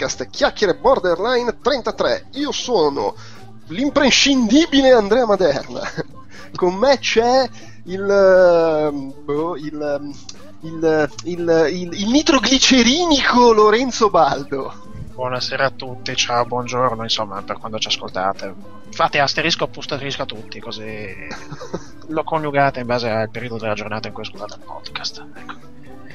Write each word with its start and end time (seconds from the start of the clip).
Outcast 0.00 0.30
Chiacchiere 0.30 0.76
Borderline 0.76 1.58
33. 1.60 2.28
Io 2.32 2.52
sono 2.52 3.14
l'imprescindibile 3.66 4.92
Andrea 4.92 5.26
Maderna. 5.26 5.82
Con 6.56 6.74
me 6.74 6.98
c'è 6.98 7.46
il, 7.84 9.12
boh, 9.24 9.56
il, 9.56 10.14
il, 10.62 11.10
il, 11.24 11.90
il 11.92 12.08
nitroglicerinico 12.08 13.52
Lorenzo 13.52 14.08
Baldo. 14.08 14.88
Buonasera 15.12 15.66
a 15.66 15.70
tutti, 15.70 16.16
ciao, 16.16 16.46
buongiorno, 16.46 17.02
insomma, 17.02 17.42
per 17.42 17.58
quando 17.58 17.78
ci 17.78 17.88
ascoltate. 17.88 18.54
Fate 18.90 19.18
asterisco 19.18 19.64
asterisco 19.68 20.22
a 20.22 20.26
tutti, 20.26 20.60
così 20.60 21.08
lo 22.08 22.24
coniugate 22.24 22.80
in 22.80 22.86
base 22.86 23.10
al 23.10 23.28
periodo 23.28 23.58
della 23.58 23.74
giornata 23.74 24.08
in 24.08 24.14
cui 24.14 24.22
ascoltate 24.22 24.54
il 24.54 24.64
podcast. 24.64 25.24
Ecco. 25.34 25.69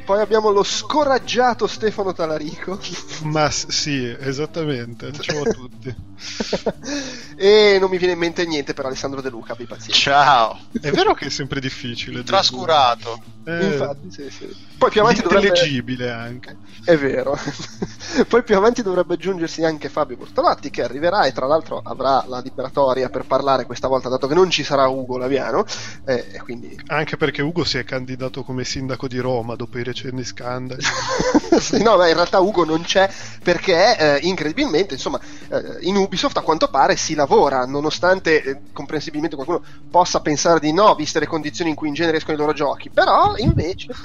Poi 0.06 0.22
abbiamo 0.22 0.52
lo 0.52 0.62
scoraggiato 0.62 1.66
Stefano 1.66 2.14
Talarico. 2.14 2.80
Ma 3.24 3.50
sì, 3.50 4.06
esattamente. 4.20 5.12
Ciao 5.14 5.42
a 5.42 5.52
tutti. 5.52 5.96
e 7.36 7.78
non 7.80 7.90
mi 7.90 7.98
viene 7.98 8.14
in 8.14 8.20
mente 8.20 8.46
niente 8.46 8.74
per 8.74 8.86
Alessandro 8.86 9.22
De 9.22 9.30
Luca, 9.30 9.54
abbi 9.54 9.66
pazienza. 9.66 10.00
Ciao. 10.00 10.60
È 10.80 10.92
vero 10.92 11.14
che 11.14 11.26
è 11.26 11.30
sempre 11.30 11.60
difficile. 11.60 12.24
Trascurato. 12.24 13.22
Eh, 13.46 13.66
Infatti, 13.66 14.12
sì, 14.12 14.30
sì. 14.30 14.56
Poi 14.78 14.90
più 14.90 15.02
avanti 15.02 15.22
dovrebbe... 15.22 15.50
leggibile 15.50 16.12
anche. 16.12 16.58
È 16.84 16.98
vero. 16.98 17.38
Poi 18.28 18.44
più 18.44 18.56
avanti 18.56 18.82
dovrebbe 18.82 19.14
aggiungersi 19.16 19.64
anche 19.64 19.90
Fabio 19.90 20.18
Bortolatti 20.18 20.70
che 20.70 20.84
arriverà 20.84 21.26
e 21.26 21.32
tra 21.32 21.46
l'altro 21.46 21.82
avrà 21.84 22.24
la 22.28 22.40
liberatoria 22.40 23.10
per 23.10 23.26
parlare 23.26 23.66
questa 23.66 23.88
volta, 23.88 24.10
dato 24.10 24.28
che 24.28 24.34
non 24.34 24.50
ci 24.50 24.64
sarà 24.64 24.88
Ugo 24.88 25.18
Laviano. 25.18 25.66
Eh, 26.06 26.40
quindi... 26.44 26.80
Anche 26.88 27.18
perché 27.18 27.42
Ugo 27.42 27.64
si 27.64 27.78
è 27.78 27.84
candidato 27.84 28.44
come 28.44 28.64
sindaco 28.64 29.08
di 29.08 29.20
Roma 29.20 29.56
dopo 29.56 29.78
i 29.78 29.84
recenti 29.84 30.24
scandali. 30.24 30.82
sì, 31.60 31.82
no, 31.82 31.98
ma 31.98 32.08
in 32.08 32.16
realtà 32.16 32.40
Ugo 32.40 32.66
non 32.66 32.82
c'è 32.82 33.10
perché 33.44 33.98
eh, 33.98 34.20
incredibilmente, 34.24 34.96
insomma, 34.96 35.20
eh, 35.50 35.78
in 35.82 35.96
Ubisoft 36.06 36.38
a 36.38 36.42
quanto 36.42 36.68
pare 36.70 36.96
si 36.96 37.14
lavora, 37.16 37.66
nonostante 37.66 38.44
eh, 38.44 38.62
comprensibilmente 38.72 39.36
qualcuno 39.36 39.64
possa 39.90 40.22
pensare 40.22 40.60
di 40.60 40.72
no, 40.72 40.96
viste 40.96 41.20
le 41.20 41.28
condizioni 41.28 41.72
in 41.72 41.76
cui 41.76 41.88
in 41.88 41.94
genere 41.94 42.18
escono 42.18 42.38
i 42.38 42.40
loro 42.40 42.54
giochi, 42.54 42.90
però 42.90 43.36
invece... 43.38 43.94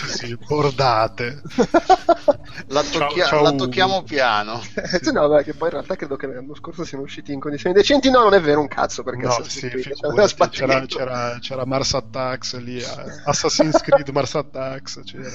Così, 0.00 0.36
bordate. 0.46 1.42
la, 2.68 2.82
tocchia- 2.82 3.26
ciao, 3.26 3.38
ciao 3.38 3.42
la 3.42 3.52
tocchiamo 3.52 4.02
piano. 4.02 4.60
sì, 5.00 5.12
no, 5.12 5.28
beh, 5.28 5.44
che 5.44 5.54
poi 5.54 5.68
in 5.68 5.74
realtà 5.74 5.96
credo 5.96 6.16
che 6.16 6.26
l'anno 6.26 6.54
scorso 6.54 6.84
siano 6.84 7.04
usciti 7.04 7.32
in 7.32 7.40
condizioni 7.40 7.74
decenti, 7.74 8.10
no, 8.10 8.22
non 8.22 8.34
è 8.34 8.40
vero 8.40 8.60
un 8.60 8.68
cazzo, 8.68 9.02
perché 9.02 9.26
no, 9.26 9.42
sì, 9.46 9.68
c'era, 10.50 10.84
c'era, 10.86 11.38
c'era 11.40 11.64
Mars 11.66 11.94
Attacks 11.94 12.56
lì, 12.58 12.78
eh, 12.78 12.86
Assassin's 13.24 13.80
Creed 13.80 14.08
Mars 14.08 14.34
Attacks, 14.34 15.00
c'era. 15.04 15.30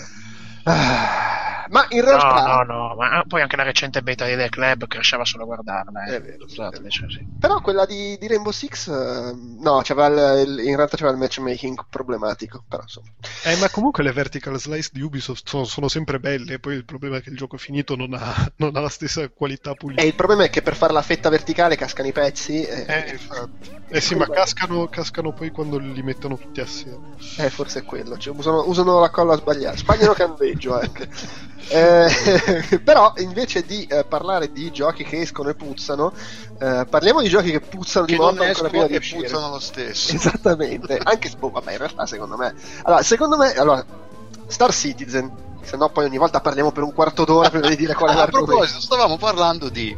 Ah, 0.69 1.27
ma 1.69 1.85
in 1.89 2.01
realtà. 2.01 2.63
No, 2.63 2.63
no, 2.63 2.87
no, 2.87 2.95
ma 2.95 3.23
poi 3.27 3.41
anche 3.41 3.55
la 3.55 3.63
recente 3.63 4.01
beta 4.01 4.25
di 4.25 4.35
The 4.35 4.49
Club 4.49 4.87
cresceva 4.87 5.25
solo 5.25 5.43
a 5.43 5.45
guardarla. 5.45 6.05
Eh. 6.05 6.15
È 6.15 6.21
vero. 6.21 6.47
Scusate, 6.47 6.77
invece, 6.77 7.09
sì. 7.09 7.25
Però 7.39 7.59
quella 7.61 7.85
di, 7.85 8.17
di 8.17 8.27
Rainbow 8.27 8.51
Six, 8.51 8.87
uh, 8.87 9.59
no, 9.61 9.81
il, 9.81 10.45
il, 10.47 10.65
in 10.65 10.75
realtà 10.75 10.97
c'era 10.97 11.11
il 11.11 11.17
matchmaking 11.17 11.85
problematico. 11.89 12.63
Però, 12.67 12.81
insomma. 12.81 13.07
Eh, 13.43 13.55
ma 13.57 13.69
comunque 13.69 14.03
le 14.03 14.11
vertical 14.11 14.59
slice 14.59 14.89
di 14.93 15.01
Ubisoft 15.01 15.47
sono, 15.47 15.65
sono 15.65 15.87
sempre 15.87 16.19
belle. 16.19 16.59
Poi 16.59 16.75
il 16.75 16.85
problema 16.85 17.17
è 17.17 17.21
che 17.21 17.29
il 17.29 17.37
gioco 17.37 17.57
finito 17.57 17.95
non 17.95 18.13
ha, 18.13 18.51
non 18.57 18.75
ha, 18.75 18.79
la 18.79 18.89
stessa 18.89 19.27
qualità 19.29 19.73
pulita. 19.73 20.01
E 20.01 20.07
il 20.07 20.15
problema 20.15 20.43
è 20.43 20.49
che 20.49 20.61
per 20.61 20.75
fare 20.75 20.93
la 20.93 21.01
fetta 21.01 21.29
verticale 21.29 21.75
cascano 21.75 22.07
i 22.07 22.13
pezzi. 22.13 22.63
E... 22.63 22.85
Eh, 22.87 23.11
infatti. 23.11 23.75
Eh 23.89 24.01
sì, 24.01 24.15
ma 24.15 24.27
cascano, 24.27 24.87
cascano, 24.87 25.31
poi 25.33 25.49
quando 25.49 25.77
li 25.77 26.01
mettono 26.01 26.37
tutti 26.37 26.59
assieme. 26.59 27.15
Eh, 27.37 27.49
forse 27.49 27.79
è 27.79 27.83
quello. 27.83 28.17
Cioè, 28.17 28.35
usano, 28.35 28.63
usano 28.67 28.99
la 28.99 29.09
colla 29.09 29.35
sbagliata. 29.35 29.77
Sbagliano 29.77 30.13
candeggio 30.13 30.56
peggio 30.57 30.73
anche. 30.73 31.07
Eh, 31.69 32.79
però 32.83 33.13
invece 33.17 33.65
di 33.65 33.85
eh, 33.85 34.03
parlare 34.05 34.51
di 34.51 34.71
giochi 34.71 35.03
che 35.03 35.21
escono 35.21 35.49
e 35.49 35.55
puzzano, 35.55 36.11
eh, 36.59 36.85
parliamo 36.89 37.21
di 37.21 37.29
giochi 37.29 37.51
che 37.51 37.59
puzzano 37.59 38.05
che 38.05 38.13
di 38.13 38.19
morte 38.19 38.45
ancora 38.45 38.69
prima 38.69 38.87
di 38.87 38.95
uscire. 38.95 39.21
puzzano 39.21 39.49
lo 39.49 39.59
stesso. 39.59 40.13
Esattamente, 40.15 40.99
anche 41.01 41.29
boh, 41.37 41.49
vabbè, 41.49 41.71
in 41.71 41.77
realtà 41.77 42.05
secondo 42.05 42.35
me. 42.35 42.53
Allora, 42.83 43.03
secondo 43.03 43.37
me, 43.37 43.53
allora, 43.53 43.85
Star 44.47 44.73
Citizen, 44.73 45.31
se 45.61 45.77
no 45.77 45.89
poi 45.89 46.05
ogni 46.05 46.17
volta 46.17 46.41
parliamo 46.41 46.71
per 46.71 46.83
un 46.83 46.93
quarto 46.93 47.25
d'ora 47.25 47.49
prima 47.49 47.67
di 47.69 47.75
dire 47.75 47.93
qual 47.93 48.15
è 48.15 48.19
A 48.21 48.27
proposito, 48.27 48.79
stavamo 48.79 49.17
parlando 49.17 49.69
di 49.69 49.95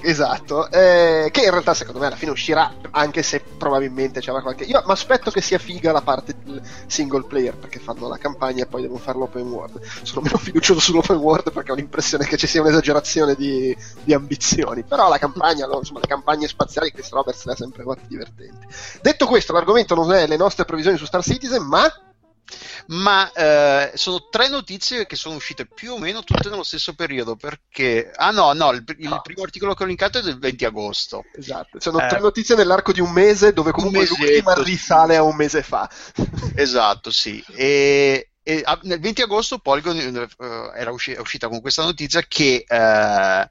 esatto, 0.00 0.70
eh, 0.70 1.28
che 1.30 1.44
in 1.44 1.50
realtà 1.50 1.74
secondo 1.74 2.00
me 2.00 2.06
alla 2.06 2.16
fine 2.16 2.30
uscirà, 2.30 2.72
anche 2.90 3.22
se 3.22 3.40
probabilmente 3.40 4.20
c'era 4.20 4.42
qualche... 4.42 4.64
Io 4.64 4.82
mi 4.84 4.92
aspetto 4.92 5.30
che 5.30 5.40
sia 5.40 5.58
figa 5.58 5.92
la 5.92 6.02
parte 6.02 6.34
del 6.42 6.60
single 6.86 7.24
player, 7.24 7.56
perché 7.56 7.78
fanno 7.78 8.08
la 8.08 8.18
campagna 8.18 8.62
e 8.62 8.66
poi 8.66 8.82
devono 8.82 9.00
fare 9.00 9.18
l'open 9.18 9.48
world. 9.48 9.80
Sono 10.02 10.20
meno 10.22 10.36
fiducioso 10.38 10.80
sull'open 10.80 11.16
world 11.16 11.52
perché 11.52 11.72
ho 11.72 11.74
l'impressione 11.74 12.26
che 12.26 12.36
ci 12.36 12.46
sia 12.46 12.60
un'esagerazione 12.60 13.34
di, 13.34 13.76
di 14.02 14.12
ambizioni. 14.12 14.82
Però 14.82 15.08
la 15.08 15.18
campagna, 15.18 15.66
no, 15.66 15.78
insomma, 15.78 16.00
le 16.00 16.08
campagne 16.08 16.46
spaziali, 16.48 16.92
Chris 16.92 17.10
Roberts 17.10 17.44
le 17.44 17.52
ha 17.52 17.56
sempre 17.56 17.82
fatte 17.82 18.02
divertenti. 18.06 18.66
Detto 19.00 19.26
questo, 19.26 19.52
l'argomento 19.52 19.94
non 19.94 20.12
è 20.12 20.26
le 20.26 20.36
nostre 20.36 20.64
previsioni 20.64 20.96
su 20.96 21.04
Star 21.04 21.22
Citizen, 21.22 21.62
ma 21.62 21.90
ma 22.88 23.30
eh, 23.32 23.92
sono 23.94 24.28
tre 24.28 24.48
notizie 24.48 25.06
che 25.06 25.16
sono 25.16 25.36
uscite 25.36 25.66
più 25.66 25.92
o 25.92 25.98
meno 25.98 26.22
tutte 26.24 26.48
nello 26.48 26.62
stesso 26.62 26.94
periodo 26.94 27.36
perché 27.36 28.10
ah 28.14 28.30
no 28.30 28.52
no 28.52 28.72
il, 28.72 28.84
il 28.98 29.08
no. 29.08 29.20
primo 29.20 29.42
articolo 29.42 29.74
che 29.74 29.84
ho 29.84 29.86
linkato 29.86 30.18
è 30.18 30.22
del 30.22 30.38
20 30.38 30.64
agosto. 30.64 31.24
Esatto 31.36 31.80
sono 31.80 32.00
eh, 32.00 32.08
tre 32.08 32.20
notizie 32.20 32.54
nell'arco 32.54 32.92
di 32.92 33.00
un 33.00 33.10
mese 33.10 33.52
dove 33.52 33.72
comunque 33.72 34.06
l'ultima 34.06 34.54
risale 34.54 35.16
a 35.16 35.22
un 35.22 35.36
mese 35.36 35.62
fa. 35.62 35.88
Esatto 36.54 37.10
sì. 37.10 37.42
E, 37.54 38.32
e 38.42 38.64
nel 38.82 39.00
20 39.00 39.22
agosto 39.22 39.58
Polygon 39.58 39.96
uh, 39.96 40.44
era 40.74 40.90
usci- 40.90 41.16
uscita 41.18 41.48
con 41.48 41.60
questa 41.60 41.82
notizia 41.82 42.22
che 42.22 42.64
uh, 42.68 43.48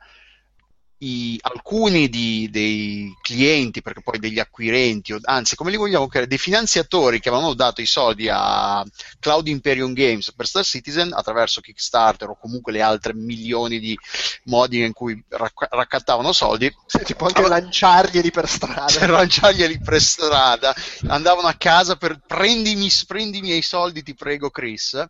i, 1.00 1.38
alcuni 1.42 2.10
di, 2.10 2.50
dei 2.52 3.14
clienti, 3.22 3.82
perché 3.82 4.02
poi 4.02 4.20
degli 4.20 4.40
acquirenti, 4.40 5.14
o, 5.14 5.20
anzi, 5.24 5.56
come 5.56 5.72
li 5.72 5.78
vogliamo 5.78 6.08
chiamare, 6.08 6.28
dei 6.30 6.38
finanziatori 6.38 7.20
che 7.20 7.30
avevano 7.30 7.54
dato 7.54 7.82
i 7.82 7.86
soldi 7.86 8.28
a 8.30 8.84
Cloud 9.20 9.48
Imperium 9.48 9.94
Games 9.94 10.34
per 10.34 10.48
Star 10.48 10.64
Citizen 10.64 11.14
attraverso 11.14 11.62
Kickstarter 11.62 12.30
o 12.30 12.38
comunque 12.38 12.72
le 12.72 12.82
altre 12.82 13.14
milioni 13.14 13.80
di 13.80 13.98
modi 14.46 14.84
in 14.84 14.94
cui 14.94 15.22
rac- 15.30 15.68
raccattavano 15.70 16.32
soldi. 16.34 16.74
Sì, 16.86 17.04
tipo 17.04 17.26
anche 17.26 17.40
allora, 17.40 17.60
lanciarglieli 17.60 18.32
per 18.32 18.48
strada. 18.48 18.88
Cioè, 19.00 19.08
lanciarglieli 19.08 19.80
per 19.80 20.02
strada. 20.02 20.76
Andavano 21.08 21.48
a 21.48 21.54
casa 21.54 21.96
per 21.96 22.20
prendimi, 22.26 22.90
prendi 23.08 23.38
i 23.38 23.42
miei 23.42 23.62
soldi, 23.62 24.04
ti 24.04 24.16
prego, 24.16 24.50
Chris. 24.50 24.94
Eh, 24.94 25.08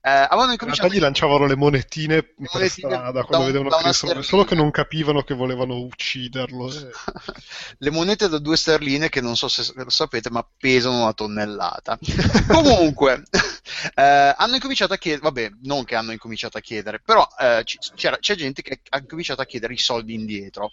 avevano 0.00 0.52
incominciato. 0.52 0.86
In 0.86 0.92
realtà 0.92 0.94
gli 0.94 1.00
lanciavano 1.00 1.46
le 1.46 1.56
monetine, 1.56 2.14
le 2.14 2.48
monetine 2.52 2.60
per 2.60 2.70
strada 2.70 3.24
quando 3.24 3.46
vedevano 3.46 3.70
Chris, 3.76 4.18
solo 4.20 4.44
che 4.44 4.54
non 4.54 4.70
capivano 4.70 5.22
che 5.22 5.31
che 5.32 5.38
volevano 5.38 5.78
ucciderlo. 5.80 6.70
Eh. 6.70 6.90
Le 7.78 7.90
monete 7.90 8.28
da 8.28 8.38
due 8.38 8.56
sterline, 8.56 9.08
che 9.08 9.20
non 9.20 9.36
so 9.36 9.48
se 9.48 9.72
lo 9.74 9.90
sapete, 9.90 10.30
ma 10.30 10.46
pesano 10.58 11.02
una 11.02 11.12
tonnellata. 11.12 11.98
Comunque, 12.48 13.22
eh, 13.94 14.34
hanno 14.36 14.54
incominciato 14.54 14.92
a 14.92 14.98
chiedere, 14.98 15.22
vabbè, 15.22 15.50
non 15.62 15.84
che 15.84 15.96
hanno 15.96 16.12
incominciato 16.12 16.58
a 16.58 16.60
chiedere, 16.60 17.00
però 17.00 17.26
eh, 17.38 17.64
c'è, 17.64 18.34
gente 18.36 18.62
che 18.62 18.80
ha 18.90 18.98
incominciato 18.98 19.40
a 19.40 19.46
chiedere 19.46 19.72
i 19.72 19.78
soldi 19.78 20.14
indietro. 20.14 20.70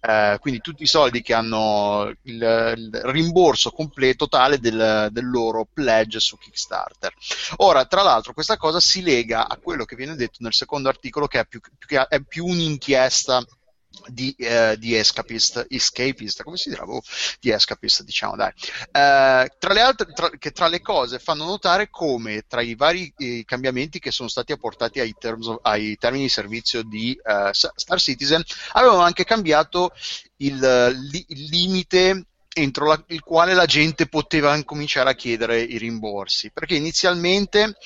Uh, 0.00 0.38
quindi 0.38 0.60
tutti 0.60 0.84
i 0.84 0.86
soldi 0.86 1.22
che 1.22 1.34
hanno 1.34 2.14
il, 2.22 2.74
il 2.76 3.00
rimborso 3.06 3.72
completo 3.72 4.28
totale 4.28 4.60
del, 4.60 5.08
del, 5.10 5.28
loro 5.28 5.66
pledge 5.72 6.20
su 6.20 6.38
Kickstarter. 6.38 7.12
Ora, 7.56 7.84
tra 7.86 8.02
l'altro, 8.02 8.32
questa 8.32 8.56
cosa 8.56 8.78
si 8.78 9.02
lega 9.02 9.48
a 9.48 9.58
quello 9.60 9.84
che 9.84 9.96
viene 9.96 10.14
detto 10.14 10.38
nel 10.38 10.54
secondo 10.54 10.88
articolo, 10.88 11.26
che 11.26 11.40
è 11.40 11.46
più, 11.46 11.60
più, 11.76 11.98
è 11.98 12.20
più 12.22 12.46
un'inchiesta 12.46 13.44
di, 14.06 14.34
eh, 14.38 14.76
di 14.78 14.96
escapist, 14.96 15.66
escapist, 15.68 16.42
come 16.42 16.56
si 16.56 16.70
dirà? 16.70 16.84
Oh, 16.84 17.00
di 17.40 17.50
escapist, 17.50 18.02
diciamo, 18.02 18.36
dai. 18.36 18.52
Eh, 18.90 19.50
tra 19.58 19.72
le 19.72 19.80
altre, 19.80 20.12
tra, 20.12 20.30
che 20.30 20.50
tra 20.52 20.68
le 20.68 20.80
cose 20.80 21.18
fanno 21.18 21.44
notare 21.44 21.88
come 21.90 22.44
tra 22.46 22.60
i 22.60 22.74
vari 22.74 23.12
eh, 23.16 23.44
cambiamenti 23.44 23.98
che 23.98 24.10
sono 24.10 24.28
stati 24.28 24.52
apportati 24.52 25.00
ai, 25.00 25.14
of, 25.20 25.58
ai 25.62 25.96
termini 25.96 26.24
di 26.24 26.30
servizio 26.30 26.82
di 26.82 27.12
eh, 27.12 27.50
Star 27.52 27.98
Citizen, 28.00 28.42
avevano 28.72 29.00
anche 29.00 29.24
cambiato 29.24 29.92
il, 30.38 30.58
li, 31.10 31.24
il 31.28 31.44
limite 31.50 32.26
entro 32.58 32.86
la, 32.86 33.02
il 33.08 33.22
quale 33.22 33.54
la 33.54 33.66
gente 33.66 34.06
poteva 34.06 34.60
cominciare 34.64 35.10
a 35.10 35.14
chiedere 35.14 35.60
i 35.60 35.78
rimborsi, 35.78 36.50
perché 36.50 36.74
inizialmente 36.74 37.76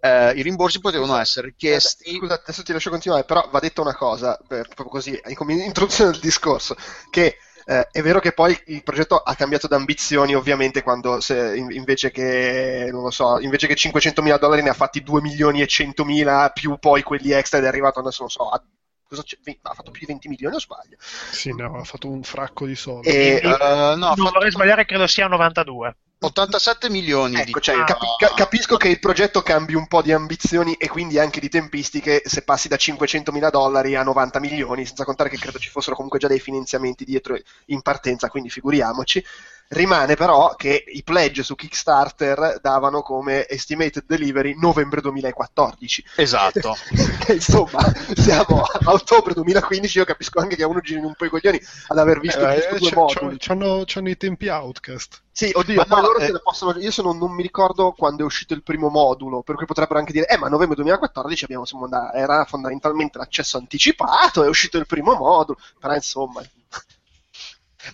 eh, 0.00 0.32
i 0.32 0.42
rimborsi 0.42 0.80
potevano 0.80 1.16
essere 1.16 1.54
chiesti. 1.56 2.14
Eh, 2.14 2.18
scusa, 2.18 2.40
adesso 2.42 2.62
ti 2.62 2.72
lascio 2.72 2.90
continuare, 2.90 3.24
però 3.24 3.48
va 3.50 3.60
detto 3.60 3.82
una 3.82 3.94
cosa, 3.94 4.38
proprio 4.46 4.86
così, 4.86 5.20
come 5.34 5.54
introduzione 5.54 6.12
del 6.12 6.20
discorso, 6.20 6.76
che 7.10 7.38
eh, 7.68 7.88
è 7.90 8.00
vero 8.00 8.20
che 8.20 8.30
poi 8.32 8.56
il 8.66 8.84
progetto 8.84 9.16
ha 9.16 9.34
cambiato 9.34 9.66
d'ambizioni, 9.66 10.34
ovviamente, 10.36 10.82
quando 10.82 11.20
se, 11.20 11.56
invece 11.56 12.12
che, 12.12 12.88
non 12.92 13.02
lo 13.02 13.10
so, 13.10 13.40
invece 13.40 13.66
che 13.66 13.74
500 13.74 14.22
mila 14.22 14.38
dollari 14.38 14.62
ne 14.62 14.70
ha 14.70 14.74
fatti 14.74 15.02
2 15.02 15.20
milioni 15.20 15.60
e 15.60 15.66
100 15.66 16.04
mila 16.04 16.50
più 16.54 16.78
poi 16.78 17.02
quelli 17.02 17.32
extra 17.32 17.58
ed 17.58 17.64
è 17.64 17.68
arrivato 17.68 17.98
adesso, 17.98 18.22
non 18.22 18.30
so, 18.30 18.48
a 18.48 18.62
ha 19.08 19.74
fatto 19.74 19.90
più 19.90 20.00
di 20.00 20.06
20 20.06 20.28
milioni 20.28 20.56
o 20.56 20.60
sbaglio? 20.60 20.96
Sì, 20.98 21.52
no, 21.54 21.78
ha 21.78 21.84
fatto 21.84 22.08
un 22.08 22.22
fracco 22.22 22.66
di 22.66 22.74
soldi. 22.74 23.08
E, 23.08 23.40
uh, 23.42 23.48
no, 23.48 23.94
non 23.94 24.16
fatto... 24.16 24.30
vorrei 24.30 24.50
sbagliare, 24.50 24.84
credo 24.84 25.06
sia 25.06 25.28
92. 25.28 25.96
87 26.18 26.88
milioni 26.88 27.36
ecco, 27.36 27.58
di... 27.58 27.64
cioè, 27.64 27.84
capi- 27.84 28.06
capisco 28.34 28.76
che 28.76 28.88
il 28.88 28.98
progetto 28.98 29.42
cambi 29.42 29.74
un 29.74 29.86
po' 29.86 30.00
di 30.00 30.12
ambizioni 30.12 30.74
e 30.74 30.88
quindi 30.88 31.18
anche 31.18 31.40
di 31.40 31.48
tempistiche 31.48 32.22
se 32.24 32.42
passi 32.42 32.68
da 32.68 32.76
500 32.76 33.32
mila 33.32 33.50
dollari 33.50 33.94
a 33.96 34.02
90 34.02 34.40
milioni 34.40 34.86
senza 34.86 35.04
contare 35.04 35.28
che 35.28 35.36
credo 35.36 35.58
ci 35.58 35.68
fossero 35.68 35.94
comunque 35.94 36.18
già 36.18 36.28
dei 36.28 36.40
finanziamenti 36.40 37.04
dietro 37.04 37.36
in 37.66 37.82
partenza 37.82 38.28
quindi 38.28 38.48
figuriamoci 38.48 39.24
Rimane 39.68 40.14
però 40.14 40.54
che 40.54 40.84
i 40.86 41.02
pledge 41.02 41.42
su 41.42 41.56
Kickstarter 41.56 42.60
davano 42.62 43.02
come 43.02 43.48
estimated 43.48 44.04
delivery 44.06 44.56
novembre 44.56 45.00
2014. 45.00 46.04
Esatto. 46.16 46.76
Insomma, 47.28 47.80
siamo 48.14 48.62
a 48.62 48.92
ottobre 48.92 49.34
2015, 49.34 49.98
io 49.98 50.04
capisco 50.04 50.38
anche 50.38 50.54
che 50.54 50.62
a 50.62 50.68
uno 50.68 50.80
girino 50.80 51.08
un 51.08 51.14
po' 51.14 51.24
i 51.24 51.30
coglioni 51.30 51.60
ad 51.88 51.98
aver 51.98 52.20
visto 52.20 52.46
eh, 52.48 52.76
due 52.78 52.90
c'è, 52.90 52.94
moduli. 52.94 53.36
C'hanno, 53.38 53.82
c'hanno 53.84 54.08
i 54.08 54.16
tempi 54.16 54.46
outcast. 54.46 55.22
Sì, 55.36 55.50
oddio, 55.52 55.74
ma, 55.74 55.84
ma 55.86 56.00
loro 56.00 56.18
eh... 56.18 56.24
se 56.24 56.32
ne 56.32 56.40
possono. 56.42 56.78
Io 56.78 56.90
sono, 56.90 57.12
non 57.12 57.30
mi 57.30 57.42
ricordo 57.42 57.92
quando 57.92 58.22
è 58.22 58.24
uscito 58.24 58.54
il 58.54 58.62
primo 58.62 58.88
modulo, 58.88 59.42
per 59.42 59.56
cui 59.56 59.66
potrebbero 59.66 59.98
anche 59.98 60.12
dire: 60.12 60.26
Eh, 60.28 60.38
ma 60.38 60.46
a 60.46 60.48
novembre 60.48 60.76
2014 60.76 61.44
abbiamo, 61.44 61.64
andati, 61.82 62.16
era 62.16 62.46
fondamentalmente 62.46 63.18
l'accesso 63.18 63.58
anticipato, 63.58 64.42
è 64.42 64.48
uscito 64.48 64.78
il 64.78 64.86
primo 64.86 65.14
modulo. 65.14 65.58
Però 65.78 65.92
insomma, 65.92 66.42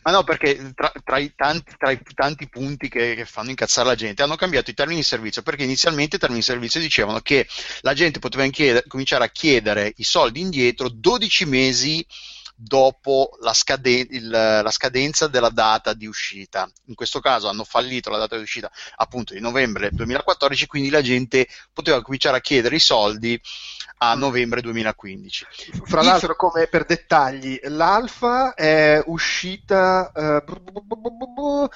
ma 0.04 0.12
no, 0.12 0.22
perché 0.22 0.72
tra, 0.72 0.92
tra, 1.02 1.18
i, 1.18 1.34
tanti, 1.34 1.74
tra 1.76 1.90
i, 1.90 2.00
tanti, 2.14 2.48
punti 2.48 2.88
che, 2.88 3.16
che, 3.16 3.24
fanno 3.24 3.50
incazzare 3.50 3.88
la 3.88 3.96
gente 3.96 4.22
hanno 4.22 4.36
cambiato 4.36 4.70
i 4.70 4.74
termini 4.74 5.00
di 5.00 5.04
servizio, 5.04 5.42
perché 5.42 5.64
inizialmente 5.64 6.14
i 6.14 6.18
termini 6.20 6.42
di 6.42 6.46
servizio 6.46 6.78
dicevano 6.78 7.18
che 7.18 7.48
la 7.80 7.92
gente 7.92 8.20
poteva 8.20 8.46
chiedere, 8.46 8.86
cominciare 8.86 9.24
a 9.24 9.30
chiedere 9.30 9.92
i 9.96 10.04
soldi 10.04 10.38
indietro 10.38 10.88
12 10.88 11.44
mesi 11.46 12.06
dopo 12.64 13.36
la, 13.40 13.52
scade- 13.52 14.06
il, 14.10 14.28
la, 14.28 14.70
scadenza 14.70 15.26
della 15.26 15.50
data 15.50 15.94
di 15.94 16.06
uscita. 16.06 16.70
In 16.86 16.94
questo 16.94 17.20
caso 17.20 17.48
hanno 17.48 17.64
fallito 17.64 18.08
la 18.08 18.18
data 18.18 18.36
di 18.36 18.42
uscita 18.42 18.70
appunto 18.96 19.34
di 19.34 19.40
novembre 19.40 19.90
2014, 19.90 20.66
quindi 20.66 20.90
la 20.90 21.02
gente 21.02 21.48
poteva 21.72 22.02
cominciare 22.02 22.36
a 22.36 22.40
chiedere 22.40 22.76
i 22.76 22.80
soldi 22.80 23.40
a 23.98 24.14
novembre 24.14 24.60
2015. 24.60 25.46
Fra 25.84 26.02
l'altro, 26.02 26.36
come 26.36 26.68
per 26.68 26.84
dettagli, 26.84 27.58
l'alfa 27.64 28.54
è 28.54 29.02
uscita. 29.06 30.12
Uh, 30.14 31.68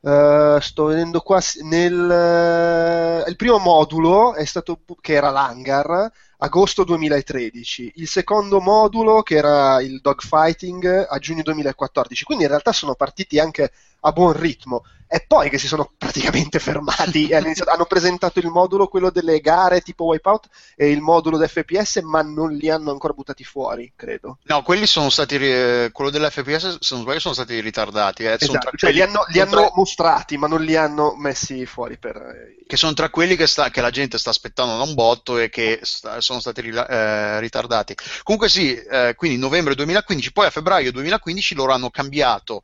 Uh, 0.00 0.60
sto 0.60 0.84
vedendo 0.84 1.20
qua 1.20 1.40
nel 1.62 1.92
uh, 1.92 3.28
il 3.28 3.34
primo 3.34 3.58
modulo 3.58 4.32
è 4.34 4.44
stato 4.44 4.84
che 5.00 5.14
era 5.14 5.30
l'hangar 5.30 6.08
agosto 6.40 6.84
2013 6.84 7.92
il 7.96 8.06
secondo 8.06 8.60
modulo 8.60 9.22
che 9.22 9.36
era 9.36 9.80
il 9.82 10.00
dogfighting 10.00 11.06
a 11.08 11.18
giugno 11.18 11.42
2014 11.42 12.24
quindi 12.24 12.44
in 12.44 12.50
realtà 12.50 12.72
sono 12.72 12.94
partiti 12.94 13.40
anche 13.40 13.72
a 14.00 14.12
buon 14.12 14.32
ritmo 14.32 14.84
è 15.08 15.24
poi 15.26 15.48
che 15.48 15.56
si 15.56 15.66
sono 15.66 15.90
praticamente 15.96 16.58
fermati 16.58 17.32
hanno 17.32 17.86
presentato 17.86 18.38
il 18.38 18.48
modulo 18.48 18.88
quello 18.88 19.10
delle 19.10 19.40
gare 19.40 19.80
tipo 19.80 20.04
Wipeout 20.04 20.48
e 20.76 20.90
il 20.90 21.00
modulo 21.00 21.38
d'FPS 21.38 22.00
ma 22.02 22.20
non 22.20 22.52
li 22.52 22.68
hanno 22.68 22.90
ancora 22.90 23.14
buttati 23.14 23.42
fuori 23.42 23.90
credo 23.96 24.38
no 24.42 24.62
quelli 24.62 24.86
sono 24.86 25.08
stati 25.08 25.38
quello 25.38 26.10
dell'FPS 26.10 26.78
se 26.80 26.94
non 26.94 27.04
sbaglio 27.04 27.20
sono 27.20 27.32
stati 27.32 27.58
ritardati 27.58 28.24
eh. 28.24 28.36
esatto, 28.38 28.58
tra... 28.58 28.70
cioè 28.76 28.92
li 28.92 29.00
hanno, 29.00 29.24
li 29.28 29.40
hanno 29.40 29.62
tra... 29.62 29.70
mostrati 29.74 30.36
ma 30.36 30.46
non 30.46 30.62
li 30.62 30.76
hanno 30.76 31.14
messi 31.16 31.64
fuori 31.64 31.96
per... 31.96 32.16
Eh, 32.16 32.64
che 32.66 32.76
sono 32.76 32.92
tra 32.92 33.08
quelli 33.08 33.34
che, 33.34 33.46
sta, 33.46 33.70
che, 33.70 33.80
la 33.80 33.88
gente 33.88 34.18
sta 34.18 34.28
aspettando 34.28 34.76
da 34.76 34.82
un 34.82 34.92
botto 34.92 35.38
e 35.38 35.48
che 35.48 35.80
sta, 35.84 36.20
sono 36.20 36.38
stati 36.38 36.60
eh, 36.60 37.40
ritardati 37.40 37.96
comunque 38.22 38.50
sì 38.50 38.74
eh, 38.74 39.14
quindi 39.16 39.38
novembre 39.38 39.74
2015 39.74 40.32
poi 40.32 40.46
a 40.46 40.50
febbraio 40.50 40.92
2015 40.92 41.54
loro 41.54 41.72
hanno 41.72 41.88
cambiato 41.88 42.62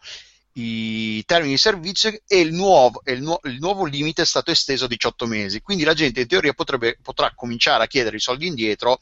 i 0.55 1.25
termini 1.25 1.53
di 1.53 1.59
servizio 1.59 2.11
e 2.27 2.41
il 2.41 2.53
nuovo, 2.53 3.03
il, 3.07 3.23
nu- 3.23 3.39
il 3.45 3.59
nuovo, 3.59 3.85
limite 3.85 4.23
è 4.23 4.27
stato 4.27 4.51
esteso 4.51 4.85
a 4.85 4.89
18 4.89 5.27
mesi. 5.27 5.61
Quindi 5.61 5.85
la 5.85 5.95
gente 5.95 6.21
in 6.21 6.27
teoria 6.27 6.53
potrebbe, 6.53 6.99
potrà 7.03 7.33
cominciare 7.35 7.85
a 7.85 7.87
chiedere 7.87 8.17
i 8.17 8.21
soldi 8.21 8.47
indietro 8.47 8.99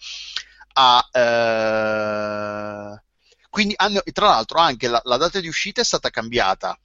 a... 0.75 1.09
Eh... 1.13 3.03
Quindi 3.51 3.75
hanno, 3.77 4.03
tra 4.13 4.29
l'altro 4.29 4.59
anche 4.61 4.89
la, 4.89 5.01
la, 5.05 5.19
data 5.19 5.39
di 5.39 5.49
uscita 5.49 5.83
è 5.83 5.85
stata 5.85 6.09
cambiata. 6.09 6.79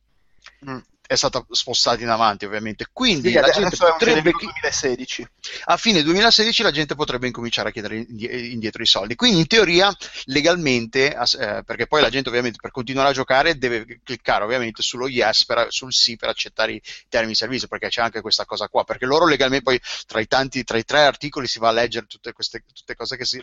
Mm 0.70 0.80
è 1.08 1.16
stata 1.16 1.44
spostata 1.50 2.02
in 2.02 2.10
avanti 2.10 2.46
ovviamente. 2.46 2.88
Quindi 2.92 3.30
sì, 3.30 3.36
la 3.36 3.50
gente 3.50 3.76
potrebbe 3.78 4.32
2016. 4.32 5.28
a 5.66 5.78
fine 5.78 6.04
2016 6.04 6.64
la 6.64 6.72
gente 6.72 6.96
potrebbe 6.96 7.28
incominciare 7.28 7.70
a 7.70 7.72
chiedere 7.72 7.96
indietro 7.98 8.84
i 8.84 8.86
soldi. 8.86 9.16
Quindi 9.16 9.40
in 9.40 9.48
teoria 9.48 9.96
legalmente 10.26 11.16
eh, 11.16 11.64
perché 11.64 11.88
poi 11.88 12.02
la 12.02 12.10
gente 12.10 12.30
ovviamente 12.30 12.58
per 12.62 12.72
continuare 12.72 13.10
a 13.10 13.14
giocare 13.14 13.58
deve 13.58 14.02
cliccare 14.04 14.44
ovviamente 14.44 14.82
sullo 14.82 15.08
yes 15.08 15.46
per, 15.46 15.68
sul 15.70 15.94
sì 15.94 16.18
per 16.18 16.30
accettare 16.30 16.74
i 16.74 16.82
termini 17.08 17.32
di 17.32 17.38
servizio 17.38 17.68
perché 17.68 17.88
c'è 17.88 18.02
anche 18.02 18.22
questa 18.22 18.46
cosa 18.46 18.68
qua. 18.68 18.84
Perché 18.84 19.06
loro 19.06 19.26
legalmente 19.26 19.64
poi 19.64 19.80
tra 20.06 20.20
i 20.20 20.28
tanti 20.28 20.64
tra 20.64 20.78
i 20.78 20.84
tre 20.84 21.02
articoli 21.02 21.48
si 21.48 21.60
va 21.60 21.70
a 21.70 21.72
leggere 21.72 22.06
tutte 22.06 22.34
queste 22.34 22.64
tutte 22.74 22.96
cose 22.96 23.16
che 23.16 23.26
si, 23.26 23.42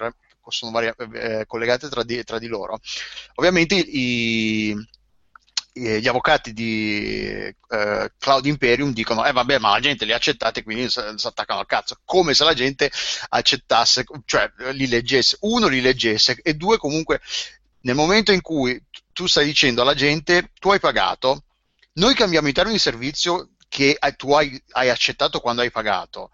sono 0.49 0.71
varia, 0.71 0.95
eh, 1.15 1.45
collegate 1.47 1.89
tra 1.89 2.03
di, 2.03 2.23
tra 2.25 2.39
di 2.39 2.47
loro. 2.47 2.79
Ovviamente 3.37 3.75
i 3.75 4.77
gli 5.77 6.07
avvocati 6.07 6.53
di 6.53 7.27
eh, 7.27 8.13
Cloud 8.17 8.47
Imperium 8.47 8.93
dicono 8.93 9.25
eh 9.27 9.33
vabbè 9.33 9.59
ma 9.59 9.71
la 9.71 9.81
gente 9.81 10.05
li 10.05 10.13
ha 10.13 10.17
accettati 10.17 10.63
quindi 10.63 10.89
si 10.89 11.01
attaccano 11.01 11.59
al 11.59 11.67
cazzo. 11.67 11.99
Come 12.05 12.33
se 12.33 12.45
la 12.45 12.55
gente 12.55 12.91
accettasse 13.31 14.05
cioè 14.25 14.51
li 14.73 14.87
leggesse 14.87 15.39
uno 15.41 15.67
li 15.67 15.81
leggesse 15.81 16.39
e 16.41 16.55
due 16.55 16.79
comunque 16.79 17.21
nel 17.81 17.97
momento 17.97 18.31
in 18.31 18.41
cui 18.41 18.81
tu 19.13 19.27
stai 19.27 19.47
dicendo 19.47 19.83
alla 19.83 19.95
gente 19.95 20.53
tu 20.61 20.71
hai 20.71 20.79
pagato 20.79 21.45
noi 21.95 22.15
cambiamo 22.15 22.49
i 22.49 22.53
termini 22.53 22.77
di 22.77 22.83
servizio 22.83 23.51
che 23.69 23.99
tu 24.17 24.33
hai, 24.33 24.63
hai 24.73 24.91
accettato 24.91 25.41
quando 25.41 25.63
hai 25.63 25.73
pagato 25.73 26.31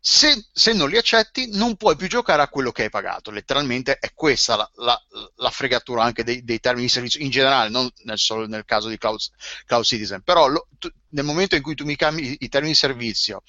se, 0.00 0.46
se, 0.52 0.72
non 0.72 0.88
li 0.88 0.96
accetti 0.96 1.56
non 1.56 1.76
puoi 1.76 1.96
più 1.96 2.06
giocare 2.06 2.42
a 2.42 2.48
quello 2.48 2.70
che 2.72 2.84
hai 2.84 2.90
pagato. 2.90 3.30
Letteralmente 3.30 3.98
è 3.98 4.12
questa 4.14 4.56
la, 4.56 4.70
la, 4.76 5.02
la 5.36 5.50
fregatura 5.50 6.02
anche 6.02 6.24
dei, 6.24 6.44
dei, 6.44 6.60
termini 6.60 6.86
di 6.86 6.92
servizio 6.92 7.20
in 7.20 7.30
generale 7.30 7.68
non 7.68 7.90
nel, 8.04 8.18
solo 8.18 8.46
nel 8.46 8.64
caso 8.64 8.88
di 8.88 8.96
Cloud, 8.96 9.18
Cloud 9.66 9.84
Citizen. 9.84 10.22
Però 10.22 10.46
lo, 10.46 10.68
tu, 10.78 10.88
nel 11.10 11.24
momento 11.24 11.56
in 11.56 11.62
cui 11.62 11.74
tu 11.74 11.84
mi 11.84 11.96
cambi 11.96 12.36
i 12.40 12.48
termini 12.48 12.72
di 12.72 12.78
servizio 12.78 13.42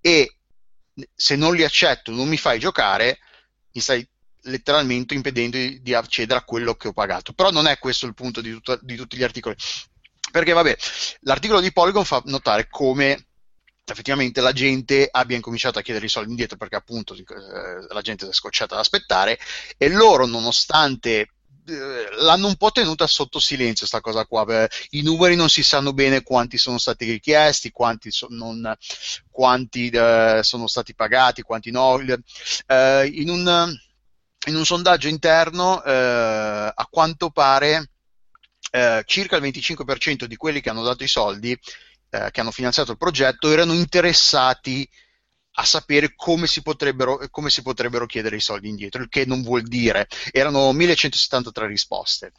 e 0.00 0.36
se 1.14 1.36
non 1.36 1.54
li 1.54 1.64
accetto 1.64 2.10
non 2.10 2.28
mi 2.28 2.36
fai 2.36 2.58
giocare 2.58 3.18
mi 3.72 3.80
stai 3.80 4.06
letteralmente 4.44 5.14
impedendo 5.14 5.56
di, 5.56 5.80
di 5.82 5.94
accedere 5.94 6.40
a 6.40 6.44
quello 6.44 6.74
che 6.74 6.88
ho 6.88 6.92
pagato. 6.92 7.32
Però 7.32 7.50
non 7.50 7.66
è 7.66 7.78
questo 7.78 8.06
il 8.06 8.14
punto 8.14 8.40
di, 8.40 8.50
tutto, 8.52 8.78
di 8.80 8.96
tutti 8.96 9.16
gli 9.16 9.22
articoli. 9.22 9.56
Perché 10.30 10.52
vabbè 10.52 10.76
l'articolo 11.22 11.60
di 11.60 11.72
Polygon 11.72 12.04
fa 12.04 12.22
notare 12.26 12.68
come 12.68 13.29
effettivamente 13.92 14.40
la 14.40 14.52
gente 14.52 15.08
abbia 15.10 15.36
incominciato 15.36 15.78
a 15.78 15.82
chiedere 15.82 16.06
i 16.06 16.10
soldi 16.10 16.30
indietro 16.30 16.56
perché 16.56 16.76
appunto 16.76 17.14
eh, 17.14 17.24
la 17.88 18.00
gente 18.00 18.24
si 18.24 18.30
è 18.30 18.34
scocciata 18.34 18.74
ad 18.74 18.80
aspettare 18.80 19.38
e 19.76 19.88
loro 19.88 20.26
nonostante 20.26 21.28
eh, 21.66 22.08
l'hanno 22.20 22.48
un 22.48 22.56
po' 22.56 22.70
tenuta 22.70 23.06
sotto 23.06 23.38
silenzio 23.38 23.86
sta 23.86 24.00
cosa 24.00 24.26
qua. 24.26 24.68
I 24.90 25.02
numeri 25.02 25.36
non 25.36 25.48
si 25.48 25.62
sanno 25.62 25.92
bene 25.92 26.22
quanti 26.22 26.58
sono 26.58 26.78
stati 26.78 27.04
richiesti 27.10 27.70
quanti, 27.70 28.10
so, 28.10 28.26
non, 28.30 28.74
quanti 29.30 29.88
eh, 29.88 30.40
sono 30.42 30.66
stati 30.66 30.94
pagati 30.94 31.42
quanti 31.42 31.70
no. 31.70 32.00
Eh, 32.00 33.10
in, 33.14 33.28
un, 33.28 33.78
in, 34.48 34.56
un, 34.56 34.64
sondaggio 34.64 35.08
interno 35.08 35.82
eh, 35.84 36.72
a 36.74 36.88
quanto 36.90 37.30
pare 37.30 37.90
eh, 38.72 39.02
circa 39.06 39.36
il 39.36 39.42
25% 39.42 40.24
di 40.24 40.36
quelli 40.36 40.60
che 40.60 40.70
hanno 40.70 40.82
dato 40.82 41.04
i 41.04 41.08
soldi 41.08 41.58
eh, 42.10 42.30
che 42.30 42.40
hanno 42.40 42.50
finanziato 42.50 42.92
il 42.92 42.98
progetto 42.98 43.50
erano 43.50 43.72
interessati 43.72 44.88
a 45.54 45.64
sapere 45.64 46.12
come 46.14 46.46
si, 46.46 46.62
come 47.30 47.50
si, 47.50 47.62
potrebbero, 47.62 48.06
chiedere 48.06 48.36
i 48.36 48.40
soldi 48.40 48.68
indietro, 48.68 49.02
il 49.02 49.08
che 49.08 49.24
non 49.26 49.42
vuol 49.42 49.62
dire, 49.62 50.06
erano 50.30 50.72
1173 50.72 51.66
risposte, 51.66 52.32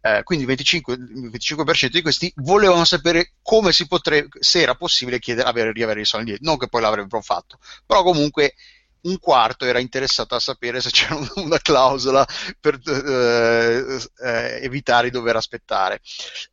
eh, 0.00 0.22
quindi 0.22 0.44
il 0.44 0.50
25, 0.50 0.96
25%, 0.96 1.88
di 1.88 2.02
questi 2.02 2.32
volevano 2.36 2.84
sapere 2.84 3.34
come 3.42 3.72
si 3.72 3.86
potrebbe, 3.86 4.28
se 4.40 4.60
era 4.60 4.74
possibile 4.74 5.18
chiedere, 5.18 5.48
avere, 5.48 5.72
riavere 5.72 6.00
i 6.00 6.04
soldi 6.04 6.30
indietro, 6.30 6.48
non 6.48 6.58
che 6.58 6.68
poi 6.68 6.80
l'avrebbero 6.80 7.20
fatto, 7.20 7.58
però 7.86 8.02
comunque 8.02 8.54
un 9.02 9.18
quarto 9.18 9.66
era 9.66 9.78
interessato 9.78 10.34
a 10.34 10.40
sapere 10.40 10.80
se 10.80 10.90
c'era 10.90 11.18
una 11.36 11.58
clausola 11.58 12.26
per 12.58 12.80
eh, 12.86 14.00
eh, 14.24 14.58
evitare 14.62 15.10
di 15.10 15.12
dover 15.12 15.36
aspettare. 15.36 16.00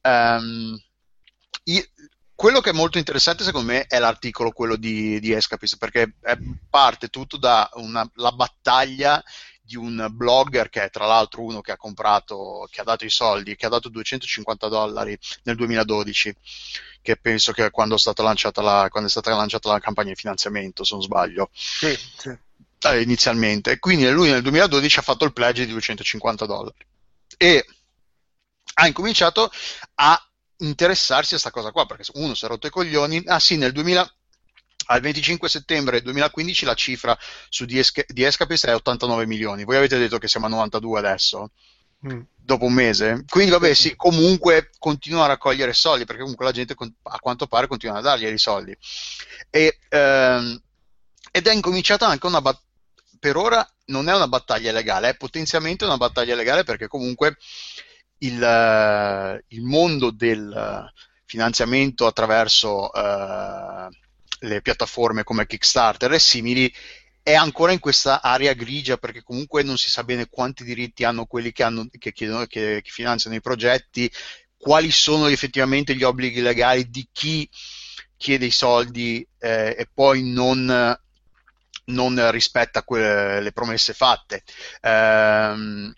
Um, 0.02 0.78
quello 2.42 2.60
che 2.60 2.72
è 2.72 2.74
molto 2.74 2.98
interessante 2.98 3.44
secondo 3.44 3.72
me 3.72 3.86
è 3.86 4.00
l'articolo 4.00 4.50
quello 4.50 4.76
di, 4.76 5.20
di 5.20 5.32
Escapist 5.32 5.78
perché 5.78 6.16
parte 6.72 7.10
tutto 7.10 7.38
da 7.38 7.70
una, 7.74 8.10
la 8.16 8.32
battaglia 8.32 9.24
di 9.62 9.76
un 9.76 10.08
blogger 10.10 10.70
che 10.70 10.86
è 10.86 10.90
tra 10.90 11.06
l'altro 11.06 11.44
uno 11.44 11.62
che 11.62 11.72
ha 11.72 11.78
comprato, 11.78 12.68
che 12.72 12.82
ha 12.82 12.84
dato 12.84 13.06
i 13.06 13.12
soldi, 13.12 13.56
che 13.56 13.68
ha 13.68 13.70
dato 13.70 13.90
250 13.90 14.68
dollari 14.70 15.16
nel 15.44 15.56
2012, 15.56 16.36
che 17.04 17.16
penso 17.16 17.52
che 17.52 17.70
quando 17.70 17.94
è 17.94 18.00
stata 18.00 18.24
lanciata 18.24 18.64
la, 18.64 18.90
è 18.92 19.08
stata 19.08 19.36
lanciata 19.36 19.70
la 19.70 19.80
campagna 19.80 20.10
di 20.10 20.16
finanziamento, 20.16 20.84
se 20.84 20.96
non 20.96 21.04
sbaglio. 21.04 21.52
Sì, 21.54 21.96
sì. 22.18 22.36
eh, 22.88 23.02
inizialmente. 23.02 23.78
Quindi 23.78 24.10
lui 24.10 24.32
nel 24.32 24.42
2012 24.42 24.98
ha 24.98 25.04
fatto 25.04 25.26
il 25.26 25.34
pledge 25.34 25.68
di 25.68 25.74
250 25.74 26.48
dollari 26.48 26.88
e 27.38 27.64
ha 28.74 28.88
incominciato 28.88 29.52
a 29.94 30.26
interessarsi 30.62 31.36
a 31.36 31.40
questa 31.40 31.52
cosa 31.52 31.72
qua 31.72 31.86
perché 31.86 32.04
uno 32.16 32.34
si 32.34 32.46
è 32.46 32.48
rotto 32.48 32.68
i 32.68 32.72
coglioni. 32.72 33.22
Ah 33.26 33.40
sì, 33.40 33.58
nel 33.58 33.72
2000 33.72 34.14
al 34.88 35.02
25 35.02 35.48
settembre 35.48 36.02
2015 36.02 36.66
la 36.66 36.74
cifra 36.74 37.18
su 37.50 37.66
di, 37.66 37.80
Esca- 37.80 38.06
di 38.08 38.24
Escapist 38.24 38.68
è 38.68 38.76
89 38.76 39.26
milioni. 39.26 39.64
Voi 39.64 39.78
avete 39.78 39.98
detto 39.98 40.18
che 40.18 40.28
siamo 40.28 40.48
a 40.48 40.50
92 40.50 41.00
adesso. 41.00 41.52
Mm. 42.06 42.22
Dopo 42.44 42.66
un 42.66 42.74
mese, 42.74 43.24
quindi 43.30 43.52
vabbè, 43.52 43.76
sì, 43.76 43.96
comunque 43.96 44.72
continua 44.80 45.26
a 45.26 45.28
raccogliere 45.28 45.72
soldi 45.72 46.06
perché 46.06 46.22
comunque 46.22 46.46
la 46.46 46.52
gente 46.52 46.76
a 47.04 47.20
quanto 47.20 47.46
pare 47.46 47.68
continua 47.68 48.00
a 48.00 48.02
dargli 48.02 48.26
i 48.26 48.38
soldi. 48.40 48.76
E, 49.52 49.78
ehm, 49.88 50.60
ed 51.32 51.48
è 51.48 51.54
incominciata 51.54 52.08
anche 52.08 52.26
una 52.26 52.42
battaglia. 52.42 52.66
Per 53.20 53.38
ora 53.38 53.66
non 53.86 54.10
è 54.10 54.16
una 54.16 54.28
battaglia 54.28 54.72
legale, 54.72 55.10
è 55.10 55.16
potenzialmente 55.16 55.86
una 55.86 55.98
battaglia 55.98 56.34
legale 56.34 56.64
perché 56.64 56.88
comunque 56.88 57.38
il, 58.24 59.44
il 59.48 59.62
mondo 59.62 60.12
del 60.12 60.90
finanziamento 61.26 62.06
attraverso 62.06 62.90
uh, 62.90 63.90
le 64.40 64.62
piattaforme 64.62 65.24
come 65.24 65.48
Kickstarter 65.48 66.12
e 66.12 66.20
simili 66.20 66.74
è 67.24 67.34
ancora 67.36 67.72
in 67.72 67.80
questa 67.80 68.22
area 68.22 68.54
grigia 68.54 68.98
perché 68.98 69.24
comunque 69.24 69.64
non 69.64 69.78
si 69.78 69.90
sa 69.90 70.04
bene 70.04 70.28
quanti 70.28 70.64
diritti 70.64 71.04
hanno 71.04 71.26
quelli 71.26 71.52
che, 71.52 71.64
hanno, 71.64 71.88
che, 71.98 72.12
chiedono, 72.12 72.46
che, 72.48 72.82
che 72.84 72.90
finanziano 72.92 73.36
i 73.36 73.42
progetti, 73.42 74.12
quali 74.58 74.92
sono 74.92 75.28
effettivamente 75.28 75.96
gli 75.96 76.04
obblighi 76.04 76.42
legali 76.42 76.90
di 76.90 77.08
chi 77.12 77.48
chiede 78.18 78.46
i 78.46 78.52
soldi 78.52 79.26
eh, 79.40 79.76
e 79.78 79.88
poi 79.92 80.24
non, 80.24 80.96
non 81.86 82.32
rispetta 82.32 82.84
que- 82.84 83.40
le 83.40 83.52
promesse 83.52 83.94
fatte. 83.94 84.44
Um, 84.82 85.94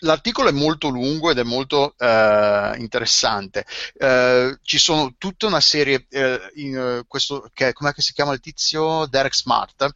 l'articolo 0.00 0.48
è 0.48 0.52
molto 0.52 0.88
lungo 0.88 1.30
ed 1.30 1.38
è 1.38 1.42
molto 1.42 1.94
uh, 1.98 2.78
interessante. 2.78 3.64
Uh, 3.94 4.56
ci 4.62 4.78
sono 4.78 5.14
tutta 5.18 5.46
una 5.46 5.60
serie, 5.60 6.06
uh, 6.10 6.60
in, 6.60 7.04
questo, 7.06 7.50
che, 7.52 7.72
com'è 7.72 7.92
che 7.92 8.02
si 8.02 8.12
chiama 8.12 8.32
il 8.32 8.40
tizio? 8.40 9.06
Derek 9.06 9.34
Smart. 9.34 9.92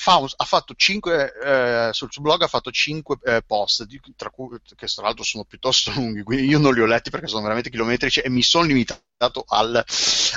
Fa, 0.00 0.24
ha 0.36 0.44
fatto 0.44 0.74
5 0.76 1.90
sul 1.90 2.06
suo 2.08 2.22
blog 2.22 2.42
ha 2.42 2.46
fatto 2.46 2.70
5 2.70 3.42
post 3.44 3.84
tra 4.14 4.30
cui, 4.30 4.56
che 4.76 4.86
tra 4.86 5.02
l'altro 5.02 5.24
sono 5.24 5.42
piuttosto 5.42 5.90
lunghi 5.90 6.22
quindi 6.22 6.46
io 6.46 6.60
non 6.60 6.72
li 6.72 6.80
ho 6.80 6.86
letti 6.86 7.10
perché 7.10 7.26
sono 7.26 7.42
veramente 7.42 7.68
chilometrici 7.68 8.20
e 8.20 8.28
mi 8.28 8.44
sono 8.44 8.64
limitato 8.64 9.44
al, 9.48 9.84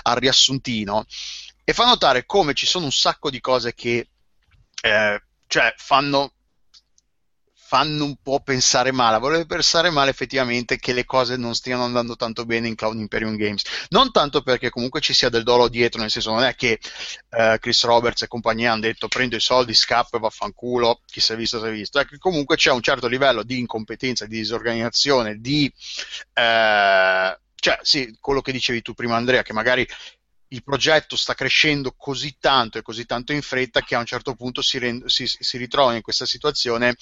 al 0.02 0.16
riassuntino 0.16 1.06
e 1.64 1.74
fa 1.74 1.86
notare 1.86 2.26
come 2.26 2.56
ci 2.56 2.66
sono 2.66 2.86
un 2.86 2.92
sacco 2.92 3.30
di 3.30 3.40
cose 3.40 3.76
che 3.76 4.08
eh, 4.82 5.24
cioè 5.46 5.74
fanno 5.78 6.34
fanno 7.72 8.04
un 8.04 8.18
po' 8.22 8.42
pensare 8.42 8.92
male, 8.92 9.18
volevo 9.18 9.46
pensare 9.46 9.90
male 9.92 10.10
effettivamente 10.10 10.76
che 10.78 10.92
le 10.92 11.06
cose 11.06 11.38
non 11.38 11.56
stiano 11.56 11.86
andando 11.86 12.18
tanto 12.18 12.44
bene 12.44 12.68
in 12.68 12.76
Cloud 12.76 13.00
Imperium 13.00 13.38
Games. 13.38 13.64
Non 13.92 14.12
tanto 14.12 14.42
perché 14.42 14.70
comunque 14.70 15.00
ci 15.00 15.14
sia 15.14 15.30
del 15.30 15.44
dolo 15.44 15.70
dietro, 15.70 16.02
nel 16.02 16.12
senso 16.12 16.32
non 16.32 16.44
è 16.44 16.54
che 16.54 16.82
uh, 17.30 17.58
Chris 17.60 17.86
Roberts 17.86 18.24
e 18.24 18.28
compagnia 18.28 18.74
hanno 18.74 18.82
detto 18.82 19.08
prendo 19.08 19.38
i 19.38 19.40
soldi, 19.40 19.74
scappo 19.74 20.18
e 20.18 20.20
vaffanculo, 20.20 21.00
chi 21.06 21.22
si 21.22 21.32
è 21.32 21.38
visto 21.38 21.62
si 21.62 21.66
è 21.66 21.72
visto, 21.72 21.98
è 21.98 22.06
che 22.06 22.18
comunque 22.18 22.58
c'è 22.58 22.72
un 22.72 22.82
certo 22.82 23.08
livello 23.08 23.42
di 23.42 23.60
incompetenza, 23.60 24.26
di 24.26 24.40
disorganizzazione, 24.40 25.40
di... 25.40 25.72
Uh, 26.36 27.40
cioè 27.56 27.80
sì, 27.84 28.18
quello 28.20 28.42
che 28.42 28.52
dicevi 28.52 28.82
tu 28.82 28.94
prima 28.94 29.16
Andrea, 29.16 29.44
che 29.44 29.54
magari 29.54 29.88
il 30.50 30.62
progetto 30.62 31.16
sta 31.16 31.36
crescendo 31.36 31.94
così 31.96 32.36
tanto 32.38 32.78
e 32.78 32.82
così 32.82 33.06
tanto 33.06 33.32
in 33.32 33.42
fretta 33.42 33.80
che 33.80 33.96
a 33.96 34.00
un 34.00 34.06
certo 34.06 34.36
punto 34.36 34.62
si, 34.62 34.78
rend- 34.78 35.06
si, 35.06 35.26
si 35.26 35.58
ritrova 35.58 35.96
in 35.96 36.02
questa 36.02 36.26
situazione 36.26 36.98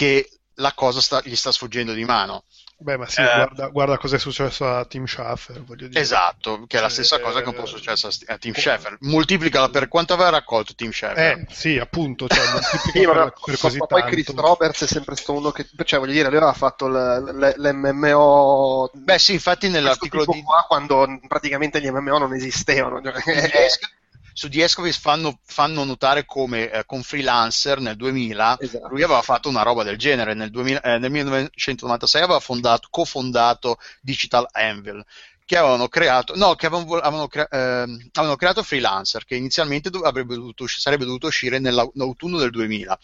che 0.00 0.30
la 0.54 0.72
cosa 0.72 1.02
sta, 1.02 1.20
gli 1.22 1.36
sta 1.36 1.52
sfuggendo 1.52 1.92
di 1.92 2.06
mano. 2.06 2.44
Beh, 2.78 2.96
ma 2.96 3.06
sì, 3.06 3.20
eh, 3.20 3.24
guarda, 3.24 3.66
guarda 3.66 3.98
cosa 3.98 4.16
è 4.16 4.18
successo 4.18 4.66
a 4.66 4.86
Tim 4.86 5.04
Schafer, 5.04 5.62
voglio 5.62 5.88
dire. 5.88 6.00
Esatto, 6.00 6.64
che 6.66 6.78
è 6.78 6.80
la 6.80 6.88
stessa 6.88 7.16
eh, 7.16 7.20
cosa 7.20 7.42
che 7.42 7.50
un 7.50 7.54
po' 7.54 7.64
è 7.64 7.66
successo 7.66 8.08
a 8.26 8.38
Tim 8.38 8.54
Schafer. 8.54 8.96
Moltiplicala 9.00 9.68
per 9.68 9.88
quanto 9.88 10.14
aveva 10.14 10.30
raccolto 10.30 10.74
Tim 10.74 10.90
Schafer. 10.90 11.18
Eh, 11.18 11.46
sì, 11.50 11.76
appunto, 11.76 12.28
cioè, 12.28 12.40
sì, 12.90 13.02
per, 13.02 13.34
per 13.44 13.58
così 13.58 13.76
ma 13.76 13.84
poi 13.84 14.02
Chris 14.04 14.32
Roberts 14.32 14.84
è 14.84 14.86
sempre 14.86 15.16
stato 15.16 15.34
uno 15.34 15.50
che, 15.50 15.68
cioè, 15.84 15.98
voglio 15.98 16.12
dire, 16.12 16.28
lui 16.28 16.38
aveva 16.38 16.54
fatto 16.54 16.88
l'MMO... 16.88 18.90
Beh, 18.94 19.18
sì, 19.18 19.34
infatti 19.34 19.68
nell'articolo 19.68 20.24
di... 20.24 20.42
Qua, 20.42 20.64
quando 20.66 21.06
praticamente 21.28 21.82
gli 21.82 21.90
MMO 21.90 22.16
non 22.16 22.32
esistevano. 22.32 23.02
Cioè, 23.02 23.12
su 24.32 24.48
di 24.48 24.60
Escovis 24.60 24.98
fanno, 24.98 25.40
fanno, 25.44 25.84
notare 25.84 26.24
come 26.24 26.70
eh, 26.70 26.84
con 26.84 27.02
Freelancer 27.02 27.80
nel 27.80 27.96
2000 27.96 28.56
esatto. 28.60 28.88
lui 28.88 29.02
aveva 29.02 29.22
fatto 29.22 29.48
una 29.48 29.62
roba 29.62 29.82
del 29.82 29.96
genere 29.96 30.34
nel, 30.34 30.50
2000, 30.50 30.80
eh, 30.80 30.98
nel 30.98 31.10
1996 31.10 32.22
aveva 32.22 32.40
fondato, 32.40 32.88
cofondato 32.90 33.78
Digital 34.00 34.46
Anvil 34.52 35.04
che 35.44 35.56
avevano 35.56 35.88
creato, 35.88 36.36
no, 36.36 36.54
che 36.54 36.66
avevano, 36.66 36.96
avevano, 36.98 37.26
crea, 37.26 37.48
eh, 37.48 38.08
avevano 38.12 38.36
creato 38.36 38.62
Freelancer 38.62 39.24
che 39.24 39.34
inizialmente 39.34 39.90
dov- 39.90 40.08
dovuto, 40.22 40.66
sarebbe 40.68 41.04
dovuto 41.04 41.26
uscire 41.26 41.58
nell'autunno 41.58 42.38
del 42.38 42.50
2000 42.50 42.98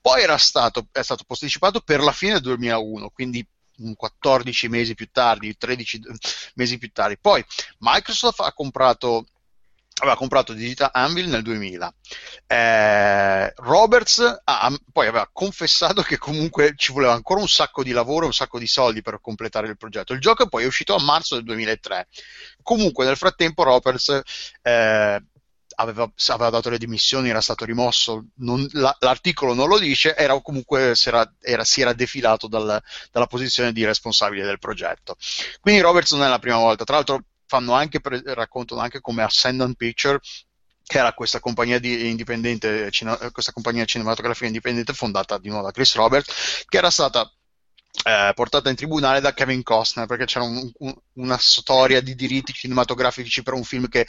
poi 0.00 0.22
era 0.22 0.36
stato, 0.36 0.88
è 0.92 1.02
stato 1.02 1.24
posticipato 1.26 1.80
per 1.80 2.00
la 2.00 2.12
fine 2.12 2.32
del 2.32 2.42
2001 2.42 3.10
quindi 3.10 3.46
14 3.96 4.68
mesi 4.68 4.94
più 4.94 5.08
tardi, 5.10 5.56
13 5.56 6.00
mesi 6.54 6.78
più 6.78 6.90
tardi. 6.92 7.18
Poi 7.18 7.44
Microsoft 7.78 8.40
ha 8.40 8.52
comprato 8.52 9.26
aveva 10.00 10.16
comprato 10.16 10.52
Digital 10.52 10.90
Anvil 10.92 11.28
nel 11.28 11.42
2000. 11.42 11.94
Eh, 12.46 13.52
Roberts 13.56 14.40
ha, 14.44 14.76
poi 14.92 15.06
aveva 15.06 15.28
confessato 15.32 16.02
che 16.02 16.18
comunque 16.18 16.74
ci 16.76 16.92
voleva 16.92 17.12
ancora 17.12 17.40
un 17.40 17.48
sacco 17.48 17.82
di 17.82 17.92
lavoro, 17.92 18.26
un 18.26 18.32
sacco 18.32 18.58
di 18.58 18.66
soldi 18.66 19.02
per 19.02 19.20
completare 19.20 19.68
il 19.68 19.76
progetto. 19.76 20.12
Il 20.12 20.20
gioco 20.20 20.48
poi 20.48 20.64
è 20.64 20.66
uscito 20.66 20.94
a 20.94 21.02
marzo 21.02 21.36
del 21.36 21.44
2003. 21.44 22.08
Comunque 22.62 23.04
nel 23.04 23.16
frattempo 23.16 23.62
Roberts 23.62 24.20
eh, 24.62 25.22
aveva, 25.76 26.10
aveva, 26.26 26.50
dato 26.50 26.70
le 26.70 26.78
dimissioni, 26.78 27.28
era 27.28 27.40
stato 27.40 27.64
rimosso, 27.64 28.26
non, 28.36 28.66
la, 28.72 28.94
l'articolo 29.00 29.54
non 29.54 29.68
lo 29.68 29.78
dice, 29.78 30.16
era 30.16 30.38
comunque 30.40 30.94
si 30.94 31.08
era, 31.08 31.32
era, 31.40 31.64
si 31.64 31.80
era 31.80 31.92
defilato 31.92 32.48
dal, 32.48 32.82
dalla 33.10 33.26
posizione 33.26 33.72
di 33.72 33.84
responsabile 33.84 34.44
del 34.44 34.58
progetto. 34.58 35.16
Quindi 35.60 35.80
Roberts 35.80 36.12
non 36.12 36.24
è 36.24 36.28
la 36.28 36.38
prima 36.38 36.58
volta, 36.58 36.84
tra 36.84 36.96
l'altro 36.96 37.22
anche, 37.48 38.00
raccontano 38.34 38.80
anche 38.80 39.00
come 39.00 39.22
Ascendant 39.22 39.76
Picture 39.76 40.18
che 40.86 40.98
era 40.98 41.14
questa 41.14 41.40
compagnia 41.40 41.78
indipendente, 41.82 42.90
questa 43.32 43.52
compagnia 43.52 43.86
cinematografica 43.86 44.46
indipendente 44.46 44.92
fondata 44.92 45.38
di 45.38 45.48
nuovo 45.48 45.64
da 45.64 45.70
Chris 45.72 45.94
Roberts, 45.94 46.64
che 46.68 46.76
era 46.76 46.90
stata 46.90 47.30
eh, 48.04 48.32
portata 48.34 48.68
in 48.68 48.76
tribunale 48.76 49.20
da 49.20 49.32
Kevin 49.32 49.62
Costner 49.62 50.06
perché 50.06 50.26
c'era 50.26 50.44
un, 50.44 50.70
un, 50.78 50.94
una 51.14 51.38
storia 51.38 52.00
di 52.00 52.14
diritti 52.14 52.52
cinematografici 52.52 53.42
per 53.42 53.54
un 53.54 53.64
film 53.64 53.88
che, 53.88 54.06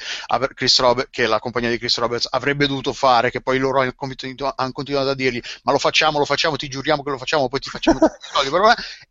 Robert, 0.77 1.09
che, 1.09 1.27
la 1.27 1.39
compagnia 1.39 1.69
di 1.69 1.77
Chris 1.77 1.97
Roberts 1.97 2.27
avrebbe 2.29 2.67
dovuto 2.67 2.93
fare 2.93 3.31
che 3.31 3.41
poi 3.41 3.57
loro 3.57 3.81
hanno 3.81 3.93
continuato, 3.95 5.09
a 5.09 5.15
dirgli 5.15 5.41
ma 5.63 5.71
lo 5.71 5.77
facciamo, 5.77 6.17
lo 6.17 6.25
facciamo, 6.25 6.55
ti 6.55 6.67
giuriamo 6.67 7.03
che 7.03 7.09
lo 7.09 7.17
facciamo 7.17 7.47
poi 7.47 7.59
ti 7.59 7.69
facciamo 7.69 7.99
soldi 8.19 8.49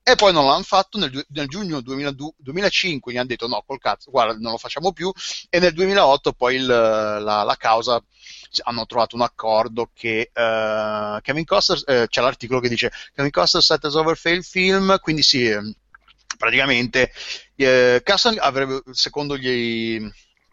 e 0.03 0.15
poi 0.15 0.33
non 0.33 0.47
l'hanno 0.47 0.63
fatto 0.63 0.99
nel, 0.99 1.25
nel 1.29 1.49
giugno 1.49 1.81
2002, 1.81 2.35
2005 2.39 3.13
gli 3.13 3.17
hanno 3.17 3.27
detto 3.27 3.47
no 3.47 3.63
col 3.67 3.79
cazzo 3.79 4.11
guarda 4.11 4.35
non 4.39 4.53
lo 4.53 4.59
facciamo 4.59 4.93
più 4.93 5.13
e 5.49 5.59
nel 5.59 5.73
2008 5.73 6.33
poi 6.33 6.57
il, 6.57 6.67
la, 6.67 7.43
la 7.43 7.57
causa 7.57 8.03
hanno 8.63 8.87
trovato 8.87 9.17
un 9.17 9.23
accordo 9.23 9.91
che 9.93 10.31
uh, 10.33 11.21
Kevin 11.21 11.45
Costner, 11.45 12.03
uh, 12.03 12.07
c'è 12.07 12.21
l'articolo 12.21 12.61
che 12.61 12.69
dice 12.69 12.93
Kevin 13.15 13.31
Costner 13.31 13.63
set 13.63 13.85
as 13.85 13.95
over 13.95 14.17
fail 14.17 14.45
film, 14.45 14.97
quindi 15.01 15.23
sì, 15.23 15.49
ehm, 15.49 15.75
praticamente 16.45 17.11
eh, 17.57 18.03
Costner 18.05 18.39
avrebbe, 18.41 18.83
secondo 18.93 19.37
gli, 19.37 19.99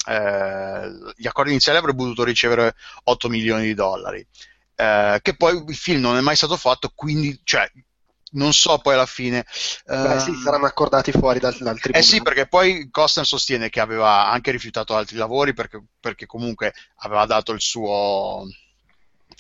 eh, 0.08 0.92
gli 1.16 1.28
accordi 1.28 1.52
iniziali 1.52 1.78
avrebbe 1.78 1.98
potuto 1.98 2.24
ricevere 2.24 2.76
8 3.04 3.30
milioni 3.30 3.64
di 3.64 3.74
dollari. 3.74 4.26
Eh, 4.76 5.20
che 5.22 5.36
poi 5.36 5.64
il 5.68 5.76
film 5.76 6.00
non 6.00 6.16
è 6.16 6.22
mai 6.22 6.38
stato 6.38 6.56
fatto, 6.56 6.92
quindi 6.96 7.40
cioè, 7.44 7.70
non 8.32 8.54
so 8.54 8.78
poi 8.78 8.94
alla 8.94 9.06
fine. 9.06 9.46
Beh, 9.86 10.16
uh, 10.16 10.20
sì, 10.20 10.32
saranno 10.42 10.66
accordati 10.66 11.12
fuori 11.12 11.40
dal, 11.40 11.56
dal 11.58 11.78
tribunale. 11.78 12.06
Eh 12.06 12.08
sì, 12.08 12.22
perché 12.22 12.48
poi 12.48 12.90
Costner 12.90 13.26
sostiene 13.26 13.70
che 13.70 13.82
aveva 13.82 14.30
anche 14.30 14.52
rifiutato 14.52 14.96
altri 14.96 15.18
lavori 15.18 15.54
perché, 15.54 15.84
perché 16.00 16.26
comunque 16.26 16.74
aveva 17.00 17.26
dato 17.26 17.52
il 17.52 17.62
suo. 17.62 18.46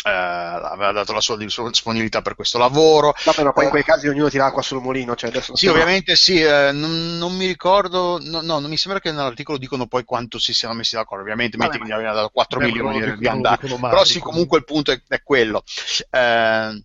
Eh, 0.03 0.10
aveva 0.10 0.91
dato 0.91 1.13
la 1.13 1.21
sua 1.21 1.38
disponibilità 1.38 2.21
per 2.21 2.36
questo 2.36 2.57
lavoro. 2.57 3.13
Ma 3.25 3.51
poi 3.51 3.65
in 3.65 3.69
quei 3.69 3.83
casi 3.83 4.07
ognuno 4.07 4.29
tira 4.29 4.45
acqua 4.45 4.62
sul 4.62 4.81
mulino. 4.81 5.15
Cioè 5.15 5.29
adesso 5.29 5.55
sì, 5.55 5.67
ovviamente 5.67 6.15
sì, 6.15 6.41
eh, 6.41 6.71
non, 6.71 7.17
non, 7.17 7.36
mi 7.36 7.45
ricordo, 7.45 8.19
no, 8.21 8.41
no, 8.41 8.60
non 8.60 8.69
mi 8.69 8.77
sembra 8.77 9.00
che 9.00 9.12
nell'articolo 9.12 9.57
dicono 9.57 9.88
poi 9.88 10.03
quanto 10.03 10.39
si 10.39 10.53
siano 10.53 10.74
messi 10.74 10.95
d'accordo. 10.95 11.24
Ovviamente 11.24 11.57
Vabbè, 11.57 11.69
metti 11.71 11.83
che 11.83 11.88
gli 11.88 11.93
avevano 11.93 12.15
dato 12.15 12.29
4 12.29 12.60
beh, 12.60 12.65
milioni 12.65 13.17
di 13.17 13.27
andare, 13.27 13.67
però 13.67 14.03
sì, 14.03 14.19
comunque 14.19 14.57
il 14.57 14.65
punto 14.65 14.91
è, 14.91 15.01
è 15.07 15.21
quello. 15.21 15.63
Eh, 16.10 16.83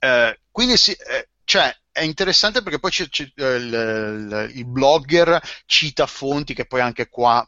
eh, 0.00 0.40
quindi 0.50 0.76
sì, 0.76 0.92
eh, 0.92 1.28
cioè, 1.44 1.74
è 1.92 2.02
interessante 2.02 2.62
perché 2.62 2.78
poi 2.78 2.90
c'è, 2.90 3.06
eh, 3.34 3.54
il, 3.56 4.50
il, 4.54 4.64
blogger 4.64 5.40
cita 5.66 6.06
fonti 6.06 6.54
che 6.54 6.64
poi 6.64 6.80
anche 6.80 7.08
qua 7.08 7.46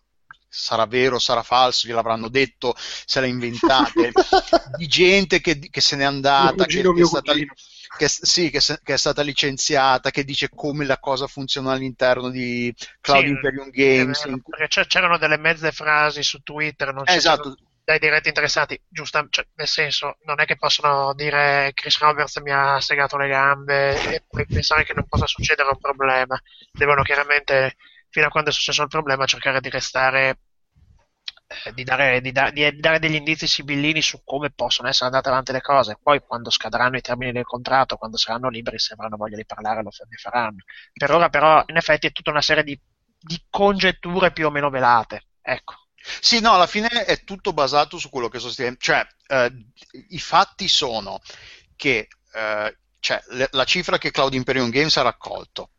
sarà 0.55 0.85
vero, 0.85 1.19
sarà 1.19 1.43
falso, 1.43 1.89
gliel'avranno 1.89 2.29
detto, 2.29 2.75
se 2.77 3.21
l'ha 3.21 3.27
inventate, 3.27 4.13
di 4.77 4.87
gente 4.87 5.41
che, 5.41 5.59
che, 5.59 5.81
se 5.81 5.97
n'è 5.97 6.05
andata, 6.05 6.67
che, 6.67 6.83
che, 6.83 7.01
è 7.01 7.05
stata, 7.05 7.33
che, 7.97 8.09
sì, 8.09 8.51
che, 8.51 8.61
è 8.83 8.97
stata 8.97 9.23
licenziata, 9.23 10.11
che 10.11 10.25
dice 10.25 10.51
come 10.51 10.85
la 10.85 10.99
cosa 10.99 11.27
funziona 11.27 11.73
all'interno 11.73 12.29
di 12.29 12.73
Cloud 13.01 13.25
sì, 13.25 13.31
Imperium 13.31 13.71
Games. 13.71 14.25
Vero, 14.25 14.41
perché 14.47 14.87
c'erano 14.87 15.17
delle 15.17 15.39
mezze 15.39 15.73
frasi 15.73 16.23
su 16.23 16.43
Twitter, 16.43 16.93
non 16.93 17.05
esatto. 17.07 17.57
dai 17.83 17.99
diretti 17.99 18.29
interessanti, 18.29 18.79
giusto, 18.87 19.27
cioè, 19.31 19.47
nel 19.55 19.69
senso, 19.69 20.19
non 20.25 20.39
è 20.39 20.45
che 20.45 20.57
possono 20.57 21.15
dire 21.15 21.71
Chris 21.73 21.99
Roberts 21.99 22.37
mi 22.43 22.53
ha 22.53 22.79
segato 22.79 23.17
le 23.17 23.29
gambe 23.29 24.17
e 24.17 24.23
poi 24.29 24.45
pensare 24.47 24.85
che 24.85 24.93
non 24.93 25.07
possa 25.09 25.27
succedere 25.27 25.71
un 25.71 25.79
problema. 25.79 26.39
Devono 26.71 27.03
chiaramente 27.03 27.77
fino 28.13 28.27
a 28.27 28.29
quando 28.29 28.51
è 28.51 28.53
successo 28.53 28.83
il 28.83 28.89
problema, 28.89 29.25
cercare 29.25 29.61
di 29.63 29.71
restare, 29.71 30.41
eh, 31.65 31.73
di, 31.73 31.83
dare, 31.83 32.21
di, 32.21 32.31
da, 32.31 32.51
di, 32.51 32.79
dare, 32.79 32.99
degli 32.99 33.15
indizi 33.15 33.47
sibillini 33.47 34.03
su 34.03 34.23
come 34.23 34.51
possono 34.51 34.89
essere 34.89 35.07
andate 35.07 35.31
avanti 35.31 35.51
le 35.53 35.63
cose. 35.63 35.99
Poi, 36.01 36.21
quando 36.21 36.51
scadranno 36.51 36.99
i 36.99 37.01
termini 37.01 37.33
del 37.33 37.45
contratto, 37.45 37.97
quando 37.97 38.19
saranno 38.19 38.51
liberi, 38.51 38.79
se 38.79 38.93
avranno 38.93 39.17
voglia 39.17 39.37
di 39.37 39.47
parlare, 39.47 39.83
lo 39.83 39.91
faranno. 39.91 40.59
Per 40.93 41.11
ora, 41.11 41.31
però, 41.31 41.65
in 41.67 41.77
effetti, 41.77 42.07
è 42.07 42.13
tutta 42.13 42.31
una 42.31 42.43
serie 42.43 42.63
di, 42.63 42.79
congetture 43.49 44.31
più 44.33 44.47
o 44.47 44.51
meno 44.51 44.69
velate. 44.69 45.29
Ecco. 45.41 45.75
Sì, 46.21 46.41
no, 46.41 46.53
alla 46.53 46.67
fine 46.67 46.89
è 46.89 47.25
tutto 47.25 47.55
basato 47.55 47.97
su 47.97 48.11
quello 48.11 48.29
che 48.29 48.41
sostiene, 48.41 48.77
cioè 48.79 49.07
eh, 49.29 49.53
i 50.09 50.19
fatti 50.19 50.69
sono 50.69 51.21
che 51.77 52.09
eh, 52.35 52.77
cioè, 52.99 53.23
le, 53.31 53.49
la 53.53 53.65
cifra 53.65 53.99
che 53.99 54.11
Cloud 54.11 54.35
Imperium 54.35 54.71
Games 54.71 54.97
ha 54.97 55.03
raccolto 55.03 55.71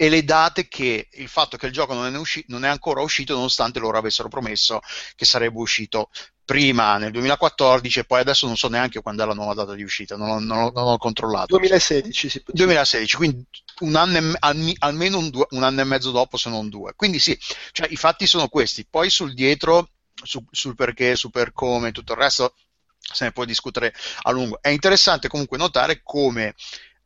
e 0.00 0.08
le 0.08 0.22
date 0.22 0.68
che 0.68 1.08
il 1.10 1.26
fatto 1.26 1.56
che 1.56 1.66
il 1.66 1.72
gioco 1.72 1.92
non 1.92 2.14
è, 2.14 2.16
usci- 2.16 2.44
non 2.46 2.64
è, 2.64 2.68
ancora 2.68 3.00
uscito 3.00 3.34
nonostante 3.34 3.80
loro 3.80 3.98
avessero 3.98 4.28
promesso 4.28 4.78
che 5.16 5.24
sarebbe 5.24 5.58
uscito 5.58 6.10
prima 6.44 6.98
nel 6.98 7.10
2014 7.10 7.98
e 7.98 8.04
poi 8.04 8.20
adesso 8.20 8.46
non 8.46 8.56
so 8.56 8.68
neanche 8.68 9.02
quando 9.02 9.24
è 9.24 9.26
la 9.26 9.34
nuova 9.34 9.54
data 9.54 9.74
di 9.74 9.82
uscita, 9.82 10.16
non 10.16 10.30
ho, 10.30 10.38
non 10.38 10.58
ho, 10.58 10.70
non 10.72 10.86
ho 10.86 10.98
controllato. 10.98 11.56
2016, 11.56 12.28
sì. 12.28 12.42
2016, 12.46 13.16
quindi 13.16 13.44
un 13.80 13.96
anno 13.96 14.18
e, 14.18 14.36
al, 14.38 14.72
almeno 14.78 15.18
un, 15.18 15.30
due, 15.30 15.46
un, 15.50 15.64
anno 15.64 15.80
e 15.80 15.84
mezzo 15.84 16.12
dopo 16.12 16.36
se 16.36 16.48
non 16.48 16.68
due. 16.68 16.92
Quindi 16.94 17.18
sì, 17.18 17.36
cioè, 17.72 17.88
i 17.90 17.96
fatti 17.96 18.28
sono 18.28 18.46
questi. 18.46 18.86
Poi 18.88 19.10
sul 19.10 19.34
dietro, 19.34 19.90
su, 20.14 20.44
sul 20.48 20.76
perché, 20.76 21.16
su 21.16 21.30
per 21.30 21.52
come, 21.52 21.90
tutto 21.90 22.12
il 22.12 22.18
resto 22.18 22.54
se 23.00 23.24
ne 23.24 23.32
può 23.32 23.44
discutere 23.44 23.92
a 24.22 24.30
lungo. 24.30 24.58
È 24.60 24.68
interessante 24.68 25.26
comunque 25.26 25.58
notare 25.58 26.02
come 26.04 26.54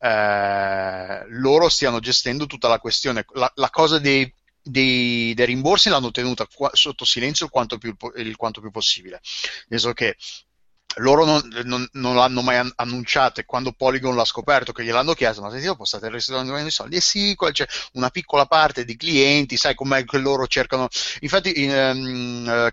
eh, 0.05 1.25
loro 1.29 1.69
stiano 1.69 2.01
gestendo 2.01 2.47
tutta 2.47 2.67
la 2.67 2.81
questione. 2.81 3.25
La, 3.35 3.51
la 3.55 3.71
cosa 3.71 4.01
dei, 4.01 4.33
dei, 4.61 5.33
dei, 5.33 5.47
rimborsi 5.47 5.89
l'hanno 5.89 6.11
tenuta 6.11 6.45
qua, 6.53 6.71
sotto 6.73 7.05
silenzio 7.05 7.47
il 7.47 7.53
quanto 7.53 7.79
più, 7.79 7.95
il 8.17 8.37
quanto 8.37 8.61
più 8.61 8.73
possibile. 8.73 9.21
Nel 9.69 9.79
senso 9.79 9.93
che 9.93 10.17
loro 10.97 11.25
non, 11.25 11.41
non, 11.65 11.87
non, 11.93 12.15
l'hanno 12.15 12.43
mai 12.43 12.71
annunciato 12.77 13.41
e 13.41 13.45
quando 13.45 13.73
Polygon 13.73 14.15
l'ha 14.15 14.25
scoperto 14.25 14.73
che 14.73 14.85
gliel'hanno 14.85 15.15
chiesto 15.15 15.43
ma 15.43 15.51
se 15.51 15.61
dopo 15.61 15.85
state 15.85 16.09
restituendo 16.09 16.57
i 16.57 16.71
soldi? 16.71 16.97
E 16.97 17.01
sì 17.01 17.35
c'è 17.37 17.67
una 17.93 18.11
piccola 18.11 18.47
parte 18.47 18.85
di 18.85 18.97
clienti 18.97 19.57
sai 19.57 19.75
com'è 19.75 20.05
che 20.05 20.19
loro 20.19 20.47
cercano. 20.47 20.89
Infatti 21.21 21.63
in, 21.63 21.71
um, 21.71 22.71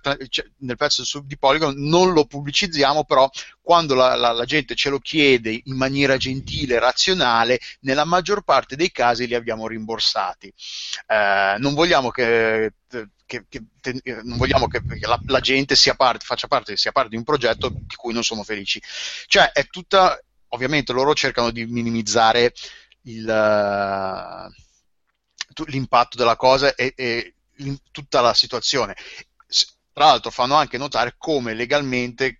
nel 0.57 0.77
pezzo 0.77 1.03
di 1.23 1.37
Polygon 1.37 1.75
non 1.77 2.13
lo 2.13 2.25
pubblicizziamo 2.25 3.03
però 3.05 3.29
quando 3.61 3.93
la, 3.93 4.15
la, 4.15 4.31
la, 4.31 4.45
gente 4.45 4.73
ce 4.73 4.89
lo 4.89 4.99
chiede 4.99 5.61
in 5.63 5.75
maniera 5.75 6.17
gentile 6.17 6.79
razionale 6.79 7.59
nella 7.81 8.03
maggior 8.03 8.41
parte 8.41 8.75
dei 8.75 8.91
casi 8.91 9.27
li 9.27 9.35
abbiamo 9.35 9.67
rimborsati. 9.67 10.51
Eh, 11.05 11.55
non 11.59 11.75
vogliamo 11.75 12.09
che 12.09 12.73
che, 13.29 13.45
che 13.47 13.61
te, 13.79 13.99
eh, 14.01 14.21
non 14.23 14.37
vogliamo 14.37 14.67
che, 14.67 14.81
la, 15.01 15.19
la, 15.27 15.39
gente 15.39 15.75
parte, 15.95 16.25
faccia 16.25 16.47
parte, 16.47 16.75
sia 16.75 16.91
parte 16.91 17.09
di 17.11 17.15
un 17.15 17.23
progetto 17.23 17.69
di 17.69 17.95
cui 17.95 18.11
non 18.11 18.23
sono 18.23 18.43
felici. 18.43 18.81
Cioè, 19.27 19.51
è 19.51 19.67
tutta, 19.67 20.19
ovviamente 20.49 20.91
loro 20.93 21.13
cercano 21.13 21.51
di 21.51 21.67
minimizzare 21.67 22.51
il, 23.03 23.23
uh, 23.23 24.51
l'impatto 25.65 26.17
della 26.17 26.35
cosa 26.35 26.73
e, 26.73 26.93
e 26.95 27.35
tutta 27.91 28.21
la 28.21 28.33
situazione. 28.33 28.95
Tra 29.93 30.05
l'altro 30.05 30.31
fanno 30.31 30.55
anche 30.55 30.79
notare 30.79 31.13
come 31.17 31.53
legalmente 31.53 32.37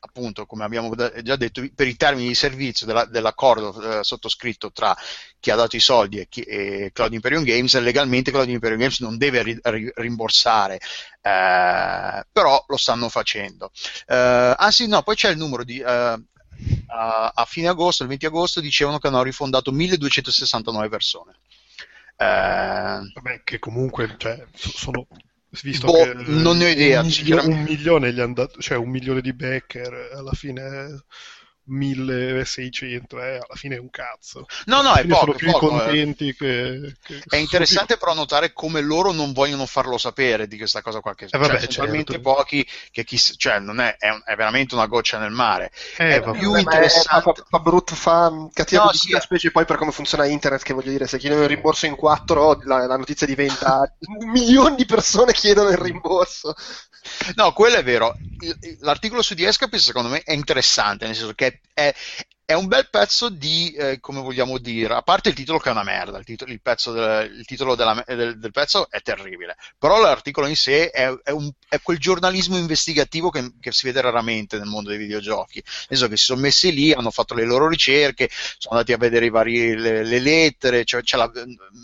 appunto, 0.00 0.46
come 0.46 0.64
abbiamo 0.64 0.94
già 0.94 1.36
detto, 1.36 1.66
per 1.74 1.86
i 1.86 1.96
termini 1.96 2.28
di 2.28 2.34
servizio 2.34 2.86
della, 2.86 3.04
dell'accordo 3.04 3.98
eh, 3.98 4.04
sottoscritto 4.04 4.70
tra 4.72 4.96
chi 5.40 5.50
ha 5.50 5.56
dato 5.56 5.76
i 5.76 5.80
soldi 5.80 6.18
e, 6.18 6.28
chi, 6.28 6.42
e, 6.42 6.90
Cloud 6.92 7.12
Imperium 7.12 7.44
Games, 7.44 7.78
legalmente 7.78 8.30
Cloud 8.30 8.48
Imperium 8.48 8.80
Games 8.80 9.00
non 9.00 9.18
deve 9.18 9.42
ri, 9.42 9.58
ri, 9.62 9.92
rimborsare, 9.94 10.80
eh, 11.20 12.24
però 12.30 12.64
lo 12.66 12.76
stanno 12.76 13.08
facendo. 13.08 13.70
Eh, 14.06 14.54
anzi, 14.56 14.86
no, 14.86 15.02
poi 15.02 15.14
c'è 15.14 15.30
il 15.30 15.38
numero 15.38 15.64
di... 15.64 15.78
Eh, 15.78 16.22
a, 16.90 17.44
fine 17.46 17.68
agosto, 17.68 18.02
il 18.02 18.08
20 18.08 18.26
agosto, 18.26 18.60
dicevano 18.60 18.98
che 18.98 19.06
hanno 19.06 19.22
rifondato 19.22 19.70
1269 19.70 20.88
persone. 20.88 21.36
Eh, 22.16 23.12
Vabbè, 23.14 23.42
che 23.44 23.60
comunque 23.60 24.16
cioè, 24.18 24.44
sono 24.54 25.06
visto 25.62 25.86
boh, 25.86 25.92
che 26.02 26.12
non 26.26 26.56
ne 26.58 26.66
ho 26.66 26.68
idea. 26.68 27.00
Un, 27.00 27.06
milio- 27.06 27.46
un 27.46 27.62
milione 27.62 28.12
gli 28.12 28.20
hanno 28.20 28.34
dato, 28.34 28.60
cioè 28.60 28.76
un 28.76 28.90
milione 28.90 29.20
di 29.20 29.32
backer 29.32 30.10
alla 30.14 30.32
fine 30.32 31.02
1600 31.68 33.20
eh, 33.20 33.34
alla 33.34 33.54
fine 33.54 33.76
è 33.76 33.78
un 33.78 33.90
cazzo. 33.90 34.46
No, 34.66 34.82
no, 34.82 34.94
è 34.94 35.06
poco, 35.06 35.20
sono 35.20 35.32
più 35.34 35.50
poco, 35.50 35.68
contenti 35.68 36.28
eh. 36.28 36.34
che, 36.34 36.96
che, 37.02 37.22
È 37.28 37.36
interessante 37.36 37.96
più... 37.96 37.98
però 37.98 38.14
notare 38.14 38.52
come 38.52 38.80
loro 38.80 39.12
non 39.12 39.32
vogliono 39.32 39.66
farlo 39.66 39.98
sapere 39.98 40.46
di 40.46 40.56
questa 40.56 40.82
cosa 40.82 41.00
qua. 41.00 41.14
Che, 41.14 41.26
eh, 41.30 41.38
vabbè, 41.38 41.58
cioè, 41.60 41.70
sono 41.70 41.86
talmente 41.86 42.12
certo. 42.12 42.34
pochi 42.34 42.66
che 42.90 43.04
chi, 43.04 43.18
cioè, 43.18 43.58
non 43.58 43.80
è, 43.80 43.96
è, 43.98 44.08
un, 44.08 44.22
è, 44.24 44.34
veramente 44.34 44.74
una 44.74 44.86
goccia 44.86 45.18
nel 45.18 45.30
mare. 45.30 45.70
Eh, 45.96 46.16
è 46.16 46.20
vabbè, 46.20 46.38
più 46.38 46.54
interessante. 46.54 47.32
Fa, 47.36 47.44
fa, 47.48 47.58
brutto, 47.58 47.94
fa 47.94 48.48
cattiva 48.52 48.84
no, 48.84 48.92
sì, 48.92 49.16
specie 49.20 49.50
poi 49.50 49.64
per 49.64 49.76
come 49.76 49.92
funziona 49.92 50.26
internet, 50.26 50.62
che 50.62 50.72
voglio 50.72 50.90
dire, 50.90 51.06
se 51.06 51.18
chiedono 51.18 51.42
il 51.42 51.48
rimborso 51.48 51.86
in 51.86 51.94
4, 51.94 52.60
la, 52.64 52.86
la 52.86 52.96
notizia 52.96 53.26
diventa 53.26 53.92
milioni 54.32 54.76
di 54.76 54.86
persone 54.86 55.32
chiedono 55.32 55.70
il 55.70 55.76
rimborso. 55.76 56.54
No, 57.34 57.52
quello 57.52 57.76
è 57.76 57.84
vero. 57.84 58.16
L'articolo 58.80 59.22
su 59.22 59.34
The 59.34 59.50
secondo 59.52 60.08
me 60.08 60.22
è 60.22 60.32
interessante, 60.32 61.06
nel 61.06 61.14
senso 61.14 61.34
che 61.34 61.46
è, 61.46 61.57
at, 61.76 61.96
è 62.48 62.54
un 62.54 62.66
bel 62.66 62.88
pezzo 62.88 63.28
di, 63.28 63.72
eh, 63.72 64.00
come 64.00 64.22
vogliamo 64.22 64.56
dire, 64.56 64.94
a 64.94 65.02
parte 65.02 65.28
il 65.28 65.34
titolo 65.34 65.58
che 65.58 65.68
è 65.68 65.72
una 65.72 65.82
merda, 65.82 66.16
il 66.16 66.24
titolo, 66.24 66.50
il 66.50 66.62
del, 66.62 67.36
il 67.40 67.44
titolo 67.44 67.74
della, 67.74 68.02
del, 68.06 68.38
del, 68.38 68.50
pezzo 68.52 68.88
è 68.88 69.02
terribile, 69.02 69.54
però 69.76 70.00
l'articolo 70.00 70.46
in 70.46 70.56
sé 70.56 70.88
è, 70.88 71.12
è, 71.24 71.30
un, 71.30 71.50
è 71.68 71.78
quel 71.82 71.98
giornalismo 71.98 72.56
investigativo 72.56 73.28
che, 73.28 73.52
che, 73.60 73.70
si 73.70 73.84
vede 73.84 74.00
raramente 74.00 74.56
nel 74.56 74.66
mondo 74.66 74.88
dei 74.88 74.96
videogiochi, 74.96 75.62
nel 75.62 75.98
senso 75.98 76.08
che 76.08 76.16
si 76.16 76.24
sono 76.24 76.40
messi 76.40 76.72
lì, 76.72 76.90
hanno 76.90 77.10
fatto 77.10 77.34
le 77.34 77.44
loro 77.44 77.68
ricerche, 77.68 78.30
sono 78.30 78.76
andati 78.76 78.94
a 78.94 78.96
vedere 78.96 79.28
vari, 79.28 79.76
le, 79.76 80.02
le 80.02 80.18
lettere, 80.18 80.86
cioè, 80.86 81.02
la, 81.12 81.30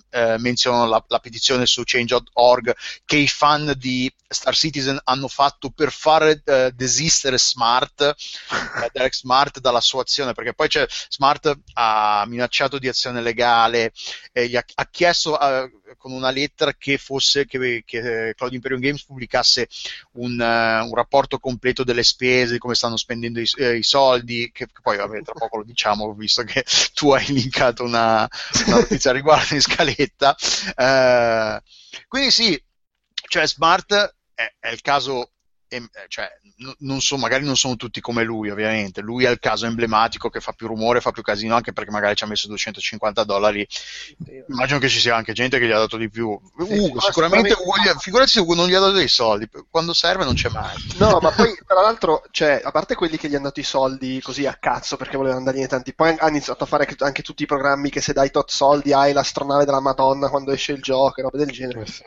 eh, 0.09 0.38
menzionano 0.38 0.87
la, 0.87 1.05
la 1.09 1.18
petizione 1.18 1.66
su 1.66 1.83
Change.org 1.85 2.74
che 3.05 3.16
i 3.16 3.29
fan 3.29 3.74
di 3.77 4.11
Star 4.27 4.55
Citizen 4.55 4.98
hanno 5.05 5.29
fatto 5.29 5.68
per 5.68 5.92
far 5.92 6.40
eh, 6.42 6.72
desistere 6.74 7.37
Smart, 7.38 8.00
eh, 8.00 8.90
Derek 8.92 9.14
Smart 9.14 9.61
dalla 9.61 9.83
sua 9.83 10.00
azione, 10.00 10.33
perché 10.33 10.53
poi 10.54 10.68
c'è 10.68 10.86
Smart 10.88 11.52
ha 11.74 12.24
minacciato 12.26 12.78
di 12.78 12.88
azione 12.88 13.20
legale, 13.20 13.92
eh, 14.32 14.56
ha, 14.56 14.64
ha 14.74 14.88
chiesto 14.90 15.38
eh, 15.38 15.70
con 15.96 16.12
una 16.12 16.30
lettera 16.30 16.72
che 16.74 16.98
fosse 16.98 17.46
che, 17.46 17.82
che 17.84 18.34
Cloud 18.36 18.52
Imperium 18.52 18.80
Games 18.80 19.04
pubblicasse 19.04 19.68
un, 20.12 20.32
uh, 20.32 20.86
un, 20.86 20.94
rapporto 20.94 21.38
completo 21.38 21.84
delle 21.84 22.02
spese, 22.02 22.58
come 22.58 22.74
stanno 22.74 22.96
spendendo 22.96 23.40
i, 23.40 23.48
eh, 23.56 23.76
i 23.76 23.82
soldi, 23.82 24.50
che, 24.52 24.66
che, 24.66 24.80
poi 24.82 24.96
vabbè, 24.96 25.22
tra 25.22 25.34
poco 25.34 25.58
lo 25.58 25.64
diciamo, 25.64 26.12
visto 26.14 26.42
che 26.42 26.64
tu 26.94 27.10
hai 27.12 27.26
linkato 27.26 27.84
una, 27.84 28.28
una 28.66 28.76
notizia 28.76 29.12
riguardo 29.12 29.54
in 29.54 29.60
scaletta. 29.60 30.34
Uh, 30.76 31.60
quindi 32.08 32.30
sì, 32.30 32.62
cioè 33.28 33.46
Smart 33.46 34.16
è, 34.34 34.54
è 34.58 34.68
il 34.70 34.80
caso 34.80 35.30
eh, 35.76 36.06
cioè, 36.08 36.28
non 36.78 37.00
so, 37.00 37.16
magari 37.16 37.44
non 37.44 37.56
sono 37.56 37.76
tutti 37.76 38.00
come 38.00 38.22
lui, 38.22 38.50
ovviamente. 38.50 39.00
Lui 39.00 39.24
è 39.24 39.30
il 39.30 39.38
caso 39.38 39.66
emblematico 39.66 40.28
che 40.28 40.40
fa 40.40 40.52
più 40.52 40.66
rumore, 40.66 41.00
fa 41.00 41.10
più 41.10 41.22
casino, 41.22 41.54
anche 41.54 41.72
perché 41.72 41.90
magari 41.90 42.14
ci 42.14 42.24
ha 42.24 42.26
messo 42.26 42.46
250 42.48 43.24
dollari. 43.24 43.66
Immagino 44.48 44.78
che 44.78 44.88
ci 44.88 45.00
sia 45.00 45.16
anche 45.16 45.32
gente 45.32 45.58
che 45.58 45.66
gli 45.66 45.72
ha 45.72 45.78
dato 45.78 45.96
di 45.96 46.08
più. 46.08 46.38
Sì, 46.66 46.78
uh, 46.78 47.00
sicuramente, 47.00 47.52
Ugo, 47.52 47.98
figurati 47.98 48.30
se 48.30 48.40
Ugo 48.40 48.54
non 48.54 48.68
gli 48.68 48.74
ha 48.74 48.80
dato 48.80 48.92
dei 48.92 49.08
soldi, 49.08 49.48
quando 49.70 49.92
serve 49.92 50.24
non 50.24 50.34
c'è 50.34 50.48
mai. 50.48 50.74
No, 50.98 51.18
ma 51.20 51.30
poi 51.30 51.56
tra 51.66 51.80
l'altro, 51.80 52.24
cioè, 52.30 52.60
a 52.62 52.70
parte 52.70 52.94
quelli 52.94 53.16
che 53.16 53.28
gli 53.28 53.34
hanno 53.34 53.44
dato 53.44 53.60
i 53.60 53.64
soldi 53.64 54.20
così 54.22 54.46
a 54.46 54.54
cazzo 54.54 54.96
perché 54.96 55.16
volevano 55.16 55.44
dargli 55.44 55.66
tanti, 55.66 55.94
poi 55.94 56.14
ha 56.18 56.28
iniziato 56.28 56.64
a 56.64 56.66
fare 56.66 56.87
anche 56.98 57.22
tutti 57.22 57.42
i 57.42 57.46
programmi 57.46 57.90
che 57.90 58.00
se 58.00 58.12
dai 58.12 58.30
tot 58.30 58.50
soldi 58.50 58.92
hai 58.92 59.12
l'astronave 59.12 59.64
della 59.64 59.80
Madonna 59.80 60.28
quando 60.28 60.52
esce 60.52 60.72
il 60.72 60.82
gioco 60.82 61.20
e 61.20 61.22
robe 61.22 61.38
del 61.38 61.50
genere. 61.50 61.82
Eh 61.82 61.87
sì. 61.87 62.02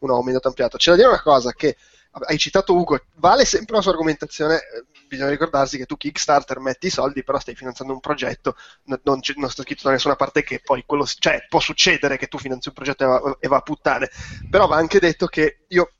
Un 0.00 0.10
aumento 0.10 0.46
ampliato. 0.46 0.76
C'è 0.76 0.90
da 0.90 0.96
dire 0.96 1.08
una 1.08 1.22
cosa 1.22 1.52
che 1.52 1.76
hai 2.10 2.38
citato 2.38 2.74
Ugo, 2.74 3.00
vale 3.16 3.44
sempre 3.44 3.76
la 3.76 3.82
sua 3.82 3.92
argomentazione, 3.92 4.56
eh, 4.56 4.84
bisogna 5.06 5.30
ricordarsi 5.30 5.76
che 5.76 5.86
tu 5.86 5.96
Kickstarter 5.96 6.58
metti 6.58 6.86
i 6.86 6.90
soldi, 6.90 7.22
però 7.22 7.38
stai 7.38 7.54
finanziando 7.54 7.92
un 7.92 8.00
progetto, 8.00 8.56
non, 8.84 9.00
non, 9.04 9.20
non 9.36 9.50
sta 9.50 9.62
scritto 9.62 9.82
da 9.84 9.92
nessuna 9.92 10.16
parte 10.16 10.42
che 10.42 10.60
poi 10.62 10.84
quello, 10.86 11.06
cioè 11.06 11.46
può 11.48 11.60
succedere 11.60 12.16
che 12.16 12.26
tu 12.28 12.38
finanzi 12.38 12.68
un 12.68 12.74
progetto 12.74 13.04
e 13.04 13.06
va, 13.06 13.36
e 13.40 13.48
va 13.48 13.56
a 13.56 13.62
puttane, 13.62 14.10
però 14.50 14.66
va 14.66 14.76
anche 14.76 14.98
detto 14.98 15.26
che 15.26 15.64
io 15.68 15.92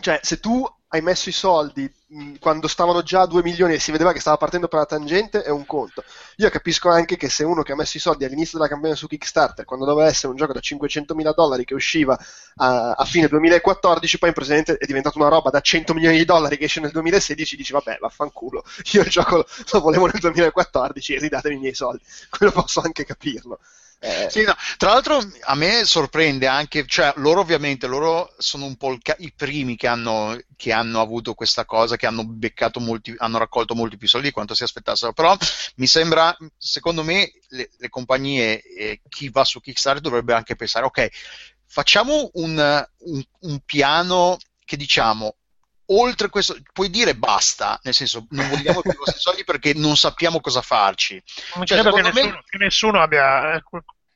cioè, 0.00 0.20
se 0.22 0.38
tu 0.38 0.64
hai 0.88 1.02
messo 1.02 1.28
i 1.28 1.32
soldi 1.32 1.92
quando 2.40 2.66
stavano 2.68 3.02
già 3.02 3.22
a 3.22 3.26
2 3.26 3.42
milioni 3.42 3.74
e 3.74 3.78
si 3.78 3.90
vedeva 3.90 4.12
che 4.12 4.20
stava 4.20 4.38
partendo 4.38 4.68
per 4.68 4.78
la 4.78 4.86
tangente 4.86 5.42
è 5.42 5.50
un 5.50 5.66
conto. 5.66 6.02
Io 6.36 6.48
capisco 6.48 6.88
anche 6.88 7.18
che 7.18 7.28
se 7.28 7.44
uno 7.44 7.62
che 7.62 7.72
ha 7.72 7.76
messo 7.76 7.98
i 7.98 8.00
soldi 8.00 8.24
all'inizio 8.24 8.56
della 8.56 8.70
campagna 8.70 8.94
su 8.94 9.06
Kickstarter, 9.06 9.66
quando 9.66 9.84
doveva 9.84 10.08
essere 10.08 10.28
un 10.28 10.36
gioco 10.36 10.54
da 10.54 10.60
500 10.60 11.14
mila 11.14 11.32
dollari 11.32 11.66
che 11.66 11.74
usciva 11.74 12.18
a, 12.56 12.92
a, 12.92 13.04
fine 13.04 13.28
2014, 13.28 14.18
poi 14.18 14.30
in 14.30 14.34
presente 14.34 14.78
è 14.78 14.86
diventato 14.86 15.18
una 15.18 15.28
roba 15.28 15.50
da 15.50 15.60
100 15.60 15.92
milioni 15.92 16.16
di 16.16 16.24
dollari 16.24 16.56
che 16.56 16.64
esce 16.64 16.80
nel 16.80 16.92
2016, 16.92 17.56
dici 17.56 17.72
vabbè 17.72 17.98
vaffanculo, 18.00 18.64
io 18.92 19.02
il 19.02 19.10
gioco 19.10 19.44
lo 19.72 19.80
volevo 19.80 20.06
nel 20.06 20.20
2014 20.20 21.14
e 21.14 21.18
ridatemi 21.18 21.56
i 21.56 21.58
miei 21.58 21.74
soldi. 21.74 22.02
Quello 22.30 22.52
posso 22.52 22.80
anche 22.80 23.04
capirlo. 23.04 23.58
Eh, 24.00 24.28
sì, 24.30 24.44
no. 24.44 24.54
Tra 24.76 24.92
l'altro 24.92 25.18
a 25.40 25.54
me 25.56 25.84
sorprende 25.84 26.46
anche, 26.46 26.86
cioè 26.86 27.12
loro 27.16 27.40
ovviamente 27.40 27.88
loro 27.88 28.32
sono 28.38 28.64
un 28.64 28.76
po' 28.76 28.96
ca- 29.02 29.16
i 29.18 29.32
primi 29.34 29.74
che 29.76 29.88
hanno, 29.88 30.38
che 30.56 30.72
hanno, 30.72 31.00
avuto 31.00 31.34
questa 31.34 31.64
cosa, 31.64 31.96
che 31.96 32.06
hanno 32.06 32.24
beccato 32.24 32.78
molti, 32.78 33.12
hanno 33.18 33.38
raccolto 33.38 33.74
molti 33.74 33.96
più 33.96 34.06
soldi 34.06 34.28
di 34.28 34.32
quanto 34.32 34.54
si 34.54 34.62
aspettassero, 34.62 35.12
però 35.12 35.36
mi 35.76 35.86
sembra, 35.88 36.36
secondo 36.56 37.02
me 37.02 37.32
le, 37.48 37.70
le 37.76 37.88
compagnie 37.88 38.62
e 38.62 39.00
chi 39.08 39.30
va 39.30 39.44
su 39.44 39.60
Kickstarter 39.60 40.00
dovrebbe 40.00 40.32
anche 40.32 40.54
pensare, 40.54 40.86
ok, 40.86 41.08
facciamo 41.66 42.30
un, 42.34 42.86
un, 42.98 43.22
un 43.40 43.60
piano 43.64 44.36
che 44.64 44.76
diciamo 44.76 45.34
oltre 45.90 46.28
questo, 46.28 46.56
puoi 46.72 46.90
dire 46.90 47.14
basta, 47.14 47.78
nel 47.82 47.94
senso 47.94 48.26
non 48.30 48.48
vogliamo 48.48 48.80
più 48.80 48.90
i 48.90 48.96
vostri 48.96 49.20
soldi 49.20 49.44
perché 49.44 49.74
non 49.74 49.96
sappiamo 49.96 50.40
cosa 50.40 50.62
farci. 50.62 51.22
Non 51.54 51.66
cioè, 51.66 51.80
credo 51.80 51.94
che 51.94 52.02
nessuno, 52.02 52.30
me... 52.30 52.42
che 52.46 52.58
nessuno, 52.58 53.00
abbia, 53.00 53.54
eh, 53.54 53.62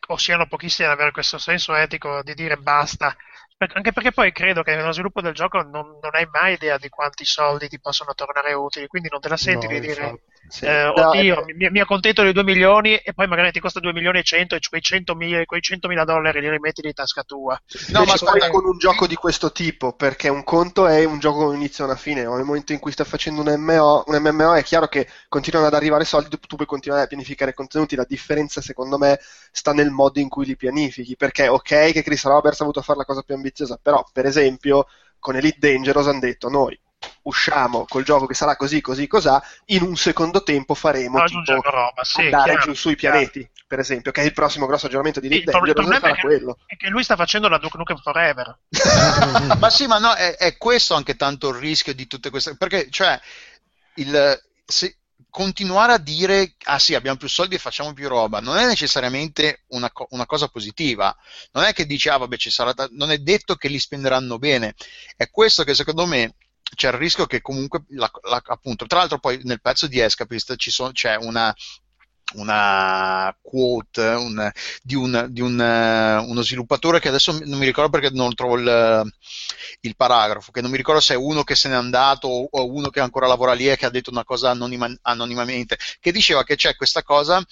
o 0.08 0.16
siano 0.16 0.46
pochissimi 0.46 0.88
ad 0.88 0.94
avere 0.94 1.12
questo 1.12 1.38
senso 1.38 1.74
etico 1.74 2.22
di 2.22 2.34
dire 2.34 2.56
basta 2.56 3.16
anche 3.72 3.92
perché 3.92 4.12
poi 4.12 4.32
credo 4.32 4.62
che 4.62 4.74
nello 4.74 4.92
sviluppo 4.92 5.20
del 5.20 5.34
gioco 5.34 5.58
non, 5.62 5.98
non, 6.00 6.10
hai 6.12 6.26
mai 6.30 6.54
idea 6.54 6.78
di 6.78 6.88
quanti 6.88 7.24
soldi 7.24 7.68
ti 7.68 7.80
possono 7.80 8.14
tornare 8.14 8.52
utili, 8.52 8.86
quindi 8.86 9.08
non 9.10 9.20
te 9.20 9.28
la 9.28 9.36
senti 9.36 9.66
no, 9.66 9.72
di 9.72 9.80
dire 9.80 10.20
sì. 10.48 10.64
eh, 10.64 10.86
oddio, 10.86 11.34
no, 11.36 11.44
mi, 11.54 11.70
mi, 11.70 11.80
accontento 11.80 12.22
dei 12.22 12.32
2 12.32 12.44
milioni 12.44 12.96
e 12.96 13.12
poi 13.14 13.26
magari 13.26 13.52
ti 13.52 13.60
costa 13.60 13.80
2 13.80 13.92
milioni 13.92 14.18
e 14.18 14.22
100 14.22 14.56
e 14.56 14.60
quei 14.68 14.82
100 14.82 15.14
mila, 15.14 15.44
quei 15.44 15.60
100 15.60 15.88
mila 15.88 16.04
dollari 16.04 16.40
li 16.40 16.50
rimetti 16.50 16.84
in 16.84 16.92
tasca 16.92 17.22
tua. 17.22 17.60
No, 17.88 18.04
ma 18.04 18.12
aspetta, 18.12 18.50
con 18.50 18.64
un 18.64 18.76
gioco 18.78 19.06
di 19.06 19.14
questo 19.14 19.52
tipo, 19.52 19.92
perché 19.92 20.28
un 20.28 20.44
conto 20.44 20.86
è 20.86 21.04
un 21.04 21.18
gioco 21.18 21.46
con 21.46 21.54
inizio 21.54 21.84
e 21.84 21.86
una 21.86 21.96
fine, 21.96 22.22
nel 22.24 22.44
momento 22.44 22.72
in 22.72 22.80
cui 22.80 22.92
stai 22.92 23.06
facendo 23.06 23.40
un 23.40 23.54
MMO, 23.56 24.04
un 24.06 24.20
MMO 24.20 24.54
è 24.54 24.62
chiaro 24.62 24.88
che 24.88 25.08
continuano 25.28 25.68
ad 25.68 25.74
arrivare 25.74 26.04
soldi, 26.04 26.28
tu 26.28 26.56
puoi 26.56 26.66
continuare 26.66 27.04
a 27.04 27.06
pianificare 27.06 27.54
contenuti, 27.54 27.96
la 27.96 28.06
differenza 28.06 28.60
secondo 28.60 28.98
me 28.98 29.18
sta 29.50 29.72
nel 29.72 29.90
modo 29.90 30.18
in 30.18 30.28
cui 30.28 30.46
li 30.46 30.56
pianifichi, 30.56 31.16
perché 31.16 31.48
ok 31.48 31.92
che 31.92 32.02
Chris 32.02 32.24
Roberts 32.24 32.60
ha 32.60 32.64
voluto 32.64 32.82
fare 32.82 32.98
la 32.98 33.04
cosa 33.04 33.22
più 33.22 33.34
ambiziosa 33.34 33.51
ambiziosa, 33.52 33.78
però 33.80 34.04
per 34.12 34.26
esempio 34.26 34.86
con 35.18 35.36
Elite 35.36 35.58
Dangerous 35.60 36.08
hanno 36.08 36.20
detto 36.20 36.48
noi 36.48 36.78
usciamo 37.22 37.84
col 37.88 38.04
gioco 38.04 38.26
che 38.26 38.34
sarà 38.34 38.56
così, 38.56 38.80
così, 38.80 39.06
cosà, 39.06 39.42
in 39.66 39.82
un 39.82 39.96
secondo 39.96 40.42
tempo 40.42 40.74
faremo 40.74 41.18
no, 41.18 41.24
tipo, 41.24 41.60
roba, 41.62 42.04
sì, 42.04 42.22
andare 42.22 42.52
chiaro, 42.52 42.64
giù 42.64 42.74
sui 42.74 42.94
pianeti, 42.94 43.40
chiaro. 43.40 43.64
per 43.66 43.78
esempio, 43.80 44.12
che 44.12 44.22
è 44.22 44.24
il 44.24 44.32
prossimo 44.32 44.66
grosso 44.66 44.86
aggiornamento 44.86 45.18
di 45.18 45.26
Elite 45.26 45.50
Dangerous, 45.50 45.86
il 45.86 45.94
sarà 45.94 46.12
è 46.12 46.14
che, 46.14 46.20
quello. 46.20 46.58
È 46.64 46.76
che 46.76 46.88
lui 46.88 47.02
sta 47.02 47.16
facendo 47.16 47.48
la 47.48 47.58
Duke 47.58 47.76
Nukem 47.76 47.96
Forever. 47.96 48.58
ma 49.58 49.70
sì, 49.70 49.86
ma 49.86 49.98
no, 49.98 50.14
è, 50.14 50.36
è, 50.36 50.56
questo 50.56 50.94
anche 50.94 51.16
tanto 51.16 51.48
il 51.48 51.56
rischio 51.56 51.94
di 51.94 52.06
tutte 52.06 52.30
queste... 52.30 52.56
perché, 52.56 52.88
cioè, 52.90 53.20
il... 53.94 54.40
Se, 54.64 54.96
continuare 55.32 55.94
a 55.94 55.98
dire 55.98 56.56
ah 56.64 56.78
sì 56.78 56.94
abbiamo 56.94 57.16
più 57.16 57.26
soldi 57.26 57.54
e 57.54 57.58
facciamo 57.58 57.94
più 57.94 58.06
roba 58.06 58.40
non 58.40 58.58
è 58.58 58.66
necessariamente 58.66 59.64
una, 59.68 59.90
co- 59.90 60.06
una 60.10 60.26
cosa 60.26 60.48
positiva. 60.48 61.16
Non 61.52 61.64
è 61.64 61.72
che 61.72 61.86
dici 61.86 62.10
ah 62.10 62.18
vabbè 62.18 62.36
ci 62.36 62.50
sarà 62.50 62.74
ta- 62.74 62.88
non 62.92 63.10
è 63.10 63.16
detto 63.16 63.56
che 63.56 63.68
li 63.68 63.78
spenderanno 63.78 64.38
bene. 64.38 64.74
È 65.16 65.30
questo 65.30 65.64
che 65.64 65.74
secondo 65.74 66.04
me 66.04 66.34
c'è 66.74 66.88
il 66.88 66.94
rischio 66.94 67.24
che 67.26 67.40
comunque 67.40 67.84
la, 67.88 68.10
la, 68.28 68.42
appunto 68.44 68.86
tra 68.86 68.98
l'altro 68.98 69.18
poi 69.18 69.40
nel 69.44 69.62
pezzo 69.62 69.86
di 69.86 70.00
Escapist 70.00 70.54
so- 70.68 70.92
c'è 70.92 71.16
una 71.16 71.54
una 72.34 73.36
quote 73.40 74.00
un, 74.02 74.50
di, 74.82 74.94
un, 74.94 75.26
di 75.30 75.40
un, 75.40 75.58
uh, 75.58 76.28
uno 76.28 76.42
sviluppatore 76.42 77.00
che 77.00 77.08
adesso 77.08 77.32
non 77.44 77.58
mi 77.58 77.66
ricordo 77.66 77.90
perché 77.90 78.10
non 78.14 78.34
trovo 78.34 78.56
il, 78.56 79.12
il, 79.80 79.96
paragrafo, 79.96 80.50
che 80.50 80.60
non 80.60 80.70
mi 80.70 80.76
ricordo 80.76 81.00
se 81.00 81.14
è 81.14 81.16
uno 81.16 81.44
che 81.44 81.54
se 81.54 81.68
n'è 81.68 81.74
andato 81.74 82.28
o, 82.28 82.48
o 82.50 82.72
uno 82.72 82.88
che 82.88 83.00
ancora 83.00 83.26
lavora 83.26 83.52
lì 83.52 83.68
e 83.68 83.76
che 83.76 83.86
ha 83.86 83.90
detto 83.90 84.10
una 84.10 84.24
cosa 84.24 84.50
anonima, 84.50 84.92
anonimamente, 85.02 85.78
che 86.00 86.12
diceva 86.12 86.44
che 86.44 86.56
c'è 86.56 86.76
questa 86.76 87.02
cosa, 87.02 87.44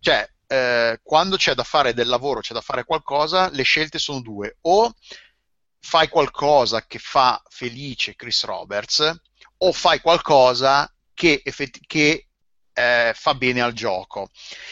cioè 0.00 0.28
eh, 0.46 1.00
quando 1.02 1.36
c'è 1.36 1.54
da 1.54 1.64
fare 1.64 1.94
del 1.94 2.08
lavoro, 2.08 2.40
c'è 2.40 2.54
da 2.54 2.60
fare 2.60 2.84
qualcosa, 2.84 3.50
le 3.50 3.62
scelte 3.62 3.98
sono 3.98 4.20
due, 4.20 4.56
o 4.62 4.92
fai 5.80 6.08
qualcosa 6.08 6.86
che 6.86 6.98
fa 6.98 7.40
felice 7.48 8.16
Chris 8.16 8.44
Roberts, 8.44 9.20
o 9.58 9.72
fai 9.72 10.00
qualcosa 10.00 10.90
che, 11.14 11.40
effetti- 11.44 11.80
che 11.86 12.27
eh, 12.78 13.12
fa 13.12 13.34
bene 13.34 13.60
al 13.60 13.72
gioco. 13.72 14.30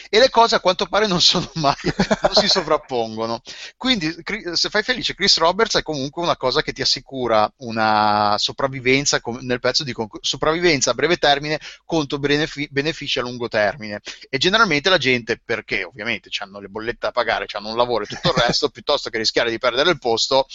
E 0.09 0.19
le 0.19 0.29
cose 0.29 0.55
a 0.55 0.61
quanto 0.61 0.85
pare 0.85 1.07
non 1.07 1.19
sono 1.19 1.51
mai, 1.55 1.75
non 2.21 2.33
si 2.33 2.47
sovrappongono. 2.47 3.41
Quindi 3.75 4.15
se 4.53 4.69
fai 4.69 4.81
felice 4.81 5.13
Chris 5.13 5.37
Roberts 5.37 5.77
è 5.77 5.83
comunque 5.83 6.21
una 6.23 6.37
cosa 6.37 6.61
che 6.61 6.71
ti 6.71 6.81
assicura 6.81 7.51
una 7.57 8.35
sopravvivenza 8.37 9.21
nel 9.41 9.59
pezzo 9.59 9.83
di 9.83 9.93
sopravvivenza 10.21 10.91
a 10.91 10.93
breve 10.93 11.17
termine 11.17 11.59
contro 11.83 12.17
benefici, 12.17 12.69
benefici 12.71 13.19
a 13.19 13.23
lungo 13.23 13.49
termine. 13.49 13.99
E 14.29 14.37
generalmente 14.37 14.89
la 14.89 14.97
gente, 14.97 15.41
perché 15.43 15.83
ovviamente 15.83 16.29
hanno 16.39 16.61
le 16.61 16.69
bollette 16.69 17.07
da 17.07 17.11
pagare, 17.11 17.45
hanno 17.51 17.69
un 17.69 17.77
lavoro 17.77 18.05
e 18.05 18.07
tutto 18.07 18.29
il 18.29 18.41
resto, 18.41 18.69
piuttosto 18.71 19.09
che 19.09 19.17
rischiare 19.17 19.49
di 19.49 19.57
perdere 19.57 19.89
il 19.89 19.99
posto, 19.99 20.47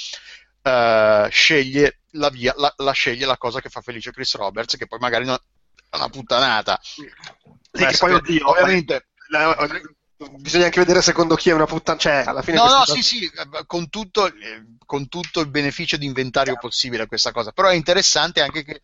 Uh, 0.65 1.29
sceglie 1.29 2.03
la 2.11 2.31
via, 2.31 2.55
la, 2.57 2.73
la, 2.77 2.93
sceglie 2.93 3.27
la 3.27 3.37
cosa 3.37 3.61
che 3.61 3.69
fa 3.69 3.81
felice 3.81 4.13
Chris 4.13 4.37
Roberts, 4.37 4.77
che 4.77 4.87
poi 4.87 5.01
magari 5.01 5.25
non, 5.25 5.37
una 5.97 6.09
puttanata. 6.09 6.79
Sì, 6.83 7.05
che 7.73 7.97
poi, 7.99 8.15
oddio, 8.15 8.49
ovviamente... 8.49 9.09
bisogna 10.39 10.67
anche 10.67 10.81
vedere 10.81 11.03
secondo 11.03 11.35
chi 11.35 11.51
è 11.51 11.55
una 11.55 11.67
puttana. 11.67 11.99
Cioè, 11.99 12.25
alla 12.27 12.43
fine 12.43 12.57
no, 12.57 12.65
no, 12.65 12.79
cosa... 12.79 12.95
sì, 12.95 13.03
sì, 13.03 13.31
con 13.67 13.89
tutto, 13.89 14.31
con 14.85 15.09
tutto, 15.09 15.41
il 15.41 15.51
beneficio 15.51 15.97
di 15.97 16.07
inventario 16.07 16.57
possibile 16.59 17.07
questa 17.07 17.33
cosa. 17.33 17.53
Però 17.53 17.69
è 17.69 17.75
interessante 17.75 18.41
anche 18.41 18.65
che, 18.65 18.83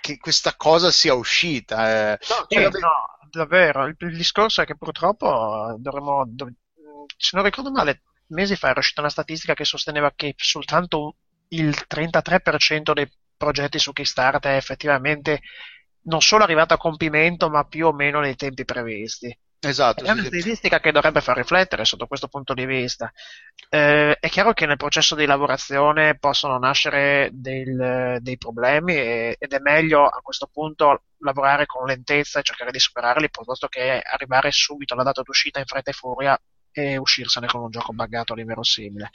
che 0.00 0.18
questa 0.18 0.54
cosa 0.56 0.90
sia 0.90 1.14
uscita. 1.14 2.12
Eh. 2.12 2.18
No, 2.28 2.46
cioè, 2.48 2.64
eh, 2.66 2.70
no, 2.70 3.28
davvero. 3.30 3.86
Il, 3.86 3.96
il, 3.98 4.16
discorso 4.16 4.62
è 4.62 4.66
che 4.66 4.76
purtroppo 4.76 5.76
dovremmo. 5.78 6.24
Dov... 6.26 6.50
se 7.16 7.30
non 7.34 7.44
ricordo 7.44 7.70
male, 7.70 8.02
mesi 8.28 8.56
fa 8.56 8.68
era 8.68 8.80
uscita 8.80 9.00
una 9.00 9.10
statistica 9.10 9.54
che 9.54 9.64
sosteneva 9.64 10.12
che 10.14 10.34
soltanto 10.36 11.16
il 11.48 11.76
33% 11.88 12.92
dei 12.92 13.10
progetti 13.40 13.78
su 13.78 13.94
Kickstarter 13.94 14.52
è 14.52 14.56
effettivamente 14.56 15.40
non 16.02 16.20
solo 16.20 16.44
arrivato 16.44 16.74
a 16.74 16.78
compimento, 16.78 17.48
ma 17.48 17.64
più 17.64 17.86
o 17.86 17.92
meno 17.92 18.20
nei 18.20 18.36
tempi 18.36 18.66
previsti. 18.66 19.34
Esatto. 19.62 20.04
È 20.04 20.10
una 20.10 20.24
statistica 20.24 20.80
che 20.80 20.92
dovrebbe 20.92 21.20
far 21.20 21.36
riflettere 21.36 21.84
sotto 21.84 22.06
questo 22.06 22.28
punto 22.28 22.52
di 22.54 22.64
vista. 22.66 23.10
Eh, 23.68 24.16
è 24.18 24.28
chiaro 24.28 24.52
che 24.52 24.66
nel 24.66 24.76
processo 24.76 25.14
di 25.14 25.26
lavorazione 25.26 26.18
possono 26.18 26.58
nascere 26.58 27.30
del, 27.32 28.18
dei 28.20 28.38
problemi 28.38 28.94
e, 28.94 29.36
ed 29.38 29.52
è 29.52 29.58
meglio 29.58 30.06
a 30.06 30.20
questo 30.22 30.48
punto 30.50 31.04
lavorare 31.18 31.66
con 31.66 31.86
lentezza 31.86 32.40
e 32.40 32.42
cercare 32.42 32.70
di 32.70 32.78
superarli 32.78 33.30
piuttosto 33.30 33.68
che 33.68 34.00
arrivare 34.02 34.50
subito 34.50 34.94
alla 34.94 35.02
data 35.02 35.22
d'uscita 35.22 35.58
in 35.58 35.66
fretta 35.66 35.90
e 35.90 35.94
furia 35.94 36.40
e 36.72 36.96
uscirsene 36.96 37.46
con 37.46 37.62
un 37.62 37.70
gioco 37.70 37.92
buggato 37.92 38.32
all'inverosimile. 38.32 39.10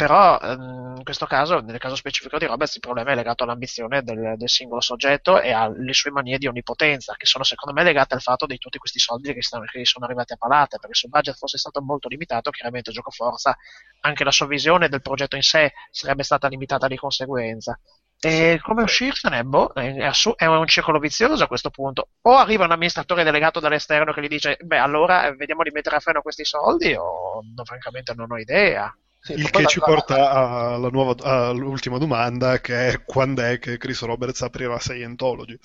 Però 0.00 0.40
ehm, 0.40 0.94
in 0.96 1.04
questo 1.04 1.26
caso, 1.26 1.60
nel 1.60 1.76
caso 1.76 1.94
specifico 1.94 2.38
di 2.38 2.46
Roberts, 2.46 2.76
il 2.76 2.80
problema 2.80 3.10
è 3.10 3.14
legato 3.14 3.44
all'ambizione 3.44 4.02
del, 4.02 4.32
del, 4.38 4.48
singolo 4.48 4.80
soggetto 4.80 5.38
e 5.42 5.52
alle 5.52 5.92
sue 5.92 6.10
manie 6.10 6.38
di 6.38 6.46
onnipotenza, 6.46 7.16
che 7.18 7.26
sono 7.26 7.44
secondo 7.44 7.78
me 7.78 7.84
legate 7.84 8.14
al 8.14 8.22
fatto 8.22 8.46
di 8.46 8.56
tutti 8.56 8.78
questi 8.78 8.98
soldi 8.98 9.34
che, 9.34 9.42
stanno, 9.42 9.66
che 9.66 9.84
sono 9.84 10.06
arrivati 10.06 10.32
a 10.32 10.36
palate, 10.36 10.78
perché 10.78 10.94
se 10.94 11.04
il 11.04 11.12
budget 11.12 11.36
fosse 11.36 11.58
stato 11.58 11.82
molto 11.82 12.08
limitato, 12.08 12.50
chiaramente 12.50 12.92
gioco 12.92 13.10
forza, 13.10 13.54
anche 14.00 14.24
la 14.24 14.30
sua 14.30 14.46
visione 14.46 14.88
del 14.88 15.02
progetto 15.02 15.36
in 15.36 15.42
sé 15.42 15.74
sarebbe 15.90 16.22
stata 16.22 16.48
limitata 16.48 16.86
di 16.86 16.96
conseguenza. 16.96 17.78
E 18.18 18.58
come 18.62 18.82
uscirsene? 18.82 19.44
Boh, 19.44 19.70
è, 19.74 20.46
un 20.46 20.66
circolo 20.66 20.98
vizioso 20.98 21.44
a 21.44 21.46
questo 21.46 21.68
punto. 21.68 22.08
O 22.22 22.36
arriva 22.38 22.64
un 22.64 22.72
amministratore 22.72 23.22
delegato 23.22 23.60
dall'esterno 23.60 24.14
che 24.14 24.22
gli 24.22 24.28
dice: 24.28 24.56
Beh, 24.62 24.78
allora 24.78 25.26
eh, 25.26 25.34
vediamo 25.34 25.62
di 25.62 25.70
mettere 25.70 25.96
a 25.96 26.00
freno 26.00 26.22
questi 26.22 26.46
soldi, 26.46 26.94
o 26.94 27.42
no, 27.54 27.64
francamente 27.64 28.14
non 28.14 28.32
ho 28.32 28.38
idea. 28.38 28.90
Sì, 29.22 29.32
il 29.34 29.50
che 29.50 29.62
la, 29.62 29.68
ci 29.68 29.80
porta 29.80 30.30
alla 30.30 30.88
nuova, 30.88 31.14
all'ultima 31.22 31.98
domanda 31.98 32.58
che 32.58 32.88
è 32.88 33.04
quando 33.04 33.42
è 33.42 33.58
che 33.58 33.76
Chris 33.76 34.00
Roberts 34.00 34.40
aprirà 34.40 34.78
Scientology 34.78 35.58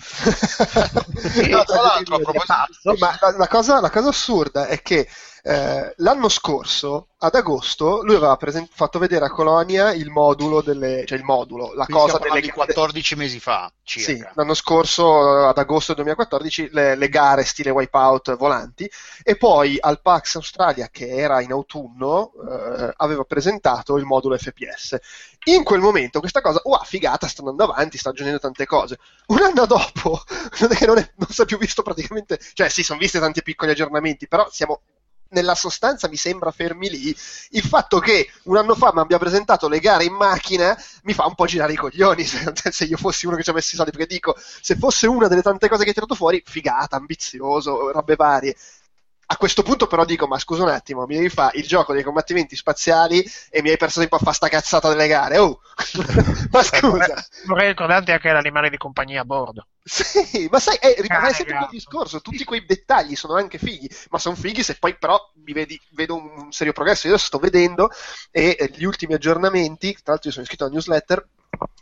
no, 1.50 1.64
tra 1.64 1.82
l'altro, 1.82 2.20
ma 2.98 3.18
la, 3.22 3.36
la, 3.38 3.48
cosa, 3.48 3.80
la, 3.80 3.90
cosa, 3.90 4.10
assurda 4.10 4.68
è 4.68 4.82
che 4.82 5.08
Eh, 5.48 5.94
l'anno 5.98 6.28
scorso, 6.28 7.10
ad 7.20 7.36
agosto, 7.36 8.02
lui 8.02 8.16
aveva 8.16 8.36
present- 8.36 8.72
fatto 8.74 8.98
vedere 8.98 9.26
a 9.26 9.30
Colonia 9.30 9.94
il 9.94 10.10
modulo 10.10 10.62
delle, 10.62 11.04
cioè 11.06 11.20
il 11.20 11.24
modulo, 11.24 11.72
la 11.76 11.86
Quindi 11.86 12.02
cosa 12.02 12.18
delle 12.18 12.42
delle 12.42 12.52
14 12.52 13.16
mesi 13.16 13.40
fa, 13.40 13.72
circa. 13.84 14.12
Sì, 14.12 14.26
l'anno 14.34 14.56
scorso, 14.56 15.46
ad 15.46 15.56
agosto 15.56 15.94
2014, 15.94 16.70
le, 16.72 16.96
le, 16.96 17.10
gare 17.10 17.44
stile 17.44 17.70
Wipeout 17.70 18.36
volanti 18.36 18.90
e 19.22 19.36
poi 19.36 19.78
al 19.80 20.02
PAX 20.02 20.38
Australia, 20.38 20.90
che 20.92 21.10
era 21.10 21.40
in 21.42 21.52
autunno, 21.52 22.32
eh, 22.50 22.94
aveva 22.98 23.24
presentato 23.24 23.98
il 23.98 24.06
modulo 24.06 24.36
FPS. 24.40 24.98
In 25.44 25.64
quel 25.64 25.80
momento 25.80 26.22
questa 26.22 26.42
cosa, 26.42 26.60
wow, 26.64 26.84
figata, 26.84 27.28
sta 27.28 27.42
andando 27.42 27.72
avanti, 27.72 28.00
sta 28.00 28.10
aggiungendo 28.10 28.40
tante 28.40 28.66
cose. 28.66 28.98
Un 29.28 29.44
anno 29.44 29.68
dopo, 29.68 30.24
non, 30.88 30.98
è, 30.98 31.12
non 31.18 31.30
si 31.30 31.44
è 31.44 31.46
più 31.46 31.60
visto 31.60 31.84
praticamente, 31.84 32.40
cioè 32.54 32.68
sì, 32.68 32.82
sono 32.82 32.98
visti 32.98 33.20
tanti 33.20 33.44
piccoli 33.44 33.70
aggiornamenti, 33.70 34.28
però 34.28 34.48
siamo 34.50 34.82
nella 35.36 35.54
sostanza 35.54 36.08
mi 36.08 36.16
sembra 36.16 36.52
fermi 36.52 36.90
lì. 36.90 37.16
Il 37.52 37.62
fatto 37.64 38.00
che 38.00 38.30
un 38.44 38.58
anno 38.58 38.74
fa 38.76 38.92
mi 38.94 39.02
abbia 39.02 39.20
presentato 39.20 39.68
le 39.68 39.80
gare 39.80 40.06
in 40.06 40.14
macchina 40.14 40.76
mi 41.04 41.14
fa 41.14 41.26
un 41.26 41.36
po' 41.36 41.46
girare 41.46 41.74
i 41.74 41.76
coglioni 41.76 42.24
se, 42.26 42.54
se 42.72 42.86
io 42.86 42.98
fossi 42.98 43.28
uno 43.28 43.36
che 43.36 43.44
ci 43.44 43.50
avessi 43.50 43.76
i 43.76 43.78
soldi, 43.78 43.92
perché 43.92 44.08
dico, 44.08 44.36
se 44.38 44.76
fosse 44.76 45.08
una 45.08 45.28
delle 45.28 45.42
tante 45.42 45.68
cose 45.68 45.84
che 45.84 45.90
hai 45.90 45.94
tirato 45.94 46.16
fuori, 46.16 46.42
figata, 46.46 46.96
ambizioso, 46.96 47.92
robe 47.92 48.16
varie. 48.16 48.56
A 49.28 49.38
questo 49.38 49.64
punto 49.64 49.88
però 49.88 50.06
dico, 50.06 50.28
ma 50.28 50.38
scusa 50.38 50.64
un 50.64 50.70
attimo, 50.70 51.06
mi 51.06 51.16
devi 51.16 51.30
fare 51.30 51.58
il 51.58 51.66
gioco 51.66 51.94
dei 51.94 52.04
combattimenti 52.04 52.56
spaziali 52.56 53.24
e 53.50 53.62
mi 53.62 53.70
hai 53.70 53.78
perso 53.78 54.00
tempo 54.00 54.16
a 54.16 54.20
fare 54.20 54.36
sta 54.36 54.48
cazzata 54.50 54.90
delle 54.90 55.08
gare. 55.08 55.38
Oh, 55.38 55.60
ma 56.52 56.64
scusa. 56.64 57.26
Vorrei 57.46 57.70
ricordarti 57.70 58.12
anche 58.12 58.32
l'animale 58.32 58.70
di 58.70 58.78
compagnia 58.78 59.22
a 59.22 59.26
bordo. 59.26 59.68
Sì, 59.84 60.48
ma 60.50 60.60
sai, 60.60 60.78
eh, 60.78 60.96
rimarrei 61.00 61.34
sempre 61.34 61.58
il 61.60 61.68
discorso, 61.70 62.22
tutti 62.22 62.44
quei 62.44 62.66
dettagli 62.66 63.16
sono 63.16 63.36
anche 63.36 63.60
fighi, 63.60 63.90
ma 64.10 64.18
sono 64.18 64.36
fighi 64.36 64.64
se 64.64 64.78
poi 64.80 64.98
però 64.98 65.20
mi 65.44 65.54
vedi, 65.54 65.80
vedo 65.92 66.16
un 66.16 66.52
serio 66.52 66.74
progresso. 66.74 67.08
Io 67.08 67.18
sto 67.18 67.38
vedendo 67.38 67.90
e 68.32 68.56
eh, 68.60 68.72
gli 68.76 68.84
ultimi 68.84 69.14
aggiornamenti, 69.14 69.94
tra 69.94 70.14
l'altro 70.14 70.30
io 70.30 70.32
sono 70.32 70.44
iscritto 70.44 70.64
alla 70.64 70.74
newsletter, 70.74 71.28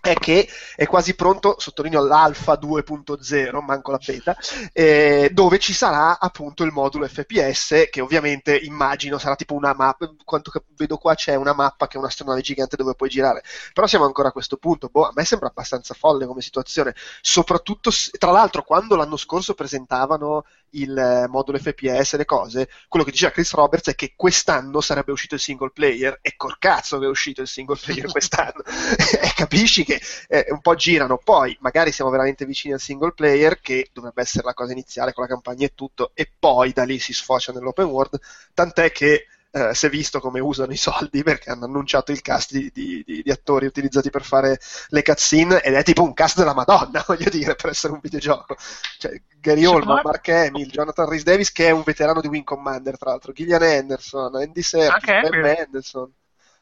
è 0.02 0.14
che 0.16 0.48
è 0.76 0.86
quasi 0.86 1.16
pronto, 1.16 1.56
sottolineo 1.58 2.06
l'alfa 2.06 2.58
2.0, 2.60 3.64
manco 3.64 3.92
la 3.92 4.00
beta, 4.06 4.36
eh, 4.74 5.30
dove 5.32 5.60
ci 5.60 5.74
sarà 5.74 6.20
appunto 6.20 6.64
il 6.64 6.72
modulo 6.72 7.08
FPS, 7.08 7.88
che 7.90 8.02
ovviamente 8.02 8.56
immagino 8.58 9.18
sarà 9.18 9.36
tipo 9.36 9.54
una 9.54 9.74
mappa, 9.74 10.14
quanto 10.26 10.52
vedo 10.76 10.98
qua 10.98 11.16
c'è 11.16 11.36
una 11.36 11.54
mappa 11.54 11.88
che 11.88 11.96
è 11.98 12.00
un'astronave 12.00 12.42
gigante 12.42 12.76
dove 12.76 12.96
puoi 12.96 13.10
girare, 13.10 13.44
però 13.72 13.88
siamo 13.88 14.06
ancora 14.06 14.30
a 14.30 14.32
questo 14.32 14.58
punto, 14.58 14.90
boh, 14.90 15.08
a 15.08 15.12
me 15.16 15.24
sembra 15.24 15.48
abbastanza 15.48 15.94
folle 15.94 16.26
come 16.26 16.42
situazione, 16.42 16.94
soprattutto, 17.22 17.90
tra 18.18 18.32
l'altro 18.32 18.64
quando 18.64 18.96
l'anno 18.96 19.18
scorso 19.18 19.54
presentavano 19.54 20.44
il 20.74 20.98
eh, 20.98 21.28
modulo 21.28 21.58
FPS 21.58 22.14
e 22.14 22.18
le 22.18 22.26
cose, 22.26 22.70
quello 22.88 23.06
che 23.06 23.12
diceva 23.12 23.32
Chris 23.32 23.54
Roberts 23.54 23.90
è 23.90 23.96
che 23.96 24.14
quest'anno 24.16 24.82
sarebbe 24.82 25.12
uscito 25.12 25.36
il 25.36 25.42
single 25.42 25.72
player, 25.72 26.20
e 26.22 26.36
col 26.36 26.58
cazzo 26.58 27.00
che 27.00 27.06
è 27.06 27.10
uscito 27.10 27.42
il 27.42 27.48
single 27.48 27.78
player 27.82 28.06
quest'anno, 28.12 28.64
e 29.22 29.32
capisci 29.36 29.84
che 29.84 30.02
eh, 30.28 30.46
un 30.50 30.62
po' 30.62 30.76
girano, 30.76 31.18
poi 31.18 31.58
magari 31.62 31.92
siamo 31.92 32.12
veramente 32.12 32.46
vicini 32.46 32.74
al 32.74 32.80
single 32.80 33.14
player, 33.14 33.60
che 33.60 33.90
dovrebbe 33.94 34.22
essere 34.22 34.46
la 34.46 34.54
cosa 34.54 34.72
iniziale 34.72 35.14
con 35.14 35.24
la 35.24 35.30
campagna 35.30 35.66
e 35.66 35.74
tutto, 35.76 36.12
e 36.14 36.32
poi 36.38 36.72
da 36.74 36.84
lì 36.84 37.00
si 37.00 37.14
sfocia 37.14 37.52
nell'open 37.52 37.86
world, 37.86 38.20
tant'è 38.54 38.92
che 38.92 39.28
eh, 39.56 39.76
si 39.76 39.86
è 39.86 39.89
visto 39.89 40.20
come 40.20 40.39
usano 40.39 40.72
i 40.72 40.78
soldi 40.78 41.22
perché 41.22 41.52
hanno 41.52 41.66
annunciato 41.66 42.12
il 42.12 42.24
cast 42.24 42.54
di, 42.54 42.72
di, 42.74 43.04
di, 43.06 43.22
di, 43.22 43.30
attori 43.30 43.68
utilizzati 43.68 44.10
per 44.10 44.24
fare 44.24 44.60
le 44.88 45.04
cutscene 45.04 45.62
ed 45.62 45.76
è 45.76 45.84
tipo 45.84 46.02
un 46.02 46.16
cast 46.16 46.38
della 46.38 46.56
Madonna, 46.56 47.04
voglio 47.06 47.30
dire, 47.30 47.54
per 47.54 47.70
essere 47.70 47.94
un 47.94 48.00
videogioco. 48.02 48.56
Cioè, 48.98 49.22
Gary 49.39 49.63
Oldman, 49.66 50.02
Mark 50.04 50.28
Hamill, 50.30 50.70
Jonathan 50.70 51.08
Rhys 51.08 51.22
Davis, 51.22 51.52
che 51.52 51.68
è 51.68 51.72
un 51.72 51.84
veterano 51.84 52.20
di 52.20 52.30
Wing 52.30 52.44
Commander, 52.44 52.98
tra 52.98 53.12
l'altro, 53.12 53.32
Gillian 53.32 53.62
Anderson, 53.62 54.36
Andy 54.38 54.62
Serkis, 54.63 55.30
Ben 55.30 55.66
Anderson. 55.68 56.12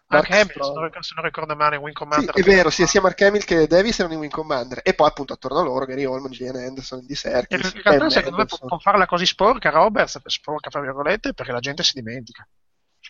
Mark 0.08 0.30
Hamill, 0.30 1.00
se 1.00 1.14
non 1.16 1.24
ricordo 1.24 1.56
male, 1.56 1.78
Wing 1.78 1.96
Commander. 1.96 2.34
Sì, 2.36 2.42
è 2.42 2.44
vero, 2.44 2.70
sì, 2.70 2.86
sia 2.86 3.00
Mark 3.00 3.22
Hamill 3.22 3.46
che 3.46 3.68
Davis 3.68 4.00
erano 4.00 4.16
in 4.16 4.20
Wing 4.20 4.32
Commander. 4.34 4.82
E 4.84 4.94
poi 4.94 5.08
appunto 5.08 5.32
attorno 5.32 5.60
a 5.60 5.64
loro 5.64 5.86
Gary 5.86 6.04
Oldman, 6.04 6.32
Gillian 6.32 6.58
Anderson, 6.58 7.00
Andy 7.00 7.16
Serkis. 7.16 7.74
In 7.74 7.82
realtà 7.82 8.10
secondo 8.10 8.38
me 8.38 8.46
può 8.46 8.78
farla 8.80 9.06
così 9.06 9.26
sporca 9.26 9.70
Roberts, 9.70 10.20
sporca 10.26 10.70
fra 10.70 10.82
virgolette, 10.82 11.34
perché 11.34 11.54
la 11.54 11.62
gente 11.62 11.84
si 11.84 11.94
dimentica. 11.94 12.46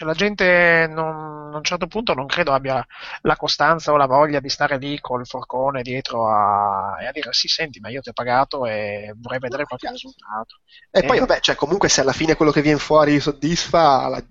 Cioè, 0.01 0.09
la 0.09 0.15
gente 0.15 0.87
non, 0.89 1.51
a 1.53 1.57
un 1.57 1.63
certo 1.63 1.85
punto 1.85 2.15
non 2.15 2.25
credo 2.25 2.53
abbia 2.53 2.83
la 3.21 3.35
costanza 3.35 3.91
o 3.91 3.97
la 3.97 4.07
voglia 4.07 4.39
di 4.39 4.49
stare 4.49 4.79
lì 4.79 4.99
col 4.99 5.27
forcone 5.27 5.83
dietro 5.83 6.27
a, 6.27 6.97
e 6.99 7.05
a 7.05 7.11
dire 7.11 7.31
sì, 7.33 7.47
senti, 7.47 7.79
ma 7.79 7.89
io 7.89 8.01
ti 8.01 8.09
ho 8.09 8.13
pagato 8.13 8.65
e 8.65 9.13
vorrei 9.17 9.37
vedere 9.37 9.65
qualche 9.65 9.91
risultato. 9.91 10.55
E, 10.89 11.01
e 11.01 11.05
poi, 11.05 11.19
vabbè, 11.19 11.39
cioè, 11.39 11.53
comunque 11.53 11.87
se 11.87 12.01
alla 12.01 12.13
fine 12.13 12.35
quello 12.35 12.51
che 12.51 12.63
viene 12.63 12.79
fuori 12.79 13.19
soddisfa, 13.19 14.07
la, 14.07 14.23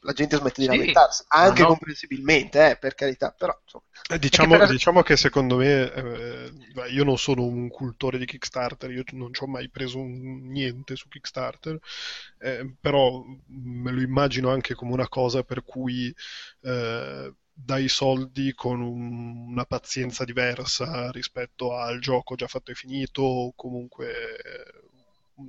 la 0.00 0.12
gente 0.12 0.36
smette 0.36 0.62
di 0.62 0.68
sì, 0.68 0.76
lamentarsi, 0.76 1.24
anche 1.28 1.62
no. 1.62 1.68
comprensibilmente, 1.68 2.70
eh, 2.70 2.76
per 2.76 2.94
carità, 2.94 3.34
però 3.36 3.58
insomma. 3.62 3.84
Eh, 4.08 4.18
diciamo, 4.18 4.56
per... 4.56 4.68
diciamo, 4.68 5.02
che 5.02 5.16
secondo 5.16 5.56
me, 5.56 5.92
eh, 5.92 6.52
io 6.90 7.04
non 7.04 7.18
sono 7.18 7.44
un 7.44 7.68
cultore 7.68 8.18
di 8.18 8.24
Kickstarter, 8.24 8.90
io 8.90 9.02
non 9.12 9.32
ci 9.34 9.42
ho 9.42 9.46
mai 9.46 9.68
preso 9.68 9.98
un, 9.98 10.48
niente 10.48 10.96
su 10.96 11.08
Kickstarter, 11.08 11.78
eh, 12.38 12.74
però 12.80 13.22
me 13.46 13.90
lo 13.90 14.00
immagino 14.00 14.50
anche 14.50 14.74
come 14.74 14.92
una 14.92 15.08
cosa 15.08 15.42
per 15.42 15.64
cui 15.64 16.14
eh, 16.62 17.34
dai 17.52 17.88
soldi 17.88 18.54
con 18.54 18.80
un, 18.80 19.48
una 19.50 19.64
pazienza 19.64 20.24
diversa 20.24 21.10
rispetto 21.10 21.76
al 21.76 22.00
gioco 22.00 22.34
già 22.34 22.46
fatto 22.46 22.70
e 22.70 22.74
finito 22.74 23.22
o 23.22 23.52
comunque 23.54 24.08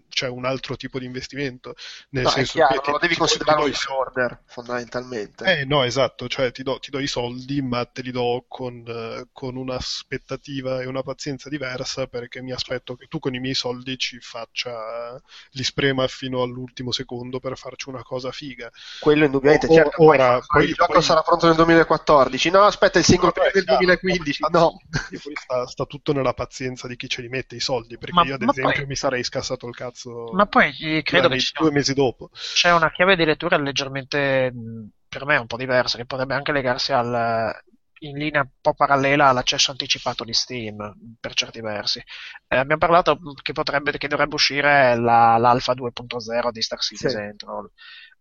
c'è 0.09 0.27
un 0.27 0.45
altro 0.45 0.75
tipo 0.75 0.99
di 0.99 1.05
investimento. 1.05 1.75
Nel 2.09 2.23
no, 2.23 2.29
senso 2.29 2.53
chiaro, 2.53 2.81
che 2.81 2.91
lo 2.91 2.97
devi 2.99 3.15
considerare 3.15 3.63
un 3.63 3.71
order, 3.89 4.41
fondamentalmente. 4.45 5.59
Eh, 5.59 5.65
no, 5.65 5.83
esatto, 5.83 6.27
cioè 6.27 6.51
ti 6.51 6.63
do, 6.63 6.79
ti 6.79 6.91
do, 6.91 6.99
i 6.99 7.07
soldi, 7.07 7.61
ma 7.61 7.85
te 7.85 8.01
li 8.01 8.11
do 8.11 8.45
con, 8.47 8.83
uh, 8.85 9.27
con, 9.31 9.55
un'aspettativa 9.55 10.81
e 10.81 10.87
una 10.87 11.03
pazienza 11.03 11.49
diversa, 11.49 12.07
perché 12.07 12.41
mi 12.41 12.51
aspetto 12.51 12.95
che 12.95 13.07
tu 13.07 13.19
con 13.19 13.33
i 13.33 13.39
miei 13.39 13.53
soldi 13.53 13.97
ci 13.97 14.19
faccia, 14.19 15.19
li 15.51 15.63
sprema 15.63 16.07
fino 16.07 16.41
all'ultimo 16.41 16.91
secondo 16.91 17.39
per 17.39 17.57
farci 17.57 17.89
una 17.89 18.03
cosa 18.03 18.31
figa. 18.31 18.69
Quello 18.99 19.25
indubbiamente, 19.25 19.67
o, 19.67 19.73
certo, 19.73 20.03
ora, 20.03 20.33
poi, 20.33 20.45
poi, 20.47 20.63
il 20.65 20.73
gioco 20.73 20.93
poi... 20.93 21.01
sarà 21.01 21.21
pronto 21.21 21.47
nel 21.47 21.55
2014, 21.55 22.49
no, 22.49 22.61
aspetta, 22.61 22.99
il 22.99 23.05
single 23.05 23.31
player 23.31 23.51
del 23.51 23.63
2015, 23.65 24.45
no. 24.51 24.81
Sta, 25.33 25.67
sta, 25.67 25.85
tutto 25.85 26.13
nella 26.13 26.33
pazienza 26.33 26.87
di 26.87 26.95
chi 26.95 27.07
ce 27.09 27.21
li 27.21 27.29
mette 27.29 27.55
i 27.55 27.59
soldi, 27.59 27.97
perché 27.97 28.15
ma, 28.15 28.23
io 28.23 28.35
ad 28.35 28.41
esempio 28.41 28.71
poi... 28.71 28.85
mi 28.85 28.95
sarei 28.95 29.23
scassato 29.23 29.67
il 29.67 29.75
cazzo. 29.81 30.31
Ma 30.33 30.45
poi 30.45 31.01
credo 31.03 31.27
che 31.27 31.39
due 31.57 31.71
mesi 31.71 31.93
dopo. 31.93 32.29
C'è 32.31 32.71
una 32.71 32.91
chiave 32.91 33.15
di 33.15 33.25
lettura 33.25 33.57
leggermente 33.57 34.53
per 35.07 35.25
me 35.25 35.37
un 35.37 35.47
po' 35.47 35.57
diversa, 35.57 35.97
che 35.97 36.05
potrebbe 36.05 36.35
anche 36.35 36.51
legarsi 36.51 36.93
al, 36.93 37.53
in 37.99 38.17
linea 38.17 38.41
un 38.41 38.49
po' 38.61 38.73
parallela 38.73 39.27
all'accesso 39.27 39.71
anticipato 39.71 40.23
di 40.23 40.33
Steam 40.33 41.17
per 41.19 41.33
certi 41.33 41.61
versi. 41.61 41.99
Eh, 42.47 42.55
abbiamo 42.55 42.79
parlato 42.79 43.19
che, 43.41 43.53
potrebbe, 43.53 43.97
che 43.97 44.07
dovrebbe 44.07 44.35
uscire 44.35 44.95
la, 44.95 45.37
l'Alpha 45.37 45.73
2.0 45.73 46.49
di 46.49 46.61
Star 46.61 46.79
Citizen. 46.79 47.35
Sì. 47.37 47.45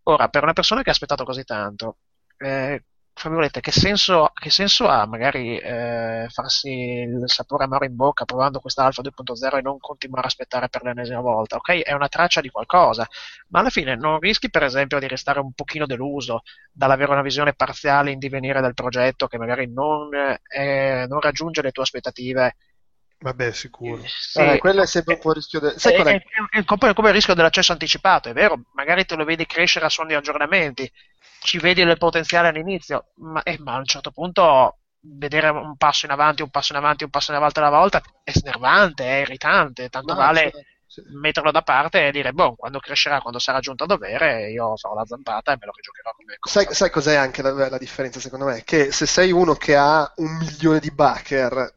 Ora, 0.03 0.27
per 0.29 0.43
una 0.43 0.53
persona 0.53 0.81
che 0.81 0.89
ha 0.89 0.93
aspettato 0.93 1.23
così 1.23 1.43
tanto, 1.43 1.97
eh, 2.37 2.83
fra 3.21 3.29
virgolette, 3.29 3.59
che 3.61 3.71
senso, 3.71 4.31
che 4.33 4.49
senso 4.49 4.87
ha 4.87 5.05
magari 5.05 5.55
eh, 5.59 6.25
farsi 6.29 6.69
il 6.69 7.23
sapore 7.25 7.65
amaro 7.65 7.85
in 7.85 7.95
bocca 7.95 8.25
provando 8.25 8.59
questa 8.59 8.83
Alfa 8.83 9.03
2.0 9.03 9.57
e 9.57 9.61
non 9.61 9.77
continuare 9.77 10.23
a 10.23 10.27
aspettare 10.27 10.69
per 10.69 10.81
l'ennesima 10.81 11.19
volta? 11.21 11.57
Ok, 11.57 11.81
è 11.81 11.93
una 11.93 12.07
traccia 12.07 12.41
di 12.41 12.49
qualcosa, 12.49 13.07
ma 13.49 13.59
alla 13.59 13.69
fine 13.69 13.95
non 13.95 14.19
rischi 14.19 14.49
per 14.49 14.63
esempio 14.63 14.97
di 14.97 15.07
restare 15.07 15.39
un 15.39 15.51
pochino 15.53 15.85
deluso 15.85 16.41
dall'avere 16.71 17.11
una 17.11 17.21
visione 17.21 17.53
parziale 17.53 18.09
in 18.09 18.17
divenire 18.17 18.59
del 18.59 18.73
progetto 18.73 19.27
che 19.27 19.37
magari 19.37 19.71
non, 19.71 20.09
eh, 20.13 21.05
non 21.07 21.19
raggiunge 21.19 21.61
le 21.61 21.71
tue 21.71 21.83
aspettative 21.83 22.55
Vabbè, 23.21 23.51
sicuro. 23.51 24.01
Sì, 24.03 24.39
eh, 24.39 24.57
quello 24.57 24.81
è 24.81 24.87
sempre 24.87 25.13
un 25.13 25.19
po' 25.19 25.29
il 25.29 25.35
rischio. 25.35 25.59
De... 25.59 25.77
Sai 25.77 25.93
è, 25.93 26.01
è, 26.01 26.23
è, 26.49 26.63
come, 26.63 26.93
come 26.95 27.09
il 27.09 27.13
rischio 27.13 27.35
dell'accesso 27.35 27.71
anticipato, 27.71 28.29
è 28.29 28.33
vero, 28.33 28.63
magari 28.73 29.05
te 29.05 29.15
lo 29.15 29.23
vedi 29.25 29.45
crescere 29.45 29.85
a 29.85 29.89
suon 29.89 30.07
di 30.07 30.15
aggiornamenti, 30.15 30.91
ci 31.43 31.57
vedi 31.57 31.81
il 31.81 31.97
potenziale 31.97 32.49
all'inizio, 32.49 33.07
ma, 33.15 33.41
eh, 33.43 33.57
ma, 33.59 33.73
a 33.73 33.77
un 33.77 33.85
certo 33.85 34.11
punto 34.11 34.77
vedere 35.03 35.49
un 35.49 35.75
passo 35.75 36.05
in 36.05 36.11
avanti, 36.11 36.43
un 36.43 36.51
passo 36.51 36.73
in 36.73 36.77
avanti, 36.77 37.03
un 37.03 37.09
passo 37.09 37.31
in 37.31 37.37
avanti 37.37 37.59
alla 37.59 37.69
volta 37.69 38.01
è 38.23 38.31
snervante, 38.31 39.03
è 39.03 39.21
irritante, 39.21 39.89
tanto 39.89 40.13
ma 40.13 40.25
vale 40.25 40.51
sì, 40.85 41.01
sì. 41.01 41.15
metterlo 41.19 41.49
da 41.49 41.63
parte 41.63 42.07
e 42.07 42.11
dire, 42.11 42.31
boh, 42.31 42.53
quando 42.55 42.79
crescerà, 42.79 43.19
quando 43.21 43.39
sarà 43.39 43.59
giunto 43.59 43.85
a 43.85 43.87
dovere, 43.87 44.51
io 44.51 44.77
farò 44.77 44.93
la 44.93 45.05
zampata 45.05 45.53
e 45.53 45.57
me 45.59 45.65
lo 45.65 45.71
rigiocherò 45.75 46.11
come 46.11 46.37
sai, 46.47 46.67
sai 46.75 46.91
cos'è 46.91 47.15
anche 47.15 47.41
la, 47.41 47.69
la 47.69 47.77
differenza 47.79 48.19
secondo 48.19 48.45
me? 48.45 48.61
Che 48.63 48.91
se 48.91 49.07
sei 49.07 49.31
uno 49.31 49.55
che 49.55 49.75
ha 49.75 50.11
un 50.17 50.37
milione 50.37 50.79
di 50.79 50.91
backer 50.91 51.73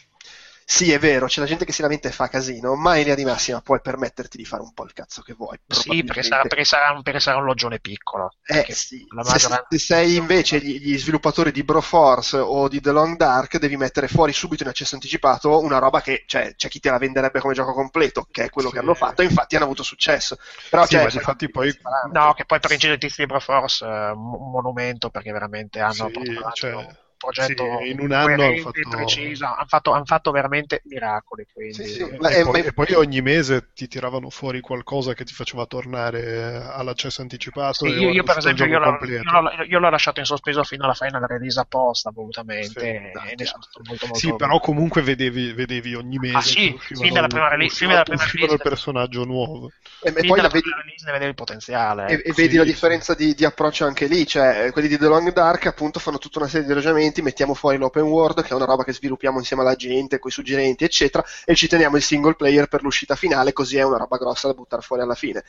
sì, 0.66 0.92
è 0.92 0.98
vero, 0.98 1.26
c'è 1.26 1.40
la 1.40 1.46
gente 1.46 1.66
che 1.66 1.72
si 1.72 1.82
lamenta 1.82 2.08
e 2.08 2.12
fa 2.12 2.28
casino, 2.28 2.74
ma 2.74 2.92
in 2.94 3.00
linea 3.00 3.14
di 3.14 3.24
massima 3.24 3.60
puoi 3.60 3.80
permetterti 3.82 4.38
di 4.38 4.46
fare 4.46 4.62
un 4.62 4.72
po' 4.72 4.84
il 4.84 4.94
cazzo 4.94 5.20
che 5.20 5.34
vuoi. 5.34 5.58
Sì, 5.66 6.02
perché 6.04 6.22
sarà, 6.22 6.42
perché 6.42 6.64
sarà, 6.64 7.00
perché 7.02 7.20
sarà 7.20 7.36
un 7.36 7.44
logione 7.44 7.80
piccolo. 7.80 8.32
Eh 8.46 8.66
sì, 8.70 9.04
maggioranza... 9.10 9.66
se, 9.68 9.78
se, 9.78 9.84
sei 9.84 10.16
invece 10.16 10.58
gli, 10.60 10.80
gli, 10.80 10.98
sviluppatori 10.98 11.52
di 11.52 11.64
Broforce 11.64 12.38
o 12.38 12.68
di 12.68 12.80
The 12.80 12.92
Long 12.92 13.16
Dark, 13.16 13.58
devi 13.58 13.76
mettere 13.76 14.08
fuori 14.08 14.32
subito 14.32 14.62
in 14.62 14.70
accesso 14.70 14.94
anticipato 14.94 15.60
una 15.60 15.78
roba 15.78 16.00
che 16.00 16.24
cioè, 16.26 16.54
c'è 16.56 16.68
chi 16.68 16.80
te 16.80 16.90
la 16.90 16.98
venderebbe 16.98 17.40
come 17.40 17.52
gioco 17.52 17.74
completo, 17.74 18.26
che 18.30 18.44
è 18.44 18.48
quello 18.48 18.68
sì. 18.68 18.74
che 18.74 18.80
hanno 18.80 18.94
fatto, 18.94 19.20
e 19.20 19.26
infatti 19.26 19.56
hanno 19.56 19.66
avuto 19.66 19.82
successo. 19.82 20.38
Però, 20.70 20.86
sì, 20.86 20.92
cioè, 20.92 21.10
infatti 21.12 21.50
poi... 21.50 21.76
No, 22.10 22.32
che 22.32 22.46
poi 22.46 22.58
per 22.58 22.72
i 22.72 22.98
tizi 22.98 23.20
di 23.20 23.26
Broforce, 23.26 23.84
eh, 23.84 24.10
un 24.10 24.50
monumento, 24.50 25.10
perché 25.10 25.30
veramente 25.30 25.80
hanno... 25.80 26.10
Sì, 26.10 26.38
cioè 26.54 27.02
progetto 27.24 27.78
sì, 27.80 27.90
in 27.90 28.00
un 28.00 28.12
anno 28.12 28.42
hanno 28.42 28.56
fatto... 28.58 28.88
preciso, 28.88 29.46
hanno 29.46 29.66
fatto, 29.66 29.92
hanno 29.92 30.04
fatto 30.04 30.30
veramente 30.30 30.82
miracoli. 30.84 31.46
Quindi... 31.52 31.74
Sì, 31.74 31.86
sì. 31.86 32.02
E, 32.02 32.40
e, 32.40 32.42
poi, 32.44 32.60
e, 32.62 32.72
poi, 32.72 32.92
ogni 32.94 33.20
mese 33.22 33.70
ti 33.74 33.88
tiravano 33.88 34.30
fuori 34.30 34.60
qualcosa 34.60 35.14
che 35.14 35.24
ti 35.24 35.32
faceva 35.32 35.66
tornare 35.66 36.62
all'accesso 36.62 37.22
anticipato. 37.22 37.86
io, 37.86 38.10
io 38.10 38.22
per 38.22 38.38
esempio, 38.38 38.66
io 38.66 38.78
l'ho, 38.78 38.98
io, 39.02 39.22
l'ho, 39.22 39.50
io 39.66 39.78
l'ho, 39.78 39.90
lasciato 39.90 40.20
in 40.20 40.26
sospeso 40.26 40.62
fino 40.64 40.84
alla 40.84 40.94
final 40.94 41.22
release 41.26 41.58
apposta, 41.58 42.10
volutamente. 42.10 42.80
e 42.80 43.12
molto, 43.14 44.06
molto 44.06 44.14
sì, 44.14 44.34
però 44.34 44.60
comunque 44.60 45.02
vedevi, 45.02 45.52
vedevi 45.52 45.94
ogni 45.94 46.18
mese. 46.18 46.36
Ah, 46.36 46.40
sì, 46.40 46.78
fin 46.78 47.12
dalla 47.12 47.28
prima 47.28 47.48
release. 47.48 47.76
Fin 47.76 47.88
dalla 47.88 48.02
prima 48.02 48.24
release. 48.24 48.54
il 48.54 48.60
personaggio 48.62 49.24
nuovo. 49.24 49.70
E, 50.02 50.12
e 50.14 50.26
poi 50.26 50.40
la 50.40 50.48
vedi... 50.48 50.68
ne 51.04 51.12
vedevi 51.12 51.30
il 51.30 51.34
potenziale. 51.34 52.22
E, 52.22 52.32
vedi 52.32 52.56
la 52.56 52.64
differenza 52.64 53.14
di, 53.14 53.34
di 53.34 53.44
approccio 53.44 53.84
anche 53.84 54.06
lì, 54.06 54.26
cioè 54.26 54.70
quelli 54.72 54.88
di 54.88 54.98
The 54.98 55.06
Long 55.06 55.32
Dark 55.32 55.66
appunto 55.66 55.98
fanno 55.98 56.18
tutta 56.18 56.38
una 56.38 56.48
serie 56.48 56.66
di 56.66 56.72
ragionamenti, 56.72 57.13
mettiamo 57.22 57.54
fuori 57.54 57.76
l'open 57.76 58.02
world, 58.02 58.42
che 58.42 58.48
è 58.48 58.54
una 58.54 58.64
roba 58.64 58.84
che 58.84 58.92
sviluppiamo 58.92 59.38
insieme 59.38 59.62
alla 59.62 59.74
gente, 59.74 60.18
con 60.18 60.30
i 60.30 60.32
suggerimenti, 60.32 60.84
eccetera, 60.84 61.24
e 61.44 61.54
ci 61.54 61.68
teniamo 61.68 61.96
il 61.96 62.02
single 62.02 62.34
player 62.34 62.66
per 62.66 62.82
l'uscita 62.82 63.16
finale, 63.16 63.52
così 63.52 63.76
è 63.76 63.82
una 63.82 63.96
roba 63.96 64.16
grossa 64.16 64.48
da 64.48 64.54
buttare 64.54 64.82
fuori 64.82 65.02
alla 65.02 65.14
fine. 65.14 65.44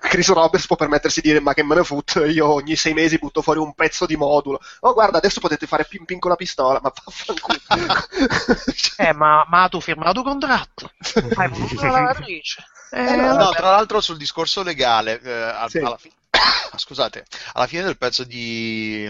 Chris 0.00 0.28
Roberts 0.28 0.66
può 0.66 0.76
permettersi 0.76 1.20
di 1.20 1.28
dire, 1.28 1.40
ma 1.40 1.54
che 1.54 1.62
me 1.62 1.74
ne 1.74 1.84
foot, 1.84 2.22
io 2.26 2.52
ogni 2.52 2.76
sei 2.76 2.94
mesi 2.94 3.18
butto 3.18 3.42
fuori 3.42 3.58
un 3.58 3.74
pezzo 3.74 4.06
di 4.06 4.16
modulo. 4.16 4.60
Oh, 4.80 4.92
guarda, 4.92 5.18
adesso 5.18 5.40
potete 5.40 5.66
fare 5.66 5.84
pin 5.84 6.04
pin 6.04 6.18
con 6.18 6.30
la 6.30 6.36
pistola, 6.36 6.80
ma 6.82 6.92
vaffanculo. 6.92 7.58
eh, 8.98 9.12
ma, 9.12 9.44
ma 9.48 9.68
tu 9.68 9.80
firmato 9.80 10.20
un 10.20 10.26
contratto. 10.26 10.90
Hai 11.34 11.48
voluto 11.48 11.82
la 11.84 11.90
lavatrice. 11.90 12.64
Eh, 12.90 13.04
eh, 13.04 13.16
no, 13.16 13.34
no, 13.34 13.50
tra 13.50 13.70
l'altro 13.70 14.00
sul 14.00 14.18
discorso 14.18 14.62
legale, 14.62 15.20
eh, 15.22 15.68
sì. 15.68 15.78
alla 15.78 15.96
fine 15.96 16.14
scusate, 16.76 17.24
alla 17.52 17.66
fine 17.66 17.82
del 17.82 17.98
pezzo 17.98 18.24
di, 18.24 19.08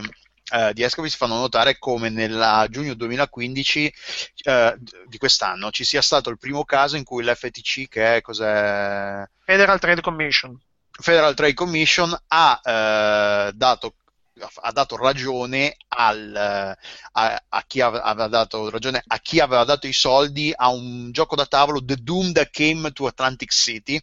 eh, 0.52 0.72
di 0.74 0.82
Escapist 0.82 1.16
fanno 1.16 1.38
notare 1.38 1.78
come 1.78 2.10
nel 2.10 2.66
giugno 2.68 2.94
2015 2.94 3.94
eh, 4.44 4.76
di 5.06 5.18
quest'anno 5.18 5.70
ci 5.70 5.84
sia 5.84 6.02
stato 6.02 6.28
il 6.30 6.38
primo 6.38 6.64
caso 6.64 6.96
in 6.96 7.04
cui 7.04 7.24
l'FTC, 7.24 7.88
che 7.88 8.16
è 8.16 8.20
cos'è? 8.20 9.24
Federal 9.44 9.80
Trade 9.80 10.02
Commission, 10.02 10.60
Federal 10.90 11.34
Trade 11.34 11.54
Commission 11.54 12.14
ha 12.28 12.60
eh, 12.62 13.52
dato 13.54 13.94
ha 14.62 14.72
dato 14.72 14.96
ragione 14.96 15.76
al, 15.88 16.34
a, 17.12 17.42
a, 17.48 17.64
chi 17.66 17.80
aveva 17.80 18.26
dato 18.28 18.70
ragione 18.70 19.02
a 19.06 19.18
chi 19.18 19.40
aveva 19.40 19.62
dato 19.64 19.86
i 19.86 19.92
soldi 19.92 20.52
a 20.56 20.68
un 20.68 21.12
gioco 21.12 21.36
da 21.36 21.46
tavolo 21.46 21.84
The 21.84 21.96
Doom 21.96 22.32
That 22.32 22.50
Came 22.50 22.92
to 22.92 23.06
Atlantic 23.06 23.52
City 23.52 24.00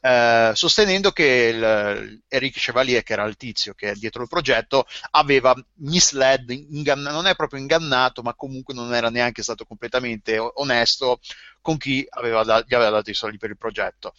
eh, 0.00 0.50
sostenendo 0.54 1.10
che 1.10 1.24
il, 1.54 2.22
Eric 2.28 2.58
Chevalier, 2.58 3.02
che 3.02 3.12
era 3.14 3.24
il 3.24 3.36
tizio 3.36 3.74
che 3.74 3.90
è 3.90 3.94
dietro 3.94 4.22
il 4.22 4.28
progetto, 4.28 4.86
aveva 5.12 5.54
misled, 5.78 6.50
ingann- 6.50 7.02
non 7.02 7.26
è 7.26 7.34
proprio 7.34 7.60
ingannato, 7.60 8.22
ma 8.22 8.34
comunque 8.34 8.74
non 8.74 8.94
era 8.94 9.10
neanche 9.10 9.42
stato 9.42 9.64
completamente 9.64 10.38
onesto 10.38 11.20
con 11.60 11.76
chi 11.78 12.06
aveva 12.08 12.44
da- 12.44 12.64
gli 12.66 12.74
aveva 12.74 12.90
dato 12.90 13.10
i 13.10 13.14
soldi 13.14 13.38
per 13.38 13.50
il 13.50 13.58
progetto. 13.58 14.12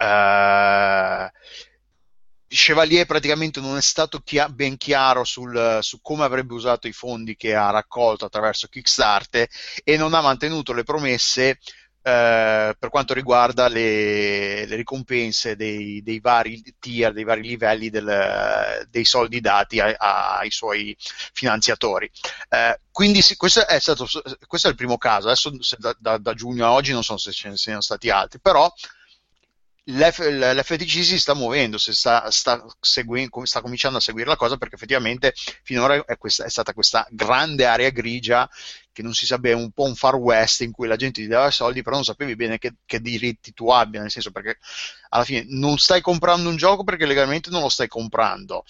Uh, 0.00 1.28
Chevalier 2.46 3.04
praticamente 3.06 3.60
non 3.60 3.76
è 3.76 3.80
stato 3.80 4.20
chia- 4.20 4.48
ben 4.48 4.76
chiaro 4.76 5.24
sul, 5.24 5.78
su 5.82 6.00
come 6.00 6.24
avrebbe 6.24 6.54
usato 6.54 6.86
i 6.86 6.92
fondi 6.92 7.36
che 7.36 7.54
ha 7.54 7.70
raccolto 7.70 8.24
attraverso 8.24 8.68
Kickstarter 8.68 9.48
e 9.82 9.96
non 9.96 10.14
ha 10.14 10.20
mantenuto 10.20 10.72
le 10.72 10.84
promesse 10.84 11.58
eh, 12.06 12.76
per 12.78 12.90
quanto 12.90 13.14
riguarda 13.14 13.66
le, 13.68 14.66
le 14.66 14.76
ricompense 14.76 15.56
dei, 15.56 16.02
dei, 16.02 16.20
vari 16.20 16.62
tier, 16.78 17.14
dei 17.14 17.24
vari 17.24 17.40
livelli 17.40 17.88
del, 17.88 18.86
dei 18.90 19.06
soldi 19.06 19.40
dati 19.40 19.80
ai, 19.80 19.94
ai 19.96 20.50
suoi 20.50 20.94
finanziatori. 21.32 22.10
Eh, 22.50 22.78
quindi 22.90 23.22
sì, 23.22 23.36
questo, 23.36 23.66
è 23.66 23.78
stato, 23.78 24.06
questo 24.46 24.66
è 24.66 24.70
il 24.70 24.76
primo 24.76 24.98
caso, 24.98 25.28
adesso 25.28 25.50
da, 25.78 25.96
da, 25.98 26.18
da, 26.18 26.34
giugno 26.34 26.66
a 26.66 26.72
oggi 26.72 26.92
non 26.92 27.02
so 27.02 27.16
se 27.16 27.32
ce 27.32 27.48
ne 27.48 27.56
siano 27.56 27.80
stati 27.80 28.10
altri, 28.10 28.38
però 28.38 28.70
l'FTC 29.86 31.04
si 31.04 31.18
sta 31.18 31.34
muovendo, 31.34 31.76
si 31.76 31.92
sta, 31.92 32.30
sta, 32.30 32.64
seguendo, 32.80 33.44
sta, 33.44 33.60
cominciando 33.60 33.98
a 33.98 34.00
seguire 34.00 34.28
la 34.28 34.36
cosa 34.36 34.56
perché 34.56 34.76
effettivamente 34.76 35.34
finora 35.62 36.02
è, 36.06 36.16
questa, 36.16 36.44
è 36.44 36.48
stata 36.48 36.72
questa 36.72 37.06
grande 37.10 37.66
area 37.66 37.90
grigia 37.90 38.48
che 38.92 39.02
non 39.02 39.12
si 39.12 39.26
sapeva, 39.26 39.58
un 39.58 39.72
po' 39.72 39.84
un 39.84 39.94
far 39.94 40.14
west 40.14 40.62
in 40.62 40.72
cui 40.72 40.86
la 40.86 40.96
gente 40.96 41.20
ti 41.20 41.26
dava 41.26 41.50
soldi, 41.50 41.82
però 41.82 41.96
non 41.96 42.04
sapevi 42.04 42.36
bene 42.36 42.58
che, 42.58 42.76
che, 42.86 43.00
diritti 43.00 43.52
tu 43.52 43.68
abbia, 43.68 44.00
nel 44.00 44.10
senso 44.10 44.30
perché 44.30 44.58
alla 45.10 45.24
fine 45.24 45.44
non 45.48 45.76
stai 45.78 46.00
comprando 46.00 46.48
un 46.48 46.56
gioco 46.56 46.84
perché 46.84 47.04
legalmente 47.04 47.50
non 47.50 47.60
lo 47.60 47.68
stai 47.68 47.88
comprando. 47.88 48.64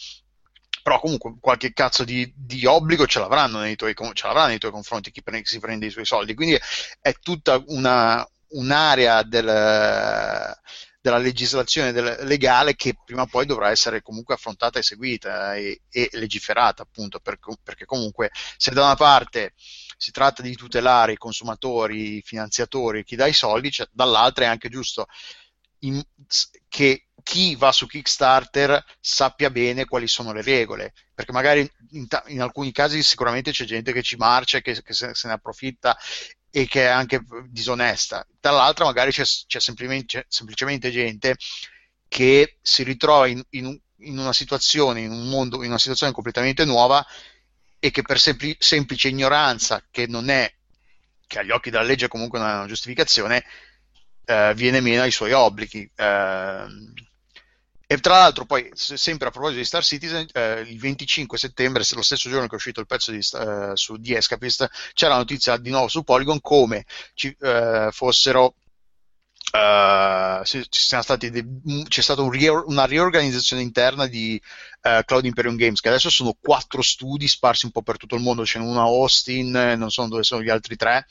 Però 0.83 1.01
comunque 1.01 1.37
qualche 1.41 1.73
cazzo 1.73 2.05
di, 2.05 2.31
di 2.35 2.67
obbligo 2.67 3.07
ce 3.07 3.19
l'avranno, 3.19 3.61
nei 3.61 3.77
tuoi, 3.77 3.95
ce 3.95 4.27
l'avranno 4.27 4.49
nei 4.49 4.59
tuoi 4.59 4.73
confronti 4.73 5.11
chi, 5.11 5.23
pre, 5.23 5.43
chi 5.43 5.51
si 5.51 5.59
prende 5.59 5.87
i 5.87 5.91
suoi 5.91 6.05
soldi. 6.05 6.35
Quindi 6.35 6.59
è 7.01 7.15
tutta 7.21 7.63
una, 7.67 8.27
un'area 8.49 9.23
del, 9.23 10.55
della 11.05 11.19
legislazione 11.19 11.93
del, 11.93 12.17
legale 12.23 12.77
che 12.77 12.97
prima 13.05 13.23
o 13.23 13.27
poi 13.27 13.45
dovrà 13.45 13.69
essere 13.69 14.01
comunque 14.01 14.33
affrontata 14.33 14.79
e 14.79 14.83
seguita 14.83 15.55
e, 15.55 15.83
e 15.91 16.09
legiferata, 16.13 16.81
appunto, 16.81 17.21
per, 17.21 17.39
perché 17.63 17.85
comunque 17.85 18.31
se 18.57 18.71
da 18.71 18.85
una 18.85 18.95
parte 18.95 19.53
si 19.99 20.11
tratta 20.13 20.41
di 20.41 20.57
tutelare 20.57 21.13
i 21.13 21.19
consumatori, 21.19 22.17
i 22.17 22.23
finanziatori, 22.23 23.05
chi 23.05 23.17
dà 23.17 23.27
i 23.27 23.35
soldi, 23.35 23.71
cioè, 23.71 23.87
dall'altra 23.93 24.47
è 24.47 24.49
anche 24.49 24.71
giusto 24.71 25.05
in, 25.81 26.03
che 26.71 27.09
chi 27.23 27.55
va 27.55 27.71
su 27.71 27.87
Kickstarter 27.87 28.83
sappia 28.99 29.51
bene 29.51 29.85
quali 29.85 30.09
sono 30.09 30.33
le 30.33 30.41
regole, 30.41 30.95
perché 31.13 31.33
magari 31.33 31.71
in, 31.91 32.07
in 32.29 32.41
alcuni 32.41 32.73
casi 32.73 33.03
sicuramente 33.03 33.51
c'è 33.51 33.67
gente 33.67 33.93
che 33.93 34.03
ci 34.03 34.17
marcia, 34.17 34.61
che, 34.61 34.83
che 34.83 34.95
se, 34.95 35.15
se, 35.15 35.29
ne 35.29 35.35
approfitta 35.35 35.99
e 36.57 36.69
che 36.69 36.83
è 36.83 36.87
anche 36.87 37.21
disonesta, 37.49 38.25
dall'altra 38.39 38.85
magari 38.85 39.11
c'è, 39.11 39.25
c'è, 39.25 39.59
semplicemente, 39.59 40.25
semplicemente, 40.29 40.93
gente 40.93 41.37
che 42.07 42.59
si 42.63 42.85
ritrova 42.85 43.27
in, 43.27 43.43
in, 43.51 43.77
in, 44.03 44.19
una 44.19 44.33
situazione, 44.33 45.01
in 45.01 45.11
un 45.11 45.29
mondo, 45.29 45.65
in 45.65 45.71
una 45.71 45.81
situazione 45.81 46.13
completamente 46.13 46.65
nuova 46.65 47.05
e 47.81 47.91
che 47.91 48.03
per 48.03 48.21
sempli- 48.21 48.55
semplice 48.57 49.09
ignoranza, 49.09 49.85
che 49.91 50.07
non 50.07 50.29
è, 50.29 50.49
che 51.27 51.41
agli 51.41 51.51
occhi 51.51 51.71
della 51.71 51.83
legge 51.83 52.07
comunque 52.07 52.39
non 52.39 52.49
è 52.49 52.55
una 52.55 52.67
giustificazione, 52.67 53.45
eh, 54.25 54.53
viene 54.55 54.81
meno 54.81 55.03
ai 55.03 55.11
suoi 55.11 55.33
obblighi. 55.33 55.91
Eh, 55.93 56.67
e 57.87 57.99
tra 57.99 58.19
l'altro, 58.19 58.45
poi, 58.45 58.71
sempre 58.75 59.29
a 59.29 59.31
proposito 59.31 59.59
di 59.59 59.67
Star 59.67 59.85
Citizen, 59.85 60.27
eh, 60.33 60.61
il 60.61 60.79
25 60.79 61.37
settembre, 61.39 61.85
lo 61.93 62.03
stesso 62.03 62.29
giorno 62.29 62.47
che 62.47 62.53
è 62.53 62.57
uscito 62.57 62.81
il 62.81 62.87
pezzo 62.87 63.11
di, 63.11 63.19
eh, 63.19 63.73
su 63.75 63.99
The 64.01 64.17
Escapist, 64.17 64.69
c'era 64.95 65.13
la 65.13 65.19
notizia 65.19 65.57
di 65.57 65.71
nuovo 65.71 65.89
su 65.89 66.03
Polygon 66.03 66.41
come 66.41 66.85
ci 67.15 67.35
eh, 67.41 67.89
fossero 67.91 68.55
Uh, 69.53 70.43
ci 70.43 71.31
de- 71.31 71.47
c'è 71.87 72.01
stata 72.01 72.23
un 72.23 72.31
rior- 72.31 72.65
una 72.67 72.87
riorganizzazione 72.87 73.63
interna 73.63 74.07
di 74.07 74.41
uh, 74.85 75.05
Cloud 75.05 75.25
Imperium 75.25 75.57
Games, 75.57 75.81
che 75.81 75.89
adesso 75.89 76.11
sono 76.11 76.37
quattro 76.41 76.83
studi 76.83 77.27
sparsi 77.27 77.67
un 77.67 77.73
po' 77.73 77.83
per 77.83 77.97
tutto 77.97 78.15
il 78.15 78.23
mondo, 78.23 78.43
c'è 78.43 78.59
uno 78.59 78.81
a 78.81 78.85
Austin, 78.85 79.51
non 79.51 79.91
so 79.91 80.07
dove 80.07 80.23
sono 80.23 80.43
gli 80.43 80.51
altri 80.51 80.77
tre, 80.77 81.07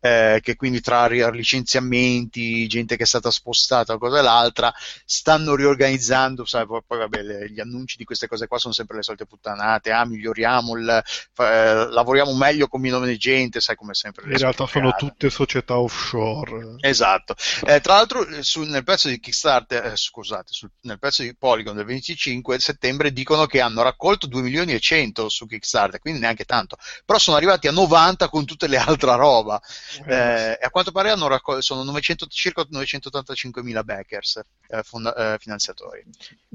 eh, 0.00 0.40
che 0.42 0.56
quindi 0.56 0.80
tra 0.80 1.06
licenziamenti, 1.06 2.66
gente 2.66 2.96
che 2.96 3.04
è 3.04 3.06
stata 3.06 3.30
spostata, 3.30 3.92
una 3.92 4.00
cosa 4.00 4.18
e 4.18 4.22
l'altra, 4.22 4.72
stanno 5.04 5.54
riorganizzando, 5.54 6.44
sai, 6.44 6.66
poi, 6.66 6.80
poi 6.86 6.98
vabbè, 6.98 7.22
le, 7.22 7.50
gli 7.50 7.60
annunci 7.60 7.96
di 7.96 8.04
queste 8.04 8.26
cose 8.26 8.46
qua 8.46 8.58
sono 8.58 8.72
sempre 8.72 8.96
le 8.96 9.02
solite 9.02 9.26
puttanate, 9.26 9.92
ah, 9.92 10.04
miglioriamo, 10.04 10.76
il, 10.76 11.02
eh, 11.36 11.86
lavoriamo 11.88 12.34
meglio 12.34 12.66
con 12.66 12.80
meno 12.80 13.00
gente, 13.16 13.60
sai 13.60 13.76
come 13.76 13.94
sempre. 13.94 14.30
In 14.30 14.38
realtà 14.38 14.66
sono 14.66 14.94
tutte 14.96 15.30
società 15.30 15.78
offshore. 15.78 16.76
Esatto. 16.80 17.34
Eh, 17.64 17.80
tra 17.80 17.94
l'altro 17.94 18.26
su, 18.42 18.62
nel 18.62 18.84
pezzo 18.84 19.08
di 19.08 19.18
Kickstarter, 19.18 19.86
eh, 19.86 19.96
scusate, 19.96 20.52
sul, 20.52 20.70
nel 20.82 20.98
pezzo 20.98 21.22
di 21.22 21.34
Polygon 21.34 21.76
del 21.76 21.84
25 21.84 22.58
settembre 22.58 23.11
dicono 23.12 23.46
che 23.46 23.60
hanno 23.60 23.82
raccolto 23.82 24.26
2 24.26 24.42
milioni 24.42 24.72
e 24.72 24.80
100 24.80 25.28
su 25.28 25.46
Kickstarter, 25.46 26.00
quindi 26.00 26.20
neanche 26.20 26.44
tanto, 26.44 26.76
però 27.04 27.18
sono 27.18 27.36
arrivati 27.36 27.68
a 27.68 27.72
90 27.72 28.28
con 28.28 28.44
tutte 28.44 28.66
le 28.66 28.76
altre 28.76 29.16
roba 29.16 29.60
eh, 30.06 30.14
eh 30.14 30.58
e 30.60 30.64
a 30.64 30.70
quanto 30.70 30.92
pare 30.92 31.10
hanno 31.10 31.28
raccolto, 31.28 31.60
sono 31.60 31.82
900, 31.84 32.26
circa 32.26 32.66
985 32.68 33.62
mila 33.62 33.82
backers 33.84 34.40
eh, 34.68 34.82
fonda, 34.82 35.34
eh, 35.34 35.38
finanziatori. 35.38 36.04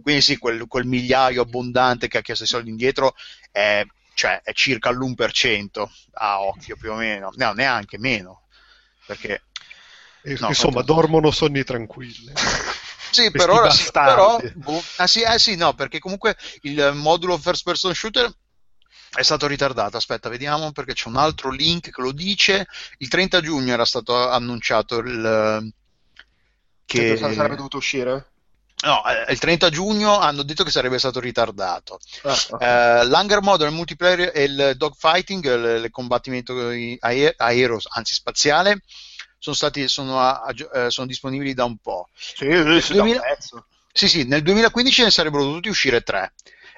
Quindi 0.02 0.22
sì, 0.22 0.38
quel, 0.38 0.68
quel, 0.68 0.86
migliaio 0.86 1.42
abbondante 1.42 2.08
che 2.08 2.18
ha 2.18 2.22
chiesto 2.22 2.44
i 2.44 2.48
soldi 2.48 2.70
indietro 2.70 3.16
è, 3.52 3.86
cioè, 4.14 4.42
è 4.44 4.54
circa 4.54 4.92
l'1% 4.92 5.88
a 6.14 6.42
occhio 6.42 6.76
più 6.76 6.92
o 6.92 6.96
meno, 6.96 7.32
no, 7.36 7.52
neanche 7.54 7.98
meno. 7.98 8.44
perché 9.06 9.42
E- 10.28 10.38
No, 10.40 10.50
insomma, 10.50 10.82
fatto- 10.82 10.94
dormono 10.94 11.32
sonni 11.32 11.64
tranquilli. 11.64 12.34
Sì, 13.18 13.32
per 13.32 13.50
ora 13.50 13.72
sì, 13.72 13.90
però, 13.92 14.40
boh, 14.54 14.84
ah, 14.98 15.08
sì, 15.08 15.22
eh 15.22 15.40
sì, 15.40 15.56
no, 15.56 15.74
perché 15.74 15.98
comunque 15.98 16.38
il 16.62 16.92
modulo 16.94 17.36
first 17.40 17.64
person 17.64 17.92
shooter 17.96 18.32
è 19.12 19.24
stato 19.24 19.48
ritardato. 19.48 19.98
Aspetta, 19.98 20.30
vediamo 20.30 20.72
perché 20.72 20.94
c'è 20.94 21.08
un 21.08 21.16
altro 21.16 21.50
link 21.50 21.90
che 21.90 22.02
lo 22.02 22.12
dice. 22.12 22.68
Il 23.00 23.08
30 23.08 23.42
giugno 23.42 23.74
era 23.74 23.86
stato 23.86 24.30
annunciato 24.30 25.00
il 25.00 25.74
Che 26.86 27.18
sarebbe 27.18 27.56
dovuto 27.56 27.78
uscire? 27.78 28.32
no, 28.84 29.04
eh, 29.06 29.32
il 29.32 29.40
30 29.40 29.70
giugno 29.72 30.20
hanno 30.20 30.44
detto 30.44 30.64
che 30.64 30.70
sarebbe 30.70 31.00
stato 31.00 31.20
ritardato. 31.20 31.98
Ah. 32.22 33.00
Eh, 33.02 33.06
L'Hunger 33.08 33.42
Model, 33.42 33.70
il 33.70 33.74
multiplayer 33.74 34.32
e 34.32 34.44
il 34.44 34.74
dogfighting, 34.76 35.44
il, 35.44 35.86
il 35.86 35.90
combattimento 35.90 36.56
ae- 37.00 37.34
aereo, 37.36 37.80
anzi 37.96 38.14
spaziale, 38.14 38.82
sono, 39.38 39.56
stati, 39.56 39.88
sono, 39.88 40.20
a- 40.20 40.42
a- 40.42 40.86
eh, 40.86 40.90
sono 40.90 41.08
disponibili 41.08 41.54
da 41.54 41.66
un 41.66 41.78
po'. 41.78 42.10
Sì, 42.16 42.46
un 42.46 42.64
2000 42.64 43.20
pezzo. 43.22 43.66
Sì, 43.92 44.08
sì, 44.08 44.24
nel 44.26 44.44
2015 44.44 45.04
ne 45.04 45.12
sarebbero 45.12 45.44
dovuti 45.44 45.70
uscire 45.70 46.02
tre. 46.02 46.34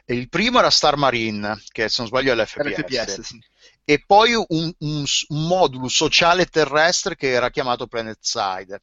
Il 0.05 0.29
primo 0.29 0.59
era 0.59 0.69
Star 0.69 0.95
Marine, 0.97 1.61
che 1.71 1.87
se 1.89 1.95
non 1.99 2.07
sbaglio 2.07 2.31
è 2.31 2.35
l'FPS. 2.35 2.79
RPS, 2.79 3.21
sì. 3.21 3.39
E 3.85 4.03
poi 4.05 4.33
un, 4.33 4.45
un- 4.47 4.73
un 5.27 5.47
modulo 5.47 5.87
sociale 5.87 6.45
terrestre 6.45 7.15
che 7.15 7.29
era 7.31 7.49
chiamato 7.49 7.87
PlanetSide. 7.87 8.81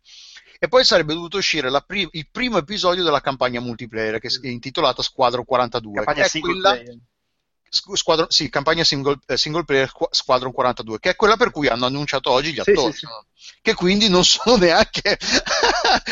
E 0.59 0.69
poi 0.69 0.85
sarebbe 0.85 1.15
dovuto 1.15 1.37
uscire 1.37 1.69
la 1.71 1.81
pri- 1.81 2.09
il 2.13 2.29
primo 2.31 2.59
episodio 2.59 3.03
della 3.05 3.21
campagna 3.21 3.61
multiplayer, 3.61 4.19
che 4.21 4.29
è 4.29 4.47
intitolata 4.49 5.03
Squadro 5.03 5.45
42. 5.45 6.05
Campagna 6.05 6.27
che 6.27 6.39
è 6.39 6.41
quella- 6.41 6.73
player. 6.75 6.97
Squ- 7.69 7.97
Squadron- 7.97 8.31
sì, 8.31 8.49
campagna 8.49 8.85
single, 8.85 9.19
eh, 9.27 9.37
single 9.37 9.65
player 9.65 9.91
Qu- 9.93 10.09
Squadron 10.13 10.53
42, 10.53 10.99
che 11.01 11.11
è 11.11 11.17
quella 11.17 11.37
per 11.37 11.51
cui 11.51 11.69
hanno 11.69 11.87
annunciato 11.87 12.31
oggi 12.31 12.53
gli 12.53 12.61
Sì, 12.61 12.71
attori, 12.71 12.93
sì, 12.93 12.99
sì. 12.99 13.07
che 13.63 13.75
quindi 13.75 14.09
non 14.09 14.25
sono 14.25 14.57
neanche, 14.57 15.19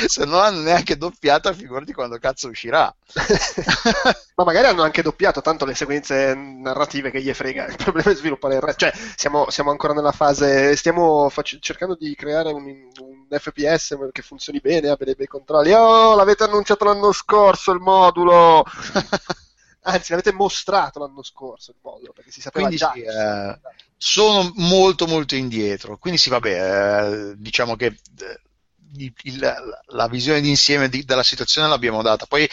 se 0.06 0.24
non 0.24 0.40
hanno 0.40 0.60
neanche 0.60 0.96
doppiata, 0.96 1.52
figurati 1.52 1.92
quando 1.92 2.18
cazzo 2.18 2.48
uscirà. 2.48 2.94
Ma 4.36 4.42
magari 4.44 4.66
hanno 4.66 4.82
anche 4.82 5.02
doppiato 5.02 5.40
tanto 5.40 5.64
le 5.64 5.74
sequenze 5.74 6.34
narrative 6.34 7.10
che 7.12 7.22
gli 7.22 7.32
frega. 7.32 7.66
Il 7.66 7.76
problema 7.76 8.10
è 8.10 8.14
sviluppare 8.16 8.54
il 8.56 8.60
resto. 8.60 8.86
Cioè, 8.86 8.92
siamo, 9.16 9.48
siamo 9.50 9.70
ancora 9.70 9.92
nella 9.92 10.10
fase. 10.12 10.74
Stiamo 10.76 11.28
fac- 11.28 11.58
cercando 11.60 11.94
di 11.94 12.14
creare 12.16 12.50
un, 12.50 12.64
un 12.66 13.26
FPS 13.30 13.96
che 14.12 14.22
funzioni 14.22 14.58
bene, 14.60 14.88
abbia 14.88 15.06
dei 15.06 15.14
bei 15.14 15.26
controlli. 15.28 15.72
Oh, 15.72 16.16
l'avete 16.16 16.42
annunciato 16.44 16.84
l'anno 16.84 17.12
scorso 17.12 17.70
il 17.72 17.78
modulo! 17.80 18.64
Anzi, 19.86 20.10
l'avete 20.10 20.32
mostrato 20.32 20.98
l'anno 20.98 21.22
scorso 21.22 21.70
il 21.70 21.76
modulo 21.82 22.12
perché 22.12 22.30
si 22.30 22.40
sapeva 22.40 22.68
Quindi 22.68 22.76
già. 22.76 22.92
sì, 22.92 23.02
eh, 23.02 23.60
sono 23.96 24.50
molto 24.56 25.06
molto 25.06 25.34
indietro. 25.34 25.98
Quindi 25.98 26.18
sì, 26.18 26.30
vabbè, 26.30 27.30
eh, 27.30 27.34
diciamo 27.36 27.76
che 27.76 27.86
eh, 27.86 28.40
il- 29.22 29.54
la 29.88 30.08
visione 30.08 30.40
d'insieme 30.40 30.88
di- 30.88 31.04
della 31.04 31.22
situazione 31.22 31.68
l'abbiamo 31.68 32.02
data. 32.02 32.26
Poi 32.26 32.48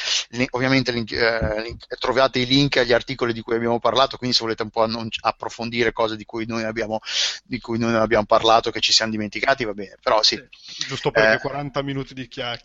ovviamente 0.52 0.92
link- 0.92 1.12
eh, 1.12 1.62
link- 1.62 1.98
trovate 2.00 2.40
i 2.40 2.46
link 2.46 2.78
agli 2.78 2.94
articoli 2.94 3.34
di 3.34 3.42
cui 3.42 3.56
abbiamo 3.56 3.80
parlato, 3.80 4.18
quindi 4.18 4.36
se 4.36 4.44
volete 4.44 4.64
un 4.64 4.70
po' 4.70 4.84
annun- 4.84 5.10
approfondire 5.22 5.92
cose 5.92 6.16
di 6.16 6.26
cui 6.26 6.46
noi 6.46 6.64
abbiamo, 6.64 7.00
di 7.44 7.60
cui 7.60 7.78
noi 7.78 7.94
abbiamo 7.96 8.26
parlato, 8.26 8.72
che 8.72 8.80
ci 8.80 8.92
siamo 8.94 9.12
dimenticati, 9.12 9.64
va 9.66 9.74
bene. 9.74 9.98
Però 10.02 10.22
sì, 10.24 10.42
Giusto 10.88 11.12
perché 11.12 11.36
Eh. 11.36 11.40
40 11.40 11.82
minuti 11.82 12.14
di 12.14 12.28
chiacchiere. 12.28 12.62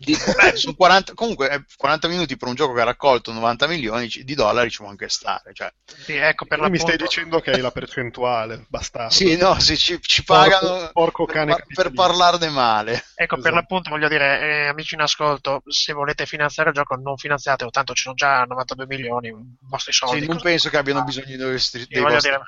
di- 0.52 0.56
sono 0.58 0.74
40, 0.74 1.14
comunque 1.14 1.50
eh, 1.50 1.64
40 1.76 2.08
minuti 2.08 2.36
per 2.36 2.48
un 2.48 2.54
gioco 2.54 2.72
che 2.74 2.80
ha 2.80 2.84
raccolto 2.84 3.32
90 3.32 3.66
milioni 3.66 4.06
di 4.08 4.34
dollari 4.34 4.70
ci 4.70 4.78
può 4.78 4.88
anche 4.88 5.08
stare. 5.08 5.52
Cioè. 5.52 5.72
Sì, 6.04 6.14
ecco, 6.14 6.44
per 6.46 6.68
mi 6.70 6.78
stai 6.78 6.96
dicendo 6.96 7.40
che 7.40 7.50
hai 7.52 7.60
la 7.60 7.70
percentuale, 7.70 8.64
bastardo. 8.68 9.12
Sì, 9.12 9.36
no, 9.36 9.58
sì, 9.60 9.76
ci, 9.76 9.98
ci 10.00 10.24
Porco- 10.24 10.42
pagano 10.50 10.90
porco 10.92 11.24
per, 11.24 11.34
cane 11.34 11.50
par- 11.52 11.66
per 11.74 11.92
parlarne 11.92 12.48
male. 12.48 13.04
Ecco, 13.14 13.36
per 13.36 13.52
Esatto. 13.52 13.65
L'appunto 13.66 13.90
voglio 13.90 14.08
dire, 14.08 14.40
eh, 14.40 14.66
amici 14.68 14.94
in 14.94 15.00
ascolto, 15.00 15.62
se 15.66 15.92
volete 15.92 16.24
finanziare 16.24 16.70
il 16.70 16.74
gioco 16.76 16.94
non 16.94 17.16
finanziate, 17.16 17.64
o 17.64 17.70
tanto 17.70 17.92
ci 17.92 18.02
sono 18.04 18.14
già 18.14 18.44
92 18.44 18.86
milioni, 18.86 19.28
i 19.28 19.34
vostri 19.68 19.92
soldi. 19.92 20.20
Sì, 20.20 20.26
non 20.28 20.40
penso 20.40 20.70
che 20.70 20.76
abbiano 20.76 21.02
bisogno 21.02 21.36
dei, 21.36 21.50
vostri, 21.50 21.80
Sì, 21.80 21.86
dei 21.88 22.02
voglio 22.02 22.20
dire, 22.20 22.40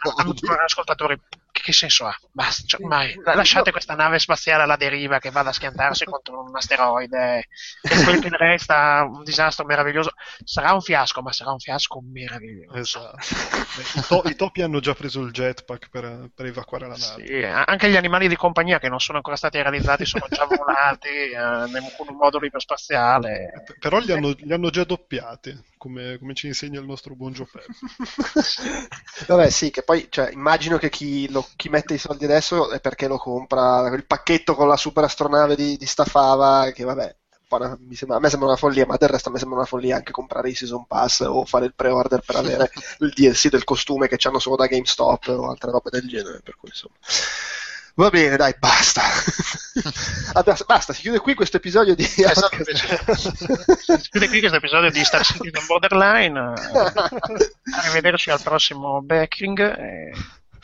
ascoltatori, 0.64 1.21
che, 1.51 1.73
senso 1.73 2.07
ha? 2.07 2.16
Basta, 2.31 2.62
cioè, 2.66 2.81
la- 3.25 3.35
lasciate 3.35 3.73
questa 3.73 3.95
nave 3.95 4.19
spaziale 4.19 4.62
alla 4.62 4.77
deriva 4.77 5.19
che 5.19 5.31
vada 5.31 5.51
a 5.51 5.53
schiantarsi 5.53 6.05
contro 6.07 6.45
un 6.45 6.57
asteroide 6.57 7.49
e 7.83 8.05
quel 8.05 8.21
che 8.21 8.29
resta 8.31 9.05
un 9.05 9.25
disastro 9.25 9.64
meraviglioso. 9.64 10.12
Sarà 10.45 10.73
un 10.73 10.81
fiasco, 10.81 11.21
ma 11.21 11.33
sarà 11.33 11.51
un 11.51 11.59
fiasco 11.59 12.01
meraviglioso. 12.01 12.79
Esatto. 12.79 13.16
I, 13.99 14.01
to- 14.07 14.23
i 14.27 14.37
topi 14.37 14.62
hanno 14.62 14.81
già 14.81 14.95
preso 14.95 15.21
il 15.21 15.33
jetpack 15.33 15.91
per, 15.91 16.31
per 16.35 16.47
evacuare 16.47 16.87
la 16.87 16.97
nave. 16.97 17.27
Sì, 17.27 17.43
anche 17.43 17.91
gli 17.91 17.97
animali 17.97 18.29
di 18.29 18.37
compagnia 18.37 18.79
che 18.79 18.89
non 18.89 19.01
sono 19.01 19.19
ancora 19.19 19.37
stati 19.37 19.61
realizzati 19.61 20.05
sono 20.05 20.27
già 20.29 20.45
volati 20.47 21.08
eh, 21.09 21.67
nel- 21.71 21.93
con 21.97 22.09
un 22.09 22.17
modulo 22.17 22.47
iperspaziale. 22.47 23.51
Però 23.79 23.99
li 23.99 24.13
hanno, 24.13 24.35
li 24.37 24.53
hanno 24.53 24.71
già 24.71 24.85
doppiati, 24.85 25.57
come, 25.77 26.19
come 26.19 26.35
ci 26.35 26.47
insegna 26.47 26.81
il 26.81 26.87
nostro 26.87 27.15
buon 27.15 27.33
Giuseppe. 27.33 27.67
Vabbè, 29.27 29.51
sì, 29.51 29.71
che 29.71 29.83
poi 29.83 30.07
cioè, 30.11 30.31
immagino 30.33 30.79
che 30.79 30.89
chi, 30.91 31.31
lo- 31.31 31.47
chi 31.57 31.69
mette 31.69 31.95
i 31.95 31.99
soldi 31.99 32.25
adesso 32.25 32.71
è 32.71 32.81
perché 32.81 33.09
lo 33.09 33.19
compra 33.19 33.89
il 33.95 34.07
pacchetto 34.07 34.55
con 34.55 34.69
la 34.69 34.77
super 34.77 35.05
astronave 35.05 35.55
di, 35.57 35.77
di 35.77 35.87
Stafava, 35.87 36.71
che 36.73 36.85
vabbè, 36.85 37.17
una- 37.51 37.77
mi 37.81 37.95
sembra- 37.95 38.17
a 38.19 38.21
me 38.21 38.29
sembra 38.31 38.49
una 38.49 38.57
follia, 38.57 38.87
ma 38.87 38.97
del 38.97 39.09
resto 39.09 39.29
a 39.29 39.33
me 39.33 39.39
sembra 39.39 39.59
una 39.59 39.67
follia 39.67 39.97
anche 39.97 40.13
comprare 40.13 40.51
i 40.51 40.55
season 40.55 40.87
pass 40.87 41.21
o 41.21 41.45
fare 41.45 41.67
il 41.67 41.75
pre-order 41.75 42.21
per 42.25 42.37
avere 42.37 42.71
il 43.01 43.13
DLC 43.15 43.49
del 43.49 43.65
costume 43.65 44.09
che 44.09 44.17
hanno 44.29 44.39
solo 44.39 44.57
da 44.57 44.67
GameStop 44.67 45.29
o 45.29 45.49
altre 45.51 45.71
robe 45.71 45.91
del 45.91 46.07
genere. 46.09 46.41
Per 46.43 46.57
cui 46.57 46.69
insomma. 46.69 46.95
Va 47.99 48.11
bene, 48.11 48.36
dai, 48.36 48.55
basta. 48.61 49.03
Adesso- 50.38 50.64
basta, 50.68 50.92
si 50.92 51.01
chiude 51.01 51.18
qui 51.18 51.34
questo 51.34 51.57
episodio 51.57 51.96
di 51.96 52.07
piacere. 52.07 52.64
Si 53.16 54.09
chiude 54.11 54.28
qui 54.28 54.38
questo 54.38 54.59
episodio 54.59 54.88
di 54.88 55.03
Star 55.03 55.24
Citizen 55.24 55.66
Borderline. 55.66 56.38
Arrivederci 57.82 58.30
al 58.30 58.40
prossimo 58.40 59.03
backing. 59.03 59.59
E 59.59 60.12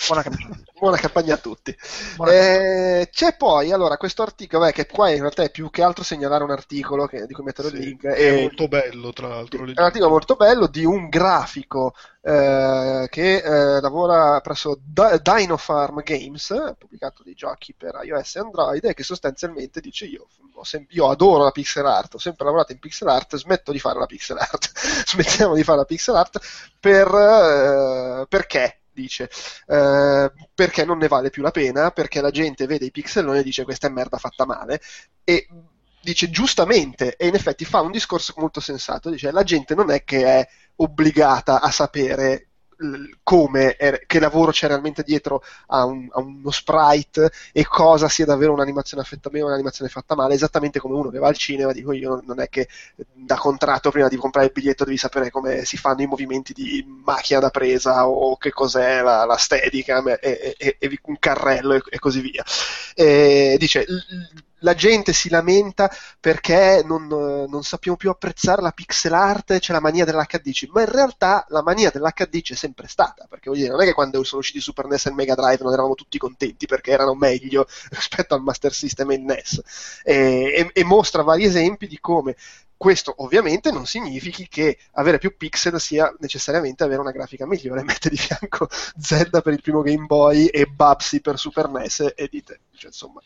buona 0.06 0.22
campagna. 0.22 0.58
Buona 0.78 0.96
campagna 0.98 1.34
a 1.34 1.38
tutti. 1.38 1.74
Buona 2.16 2.32
Eh, 2.32 3.08
c'è 3.10 3.36
poi 3.36 3.72
allora 3.72 3.96
questo 3.96 4.22
articolo, 4.22 4.64
beh, 4.66 4.72
che 4.72 4.86
qua 4.86 5.10
in 5.10 5.20
realtà 5.20 5.42
è 5.42 5.50
più 5.50 5.70
che 5.70 5.82
altro 5.82 6.04
segnalare 6.04 6.44
un 6.44 6.50
articolo 6.50 7.06
che- 7.06 7.26
di 7.26 7.32
cui 7.32 7.44
metterò 7.44 7.68
il 7.68 7.74
Sì, 7.74 7.80
link. 7.80 8.04
È 8.04 8.30
e- 8.30 8.32
molto 8.32 8.68
bello, 8.68 9.12
tra 9.12 9.28
l'altro. 9.28 9.64
è 9.72 9.78
un 9.80 9.84
articolo 9.84 10.10
molto 10.10 10.36
bello 10.36 10.66
di 10.66 10.84
un 10.84 11.08
grafico 11.08 11.94
eh, 12.22 13.06
che 13.10 13.36
eh, 13.76 13.80
lavora 13.80 14.40
presso 14.40 14.78
Di- 14.82 15.20
Dino 15.22 15.56
Farm 15.56 16.02
Games, 16.02 16.50
ha 16.50 16.74
pubblicato 16.78 17.22
dei 17.22 17.34
giochi 17.34 17.74
per 17.74 17.98
iOS 18.02 18.36
e 18.36 18.40
Android 18.40 18.84
e 18.84 18.94
che 18.94 19.02
sostanzialmente 19.02 19.80
dice 19.80 20.06
io, 20.06 20.26
sem- 20.62 20.86
io 20.90 21.08
adoro 21.10 21.44
la 21.44 21.50
pixel 21.50 21.84
art, 21.86 22.14
ho 22.14 22.18
sempre 22.18 22.44
lavorato 22.44 22.72
in 22.72 22.78
pixel 22.78 23.08
art, 23.08 23.36
smetto 23.36 23.72
di 23.72 23.78
fare 23.78 23.98
la 23.98 24.06
pixel 24.06 24.38
art, 24.38 24.70
smettiamo 25.06 25.54
di 25.54 25.64
fare 25.64 25.78
la 25.78 25.84
pixel 25.84 26.14
art 26.14 26.38
per, 26.80 27.08
eh, 27.08 28.26
perché? 28.28 28.78
Dice 28.94 29.28
eh, 29.66 30.32
perché 30.54 30.84
non 30.84 30.98
ne 30.98 31.08
vale 31.08 31.30
più 31.30 31.42
la 31.42 31.50
pena, 31.50 31.90
perché 31.90 32.20
la 32.20 32.30
gente 32.30 32.66
vede 32.66 32.86
i 32.86 32.90
pixeloni 32.92 33.40
e 33.40 33.42
dice 33.42 33.64
questa 33.64 33.88
è 33.88 33.90
merda 33.90 34.18
fatta 34.18 34.46
male. 34.46 34.80
E 35.24 35.48
dice 36.00 36.30
giustamente, 36.30 37.16
e 37.16 37.26
in 37.26 37.34
effetti 37.34 37.64
fa 37.64 37.80
un 37.80 37.90
discorso 37.90 38.34
molto 38.36 38.60
sensato, 38.60 39.10
dice 39.10 39.32
la 39.32 39.42
gente 39.42 39.74
non 39.74 39.90
è 39.90 40.04
che 40.04 40.24
è 40.24 40.48
obbligata 40.76 41.60
a 41.60 41.70
sapere 41.70 42.48
come, 43.22 43.76
è- 43.76 44.02
che 44.06 44.18
lavoro 44.20 44.50
c'è 44.50 44.66
realmente 44.68 45.02
dietro 45.02 45.42
a, 45.68 45.84
un- 45.84 46.08
a 46.12 46.20
uno 46.20 46.50
sprite 46.50 47.30
e 47.52 47.64
cosa 47.66 48.08
sia 48.08 48.24
davvero 48.26 48.52
un'animazione 48.52 49.02
fatta 49.04 49.30
bene 49.30 49.44
o 49.44 49.46
un'animazione 49.48 49.90
fatta 49.90 50.14
male, 50.14 50.34
esattamente 50.34 50.78
come 50.78 50.94
uno 50.96 51.10
che 51.10 51.18
va 51.18 51.28
al 51.28 51.36
cinema, 51.36 51.72
dico 51.72 51.92
io, 51.92 52.20
non- 52.24 52.40
è 52.40 52.48
che 52.48 52.68
da 53.12 53.36
contratto 53.36 53.90
prima 53.90 54.08
di 54.08 54.16
comprare 54.16 54.46
il 54.46 54.52
biglietto 54.52 54.84
devi 54.84 54.96
sapere 54.96 55.30
come 55.30 55.64
si 55.64 55.76
fanno 55.76 56.02
i 56.02 56.06
movimenti 56.06 56.52
di 56.52 56.84
macchina 57.04 57.40
da 57.40 57.50
presa 57.50 58.08
o 58.08 58.36
che 58.36 58.50
cos'è 58.50 59.02
la, 59.02 59.24
la 59.24 59.36
steadicam 59.36 60.08
e, 60.08 60.18
e- 60.20 60.76
e- 60.78 60.98
un 61.04 61.18
carrello 61.18 61.74
e, 61.74 61.82
e 61.88 61.98
così 61.98 62.20
via. 62.20 62.44
Dice, 63.58 63.84
l- 63.86 63.98
la 64.64 64.74
gente 64.74 65.12
si 65.12 65.28
lamenta 65.28 65.90
perché 66.18 66.82
non, 66.84 67.04
eh, 67.04 67.46
non 67.48 67.62
sappiamo 67.62 67.96
più 67.96 68.10
apprezzare 68.10 68.62
la 68.62 68.72
pixel 68.72 69.12
art, 69.12 69.58
c'è 69.58 69.72
la 69.72 69.80
mania 69.80 70.04
dell'HD, 70.04 70.68
ma 70.72 70.80
in 70.80 70.90
realtà 70.90 71.44
la 71.48 71.62
mania 71.62 71.90
dell'HD 71.90 72.40
c'è 72.40 72.54
sempre 72.54 72.88
stata, 72.88 73.26
perché 73.28 73.50
voglio 73.50 73.62
dire, 73.62 73.72
non 73.72 73.82
è 73.82 73.84
che 73.84 73.92
quando 73.92 74.24
sono 74.24 74.40
usciti 74.40 74.60
Super 74.60 74.86
NES 74.86 75.06
e 75.06 75.12
Mega 75.12 75.34
Drive 75.34 75.62
non 75.62 75.72
eravamo 75.72 75.94
tutti 75.94 76.18
contenti 76.18 76.66
perché 76.66 76.90
erano 76.90 77.14
meglio 77.14 77.66
rispetto 77.92 78.34
al 78.34 78.42
Master 78.42 78.72
System 78.72 79.10
e 79.10 79.14
il 79.14 79.22
NES, 79.22 79.62
e, 80.02 80.14
e- 80.56 80.70
e 80.72 80.84
mostra 80.84 81.22
vari 81.22 81.44
esempi 81.44 81.86
di 81.86 82.00
come 82.00 82.34
questo 82.76 83.14
ovviamente 83.18 83.70
non 83.70 83.86
significhi 83.86 84.48
che 84.48 84.78
avere 84.92 85.18
più 85.18 85.36
pixel 85.36 85.80
sia 85.80 86.12
necessariamente 86.18 86.82
avere 86.84 87.00
una 87.00 87.12
grafica 87.12 87.46
migliore. 87.46 87.82
Mette 87.84 88.08
di 88.10 88.16
fianco 88.16 88.68
Zelda 88.98 89.40
per 89.40 89.52
il 89.52 89.62
primo 89.62 89.80
Game 89.82 90.04
Boy 90.06 90.46
e 90.46 90.66
Babsy 90.66 91.20
per 91.20 91.38
Super 91.38 91.68
NES 91.68 92.12
e 92.14 92.28
dite, 92.30 92.60
cioè, 92.74 92.88
insomma, 92.88 93.22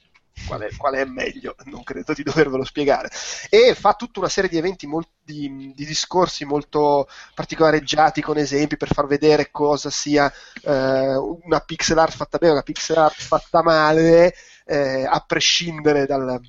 quale, 0.47 0.71
quale, 0.77 1.01
è 1.01 1.05
meglio, 1.05 1.55
non 1.67 1.83
credo 1.83 2.13
di 2.13 2.23
dovervelo 2.23 2.65
spiegare. 2.65 3.11
E 3.49 3.75
fa 3.75 3.95
tutta 3.95 4.21
una 4.21 4.29
serie 4.29 4.51
di 4.51 4.57
eventi, 4.57 4.87
molti, 4.87 5.11
di, 5.23 5.73
di, 5.75 5.87
discorsi 5.87 6.45
molto 6.45 7.09
particolareggiati 7.35 8.21
con 8.21 8.39
esempi 8.39 8.77
per 8.77 8.93
far 8.93 9.07
vedere 9.07 9.51
cosa 9.51 9.91
sia 9.91 10.33
eh, 10.63 11.17
una 11.17 11.61
pixel 11.61 11.99
art 11.99 12.15
fatta 12.15 12.39
bene, 12.39 12.53
una 12.53 12.63
pixel 12.63 12.97
art 12.97 13.21
fatta 13.21 13.63
male, 13.63 14.35
eh, 14.65 15.05
a 15.05 15.23
prescindere 15.27 16.07
dal, 16.07 16.41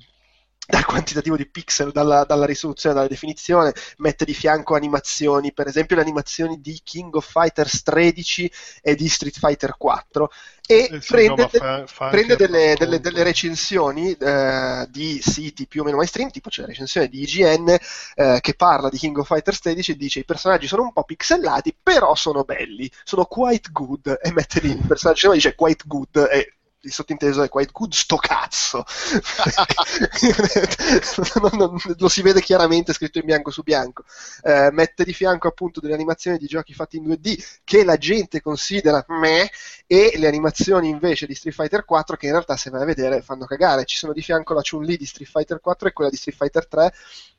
dal 0.70 0.84
quantitativo 0.86 1.36
di 1.36 1.46
pixel, 1.46 1.92
dalla, 1.92 2.24
dalla, 2.24 2.46
risoluzione, 2.46 2.94
dalla 2.94 3.08
definizione, 3.08 3.74
mette 3.98 4.24
di 4.24 4.32
fianco 4.32 4.74
animazioni, 4.74 5.52
per 5.52 5.66
esempio 5.66 5.96
le 5.96 6.02
animazioni 6.02 6.60
di 6.60 6.80
King 6.82 7.14
of 7.14 7.28
Fighters 7.28 7.82
13 7.82 8.50
e 8.80 8.94
di 8.94 9.08
Street 9.08 9.38
Fighter 9.38 9.76
4 9.76 10.30
e 10.70 10.88
eh 10.88 11.00
sì, 11.00 11.12
prende, 11.12 11.42
no, 11.42 11.48
fa, 11.48 11.86
fa 11.88 12.08
prende 12.10 12.36
delle, 12.36 12.76
delle, 12.78 13.00
delle, 13.00 13.24
recensioni 13.24 14.12
eh, 14.12 14.86
di 14.88 15.20
siti 15.20 15.66
più 15.66 15.80
o 15.80 15.84
meno 15.84 15.96
mainstream, 15.96 16.30
tipo 16.30 16.48
c'è 16.48 16.60
la 16.60 16.68
recensione 16.68 17.08
di 17.08 17.22
IGN 17.22 17.76
eh, 18.14 18.38
che 18.40 18.54
parla 18.54 18.88
di 18.88 18.96
King 18.96 19.18
of 19.18 19.26
Fighters 19.26 19.58
13 19.58 19.90
e 19.90 19.96
dice 19.96 20.20
i 20.20 20.24
personaggi 20.24 20.68
sono 20.68 20.82
un 20.82 20.92
po' 20.92 21.02
pixelati, 21.02 21.74
però 21.82 22.14
sono 22.14 22.44
belli, 22.44 22.88
sono 23.02 23.24
quite 23.24 23.70
good 23.72 24.16
e 24.22 24.30
mette 24.30 24.60
lì 24.60 24.70
il 24.70 24.86
personaggio 24.86 25.32
e 25.32 25.34
dice 25.34 25.56
quite 25.56 25.82
good 25.86 26.28
e 26.30 26.54
il 26.82 26.92
sottinteso 26.92 27.42
è 27.42 27.48
quite 27.48 27.70
good 27.72 27.92
sto 27.92 28.16
cazzo. 28.16 28.84
Lo 31.98 32.08
si 32.08 32.22
vede 32.22 32.40
chiaramente 32.40 32.92
scritto 32.92 33.18
in 33.18 33.26
bianco 33.26 33.50
su 33.50 33.62
bianco. 33.62 34.04
Eh, 34.42 34.70
mette 34.72 35.04
di 35.04 35.12
fianco 35.12 35.48
appunto 35.48 35.80
delle 35.80 35.94
animazioni 35.94 36.38
di 36.38 36.46
giochi 36.46 36.72
fatti 36.72 36.96
in 36.96 37.06
2D 37.06 37.58
che 37.64 37.84
la 37.84 37.96
gente 37.96 38.40
considera 38.40 39.04
me 39.08 39.50
e 39.86 40.12
le 40.16 40.26
animazioni 40.26 40.88
invece 40.88 41.26
di 41.26 41.34
Street 41.34 41.54
Fighter 41.54 41.84
4 41.84 42.16
che 42.16 42.26
in 42.26 42.32
realtà 42.32 42.56
se 42.56 42.70
vai 42.70 42.82
a 42.82 42.86
vedere 42.86 43.20
fanno 43.20 43.44
cagare. 43.44 43.84
Ci 43.84 43.96
sono 43.96 44.12
di 44.12 44.22
fianco 44.22 44.54
la 44.54 44.62
Chun-Li 44.62 44.96
di 44.96 45.06
Street 45.06 45.30
Fighter 45.30 45.60
4 45.60 45.88
e 45.88 45.92
quella 45.92 46.10
di 46.10 46.16
Street 46.16 46.38
Fighter 46.38 46.66
3 46.66 46.92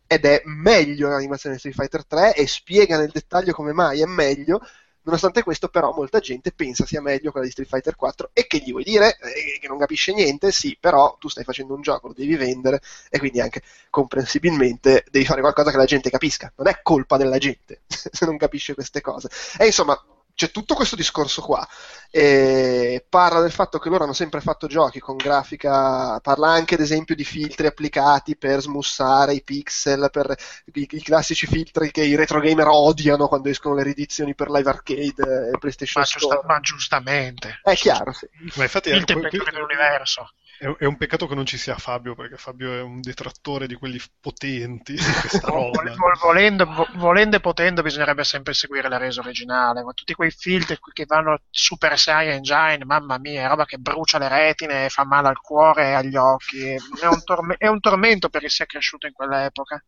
ed 0.06 0.26
è 0.26 0.42
meglio 0.46 1.08
l'animazione 1.08 1.56
di 1.56 1.62
Street 1.62 1.78
Fighter 1.78 2.06
3 2.06 2.36
e 2.36 2.46
spiega 2.46 2.98
nel 2.98 3.12
dettaglio 3.12 3.54
come 3.54 3.72
mai 3.72 4.02
è 4.02 4.06
meglio 4.06 4.62
Nonostante 5.04 5.42
questo, 5.42 5.68
però, 5.68 5.94
molta 5.94 6.20
gente 6.20 6.52
pensa 6.52 6.86
sia 6.86 7.02
meglio 7.02 7.32
quella 7.32 7.46
di 7.46 7.52
Street 7.52 7.70
Fighter 7.70 7.96
4. 7.96 8.30
E 8.34 8.46
che 8.46 8.60
gli 8.60 8.72
vuoi 8.72 8.84
dire? 8.84 9.18
Eh, 9.18 9.60
che 9.60 9.68
non 9.68 9.80
capisce 9.80 10.14
niente? 10.14 10.52
Sì, 10.52 10.78
però 10.80 11.18
tu 11.20 11.28
stai 11.28 11.44
facendo 11.44 11.74
un 11.74 11.82
gioco, 11.82 12.08
lo 12.08 12.14
devi 12.14 12.36
vendere 12.36 12.82
e 13.10 13.18
quindi 13.18 13.40
anche 13.42 13.62
comprensibilmente 13.90 15.04
devi 15.10 15.26
fare 15.26 15.42
qualcosa 15.42 15.72
che 15.72 15.78
la 15.78 15.86
gente 15.86 16.10
capisca. 16.10 16.52
Non 16.56 16.68
è 16.68 16.82
colpa 16.84 17.18
della 17.18 17.38
gente 17.38 17.82
se 17.88 18.26
non 18.26 18.38
capisce 18.38 18.74
queste 18.76 19.02
cose. 19.02 19.30
E 19.58 19.66
insomma, 19.66 20.00
c'è 20.34 20.52
tutto 20.52 20.76
questo 20.76 20.96
discorso 20.96 21.42
qua. 21.42 21.68
E 22.10 23.06
parla 23.08 23.40
del 23.40 23.52
fatto 23.52 23.80
che 23.80 23.90
loro 23.90 24.04
hanno 24.04 24.14
sempre 24.14 24.42
fatto 24.42 24.68
giochi 24.68 25.00
con 25.00 25.16
grafica, 25.16 26.20
parla 26.20 26.50
anche 26.50 26.76
ad 26.76 26.82
esempio 26.82 27.16
di 27.16 27.24
filtri 27.24 27.68
applicati 27.68 28.36
per 28.36 28.60
smussare 28.60 29.34
i 29.34 29.44
pixel, 29.44 30.10
per 30.12 30.36
i, 30.74 30.88
i 30.92 31.02
classici 31.02 31.48
filtri 31.48 31.92
che 31.92 32.04
i 32.04 32.16
retro 32.16 32.40
gamer 32.40 32.68
odiano 32.68 33.28
quando 33.28 33.50
escono 33.50 33.76
le 33.76 33.84
riedizioni 33.84 34.36
per 34.36 34.50
live 34.50 34.70
arcade 34.70 35.52
e 35.54 35.58
PlayStation 35.58 36.02
ma, 36.02 36.08
giusta, 36.08 36.42
ma 36.46 36.60
giustamente. 36.60 37.60
È 37.64 37.76
chiaro, 37.76 38.12
sì. 38.12 38.28
Ma 38.56 38.64
infatti 38.64 38.90
il 38.90 39.06
tempo 39.06 39.30
dell'universo. 39.30 40.32
È, 40.62 40.68
è, 40.78 40.86
un 40.86 40.96
peccato 40.96 41.26
che 41.26 41.34
non 41.34 41.48
ci 41.48 41.58
sia 41.58 41.76
Fabio, 41.76 42.14
perché 42.14 42.38
Fabio 42.38 42.72
è 42.72 42.82
un 42.82 43.02
detrattore 43.02 43.66
di 43.66 43.74
quelli 43.74 44.00
potenti 44.20 44.94
di 44.94 45.02
questa 45.02 45.48
roba. 45.50 45.82
volendo, 46.22 46.68
volendo, 46.98 47.38
e 47.38 47.40
potendo 47.40 47.82
bisognerebbe 47.82 48.24
sempre 48.24 48.54
seguire 48.54 48.88
la 48.88 48.98
resa 48.98 49.22
originale, 49.22 49.82
ma 49.82 49.92
tutti 49.94 50.14
quei 50.14 50.30
filtri 50.30 50.78
che 50.94 51.06
vanno 51.08 51.40
Super 51.50 51.98
Saiyan 51.98 52.36
Engine, 52.36 52.86
mamma 52.86 53.18
mia, 53.18 53.46
è 53.46 53.48
roba 53.48 53.66
che 53.66 53.80
brucia 53.80 54.20
le 54.20 54.28
retine, 54.28 54.90
fa 54.90 55.04
male 55.04 55.30
al 55.30 55.42
cuore 55.42 55.86
e 55.88 55.94
agli 55.94 56.16
occhi, 56.16 56.64
è 56.70 57.08
un, 57.08 57.24
torme- 57.24 57.56
è 57.58 57.66
un 57.66 57.80
tormento 57.80 58.30
per 58.30 58.42
chi 58.42 58.50
sia 58.50 58.68
cresciuto 58.68 59.08
in 59.08 59.14
quell'epoca. 59.14 59.84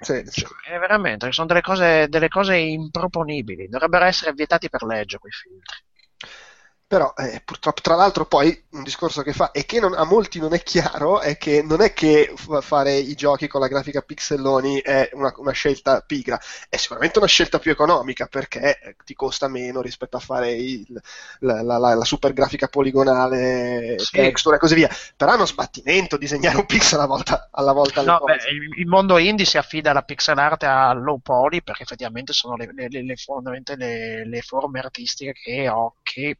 Sì, 0.00 0.22
sì. 0.26 0.44
È 0.66 0.76
veramente, 0.78 1.32
sono 1.32 1.46
delle 1.46 1.62
cose, 1.62 2.08
delle 2.10 2.28
cose 2.28 2.56
improponibili, 2.56 3.68
dovrebbero 3.68 4.04
essere 4.04 4.34
vietati 4.34 4.68
per 4.68 4.82
legge 4.82 5.16
quei 5.16 5.32
filtri. 5.32 5.78
Però 6.90 7.14
eh, 7.16 7.40
purtroppo, 7.44 7.82
tra 7.82 7.94
l'altro, 7.94 8.26
poi 8.26 8.64
un 8.70 8.82
discorso 8.82 9.22
che 9.22 9.32
fa 9.32 9.52
e 9.52 9.64
che 9.64 9.78
non, 9.78 9.94
a 9.94 10.02
molti 10.02 10.40
non 10.40 10.54
è 10.54 10.60
chiaro 10.60 11.20
è 11.20 11.38
che 11.38 11.62
non 11.62 11.82
è 11.82 11.92
che 11.92 12.34
fare 12.62 12.96
i 12.96 13.14
giochi 13.14 13.46
con 13.46 13.60
la 13.60 13.68
grafica 13.68 14.00
pixelloni 14.00 14.80
è 14.80 15.08
una, 15.12 15.32
una 15.36 15.52
scelta 15.52 16.00
pigra, 16.00 16.36
è 16.68 16.76
sicuramente 16.76 17.18
una 17.18 17.28
scelta 17.28 17.60
più 17.60 17.70
economica 17.70 18.26
perché 18.26 18.80
eh, 18.80 18.96
ti 19.04 19.14
costa 19.14 19.46
meno 19.46 19.80
rispetto 19.80 20.16
a 20.16 20.18
fare 20.20 20.50
il, 20.50 20.84
la, 21.38 21.62
la, 21.62 21.78
la, 21.78 21.94
la, 21.94 22.04
super 22.04 22.32
grafica 22.32 22.66
poligonale, 22.66 23.94
sì. 24.00 24.10
texture 24.10 24.56
e 24.56 24.58
così 24.58 24.74
via. 24.74 24.90
Però 25.16 25.30
è 25.30 25.36
uno 25.36 25.46
sbattimento 25.46 26.16
disegnare 26.16 26.56
un 26.56 26.66
pixel 26.66 26.98
alla 26.98 27.06
volta. 27.06 27.50
Alla 27.52 27.72
volta 27.72 28.02
no, 28.02 28.18
beh, 28.24 28.50
il, 28.50 28.80
il, 28.80 28.86
mondo 28.88 29.16
indie 29.16 29.46
si 29.46 29.58
affida 29.58 29.92
alla 29.92 30.02
pixel 30.02 30.38
art 30.38 30.64
a 30.64 30.92
low 30.94 31.20
poly 31.20 31.62
perché 31.62 31.84
effettivamente 31.84 32.32
sono 32.32 32.56
le, 32.56 32.68
le, 32.74 32.88
le, 32.88 33.04
le, 33.04 34.26
le 34.26 34.40
forme 34.40 34.80
artistiche 34.80 35.34
che 35.34 35.68
ho 35.68 35.94
che 36.02 36.38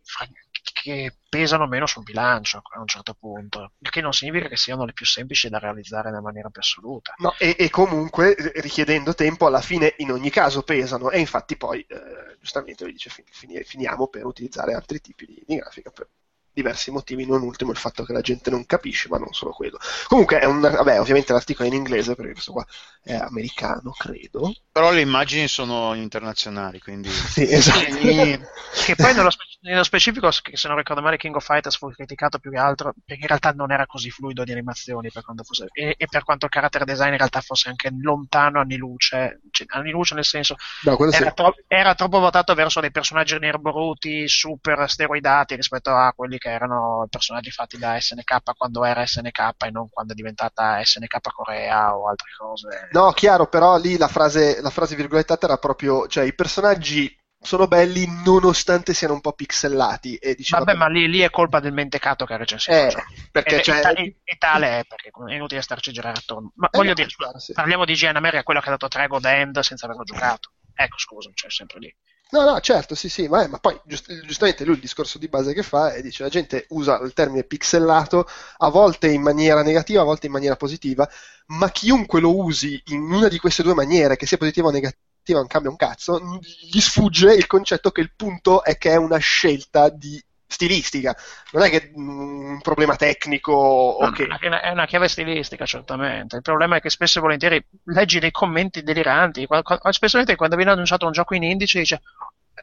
che 0.73 1.17
pesano 1.29 1.67
meno 1.67 1.87
sul 1.87 2.03
bilancio 2.03 2.63
a 2.73 2.81
un 2.81 2.87
certo 2.87 3.15
punto, 3.15 3.73
il 3.79 3.91
che 3.91 4.01
non 4.01 4.13
significa 4.13 4.49
che 4.49 4.57
siano 4.57 4.85
le 4.85 4.93
più 4.93 5.07
semplici 5.07 5.49
da 5.49 5.59
realizzare 5.59 6.09
nella 6.09 6.23
maniera 6.23 6.49
più 6.49 6.61
assoluta. 6.61 7.15
No, 7.19 7.35
e, 7.39 7.57
e 7.59 7.71
comunque 7.71 8.35
richiedendo 8.57 9.15
tempo 9.15 9.47
alla 9.47 9.61
fine 9.61 9.95
in 9.99 10.11
ogni 10.11 10.31
caso 10.31 10.63
pesano 10.63 11.11
e 11.11 11.19
infatti 11.19 11.57
poi 11.57 11.81
eh, 11.83 12.37
giustamente 12.39 12.85
lui 12.85 12.93
dice 12.93 13.11
fin, 13.11 13.63
finiamo 13.65 14.09
per 14.09 14.25
utilizzare 14.25 14.75
altri 14.75 15.01
tipi 15.01 15.27
di, 15.27 15.43
di 15.47 15.57
grafica 15.57 15.91
per, 15.91 16.09
diversi 16.53 16.91
motivi, 16.91 17.27
non 17.27 17.43
ultimo 17.43 17.71
il 17.71 17.77
fatto 17.77 18.05
che 18.05 18.13
la 18.13 18.21
gente 18.21 18.51
non 18.51 18.67
capisce, 18.67 19.09
ma 19.09 19.19
non 19.19 19.33
solo 19.33 19.53
quello. 19.53 19.79
Comunque, 20.07 20.41
è 20.41 20.45
un, 20.45 20.61
vabbè, 20.61 21.01
ovviamente 21.01 21.33
l'articolo 21.33 21.69
è 21.69 21.71
in 21.71 21.79
inglese, 21.79 22.15
perché 22.15 22.33
questo 22.33 22.53
qua 22.53 22.67
è 23.03 23.15
americano, 23.15 23.93
credo. 23.93 24.53
Però 24.71 24.91
le 24.91 25.01
immagini 25.01 25.49
sono 25.49 25.95
internazionali, 25.95 26.81
quindi... 26.81 27.09
sì, 27.11 27.51
esatto. 27.51 27.85
che 27.85 28.95
poi 28.97 29.15
nello, 29.15 29.31
spe- 29.31 29.45
nello, 29.61 29.85
specifico, 29.85 30.31
se 30.31 30.69
non 30.69 30.77
ricordo 30.77 31.03
male, 31.03 31.17
King 31.17 31.35
of 31.37 31.45
Fighters 31.45 31.77
fu 31.77 31.91
criticato 31.91 32.39
più 32.39 32.51
che 32.51 32.59
altro, 32.59 32.93
perché 33.05 33.23
in 33.23 33.29
realtà 33.29 33.53
non 33.53 33.71
era 33.71 33.87
così 33.87 34.11
fluido 34.11 34.45
di 34.45 34.53
animazioni, 34.53 35.11
per 35.11 35.25
fosse, 35.43 35.69
e, 35.73 35.95
e, 35.97 36.07
per 36.07 36.25
quanto 36.25 36.47
il 36.47 36.51
character 36.51 36.85
design 36.85 37.13
in 37.13 37.19
realtà 37.19 37.41
fosse 37.41 37.69
anche 37.69 37.91
lontano 38.01 38.61
anni 38.61 38.77
luce, 38.77 39.41
cioè, 39.51 39.67
anni 39.71 39.91
luce 39.91 40.15
nel 40.15 40.25
senso... 40.25 40.57
No, 40.83 40.99
era, 41.11 41.29
sì. 41.29 41.35
tro- 41.35 41.57
era 41.69 41.95
troppo 41.95 42.19
votato 42.19 42.55
verso 42.55 42.81
dei 42.81 42.91
personaggi 42.91 43.39
nerboruti, 43.39 44.29
super 44.29 44.89
steroidati 44.89 45.55
rispetto 45.55 45.91
a 45.91 46.13
quelli 46.15 46.39
che 46.41 46.51
erano 46.51 47.07
personaggi 47.11 47.51
fatti 47.51 47.77
da 47.77 48.01
SNK 48.01 48.57
quando 48.57 48.85
era 48.85 49.07
SNK 49.07 49.55
e 49.67 49.71
non 49.71 49.91
quando 49.91 50.13
è 50.13 50.17
diventata 50.17 50.83
SNK 50.83 51.21
Corea 51.33 51.95
o 51.95 52.09
altre 52.09 52.29
cose. 52.37 52.89
No, 52.93 53.13
chiaro, 53.13 53.47
però 53.47 53.77
lì 53.77 53.99
la 53.99 54.09
frase, 54.09 54.61
la 54.63 54.71
frase 54.71 54.97
virgolettata 54.97 55.47
era 55.47 55.59
proprio, 55.59 56.07
cioè 56.07 56.25
i 56.25 56.35
personaggi 56.35 57.15
sono 57.43 57.67
belli 57.67 58.07
nonostante 58.25 58.93
siano 58.93 59.15
un 59.15 59.21
po' 59.21 59.33
pixellati. 59.33 60.17
E 60.17 60.35
diceva, 60.35 60.65
Vabbè, 60.65 60.79
ma 60.79 60.89
lì, 60.89 61.09
lì, 61.09 61.21
è 61.21 61.31
colpa 61.31 61.61
del 61.61 61.73
mentecato 61.73 62.25
che 62.25 62.35
ha 62.35 62.37
recensito. 62.37 62.77
Eh, 62.77 62.93
perché 63.31 63.61
e, 63.61 63.63
cioè... 63.63 63.93
e, 63.97 64.17
e, 64.25 64.37
tale 64.39 64.81
è, 64.81 64.85
perché 64.87 65.11
è 65.11 65.35
inutile 65.35 65.63
starci 65.63 65.91
a 65.91 65.93
girare 65.93 66.19
attorno. 66.19 66.53
Ma 66.57 66.67
eh, 66.67 66.77
voglio 66.77 66.95
dire, 66.95 67.09
sì. 67.37 67.53
parliamo 67.53 67.85
di 67.85 67.95
GN 67.95 68.17
America, 68.17 68.43
quello 68.43 68.61
che 68.61 68.69
ha 68.69 68.73
dato 68.73 68.89
Trego 68.89 69.21
End 69.23 69.59
senza 69.61 69.87
averlo 69.87 70.05
giocato. 70.05 70.53
Ecco, 70.75 70.99
scusa, 70.99 71.31
c'è 71.35 71.51
sempre 71.51 71.79
lì. 71.79 71.97
No, 72.33 72.45
no, 72.45 72.61
certo, 72.61 72.95
sì, 72.95 73.09
sì, 73.09 73.27
ma, 73.27 73.43
è, 73.43 73.49
ma 73.49 73.59
poi 73.59 73.79
giust- 73.85 74.21
giustamente 74.25 74.65
lui 74.65 74.75
il 74.77 74.81
discorso 74.81 75.19
di 75.19 75.27
base 75.29 75.53
che 75.53 75.65
fa 75.65 75.93
è 75.95 76.01
dice 76.01 76.23
la 76.23 76.29
gente 76.29 76.67
usa 76.71 77.01
il 77.01 77.13
termine 77.13 77.43
pixellato 77.43 78.25
a 78.59 78.69
volte 78.69 79.09
in 79.11 79.21
maniera 79.21 79.63
negativa, 79.63 80.03
a 80.03 80.05
volte 80.05 80.27
in 80.27 80.33
maniera 80.33 80.55
positiva, 80.55 81.09
ma 81.47 81.71
chiunque 81.71 82.21
lo 82.21 82.37
usi 82.37 82.81
in 82.87 83.01
una 83.13 83.27
di 83.27 83.39
queste 83.39 83.65
due 83.65 83.75
maniere, 83.75 84.15
che 84.17 84.27
sia 84.27 84.37
positiva 84.37 84.69
o 84.69 84.71
negativa, 84.71 84.97
non 85.39 85.49
cambia 85.49 85.71
un 85.71 85.77
cazzo, 85.77 86.39
gli 86.71 86.81
sfugge 86.81 87.35
il 87.35 87.47
concetto 87.49 87.91
che 87.91 88.01
il 88.01 88.13
punto 88.15 88.63
è 88.63 88.79
che 88.79 88.91
è 88.93 88.97
una 88.97 89.19
scelta 89.19 89.89
di 89.89 90.23
stilistica, 90.51 91.17
non 91.53 91.63
è 91.63 91.71
che 91.71 91.93
mm, 91.97 92.51
un 92.51 92.61
problema 92.61 92.97
tecnico 92.97 93.53
o 93.53 94.05
no. 94.05 94.59
È 94.61 94.71
una 94.71 94.87
chiave 94.87 95.09
stilistica, 95.09 95.65
certamente. 95.65 96.37
Il 96.37 96.43
problema 96.43 96.77
è 96.77 96.81
che 96.81 96.91
spesso 96.91 97.19
e 97.19 97.23
volentieri 97.23 97.65
leggi 97.85 98.19
dei 98.19 98.33
commenti 98.33 98.83
deliranti, 98.83 99.47
specialmente 99.91 100.37
quando 100.37 100.57
viene 100.57 100.73
annunciato 100.73 101.07
un 101.07 101.13
gioco 101.13 101.35
in 101.35 101.45
indice 101.45 101.79
dice 101.79 102.03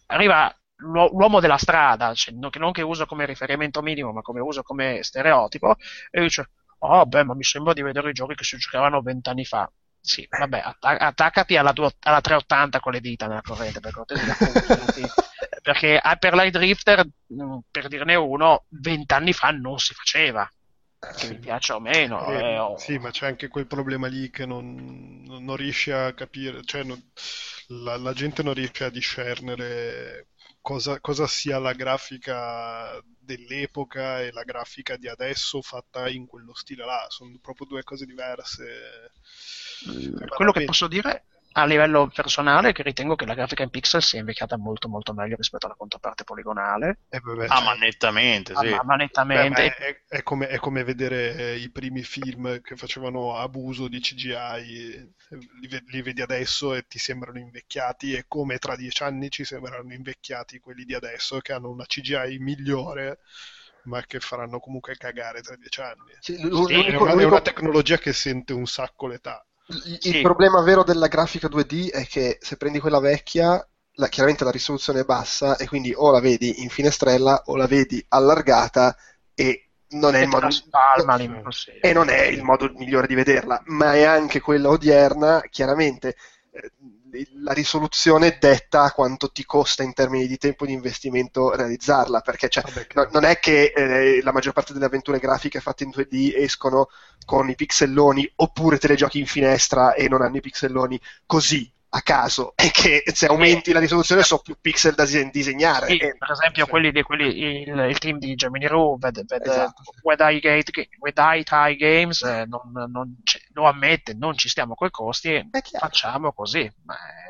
arriva 0.07 0.53
l'uomo 0.79 1.39
della 1.39 1.57
strada, 1.57 2.13
cioè, 2.13 2.35
non 2.35 2.71
che 2.71 2.81
uso 2.81 3.05
come 3.05 3.25
riferimento 3.25 3.81
minimo, 3.81 4.11
ma 4.11 4.21
come 4.21 4.41
uso 4.41 4.61
come 4.61 5.01
stereotipo, 5.01 5.75
e 6.11 6.21
dice, 6.21 6.49
oh 6.79 7.05
beh, 7.05 7.23
ma 7.23 7.33
mi 7.33 7.43
sembra 7.43 7.73
di 7.73 7.81
vedere 7.81 8.09
i 8.09 8.13
giochi 8.13 8.35
che 8.35 8.43
si 8.43 8.57
giocavano 8.57 9.01
vent'anni 9.01 9.45
fa. 9.45 9.69
Sì, 9.99 10.25
vabbè, 10.29 10.63
attaccati 10.79 11.57
alla, 11.57 11.73
tua, 11.73 11.91
alla 12.01 12.21
380 12.21 12.79
con 12.79 12.93
le 12.93 13.01
dita 13.01 13.27
nella 13.27 13.41
corrente, 13.41 13.79
per 13.79 13.91
cortesia. 13.91 14.35
Perché 15.67 15.99
Hyperlight 16.01 16.53
Drifter, 16.53 17.05
mm, 17.05 17.57
per 17.69 17.89
dirne 17.89 18.15
uno, 18.15 18.63
vent'anni 18.69 19.33
fa 19.33 19.49
non 19.49 19.79
si 19.79 19.93
faceva. 19.93 20.49
Che 20.97 21.27
mi 21.27 21.39
piaccia 21.39 21.75
o 21.75 21.81
meno. 21.81 22.25
Eh, 22.31 22.53
eh, 22.53 22.57
oh. 22.57 22.77
Sì, 22.77 22.97
ma 22.97 23.11
c'è 23.11 23.27
anche 23.27 23.49
quel 23.49 23.67
problema 23.67 24.07
lì 24.07 24.29
che 24.29 24.45
non, 24.45 25.23
non, 25.25 25.43
non 25.43 25.57
riesce 25.57 25.91
a 25.91 26.13
capire, 26.13 26.63
cioè 26.63 26.83
non, 26.83 26.97
la, 27.83 27.97
la, 27.97 28.13
gente 28.13 28.43
non 28.43 28.53
riesce 28.53 28.85
a 28.85 28.89
discernere 28.89 30.29
cosa, 30.61 31.01
cosa 31.01 31.27
sia 31.27 31.59
la 31.59 31.73
grafica 31.73 32.97
dell'epoca 33.19 34.21
e 34.21 34.31
la 34.31 34.43
grafica 34.43 34.95
di 34.95 35.09
adesso 35.09 35.61
fatta 35.61 36.07
in 36.07 36.27
quello 36.27 36.55
stile 36.55 36.85
là, 36.85 37.05
sono 37.09 37.37
proprio 37.41 37.67
due 37.67 37.83
cose 37.83 38.05
diverse. 38.05 39.11
Quello 40.33 40.53
che 40.53 40.63
posso 40.63 40.87
dire 40.87 41.25
a 41.57 41.65
livello 41.65 42.07
personale 42.13 42.71
che 42.71 42.83
ritengo 42.83 43.15
che 43.15 43.25
la 43.25 43.33
grafica 43.33 43.63
in 43.63 43.71
pixel 43.71 44.03
sia 44.03 44.19
invecchiata 44.19 44.57
molto 44.57 44.87
molto 44.87 45.13
meglio 45.13 45.35
rispetto 45.35 45.65
alla 45.65 45.75
controparte 45.75 46.23
poligonale. 46.23 46.99
Eh, 47.09 47.19
beh, 47.19 47.45
ah, 47.45 47.55
cioè... 47.55 47.65
ma 47.65 47.73
nettamente, 47.73 48.53
sì. 48.55 48.67
Ah, 48.67 48.83
ma, 48.83 48.95
nettamente. 48.95 49.61
Beh, 49.61 49.67
ma 49.67 49.85
è, 49.87 50.17
è, 50.17 50.23
come, 50.23 50.47
è, 50.49 50.57
come, 50.57 50.83
vedere 50.83 51.35
eh, 51.35 51.55
i 51.55 51.71
primi 51.71 52.03
film 52.03 52.61
che 52.61 52.75
facevano 52.75 53.37
abuso 53.37 53.87
di 53.87 53.99
CGI, 53.99 54.33
eh, 54.33 55.37
li, 55.61 55.83
li, 55.87 56.01
vedi 56.03 56.21
adesso 56.21 56.75
e 56.75 56.85
ti 56.87 56.99
sembrano 56.99 57.39
invecchiati 57.39 58.13
e 58.13 58.25
come 58.27 58.59
tra 58.59 58.75
dieci 58.75 59.01
anni 59.01 59.31
ci 59.31 59.43
sembrano 59.43 59.91
invecchiati 59.91 60.59
quelli 60.59 60.85
di 60.85 60.93
adesso 60.93 61.39
che 61.39 61.53
hanno 61.53 61.71
una 61.71 61.85
CGI 61.85 62.37
migliore 62.37 63.19
ma 63.85 64.01
che 64.01 64.19
faranno 64.19 64.59
comunque 64.59 64.95
cagare 64.95 65.41
tra 65.41 65.55
dieci 65.55 65.81
anni. 65.81 66.11
Sì, 66.19 66.35
è, 66.35 66.45
una, 66.45 67.13
è 67.13 67.23
una 67.23 67.41
tecnologia 67.41 67.97
che 67.97 68.13
sente 68.13 68.53
un 68.53 68.67
sacco 68.67 69.07
l'età. 69.07 69.46
Il 69.69 69.99
sì. 69.99 70.21
problema 70.21 70.61
vero 70.61 70.83
della 70.83 71.07
grafica 71.07 71.49
2D 71.49 71.91
è 71.91 72.05
che 72.07 72.37
se 72.39 72.55
prendi 72.55 72.79
quella 72.79 72.99
vecchia, 72.99 73.65
la, 73.93 74.07
chiaramente 74.07 74.45
la 74.45 74.51
risoluzione 74.51 75.01
è 75.01 75.05
bassa 75.05 75.57
e 75.57 75.67
quindi 75.67 75.93
o 75.95 76.09
la 76.11 76.21
vedi 76.21 76.61
in 76.61 76.69
finestrella 76.69 77.43
o 77.47 77.55
la 77.57 77.67
vedi 77.67 78.03
allargata 78.09 78.95
e 79.33 79.69
non 79.89 80.15
è, 80.15 80.21
il 80.21 80.27
modo, 80.27 80.47
e 81.81 81.93
non 81.93 82.09
è 82.09 82.23
il 82.23 82.43
modo 82.43 82.71
migliore 82.75 83.07
di 83.07 83.15
vederla, 83.15 83.61
ma 83.67 83.93
è 83.93 84.03
anche 84.03 84.39
quella 84.39 84.69
odierna, 84.69 85.41
chiaramente 85.49 86.15
eh, 86.51 86.71
la 87.41 87.53
risoluzione 87.53 88.37
detta 88.39 88.91
quanto 88.91 89.31
ti 89.31 89.45
costa 89.45 89.83
in 89.83 89.93
termini 89.93 90.27
di 90.27 90.37
tempo 90.37 90.65
di 90.65 90.73
investimento 90.73 91.55
realizzarla, 91.55 92.21
perché 92.21 92.49
cioè, 92.49 92.63
Vabbè, 92.63 92.87
no, 92.93 93.07
non 93.11 93.23
è 93.23 93.39
che 93.39 93.73
eh, 93.75 94.21
la 94.21 94.31
maggior 94.31 94.53
parte 94.53 94.73
delle 94.73 94.85
avventure 94.85 95.19
grafiche 95.19 95.59
fatte 95.59 95.83
in 95.83 95.91
2D 95.95 96.33
escono 96.35 96.87
con 97.25 97.49
i 97.49 97.55
pixelloni 97.55 98.31
oppure 98.35 98.77
te 98.77 98.87
le 98.87 98.95
giochi 98.95 99.19
in 99.19 99.27
finestra 99.27 99.93
e 99.93 100.07
non 100.07 100.21
hanno 100.21 100.37
i 100.37 100.41
pixelloni 100.41 100.99
così 101.25 101.71
a 101.89 102.01
caso 102.01 102.53
e 102.57 102.69
che 102.71 103.03
se 103.13 103.27
aumenti 103.27 103.71
la 103.71 103.79
risoluzione 103.79 104.23
sono 104.23 104.41
più 104.41 104.57
pixel 104.59 104.93
da 104.93 105.05
disegnare. 105.05 105.87
Sì, 105.87 105.97
per 105.97 106.31
esempio 106.31 106.65
sì. 106.65 106.69
quelli 106.69 106.91
di, 106.91 107.01
quelli, 107.03 107.61
il, 107.61 107.77
il, 107.89 107.97
team 107.97 108.17
di 108.17 108.35
Gemini 108.35 108.67
Roo, 108.67 108.97
ved, 108.97 109.25
ved, 109.25 109.45
esatto. 109.45 109.83
With 110.01 110.21
Eye 110.21 111.75
Games 111.75 112.21
eh, 112.21 112.45
non, 112.47 112.71
non, 112.89 113.15
lo 113.53 113.67
ammette, 113.67 114.13
non 114.13 114.37
ci 114.37 114.49
stiamo 114.49 114.75
coi 114.75 114.89
costi, 114.89 115.49
facciamo 115.77 116.33
così. 116.33 116.69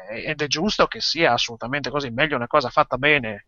Ed 0.10 0.42
è 0.42 0.48
giusto 0.48 0.88
che 0.88 1.02
sia 1.02 1.34
assolutamente 1.34 1.90
così, 1.90 2.10
meglio 2.10 2.36
una 2.36 2.48
cosa 2.48 2.70
fatta 2.70 2.98
bene 2.98 3.48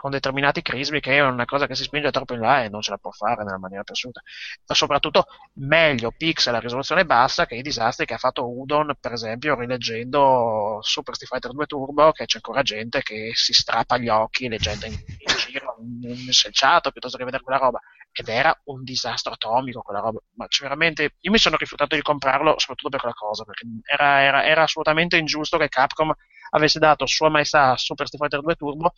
con 0.00 0.10
determinati 0.10 0.62
crismi 0.62 0.98
che 0.98 1.18
è 1.18 1.20
una 1.20 1.44
cosa 1.44 1.66
che 1.66 1.74
si 1.74 1.82
spinge 1.82 2.10
troppo 2.10 2.32
in 2.32 2.40
là 2.40 2.64
e 2.64 2.70
non 2.70 2.80
ce 2.80 2.90
la 2.90 2.96
può 2.96 3.10
fare 3.10 3.44
nella 3.44 3.58
maniera 3.58 3.82
più 3.82 3.92
assoluta. 3.92 4.22
Ma 4.66 4.74
soprattutto 4.74 5.26
meglio 5.56 6.10
pixel 6.10 6.54
a 6.54 6.58
risoluzione 6.58 7.04
bassa 7.04 7.44
che 7.44 7.56
i 7.56 7.60
disastri 7.60 8.06
che 8.06 8.14
ha 8.14 8.16
fatto 8.16 8.48
Udon, 8.48 8.94
per 8.98 9.12
esempio, 9.12 9.58
rileggendo 9.58 10.78
Super 10.80 11.14
Street 11.16 11.30
Fighter 11.30 11.52
2 11.52 11.66
Turbo, 11.66 12.12
che 12.12 12.24
c'è 12.24 12.36
ancora 12.36 12.62
gente 12.62 13.02
che 13.02 13.32
si 13.34 13.52
strappa 13.52 13.98
gli 13.98 14.08
occhi 14.08 14.48
leggendo 14.48 14.86
in, 14.86 14.92
in 14.92 15.34
giro 15.36 15.76
un 15.78 16.32
selciato 16.32 16.92
piuttosto 16.92 17.18
che 17.18 17.24
vedere 17.24 17.42
quella 17.42 17.58
roba. 17.58 17.78
Ed 18.10 18.26
era 18.28 18.58
un 18.64 18.82
disastro 18.82 19.34
atomico 19.34 19.82
quella 19.82 20.00
roba. 20.00 20.18
Ma 20.36 20.46
cioè, 20.48 20.62
veramente, 20.66 21.16
io 21.20 21.30
mi 21.30 21.36
sono 21.36 21.58
rifiutato 21.58 21.94
di 21.94 22.00
comprarlo 22.00 22.54
soprattutto 22.58 22.88
per 22.88 23.00
quella 23.00 23.14
cosa, 23.14 23.44
perché 23.44 23.66
era, 23.84 24.22
era, 24.22 24.46
era 24.46 24.62
assolutamente 24.62 25.18
ingiusto 25.18 25.58
che 25.58 25.68
Capcom 25.68 26.10
avesse 26.52 26.78
dato 26.78 27.06
sua 27.06 27.28
maestà 27.28 27.72
a 27.72 27.76
Super 27.76 28.06
Street 28.06 28.22
Fighter 28.22 28.40
2 28.40 28.54
Turbo 28.56 28.94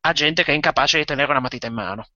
a 0.00 0.12
gente 0.12 0.42
che 0.42 0.52
è 0.52 0.54
incapace 0.54 0.98
di 0.98 1.04
tenere 1.04 1.30
una 1.30 1.40
matita 1.40 1.66
in 1.66 1.74
mano. 1.74 2.06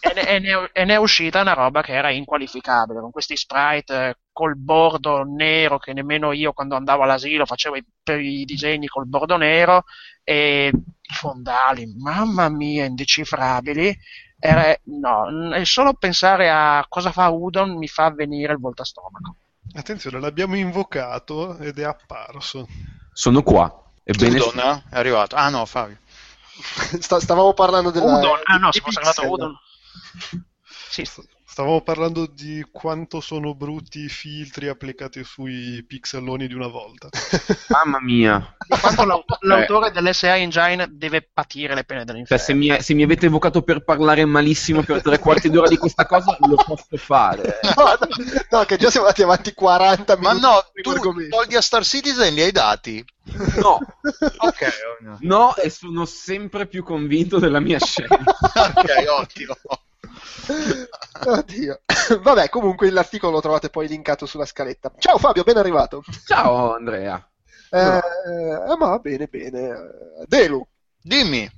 e, 0.00 0.14
ne, 0.14 0.28
e, 0.28 0.38
ne, 0.40 0.70
e, 0.72 0.84
ne, 0.84 0.94
è 0.94 0.98
uscita 0.98 1.40
una 1.40 1.52
roba 1.52 1.80
che 1.80 1.92
era 1.92 2.10
inqualificabile, 2.10 3.00
con 3.00 3.10
questi 3.10 3.36
sprite 3.36 4.08
eh, 4.08 4.16
col 4.32 4.56
bordo 4.56 5.22
nero 5.22 5.78
che 5.78 5.92
nemmeno 5.92 6.32
io 6.32 6.52
quando 6.52 6.74
andavo 6.74 7.02
all'asilo 7.02 7.46
facevo 7.46 7.76
i, 7.76 7.84
i 8.20 8.44
disegni 8.44 8.88
col 8.88 9.06
bordo 9.06 9.36
nero 9.36 9.84
e 10.24 10.70
i 10.72 11.14
fondali, 11.14 11.86
mamma 11.96 12.48
mia, 12.48 12.84
indecifrabili. 12.84 13.96
Era, 14.40 14.76
no, 14.84 15.64
solo 15.64 15.94
pensare 15.94 16.48
a 16.50 16.84
cosa 16.88 17.10
fa 17.10 17.28
Udon 17.28 17.76
mi 17.76 17.88
fa 17.88 18.10
venire 18.10 18.52
il 18.52 18.60
volto 18.60 18.82
a 18.82 18.84
stomaco. 18.84 19.36
Attenzione, 19.72 20.20
l'abbiamo 20.20 20.56
invocato 20.56 21.56
ed 21.58 21.78
è 21.78 21.84
apparso. 21.84 22.68
Sono 23.12 23.42
qua. 23.42 23.84
Ebbene, 24.04 24.38
Udon 24.38 24.82
è 24.90 24.96
arrivato. 24.96 25.34
Ah 25.34 25.48
no, 25.48 25.64
Fabio. 25.64 25.98
stavamo 27.20 27.52
parlando 27.54 27.90
della... 27.90 28.18
Udon. 28.18 28.40
Ah 28.44 28.56
no, 28.56 28.72
si 28.72 28.80
fosse 28.80 29.00
chiamato 29.00 29.30
Udon. 29.30 29.56
Sì. 30.90 31.06
Stavamo 31.58 31.80
parlando 31.80 32.26
di 32.32 32.64
quanto 32.70 33.20
sono 33.20 33.52
brutti 33.52 34.04
i 34.04 34.08
filtri 34.08 34.68
applicati 34.68 35.24
sui 35.24 35.82
pixelloni 35.84 36.46
di 36.46 36.54
una 36.54 36.68
volta. 36.68 37.08
Mamma 37.66 38.00
mia. 38.00 38.54
Quanto 38.80 39.04
l'aut- 39.04 39.38
l'autore 39.42 39.88
eh. 39.88 39.90
dell'SA 39.90 40.36
Engine 40.36 40.86
deve 40.92 41.28
patire 41.32 41.74
le 41.74 41.82
pene 41.82 42.04
dell'inferno. 42.04 42.44
Cioè, 42.44 42.46
se, 42.46 42.54
mi, 42.54 42.80
se, 42.80 42.94
mi, 42.94 43.02
avete 43.02 43.26
evocato 43.26 43.62
per 43.62 43.82
parlare 43.82 44.24
malissimo 44.24 44.84
per 44.84 45.02
tre 45.02 45.18
quarti 45.18 45.50
d'ora 45.50 45.66
di 45.66 45.76
questa 45.78 46.06
cosa, 46.06 46.36
lo 46.38 46.54
posso 46.64 46.96
fare. 46.96 47.58
No, 47.74 48.58
no, 48.58 48.64
che 48.64 48.76
già 48.76 48.88
siamo 48.88 49.06
andati 49.06 49.24
avanti 49.24 49.52
40 49.52 50.16
minuti. 50.16 50.40
Ma 50.40 50.48
no, 50.48 50.64
tu 50.80 51.28
togli 51.28 51.56
a 51.56 51.60
Star 51.60 51.84
Citizen 51.84 52.34
li 52.34 52.42
hai 52.42 52.52
dati? 52.52 53.04
No. 53.60 53.80
ok. 54.36 55.18
No, 55.22 55.56
e 55.56 55.70
sono 55.70 56.04
sempre 56.04 56.68
più 56.68 56.84
convinto 56.84 57.40
della 57.40 57.58
mia 57.58 57.80
scelta. 57.80 58.16
ok, 58.16 59.04
ottimo. 59.08 59.56
Oddio. 61.26 61.80
Vabbè, 62.20 62.48
comunque 62.48 62.90
l'articolo 62.90 63.32
lo 63.32 63.40
trovate 63.40 63.70
poi 63.70 63.88
linkato 63.88 64.26
sulla 64.26 64.46
scaletta. 64.46 64.92
Ciao 64.98 65.18
Fabio, 65.18 65.42
ben 65.42 65.56
arrivato. 65.56 66.02
Ciao 66.26 66.74
Andrea. 66.74 67.28
Eh, 67.70 67.78
eh, 67.78 68.76
ma 68.78 68.98
bene, 68.98 69.26
bene. 69.26 69.76
Delu. 70.26 70.66
Dimmi. 71.00 71.50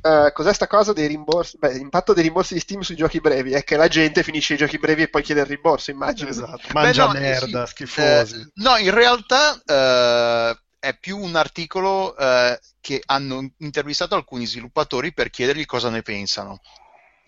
Uh, 0.00 0.30
cos'è 0.32 0.52
sta 0.52 0.68
cosa 0.68 0.92
dei 0.92 1.08
rimborsi? 1.08 1.58
Beh, 1.58 1.72
l'impatto 1.72 2.12
dei 2.12 2.22
rimborsi 2.22 2.54
di 2.54 2.60
Steam 2.60 2.82
sui 2.82 2.94
giochi 2.94 3.20
brevi 3.20 3.52
è 3.52 3.64
che 3.64 3.76
la 3.76 3.88
gente 3.88 4.22
finisce 4.22 4.54
i 4.54 4.56
giochi 4.56 4.78
brevi 4.78 5.02
e 5.02 5.08
poi 5.08 5.22
chiede 5.22 5.40
il 5.40 5.46
rimborso, 5.46 5.90
immagino. 5.90 6.30
Esatto, 6.30 6.68
mangia 6.72 7.08
Beh, 7.08 7.12
no, 7.12 7.20
merda, 7.20 7.66
sì, 7.66 7.72
schifosi. 7.72 8.36
Eh, 8.36 8.50
no, 8.54 8.76
in 8.76 8.94
realtà 8.94 9.52
uh, 9.52 10.56
è 10.78 10.96
più 10.98 11.18
un 11.18 11.34
articolo 11.34 12.14
uh, 12.16 12.56
che 12.80 13.02
hanno 13.06 13.50
intervistato 13.58 14.14
alcuni 14.14 14.46
sviluppatori 14.46 15.12
per 15.12 15.30
chiedergli 15.30 15.66
cosa 15.66 15.90
ne 15.90 16.02
pensano 16.02 16.60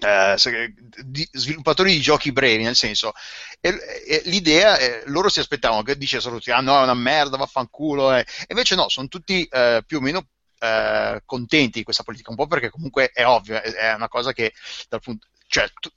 eh, 0.01 0.74
di, 1.05 1.28
sviluppatori 1.32 1.92
di 1.92 2.01
giochi 2.01 2.32
brevi, 2.32 2.62
nel 2.62 2.76
senso, 2.76 3.12
e, 3.61 3.68
e 4.07 4.22
l'idea, 4.24 4.76
è, 4.78 5.03
loro 5.07 5.28
si 5.28 5.40
aspettavano 5.40 5.82
che 5.82 5.96
dicessero 5.96 6.36
tutti, 6.36 6.51
ah 6.51 6.61
no, 6.61 6.78
è 6.78 6.82
una 6.82 6.94
merda, 6.94 7.36
vaffanculo, 7.36 8.14
eh. 8.14 8.24
invece 8.48 8.74
no, 8.74 8.88
sono 8.88 9.09
tutti 9.09 9.44
eh, 9.44 9.82
più 9.86 9.98
o 9.98 10.01
meno 10.01 10.26
eh, 10.59 11.22
contenti 11.24 11.78
di 11.78 11.84
questa 11.84 12.03
politica, 12.03 12.30
un 12.30 12.36
po' 12.36 12.46
perché 12.46 12.70
comunque 12.70 13.11
è 13.12 13.24
ovvio, 13.26 13.61
è, 13.61 13.72
è 13.72 13.94
una 13.94 14.09
cosa 14.09 14.32
che 14.32 14.53
dal 14.88 15.01
punto, 15.01 15.28
cioè, 15.46 15.68
tu, 15.78 15.90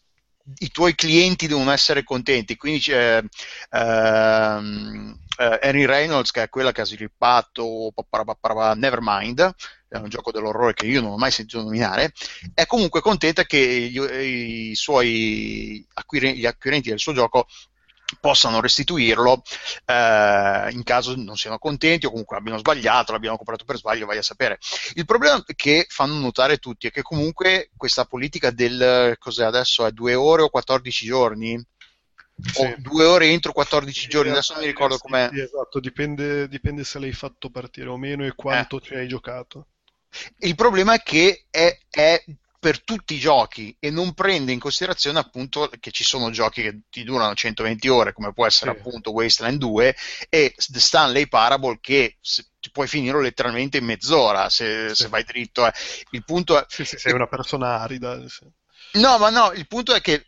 i 0.60 0.70
tuoi 0.72 0.94
clienti 0.96 1.48
devono 1.48 1.72
essere 1.72 2.04
contenti, 2.04 2.58
quindi 2.58 2.80
c'è 2.80 3.24
ehm, 3.70 5.18
eh, 5.38 5.60
Henry 5.62 5.86
Reynolds 5.86 6.32
che 6.32 6.44
è 6.44 6.50
quella 6.50 6.72
che 6.72 6.82
ha 6.82 6.86
sviluppato 6.86 7.94
Nevermind, 8.76 9.56
è 9.98 10.02
un 10.02 10.10
gioco 10.10 10.32
dell'orrore 10.32 10.74
che 10.74 10.86
io 10.86 11.02
non 11.02 11.12
ho 11.12 11.18
mai 11.18 11.32
sentito 11.32 11.62
nominare, 11.62 12.14
è 12.54 12.66
comunque 12.66 13.02
contenta 13.02 13.44
che 13.44 13.90
gli, 13.92 14.00
i 14.00 14.76
suoi 14.76 15.86
acquirenti, 15.94 16.40
gli 16.40 16.46
acquirenti 16.46 16.90
del 16.90 17.00
suo 17.00 17.14
gioco 17.14 17.48
possano 18.20 18.62
restituirlo 18.62 19.42
eh, 19.86 20.68
in 20.72 20.84
caso 20.84 21.16
non 21.16 21.36
siano 21.36 21.58
contenti 21.58 22.06
o 22.06 22.10
comunque 22.10 22.38
abbiano 22.38 22.60
sbagliato, 22.60 23.12
l'abbiano 23.12 23.38
comprato 23.38 23.66
per 23.66 23.78
sbaglio, 23.78 24.06
vai 24.06 24.18
a 24.18 24.24
sapere. 24.24 24.60
Il 24.94 25.06
problema 25.06 25.44
che 25.56 25.86
fanno 25.90 26.20
notare 26.20 26.58
tutti 26.58 26.88
è 26.88 26.92
che 26.92 27.02
comunque 27.02 27.70
questa 27.76 28.06
politica 28.06 28.52
del 28.52 29.16
cos'è 29.20 29.46
adesso 29.46 29.86
è 29.86 29.92
due 29.92 30.16
ore 30.16 30.44
o 30.44 30.50
14 30.50 31.06
giorni? 31.06 31.66
Sì. 32.36 32.62
O 32.62 32.76
due 32.80 33.06
ore 33.06 33.28
entro 33.28 33.52
14 33.52 34.00
sì, 34.02 34.08
giorni, 34.08 34.32
adesso 34.32 34.54
non 34.54 34.64
mi 34.64 34.68
ricordo 34.68 34.96
sì, 34.96 35.02
com'è. 35.02 35.30
esatto, 35.32 35.80
dipende, 35.80 36.48
dipende, 36.48 36.84
se 36.84 36.98
l'hai 36.98 37.14
fatto 37.14 37.50
partire 37.50 37.90
o 37.90 37.98
meno 37.98 38.26
e 38.26 38.34
quanto 38.34 38.78
eh. 38.78 38.82
ci 38.82 38.96
hai 38.96 39.08
giocato. 39.08 39.68
Il 40.40 40.56
problema 40.56 40.94
è 40.94 41.02
che 41.02 41.46
è, 41.50 41.78
è, 41.90 42.24
per 42.60 42.82
tutti 42.82 43.16
i 43.16 43.20
giochi 43.20 43.76
e 43.78 43.90
non 43.90 44.14
prende 44.14 44.54
in 44.54 44.60
considerazione 44.60 45.20
appunto 45.20 45.70
che 45.80 45.92
ci 45.92 46.06
sono 46.06 46.30
giochi 46.30 46.62
che 46.62 46.80
ti 46.90 47.04
durano 47.04 47.34
120 47.34 47.90
ore, 47.90 48.14
come 48.14 48.32
può 48.32 48.46
essere 48.46 48.72
sì. 48.72 48.78
appunto 48.78 49.12
Wasteland 49.12 49.58
2 49.58 49.96
e 50.30 50.56
The 50.56 50.80
Stanley 50.80 51.28
Parable 51.28 51.80
che 51.82 52.18
ti 52.62 52.72
puoi 52.72 52.88
finire 52.88 53.22
letteralmente 53.22 53.80
in 53.80 53.86
mezz'ora 53.86 54.50
se, 54.50 54.90
sì. 54.90 55.04
se 55.04 55.08
vai 55.10 55.26
dritto. 55.26 55.68
Eh. 55.68 55.74
Il 56.12 56.24
punto 56.24 56.58
è... 56.58 56.64
Sì, 56.70 56.86
sì, 56.86 56.98
sei 56.98 57.12
una 57.12 57.28
persona 57.28 57.82
arida. 57.82 58.18
Sì. 58.30 58.50
No, 58.94 59.18
ma 59.18 59.30
no, 59.30 59.52
il 59.52 59.68
punto 59.68 59.94
è 59.94 60.00
che 60.00 60.26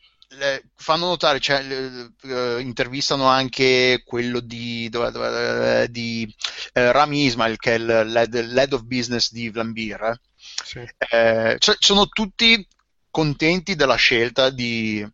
fanno 0.75 1.07
notare, 1.07 1.39
cioè, 1.39 1.63
uh, 1.63 2.59
intervistano 2.59 3.25
anche 3.25 4.01
quello 4.05 4.39
di, 4.39 4.87
dove, 4.89 5.11
dove, 5.11 5.87
di 5.89 6.25
uh, 6.73 6.91
Rami 6.91 7.25
Ismail, 7.25 7.57
che 7.57 7.73
è 7.73 7.77
il 7.77 7.85
lead, 7.85 8.39
lead, 8.51 8.73
of 8.73 8.83
business 8.83 9.31
di 9.31 9.49
Vlambir. 9.49 10.19
Sì. 10.63 10.79
Eh, 10.97 11.55
cioè, 11.59 11.75
sono 11.79 12.07
tutti 12.07 12.67
contenti 13.09 13.75
della 13.75 13.95
scelta 13.95 14.49
di 14.49 15.05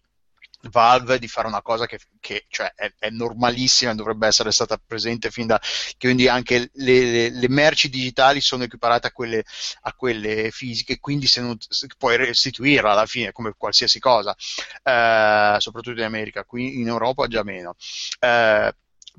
Valve 0.69 1.19
di 1.19 1.27
fare 1.27 1.47
una 1.47 1.61
cosa 1.61 1.85
che, 1.85 1.99
che 2.19 2.45
cioè, 2.49 2.73
è, 2.75 2.93
è, 2.99 3.09
normalissima 3.09 3.91
e 3.91 3.95
dovrebbe 3.95 4.27
essere 4.27 4.51
stata 4.51 4.79
presente 4.85 5.31
fin 5.31 5.47
da 5.47 5.59
quindi 5.97 6.27
anche 6.27 6.69
le, 6.73 7.01
le, 7.01 7.29
le 7.29 7.49
merci 7.49 7.89
digitali 7.89 8.41
sono 8.41 8.63
equiparate 8.63 9.07
a 9.07 9.11
quelle, 9.11 9.43
a 9.81 9.93
quelle 9.93 10.51
fisiche 10.51 10.99
quindi 10.99 11.27
se 11.27 11.41
non, 11.41 11.57
se 11.59 11.87
puoi 11.97 12.17
restituirla 12.17 12.91
alla 12.91 13.05
fine 13.05 13.31
come 13.31 13.53
qualsiasi 13.57 13.99
cosa 13.99 14.35
eh, 14.83 15.55
soprattutto 15.59 15.99
in 15.99 16.05
America 16.05 16.43
qui 16.43 16.79
in 16.79 16.87
Europa 16.87 17.27
già 17.27 17.43
meno. 17.43 17.75
Eh, 18.19 18.73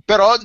però 0.04 0.36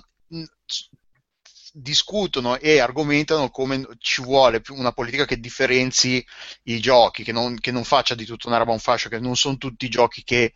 discutono 1.80 2.58
e 2.58 2.80
argomentano 2.80 3.50
come 3.50 3.86
ci 4.00 4.22
vuole 4.22 4.62
una 4.70 4.92
politica 4.92 5.26
che 5.26 5.40
differenzi 5.40 6.26
i 6.64 6.80
giochi, 6.80 7.24
che 7.24 7.32
non, 7.32 7.60
che 7.60 7.72
non 7.72 7.84
faccia 7.84 8.16
di 8.16 8.26
tutto 8.26 8.48
una 8.48 8.58
roba 8.58 8.72
un 8.72 8.80
fascio, 8.80 9.10
che 9.10 9.20
non 9.20 9.36
sono 9.36 9.58
tutti 9.58 9.86
i 9.86 9.90
giochi 9.90 10.24
che 10.24 10.54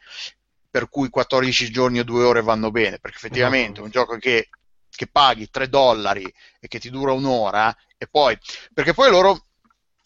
per 0.70 0.90
cui 0.90 1.10
14 1.10 1.70
giorni 1.70 2.00
o 2.00 2.04
2 2.04 2.24
ore 2.24 2.42
vanno 2.42 2.72
bene, 2.72 2.98
perché 3.00 3.18
effettivamente 3.18 3.80
no. 3.80 3.86
un 3.86 3.92
gioco 3.92 4.18
che, 4.18 4.50
che 4.90 5.08
paghi 5.08 5.50
3 5.50 5.70
dollari 5.70 6.24
e 6.60 6.68
che 6.68 6.80
ti 6.80 6.90
dura 6.90 7.12
un'ora, 7.12 7.76
e 7.98 8.08
poi, 8.08 8.38
perché 8.74 8.94
poi 8.94 9.12
loro 9.12 9.48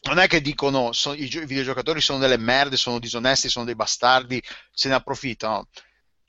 non 0.04 0.20
è 0.20 0.28
che 0.28 0.42
dicono 0.42 0.92
so, 0.92 1.14
i, 1.14 1.24
i, 1.24 1.46
videogiocatori 1.46 2.02
sono 2.02 2.20
delle 2.20 2.38
merde, 2.38 2.78
sono 2.78 3.00
disonesti, 3.00 3.48
sono 3.48 3.66
dei 3.66 3.76
bastardi, 3.76 4.42
se 4.72 4.90
ne 4.90 4.96
approfittano. 4.96 5.68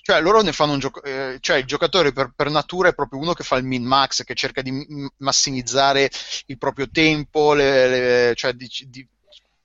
Cioè, 0.07 0.21
loro 0.21 0.41
ne 0.41 0.53
fanno 0.53 0.71
un 0.75 0.79
gioco. 0.79 1.03
Eh, 1.03 1.39
cioè, 1.41 1.57
il 1.57 1.65
giocatore 1.65 2.13
per, 2.13 2.31
per, 2.33 2.49
natura 2.49 2.91
è 2.91 2.95
proprio 2.95 3.19
uno 3.19 3.33
che 3.33 3.43
fa 3.43 3.57
il 3.57 3.65
min-max, 3.65 4.23
che 4.23 4.37
cerca 4.37 4.63
di 4.63 4.87
massimizzare 5.17 6.09
il 6.47 6.59
proprio 6.59 6.89
tempo, 6.89 7.55
le, 7.55 7.89
le, 8.29 8.35
cioè 8.37 8.53
di, 8.53 8.71
di, 8.87 9.05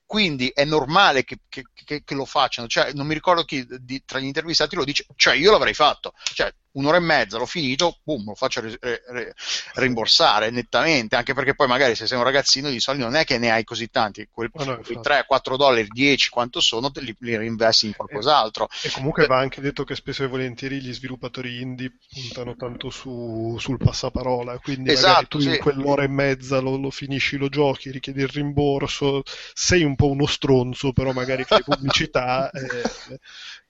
quindi 0.03 0.47
è 0.47 0.65
normale 0.65 1.23
che, 1.25 1.41
che, 1.47 1.65
che, 1.71 2.01
che, 2.03 2.15
lo 2.15 2.25
facciano. 2.25 2.67
Cioè, 2.67 2.91
non 2.93 3.05
mi 3.05 3.13
ricordo 3.13 3.43
chi 3.43 3.63
di, 3.81 4.01
tra 4.03 4.17
gli 4.17 4.25
intervistati 4.25 4.75
lo 4.75 4.83
dice, 4.83 5.05
cioè 5.15 5.35
io 5.35 5.51
l'avrei 5.51 5.75
fatto. 5.75 6.15
Cioè, 6.33 6.51
un'ora 6.73 6.97
e 6.97 7.01
mezza, 7.01 7.37
l'ho 7.37 7.45
finito, 7.45 7.99
boom, 8.03 8.25
lo 8.27 8.35
faccio 8.35 8.61
re, 8.61 8.77
re, 8.79 9.33
rimborsare 9.75 10.49
nettamente, 10.51 11.15
anche 11.15 11.33
perché 11.33 11.55
poi 11.55 11.67
magari 11.67 11.95
se 11.95 12.07
sei 12.07 12.17
un 12.17 12.23
ragazzino 12.23 12.69
di 12.69 12.79
soldi 12.79 13.01
non 13.01 13.15
è 13.15 13.25
che 13.25 13.37
ne 13.37 13.51
hai 13.51 13.63
così 13.63 13.89
tanti, 13.89 14.27
quei, 14.31 14.49
no, 14.53 14.63
no, 14.63 15.01
3, 15.01 15.25
4 15.27 15.57
dollari, 15.57 15.87
10, 15.87 16.29
quanto 16.29 16.59
sono, 16.61 16.91
li, 16.95 17.15
li 17.19 17.35
reinvesti 17.35 17.87
in 17.87 17.95
qualcos'altro. 17.95 18.69
E, 18.83 18.87
e 18.87 18.91
comunque 18.91 19.23
eh, 19.23 19.27
va 19.27 19.39
anche 19.39 19.61
detto 19.61 19.83
che 19.83 19.95
spesso 19.95 20.23
e 20.23 20.27
volentieri 20.27 20.81
gli 20.81 20.93
sviluppatori 20.93 21.61
indie 21.61 21.93
puntano 22.09 22.55
tanto 22.55 22.89
su, 22.89 23.57
sul 23.59 23.77
passaparola, 23.77 24.59
quindi 24.59 24.91
esatto, 24.91 25.37
tu 25.37 25.39
sì. 25.39 25.49
in 25.49 25.57
quell'ora 25.57 26.03
e 26.03 26.07
mezza 26.07 26.59
lo, 26.59 26.77
lo, 26.77 26.91
finisci, 26.91 27.37
lo 27.37 27.49
giochi, 27.49 27.91
richiedi 27.91 28.21
il 28.21 28.29
rimborso, 28.29 29.23
sei 29.53 29.83
un 29.83 29.95
po' 29.95 30.09
uno 30.09 30.25
stronzo, 30.25 30.93
però 30.93 31.11
magari 31.11 31.43
fai 31.43 31.63
pubblicità 31.63 32.49
e, 32.51 33.19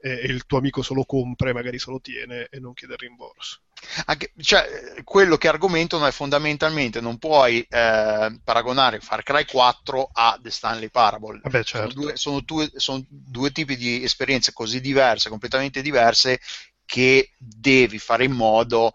e, 0.02 0.12
il 0.26 0.46
tuo 0.46 0.58
amico 0.58 0.82
se 0.82 0.94
lo 0.94 1.06
compra 1.06 1.50
e 1.50 1.54
magari 1.54 1.80
se 1.80 1.92
lo 1.92 2.02
tiene 2.02 2.48
e 2.50 2.60
non 2.60 2.74
chiede 2.74 2.96
del 2.98 3.08
rimborso. 3.08 3.60
Anche, 4.06 4.34
cioè, 4.42 5.02
quello 5.04 5.38
che 5.38 5.48
argomentano 5.48 6.06
è 6.06 6.12
fondamentalmente 6.12 7.02
non 7.02 7.18
puoi 7.18 7.62
eh, 7.62 8.40
paragonare 8.44 9.00
Far 9.00 9.24
Cry 9.24 9.46
4 9.46 10.10
a 10.12 10.40
The 10.42 10.52
Stanley 10.52 10.90
Parable. 10.90 11.40
Vabbè, 11.42 11.64
certo. 11.64 11.92
sono, 11.92 12.02
due, 12.02 12.18
sono, 12.18 12.40
due, 12.42 12.72
sono 12.76 13.06
due 13.08 13.52
tipi 13.52 13.78
di 13.78 14.04
esperienze 14.04 14.54
così 14.54 14.82
diverse, 14.82 15.30
completamente 15.30 15.82
diverse, 15.82 16.40
che 16.86 17.32
devi 17.38 17.98
fare 18.00 18.26
in 18.26 18.34
modo 18.34 18.94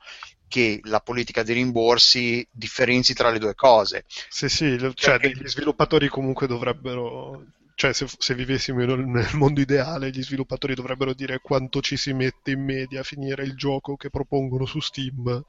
che 0.49 0.81
la 0.85 1.01
politica 1.01 1.43
dei 1.43 1.55
rimborsi 1.55 2.47
differenzi 2.51 3.15
tra 3.15 3.31
le 3.31 3.39
due 3.39 3.55
cose. 3.55 4.05
Sì, 4.29 4.49
sì, 4.49 4.79
cioè, 4.95 5.19
Perché... 5.19 5.35
gli 5.35 5.49
sviluppatori 5.49 6.09
comunque 6.09 6.47
dovrebbero 6.47 7.45
cioè 7.77 7.93
se, 7.93 8.07
se, 8.19 8.35
vivessimo 8.35 8.83
nel 8.85 9.29
mondo 9.35 9.61
ideale 9.61 10.11
gli 10.11 10.23
sviluppatori 10.23 10.75
dovrebbero 10.75 11.13
dire 11.13 11.41
quanto 11.41 11.83
ci 11.83 11.99
si 11.99 12.15
mette 12.15 12.53
in 12.53 12.65
media 12.65 13.01
a 13.01 13.05
finire 13.05 13.45
il 13.45 13.55
gioco 13.55 13.97
che 13.97 14.09
propongono 14.09 14.65
su 14.65 14.81
Steam 14.81 15.45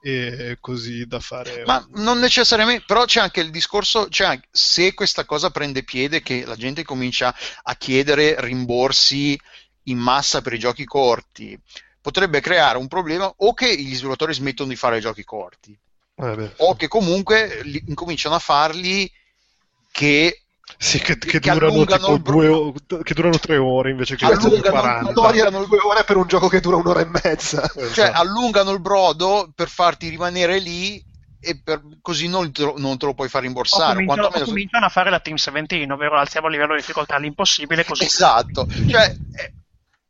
e 0.00 0.58
così 0.60 1.06
da 1.06 1.18
fare 1.18 1.64
ma 1.66 1.84
non 1.94 2.20
necessariamente 2.20 2.84
però 2.86 3.04
c'è 3.04 3.18
anche 3.18 3.40
il 3.40 3.50
discorso 3.50 4.08
cioè 4.08 4.28
anche, 4.28 4.46
se 4.52 4.94
questa 4.94 5.24
cosa 5.24 5.50
prende 5.50 5.82
piede 5.82 6.22
che 6.22 6.44
la 6.46 6.54
gente 6.54 6.84
comincia 6.84 7.34
a 7.62 7.74
chiedere 7.74 8.36
rimborsi 8.38 9.38
in 9.84 9.98
massa 9.98 10.42
per 10.42 10.52
i 10.52 10.60
giochi 10.60 10.84
corti 10.84 11.60
potrebbe 12.00 12.40
creare 12.40 12.78
un 12.78 12.86
problema 12.86 13.32
o 13.38 13.54
che 13.54 13.74
gli 13.76 13.92
sviluppatori 13.92 14.32
smettono 14.32 14.68
di 14.68 14.76
fare 14.76 15.00
giochi 15.00 15.24
corti. 15.24 15.76
Eh 16.14 16.52
o 16.58 16.76
che 16.76 16.86
comunque 16.86 17.62
li, 17.64 17.82
incominciano 17.88 18.36
a 18.36 18.38
farli 18.38 19.10
che 19.90 20.45
sì, 20.78 20.98
che, 20.98 21.16
che, 21.18 21.38
che 21.38 21.50
durano 21.50 21.84
tipo 21.84 22.18
due, 22.18 22.72
che 23.02 23.14
durano 23.14 23.38
tre 23.38 23.56
ore 23.56 23.90
invece 23.90 24.16
che 24.16 24.26
allungano 24.26 24.60
40. 24.60 25.20
Allungano 25.20 25.64
due 25.64 25.78
ore 25.78 26.04
per 26.04 26.16
un 26.16 26.26
gioco 26.26 26.48
che 26.48 26.60
dura 26.60 26.76
un'ora 26.76 27.00
e 27.00 27.06
mezza. 27.06 27.62
Esatto. 27.62 27.92
Cioè, 27.92 28.10
allungano 28.12 28.72
il 28.72 28.80
brodo 28.80 29.50
per 29.54 29.68
farti 29.68 30.08
rimanere 30.08 30.58
lì 30.58 31.02
e 31.40 31.60
per, 31.62 31.80
così 32.02 32.28
non 32.28 32.52
te, 32.52 32.62
lo, 32.62 32.74
non 32.76 32.98
te, 32.98 33.06
lo, 33.06 33.14
puoi 33.14 33.28
far 33.28 33.42
rimborsare. 33.42 33.94
Cominciano, 33.94 34.26
o 34.26 34.44
cominciano 34.44 34.86
a 34.86 34.88
fare 34.88 35.10
la 35.10 35.20
Team 35.20 35.36
17, 35.36 35.92
ovvero 35.92 36.18
alziamo 36.18 36.48
il 36.48 36.52
livello 36.52 36.74
di 36.74 36.80
difficoltà 36.80 37.14
all'impossibile. 37.14 37.84
Così. 37.84 38.04
Esatto, 38.04 38.66
cioè, 38.88 39.16
eh, 39.32 39.52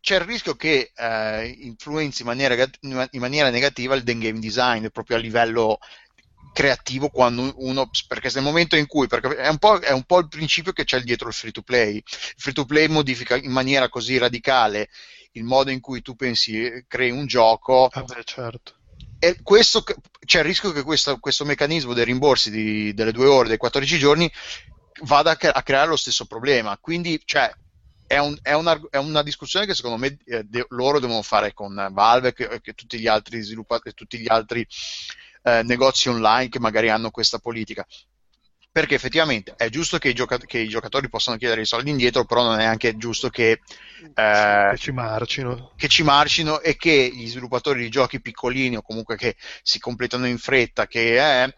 c'è 0.00 0.14
il 0.14 0.20
rischio 0.22 0.54
che 0.54 0.92
eh, 0.94 1.56
influenzi 1.60 2.22
in 2.22 2.28
maniera, 2.28 2.54
in 2.80 3.20
maniera, 3.20 3.50
negativa 3.50 3.94
il 3.94 4.04
game 4.04 4.38
design 4.38 4.86
proprio 4.86 5.16
a 5.16 5.20
livello 5.20 5.78
creativo 6.52 7.08
quando 7.08 7.52
uno 7.56 7.90
perché 8.08 8.30
nel 8.34 8.42
momento 8.42 8.76
in 8.76 8.86
cui 8.86 9.06
perché 9.06 9.36
è 9.36 9.48
un, 9.48 9.58
po', 9.58 9.78
è 9.78 9.92
un 9.92 10.04
po' 10.04 10.18
il 10.20 10.28
principio 10.28 10.72
che 10.72 10.84
c'è 10.84 11.00
dietro 11.00 11.28
il 11.28 11.34
free 11.34 11.52
to 11.52 11.62
play. 11.62 11.96
Il 11.96 12.02
free 12.36 12.54
to 12.54 12.64
play 12.64 12.88
modifica 12.88 13.36
in 13.36 13.52
maniera 13.52 13.88
così 13.88 14.18
radicale 14.18 14.88
il 15.32 15.44
modo 15.44 15.70
in 15.70 15.80
cui 15.80 16.02
tu 16.02 16.14
pensi 16.16 16.84
crei 16.88 17.10
un 17.10 17.26
gioco. 17.26 17.86
Ah 17.86 18.02
beh, 18.02 18.22
certo. 18.24 18.74
e 19.18 19.38
questo, 19.42 19.84
c'è 20.24 20.38
il 20.40 20.44
rischio 20.44 20.72
che 20.72 20.82
questo, 20.82 21.18
questo 21.18 21.44
meccanismo 21.44 21.92
dei 21.92 22.04
rimborsi 22.04 22.50
di, 22.50 22.92
delle 22.94 23.12
due 23.12 23.26
ore 23.26 23.48
dei 23.48 23.56
14 23.56 23.98
giorni 23.98 24.30
vada 25.02 25.32
a, 25.32 25.50
a 25.52 25.62
creare 25.62 25.88
lo 25.88 25.96
stesso 25.96 26.26
problema. 26.26 26.76
Quindi 26.78 27.20
cioè 27.24 27.52
è, 28.06 28.18
un, 28.18 28.36
è, 28.40 28.52
una, 28.52 28.80
è, 28.90 28.96
una, 28.96 29.22
discussione 29.22 29.66
che 29.66 29.74
secondo 29.74 29.96
me 29.96 30.16
eh, 30.24 30.44
de, 30.44 30.66
loro 30.70 31.00
devono 31.00 31.22
fare 31.22 31.52
con 31.52 31.88
Valve 31.92 32.34
e 32.34 32.74
tutti 32.74 32.98
gli 32.98 33.06
altri 33.06 33.40
sviluppatori, 33.42 33.94
tutti 33.94 34.18
gli 34.18 34.30
altri 34.30 34.66
eh, 35.46 35.62
negozi 35.62 36.08
online 36.08 36.48
che 36.48 36.58
magari 36.58 36.90
hanno 36.90 37.10
questa 37.10 37.38
politica. 37.38 37.86
Perché 38.72 38.96
effettivamente 38.96 39.54
è 39.56 39.70
giusto 39.70 39.96
che 39.96 40.08
i, 40.10 40.12
gioca- 40.12 40.36
che 40.38 40.58
i, 40.58 40.68
giocatori 40.68 41.08
possano 41.08 41.38
chiedere 41.38 41.62
i 41.62 41.66
soldi 41.66 41.88
indietro, 41.88 42.26
però 42.26 42.42
non 42.42 42.58
è 42.58 42.64
anche 42.64 42.96
giusto 42.96 43.30
che, 43.30 43.60
eh, 44.14 44.68
che, 44.70 44.76
ci 44.76 44.90
marcino. 44.90 45.72
che 45.76 45.88
ci 45.88 46.02
marcino 46.02 46.60
e 46.60 46.76
che 46.76 47.10
gli 47.10 47.26
sviluppatori 47.26 47.80
di 47.80 47.88
giochi 47.88 48.20
piccolini 48.20 48.76
o 48.76 48.82
comunque 48.82 49.16
che 49.16 49.36
si 49.62 49.78
completano 49.78 50.26
in 50.26 50.36
fretta, 50.36 50.86
che 50.86 51.44
eh, 51.44 51.54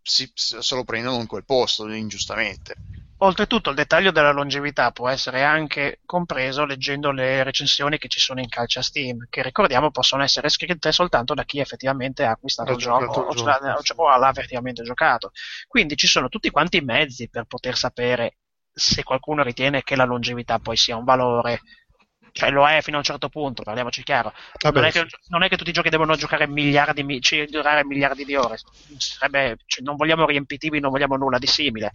si, 0.00 0.30
se 0.34 0.74
lo 0.74 0.84
prendono 0.84 1.20
in 1.20 1.26
quel 1.26 1.44
posto 1.44 1.86
ingiustamente. 1.90 2.76
Oltretutto 3.22 3.70
il 3.70 3.76
dettaglio 3.76 4.10
della 4.10 4.32
longevità 4.32 4.90
può 4.90 5.08
essere 5.08 5.44
anche 5.44 6.00
compreso 6.04 6.64
leggendo 6.64 7.12
le 7.12 7.44
recensioni 7.44 7.96
che 7.96 8.08
ci 8.08 8.18
sono 8.18 8.40
in 8.40 8.48
calcia 8.48 8.82
Steam, 8.82 9.26
che 9.30 9.42
ricordiamo 9.42 9.92
possono 9.92 10.24
essere 10.24 10.48
scritte 10.48 10.90
soltanto 10.90 11.32
da 11.32 11.44
chi 11.44 11.60
effettivamente 11.60 12.24
ha 12.24 12.32
acquistato 12.32 12.72
il 12.72 12.78
gioco 12.78 13.20
o, 13.20 13.32
gioco 13.32 14.02
o 14.02 14.18
l'ha 14.18 14.28
effettivamente 14.28 14.82
giocato. 14.82 15.30
Quindi 15.68 15.94
ci 15.96 16.08
sono 16.08 16.28
tutti 16.28 16.50
quanti 16.50 16.78
i 16.78 16.80
mezzi 16.80 17.28
per 17.28 17.44
poter 17.44 17.76
sapere 17.76 18.38
se 18.72 19.04
qualcuno 19.04 19.44
ritiene 19.44 19.84
che 19.84 19.94
la 19.94 20.04
longevità 20.04 20.58
poi 20.58 20.76
sia 20.76 20.96
un 20.96 21.04
valore 21.04 21.60
cioè 22.32 22.50
lo 22.50 22.66
è 22.66 22.80
fino 22.80 22.96
a 22.96 23.00
un 23.00 23.04
certo 23.04 23.28
punto, 23.28 23.62
parliamoci 23.62 24.02
chiaro. 24.02 24.32
Vabbè, 24.58 24.74
non, 24.74 24.88
è 24.88 24.90
che, 24.90 25.06
non, 25.28 25.42
è 25.42 25.48
che, 25.48 25.56
tutti 25.58 25.68
i 25.68 25.74
giochi 25.74 25.90
devono 25.90 26.16
giocare 26.16 26.48
miliardi, 26.48 27.20
cioè, 27.20 27.44
durare 27.44 27.84
miliardi 27.84 28.24
di 28.24 28.34
ore. 28.34 28.56
Sarebbe, 28.96 29.58
cioè, 29.66 29.84
non 29.84 29.96
vogliamo 29.96 30.24
riempitivi, 30.24 30.80
non 30.80 30.90
vogliamo 30.90 31.16
nulla 31.16 31.36
di 31.36 31.46
simile. 31.46 31.90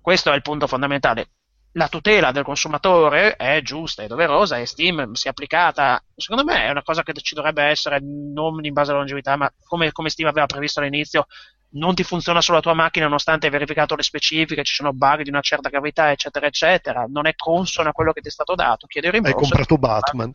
Questo 0.00 0.32
è 0.32 0.34
il 0.34 0.42
punto 0.42 0.66
fondamentale. 0.66 1.30
La 1.74 1.88
tutela 1.88 2.32
del 2.32 2.42
consumatore 2.42 3.36
è 3.36 3.60
giusta, 3.62 4.02
è 4.02 4.08
doverosa 4.08 4.58
e 4.58 4.66
Steam 4.66 5.12
si 5.12 5.28
è 5.28 5.30
applicata, 5.30 6.02
secondo 6.16 6.42
me 6.42 6.64
è 6.64 6.70
una 6.70 6.82
cosa 6.82 7.04
che 7.04 7.12
ci 7.14 7.36
dovrebbe 7.36 7.62
essere 7.62 8.00
non 8.00 8.64
in 8.64 8.72
base 8.72 8.90
alla 8.90 8.98
longevità, 8.98 9.36
ma 9.36 9.48
come, 9.64 9.92
come 9.92 10.08
Steam 10.08 10.28
aveva 10.28 10.46
previsto 10.46 10.80
all'inizio, 10.80 11.26
non 11.72 11.94
ti 11.94 12.02
funziona 12.02 12.40
sulla 12.40 12.60
tua 12.60 12.74
macchina 12.74 13.04
nonostante 13.04 13.46
hai 13.46 13.52
verificato 13.52 13.94
le 13.94 14.02
specifiche, 14.02 14.64
ci 14.64 14.74
sono 14.74 14.92
bug 14.92 15.22
di 15.22 15.28
una 15.28 15.40
certa 15.40 15.68
gravità, 15.68 16.10
eccetera, 16.10 16.46
eccetera. 16.46 17.04
Non 17.08 17.26
è 17.26 17.34
consono 17.36 17.90
a 17.90 17.92
quello 17.92 18.12
che 18.12 18.20
ti 18.20 18.28
è 18.28 18.32
stato 18.32 18.54
dato. 18.54 18.86
Chiedi 18.86 19.06
il 19.06 19.12
rimborso. 19.12 19.36
Hai 19.36 19.42
comprato 19.42 19.78
Batman. 19.78 20.34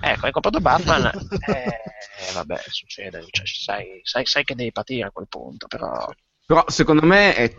Ecco, 0.00 0.26
hai 0.26 0.32
comprato 0.32 0.60
Batman. 0.60 1.04
eh, 1.46 2.32
vabbè, 2.34 2.60
succede. 2.66 3.24
Cioè, 3.30 3.46
sai, 3.46 4.00
sai, 4.02 4.26
sai, 4.26 4.44
che 4.44 4.54
devi 4.54 4.72
patire 4.72 5.06
a 5.06 5.10
quel 5.10 5.28
punto. 5.28 5.68
Però, 5.68 6.08
però 6.44 6.64
secondo 6.66 7.06
me 7.06 7.34
è 7.34 7.54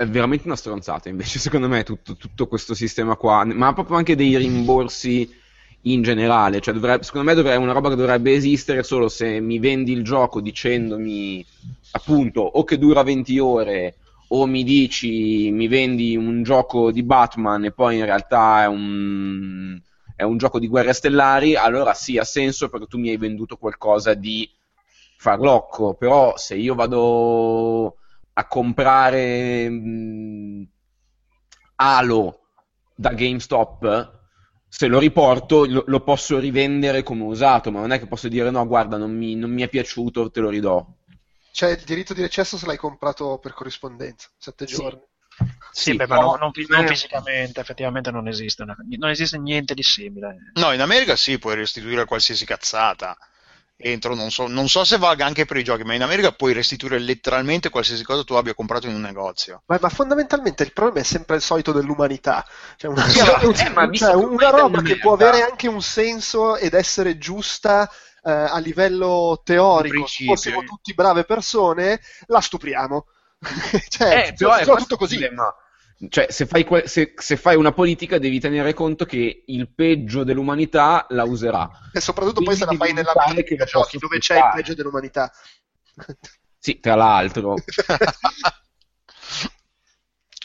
è 0.00 0.06
veramente 0.06 0.46
una 0.46 0.56
stronzata 0.56 1.10
invece 1.10 1.38
secondo 1.38 1.68
me 1.68 1.82
tutto, 1.82 2.16
tutto, 2.16 2.46
questo 2.46 2.72
sistema 2.72 3.16
qua, 3.16 3.44
ma 3.44 3.74
proprio 3.74 3.98
anche 3.98 4.16
dei 4.16 4.34
rimborsi 4.38 5.30
in 5.82 6.00
generale, 6.00 6.60
cioè 6.60 6.72
dovrebbe, 6.72 7.02
secondo 7.02 7.28
me 7.28 7.34
dovrebbe, 7.34 7.56
è 7.56 7.58
una 7.58 7.72
roba 7.72 7.90
che 7.90 7.96
dovrebbe 7.96 8.32
esistere 8.32 8.82
solo 8.82 9.10
se 9.10 9.40
mi 9.40 9.58
vendi 9.58 9.92
il 9.92 10.02
gioco 10.02 10.40
dicendomi 10.40 11.44
appunto 11.90 12.40
o 12.40 12.64
che 12.64 12.78
dura 12.78 13.02
20 13.02 13.38
ore 13.40 13.96
o 14.28 14.46
mi 14.46 14.64
dici 14.64 15.50
mi 15.50 15.68
vendi 15.68 16.16
un 16.16 16.42
gioco 16.44 16.90
di 16.90 17.02
Batman 17.02 17.66
e 17.66 17.72
poi 17.72 17.98
in 17.98 18.06
realtà 18.06 18.62
è 18.62 18.66
un, 18.68 19.78
è 20.16 20.22
un 20.22 20.38
gioco 20.38 20.58
di 20.58 20.68
guerre 20.68 20.94
stellari, 20.94 21.56
allora 21.56 21.92
sì, 21.92 22.16
ha 22.16 22.24
senso 22.24 22.70
perché 22.70 22.86
tu 22.86 22.98
mi 22.98 23.10
hai 23.10 23.18
venduto 23.18 23.58
qualcosa 23.58 24.14
di 24.14 24.48
farlocco, 25.18 25.92
però 25.92 26.38
se 26.38 26.54
io 26.54 26.74
vado 26.74 27.96
a 28.40 28.46
comprare 28.46 29.68
mh, 29.68 30.68
Halo 31.76 32.40
da 32.94 33.10
GameStop, 33.14 34.18
se 34.68 34.86
lo 34.86 34.98
riporto 34.98 35.64
lo, 35.64 35.84
lo 35.86 36.00
posso 36.02 36.38
rivendere 36.38 37.02
come 37.02 37.24
usato, 37.24 37.70
ma 37.70 37.80
non 37.80 37.92
è 37.92 37.98
che 37.98 38.06
posso 38.06 38.28
dire 38.28 38.50
no, 38.50 38.66
guarda, 38.66 38.96
non 38.96 39.16
mi, 39.16 39.34
non 39.34 39.50
mi 39.50 39.62
è 39.62 39.68
piaciuto, 39.68 40.30
te 40.30 40.40
lo 40.40 40.50
ridò. 40.50 40.86
C'è 41.52 41.70
il 41.70 41.82
diritto 41.84 42.14
di 42.14 42.20
recesso 42.22 42.56
se 42.56 42.66
l'hai 42.66 42.76
comprato 42.76 43.38
per 43.38 43.52
corrispondenza, 43.52 44.28
sette 44.38 44.66
Sì. 44.66 44.76
giorni. 44.76 45.00
Sì, 45.72 45.90
Sì, 45.90 45.96
beh, 45.96 46.06
ma 46.06 46.16
però- 46.16 46.36
non, 46.36 46.52
non 46.68 46.86
fisicamente, 46.86 47.60
effettivamente 47.60 48.10
non 48.10 48.28
esiste, 48.28 48.62
una- 48.62 48.76
non 48.98 49.10
esiste 49.10 49.38
niente 49.38 49.74
di 49.74 49.82
simile. 49.82 50.36
No, 50.54 50.72
in 50.72 50.80
America 50.80 51.16
sì, 51.16 51.38
puoi 51.38 51.54
restituire 51.54 52.04
qualsiasi 52.04 52.44
cazzata. 52.44 53.16
Entro, 53.82 54.14
non 54.14 54.30
so, 54.30 54.46
non 54.46 54.68
so 54.68 54.84
se 54.84 54.98
valga 54.98 55.24
anche 55.24 55.46
per 55.46 55.56
i 55.56 55.64
giochi, 55.64 55.84
ma 55.84 55.94
in 55.94 56.02
America 56.02 56.32
puoi 56.32 56.52
restituire 56.52 56.98
letteralmente 56.98 57.70
qualsiasi 57.70 58.04
cosa 58.04 58.24
tu 58.24 58.34
abbia 58.34 58.52
comprato 58.54 58.86
in 58.86 58.94
un 58.94 59.00
negozio. 59.00 59.62
Ma, 59.66 59.78
ma 59.80 59.88
fondamentalmente 59.88 60.62
il 60.64 60.72
problema 60.74 61.00
è 61.00 61.02
sempre 61.02 61.36
il 61.36 61.42
solito 61.42 61.72
dell'umanità. 61.72 62.46
Cioè 62.76 62.90
una, 62.90 63.08
cioè, 63.08 63.38
Eh, 63.42 63.54
cioè, 63.94 64.10
che 64.10 64.16
una 64.16 64.50
roba 64.50 64.82
che 64.82 64.98
può 64.98 65.14
avere 65.14 65.42
anche 65.42 65.66
un 65.66 65.80
senso 65.80 66.56
ed 66.56 66.74
essere 66.74 67.16
giusta 67.16 67.90
eh, 68.22 68.30
a 68.30 68.58
livello 68.58 69.40
teorico, 69.42 70.06
se 70.06 70.24
fossimo 70.24 70.62
tutti 70.62 70.92
brave 70.92 71.24
persone, 71.24 72.00
la 72.26 72.40
stupriamo. 72.40 73.06
cioè, 73.88 74.26
Eh, 74.28 74.34
però 74.34 74.54
è 74.56 74.64
tutto 74.66 74.96
così. 74.96 75.16
problema. 75.16 75.54
Cioè, 76.08 76.30
se 76.30 76.46
fai, 76.46 76.64
que- 76.64 76.86
se- 76.88 77.12
se 77.16 77.36
fai 77.36 77.56
una 77.56 77.72
politica 77.72 78.18
devi 78.18 78.40
tenere 78.40 78.72
conto 78.72 79.04
che 79.04 79.42
il 79.46 79.68
peggio 79.68 80.24
dell'umanità 80.24 81.04
la 81.10 81.24
userà. 81.24 81.68
E 81.92 82.00
soprattutto 82.00 82.42
poi 82.42 82.56
se 82.56 82.64
la 82.64 82.74
Quindi 82.74 83.02
fai 83.02 83.04
lo 83.04 83.42
videogiochi 83.42 83.98
possa 83.98 83.98
dove 83.98 84.18
c'è 84.18 84.36
il 84.36 84.50
peggio 84.54 84.74
dell'umanità. 84.74 85.30
Sì, 86.62 86.78
tra 86.78 86.94
l'altro. 86.94 87.54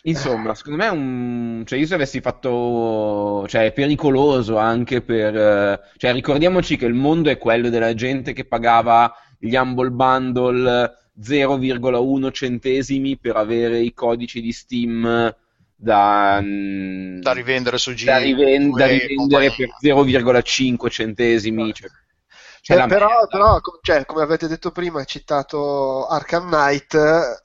Insomma, 0.03 0.53
secondo 0.53 0.78
me 0.84 0.86
è 0.86 0.91
un... 0.91 1.64
Cioè, 1.66 1.80
io 1.80 1.86
se 1.88 1.95
avessi 1.95 2.22
fatto... 2.22 3.45
Cioè, 3.47 3.66
è 3.66 3.74
pericoloso 3.74 4.58
anche 4.58 5.01
per... 5.01 5.36
eh, 5.36 5.80
Cioè, 5.97 6.14
ricordiamoci 6.14 6.78
che 6.78 6.86
il 6.86 6.93
mondo 6.93 7.30
è 7.32 7.38
quello 7.38 7.70
della 7.70 7.93
gente 7.95 8.32
che 8.34 8.45
pagava 8.45 9.12
gli 9.39 9.56
Humble 9.56 9.89
Bundle 9.89 11.10
0,1 11.16 12.32
centesimi 12.32 13.18
per 13.18 13.36
avere 13.36 13.80
i 13.80 13.93
codici 13.93 14.41
di 14.41 14.51
Steam 14.51 15.36
da... 15.76 16.41
Da 16.41 17.32
rivendere 17.34 17.78
su 17.78 17.93
G. 17.93 18.05
da, 18.05 18.17
riven- 18.17 18.71
da 18.71 18.88
rivendere 18.88 19.51
per 19.51 19.69
0,5 19.82 20.89
centesimi. 20.89 21.73
Cioè, 21.73 21.89
cioè, 22.61 22.78
la 22.78 22.88
però, 22.88 23.28
però, 23.28 23.59
cioè, 23.82 24.05
come 24.05 24.23
avete 24.23 24.47
detto 24.47 24.71
prima, 24.71 24.99
hai 24.99 25.05
citato 25.05 26.07
Arkham 26.07 26.47
Knight. 26.47 26.93
eh, 26.95 27.41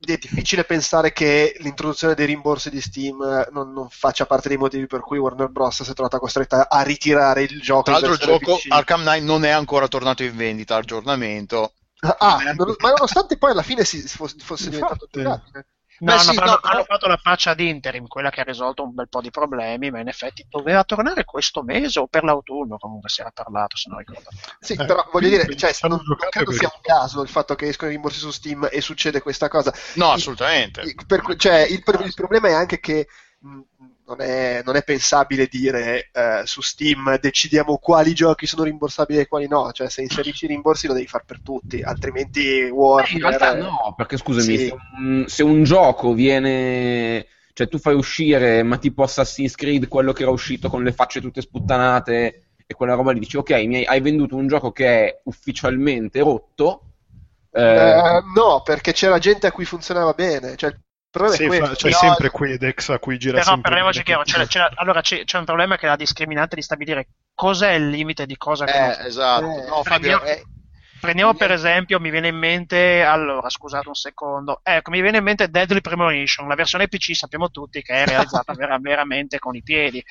è 0.00 0.16
difficile 0.16 0.64
pensare 0.64 1.12
che 1.12 1.56
l'introduzione 1.58 2.14
dei 2.14 2.26
rimborsi 2.26 2.70
di 2.70 2.80
Steam 2.80 3.20
eh, 3.22 3.48
non, 3.52 3.72
non 3.72 3.88
faccia 3.90 4.26
parte 4.26 4.48
dei 4.48 4.56
motivi 4.56 4.86
per 4.86 5.00
cui 5.00 5.18
Warner 5.18 5.48
Bros. 5.48 5.82
si 5.82 5.90
è 5.90 5.94
trovata 5.94 6.18
costretta 6.18 6.68
a 6.68 6.82
ritirare 6.82 7.42
il 7.42 7.60
gioco. 7.60 7.82
Tra 7.82 7.92
l'altro 7.94 8.12
il 8.12 8.18
gioco 8.18 8.56
PC. 8.56 8.66
Arkham 8.70 9.02
Knight 9.02 9.24
non 9.24 9.44
è 9.44 9.50
ancora 9.50 9.88
tornato 9.88 10.22
in 10.22 10.36
vendita, 10.36 10.76
aggiornamento. 10.76 11.72
Ah, 12.00 12.38
non- 12.56 12.76
ma 12.78 12.90
nonostante 12.90 13.36
poi 13.38 13.50
alla 13.50 13.62
fine 13.62 13.84
si, 13.84 14.00
fosse, 14.02 14.36
fosse 14.38 14.70
diventato 14.70 15.08
Infatti. 15.12 15.22
giocabile. 15.22 15.66
No, 16.00 16.12
Beh, 16.12 16.18
hanno, 16.18 16.30
sì, 16.30 16.36
hanno- 16.38 16.50
no, 16.52 16.58
hanno 16.62 16.84
fatto 16.84 17.06
la 17.08 17.16
faccia 17.16 17.50
ad 17.50 17.60
interim, 17.60 18.06
quella 18.06 18.30
che 18.30 18.40
ha 18.40 18.44
risolto 18.44 18.84
un 18.84 18.94
bel 18.94 19.08
po' 19.08 19.20
di 19.20 19.30
problemi, 19.30 19.90
ma 19.90 19.98
in 20.00 20.08
effetti 20.08 20.46
doveva 20.48 20.84
tornare 20.84 21.24
questo 21.24 21.62
mese 21.62 21.98
o 21.98 22.06
per 22.06 22.22
l'autunno, 22.24 22.78
comunque 22.78 23.08
si 23.08 23.20
era 23.20 23.30
parlato, 23.32 23.76
se 23.76 23.88
non 23.88 23.98
ricordo. 23.98 24.28
Sì, 24.60 24.74
Eh, 24.74 24.86
però 24.86 25.08
voglio 25.10 25.28
dire, 25.28 25.56
cioè, 25.56 25.72
non, 25.88 26.00
non 26.04 26.16
credo 26.30 26.52
sia 26.52 26.70
un 26.72 26.80
caso 26.82 27.20
il 27.22 27.28
fatto 27.28 27.54
che 27.56 27.66
escono 27.68 27.90
i 27.90 27.94
rimborsi 27.94 28.18
su 28.20 28.30
Steam 28.30 28.68
e 28.70 28.80
succede 28.80 29.20
questa 29.20 29.48
cosa. 29.48 29.72
No, 29.94 30.10
assolutamente. 30.12 30.82
il- 30.82 30.94
per 31.06 31.24
cioè, 31.36 31.66
il, 31.68 31.82
il 32.04 32.14
problema 32.14 32.48
è 32.48 32.52
anche 32.52 32.78
che 32.78 33.08
mh, 33.40 33.60
non 34.08 34.20
è, 34.20 34.62
non 34.64 34.76
è 34.76 34.82
pensabile 34.82 35.46
dire 35.46 36.08
eh, 36.12 36.42
su 36.44 36.62
Steam 36.62 37.18
decidiamo 37.20 37.76
quali 37.76 38.14
giochi 38.14 38.46
sono 38.46 38.62
rimborsabili 38.64 39.20
e 39.20 39.28
quali 39.28 39.46
no, 39.46 39.70
cioè 39.72 39.90
se 39.90 40.02
inserisci 40.02 40.46
i 40.46 40.48
rimborsi 40.48 40.86
lo 40.86 40.94
devi 40.94 41.06
fare 41.06 41.24
per 41.26 41.40
tutti, 41.42 41.82
altrimenti 41.82 42.62
Warner... 42.72 43.10
Eh, 43.10 43.14
in 43.14 43.20
realtà 43.20 43.54
no, 43.54 43.94
perché 43.96 44.16
scusami, 44.16 44.56
Sì. 44.56 44.66
se, 44.66 44.76
un, 44.98 45.24
se 45.28 45.42
un 45.42 45.62
gioco 45.62 46.12
viene. 46.14 47.26
Cioè, 47.52 47.66
tu 47.68 47.78
fai 47.78 47.94
uscire, 47.94 48.62
ma 48.62 48.78
tipo 48.78 49.02
Assassin's 49.02 49.56
Creed, 49.56 49.88
quello 49.88 50.12
che 50.12 50.22
era 50.22 50.30
uscito 50.30 50.68
con 50.68 50.84
le 50.84 50.92
facce 50.92 51.20
tutte 51.20 51.40
sputtanate 51.40 52.52
e 52.64 52.74
quella 52.74 52.94
roba 52.94 53.10
lì, 53.12 53.18
dici, 53.18 53.36
ok, 53.36 53.50
mi 53.64 53.76
hai, 53.78 53.84
hai 53.84 54.00
venduto 54.00 54.36
un 54.36 54.46
gioco 54.46 54.70
che 54.70 54.86
è 54.86 55.20
ufficialmente 55.24 56.20
rotto. 56.20 56.82
eh, 57.50 57.60
Eh, 57.60 58.22
no, 58.34 58.62
perché 58.62 58.92
c'era 58.92 59.18
gente 59.18 59.46
a 59.48 59.52
cui 59.52 59.64
funzionava 59.64 60.12
bene, 60.12 60.54
cioè 60.56 60.70
il 60.70 60.78
problema 61.10 61.36
Sì, 61.36 61.46
questo. 61.46 61.74
c'è 61.74 61.88
Io- 61.88 61.96
sempre 61.96 62.30
Quedex 62.30 62.88
a 62.90 62.98
cui 62.98 63.18
gira 63.18 63.32
Però 63.34 63.44
sempre 63.44 63.62
parliamoci 63.70 64.02
bene 64.02 64.22
chiaro, 64.24 64.46
c'è, 64.46 64.46
c'è- 64.46 64.70
allora 64.76 65.00
c'è, 65.00 65.24
c'è 65.24 65.38
un 65.38 65.44
problema 65.44 65.76
che 65.76 65.86
è 65.86 65.88
la 65.88 65.96
discriminante 65.96 66.54
di 66.56 66.62
stabilire 66.62 67.08
cos'è 67.34 67.72
il 67.72 67.88
limite 67.88 68.26
di 68.26 68.36
cosa 68.36 68.64
che 68.64 68.78
non 68.78 68.90
Eh, 68.90 69.06
esatto. 69.06 69.44
Eh, 69.44 69.66
no, 69.68 69.82
Fabio, 69.82 69.82
prendiamo- 69.82 70.24
eh, 70.24 70.44
Prendiamo 71.00 71.34
per 71.34 71.52
esempio, 71.52 72.00
mi 72.00 72.10
viene 72.10 72.26
in 72.26 72.36
mente, 72.36 73.02
allora 73.04 73.48
scusate 73.48 73.86
un 73.86 73.94
secondo, 73.94 74.58
ecco, 74.64 74.90
mi 74.90 75.00
viene 75.00 75.18
in 75.18 75.22
mente 75.22 75.48
Deadly 75.48 75.80
Premonition, 75.80 76.48
la 76.48 76.56
versione 76.56 76.88
PC 76.88 77.14
sappiamo 77.14 77.50
tutti 77.52 77.82
che 77.82 77.92
è 78.02 78.04
realizzata 78.44 78.52
vera- 78.54 78.78
veramente 78.80 79.38
con 79.38 79.54
i 79.54 79.62
piedi, 79.62 80.04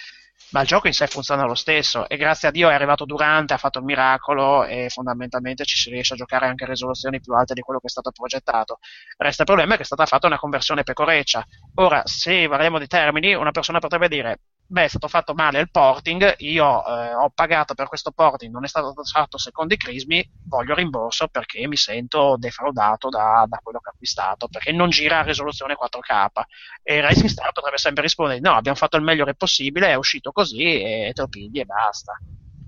ma 0.51 0.61
il 0.61 0.67
gioco 0.67 0.87
in 0.87 0.93
sé 0.93 1.07
funziona 1.07 1.45
lo 1.45 1.55
stesso 1.55 2.07
e 2.07 2.17
grazie 2.17 2.47
a 2.47 2.51
Dio 2.51 2.69
è 2.69 2.73
arrivato 2.73 3.05
durante, 3.05 3.53
ha 3.53 3.57
fatto 3.57 3.79
il 3.79 3.85
miracolo 3.85 4.63
e 4.65 4.89
fondamentalmente 4.89 5.65
ci 5.65 5.77
si 5.77 5.89
riesce 5.89 6.13
a 6.13 6.17
giocare 6.17 6.45
anche 6.47 6.63
a 6.63 6.67
risoluzioni 6.67 7.19
più 7.19 7.33
alte 7.33 7.53
di 7.53 7.61
quello 7.61 7.79
che 7.79 7.87
è 7.87 7.89
stato 7.89 8.11
progettato. 8.11 8.79
Resta 9.17 9.43
il 9.43 9.47
problema 9.47 9.75
che 9.75 9.81
è 9.81 9.85
stata 9.85 10.05
fatta 10.05 10.27
una 10.27 10.37
conversione 10.37 10.83
pecoreccia. 10.83 11.45
Ora, 11.75 12.01
se 12.05 12.47
parliamo 12.47 12.79
di 12.79 12.87
termini, 12.87 13.33
una 13.33 13.51
persona 13.51 13.79
potrebbe 13.79 14.07
dire 14.07 14.39
beh, 14.67 14.83
è 14.85 14.87
stato 14.87 15.07
fatto 15.07 15.33
male 15.33 15.59
il 15.59 15.69
porting, 15.71 16.35
io 16.39 16.85
eh, 16.85 17.13
ho 17.13 17.29
pagato 17.33 17.73
per 17.73 17.87
questo 17.87 18.11
porting, 18.11 18.51
non 18.51 18.63
è 18.65 18.67
stato 18.67 18.93
fatto 19.03 19.37
secondo 19.37 19.73
i 19.73 19.77
crismi, 19.77 20.27
voglio 20.43 20.75
rimborso 20.75 21.27
perché 21.29 21.65
mi 21.67 21.77
sento 21.77 22.35
defraudato 22.37 23.09
da, 23.09 23.45
da 23.47 23.59
quello 23.63 23.79
che 23.79 23.89
ho 23.89 23.91
acquistato, 23.91 24.47
perché 24.47 24.71
non 24.73 24.89
gira 24.89 25.19
a 25.19 25.23
risoluzione 25.23 25.75
4K. 25.75 26.45
E 26.83 27.01
Racing 27.01 27.29
Star 27.29 27.51
potrebbe 27.51 27.77
sempre 27.77 28.03
rispondere, 28.03 28.39
no, 28.39 28.53
abbiamo 28.55 28.77
fatto 28.77 28.97
il 28.97 29.03
meglio 29.03 29.25
che 29.25 29.35
possibile, 29.35 29.87
è 29.89 29.95
uscito 29.95 30.31
così 30.31 30.63
e 30.81 31.11
te 31.13 31.21
lo 31.21 31.27
pigli 31.27 31.59
e 31.59 31.65
basta. 31.65 32.19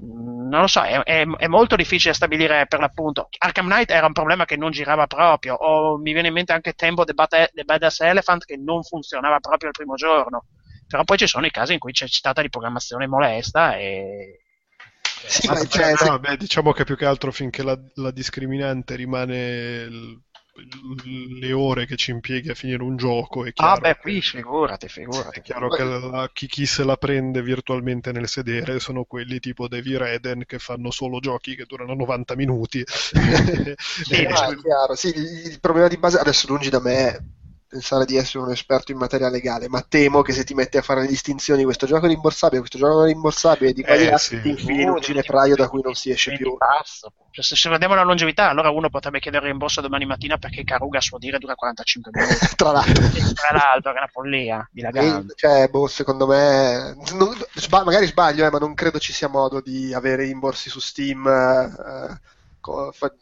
Mm, 0.03 0.47
Non 0.49 0.61
lo 0.61 0.67
so, 0.67 0.81
è, 0.81 1.01
è- 1.03 1.27
è 1.27 1.47
molto 1.47 1.75
difficile 1.75 2.13
stabilire 2.13 2.65
per 2.67 2.79
l'appunto. 2.79 3.27
Arkham 3.37 3.65
Knight 3.67 3.91
era 3.91 4.05
un 4.07 4.13
problema 4.13 4.45
che 4.45 4.55
non 4.57 4.71
girava 4.71 5.05
proprio, 5.07 5.55
o 5.55 5.97
mi 5.97 6.13
viene 6.13 6.27
in 6.29 6.33
mente 6.33 6.53
anche 6.53 6.73
Bat- 7.13 7.51
The 7.53 7.63
Badass 7.63 7.99
Elephant 8.01 8.45
che 8.45 8.57
non 8.57 8.83
funzionava 8.83 9.39
proprio 9.39 9.69
il 9.69 9.75
primo 9.75 9.95
giorno. 9.95 10.45
Però 10.89 11.03
poi 11.03 11.17
ci 11.17 11.27
sono 11.27 11.45
i 11.45 11.51
casi 11.51 11.73
in 11.73 11.79
cui 11.79 11.91
c'è 11.93 12.07
citata 12.07 12.41
di 12.41 12.49
programmazione 12.49 13.07
molesta 13.07 13.77
e. 13.77 14.41
Sì, 15.27 15.47
ma 15.47 15.55
cioè, 15.67 15.95
No, 16.01 16.17
se- 16.17 16.19
beh, 16.19 16.37
diciamo 16.37 16.71
che 16.71 16.83
più 16.83 16.95
che 16.95 17.05
altro 17.05 17.31
finché 17.31 17.63
la, 17.63 17.77
la 17.95 18.11
discriminante 18.11 18.95
rimane 18.95 19.37
il- 19.89 20.21
le 21.39 21.51
ore 21.53 21.85
che 21.85 21.95
ci 21.95 22.11
impieghi 22.11 22.49
a 22.49 22.53
finire 22.55 22.83
un 22.83 22.97
gioco, 22.97 23.45
è 23.45 23.53
Ah, 23.65 23.77
chiaro, 23.77 23.81
beh, 23.81 23.99
che, 23.99 23.99
qui 23.99 24.21
figurati, 24.23 24.87
figurati. 24.89 25.39
è 25.39 25.41
chiaro 25.41 25.69
che 25.69 25.83
la- 25.83 26.29
chi, 26.33 26.47
chi 26.47 26.65
se 26.65 26.83
la 26.83 26.97
prende 26.97 27.41
virtualmente 27.41 28.11
nel 28.11 28.27
sedere 28.27 28.79
sono 28.79 29.03
quelli 29.05 29.39
tipo 29.39 29.67
Davy 29.67 29.95
Reden 29.97 30.43
che 30.45 30.59
fanno 30.59 30.91
solo 30.91 31.19
giochi 31.19 31.55
che 31.55 31.65
durano 31.65 31.93
90 31.93 32.35
minuti. 32.35 32.83
Sì, 34.01 34.23
Ah, 34.25 34.47
è 34.49 34.55
chiaro. 34.55 34.95
Sì, 34.95 35.07
il, 35.09 35.45
il 35.51 35.59
problema 35.59 35.87
di 35.87 35.97
base, 35.97 36.17
adesso 36.19 36.47
lungi 36.47 36.69
da 36.69 36.79
me 36.79 37.19
pensare 37.69 38.05
di 38.05 38.17
essere 38.17 38.43
un 38.43 38.51
esperto 38.51 38.91
in 38.91 38.97
materia 38.97 39.29
legale, 39.29 39.69
ma 39.69 39.81
temo 39.87 40.21
che 40.23 40.33
se 40.33 40.43
ti 40.43 40.53
metti 40.55 40.77
a 40.77 40.81
fare 40.81 41.01
le 41.01 41.07
distinzioni, 41.07 41.63
questo 41.63 41.85
gioco 41.85 42.05
è 42.05 42.09
rimborsabile, 42.09 42.59
questo 42.59 42.77
gioco 42.79 42.93
non 42.95 43.03
è 43.07 43.11
rimborsabile, 43.13 43.73
di 43.73 43.83
qua 43.83 43.93
e 43.93 43.97
di 43.99 44.03
Eh, 44.05 44.09
là, 44.09 44.17
sì. 44.17 44.41
ti 44.41 44.49
infili 44.49 44.81
in 44.81 44.89
un 44.89 44.99
ginepraio 44.99 45.55
da 45.55 45.69
cui 45.69 45.81
non 45.81 45.93
si 45.93 46.09
esce 46.09 46.35
più. 46.35 46.57
Cioè, 47.31 47.43
se, 47.43 47.55
se 47.55 47.67
guardiamo 47.67 47.93
la 47.95 48.03
longevità, 48.03 48.49
allora 48.49 48.69
uno 48.71 48.89
potrebbe 48.89 49.19
chiedere 49.19 49.45
il 49.45 49.51
rimborso 49.51 49.81
domani 49.81 50.05
mattina 50.05 50.37
perché 50.37 50.63
Caruga 50.63 50.97
a 50.97 51.01
suo 51.01 51.17
dire 51.19 51.37
dura 51.37 51.53
45 51.55 52.11
minuti. 52.15 52.55
Tra 52.55 52.71
l'altro. 52.71 53.03
Tra 53.33 53.51
l'altro, 53.55 53.91
è 53.93 53.97
una 53.97 54.07
follia, 54.07 54.67
dilagante. 54.71 55.33
E, 55.33 55.35
cioè, 55.35 55.67
boh, 55.69 55.87
secondo 55.87 56.25
me, 56.27 56.95
non- 57.13 57.37
sba- 57.53 57.83
magari 57.83 58.05
sbaglio, 58.07 58.45
eh, 58.45 58.51
ma 58.51 58.57
non 58.57 58.73
credo 58.73 58.99
ci 58.99 59.13
sia 59.13 59.27
modo 59.27 59.61
di 59.61 59.93
avere 59.93 60.23
rimborsi 60.25 60.69
su 60.69 60.79
Steam. 60.79 61.25
eh, 61.27 62.19
co- 62.59 62.91
fa- 62.91 63.13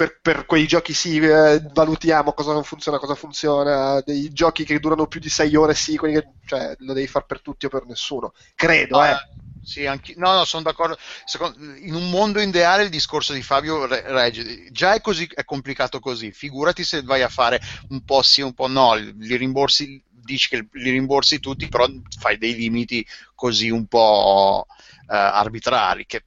per, 0.00 0.18
per 0.22 0.46
quei 0.46 0.66
giochi 0.66 0.94
sì, 0.94 1.18
eh, 1.18 1.60
valutiamo 1.74 2.32
cosa 2.32 2.54
non 2.54 2.64
funziona, 2.64 2.96
cosa 2.98 3.14
funziona. 3.14 4.00
Dei 4.00 4.32
giochi 4.32 4.64
che 4.64 4.80
durano 4.80 5.06
più 5.06 5.20
di 5.20 5.28
6 5.28 5.54
ore, 5.56 5.74
sì, 5.74 5.98
quelli 5.98 6.14
che, 6.14 6.26
cioè, 6.46 6.74
lo 6.78 6.94
devi 6.94 7.06
fare 7.06 7.26
per 7.28 7.42
tutti 7.42 7.66
o 7.66 7.68
per 7.68 7.84
nessuno. 7.84 8.32
Credo, 8.54 9.04
eh. 9.04 9.14
Sì, 9.62 9.84
anche... 9.84 10.14
no, 10.16 10.32
no, 10.32 10.46
sono 10.46 10.62
d'accordo. 10.62 10.96
Secondo... 11.26 11.58
In 11.74 11.92
un 11.92 12.08
mondo 12.08 12.40
ideale 12.40 12.84
il 12.84 12.88
discorso 12.88 13.34
di 13.34 13.42
Fabio 13.42 13.84
regge. 13.84 14.70
Già 14.70 14.94
è 14.94 15.02
così 15.02 15.28
è 15.34 15.44
complicato 15.44 16.00
così. 16.00 16.32
Figurati 16.32 16.82
se 16.82 17.02
vai 17.02 17.20
a 17.20 17.28
fare 17.28 17.60
un 17.90 18.02
po' 18.02 18.22
sì, 18.22 18.40
un 18.40 18.54
po' 18.54 18.68
no. 18.68 18.94
Li 18.94 19.36
rimborsi, 19.36 20.02
dici 20.08 20.48
che 20.48 20.66
li 20.72 20.90
rimborsi 20.92 21.40
tutti, 21.40 21.68
però 21.68 21.86
fai 22.18 22.38
dei 22.38 22.54
limiti 22.54 23.06
così 23.34 23.68
un 23.68 23.84
po' 23.84 24.64
uh, 24.66 25.04
arbitrari. 25.08 26.06
Che, 26.06 26.24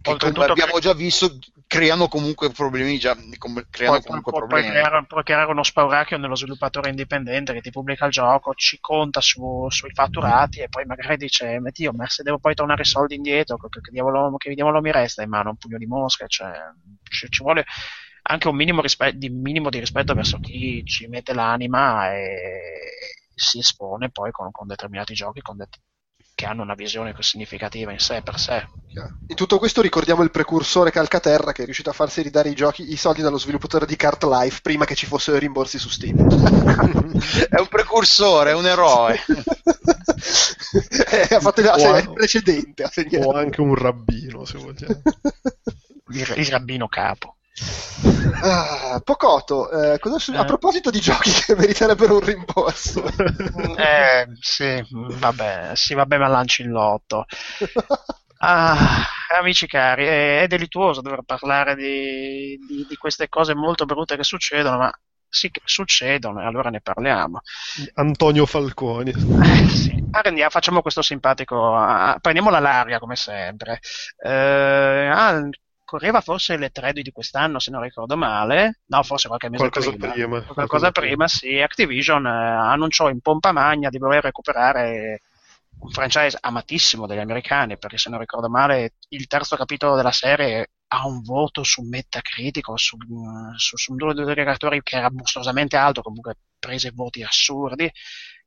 che 0.00 0.16
come 0.16 0.44
abbiamo 0.44 0.78
già 0.78 0.94
visto, 0.94 1.36
creano 1.78 2.08
comunque 2.08 2.50
problemi 2.50 2.98
già 2.98 3.16
creano 3.70 3.96
poi, 3.96 4.06
comunque 4.06 4.30
poi, 4.32 4.40
problemi. 4.40 4.66
Puoi 4.66 4.80
creare, 4.80 5.06
puoi 5.06 5.22
creare 5.24 5.50
uno 5.50 5.62
spauracchio 5.62 6.18
nello 6.18 6.36
sviluppatore 6.36 6.90
indipendente 6.90 7.52
che 7.52 7.60
ti 7.60 7.70
pubblica 7.70 8.06
il 8.06 8.12
gioco, 8.12 8.54
ci 8.54 8.78
conta 8.80 9.20
su, 9.20 9.66
sui 9.68 9.90
fatturati 9.92 10.60
e 10.60 10.68
poi 10.68 10.84
magari 10.84 11.16
dice 11.16 11.60
Dio, 11.72 11.92
ma 11.92 12.08
se 12.08 12.22
devo 12.22 12.38
poi 12.38 12.54
tornare 12.54 12.82
i 12.82 12.86
soldi 12.86 13.16
indietro, 13.16 13.56
che, 13.56 13.68
che, 13.80 13.90
diavolo, 13.90 14.36
che 14.36 14.54
diavolo 14.54 14.80
mi 14.80 14.92
resta 14.92 15.22
in 15.22 15.30
mano 15.30 15.50
un 15.50 15.56
pugno 15.56 15.78
di 15.78 15.86
mosche, 15.86 16.26
cioè, 16.28 16.52
ci, 17.02 17.28
ci 17.28 17.42
vuole 17.42 17.64
anche 18.22 18.48
un 18.48 18.56
minimo, 18.56 18.80
rispe- 18.80 19.16
di, 19.16 19.28
minimo 19.28 19.68
di 19.68 19.80
rispetto 19.80 20.14
verso 20.14 20.38
chi 20.38 20.82
ci 20.84 21.06
mette 21.08 21.34
l'anima 21.34 22.14
e 22.14 23.28
si 23.34 23.58
espone 23.58 24.10
poi 24.10 24.30
con, 24.30 24.50
con 24.50 24.66
determinati 24.66 25.14
giochi, 25.14 25.40
con 25.40 25.56
det- 25.56 25.80
che 26.34 26.46
hanno 26.46 26.62
una 26.62 26.74
visione 26.74 27.14
significativa 27.20 27.92
in 27.92 28.00
sé 28.00 28.20
per 28.22 28.38
sé. 28.38 28.66
In 29.26 29.34
tutto 29.34 29.58
questo 29.58 29.80
ricordiamo 29.80 30.22
il 30.22 30.30
precursore 30.30 30.90
Calcaterra 30.90 31.52
che 31.52 31.62
è 31.62 31.64
riuscito 31.64 31.90
a 31.90 31.92
farsi 31.92 32.22
ridare 32.22 32.48
i, 32.48 32.54
giochi, 32.54 32.92
i 32.92 32.96
soldi 32.96 33.22
dallo 33.22 33.38
sviluppatore 33.38 33.86
di 33.86 33.96
Cart 33.96 34.24
Life 34.24 34.60
prima 34.62 34.84
che 34.84 34.94
ci 34.94 35.06
fossero 35.06 35.36
i 35.36 35.40
rimborsi 35.40 35.78
su 35.78 35.88
Steam. 35.88 36.16
è 37.50 37.58
un 37.58 37.68
precursore, 37.68 38.50
è 38.50 38.54
un 38.54 38.66
eroe. 38.66 39.18
eh, 41.10 41.34
ha 41.34 41.40
fatto 41.40 41.60
il, 41.60 41.66
o, 41.66 41.98
il 41.98 42.12
precedente. 42.12 42.84
O 43.24 43.32
anche 43.32 43.60
un 43.60 43.74
rabbino, 43.74 44.44
se 44.44 44.58
vogliamo. 44.58 45.02
il, 46.10 46.34
il 46.36 46.46
rabbino 46.46 46.88
capo. 46.88 47.36
Ah, 48.42 49.00
Pocotto, 49.02 49.70
eh, 49.70 50.00
su- 50.18 50.32
eh. 50.32 50.36
a 50.36 50.44
proposito 50.44 50.90
di 50.90 51.00
giochi 51.00 51.30
che 51.30 51.54
meriterebbero 51.54 52.14
un 52.14 52.20
rimborso, 52.20 53.04
eh, 53.78 54.26
sì, 54.40 54.84
vabbè, 54.90 55.70
sì, 55.74 55.94
vabbè, 55.94 56.18
ma 56.18 56.28
lanci 56.28 56.62
il 56.62 56.70
lotto. 56.70 57.24
Ah, 58.46 59.06
amici 59.38 59.66
cari, 59.66 60.04
è, 60.04 60.42
è, 60.42 60.46
delittuoso 60.48 61.00
dover 61.00 61.22
parlare 61.24 61.74
di, 61.74 62.58
di, 62.58 62.84
di, 62.86 62.96
queste 62.96 63.30
cose 63.30 63.54
molto 63.54 63.86
brutte 63.86 64.16
che 64.16 64.22
succedono, 64.22 64.76
ma 64.76 64.92
sì 65.26 65.50
che 65.50 65.62
succedono 65.64 66.42
e 66.42 66.44
allora 66.44 66.68
ne 66.68 66.82
parliamo. 66.82 67.40
Antonio 67.94 68.44
Falconi. 68.44 69.12
Eh, 69.12 69.68
sì. 69.68 70.04
Arrendiamo, 70.10 70.50
facciamo 70.50 70.82
questo 70.82 71.00
simpatico, 71.00 71.74
ah, 71.74 72.18
prendiamo 72.20 72.50
la 72.50 72.58
larga 72.58 72.98
come 72.98 73.16
sempre. 73.16 73.80
Eh, 74.22 75.08
ah, 75.10 75.48
correva 75.84 76.20
forse 76.20 76.56
le 76.56 76.70
3 76.70 76.92
di 76.92 77.12
quest'anno, 77.12 77.58
se 77.58 77.70
non 77.70 77.82
ricordo 77.82 78.16
male, 78.16 78.80
no, 78.86 79.02
forse 79.02 79.28
qualche 79.28 79.48
mese 79.48 79.68
qualcosa 79.68 79.90
prima. 79.90 80.12
prima 80.12 80.42
qualcosa, 80.42 80.90
prima, 80.90 81.28
sì. 81.28 81.60
Activision 81.60 82.26
eh, 82.26 82.30
annunciò 82.30 83.08
in 83.08 83.20
pompa 83.20 83.52
magna 83.52 83.90
di 83.90 83.98
voler 83.98 84.22
recuperare 84.22 85.20
un 85.80 85.90
franchise 85.90 86.38
amatissimo 86.40 87.06
dagli 87.06 87.18
americani, 87.18 87.78
perché 87.78 87.98
se 87.98 88.10
non 88.10 88.18
ricordo 88.18 88.48
male, 88.48 88.94
il 89.08 89.26
terzo 89.26 89.56
capitolo 89.56 89.96
della 89.96 90.12
serie 90.12 90.70
ha 90.88 91.06
un 91.06 91.22
voto 91.22 91.62
su 91.62 91.82
Metacritic 91.82 92.68
o 92.68 92.76
su, 92.76 92.96
su, 93.56 93.76
su 93.76 93.92
un 93.92 93.96
due 93.98 94.10
aggregatori 94.12 94.82
che 94.82 94.96
era 94.96 95.10
mostruosamente 95.10 95.76
alto, 95.76 96.02
comunque 96.02 96.36
prese 96.58 96.92
voti 96.94 97.22
assurdi, 97.22 97.90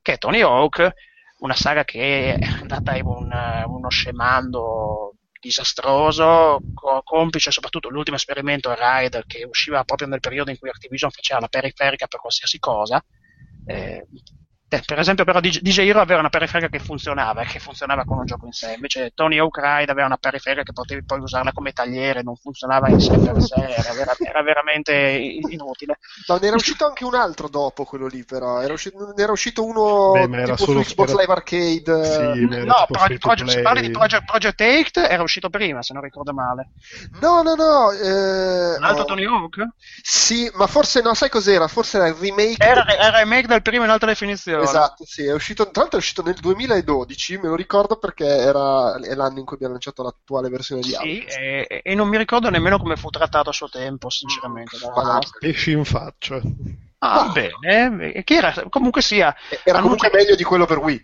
che 0.02 0.14
è 0.14 0.18
Tony 0.18 0.42
Hawk, 0.42 0.92
una 1.40 1.56
saga 1.56 1.84
che 1.84 2.36
è 2.36 2.46
andata 2.46 2.96
in 2.96 3.06
un, 3.06 3.32
uno 3.68 3.90
scemando 3.90 5.17
disastroso, 5.40 6.60
complice 7.04 7.52
soprattutto 7.52 7.90
l'ultimo 7.90 8.16
esperimento 8.16 8.74
Ride 8.74 9.24
che 9.28 9.44
usciva 9.46 9.84
proprio 9.84 10.08
nel 10.08 10.20
periodo 10.20 10.52
in 10.52 10.58
cui 10.58 10.70
Activision 10.70 11.12
faceva 11.12 11.40
la 11.40 11.48
periferica 11.48 12.08
per 12.08 12.20
qualsiasi 12.20 12.60
cosa. 12.60 13.04
Eh, 13.66 14.06
eh, 14.70 14.84
per 14.86 15.00
esempio, 15.00 15.24
però, 15.24 15.40
DJ 15.40 15.80
Hero 15.88 16.02
aveva 16.02 16.20
una 16.20 16.30
periferica 16.30 16.68
che 16.68 16.84
funzionava 16.84 17.42
e 17.42 17.46
che 17.46 17.60
funzionava 17.60 18.04
con 18.04 18.18
un 18.18 18.26
gioco 18.26 18.48
in 18.48 18.52
sé. 18.52 18.74
Invece, 18.74 19.12
Tony 19.16 19.38
Hawk 19.38 19.56
Ride 19.56 19.92
aveva 19.92 20.08
una 20.08 20.18
periferica 20.18 20.64
che 20.64 20.74
potevi 20.74 21.06
poi 21.06 21.20
usarla 21.20 21.54
come 21.54 21.72
tagliere, 21.72 22.22
non 22.22 22.36
funzionava 22.36 22.90
in 22.90 23.00
sé 23.00 23.18
per 23.18 23.42
sé, 23.42 23.56
era, 23.56 23.94
vera, 23.94 24.14
era 24.20 24.44
veramente 24.44 24.94
inutile. 24.94 26.00
Ma 26.28 26.38
ne 26.38 26.48
era 26.48 26.58
uscito 26.58 26.86
anche 26.86 27.06
un 27.06 27.16
altro 27.16 27.48
dopo 27.48 27.86
quello 27.86 28.08
lì, 28.08 28.26
però. 28.26 28.60
Era 28.60 28.74
uscito, 28.74 29.14
ne 29.16 29.24
era 29.24 29.32
uscito 29.32 29.64
uno 29.64 30.12
Beh, 30.12 30.36
era 30.36 30.56
tipo 30.56 30.66
solo, 30.66 30.84
su 30.84 30.90
Xbox 30.90 31.10
era... 31.12 31.20
Live 31.22 31.32
Arcade. 31.32 32.04
Sì, 32.04 32.66
no, 32.66 32.86
Project, 32.90 33.20
Project, 33.22 33.50
se 33.50 33.62
parli 33.62 33.82
di 33.82 33.92
Project, 33.92 34.26
Project 34.26 34.62
8 34.62 35.00
era 35.08 35.24
uscito 35.24 35.50
prima, 35.50 35.82
se 35.82 35.94
non 35.94 36.04
ricordo 36.04 36.34
male. 36.34 36.72
No, 37.22 37.42
no, 37.42 37.56
no. 37.56 37.92
Eh... 37.92 38.76
Un 38.76 38.84
altro 38.84 39.04
oh. 39.04 39.06
Tony 39.06 39.24
Hawk? 39.24 39.66
Sì, 40.02 40.52
ma 40.56 40.68
forse 40.68 41.02
no, 41.02 41.14
sai 41.14 41.30
cos'era? 41.30 41.70
Forse 41.70 41.96
era 42.00 42.08
il 42.08 42.16
remake. 42.16 42.62
Era, 42.62 42.86
era 42.86 43.08
il 43.08 43.14
remake 43.14 43.48
del 43.48 43.62
primo 43.62 43.86
in 43.86 43.92
alta 43.92 44.06
definizione. 44.06 44.57
Esatto, 44.64 45.06
sì, 45.06 45.26
è 45.26 45.34
uscito, 45.34 45.70
tra 45.70 45.82
l'altro 45.82 46.00
è 46.00 46.02
uscito 46.02 46.22
nel 46.24 46.36
2012, 46.36 47.38
me 47.38 47.48
lo 47.48 47.56
ricordo 47.56 47.98
perché 47.98 48.26
era, 48.26 49.00
è 49.00 49.14
l'anno 49.16 49.40
in 49.40 49.46
cui 49.46 49.56
abbiamo 49.56 49.74
lanciato 49.74 50.04
l'attuale 50.04 50.50
versione 50.50 50.82
di 50.82 50.90
Sì, 50.90 51.24
e, 51.24 51.82
e, 51.84 51.96
non 51.96 52.08
mi 52.08 52.18
ricordo 52.18 52.50
nemmeno 52.50 52.78
come 52.78 52.96
fu 52.96 53.10
trattato 53.10 53.50
a 53.50 53.54
suo 53.54 53.70
tempo, 53.70 54.10
sinceramente. 54.10 54.78
Ah, 54.94 55.20
pesci 55.40 55.72
in 55.72 55.86
faccia. 55.86 56.42
Ah, 57.00 57.26
ah, 57.26 57.30
bene, 57.30 58.24
che 58.24 58.36
era, 58.36 58.54
comunque 58.70 59.02
sia... 59.02 59.36
Era 59.64 59.82
comunque 59.82 60.10
meglio 60.12 60.36
di 60.36 60.44
quello 60.44 60.66
per 60.66 60.80
Wii. 60.80 61.02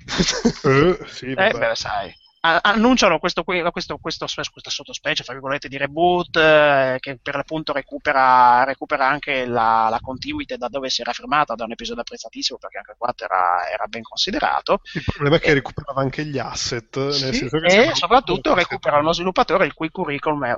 eh, 0.63 0.99
sì, 1.07 1.31
eh, 1.31 1.51
beh, 1.51 1.75
sai 1.75 2.21
annunciano 2.45 3.19
questo, 3.19 3.43
questo, 3.43 3.97
questo, 3.97 3.97
questa 3.97 4.69
sottospecie, 4.69 5.23
fra 5.23 5.33
virgolette, 5.33 5.69
di 5.69 5.77
reboot 5.77 6.35
eh, 6.35 6.97
che 6.99 7.17
per 7.21 7.35
l'appunto 7.35 7.71
recupera, 7.71 8.65
recupera 8.65 9.07
anche 9.07 9.45
la, 9.45 9.87
la, 9.89 9.99
continuity 10.01 10.57
da 10.57 10.67
dove 10.67 10.89
si 10.89 11.01
era 11.01 11.13
fermata, 11.13 11.55
da 11.55 11.63
un 11.63 11.71
episodio 11.71 12.01
apprezzatissimo 12.01 12.57
perché 12.57 12.77
anche 12.79 12.95
qua 12.97 13.13
era, 13.17 13.69
era 13.71 13.85
ben 13.87 14.01
considerato. 14.01 14.81
Il 14.93 15.03
problema 15.05 15.37
è 15.37 15.39
che 15.39 15.51
e, 15.51 15.53
recuperava 15.53 16.01
anche 16.01 16.25
gli 16.25 16.37
asset, 16.37 17.09
sì, 17.09 17.45
e 17.45 17.91
soprattutto 17.93 18.53
recupera 18.53 18.97
uno 18.97 19.13
sviluppatore 19.13 19.65
il 19.65 19.73
cui 19.73 19.89
curriculum 19.89 20.45
è 20.45 20.55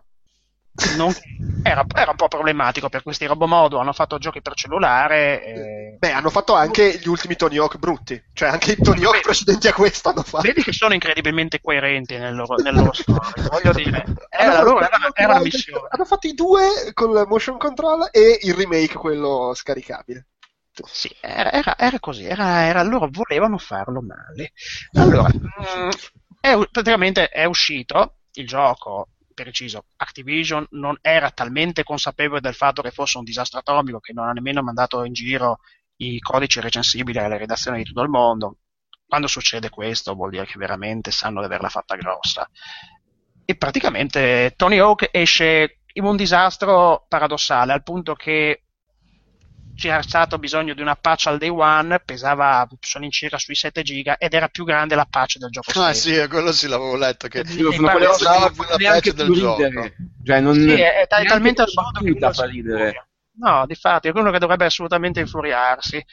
non, 0.97 1.13
era, 1.63 1.85
era, 1.95 2.11
un 2.11 2.17
po' 2.17 2.27
problematico 2.27 2.89
per 2.89 3.01
questi 3.01 3.25
robomodo. 3.25 3.79
Hanno 3.79 3.93
fatto 3.93 4.17
giochi 4.17 4.41
per 4.41 4.55
cellulare. 4.55 5.43
E... 5.43 5.95
Beh, 5.97 6.11
hanno 6.11 6.29
fatto 6.29 6.53
anche 6.53 6.99
gli 6.99 7.07
ultimi 7.07 7.35
Tony 7.35 7.57
Hawk 7.57 7.77
brutti. 7.77 8.21
Cioè, 8.33 8.49
anche 8.49 8.73
i 8.73 8.75
Tony 8.75 9.05
Hawk 9.05 9.21
precedenti 9.21 9.67
a 9.67 9.73
questo 9.73 10.09
hanno 10.09 10.23
fatto. 10.23 10.43
Vedi 10.43 10.63
che 10.63 10.73
sono 10.73 10.93
incredibilmente 10.93 11.61
coerenti 11.61 12.17
nel 12.17 12.35
loro, 12.35 12.55
nel 12.55 12.75
loro 12.75 12.91
storia. 12.91 13.31
Voglio 13.49 13.71
dire, 13.71 14.03
era, 14.29 14.61
loro, 14.61 14.79
era, 14.81 14.97
era 15.13 15.33
la 15.33 15.39
missione. 15.39 15.87
Hanno 15.89 16.05
fatto 16.05 16.27
i 16.27 16.33
due 16.33 16.91
con 16.93 17.11
il 17.11 17.25
motion 17.27 17.57
control 17.57 18.09
e 18.11 18.39
il 18.41 18.53
remake, 18.53 18.95
quello 18.95 19.53
scaricabile. 19.55 20.27
Sì, 20.83 21.09
era, 21.21 21.53
era, 21.53 21.77
era 21.77 21.99
così. 22.01 22.25
Era, 22.25 22.83
loro 22.83 23.07
volevano 23.09 23.57
farlo 23.57 24.01
male. 24.01 24.51
Allora, 24.95 25.29
mh, 25.29 25.85
mm, 25.85 25.89
è, 26.41 26.57
praticamente 26.69 27.29
è 27.29 27.45
uscito 27.45 28.17
il 28.33 28.45
gioco 28.45 29.07
preciso, 29.35 29.85
Activision 29.97 30.65
non 30.71 30.97
era 31.01 31.29
talmente 31.29 31.83
consapevole 31.83 32.41
del 32.41 32.55
fatto 32.55 32.81
che 32.81 32.89
fosse 32.89 33.19
un 33.19 33.23
disastro 33.23 33.59
atomico 33.59 33.99
che 33.99 34.13
non 34.13 34.27
ha 34.27 34.31
nemmeno 34.31 34.63
mandato 34.63 35.03
in 35.03 35.13
giro 35.13 35.59
i 35.97 36.19
codici 36.19 36.59
recensibili 36.59 37.19
alle 37.19 37.37
redazioni 37.37 37.77
di 37.77 37.83
tutto 37.83 38.01
il 38.01 38.09
mondo. 38.09 38.57
Quando 39.07 39.27
succede 39.27 39.69
questo 39.69 40.15
vuol 40.15 40.31
dire 40.31 40.45
che 40.45 40.57
veramente 40.57 41.11
sanno 41.11 41.39
di 41.39 41.45
averla 41.45 41.69
fatta 41.69 41.95
grossa. 41.95 42.49
E 43.45 43.55
praticamente 43.55 44.53
Tony 44.55 44.79
Hawk 44.79 45.09
esce 45.11 45.81
in 45.93 46.03
un 46.03 46.15
disastro 46.15 47.05
paradossale, 47.07 47.71
al 47.71 47.83
punto 47.83 48.15
che 48.15 48.64
c'era 49.75 50.01
stato 50.01 50.39
bisogno 50.39 50.73
di 50.73 50.81
una 50.81 50.95
patch 50.95 51.27
al 51.27 51.37
day 51.37 51.49
one, 51.49 51.99
pesava 51.99 52.67
all'incirca 52.93 53.37
sui 53.37 53.55
7 53.55 53.83
giga 53.83 54.17
ed 54.17 54.33
era 54.33 54.47
più 54.47 54.63
grande 54.63 54.95
la 54.95 55.05
patch 55.07 55.37
del 55.37 55.49
gioco 55.49 55.71
ah, 55.71 55.93
stesso. 55.93 56.09
Ah 56.09 56.21
sì, 56.21 56.27
quello 56.29 56.51
sì 56.51 56.67
l'avevo 56.67 56.95
letto, 56.95 57.27
che 57.27 57.45
sì, 57.45 57.61
non 57.61 57.91
pesava 57.97 58.49
più 58.49 58.63
la 58.63 58.77
patch 58.77 59.11
del 59.11 59.31
gioco. 59.31 59.61
Cioè, 60.23 60.39
non, 60.39 60.53
sì, 60.55 60.71
è, 60.71 61.01
è 61.01 61.07
talmente 61.07 61.61
assurdo 61.61 61.99
che 61.99 62.17
non 62.17 62.33
fa 62.33 62.45
ridere. 62.45 63.07
No, 63.37 63.65
di 63.67 63.75
fatto, 63.75 64.07
è 64.07 64.11
uno 64.13 64.31
che 64.31 64.39
dovrebbe 64.39 64.65
assolutamente 64.65 65.19
infuriarsi. 65.19 66.03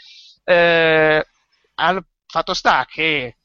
Eh, 0.45 1.27
al 1.75 2.05
fatto 2.27 2.55
sta 2.55 2.85
che 2.89 3.37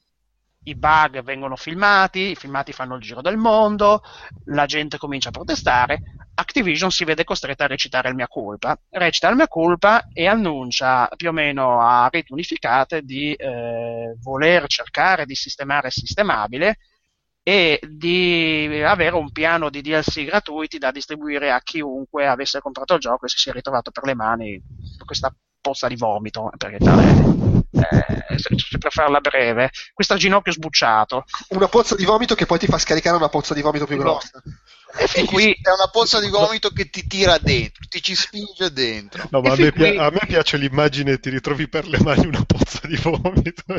i 0.64 0.76
bug 0.76 1.22
vengono 1.22 1.56
filmati, 1.56 2.32
i 2.32 2.36
filmati 2.36 2.74
fanno 2.74 2.96
il 2.96 3.02
giro 3.02 3.22
del 3.22 3.38
mondo, 3.38 4.02
la 4.46 4.66
gente 4.66 4.98
comincia 4.98 5.30
a 5.30 5.32
protestare, 5.32 6.02
Activision 6.40 6.92
si 6.92 7.04
vede 7.04 7.24
costretta 7.24 7.64
a 7.64 7.68
recitare 7.68 8.10
il 8.10 8.16
mia 8.16 8.28
colpa, 8.28 8.80
recita 8.92 9.28
il 9.28 9.36
mia 9.36 9.48
colpa 9.48 10.08
e 10.14 10.28
annuncia 10.28 11.10
più 11.16 11.30
o 11.30 11.32
meno 11.32 11.82
a 11.82 12.08
reti 12.12 12.32
unificate 12.32 13.02
di 13.02 13.34
eh, 13.34 14.16
voler 14.22 14.68
cercare 14.68 15.26
di 15.26 15.34
sistemare 15.34 15.88
il 15.88 15.94
sistemabile 15.94 16.78
e 17.42 17.80
di 17.82 18.82
avere 18.86 19.16
un 19.16 19.32
piano 19.32 19.72
di 19.72 19.82
DLC 19.82 20.26
gratuiti 20.26 20.78
da 20.78 20.92
distribuire 20.92 21.52
a 21.52 21.60
chiunque 21.62 22.28
avesse 22.28 22.60
comprato 22.60 22.94
il 22.94 23.00
gioco 23.00 23.26
e 23.26 23.30
si 23.30 23.38
sia 23.38 23.54
ritrovato 23.54 23.90
per 23.90 24.04
le 24.04 24.14
mani 24.14 24.62
questa 25.06 25.34
pozza 25.60 25.88
di 25.88 25.96
vomito, 25.96 26.52
perché 26.56 26.78
tale 26.78 27.04
eh, 27.72 28.38
se, 28.38 28.56
se 28.58 28.78
per 28.78 28.92
farla 28.92 29.20
breve, 29.20 29.72
questo 29.94 30.16
ginocchio 30.18 30.52
sbucciato. 30.52 31.24
Una 31.50 31.68
pozza 31.68 31.96
di 31.96 32.06
vomito 32.06 32.36
che 32.36 32.46
poi 32.46 32.60
ti 32.60 32.68
fa 32.68 32.78
scaricare 32.78 33.18
una 33.18 33.30
pozza 33.30 33.56
di 33.56 33.62
vomito 33.62 33.86
più 33.86 33.98
grossa. 33.98 34.40
E 35.00 35.08
fin 35.08 35.26
qui 35.26 35.52
È 35.52 35.70
una 35.70 35.90
pozza 35.92 36.20
di 36.20 36.30
vomito 36.30 36.70
che 36.70 36.90
ti 36.90 37.06
tira 37.08 37.38
dentro, 37.38 37.86
ti 37.90 38.02
ci 38.02 38.16
spinge 38.16 38.72
dentro. 38.72 39.28
No, 39.32 39.42
ma 39.42 39.52
a 39.52 39.56
me, 39.56 39.72
pia- 39.72 39.90
qui- 39.90 39.98
a 39.98 40.10
me 40.10 40.22
piace 40.26 40.58
l'immagine, 40.58 41.20
ti 41.20 41.30
ritrovi 41.30 41.68
per 41.68 41.88
le 41.88 42.00
mani 42.02 42.26
una 42.28 42.44
pozza 42.46 42.88
di 42.88 42.96
vomito. 42.96 43.64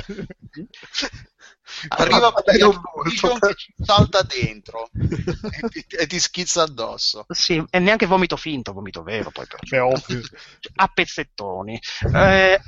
Arriva 1.88 2.32
molto. 2.32 3.38
che 3.46 3.54
ci 3.54 3.74
salta 3.82 4.22
dentro 4.22 4.88
e 4.92 5.68
ti, 5.68 5.84
e 5.96 6.06
ti 6.06 6.18
schizza 6.18 6.62
addosso. 6.62 7.26
sì, 7.28 7.62
e 7.70 7.78
neanche 7.78 8.06
vomito 8.06 8.36
finto, 8.36 8.72
vomito 8.72 9.02
vero 9.02 9.30
poi 9.30 9.46
per 9.46 9.60
Beh, 9.68 9.78
ovvio. 9.78 10.20
a 10.76 10.88
pezzettoni. 10.88 11.78
Eh, 12.14 12.60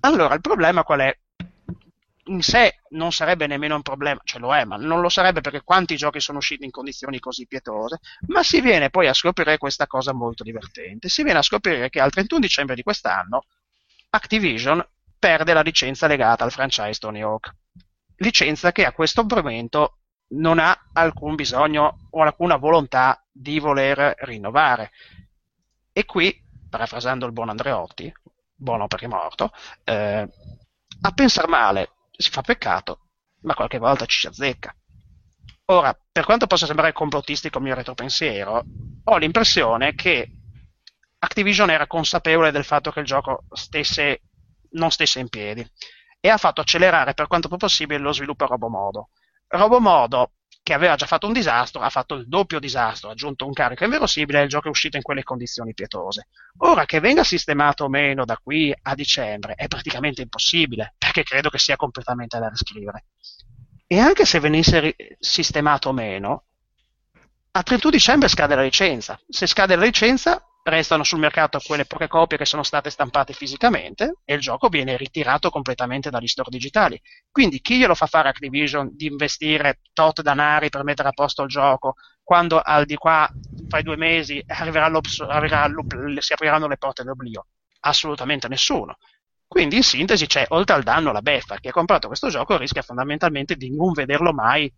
allora, 0.00 0.34
il 0.34 0.40
problema 0.40 0.82
qual 0.82 1.00
è? 1.00 1.16
In 2.26 2.42
sé 2.42 2.80
non 2.90 3.12
sarebbe 3.12 3.46
nemmeno 3.46 3.74
un 3.74 3.82
problema, 3.82 4.20
cioè 4.24 4.40
lo 4.40 4.54
è, 4.54 4.64
ma 4.64 4.76
non 4.76 5.00
lo 5.00 5.10
sarebbe 5.10 5.42
perché 5.42 5.62
quanti 5.62 5.96
giochi 5.96 6.20
sono 6.20 6.38
usciti 6.38 6.64
in 6.64 6.70
condizioni 6.70 7.18
così 7.18 7.46
pietose, 7.46 7.98
ma 8.28 8.42
si 8.42 8.60
viene 8.62 8.88
poi 8.88 9.08
a 9.08 9.12
scoprire 9.12 9.58
questa 9.58 9.86
cosa 9.86 10.14
molto 10.14 10.42
divertente. 10.42 11.08
Si 11.08 11.22
viene 11.22 11.40
a 11.40 11.42
scoprire 11.42 11.90
che 11.90 12.00
al 12.00 12.10
31 12.10 12.40
dicembre 12.40 12.74
di 12.74 12.82
quest'anno 12.82 13.44
Activision 14.10 14.86
perde 15.18 15.52
la 15.52 15.60
licenza 15.60 16.06
legata 16.06 16.44
al 16.44 16.52
franchise 16.52 17.00
Tony 17.00 17.20
Hawk. 17.20 17.54
Licenza 18.16 18.72
che 18.72 18.84
a 18.84 18.92
questo 18.92 19.24
momento 19.28 19.98
non 20.28 20.58
ha 20.58 20.90
alcun 20.92 21.34
bisogno 21.34 22.08
o 22.10 22.22
alcuna 22.22 22.56
volontà 22.56 23.22
di 23.30 23.58
voler 23.58 24.14
rinnovare. 24.18 24.92
E 25.92 26.04
qui, 26.04 26.34
parafrasando 26.70 27.26
il 27.26 27.32
buon 27.32 27.48
Andreotti, 27.48 28.12
buono 28.54 28.86
perché 28.86 29.06
è 29.06 29.08
morto, 29.08 29.52
eh, 29.82 30.28
a 31.00 31.10
pensare 31.12 31.48
male 31.48 31.90
si 32.16 32.30
fa 32.30 32.42
peccato, 32.42 33.08
ma 33.42 33.54
qualche 33.54 33.78
volta 33.78 34.06
ci 34.06 34.18
si 34.18 34.26
azzecca. 34.26 34.74
Ora, 35.66 35.98
per 36.12 36.24
quanto 36.24 36.46
possa 36.46 36.66
sembrare 36.66 36.92
complottistico 36.92 37.58
il 37.58 37.64
mio 37.64 37.74
retropensiero, 37.74 38.64
ho 39.04 39.16
l'impressione 39.16 39.94
che 39.94 40.30
Activision 41.18 41.70
era 41.70 41.86
consapevole 41.86 42.50
del 42.50 42.64
fatto 42.64 42.90
che 42.90 43.00
il 43.00 43.06
gioco 43.06 43.44
stesse, 43.52 44.20
non 44.72 44.90
stesse 44.90 45.20
in 45.20 45.28
piedi 45.28 45.66
e 46.20 46.28
ha 46.28 46.36
fatto 46.36 46.60
accelerare 46.60 47.14
per 47.14 47.26
quanto 47.26 47.48
più 47.48 47.56
possibile 47.56 47.98
lo 47.98 48.12
sviluppo 48.12 48.44
a 48.44 48.48
Robomodo. 48.48 49.08
Robomodo, 49.48 50.32
che 50.64 50.72
aveva 50.72 50.96
già 50.96 51.04
fatto 51.04 51.26
un 51.26 51.34
disastro, 51.34 51.82
ha 51.82 51.90
fatto 51.90 52.14
il 52.14 52.26
doppio 52.26 52.58
disastro, 52.58 53.10
ha 53.10 53.12
aggiunto 53.12 53.44
un 53.44 53.52
carico 53.52 53.84
inverosimile 53.84 54.40
e 54.40 54.42
il 54.44 54.48
gioco 54.48 54.68
è 54.68 54.70
uscito 54.70 54.96
in 54.96 55.02
quelle 55.02 55.22
condizioni 55.22 55.74
pietose. 55.74 56.28
Ora 56.60 56.86
che 56.86 57.00
venga 57.00 57.22
sistemato 57.22 57.84
o 57.84 57.88
meno 57.90 58.24
da 58.24 58.38
qui 58.42 58.74
a 58.80 58.94
dicembre 58.94 59.52
è 59.56 59.68
praticamente 59.68 60.22
impossibile, 60.22 60.94
perché 60.96 61.22
credo 61.22 61.50
che 61.50 61.58
sia 61.58 61.76
completamente 61.76 62.38
da 62.38 62.48
riscrivere. 62.48 63.04
E 63.86 63.98
anche 63.98 64.24
se 64.24 64.40
venisse 64.40 64.80
ri- 64.80 64.96
sistemato 65.18 65.90
o 65.90 65.92
meno, 65.92 66.44
a 67.50 67.62
31 67.62 67.92
dicembre 67.92 68.28
scade 68.28 68.54
la 68.54 68.62
licenza. 68.62 69.20
Se 69.28 69.46
scade 69.46 69.76
la 69.76 69.84
licenza, 69.84 70.42
restano 70.64 71.04
sul 71.04 71.18
mercato 71.18 71.60
quelle 71.62 71.84
poche 71.84 72.08
copie 72.08 72.38
che 72.38 72.46
sono 72.46 72.62
state 72.62 72.88
stampate 72.88 73.34
fisicamente 73.34 74.16
e 74.24 74.34
il 74.34 74.40
gioco 74.40 74.68
viene 74.68 74.96
ritirato 74.96 75.50
completamente 75.50 76.08
dagli 76.08 76.26
store 76.26 76.50
digitali. 76.50 77.00
Quindi 77.30 77.60
chi 77.60 77.78
glielo 77.78 77.94
fa 77.94 78.06
fare 78.06 78.28
a 78.28 78.30
Activision 78.30 78.88
di 78.92 79.06
investire 79.06 79.80
tot 79.92 80.22
danari 80.22 80.70
per 80.70 80.82
mettere 80.82 81.08
a 81.08 81.12
posto 81.12 81.42
il 81.42 81.48
gioco 81.48 81.94
quando 82.22 82.60
al 82.60 82.86
di 82.86 82.96
qua 82.96 83.28
fra 83.68 83.78
i 83.78 83.82
due 83.82 83.96
mesi 83.96 84.42
arriverà 84.46 84.90
arriverà 85.28 85.68
si 86.18 86.32
apriranno 86.32 86.66
le 86.66 86.78
porte 86.78 87.02
dell'oblio? 87.02 87.46
Assolutamente 87.80 88.48
nessuno. 88.48 88.96
Quindi 89.46 89.76
in 89.76 89.82
sintesi 89.82 90.26
c'è 90.26 90.46
oltre 90.48 90.74
al 90.76 90.82
danno 90.82 91.12
la 91.12 91.20
beffa. 91.20 91.56
Chi 91.56 91.68
ha 91.68 91.72
comprato 91.72 92.06
questo 92.06 92.28
gioco 92.30 92.56
rischia 92.56 92.80
fondamentalmente 92.80 93.56
di 93.56 93.74
non 93.76 93.92
vederlo 93.92 94.32
mai 94.32 94.72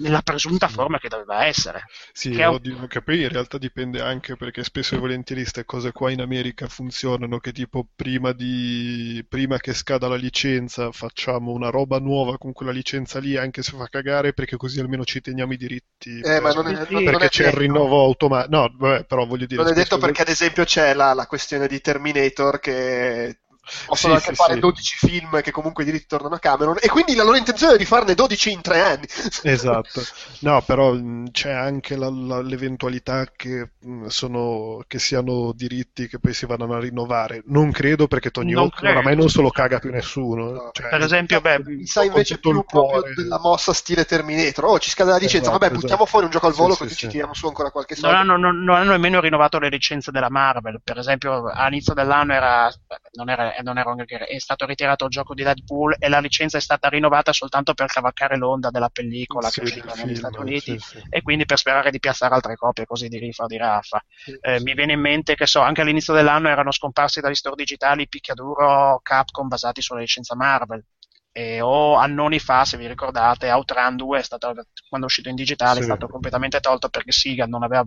nella 0.00 0.22
presunta 0.22 0.68
forma 0.68 0.98
che 0.98 1.08
doveva 1.08 1.44
essere. 1.46 1.84
Sì, 2.12 2.30
Che 2.30 2.42
è 2.42 2.46
un- 2.46 2.54
oddio, 2.54 2.86
che 2.88 3.00
poi 3.02 3.22
in 3.22 3.28
realtà 3.28 3.58
dipende 3.58 4.00
anche 4.00 4.36
perché 4.36 4.64
spesso 4.64 4.94
e 4.94 4.98
volentieri 4.98 5.42
queste 5.42 5.64
cose 5.64 5.92
qua 5.92 6.10
in 6.10 6.20
America 6.20 6.66
funzionano 6.68 7.38
che 7.38 7.52
tipo 7.52 7.86
prima, 7.94 8.32
di... 8.32 9.24
prima 9.28 9.58
che 9.58 9.72
scada 9.74 10.08
la 10.08 10.16
licenza 10.16 10.90
facciamo 10.92 11.52
una 11.52 11.70
roba 11.70 11.98
nuova 11.98 12.36
con 12.38 12.52
quella 12.52 12.72
licenza 12.72 13.18
lì 13.20 13.36
anche 13.36 13.62
se 13.62 13.76
fa 13.76 13.86
cagare 13.88 14.32
perché 14.32 14.56
così 14.56 14.80
almeno 14.80 15.04
ci 15.04 15.20
teniamo 15.20 15.52
i 15.52 15.56
diritti. 15.56 16.20
Eh, 16.20 16.40
ma 16.40 16.52
non 16.52 16.66
è, 16.68 16.84
Sì, 16.86 16.94
perché 17.02 17.10
non 17.10 17.22
è 17.22 17.28
c'è 17.28 17.44
il 17.46 17.50
detto. 17.50 17.58
rinnovo 17.58 18.02
automatico. 18.04 18.56
No, 18.56 18.74
vabbè, 18.76 19.04
però 19.04 19.26
voglio 19.26 19.46
dire... 19.46 19.62
Non 19.62 19.70
è 19.70 19.74
detto 19.74 19.98
perché, 19.98 20.22
ad 20.22 20.28
esempio, 20.28 20.64
c'è 20.64 20.94
la, 20.94 21.12
la 21.14 21.26
questione 21.26 21.66
di 21.66 21.80
Terminator 21.80 22.58
che 22.60 23.40
possono 23.84 24.14
Sì, 24.14 24.14
anche 24.14 24.30
sì, 24.30 24.34
fare 24.34 24.54
sì. 24.54 24.58
12 24.58 24.96
film 24.96 25.40
che 25.42 25.50
comunque 25.50 25.82
i 25.82 25.86
diritti 25.86 26.06
tornano 26.06 26.34
a 26.34 26.38
Cameron 26.38 26.76
e 26.80 26.88
quindi 26.88 27.14
la 27.14 27.24
loro 27.24 27.36
intenzione 27.36 27.74
è 27.74 27.78
di 27.78 27.84
farne 27.84 28.14
12 28.14 28.50
in 28.52 28.60
tre 28.62 28.80
anni. 28.80 29.06
Esatto, 29.40 30.08
no, 30.40 30.62
però 30.62 30.92
mh, 30.94 31.30
c'è 31.30 31.50
anche 31.52 31.96
la- 31.96 32.10
la- 32.10 32.40
l'eventualità 32.42 33.24
che, 33.34 33.72
mh, 33.80 34.06
sono, 34.06 34.82
che 34.86 34.98
siano 34.98 35.52
diritti 35.52 36.08
che 36.08 36.18
poi 36.18 36.34
si 36.34 36.44
vadano 36.46 36.74
a 36.74 36.80
rinnovare. 36.80 37.42
Non 37.46 37.70
credo 37.70 38.08
perché 38.08 38.30
Tony 38.30 38.52
Non 38.52 38.62
Hawk 38.62 38.82
oramai 38.82 39.14
non 39.16 39.28
se 39.28 39.40
lo 39.42 39.50
caga 39.50 39.78
più 39.78 39.90
nessuno. 39.90 40.50
No. 40.50 40.70
Cioè, 40.72 40.88
Per 40.88 41.00
esempio, 41.02 41.40
beh, 41.40 41.58
Mi 41.64 41.86
sa 41.86 42.02
invece 42.04 42.38
più 42.38 42.58
il 42.58 42.64
proprio 42.66 43.00
cuore. 43.00 43.12
della 43.14 43.38
mossa 43.38 43.72
stile 43.72 44.04
Terminator. 44.04 44.64
Oh, 44.64 44.78
ci 44.78 44.90
scade 44.90 45.10
la 45.10 45.16
licenza, 45.18 45.50
Esatto, 45.50 45.58
vabbè, 45.58 45.70
buttiamo 45.70 46.04
esatto. 46.04 46.06
fuori 46.06 46.24
un 46.26 46.30
gioco 46.30 46.46
al 46.46 46.54
volo 46.54 46.74
Sì, 46.74 46.76
così 46.76 46.94
sì, 46.94 46.96
ci 46.96 47.06
sì. 47.06 47.08
tiriamo 47.08 47.34
su 47.34 47.46
ancora 47.46 47.70
qualche 47.70 47.94
non 48.00 48.14
soldo. 48.14 48.16
hanno, 48.16 48.36
non- 48.36 48.62
non 48.64 48.76
hanno 48.76 48.90
nemmeno 48.92 49.20
rinnovato 49.20 49.58
le 49.58 49.68
licenze 49.68 50.10
della 50.10 50.30
Marvel. 50.30 50.80
Per 50.82 50.98
esempio, 50.98 51.46
all'inizio 51.50 51.94
dell'anno 51.94 52.32
era, 52.32 52.70
non 53.12 53.28
era, 53.30 53.54
non 53.62 53.78
era 53.78 53.90
un- 53.90 54.04
è 54.06 54.38
stato 54.38 54.66
ritirato 54.66 55.04
il 55.04 55.10
gioco 55.10 55.34
di 55.34 55.42
Deadpool 55.42 55.96
e 55.98 56.08
la 56.08 56.20
licenza 56.20 56.58
è 56.58 56.60
stata 56.60 56.88
rinnovata 56.88 57.32
soltanto 57.32 57.74
per 57.74 57.86
cavalcare 57.86 58.36
l'onda 58.36 58.70
della 58.70 58.88
pellicola 58.88 59.48
Sì, 59.48 59.60
che 59.60 59.80
del 59.80 59.92
negli 60.04 60.14
Stati 60.16 60.38
Uniti 60.38 60.78
sì, 60.78 60.98
sì. 60.98 61.02
e 61.08 61.22
quindi 61.22 61.44
per 61.44 61.58
sperare 61.58 61.90
di 61.90 61.98
piazzare 61.98 62.34
altre 62.34 62.56
copie 62.56 62.86
così 62.86 63.08
di 63.08 63.18
rifa 63.18 63.44
o 63.44 63.46
di 63.46 63.56
raffa. 63.56 64.02
Eh, 64.40 64.60
mi 64.60 64.74
viene 64.74 64.92
in 64.92 65.00
mente 65.00 65.34
che 65.34 65.46
so, 65.46 65.60
anche 65.60 65.80
all'inizio 65.82 66.12
dell'anno 66.14 66.48
erano 66.48 66.70
scomparsi 66.72 67.20
dagli 67.20 67.34
store 67.34 67.56
digitali 67.56 68.08
picchiaduro 68.08 69.00
Capcom 69.02 69.48
basati 69.48 69.80
sulla 69.82 70.00
licenza 70.00 70.34
Marvel. 70.34 70.84
E, 71.32 71.60
o 71.60 71.94
annoni 71.96 72.38
fa, 72.40 72.64
se 72.64 72.76
vi 72.76 72.86
ricordate, 72.88 73.50
Outrun 73.50 73.96
2 73.96 74.18
è 74.18 74.22
stato, 74.22 74.52
quando 74.88 75.06
è 75.06 75.08
uscito 75.08 75.28
in 75.28 75.36
digitale 75.36 75.80
è 75.80 75.82
stato 75.82 76.08
completamente 76.08 76.58
tolto 76.60 76.88
perché 76.88 77.12
Siga 77.12 77.46
non 77.46 77.62
aveva, 77.62 77.86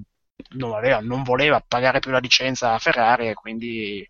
non 0.51 0.73
aveva, 0.73 0.99
non 1.01 1.23
voleva 1.23 1.61
pagare 1.65 1.99
più 1.99 2.11
la 2.11 2.19
licenza 2.19 2.73
a 2.73 2.79
Ferrari 2.79 3.27
e 3.29 3.33
quindi 3.33 4.07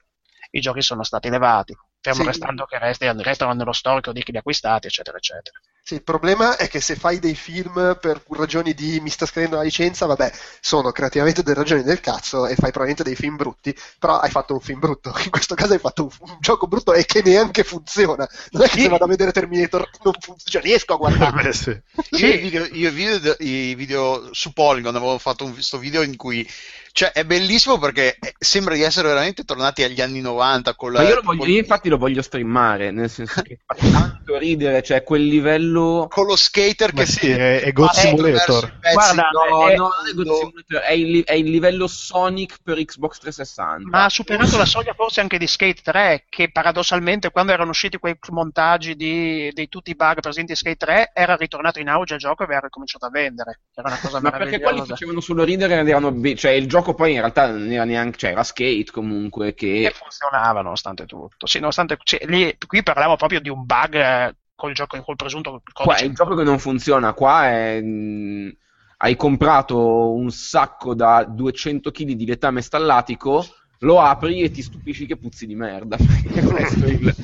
i 0.51 0.59
giochi 0.61 0.81
sono 0.81 1.03
stati 1.03 1.29
levati. 1.29 1.75
Fermo 1.99 2.21
Sì. 2.21 2.27
restando 2.27 2.65
che 2.65 2.79
resti- 2.79 3.11
restano 3.17 3.53
nello 3.53 3.73
storico 3.73 4.11
di 4.11 4.23
chi 4.23 4.31
li 4.31 4.37
ha 4.37 4.39
acquistati, 4.39 4.87
eccetera, 4.87 5.17
eccetera. 5.17 5.59
Sì, 5.83 5.95
il 5.95 6.03
problema 6.03 6.57
è 6.57 6.67
che 6.67 6.79
se 6.79 6.95
fai 6.95 7.19
dei 7.19 7.35
film 7.35 7.97
per 7.99 8.23
ragioni 8.29 8.73
di 8.73 8.99
mi 9.01 9.09
sta 9.09 9.25
scadendo 9.25 9.55
la 9.57 9.63
licenza, 9.63 10.05
vabbè, 10.05 10.31
sono 10.61 10.91
creativamente 10.91 11.41
delle 11.43 11.55
ragioni 11.55 11.83
del 11.83 11.99
cazzo 11.99 12.45
e 12.45 12.55
fai 12.55 12.69
probabilmente 12.71 13.03
dei 13.03 13.15
film 13.15 13.35
brutti, 13.35 13.75
però 13.99 14.17
hai 14.19 14.29
fatto 14.29 14.53
un 14.53 14.59
film 14.61 14.79
brutto. 14.79 15.11
In 15.25 15.31
questo 15.31 15.55
caso 15.55 15.73
hai 15.73 15.79
fatto 15.79 16.03
un, 16.03 16.09
un 16.19 16.37
gioco 16.39 16.67
brutto 16.67 16.93
e 16.93 17.05
che 17.05 17.21
neanche 17.23 17.63
funziona. 17.63 18.27
Non 18.51 18.61
è 18.63 18.67
che 18.67 18.77
Sì. 18.77 18.81
se 18.81 18.89
vado 18.89 19.05
a 19.05 19.07
vedere 19.07 19.31
Terminator 19.31 19.89
non 20.03 20.13
funziona, 20.19 20.49
cioè, 20.49 20.61
riesco 20.61 20.93
a 20.93 20.97
guardarlo. 20.97 21.41
Beh, 21.41 21.53
sì. 21.53 21.81
Io, 22.11 22.27
i 22.27 22.37
video, 22.37 22.65
io 22.65 22.91
video, 22.91 23.35
i 23.39 23.75
video 23.75 24.29
su 24.33 24.53
Polygon 24.53 24.95
avevo 24.95 25.17
fatto 25.17 25.45
un, 25.45 25.53
questo 25.53 25.77
video 25.79 26.03
in 26.03 26.15
cui 26.15 26.47
cioè, 26.93 27.11
è 27.11 27.23
bellissimo 27.25 27.77
perché 27.77 28.17
eh, 28.19 28.33
sembra 28.37 28.75
di 28.75 28.81
essere 28.81 29.07
veramente 29.07 29.43
tornati 29.43 29.83
agli 29.83 30.01
anni 30.01 30.21
90 30.21 30.75
con 30.75 30.91
la, 30.91 31.01
Ma 31.01 31.07
io, 31.09 31.15
lo 31.15 31.21
voglio- 31.21 31.39
con- 31.39 31.49
io 31.49 31.57
infatti 31.59 31.89
lo 31.89 31.97
voglio 31.97 32.21
streamare, 32.21 32.91
nel 32.91 33.09
senso 33.09 33.41
che 33.41 33.59
fa 33.65 33.75
tanto 33.91 34.37
ridere, 34.37 34.81
cioè 34.83 35.03
quel 35.03 35.25
livello... 35.25 36.07
con 36.09 36.25
lo 36.25 36.35
skater 36.35 36.93
Ma 36.93 37.01
che 37.01 37.05
sì, 37.07 37.29
è, 37.29 37.61
è 37.61 37.71
God 37.71 37.89
Simulator. 37.91 38.77
pezzi 38.79 38.93
Guarda, 38.93 39.29
No, 39.31 39.67
è- 39.67 39.75
no, 39.75 39.89
è 40.09 40.13
God 40.13 40.33
Simulator, 40.33 40.79
è 40.81 40.93
il, 40.93 41.23
è 41.23 41.33
il 41.33 41.49
livello 41.49 41.87
Sonic 41.87 42.57
per 42.63 42.77
Xbox 42.83 43.19
360. 43.19 43.87
Ma 43.89 44.05
ha 44.05 44.09
superato 44.09 44.57
la 44.57 44.65
soglia 44.65 44.93
forse 44.93 45.21
anche 45.21 45.37
di 45.37 45.47
Skate 45.47 45.81
3, 45.81 46.25
che 46.29 46.51
paradossalmente 46.51 47.31
quando 47.31 47.51
erano 47.53 47.69
usciti 47.71 47.97
quei 47.97 48.17
montaggi 48.29 48.95
di, 48.95 49.49
di 49.53 49.69
tutti 49.69 49.91
i 49.91 49.95
bug 49.95 50.19
presenti 50.19 50.51
in 50.51 50.57
Skate 50.57 50.77
3 50.77 51.11
era 51.13 51.35
ritornato 51.35 51.79
in 51.79 51.87
auge 51.87 52.15
il 52.15 52.19
gioco 52.19 52.41
e 52.41 52.45
aveva 52.45 52.61
ricominciato 52.61 53.05
a 53.05 53.09
vendere. 53.09 53.61
Era 53.73 53.87
una 53.87 53.99
cosa 53.99 54.19
Ma 54.21 54.31
perché 54.31 54.59
quelli 54.59 54.85
facevano 54.85 55.19
solo 55.21 55.43
ridere 55.43 55.79
ed 55.79 55.87
erano 55.87 56.13
cioè 56.35 56.51
il 56.51 56.67
gioco 56.67 56.80
poi 56.95 57.13
in 57.13 57.19
realtà 57.19 57.51
non 57.51 57.71
era 57.71 57.83
neanche, 57.85 58.17
cioè 58.17 58.31
era 58.31 58.43
skate 58.43 58.91
comunque 58.91 59.53
Che 59.79 59.81
che 59.81 59.91
funzionava 59.91 60.61
nonostante 60.61 61.05
tutto. 61.05 61.45
Sì, 61.47 61.59
nonostante, 61.59 61.97
cioè, 62.03 62.25
lì, 62.25 62.55
qui 62.67 62.83
parliamo 62.83 63.15
proprio 63.15 63.39
di 63.39 63.49
un 63.49 63.65
bug 63.65 63.93
eh, 63.95 64.35
col 64.55 64.73
gioco, 64.73 65.01
col 65.01 65.15
presunto 65.15 65.61
qua 65.79 65.95
è 65.97 66.03
codice. 66.03 66.05
il 66.05 66.13
gioco 66.13 66.35
che 66.35 66.43
non 66.43 66.59
funziona, 66.59 67.13
qua 67.13 67.47
è 67.49 67.81
mh, 67.81 68.57
hai 68.97 69.15
comprato 69.15 70.13
un 70.13 70.29
sacco 70.31 70.93
da 70.93 71.23
200 71.25 71.91
kg 71.91 72.11
di 72.13 72.25
letame 72.25 72.61
stallatico, 72.61 73.45
lo 73.79 73.99
apri 73.99 74.41
e 74.41 74.51
ti 74.51 74.61
stupisci 74.61 75.05
che 75.05 75.17
puzzi 75.17 75.45
di 75.47 75.55
merda. 75.55 75.97
Questo 76.45 76.85
è 76.85 76.89
il, 76.89 77.15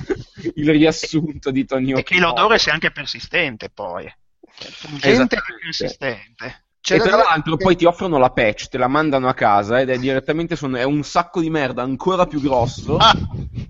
il 0.56 0.70
riassunto 0.72 1.52
di 1.52 1.66
Tony 1.66 1.94
E 1.94 1.94
Hawk. 1.94 2.04
che 2.04 2.20
l'odore 2.20 2.60
sia 2.60 2.72
anche 2.74 2.92
persistente 2.92 3.70
poi. 3.70 4.06
E 5.02 5.10
Esattamente. 5.10 5.40
persistente. 5.62 6.67
C'è 6.88 6.96
e 6.96 7.00
tra 7.00 7.18
l'altro 7.18 7.58
che- 7.58 7.64
poi 7.66 7.76
ti 7.76 7.84
offrono 7.86 8.18
la 8.18 8.30
patch, 8.30 8.70
te 8.70 8.78
la 8.78 8.88
mandano 8.88 9.28
a 9.28 9.34
casa 9.34 9.82
ed 9.82 9.90
è 9.90 9.98
direttamente 9.98 10.56
sono- 10.56 10.78
è 10.78 10.84
un 10.84 11.04
sacco 11.04 11.42
di 11.42 11.50
merda 11.50 11.82
ancora 11.82 12.26
più 12.28 12.40
grosso 12.40 12.96
Ah, 12.98 13.14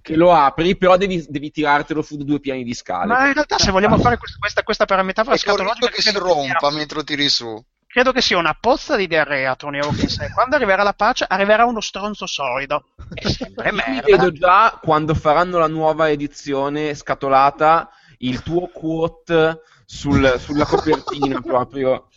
che 0.03 0.15
lo 0.15 0.31
apri, 0.33 0.77
però 0.77 0.97
devi, 0.97 1.25
devi 1.27 1.49
tirartelo 1.49 2.03
su 2.03 2.15
due 2.17 2.39
piani 2.39 2.63
di 2.63 2.75
scale. 2.75 3.07
Ma 3.07 3.25
in 3.27 3.33
realtà, 3.33 3.57
se 3.57 3.71
vogliamo 3.71 3.97
fare 3.97 4.17
questa, 4.17 4.37
questa, 4.39 4.61
questa 4.61 4.85
parametafora 4.85 5.35
è 5.35 5.39
scatologica, 5.39 5.87
che 5.87 6.01
si 6.01 6.11
rompa 6.11 6.69
mentre 6.71 6.97
lo 6.97 7.03
tiri 7.03 7.27
su. 7.27 7.59
credo 7.87 8.11
che 8.11 8.21
sia 8.21 8.37
una 8.37 8.55
pozza 8.59 8.95
di 8.95 9.07
diarrea, 9.07 9.55
Tony 9.55 9.79
Hawk 9.79 9.99
in 10.03 10.09
sé. 10.09 10.29
Quando 10.31 10.55
arriverà 10.55 10.83
la 10.83 10.93
pace, 10.93 11.25
arriverà 11.27 11.65
uno 11.65 11.81
stronzo 11.81 12.27
solido. 12.27 12.83
È 13.11 13.27
sempre 13.27 13.71
Mi 13.71 13.77
merda. 13.77 14.01
vedo 14.05 14.31
già 14.31 14.77
quando 14.79 15.15
faranno 15.15 15.57
la 15.57 15.67
nuova 15.67 16.07
edizione 16.11 16.93
scatolata 16.93 17.89
il 18.19 18.43
tuo 18.43 18.67
quote 18.71 19.61
sul- 19.85 20.35
sulla 20.37 20.65
copertina 20.65 21.41
proprio. 21.41 22.07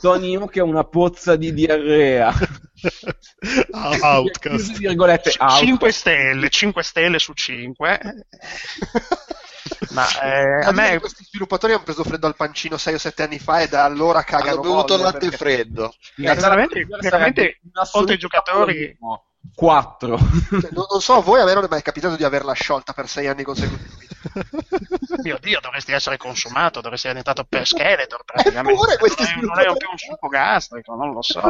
Tony 0.00 0.36
Hawk 0.36 0.56
è 0.56 0.60
una 0.60 0.84
pozza 0.84 1.36
di 1.36 1.52
diarrea. 1.52 2.32
Ah, 3.72 4.18
Outcast. 4.18 4.56
Chiuse 4.66 4.78
virgolette, 4.78 5.34
out. 5.38 5.58
5 5.58 5.92
stelle, 5.92 6.48
5 6.50 6.82
stelle 6.82 7.18
su 7.18 7.32
5. 7.32 8.00
Ma 9.90 10.06
eh, 10.22 10.64
a 10.66 10.72
me 10.72 10.98
questi 11.00 11.24
sviluppatori 11.24 11.72
hanno 11.72 11.82
preso 11.82 12.04
freddo 12.04 12.26
al 12.26 12.36
pancino 12.36 12.76
6 12.76 12.94
o 12.94 12.98
7 12.98 13.22
anni 13.22 13.38
fa 13.38 13.60
e 13.60 13.68
da 13.68 13.84
allora 13.84 14.22
cagano 14.22 14.52
Hanno 14.52 14.60
bevuto 14.60 14.96
latte 14.96 15.18
perché- 15.18 15.36
freddo. 15.36 15.94
Realtà 16.16 16.42
veramente- 16.48 16.86
veramente 17.00 17.60
i 18.12 18.18
giocatori- 18.18 18.96
Quattro. 19.54 20.18
Cioè, 20.50 20.70
non, 20.72 20.86
non 20.90 21.00
so, 21.00 21.14
a 21.14 21.20
voi 21.20 21.40
a 21.40 21.44
me 21.44 21.54
non 21.54 21.64
è 21.64 21.68
mai 21.70 21.80
capitato 21.82 22.16
di 22.16 22.24
averla 22.24 22.52
sciolta 22.52 22.92
per 22.92 23.08
6 23.08 23.26
anni 23.28 23.42
consecutivi. 23.42 24.06
Mio 25.22 25.38
Dio, 25.40 25.60
dovresti 25.60 25.92
essere 25.92 26.16
consumato, 26.16 26.80
dovresti 26.80 27.08
essere 27.08 27.22
diventato 27.22 27.46
per 27.48 27.66
Skeletor 27.66 28.24
praticamente. 28.24 28.72
Eppure 28.72 28.96
questi 28.98 29.22
non, 29.40 29.58
è, 29.58 29.64
non 29.64 29.74
è 29.74 29.76
più 29.76 29.88
un 29.90 29.98
succo 29.98 30.28
gastrico, 30.28 30.94
non 30.94 31.12
lo 31.12 31.22
so. 31.22 31.40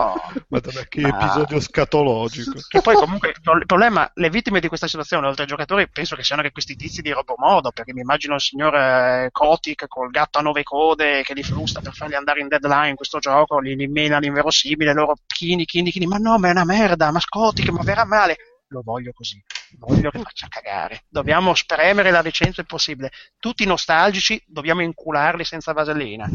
Madonna, 0.48 0.82
che 0.88 1.00
Ma- 1.00 1.08
episodio 1.08 1.60
scatologico. 1.60 2.58
Che 2.68 2.80
poi 2.82 2.94
comunque 2.94 3.28
il 3.28 3.66
problema, 3.66 4.10
le 4.14 4.30
vittime 4.30 4.60
di 4.60 4.68
questa 4.68 4.86
situazione, 4.86 5.26
oltre 5.26 5.42
ai 5.42 5.48
giocatori, 5.48 5.88
penso 5.88 6.16
che 6.16 6.22
siano 6.22 6.40
anche 6.40 6.52
questi 6.52 6.76
tizi 6.76 7.02
di 7.02 7.10
robomodo, 7.10 7.70
perché 7.70 7.92
mi 7.92 8.00
immagino 8.00 8.34
il 8.34 8.40
signor 8.40 8.74
eh, 8.74 9.28
Kotick 9.32 9.86
col 9.88 10.10
gatto 10.10 10.38
a 10.38 10.42
nove 10.42 10.62
code 10.62 11.22
che 11.22 11.34
li 11.34 11.42
frusta 11.42 11.80
per 11.80 11.94
farli 11.94 12.14
andare 12.14 12.40
in 12.40 12.48
deadline 12.48 12.90
in 12.90 12.96
questo 12.96 13.18
gioco, 13.18 13.58
li, 13.58 13.76
li 13.76 13.86
mena 13.86 14.16
all'inverosimile, 14.16 14.92
loro 14.92 15.16
chini, 15.26 15.64
chini, 15.64 15.90
chini, 15.90 16.06
ma 16.06 16.18
no, 16.18 16.38
ma 16.38 16.48
è 16.48 16.50
una 16.50 16.64
merda, 16.64 17.10
ma 17.10 17.20
Kotick, 17.26 17.70
ma 17.70 17.82
verrà 17.82 18.04
male. 18.04 18.36
Lo 18.70 18.82
voglio 18.82 19.12
così, 19.12 19.40
voglio 19.78 20.10
che 20.10 20.18
faccia 20.18 20.48
cagare. 20.48 21.04
Dobbiamo 21.08 21.54
spremere 21.54 22.10
la 22.10 22.20
licenza 22.20 22.60
il 22.60 22.66
possibile. 22.66 23.12
Tutti 23.38 23.64
nostalgici, 23.64 24.42
dobbiamo 24.44 24.82
incularli 24.82 25.44
senza 25.44 25.72
vasellina. 25.72 26.28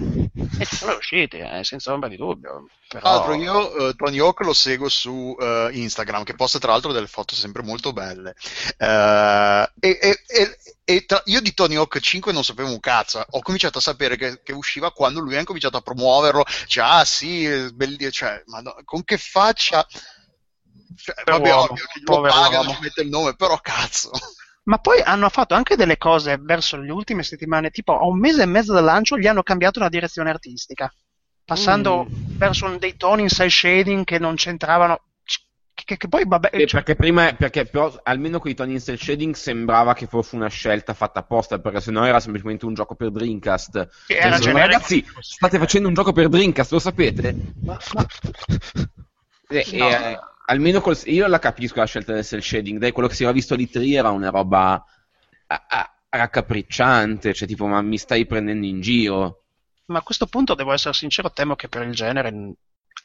E 0.58 0.66
ci 0.66 0.76
sono 0.78 0.94
riusciti, 0.94 1.40
eh, 1.40 1.64
senza 1.66 1.92
ombra 1.92 2.08
di 2.08 2.16
dubbio. 2.16 2.68
Però... 2.88 3.02
Tra 3.02 3.10
l'altro 3.10 3.34
io 3.34 3.90
eh, 3.90 3.96
Tony 3.96 4.20
Hawk 4.20 4.42
lo 4.42 4.54
seguo 4.54 4.88
su 4.88 5.36
eh, 5.38 5.70
Instagram, 5.74 6.24
che 6.24 6.36
posta 6.36 6.58
tra 6.58 6.72
l'altro 6.72 6.94
delle 6.94 7.08
foto 7.08 7.36
sempre 7.36 7.64
molto 7.64 7.92
belle. 7.92 8.34
Eh, 8.78 9.72
e 9.80 10.00
e- 10.02 10.22
e- 10.28 10.58
e 10.84 11.06
tra- 11.06 11.22
io 11.26 11.42
di 11.42 11.54
Tony 11.54 11.76
Hawk 11.76 12.00
5 12.00 12.32
non 12.32 12.44
sapevo 12.44 12.70
un 12.70 12.80
cazzo, 12.80 13.24
ho 13.30 13.42
cominciato 13.42 13.78
a 13.78 13.82
sapere 13.82 14.16
che, 14.18 14.42
che 14.42 14.54
usciva 14.54 14.92
quando 14.92 15.20
lui 15.20 15.36
ha 15.38 15.44
cominciato 15.44 15.78
a 15.78 15.82
promuoverlo, 15.82 16.44
cioè 16.68 16.84
ah 16.86 17.06
sì, 17.06 17.48
belli- 17.74 18.10
cioè, 18.12 18.42
madonna, 18.46 18.82
con 18.86 19.04
che 19.04 19.18
faccia... 19.18 19.86
Cioè, 20.96 21.16
Per 21.24 21.34
vabbè, 21.34 21.50
uomo, 21.50 21.64
ovvio, 21.72 21.86
che 21.92 22.00
lo 22.00 22.14
povero 22.16 22.34
pagano, 22.34 22.58
uomo. 22.64 22.74
ci 22.74 22.82
mette 22.82 23.02
il 23.02 23.10
nome, 23.10 23.36
però 23.36 23.58
cazzo. 23.60 24.12
Ma 24.64 24.78
poi 24.78 25.02
hanno 25.02 25.28
fatto 25.30 25.56
anche 25.56 25.76
delle 25.76 25.98
cose 25.98 26.38
verso 26.40 26.78
le 26.78 26.92
ultime 26.92 27.24
settimane, 27.24 27.72
tipo 27.72 27.98
a 27.98 28.06
un 28.06 28.20
mese 28.20 28.44
e 28.44 28.46
mezzo 28.46 28.74
dal 28.74 28.84
lancio 28.84 29.18
gli 29.18 29.26
hanno 29.28 29.42
cambiato 29.44 29.80
la 29.80 29.90
direzione 29.90 30.30
artistica, 30.30 30.94
passando 31.44 32.06
verso 32.38 32.66
un- 32.66 32.78
dei 32.78 32.96
toni 32.96 33.24
in 33.24 33.30
cell 33.30 33.48
shading 33.50 34.04
che 34.04 34.20
non 34.20 34.36
c'entravano. 34.36 35.00
Che, 35.74 35.98
che 35.98 36.08
poi, 36.08 36.26
vabbè, 36.28 36.50
Eh, 36.54 36.68
cioè, 36.68 36.84
perché 36.84 36.96
prima, 36.96 37.34
perché 37.34 37.66
però, 37.66 37.92
almeno 38.04 38.38
con 38.40 38.52
i 38.52 38.54
toni 38.54 38.74
in 38.74 38.80
cell 38.80 38.98
shading 38.98 39.34
sembrava 39.34 39.94
che 39.96 40.06
fosse 40.06 40.36
una 40.36 40.48
scelta 40.48 40.94
fatta 40.94 41.22
apposta, 41.22 41.58
perché 41.60 41.82
sennò 41.82 42.06
era 42.06 42.20
semplicemente 42.20 42.66
un 42.66 42.76
gioco 42.76 42.94
per 42.94 43.10
Dreamcast. 43.10 43.90
che 44.06 44.18
era 44.18 44.40
Cioè, 44.40 44.54
ragazzi, 44.54 45.04
state 45.20 45.58
facendo 45.58 45.88
un 45.88 45.96
gioco 45.96 46.12
per 46.14 46.30
Dreamcast, 46.30 46.72
lo 46.74 46.80
sapete? 46.80 47.36
Ma, 47.64 47.80
ma- 47.94 48.06
Eh, 49.50 49.66
No. 49.74 49.90
eh, 49.90 50.20
almeno 50.52 50.82
col- 50.82 50.98
io 51.06 51.28
la 51.28 51.40
capisco 51.40 51.80
la 51.80 51.86
scelta 51.86 52.14
del 52.14 52.24
cell 52.24 52.40
shading, 52.42 52.78
dai, 52.80 52.92
quello 52.92 53.08
che 53.08 53.16
si 53.16 53.24
era 53.24 53.32
visto 53.32 53.56
di 53.56 53.70
3 53.70 53.88
era 53.90 54.10
una 54.12 54.30
roba 54.30 54.74
a- 55.48 55.66
a- 55.68 55.96
raccapricciante, 56.10 57.34
cioè 57.34 57.48
tipo, 57.48 57.66
ma 57.68 57.82
mi 57.82 57.98
stai 57.98 58.26
prendendo 58.26 58.66
in 58.66 58.82
giro? 58.82 59.44
Ma 59.86 60.00
a 60.00 60.02
questo 60.04 60.26
punto, 60.28 60.56
devo 60.56 60.72
essere 60.74 60.94
sincero, 60.94 61.32
temo 61.32 61.56
che 61.56 61.68
per 61.68 61.84
il 61.88 61.94
genere, 61.94 62.32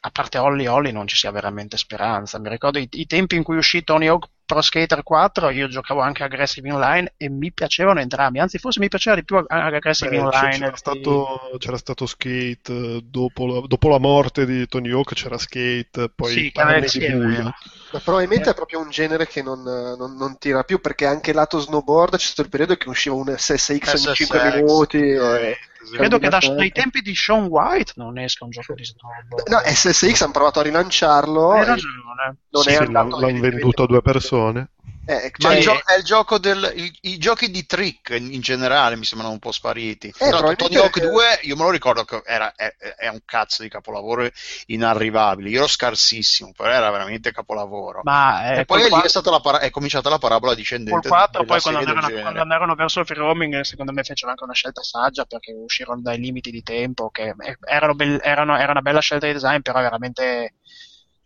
a 0.01 0.09
parte 0.11 0.37
Holly 0.37 0.65
Holly, 0.67 0.91
non 0.91 1.07
ci 1.07 1.15
sia 1.15 1.31
veramente 1.31 1.77
speranza. 1.77 2.39
Mi 2.39 2.49
ricordo 2.49 2.79
i, 2.79 2.87
i 2.91 3.05
tempi 3.05 3.35
in 3.35 3.43
cui 3.43 3.57
uscì 3.57 3.83
Tony 3.83 4.07
Hawk 4.07 4.27
Pro 4.45 4.61
Skater 4.61 5.03
4, 5.03 5.49
io 5.49 5.67
giocavo 5.67 5.99
anche 6.01 6.23
Aggressive 6.23 6.71
Online 6.71 7.13
e 7.17 7.29
mi 7.29 7.51
piacevano 7.51 7.99
entrambi, 7.99 8.39
anzi 8.39 8.57
forse 8.59 8.79
mi 8.79 8.87
piaceva 8.87 9.15
di 9.17 9.23
più 9.25 9.35
Ag- 9.37 9.47
Aggressive 9.49 10.15
Beh, 10.15 10.19
Online. 10.19 10.49
c'era, 10.49 10.75
di- 10.83 11.21
stato, 11.25 11.55
c'era 11.57 11.77
stato 11.77 12.05
Skate 12.05 12.71
eh, 12.97 13.01
dopo 13.03 13.45
la, 13.47 13.61
dopo 13.67 13.89
la 13.89 13.97
morte 13.99 14.45
di 14.45 14.67
Tony 14.67 14.91
Hawk, 14.91 15.13
c'era 15.13 15.37
Skate, 15.37 16.09
poi 16.13 16.35
Sì, 16.35 16.51
di 16.53 17.01
è 17.01 17.01
buio. 17.01 17.51
Ma 17.89 17.99
probabilmente 18.01 18.49
è 18.49 18.53
proprio 18.53 18.79
un 18.81 18.89
genere 18.89 19.27
che 19.27 19.41
non, 19.41 19.61
non- 19.63 20.15
non 20.15 20.37
tira 20.37 20.63
più 20.63 20.79
perché 20.81 21.05
anche 21.05 21.31
lato 21.33 21.59
snowboard 21.59 22.17
c'è 22.17 22.25
stato 22.25 22.41
il 22.41 22.49
periodo 22.49 22.75
che 22.75 22.89
usciva 22.89 23.15
un 23.15 23.33
SSX 23.37 23.93
ogni 23.93 24.11
5 24.11 24.39
SSX, 24.41 24.41
minuti. 24.41 24.97
eh, 24.97 25.51
e- 25.51 25.57
Credo 25.91 26.19
che 26.19 26.29
da, 26.29 26.39
dai 26.39 26.71
tempi 26.71 27.01
di 27.01 27.15
Sean 27.15 27.45
White 27.45 27.93
non 27.95 28.17
esca 28.17 28.43
un 28.43 28.51
gioco 28.51 28.73
di 28.73 28.83
snowboard. 28.83 29.47
No, 29.49 29.59
SSX 29.59 30.21
hanno 30.21 30.31
provato 30.31 30.59
a 30.59 30.63
rilanciarlo. 30.63 31.51
Hai 31.51 31.65
ragione. 31.65 32.37
non 32.49 32.63
Sì, 32.63 32.69
è 32.69 32.75
sì, 32.75 32.83
andato 32.83 33.19
l'hanno 33.19 33.39
venduto 33.39 33.83
a 33.83 33.87
due 33.87 34.01
persone. 34.01 34.71
Eh, 35.09 35.31
Ma 35.37 35.49
cioè, 35.49 35.55
il 35.55 35.61
gio- 35.63 35.81
è 35.85 35.95
il 35.97 36.03
gioco 36.03 36.37
del. 36.37 36.71
il- 36.75 36.97
I 37.01 37.17
giochi 37.17 37.49
di 37.49 37.65
trick 37.65 38.09
in 38.09 38.33
in 38.33 38.41
generale 38.41 38.95
mi 38.97 39.05
sembrano 39.05 39.31
un 39.33 39.39
po' 39.39 39.51
spariti. 39.53 40.13
L'altro, 40.19 40.37
probabilmente- 40.39 40.63
Tony 40.65 40.75
Hawk 40.85 40.99
2, 40.99 41.39
io 41.43 41.55
me 41.55 41.63
lo 41.63 41.69
ricordo 41.69 42.03
che 42.03 42.21
era, 42.25 42.53
è, 42.55 42.75
è 42.97 43.07
un 43.07 43.19
cazzo 43.25 43.63
di 43.63 43.69
capolavoro 43.69 44.27
inarrivabile. 44.67 45.49
Io 45.49 45.59
ero 45.59 45.67
scarsissimo, 45.67 46.51
però 46.55 46.69
era 46.71 46.89
veramente 46.91 47.31
capolavoro. 47.31 48.01
Ma 48.03 48.53
eh, 48.53 48.59
e 48.59 48.65
poi 48.65 48.77
col 48.77 48.77
lì 48.79 48.85
è, 48.85 48.89
quattro- 48.89 49.09
stata 49.09 49.29
la 49.31 49.39
para- 49.39 49.59
è 49.59 49.69
cominciata 49.69 50.09
la 50.09 50.17
parabola 50.17 50.51
col 50.51 50.59
discendente. 50.59 51.07
4 51.07 51.41
della 51.41 51.45
poi 51.53 51.61
quando 51.61 51.79
andarono, 51.79 52.21
quando 52.21 52.41
andarono 52.41 52.75
verso 52.75 52.99
il 52.99 53.05
free 53.05 53.17
roaming 53.17 53.61
secondo 53.61 53.91
me 53.91 54.03
fecero 54.03 54.31
anche 54.31 54.43
una 54.43 54.53
scelta 54.53 54.83
saggia 54.83 55.25
perché 55.25 55.51
uscirono 55.53 56.01
dai 56.01 56.17
limiti 56.19 56.51
di 56.51 56.63
tempo 56.63 57.09
che 57.09 57.33
eh, 57.37 57.57
erano 57.65 57.93
bel- 57.93 58.19
erano- 58.21 58.57
era 58.57 58.71
una 58.71 58.81
bella 58.81 58.99
scelta 58.99 59.25
di 59.27 59.33
design 59.33 59.61
però 59.61 59.79
veramente 59.79 60.53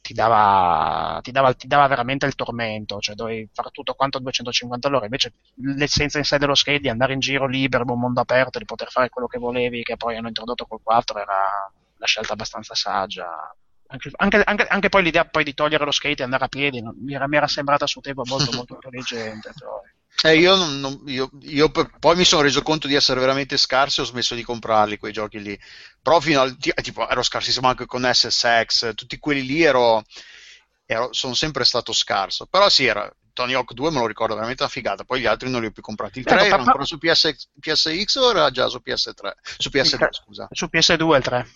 ti 0.01 0.13
dava, 0.13 1.19
ti 1.21 1.31
dava, 1.31 1.53
ti 1.53 1.67
dava 1.67 1.87
veramente 1.87 2.25
il 2.25 2.35
tormento 2.35 2.99
cioè 2.99 3.15
dovevi 3.15 3.49
fare 3.53 3.69
tutto 3.71 3.93
quanto 3.93 4.17
a 4.17 4.21
250 4.21 4.87
all'ora 4.87 5.05
invece 5.05 5.33
l'essenza 5.55 6.17
in 6.17 6.23
sé 6.23 6.37
dello 6.37 6.55
skate 6.55 6.79
di 6.79 6.89
andare 6.89 7.13
in 7.13 7.19
giro 7.19 7.47
libero 7.47 7.83
in 7.83 7.89
un 7.89 7.99
mondo 7.99 8.19
aperto 8.21 8.57
di 8.59 8.65
poter 8.65 8.89
fare 8.89 9.09
quello 9.09 9.27
che 9.27 9.37
volevi 9.39 9.83
che 9.83 9.97
poi 9.97 10.17
hanno 10.17 10.27
introdotto 10.27 10.65
col 10.65 10.81
4 10.83 11.19
era 11.19 11.35
una 11.97 12.07
scelta 12.07 12.33
abbastanza 12.33 12.73
saggia 12.75 13.27
anche, 13.87 14.09
anche- 14.15 14.41
anche- 14.43 14.67
anche 14.67 14.89
poi 14.89 15.03
l'idea 15.03 15.25
poi 15.25 15.43
di 15.43 15.53
togliere 15.53 15.85
lo 15.85 15.91
skate 15.91 16.21
e 16.21 16.23
andare 16.23 16.45
a 16.45 16.47
piedi 16.47 16.81
non- 16.81 16.95
mi, 16.99 17.13
era, 17.13 17.27
mi 17.27 17.37
era 17.37 17.47
sembrata 17.47 17.83
a 17.85 17.87
suo 17.87 18.01
tempo 18.01 18.23
molto 18.25 18.51
molto 18.55 18.73
intelligente 18.73 19.51
poi. 19.57 19.89
Eh, 20.23 20.37
io, 20.37 20.55
non- 20.55 21.01
io- 21.07 21.31
io 21.41 21.71
poi 21.71 22.15
mi 22.15 22.25
sono 22.25 22.43
reso 22.43 22.61
conto 22.61 22.87
di 22.87 22.93
essere 22.93 23.19
veramente 23.19 23.57
scarso 23.57 24.01
e 24.01 24.03
ho 24.03 24.07
smesso 24.07 24.35
di 24.35 24.43
comprarli 24.43 24.97
quei 24.99 25.11
giochi 25.11 25.41
lì. 25.41 25.59
Però 26.01 26.19
fino 26.19 26.41
al 26.41 26.55
ti- 26.57 26.71
tipo, 26.81 27.07
ero 27.09 27.23
scarsissimo 27.23 27.67
anche 27.67 27.85
con 27.87 28.05
SSX, 28.05 28.93
tutti 28.93 29.17
quelli 29.17 29.43
lì 29.45 29.63
ero, 29.63 30.03
ero- 30.85 31.11
sono 31.11 31.33
sempre 31.33 31.63
stato 31.65 31.91
scarso. 31.91 32.45
Però 32.45 32.69
sì, 32.69 32.85
era, 32.85 33.11
Tony 33.33 33.53
Hawk 33.53 33.73
2 33.73 33.89
me 33.89 33.99
lo 33.99 34.05
ricordo 34.05 34.35
veramente 34.35 34.61
una 34.61 34.71
figata, 34.71 35.03
poi 35.05 35.21
gli 35.21 35.25
altri 35.25 35.49
non 35.49 35.61
li 35.61 35.67
ho 35.67 35.71
più 35.71 35.81
comprati. 35.81 36.19
Il 36.19 36.25
3 36.25 36.35
Ecco, 36.35 36.45
era 36.45 36.57
ancora 36.57 36.85
su 36.85 36.97
PS, 36.99 37.33
PSX 37.59 38.15
o 38.17 38.29
era 38.29 38.51
già 38.51 38.67
su 38.67 38.79
PS3? 38.83 39.31
Su 39.57 39.69
PS2, 39.69 39.97
tre. 39.97 40.09
scusa. 40.11 40.47
su 40.51 40.67
PS2 40.71 41.15
il 41.17 41.23
3 41.23 41.47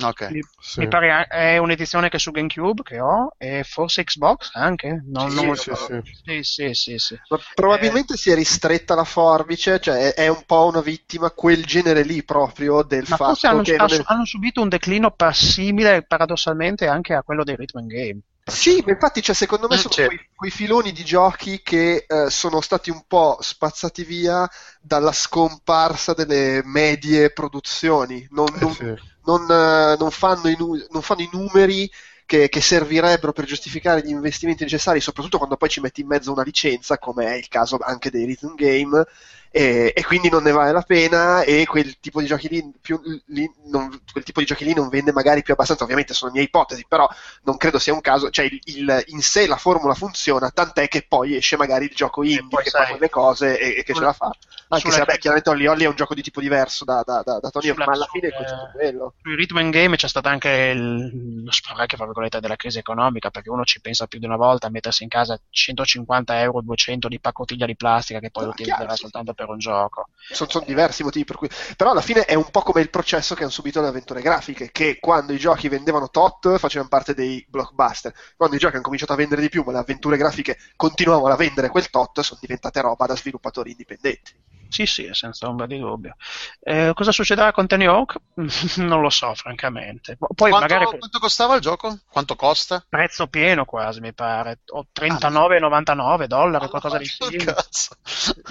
Ok. 0.00 0.30
mi, 0.30 0.40
Sì. 0.60 0.80
mi 0.80 0.88
pare 0.88 1.26
è 1.26 1.58
un'edizione 1.58 2.08
che 2.08 2.18
su 2.18 2.30
GameCube 2.30 2.82
che 2.82 3.00
ho 3.00 3.34
e 3.36 3.62
forse 3.64 4.04
Xbox 4.04 4.50
anche 4.54 5.02
non, 5.06 5.28
Sì, 5.28 5.44
non 5.44 5.54
sì, 5.54 5.70
sì. 5.74 6.00
sì 6.24 6.42
sì 6.42 6.74
sì, 6.74 6.98
sì. 6.98 7.16
ma 7.30 7.38
probabilmente 7.54 8.16
si 8.16 8.30
è 8.30 8.34
ristretta 8.34 8.94
la 8.94 9.04
forbice, 9.04 9.80
cioè 9.80 10.12
è, 10.12 10.22
è 10.24 10.28
un 10.28 10.42
po' 10.46 10.66
una 10.66 10.80
vittima 10.80 11.30
quel 11.30 11.64
genere 11.64 12.02
lì 12.04 12.22
proprio 12.24 12.82
del 12.82 13.06
ma 13.08 13.16
fatto 13.16 13.24
forse 13.30 13.46
hanno, 13.48 13.62
che 13.62 13.76
non 13.76 13.86
è- 13.88 13.94
hanno- 13.94 14.02
hanno 14.06 14.24
subito 14.24 14.60
un 14.62 14.68
declino 14.68 15.14
simile 15.32 16.02
paradossalmente 16.04 16.86
anche 16.86 17.14
a 17.14 17.22
quello 17.22 17.44
dei 17.44 17.56
Rhythm 17.56 17.86
Game 17.86 18.20
Sì, 18.44 18.82
ma 18.84 18.90
infatti, 18.92 19.22
cioè, 19.22 19.34
secondo 19.34 19.68
me 19.68 19.76
sono 19.76 19.96
quei, 20.02 20.18
quei 20.34 20.50
filoni 20.50 20.92
di 20.92 21.04
giochi 21.04 21.62
che 21.62 22.04
eh, 22.08 22.28
sono 22.28 22.60
stati 22.60 22.90
un 22.90 23.04
po' 23.06 23.38
spazzati 23.40 24.02
via 24.04 24.48
dalla 24.80 25.12
scomparsa 25.12 26.12
delle 26.12 26.60
medie 26.64 27.32
produzioni. 27.32 28.26
Non, 28.30 28.58
Eh, 28.60 28.60
non- 28.60 28.76
sì. 28.76 28.94
non, 29.24 29.48
eh, 29.50 29.96
non 29.98 30.10
fanno, 30.10 30.48
i, 30.48 30.56
nu- 30.58 30.84
non 30.90 31.02
fanno 31.02 31.22
i 31.22 31.28
numeri 31.32 31.88
che, 32.26 32.48
che 32.48 32.60
servirebbero 32.60 33.32
per 33.32 33.44
giustificare 33.44 34.02
gli 34.02 34.10
investimenti 34.10 34.64
necessari, 34.64 35.00
soprattutto 35.00 35.38
quando 35.38 35.56
poi 35.56 35.68
ci 35.68 35.80
metti 35.80 36.00
in 36.00 36.08
mezzo 36.08 36.32
una 36.32 36.42
licenza, 36.42 36.98
come 36.98 37.26
è 37.26 37.34
il 37.36 37.48
caso 37.48 37.78
anche 37.80 38.10
dei 38.10 38.24
Rhythm 38.26 38.54
Game. 38.56 39.04
E, 39.52 39.92
e 39.94 40.04
quindi 40.04 40.28
non 40.30 40.42
ne 40.42 40.50
vale 40.50 40.72
la 40.72 40.82
pena 40.82 41.42
e 41.42 41.66
quel 41.66 41.98
tipo 42.00 42.20
di 42.20 42.26
giochi 42.26 42.48
lì, 42.48 42.72
più, 42.80 43.00
lì 43.26 43.48
non, 43.66 44.00
quel 44.10 44.24
tipo 44.24 44.40
di 44.40 44.46
giochi 44.46 44.64
lì 44.64 44.74
non 44.74 44.88
vende 44.88 45.12
magari 45.12 45.42
più 45.42 45.52
abbastanza, 45.52 45.84
ovviamente 45.84 46.14
sono 46.14 46.32
mie 46.32 46.42
ipotesi, 46.42 46.84
però 46.88 47.08
non 47.44 47.56
credo 47.56 47.78
sia 47.78 47.92
un 47.92 48.00
caso, 48.00 48.30
cioè 48.30 48.46
il, 48.46 48.58
il- 48.64 49.02
in 49.08 49.20
sé 49.22 49.46
la 49.46 49.56
formula 49.56 49.94
funziona, 49.94 50.50
tant'è 50.50 50.88
che 50.88 51.04
poi 51.06 51.36
esce 51.36 51.56
magari 51.56 51.84
il 51.86 51.94
gioco 51.94 52.22
indie 52.24 52.58
che 52.60 52.70
sai, 52.70 52.84
fa 52.84 52.86
quelle 52.86 53.08
cose 53.10 53.58
e, 53.58 53.78
e 53.78 53.82
che 53.84 53.94
ce 53.94 54.04
la 54.04 54.12
fa. 54.12 54.36
Anche 54.68 54.90
se 54.90 55.00
vabbè, 55.00 55.18
chiaramente 55.18 55.50
Holly 55.50 55.66
Holly 55.66 55.84
è 55.84 55.88
un 55.88 55.94
gioco 55.96 56.14
di 56.14 56.22
tipo 56.22 56.40
diverso 56.40 56.84
da, 56.84 57.02
da, 57.04 57.22
da, 57.22 57.38
da 57.40 57.50
Tony 57.50 57.68
Hawk, 57.68 57.82
ma 57.84 57.92
alla 57.92 58.06
fine 58.06 58.28
è 58.28 58.32
concetto 58.32 58.66
quello. 58.70 59.16
Sui 59.20 59.36
Rhythm 59.36 59.58
and 59.58 59.72
Game 59.72 59.96
c'è 59.96 60.08
stato 60.08 60.28
anche 60.28 60.48
il, 60.74 61.44
lo 61.44 61.50
sparecchio 61.52 61.96
fra 61.96 62.06
virgolette 62.06 62.40
della 62.40 62.56
crisi 62.56 62.78
economica 62.78 63.30
perché 63.30 63.50
uno 63.50 63.64
ci 63.64 63.80
pensa 63.80 64.06
più 64.06 64.18
di 64.18 64.24
una 64.24 64.36
volta 64.36 64.66
a 64.66 64.70
mettersi 64.70 65.02
in 65.04 65.08
casa 65.10 65.38
150 65.48 66.40
euro 66.40 66.60
200 66.62 67.06
di 67.08 67.20
paccottiglia 67.20 67.66
di 67.66 67.76
plastica 67.76 68.18
che 68.18 68.30
poi 68.30 68.44
Ah, 68.44 68.48
utilizzerà 68.48 68.96
soltanto 68.96 69.34
per 69.34 69.41
un 69.50 69.58
gioco. 69.58 70.06
Sono, 70.30 70.48
sono 70.48 70.64
diversi 70.64 71.02
motivi 71.02 71.24
per 71.24 71.36
cui 71.36 71.48
però 71.76 71.90
alla 71.90 72.00
fine 72.00 72.24
è 72.24 72.34
un 72.34 72.48
po' 72.50 72.62
come 72.62 72.80
il 72.80 72.90
processo 72.90 73.34
che 73.34 73.42
hanno 73.42 73.50
subito 73.50 73.80
le 73.80 73.88
avventure 73.88 74.22
grafiche 74.22 74.70
che 74.70 74.98
quando 75.00 75.32
i 75.32 75.38
giochi 75.38 75.68
vendevano 75.68 76.08
tot 76.08 76.58
facevano 76.58 76.88
parte 76.88 77.14
dei 77.14 77.44
blockbuster. 77.48 78.14
Quando 78.36 78.56
i 78.56 78.58
giochi 78.58 78.74
hanno 78.74 78.84
cominciato 78.84 79.12
a 79.12 79.16
vendere 79.16 79.40
di 79.40 79.48
più 79.48 79.62
ma 79.64 79.72
le 79.72 79.78
avventure 79.78 80.16
grafiche 80.16 80.58
continuavano 80.76 81.34
a 81.34 81.36
vendere 81.36 81.68
quel 81.68 81.90
tot 81.90 82.20
sono 82.20 82.38
diventate 82.40 82.80
roba 82.80 83.06
da 83.06 83.16
sviluppatori 83.16 83.70
indipendenti 83.70 84.32
sì 84.72 84.86
sì 84.86 85.08
senza 85.12 85.48
ombra 85.48 85.66
di 85.66 85.78
dubbio 85.78 86.16
Eh, 86.60 86.92
cosa 86.94 87.12
succederà 87.12 87.52
con 87.52 87.66
Tony 87.66 87.84
Hawk? 87.86 88.16
non 88.78 89.00
lo 89.00 89.10
so 89.10 89.34
francamente 89.34 90.16
poi 90.16 90.50
quanto, 90.50 90.74
magari 90.74 90.84
quanto 90.98 91.18
costava 91.18 91.54
il 91.56 91.60
gioco? 91.60 91.98
Quanto 92.10 92.34
costa? 92.36 92.84
prezzo 92.88 93.26
pieno 93.26 93.64
quasi 93.64 94.00
mi 94.00 94.12
pare 94.14 94.60
o 94.72 94.80
Ah, 94.80 94.84
39,99 94.92 96.26
dollari 96.26 96.68
qualcosa 96.68 96.98
di 96.98 97.06
simile 97.06 97.44
cazzo. 97.44 97.96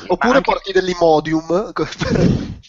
oppure 0.07 0.37
anche- 0.37 0.51
porti 0.51 0.71
dell'Imodium 0.71 1.71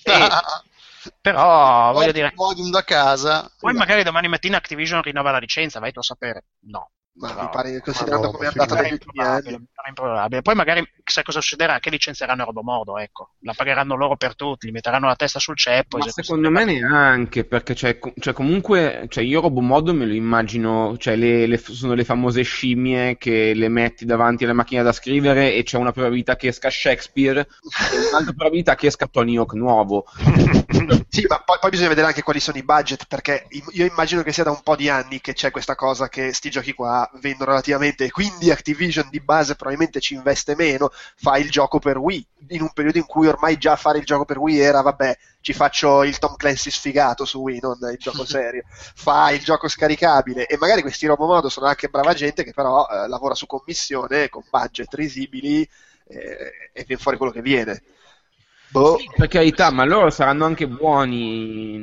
Eh, 0.04 0.28
però 1.20 1.92
voglio 1.92 2.12
dire 2.12 2.26
il 2.28 2.34
Podium 2.34 2.70
da 2.70 2.82
casa. 2.84 3.50
poi 3.58 3.74
magari 3.74 4.02
domani 4.02 4.28
mattina 4.28 4.56
Activision 4.56 5.02
rinnova 5.02 5.30
la 5.30 5.38
licenza 5.38 5.80
vai 5.80 5.92
tu 5.92 5.98
a 5.98 6.02
sapere 6.02 6.44
no 6.66 6.90
ma 7.14 7.28
Però- 7.28 7.42
mi 7.42 7.48
pare 7.50 7.80
considerando 7.80 8.26
no, 8.26 8.32
come 8.32 8.44
è 8.46 8.48
andata 8.48 8.74
negli 8.80 8.92
ultimi 8.92 9.12
improbabile, 9.14 9.54
anni 9.54 9.88
improbabile. 9.88 10.42
Poi 10.42 10.54
magari 10.54 10.92
sai 11.04 11.24
cosa 11.24 11.40
succederà? 11.40 11.78
Che 11.78 11.90
licenzieranno 11.90 12.44
roba 12.44 12.62
modo, 12.62 12.98
ecco. 12.98 13.32
La 13.40 13.52
pagheranno 13.54 13.94
loro 13.94 14.16
per 14.16 14.34
tutti, 14.34 14.66
gli 14.66 14.72
metteranno 14.72 15.06
la 15.06 15.16
testa 15.16 15.38
sul 15.38 15.56
ceppo. 15.56 15.98
Ma 15.98 16.08
secondo 16.08 16.50
me 16.50 16.64
neanche, 16.64 17.44
perché 17.44 17.74
c'è, 17.74 17.98
cioè, 18.18 18.32
comunque, 18.32 19.06
cioè, 19.08 19.24
io 19.24 19.40
Robomodo 19.40 19.92
me 19.92 20.06
lo 20.06 20.14
immagino, 20.14 20.96
cioè, 20.96 21.16
le, 21.16 21.46
le- 21.46 21.58
sono 21.58 21.92
le 21.94 22.04
famose 22.04 22.42
scimmie 22.42 23.18
che 23.18 23.52
le 23.54 23.68
metti 23.68 24.06
davanti 24.06 24.44
alla 24.44 24.54
macchina 24.54 24.82
da 24.82 24.92
scrivere 24.92 25.54
e 25.54 25.62
c'è 25.64 25.76
una 25.76 25.92
probabilità 25.92 26.36
che 26.36 26.48
esca 26.48 26.70
Shakespeare 26.70 27.40
e 27.40 27.46
un'altra 28.10 28.32
probabilità 28.32 28.74
che 28.74 28.86
esca 28.86 29.06
Tony 29.06 29.36
Hawk 29.36 29.52
nuovo. 29.52 30.06
Sì, 31.14 31.26
ma 31.28 31.42
poi, 31.42 31.58
poi 31.60 31.68
bisogna 31.68 31.90
vedere 31.90 32.06
anche 32.06 32.22
quali 32.22 32.40
sono 32.40 32.56
i 32.56 32.62
budget, 32.62 33.04
perché 33.06 33.46
io 33.72 33.84
immagino 33.84 34.22
che 34.22 34.32
sia 34.32 34.44
da 34.44 34.50
un 34.50 34.62
po' 34.62 34.76
di 34.76 34.88
anni 34.88 35.20
che 35.20 35.34
c'è 35.34 35.50
questa 35.50 35.74
cosa 35.74 36.08
che 36.08 36.32
sti 36.32 36.48
giochi 36.48 36.72
qua 36.72 37.06
vendono 37.20 37.50
relativamente, 37.50 38.04
e 38.06 38.10
quindi 38.10 38.50
Activision 38.50 39.10
di 39.10 39.20
base 39.20 39.54
probabilmente 39.54 40.00
ci 40.00 40.14
investe 40.14 40.54
meno, 40.56 40.90
fa 41.16 41.36
il 41.36 41.50
gioco 41.50 41.78
per 41.78 41.98
Wii, 41.98 42.26
in 42.48 42.62
un 42.62 42.72
periodo 42.72 42.96
in 42.96 43.04
cui 43.04 43.26
ormai 43.26 43.58
già 43.58 43.76
fare 43.76 43.98
il 43.98 44.06
gioco 44.06 44.24
per 44.24 44.38
Wii 44.38 44.58
era, 44.58 44.80
vabbè, 44.80 45.18
ci 45.42 45.52
faccio 45.52 46.02
il 46.02 46.18
Tom 46.18 46.34
Clancy 46.34 46.70
sfigato 46.70 47.26
su 47.26 47.40
Wii, 47.40 47.58
non 47.60 47.76
il 47.90 47.98
gioco 47.98 48.24
serio, 48.24 48.62
fa 48.70 49.30
il 49.32 49.42
gioco 49.44 49.68
scaricabile, 49.68 50.46
e 50.46 50.56
magari 50.56 50.80
questi 50.80 51.04
robomodo 51.06 51.50
sono 51.50 51.66
anche 51.66 51.88
brava 51.88 52.14
gente 52.14 52.42
che 52.42 52.54
però 52.54 52.86
eh, 52.88 53.06
lavora 53.06 53.34
su 53.34 53.44
commissione, 53.44 54.30
con 54.30 54.44
budget 54.48 54.94
risibili, 54.94 55.60
eh, 56.08 56.70
e 56.72 56.84
viene 56.86 57.02
fuori 57.02 57.18
quello 57.18 57.32
che 57.32 57.42
viene. 57.42 57.82
Boh. 58.72 58.98
Per 59.14 59.28
carità, 59.28 59.70
ma 59.70 59.84
loro 59.84 60.08
saranno 60.10 60.46
anche 60.46 60.66
buoni, 60.66 61.78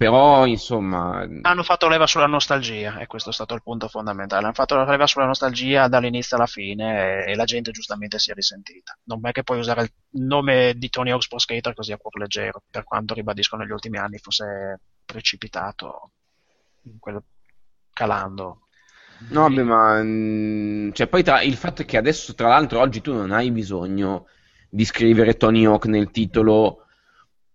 però, 0.00 0.46
insomma, 0.46 1.26
Hanno 1.42 1.62
fatto 1.62 1.86
leva 1.86 2.06
sulla 2.06 2.26
nostalgia, 2.26 2.98
e 2.98 3.06
questo 3.06 3.28
è 3.28 3.32
stato 3.34 3.52
il 3.54 3.62
punto 3.62 3.86
fondamentale. 3.86 4.44
Hanno 4.44 4.54
fatto 4.54 4.82
leva 4.82 5.06
sulla 5.06 5.26
nostalgia 5.26 5.88
dall'inizio 5.88 6.36
alla 6.36 6.46
fine 6.46 7.24
e, 7.26 7.32
e 7.32 7.34
la 7.34 7.44
gente 7.44 7.70
giustamente 7.70 8.18
si 8.18 8.30
è 8.30 8.34
risentita. 8.34 8.96
Non 9.04 9.20
è 9.22 9.32
che 9.32 9.42
puoi 9.42 9.58
usare 9.58 9.82
il 9.82 9.92
nome 10.22 10.72
di 10.76 10.88
Tony 10.88 11.10
Hawk's 11.10 11.28
Pro 11.28 11.38
Skater 11.38 11.74
così 11.74 11.92
a 11.92 11.98
cuor 11.98 12.18
leggero, 12.18 12.62
per 12.70 12.84
quanto 12.84 13.12
ribadisco 13.12 13.56
negli 13.56 13.72
ultimi 13.72 13.98
anni 13.98 14.16
fosse 14.16 14.80
precipitato, 15.04 16.12
in 16.84 16.98
quel- 16.98 17.22
calando. 17.92 18.68
No, 19.28 19.42
vabbè, 19.42 19.62
ma 19.62 20.02
mm, 20.02 20.92
cioè, 20.92 21.08
poi 21.08 21.22
tra- 21.22 21.42
il 21.42 21.56
fatto 21.56 21.82
è 21.82 21.84
che 21.84 21.98
adesso, 21.98 22.34
tra 22.34 22.48
l'altro, 22.48 22.80
oggi 22.80 23.02
tu 23.02 23.12
non 23.12 23.32
hai 23.32 23.50
bisogno 23.50 24.26
di 24.70 24.84
scrivere 24.84 25.36
Tony 25.36 25.64
Hawk 25.66 25.86
nel 25.86 26.10
titolo 26.10 26.86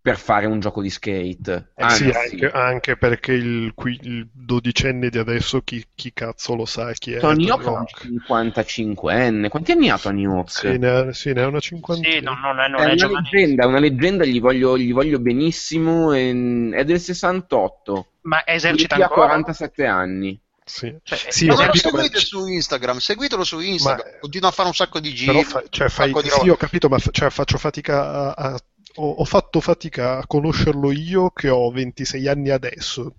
per 0.01 0.17
fare 0.17 0.45
un 0.45 0.59
gioco 0.59 0.81
di 0.81 0.89
skate. 0.89 1.71
Eh 1.75 1.89
sì, 1.89 2.09
anche, 2.09 2.49
anche 2.51 2.97
perché 2.97 3.33
il, 3.33 3.73
qui- 3.73 3.99
il 4.03 4.29
dodicenne 4.31 5.09
di 5.09 5.17
adesso 5.17 5.61
chi, 5.61 5.83
chi 5.95 6.13
cazzo 6.13 6.55
lo 6.55 6.65
sa 6.65 6.91
chi 6.93 7.13
è 7.13 7.19
Tony 7.19 7.45
Tony 7.45 7.49
Hawk 7.49 7.65
è 7.65 7.69
un 7.69 7.85
Hawk. 7.85 8.07
55enne. 8.09 9.49
Quanti 9.49 9.71
anni 9.71 9.89
ha 9.89 9.97
Tony 9.97 10.25
Hawk? 10.25 10.49
Sì, 10.51 10.77
ne 10.77 10.87
ha, 10.89 11.11
sì, 11.13 11.33
ne 11.33 11.41
ha 11.41 11.47
una 11.47 11.59
cinquantina. 11.59 12.13
Sì, 12.13 12.21
non, 12.21 12.39
non 12.39 12.59
è, 12.59 12.67
non 12.67 12.81
È 12.81 12.89
è 12.89 12.93
una 12.93 13.07
leggenda, 13.07 13.63
è 13.63 13.65
una 13.65 13.79
leggenda, 13.79 14.25
gli 14.25 14.39
voglio, 14.39 14.77
gli 14.77 14.93
voglio 14.93 15.19
benissimo. 15.19 16.13
e- 16.13 16.69
è 16.73 16.83
del 16.83 16.99
68. 16.99 18.07
Ma 18.21 18.45
esercita 18.45 18.95
Quindi 18.95 19.01
ha 19.01 19.07
ancora? 19.07 19.27
47 19.27 19.85
sì. 19.87 20.39
Sì. 20.67 20.95
Cioè, 21.03 21.27
Sì, 21.29 21.45
ma 21.45 21.53
ho 21.53 21.55
Ma 21.57 21.65
non 21.65 21.67
lo 21.67 21.79
capito, 21.79 21.91
ma- 21.95 22.01
seguite 22.01 22.19
su 22.25 22.47
Instagram, 22.47 22.97
seguitelo 22.97 23.43
su 23.43 23.59
Instagram. 23.59 24.11
Ma- 24.13 24.19
Continua 24.19 24.49
a 24.49 24.51
fare 24.51 24.67
un 24.67 24.73
sacco 24.73 24.99
di 24.99 25.13
giri. 25.13 25.31
Però 25.31 25.43
fa- 25.43 25.63
cioè, 25.69 25.89
fai, 25.89 26.11
di 26.11 26.29
sì, 26.29 26.49
ho 26.49 26.57
capito, 26.57 26.89
ma 26.89 26.97
fa- 26.97 27.11
cioè, 27.11 27.29
faccio 27.29 27.57
fatica 27.59 28.33
a, 28.35 28.51
a- 28.53 28.59
ho, 28.97 29.09
ho 29.11 29.25
fatto 29.25 29.61
fatica 29.61 30.17
a 30.17 30.25
conoscerlo 30.25 30.91
io 30.91 31.29
che 31.29 31.49
ho 31.49 31.69
26 31.69 32.27
anni 32.27 32.49
adesso. 32.49 33.13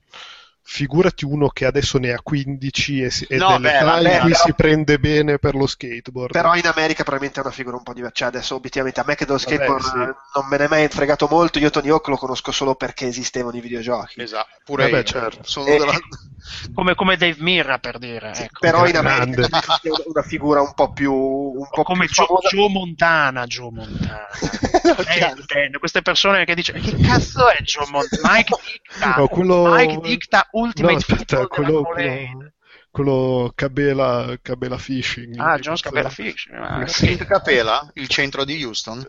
Figurati 0.69 1.25
uno 1.25 1.47
che 1.49 1.65
adesso 1.65 1.97
ne 1.99 2.13
ha 2.13 2.21
15 2.21 3.03
e, 3.03 3.11
si- 3.11 3.25
ed 3.29 3.39
No, 3.39 3.55
è 3.55 3.59
l'età 3.61 3.79
beh, 3.79 3.85
vabbè, 3.85 4.15
in 4.15 4.21
cui 4.23 4.31
però- 4.33 4.43
si 4.45 4.53
prende 4.55 4.99
bene 4.99 5.39
per 5.39 5.55
lo 5.55 5.65
skateboard. 5.69 6.33
Però 6.33 6.57
in 6.57 6.67
America 6.67 7.05
probabilmente 7.05 7.39
è 7.39 7.45
una 7.45 7.53
figura 7.55 7.77
un 7.77 7.85
po' 7.85 7.93
diversa. 7.93 8.15
Cioè, 8.17 8.29
adesso 8.29 8.57
obiettivamente 8.57 8.99
a 8.99 9.05
me 9.07 9.15
che 9.15 9.25
dello 9.27 9.39
Vabbè, 9.39 9.55
skateboard 9.55 9.85
sì. 9.85 9.95
eh, 9.95 10.15
non 10.35 10.49
me 10.51 10.57
ne 10.57 10.65
è 10.65 10.69
mai 10.69 10.89
fregato 10.89 11.29
molto. 11.31 11.61
Io 11.61 11.71
Tony 11.71 11.89
Hawk 11.91 12.09
lo 12.09 12.17
conosco 12.17 12.51
solo 12.51 12.75
perché 12.75 13.07
esistevano 13.07 13.57
i 13.57 13.61
videogiochi. 13.61 14.21
Esatto, 14.21 14.49
pure 14.65 14.85
Vabbè, 14.85 14.97
io. 14.97 15.03
certo. 15.05 15.39
Sono 15.45 15.67
Eh, 15.67 15.79
della- 15.79 15.93
come, 16.75 16.95
come 16.95 17.17
Dave 17.17 17.37
Mirra 17.39 17.79
per 17.79 17.99
dire. 17.99 18.33
Ecco. 18.35 18.59
Però 18.61 18.87
in. 18.87 18.97
America 18.97 19.47
è 19.83 19.89
una- 20.05 20.23
figura 20.23 20.61
un 20.61 20.73
po' 20.75 20.93
più, 20.93 21.13
un 21.13 21.69
po' 21.71 21.83
come 21.83 22.07
più 22.07 22.25
Joe. 22.25 22.39
Joe 22.51 22.69
Montana, 22.71 23.45
Joe 23.47 23.71
Montana. 23.71 24.27
Chiaro. 25.11 25.43
Eh, 25.47 25.71
queste 25.79 26.03
persone 26.03 26.45
che 26.45 26.55
dicono 26.55 26.81
che 26.81 26.97
cazzo 26.97 27.49
è 27.51 27.61
Joe 27.63 27.87
Montana? 27.91 28.33
Mike 28.35 28.55
Dicta, 28.89 29.15
No, 29.17 29.29
quello- 29.29 29.75
Mike 29.75 30.01
Dicta 30.01 30.49
Ultimate 30.53 30.93
No, 30.95 30.99
aspetta, 30.99 31.47
quello, 31.47 31.83
quello, 31.83 32.53
quello 32.91 33.53
Cabela, 33.55 34.37
Cabela 34.43 34.79
Fishing. 34.79 35.39
Ah, 35.39 35.59
John 35.59 35.77
Scabella 35.77 36.09
Fish. 36.11 36.49
Ah, 36.53 36.83
Eh, 36.83 36.89
sì. 36.89 37.17
Capela, 37.17 37.89
il 37.95 38.09
centro 38.09 38.45
di 38.45 38.63
Houston. 38.65 39.07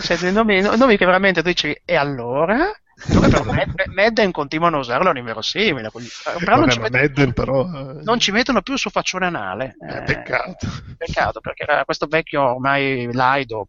Cioè, 0.00 0.30
nomi, 0.30 0.60
nomi 0.60 0.96
che 0.96 1.04
veramente 1.04 1.42
tu 1.42 1.48
dici, 1.48 1.74
e 1.84 1.96
allora? 1.96 2.70
Dove 3.06 3.28
però 3.28 3.42
Mad- 3.44 3.84
Madden 3.94 4.30
continuano 4.30 4.76
a 4.76 4.80
usarlo 4.80 5.08
è 5.08 5.10
un 5.10 5.16
inverosimile. 5.18 5.90
quindi- 5.90 6.10
Però 6.38 6.56
non 6.56 6.60
Vabbè, 6.66 6.70
ci, 6.72 6.78
mettono, 6.80 7.02
Madden 7.02 7.32
però... 7.32 7.62
eh, 7.64 8.02
non 8.04 8.18
ci 8.20 8.30
mettono 8.32 8.62
più 8.62 8.72
il 8.74 8.78
suo 8.78 8.90
faccione 8.90 9.26
anale. 9.26 9.76
eh, 9.88 9.96
Eh, 9.96 10.02
peccato. 10.02 10.68
Peccato, 10.96 11.40
perché 11.40 11.64
era 11.64 11.84
questo 11.84 12.06
vecchio 12.06 12.42
ormai 12.54 13.08
laido. 13.12 13.66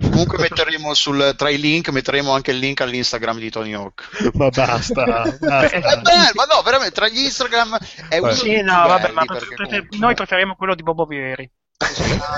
Comunque 0.00 0.38
metteremo 0.38 0.94
sul, 0.94 1.34
tra 1.36 1.50
i 1.50 1.58
link, 1.58 1.88
metteremo 1.88 2.32
anche 2.32 2.52
il 2.52 2.58
link 2.58 2.80
all'Instagram 2.82 3.36
di 3.38 3.50
Tony 3.50 3.72
Hawk. 3.74 4.30
Ma 4.34 4.48
basta, 4.48 5.24
È 5.24 5.38
basta. 5.40 5.78
bello, 6.00 6.32
ma 6.34 6.44
no, 6.44 6.62
veramente, 6.62 6.94
tra 6.94 7.08
gli 7.08 7.18
Instagram 7.18 7.76
è 8.08 8.20
dei 8.20 8.32
Sì, 8.34 8.60
no, 8.62 8.86
vabbè, 8.86 9.10
ma 9.10 9.24
prefer- 9.24 9.54
comunque- 9.54 9.98
noi 9.98 10.14
preferiamo 10.14 10.54
quello 10.54 10.74
di 10.76 10.82
Bobo 10.84 11.04
Vieri. 11.04 11.50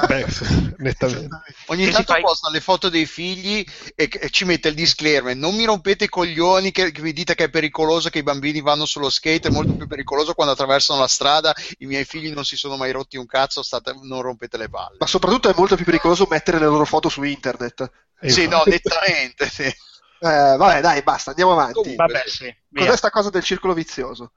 Beh, 0.06 0.26
nettamente. 0.78 1.28
Ogni 1.66 1.88
tanto 1.88 2.12
fa- 2.12 2.20
posta 2.20 2.50
le 2.50 2.60
foto 2.60 2.90
dei 2.90 3.06
figli 3.06 3.64
e, 3.94 4.08
e 4.12 4.28
ci 4.28 4.44
mette 4.44 4.68
il 4.68 4.74
disclaimer: 4.74 5.34
non 5.34 5.54
mi 5.54 5.64
rompete 5.64 6.04
i 6.04 6.08
coglioni 6.08 6.70
che, 6.72 6.92
che 6.92 7.00
vi 7.00 7.14
dite 7.14 7.34
che 7.34 7.44
è 7.44 7.50
pericoloso 7.50 8.10
che 8.10 8.18
i 8.18 8.22
bambini 8.22 8.60
vanno 8.60 8.84
sullo 8.84 9.08
skate, 9.08 9.48
è 9.48 9.50
molto 9.50 9.74
più 9.74 9.86
pericoloso 9.86 10.34
quando 10.34 10.52
attraversano 10.52 11.00
la 11.00 11.06
strada. 11.06 11.54
I 11.78 11.86
miei 11.86 12.04
figli 12.04 12.30
non 12.32 12.44
si 12.44 12.56
sono 12.56 12.76
mai 12.76 12.92
rotti 12.92 13.16
un 13.16 13.26
cazzo, 13.26 13.62
state, 13.62 13.94
non 14.02 14.20
rompete 14.20 14.58
le 14.58 14.68
palle. 14.68 14.96
Ma 14.98 15.06
soprattutto 15.06 15.48
è 15.48 15.54
molto 15.56 15.74
più 15.74 15.86
pericoloso 15.86 16.26
mettere 16.28 16.58
le 16.58 16.66
loro 16.66 16.84
foto 16.84 17.08
su 17.08 17.22
internet. 17.22 17.90
E 18.20 18.28
sì, 18.28 18.46
no, 18.46 18.62
nettamente. 18.66 19.48
Sì. 19.48 19.62
Eh, 19.62 20.56
vabbè, 20.58 20.82
dai, 20.82 21.02
basta, 21.02 21.30
andiamo 21.30 21.52
avanti. 21.52 21.80
Comunque, 21.80 22.06
Vabbè, 22.06 22.24
sì. 22.26 22.54
Cos'è 22.74 22.94
sta 22.94 23.08
cosa 23.08 23.30
del 23.30 23.42
circolo 23.42 23.72
vizioso? 23.72 24.32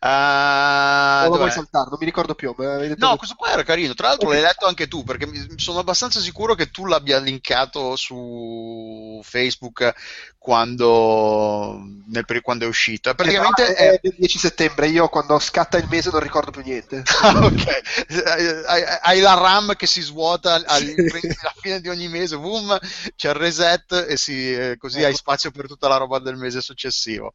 Ah, 0.00 1.26
o 1.28 1.36
lo 1.36 1.50
saltare? 1.50 1.88
Non 1.90 1.98
mi 1.98 2.06
ricordo 2.06 2.34
più. 2.34 2.54
No, 2.96 3.16
questo 3.16 3.34
qua 3.34 3.50
era 3.50 3.62
carino. 3.62 3.94
Tra 3.94 4.08
l'altro 4.08 4.30
l'hai 4.30 4.40
letto 4.40 4.66
anche 4.66 4.88
tu, 4.88 5.04
perché 5.04 5.28
sono 5.56 5.80
abbastanza 5.80 6.20
sicuro 6.20 6.54
che 6.54 6.70
tu 6.70 6.86
l'abbia 6.86 7.18
linkato 7.18 7.96
su 7.96 9.20
Facebook 9.22 9.94
quando, 10.38 11.78
nel 12.06 12.24
quando 12.40 12.64
è 12.64 12.68
uscito. 12.68 13.10
Eh, 13.10 13.14
Praticamente 13.14 13.64
però 13.64 13.76
è, 13.76 13.90
è 13.92 13.98
del 14.00 14.14
10 14.16 14.38
settembre. 14.38 14.88
Io 14.88 15.08
quando 15.08 15.38
scatta 15.38 15.76
il 15.76 15.86
mese 15.90 16.10
non 16.10 16.20
ricordo 16.20 16.50
più 16.50 16.62
niente. 16.62 17.02
Ah, 17.20 17.36
ok. 17.44 18.64
Hai, 18.66 18.82
hai 19.02 19.20
la 19.20 19.34
RAM 19.34 19.74
che 19.74 19.86
si 19.86 20.00
svuota 20.00 20.54
al- 20.54 20.64
alla 20.64 21.54
fine 21.60 21.80
di 21.80 21.88
ogni 21.88 22.08
mese, 22.08 22.38
boom, 22.38 22.78
c'è 23.14 23.28
il 23.28 23.34
reset 23.34 24.06
e 24.08 24.16
si- 24.16 24.54
eh, 24.54 24.76
così 24.78 25.04
hai 25.04 25.14
spazio 25.14 25.50
per 25.50 25.66
tutta 25.66 25.88
la 25.88 25.96
roba 25.96 26.18
del 26.18 26.36
mese 26.36 26.60
successivo. 26.62 27.34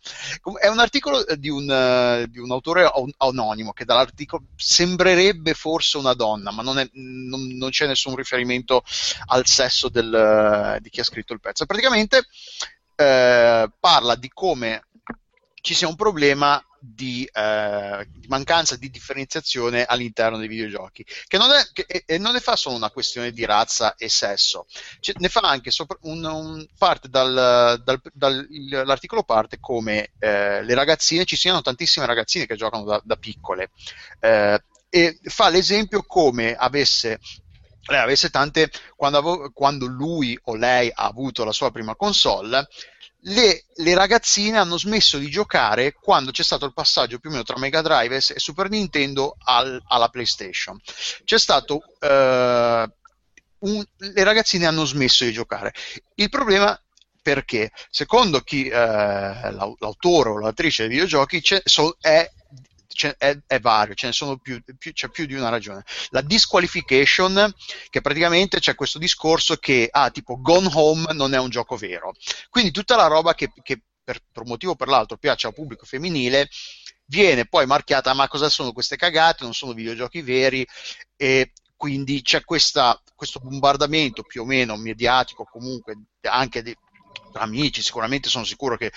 È 0.59 0.67
un 0.67 0.79
articolo 0.79 1.25
eh, 1.27 1.37
di 1.37 1.49
un, 1.49 1.69
eh, 1.69 2.25
di 2.29 2.39
un 2.39 2.42
autore 2.51 2.85
an- 2.85 3.13
anonimo 3.17 3.71
che 3.73 3.85
dall'articolo 3.85 4.45
sembrerebbe 4.55 5.53
forse 5.53 5.97
una 5.97 6.13
donna, 6.13 6.51
ma 6.51 6.61
non, 6.63 6.79
è- 6.79 6.89
non- 6.93 7.47
non 7.55 7.69
c'è 7.69 7.87
nessun 7.87 8.15
riferimento 8.15 8.83
al 9.27 9.45
sesso 9.45 9.89
del, 9.89 10.77
di 10.81 10.89
chi 10.89 10.99
ha 10.99 11.03
scritto 11.03 11.33
il 11.33 11.39
pezzo. 11.39 11.65
Praticamente 11.65 12.25
eh, 12.95 13.71
parla 13.79 14.15
di 14.15 14.29
come 14.33 14.87
ci 15.61 15.73
sia 15.73 15.87
un 15.87 15.95
problema 15.95 16.61
di, 16.85 17.27
eh, 17.31 18.05
di 18.11 18.27
mancanza 18.27 18.75
di 18.75 18.89
differenziazione 18.89 19.85
all'interno 19.85 20.37
dei 20.37 20.47
videogiochi, 20.49 21.05
che 21.27 21.37
non, 21.37 21.49
è, 21.51 21.63
che- 21.71 22.03
e- 22.05 22.17
non 22.17 22.33
ne 22.33 22.39
fa 22.41 22.55
solo 22.57 22.75
una 22.75 22.89
questione 22.91 23.31
di 23.31 23.45
razza 23.45 23.95
e 23.95 24.09
sesso, 24.09 24.65
Cioè, 24.99 25.15
ne 25.19 25.29
fa 25.29 25.39
anche 25.41 25.71
sopra- 25.71 25.97
un, 26.01 26.23
un- 26.25 26.65
parte 26.77 27.07
dal, 27.07 27.81
dal- 27.83 28.01
dal- 28.11 28.47
l'articolo 28.85 29.23
parte 29.23 29.57
come 29.59 30.11
eh, 30.19 30.61
le 30.63 30.73
ragazzine, 30.73 31.23
ci 31.25 31.37
siano 31.37 31.61
tantissime 31.61 32.05
ragazzine 32.05 32.45
che 32.45 32.55
giocano 32.55 32.83
da, 32.83 33.01
da 33.03 33.15
piccole, 33.15 33.71
eh, 34.19 34.61
e 34.89 35.19
fa 35.23 35.49
l'esempio 35.49 36.03
come 36.03 36.53
avesse 36.55 37.19
lei 37.87 37.99
avesse 37.99 38.29
tante 38.29 38.69
quando, 38.95 39.17
avo- 39.17 39.51
quando 39.51 39.85
lui 39.87 40.39
o 40.43 40.55
lei 40.55 40.89
ha 40.93 41.03
avuto 41.05 41.43
la 41.43 41.51
sua 41.51 41.69
prima 41.71 41.95
console 41.95 42.67
le, 43.25 43.65
le 43.75 43.93
ragazzine 43.95 44.57
hanno 44.57 44.77
smesso 44.77 45.17
di 45.17 45.29
giocare 45.29 45.93
quando 45.93 46.31
c'è 46.31 46.43
stato 46.43 46.65
il 46.65 46.73
passaggio 46.73 47.19
più 47.19 47.29
o 47.29 47.31
meno 47.31 47.43
tra 47.43 47.57
Mega 47.57 47.81
Drive 47.81 48.17
e 48.17 48.21
Super 48.39 48.69
Nintendo 48.69 49.35
al- 49.45 49.81
alla 49.87 50.09
PlayStation. 50.09 50.79
C'è 51.23 51.37
stato. 51.39 51.81
eh, 51.99 52.89
un- 53.59 53.85
le 53.97 54.23
ragazzine 54.23 54.65
hanno 54.65 54.83
smesso 54.85 55.23
di 55.23 55.31
giocare. 55.31 55.73
Il 56.15 56.29
problema. 56.29 56.77
Perché 57.23 57.71
secondo 57.89 58.41
chi 58.41 58.67
eh, 58.67 58.71
l'au- 59.51 59.77
l'autore 59.79 60.27
o 60.29 60.39
l'autrice 60.39 60.81
dei 60.83 60.91
videogiochi 60.91 61.41
so- 61.63 61.95
è, 62.01 62.29
è- 63.17 63.37
è 63.47 63.59
vario, 63.59 63.93
ce 63.95 64.07
ne 64.07 64.13
sono 64.13 64.37
più, 64.37 64.61
più- 64.77 64.93
c'è 64.93 65.09
più 65.09 65.25
di 65.25 65.33
una 65.33 65.49
ragione. 65.49 65.83
La 66.09 66.21
disqualification, 66.21 67.53
che 67.89 68.01
praticamente 68.01 68.59
c'è 68.59 68.75
questo 68.75 68.99
discorso 68.99 69.55
che 69.57 69.87
ah, 69.91 70.09
tipo 70.11 70.39
Gone 70.41 70.69
Home 70.73 71.13
non 71.13 71.33
è 71.33 71.39
un 71.39 71.49
gioco 71.49 71.75
vero. 71.75 72.13
Quindi 72.49 72.71
tutta 72.71 72.95
la 72.95 73.07
roba 73.07 73.33
che, 73.35 73.51
che 73.61 73.81
per, 74.03 74.19
per 74.31 74.43
un 74.43 74.49
motivo 74.49 74.73
o 74.73 74.75
per 74.75 74.87
l'altro 74.87 75.17
piace 75.17 75.47
al 75.47 75.53
pubblico 75.53 75.85
femminile 75.85 76.49
viene 77.05 77.45
poi 77.45 77.65
marchiata 77.65 78.13
ma 78.13 78.27
cosa 78.27 78.49
sono 78.49 78.71
queste 78.71 78.95
cagate, 78.95 79.43
non 79.43 79.53
sono 79.53 79.73
videogiochi 79.73 80.21
veri 80.21 80.65
e 81.15 81.51
quindi 81.75 82.21
c'è 82.21 82.43
questa- 82.43 83.01
questo 83.15 83.39
bombardamento 83.39 84.23
più 84.23 84.41
o 84.41 84.45
meno 84.45 84.75
mediatico 84.77 85.43
comunque 85.45 85.95
anche 86.21 86.61
di 86.61 86.75
amici, 87.33 87.81
sicuramente 87.81 88.29
sono 88.29 88.43
sicuro 88.45 88.77
che 88.77 88.91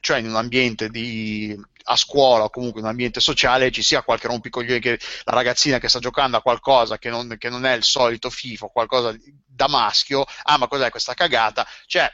cioè 0.00 0.18
in 0.18 0.26
un 0.28 0.36
ambiente 0.36 0.88
di, 0.90 1.58
a 1.88 1.96
scuola 1.96 2.44
o 2.44 2.50
comunque 2.50 2.80
in 2.80 2.86
un 2.86 2.92
ambiente 2.92 3.20
sociale 3.20 3.70
ci 3.70 3.82
sia 3.82 4.02
qualche 4.02 4.26
rompicoglione 4.26 4.80
che 4.80 4.98
la 5.24 5.32
ragazzina 5.32 5.78
che 5.78 5.88
sta 5.88 5.98
giocando 5.98 6.36
a 6.36 6.42
qualcosa 6.42 6.98
che 6.98 7.10
non, 7.10 7.36
che 7.38 7.48
non 7.48 7.64
è 7.64 7.74
il 7.74 7.84
solito 7.84 8.30
FIFO, 8.30 8.68
qualcosa 8.68 9.16
da 9.46 9.68
maschio, 9.68 10.24
ah 10.44 10.58
ma 10.58 10.66
cos'è 10.66 10.90
questa 10.90 11.14
cagata? 11.14 11.66
Cioè 11.86 12.12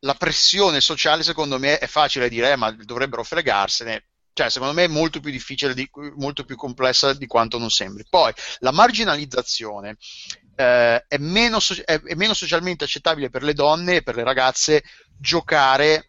la 0.00 0.14
pressione 0.14 0.80
sociale 0.80 1.22
secondo 1.22 1.58
me 1.58 1.78
è 1.78 1.86
facile 1.86 2.28
dire 2.28 2.52
eh, 2.52 2.56
ma 2.56 2.70
dovrebbero 2.70 3.24
fregarsene 3.24 4.08
cioè 4.34 4.50
secondo 4.50 4.74
me 4.74 4.84
è 4.84 4.88
molto 4.88 5.20
più 5.20 5.30
difficile 5.30 5.74
di, 5.74 5.88
molto 6.16 6.44
più 6.44 6.56
complessa 6.56 7.14
di 7.14 7.26
quanto 7.26 7.56
non 7.56 7.70
sembri 7.70 8.04
poi 8.08 8.32
la 8.58 8.72
marginalizzazione 8.72 9.96
eh, 10.56 11.04
è, 11.06 11.16
meno 11.18 11.58
è 11.86 12.14
meno 12.14 12.34
socialmente 12.34 12.84
accettabile 12.84 13.30
per 13.30 13.42
le 13.42 13.54
donne 13.54 13.96
e 13.96 14.02
per 14.02 14.16
le 14.16 14.24
ragazze 14.24 14.84
giocare 15.18 16.08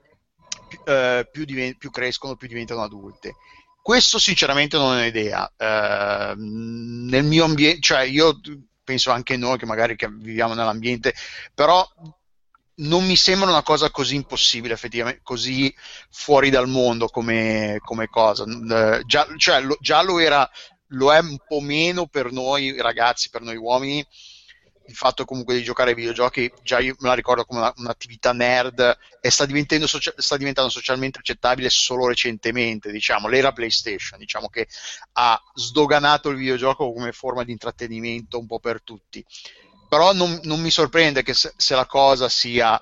pi- 0.77 0.91
eh, 0.91 1.27
più, 1.31 1.45
diven- 1.45 1.77
più 1.77 1.89
crescono 1.91 2.35
più 2.35 2.47
diventano 2.47 2.83
adulte 2.83 3.35
questo 3.81 4.17
sinceramente 4.17 4.77
non 4.77 4.97
è 4.97 5.01
un'idea 5.01 5.51
Eh, 5.57 6.33
nel 6.35 7.23
mio 7.23 7.45
ambiente 7.45 7.81
cioè 7.81 8.01
io 8.01 8.39
penso 8.83 9.11
anche 9.11 9.37
noi 9.37 9.57
che 9.57 9.65
magari 9.65 9.95
che 9.95 10.07
viviamo 10.09 10.53
nell'ambiente 10.53 11.13
però 11.53 11.87
non 12.77 13.05
mi 13.05 13.15
sembra 13.15 13.49
una 13.49 13.63
cosa 13.63 13.89
così 13.89 14.15
impossibile, 14.15 14.73
effettivamente, 14.73 15.21
così 15.23 15.73
fuori 16.09 16.49
dal 16.49 16.67
mondo 16.67 17.07
come, 17.07 17.77
come 17.83 18.07
cosa. 18.07 18.43
Eh, 18.43 19.03
già, 19.05 19.27
cioè, 19.37 19.61
lo, 19.61 19.77
già 19.79 20.01
lo 20.01 20.19
era, 20.19 20.49
lo 20.87 21.13
è 21.13 21.19
un 21.19 21.37
po' 21.47 21.61
meno 21.61 22.07
per 22.07 22.31
noi 22.31 22.75
ragazzi, 22.81 23.29
per 23.29 23.41
noi 23.41 23.55
uomini. 23.55 24.05
Il 24.87 24.95
fatto 24.95 25.25
comunque 25.25 25.55
di 25.55 25.63
giocare 25.63 25.89
ai 25.89 25.95
videogiochi, 25.95 26.51
già 26.61 26.79
io 26.79 26.95
me 26.99 27.09
la 27.09 27.15
ricordo 27.15 27.43
come 27.43 27.59
una- 27.61 27.73
un'attività 27.77 28.33
nerd 28.33 28.97
e 29.19 29.29
sta 29.31 29.47
socia- 29.85 30.13
sta 30.15 30.37
diventando 30.37 30.69
socialmente 30.69 31.19
accettabile 31.19 31.69
solo 31.69 32.07
recentemente, 32.07 32.91
diciamo, 32.91 33.27
l'era 33.27 33.51
PlayStation, 33.51 34.19
diciamo 34.19 34.47
che 34.47 34.67
ha 35.13 35.41
sdoganato 35.53 36.29
il 36.29 36.37
videogioco 36.37 36.91
come 36.93 37.11
forma 37.11 37.43
di 37.43 37.51
intrattenimento 37.51 38.37
un 38.37 38.45
po' 38.45 38.59
per 38.59 38.81
tutti. 38.83 39.25
Però 39.89 40.13
non, 40.13 40.39
non 40.43 40.59
mi 40.61 40.71
sorprende 40.71 41.23
che 41.23 41.33
se, 41.33 41.53
se 41.55 41.75
la 41.75 41.85
cosa 41.85 42.29
sia 42.29 42.79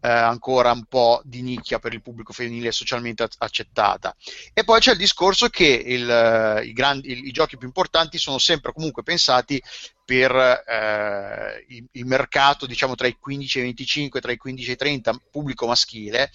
eh, 0.00 0.08
ancora 0.08 0.72
un 0.72 0.84
po' 0.84 1.20
di 1.24 1.42
nicchia 1.42 1.78
per 1.78 1.92
il 1.92 2.02
pubblico 2.02 2.32
femminile 2.32 2.72
socialmente 2.72 3.22
ac- 3.24 3.34
accettata. 3.38 4.14
E 4.52 4.64
poi 4.64 4.80
c'è 4.80 4.92
il 4.92 4.98
discorso 4.98 5.48
che 5.48 5.66
il, 5.66 6.08
eh, 6.08 6.64
i, 6.66 6.72
grandi- 6.72 7.10
i- 7.10 7.26
i 7.28 7.30
giochi 7.32 7.56
più 7.56 7.66
importanti 7.66 8.18
sono 8.18 8.38
sempre 8.38 8.72
comunque 8.72 9.02
pensati 9.02 9.60
per 10.04 10.32
eh, 10.34 11.64
il, 11.68 11.86
il 11.92 12.06
mercato, 12.06 12.66
diciamo 12.66 12.94
tra 12.94 13.06
i 13.06 13.16
15 13.18 13.58
e 13.58 13.60
i 13.62 13.64
25, 13.64 14.20
tra 14.20 14.32
i 14.32 14.36
15 14.36 14.70
e 14.70 14.72
i 14.74 14.76
30, 14.76 15.20
pubblico 15.30 15.66
maschile, 15.66 16.30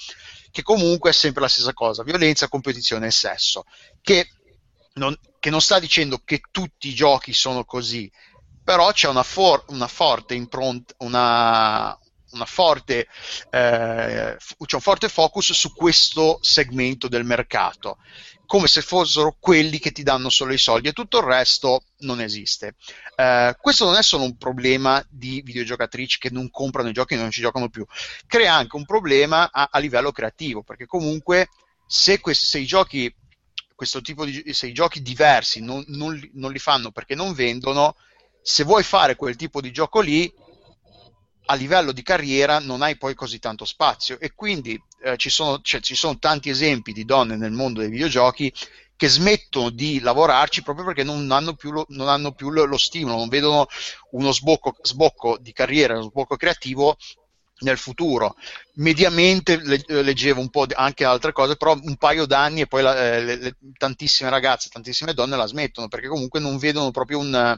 che 0.51 0.61
comunque 0.61 1.11
è 1.11 1.13
sempre 1.13 1.41
la 1.41 1.47
stessa 1.47 1.73
cosa, 1.73 2.03
violenza, 2.03 2.47
competizione 2.49 3.07
e 3.07 3.11
sesso, 3.11 3.63
che 4.01 4.27
non, 4.93 5.15
che 5.39 5.49
non 5.49 5.61
sta 5.61 5.79
dicendo 5.79 6.19
che 6.23 6.41
tutti 6.51 6.89
i 6.89 6.93
giochi 6.93 7.33
sono 7.33 7.63
così, 7.63 8.11
però 8.63 8.91
c'è 8.91 9.07
una, 9.07 9.23
for- 9.23 9.65
una 9.69 9.87
forte 9.87 10.33
impronta, 10.35 10.93
una 10.99 11.97
forte, 12.45 13.07
eh, 13.49 14.37
c'è 14.37 14.75
un 14.75 14.81
forte 14.81 15.09
focus 15.09 15.53
su 15.53 15.73
questo 15.73 16.39
segmento 16.41 17.07
del 17.07 17.23
mercato, 17.23 17.97
come 18.45 18.67
se 18.67 18.81
fossero 18.81 19.37
quelli 19.39 19.79
che 19.79 19.91
ti 19.91 20.03
danno 20.03 20.29
solo 20.29 20.53
i 20.53 20.57
soldi 20.57 20.87
e 20.89 20.93
tutto 20.93 21.19
il 21.19 21.25
resto 21.25 21.83
non 21.99 22.21
esiste. 22.21 22.75
Eh, 23.15 23.55
questo 23.59 23.85
non 23.85 23.95
è 23.95 24.03
solo 24.03 24.23
un 24.23 24.37
problema 24.37 25.03
di 25.09 25.41
videogiocatrici 25.41 26.17
che 26.17 26.29
non 26.29 26.49
comprano 26.49 26.89
i 26.89 26.93
giochi 26.93 27.13
e 27.13 27.17
non 27.17 27.31
ci 27.31 27.41
giocano 27.41 27.69
più, 27.69 27.85
crea 28.27 28.53
anche 28.53 28.75
un 28.75 28.85
problema 28.85 29.49
a, 29.51 29.69
a 29.71 29.79
livello 29.79 30.11
creativo, 30.11 30.63
perché 30.63 30.85
comunque 30.85 31.49
se, 31.85 32.19
questi, 32.19 32.45
se 32.45 32.59
i 32.59 32.65
giochi 32.65 33.13
questo 33.81 34.01
tipo 34.01 34.25
di 34.25 34.53
se 34.53 34.67
i 34.67 34.73
giochi 34.73 35.01
diversi 35.01 35.59
non, 35.59 35.83
non 35.87 36.29
non 36.33 36.51
li 36.51 36.59
fanno 36.59 36.91
perché 36.91 37.15
non 37.15 37.33
vendono, 37.33 37.95
se 38.41 38.63
vuoi 38.63 38.83
fare 38.83 39.15
quel 39.15 39.35
tipo 39.35 39.59
di 39.59 39.71
gioco 39.71 40.01
lì, 40.01 40.31
a 41.45 41.55
livello 41.55 41.91
di 41.91 42.01
carriera 42.03 42.59
non 42.59 42.81
hai 42.81 42.97
poi 42.97 43.13
così 43.13 43.39
tanto 43.39 43.65
spazio 43.65 44.19
e 44.19 44.33
quindi 44.33 44.81
eh, 45.03 45.17
ci, 45.17 45.29
sono, 45.29 45.59
cioè, 45.61 45.81
ci 45.81 45.95
sono 45.95 46.17
tanti 46.19 46.49
esempi 46.49 46.93
di 46.93 47.03
donne 47.05 47.35
nel 47.35 47.51
mondo 47.51 47.81
dei 47.81 47.89
videogiochi 47.89 48.51
che 48.95 49.07
smettono 49.09 49.71
di 49.71 49.99
lavorarci 49.99 50.61
proprio 50.61 50.85
perché 50.85 51.03
non 51.03 51.29
hanno 51.31 51.55
più 51.55 51.71
lo, 51.71 51.85
hanno 52.07 52.33
più 52.33 52.51
lo, 52.51 52.65
lo 52.65 52.77
stimolo, 52.77 53.17
non 53.17 53.29
vedono 53.29 53.65
uno 54.11 54.31
sbocco, 54.31 54.75
sbocco 54.81 55.37
di 55.39 55.51
carriera, 55.53 55.93
uno 55.95 56.03
sbocco 56.03 56.35
creativo 56.35 56.95
nel 57.61 57.77
futuro. 57.77 58.35
Mediamente 58.75 59.57
le- 59.57 59.83
leggevo 59.87 60.39
un 60.39 60.49
po' 60.49 60.65
anche 60.73 61.03
altre 61.05 61.31
cose, 61.31 61.55
però 61.57 61.73
un 61.79 61.95
paio 61.97 62.25
d'anni 62.25 62.61
e 62.61 62.67
poi 62.67 62.81
la- 62.81 63.15
eh, 63.15 63.23
le- 63.23 63.35
le- 63.37 63.55
tantissime 63.77 64.29
ragazze, 64.29 64.69
tantissime 64.69 65.13
donne 65.13 65.35
la 65.35 65.45
smettono 65.45 65.87
perché 65.87 66.07
comunque 66.07 66.39
non 66.39 66.57
vedono 66.57 66.91
proprio 66.91 67.19
un, 67.19 67.57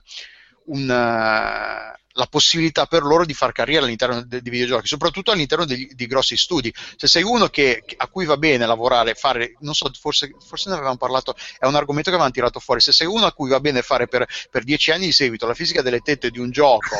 un, 0.67 0.89
eh, 0.89 2.01
la 2.15 2.25
possibilità 2.29 2.85
per 2.85 3.01
loro 3.03 3.25
di 3.25 3.33
far 3.33 3.51
carriera 3.51 3.83
all'interno 3.85 4.21
de- 4.23 4.41
dei 4.41 4.51
videogiochi, 4.51 4.87
soprattutto 4.87 5.31
all'interno 5.31 5.65
degli- 5.65 5.91
di 5.93 6.05
grossi 6.05 6.37
studi. 6.37 6.73
Se 6.95 7.07
sei 7.07 7.23
uno 7.23 7.47
che, 7.47 7.83
a 7.97 8.07
cui 8.07 8.25
va 8.25 8.37
bene 8.37 8.65
lavorare, 8.65 9.15
fare, 9.15 9.55
non 9.59 9.73
so, 9.73 9.89
forse, 9.99 10.35
forse 10.45 10.69
ne 10.69 10.75
avevamo 10.75 10.97
parlato, 10.97 11.35
è 11.57 11.65
un 11.65 11.75
argomento 11.75 12.09
che 12.09 12.15
avevamo 12.15 12.31
tirato 12.31 12.59
fuori. 12.59 12.81
Se 12.81 12.91
sei 12.91 13.07
uno 13.07 13.25
a 13.25 13.33
cui 13.33 13.49
va 13.49 13.59
bene 13.59 13.81
fare 13.81 14.07
per, 14.07 14.25
per 14.51 14.63
dieci 14.63 14.91
anni 14.91 15.05
di 15.05 15.11
seguito 15.11 15.47
la 15.47 15.53
fisica 15.55 15.81
delle 15.81 15.99
tette 16.01 16.29
di 16.29 16.39
un 16.39 16.51
gioco 16.51 16.95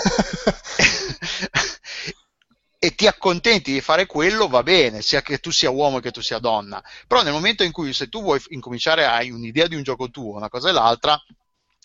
e 2.80 2.96
ti 2.96 3.08
accontenti 3.08 3.72
di 3.72 3.82
fare 3.82 4.06
quello, 4.06 4.48
va 4.50 4.62
bene, 4.62 5.02
sia 5.02 5.22
che 5.22 5.38
tu 5.38 5.52
sia 5.52 5.70
uomo 5.70 6.00
che 6.00 6.12
tu 6.12 6.22
sia 6.22 6.40
donna. 6.40 6.84
Però 7.08 7.22
nel 7.24 7.32
momento 7.32 7.64
in 7.64 7.72
cui 7.72 7.94
se 7.94 8.10
tu 8.10 8.22
vuoi 8.22 8.42
incominciare, 8.50 9.06
hai 9.06 9.32
un'idea 9.32 9.68
di 9.68 9.76
un 9.76 9.84
gioco 9.84 10.10
tuo, 10.10 10.36
una 10.36 10.50
cosa 10.50 10.68
e 10.70 10.74
l'altra, 10.74 11.18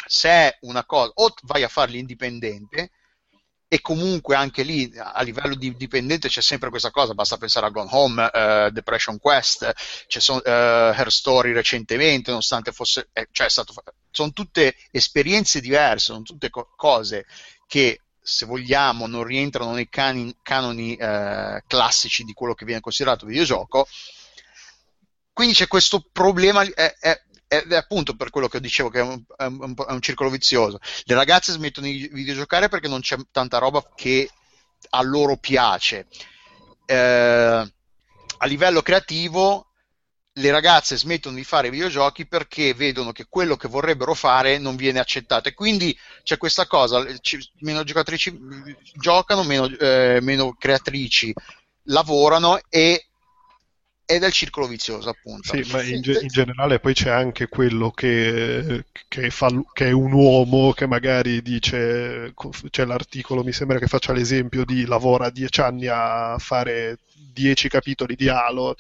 se 0.07 0.29
è 0.29 0.59
una 0.63 0.85
cosa, 0.85 1.11
o 1.15 1.33
vai 1.43 1.63
a 1.63 1.69
farli 1.69 1.99
indipendente, 1.99 2.91
e 3.71 3.83
comunque 3.83 4.35
anche 4.35 4.63
lì 4.63 4.91
a 4.97 5.21
livello 5.21 5.55
di 5.55 5.77
dipendente 5.77 6.29
c'è 6.29 6.41
sempre 6.41 6.71
questa 6.71 6.91
cosa, 6.91 7.13
basta 7.13 7.37
pensare 7.37 7.67
a 7.67 7.69
Gone 7.69 7.91
Home, 7.93 8.31
uh, 8.33 8.71
Depression 8.71 9.19
Quest, 9.19 9.71
c'è 10.07 10.21
son, 10.21 10.39
uh, 10.39 10.49
Her 10.49 11.13
Story 11.13 11.53
recentemente, 11.53 12.31
nonostante 12.31 12.73
fosse, 12.73 13.11
eh, 13.13 13.29
cioè 13.31 13.51
stato, 13.51 13.75
sono 14.11 14.31
tutte 14.31 14.75
esperienze 14.91 15.61
diverse, 15.61 16.07
sono 16.07 16.23
tutte 16.23 16.49
co- 16.49 16.73
cose 16.77 17.27
che 17.67 18.01
se 18.19 18.47
vogliamo 18.47 19.07
non 19.07 19.23
rientrano 19.25 19.73
nei 19.73 19.89
cani, 19.91 20.35
canoni 20.43 20.93
uh, 20.93 21.61
classici 21.67 22.25
di 22.25 22.33
quello 22.33 22.55
che 22.55 22.65
viene 22.65 22.81
considerato 22.81 23.27
videogioco. 23.27 23.87
Quindi 25.33 25.55
c'è 25.55 25.69
questo 25.69 26.05
problema, 26.11 26.63
è, 26.63 26.97
è, 26.99 27.23
ed 27.49 27.73
è 27.73 27.77
appunto 27.77 28.15
per 28.15 28.31
quello 28.31 28.47
che 28.47 28.61
dicevo 28.61 28.91
che 28.91 28.99
è 29.01 29.03
un, 29.03 29.23
è, 29.37 29.45
un, 29.45 29.75
è 29.75 29.93
un, 29.93 30.03
circolo 30.03 30.29
vizioso. 30.29 30.79
Le 31.05 31.15
ragazze 31.15 31.53
smettono 31.53 31.87
di 31.87 32.09
videogiocare 32.13 32.69
perché 32.69 32.89
non 32.89 33.01
c'è 33.01 33.17
tanta 33.31 33.59
roba 33.59 33.83
che 33.95 34.31
a 34.91 35.03
loro 35.03 35.37
piace. 35.39 36.07
Eh, 36.85 36.95
a 38.41 38.47
livello 38.47 38.83
creativo 38.83 39.69
le 40.39 40.51
ragazze 40.51 40.97
smettono 40.97 41.37
di 41.37 41.43
fare 41.43 41.71
videogiochi 41.71 42.27
perché 42.27 42.75
vedono 42.75 43.13
che 43.13 43.27
quello 43.29 43.57
che 43.57 43.67
vorrebbero 43.67 44.15
fare 44.15 44.59
non 44.59 44.77
viene 44.77 45.01
accettato 45.01 45.49
e 45.49 45.55
quindi 45.55 45.97
c'è 46.23 46.37
questa 46.37 46.67
cosa, 46.67 47.05
meno 47.61 47.83
giocatrici 47.83 48.39
giocano, 48.95 49.43
meno, 49.43 49.67
eh, 49.67 50.21
meno 50.23 50.55
creatrici 50.57 51.35
lavorano 51.85 52.61
e 52.69 53.08
è 54.17 54.25
il 54.25 54.33
circolo 54.33 54.67
vizioso, 54.67 55.11
appunto. 55.11 55.55
Sì, 55.55 55.71
ma 55.71 55.83
in, 55.83 56.01
ge- 56.01 56.21
in 56.23 56.29
generale 56.29 56.81
poi 56.81 56.95
c'è 56.95 57.11
anche 57.11 57.47
quello 57.49 57.91
che, 57.91 58.87
che, 59.07 59.29
fa, 59.29 59.49
che, 59.75 59.89
è 59.89 59.91
un 59.91 60.13
uomo 60.13 60.73
che 60.73 60.87
magari 60.87 61.43
dice, 61.43 62.33
c'è 62.71 62.87
l'articolo, 62.87 63.45
mi 63.45 63.53
sembra 63.53 63.79
che 63.79 63.87
faccia 63.87 64.15
l'esempio 64.15 64.65
di 64.65 64.87
lavora 64.87 65.29
dieci 65.29 65.61
anni 65.61 65.89
a 65.89 66.37
fare 66.39 66.99
dieci 67.33 67.69
capitoli 67.69 68.17
di 68.17 68.29
Halo 68.29 68.75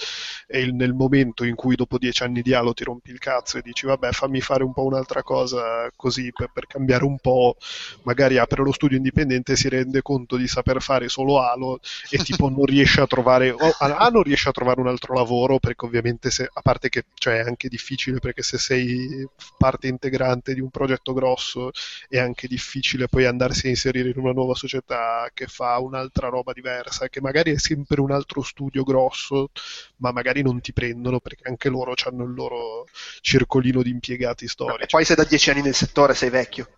e 0.46 0.60
il, 0.60 0.74
nel 0.74 0.92
momento 0.92 1.44
in 1.44 1.54
cui 1.54 1.76
dopo 1.76 1.98
dieci 1.98 2.24
anni 2.24 2.42
di 2.42 2.54
Halo 2.54 2.74
ti 2.74 2.84
rompi 2.84 3.10
il 3.10 3.18
cazzo 3.18 3.58
e 3.58 3.62
dici 3.62 3.86
vabbè 3.86 4.10
fammi 4.10 4.40
fare 4.40 4.64
un 4.64 4.72
po' 4.72 4.84
un'altra 4.84 5.22
cosa 5.22 5.88
così 5.94 6.32
per, 6.32 6.50
per 6.52 6.66
cambiare 6.66 7.04
un 7.04 7.18
po', 7.18 7.56
magari 8.02 8.38
apre 8.38 8.62
lo 8.62 8.72
studio 8.72 8.96
indipendente 8.96 9.52
e 9.52 9.56
si 9.56 9.68
rende 9.68 10.02
conto 10.02 10.36
di 10.36 10.48
saper 10.48 10.82
fare 10.82 11.08
solo 11.08 11.40
Halo 11.40 11.80
e 12.10 12.18
tipo 12.18 12.48
non 12.48 12.64
riesce 12.64 13.00
a 13.00 13.06
trovare, 13.06 13.50
o, 13.50 13.74
A 13.78 14.08
non 14.08 14.22
riesce 14.22 14.48
a 14.48 14.52
trovare 14.52 14.80
un 14.80 14.88
altro 14.88 15.14
lavoro 15.14 15.58
perché 15.58 15.86
ovviamente 15.86 16.30
se, 16.30 16.48
a 16.52 16.60
parte 16.60 16.88
che 16.88 17.04
cioè, 17.14 17.36
è 17.38 17.46
anche 17.46 17.68
difficile 17.68 18.18
perché 18.18 18.42
se 18.42 18.58
sei 18.58 19.26
parte 19.56 19.86
integrante 19.86 20.54
di 20.54 20.60
un 20.60 20.70
progetto 20.70 21.12
grosso 21.12 21.70
è 22.08 22.18
anche 22.18 22.48
difficile 22.48 23.08
poi 23.08 23.26
andarsi 23.26 23.66
a 23.66 23.70
inserire 23.70 24.10
in 24.10 24.18
una 24.18 24.32
nuova 24.32 24.54
società 24.54 25.30
che 25.32 25.46
fa 25.46 25.78
un'altra 25.78 26.28
roba 26.28 26.52
diversa, 26.52 27.08
che 27.08 27.20
magari 27.20 27.52
è 27.52 27.58
sempre 27.58 28.00
un 28.00 28.10
altro 28.28 28.42
studio 28.42 28.82
grosso, 28.84 29.50
ma 29.96 30.12
magari 30.12 30.42
non 30.42 30.60
ti 30.60 30.72
prendono 30.74 31.18
perché 31.18 31.48
anche 31.48 31.70
loro 31.70 31.94
hanno 32.04 32.24
il 32.24 32.34
loro 32.34 32.86
circolino 33.22 33.82
di 33.82 33.90
impiegati 33.90 34.46
storici. 34.46 34.82
E 34.82 34.86
poi 34.86 35.04
sei 35.04 35.16
da 35.16 35.24
dieci 35.24 35.50
anni 35.50 35.62
nel 35.62 35.74
settore, 35.74 36.14
sei 36.14 36.28
vecchio. 36.28 36.68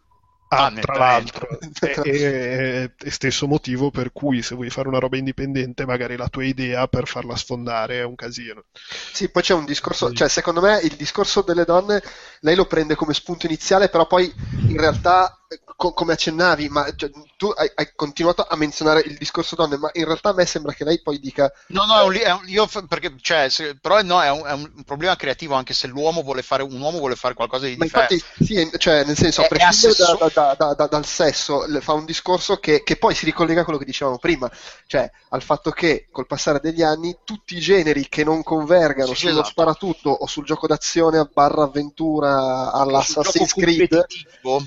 Ah, 0.52 0.66
ah 0.66 0.72
tra 0.72 0.96
l'altro, 0.96 1.46
è, 1.80 2.90
è, 2.92 3.08
stesso 3.08 3.46
motivo 3.46 3.92
per 3.92 4.10
cui 4.10 4.42
se 4.42 4.56
vuoi 4.56 4.68
fare 4.68 4.88
una 4.88 4.98
roba 4.98 5.16
indipendente, 5.16 5.86
magari 5.86 6.16
la 6.16 6.28
tua 6.28 6.44
idea 6.44 6.88
per 6.88 7.06
farla 7.06 7.36
sfondare 7.36 8.00
è 8.00 8.04
un 8.04 8.16
casino. 8.16 8.64
Sì, 9.12 9.28
poi 9.30 9.42
c'è 9.42 9.54
un 9.54 9.64
discorso, 9.64 10.12
cioè 10.12 10.28
secondo 10.28 10.60
me 10.60 10.80
il 10.82 10.96
discorso 10.96 11.42
delle 11.42 11.64
donne, 11.64 12.02
lei 12.40 12.56
lo 12.56 12.66
prende 12.66 12.96
come 12.96 13.14
spunto 13.14 13.46
iniziale, 13.46 13.90
però 13.90 14.08
poi 14.08 14.32
in 14.66 14.76
realtà 14.76 15.38
co- 15.76 15.92
come 15.92 16.14
accennavi, 16.14 16.68
ma 16.68 16.92
cioè, 16.96 17.10
tu 17.40 17.46
hai, 17.56 17.72
hai, 17.74 17.92
continuato 17.96 18.44
a 18.46 18.54
menzionare 18.54 19.00
il 19.00 19.16
discorso 19.16 19.56
donne, 19.56 19.78
ma 19.78 19.88
in 19.94 20.04
realtà 20.04 20.28
a 20.28 20.34
me 20.34 20.44
sembra 20.44 20.74
che 20.74 20.84
lei 20.84 21.00
poi 21.00 21.18
dica... 21.18 21.50
No, 21.68 21.86
no, 21.86 21.98
è 21.98 22.02
un, 22.02 22.38
un, 22.38 22.48
io, 22.48 22.68
perché, 22.86 23.14
cioè, 23.18 23.48
se, 23.48 23.76
però 23.76 24.02
no, 24.02 24.20
è 24.20 24.30
un, 24.30 24.44
è 24.44 24.52
un, 24.52 24.84
problema 24.84 25.16
creativo 25.16 25.54
anche 25.54 25.72
se 25.72 25.86
l'uomo 25.86 26.20
vuole 26.20 26.42
fare, 26.42 26.62
un 26.62 26.78
uomo 26.78 26.98
vuole 26.98 27.16
fare 27.16 27.32
qualcosa 27.32 27.64
di 27.64 27.78
diverso. 27.78 28.12
Infatti, 28.12 28.44
sì, 28.44 28.70
cioè, 28.76 29.04
nel 29.04 29.16
senso, 29.16 29.40
a 29.40 29.46
prescindere 29.46 30.18
da, 30.34 30.54
da, 30.54 30.74
da, 30.74 30.86
dal 30.86 31.06
sesso, 31.06 31.64
fa 31.80 31.94
un 31.94 32.04
discorso 32.04 32.58
che, 32.58 32.82
che, 32.82 32.96
poi 32.96 33.14
si 33.14 33.24
ricollega 33.24 33.62
a 33.62 33.64
quello 33.64 33.78
che 33.78 33.86
dicevamo 33.86 34.18
prima, 34.18 34.50
cioè 34.86 35.10
al 35.30 35.42
fatto 35.42 35.70
che 35.70 36.08
col 36.10 36.26
passare 36.26 36.60
degli 36.60 36.82
anni 36.82 37.16
tutti 37.24 37.56
i 37.56 37.60
generi 37.60 38.06
che 38.10 38.22
non 38.22 38.42
convergano 38.42 39.14
sì, 39.14 39.20
sullo 39.20 39.32
esatto. 39.40 39.48
sparatutto 39.48 40.10
o 40.10 40.26
sul 40.26 40.44
gioco 40.44 40.66
d'azione 40.66 41.26
barra 41.32 41.62
avventura 41.62 42.70
all'Assassin's 42.70 43.54
Creed 43.54 44.04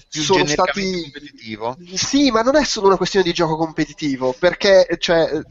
sono 0.10 0.46
stati. 0.48 1.12
Sì, 1.94 2.32
ma 2.32 2.42
non 2.42 2.56
è 2.56 2.63
solo 2.66 2.88
una 2.88 2.98
questione 2.98 3.26
di 3.26 3.34
gioco 3.34 3.56
competitivo, 3.56 4.36
perché 4.38 4.88
cioè, 5.00 5.42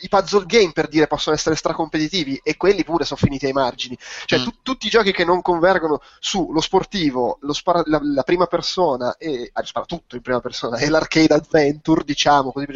i 0.00 0.08
puzzle 0.08 0.46
game 0.46 0.72
per 0.72 0.88
dire 0.88 1.06
possono 1.06 1.36
essere 1.36 1.54
stracompetitivi 1.54 2.40
e 2.42 2.56
quelli 2.56 2.84
pure 2.84 3.04
sono 3.04 3.20
finiti 3.20 3.46
ai 3.46 3.52
margini. 3.52 3.96
Cioè, 4.24 4.40
mm. 4.40 4.42
tu, 4.42 4.54
tutti 4.62 4.86
i 4.86 4.90
giochi 4.90 5.12
che 5.12 5.24
non 5.24 5.42
convergono 5.42 6.00
sullo 6.18 6.60
sportivo, 6.60 7.38
lo 7.42 7.52
spara, 7.52 7.82
la, 7.86 8.00
la, 8.02 8.22
prima 8.22 8.46
persona 8.46 9.16
e 9.16 9.50
ah, 9.52 9.64
spara 9.64 9.86
tutto 9.86 10.16
in 10.16 10.22
prima 10.22 10.40
persona 10.40 10.78
e 10.78 10.88
l'arcade 10.88 11.34
adventure, 11.34 12.04
diciamo 12.04 12.52
così, 12.52 12.66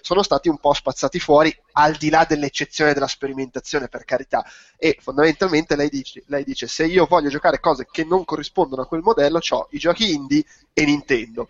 sono 0.00 0.22
stati 0.22 0.48
un 0.48 0.58
po' 0.58 0.72
spazzati 0.72 1.20
fuori 1.20 1.56
al 1.72 1.94
di 1.94 2.10
là 2.10 2.24
dell'eccezione 2.28 2.92
della 2.92 3.06
sperimentazione, 3.06 3.88
per 3.88 4.04
carità. 4.04 4.44
E 4.76 4.98
fondamentalmente 5.00 5.76
lei 5.76 5.88
dice, 5.88 6.22
lei 6.26 6.44
dice 6.44 6.66
se 6.66 6.84
io 6.86 7.06
voglio 7.06 7.28
giocare 7.28 7.60
cose 7.60 7.86
che 7.90 8.04
non 8.04 8.24
corrispondono 8.24 8.82
a 8.82 8.86
quel 8.86 9.02
modello, 9.02 9.40
ho 9.48 9.68
i 9.70 9.78
giochi 9.78 10.12
indie 10.12 10.44
e 10.72 10.84
Nintendo 10.84 11.48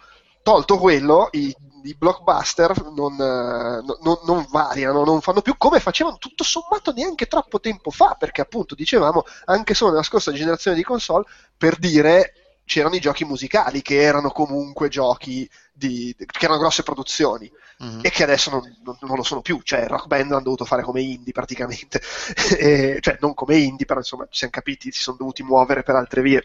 tolto 0.49 0.79
quello, 0.79 1.29
i, 1.33 1.55
i 1.83 1.95
blockbuster 1.95 2.91
non, 2.95 3.17
non, 3.17 4.19
non, 4.25 4.47
variano, 4.51 5.05
non 5.05 5.21
fanno 5.21 5.43
più 5.43 5.59
come 5.59 5.79
facevano 5.79 6.17
tutto 6.17 6.43
sommato 6.43 6.91
neanche 6.91 7.27
troppo 7.27 7.61
tempo 7.61 7.91
fa, 7.91 8.17
perché 8.19 8.41
appunto 8.41 8.75
dicevamo 8.75 9.25
anche 9.45 9.75
solo 9.75 9.91
nella 9.91 10.03
scorsa 10.03 10.33
generazione 10.33 10.79
di 10.79 10.83
console, 10.83 11.27
per 11.55 11.77
dire 11.77 12.33
c'erano 12.65 12.95
i 12.95 13.01
giochi 13.01 13.27
musicali 13.27 13.83
che 13.83 14.01
erano 14.01 14.31
comunque 14.31 14.89
giochi 14.89 15.47
di, 15.71 16.17
che 16.17 16.45
erano 16.47 16.61
grosse 16.61 16.83
produzioni 16.83 17.51
mm-hmm. 17.85 18.01
e 18.03 18.09
che 18.11 18.23
adesso 18.23 18.49
non, 18.49 18.63
non, 18.85 18.97
non, 19.03 19.17
lo 19.17 19.23
sono 19.23 19.43
più, 19.43 19.61
cioè 19.63 19.87
Rock 19.87 20.07
Band 20.07 20.33
hanno 20.33 20.43
dovuto 20.43 20.65
fare 20.65 20.81
come 20.81 21.03
indie 21.03 21.33
praticamente, 21.35 22.01
e, 22.59 22.97
cioè 23.01 23.19
non 23.21 23.35
come 23.35 23.59
indie, 23.59 23.85
però 23.85 23.99
insomma 23.99 24.25
ci 24.25 24.39
siamo 24.39 24.53
capiti, 24.55 24.93
si 24.93 25.03
sono 25.03 25.19
dovuti 25.19 25.43
muovere 25.43 25.83
per 25.83 25.95
altre 25.95 26.23
vie. 26.23 26.43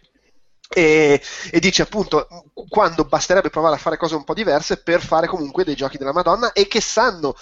E, 0.74 1.22
e, 1.52 1.60
dice 1.60 1.84
appunto 1.84 2.28
quando 2.68 3.06
basterebbe 3.06 3.52
provare 3.52 3.76
a 3.76 3.80
fare 3.80 3.98
cose 3.98 4.16
un 4.16 4.24
po' 4.24 4.34
diverse 4.34 4.78
per 4.78 5.02
fare 5.02 5.28
comunque 5.28 5.64
dei 5.64 5.76
giochi 5.76 6.00
della 6.00 6.14
Madonna 6.14 6.52
e 6.52 6.68
che 6.68 6.82
sanno 6.82 7.36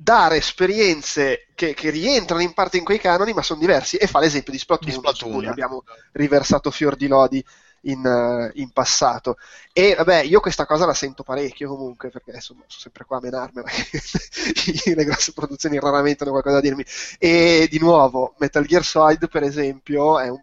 dare 0.00 0.36
esperienze 0.36 1.48
che, 1.56 1.74
che 1.74 1.90
rientrano 1.90 2.40
in 2.40 2.54
parte 2.54 2.76
in 2.76 2.84
quei 2.84 3.00
canoni 3.00 3.32
ma 3.32 3.42
sono 3.42 3.60
diversi. 3.60 3.96
E 3.96 4.06
fa 4.06 4.20
l'esempio 4.20 4.52
di 4.52 4.58
Splatoon, 4.58 4.90
di 4.90 4.96
Splatoon. 4.96 5.32
cui 5.32 5.46
abbiamo 5.46 5.82
riversato 6.12 6.70
fior 6.70 6.94
di 6.96 7.08
lodi 7.08 7.44
in, 7.82 8.04
uh, 8.04 8.50
in, 8.60 8.70
passato. 8.70 9.36
E 9.72 9.94
vabbè 9.96 10.22
io 10.22 10.40
questa 10.40 10.66
cosa 10.66 10.86
la 10.86 10.94
sento 10.94 11.22
parecchio 11.22 11.68
comunque 11.68 12.10
perché 12.10 12.30
adesso 12.30 12.54
sono 12.54 12.64
sempre 12.68 13.04
qua 13.04 13.18
a 13.18 13.20
menarmela 13.20 13.68
le 14.94 15.04
grosse 15.04 15.32
produzioni 15.32 15.78
raramente 15.78 16.22
hanno 16.22 16.32
qualcosa 16.32 16.56
da 16.56 16.62
dirmi. 16.62 16.84
E 17.18 17.66
di 17.70 17.78
nuovo 17.78 18.34
Metal 18.38 18.64
Gear 18.66 18.84
Solid 18.84 19.28
per 19.28 19.42
esempio 19.42 20.18
è 20.18 20.28
un 20.28 20.40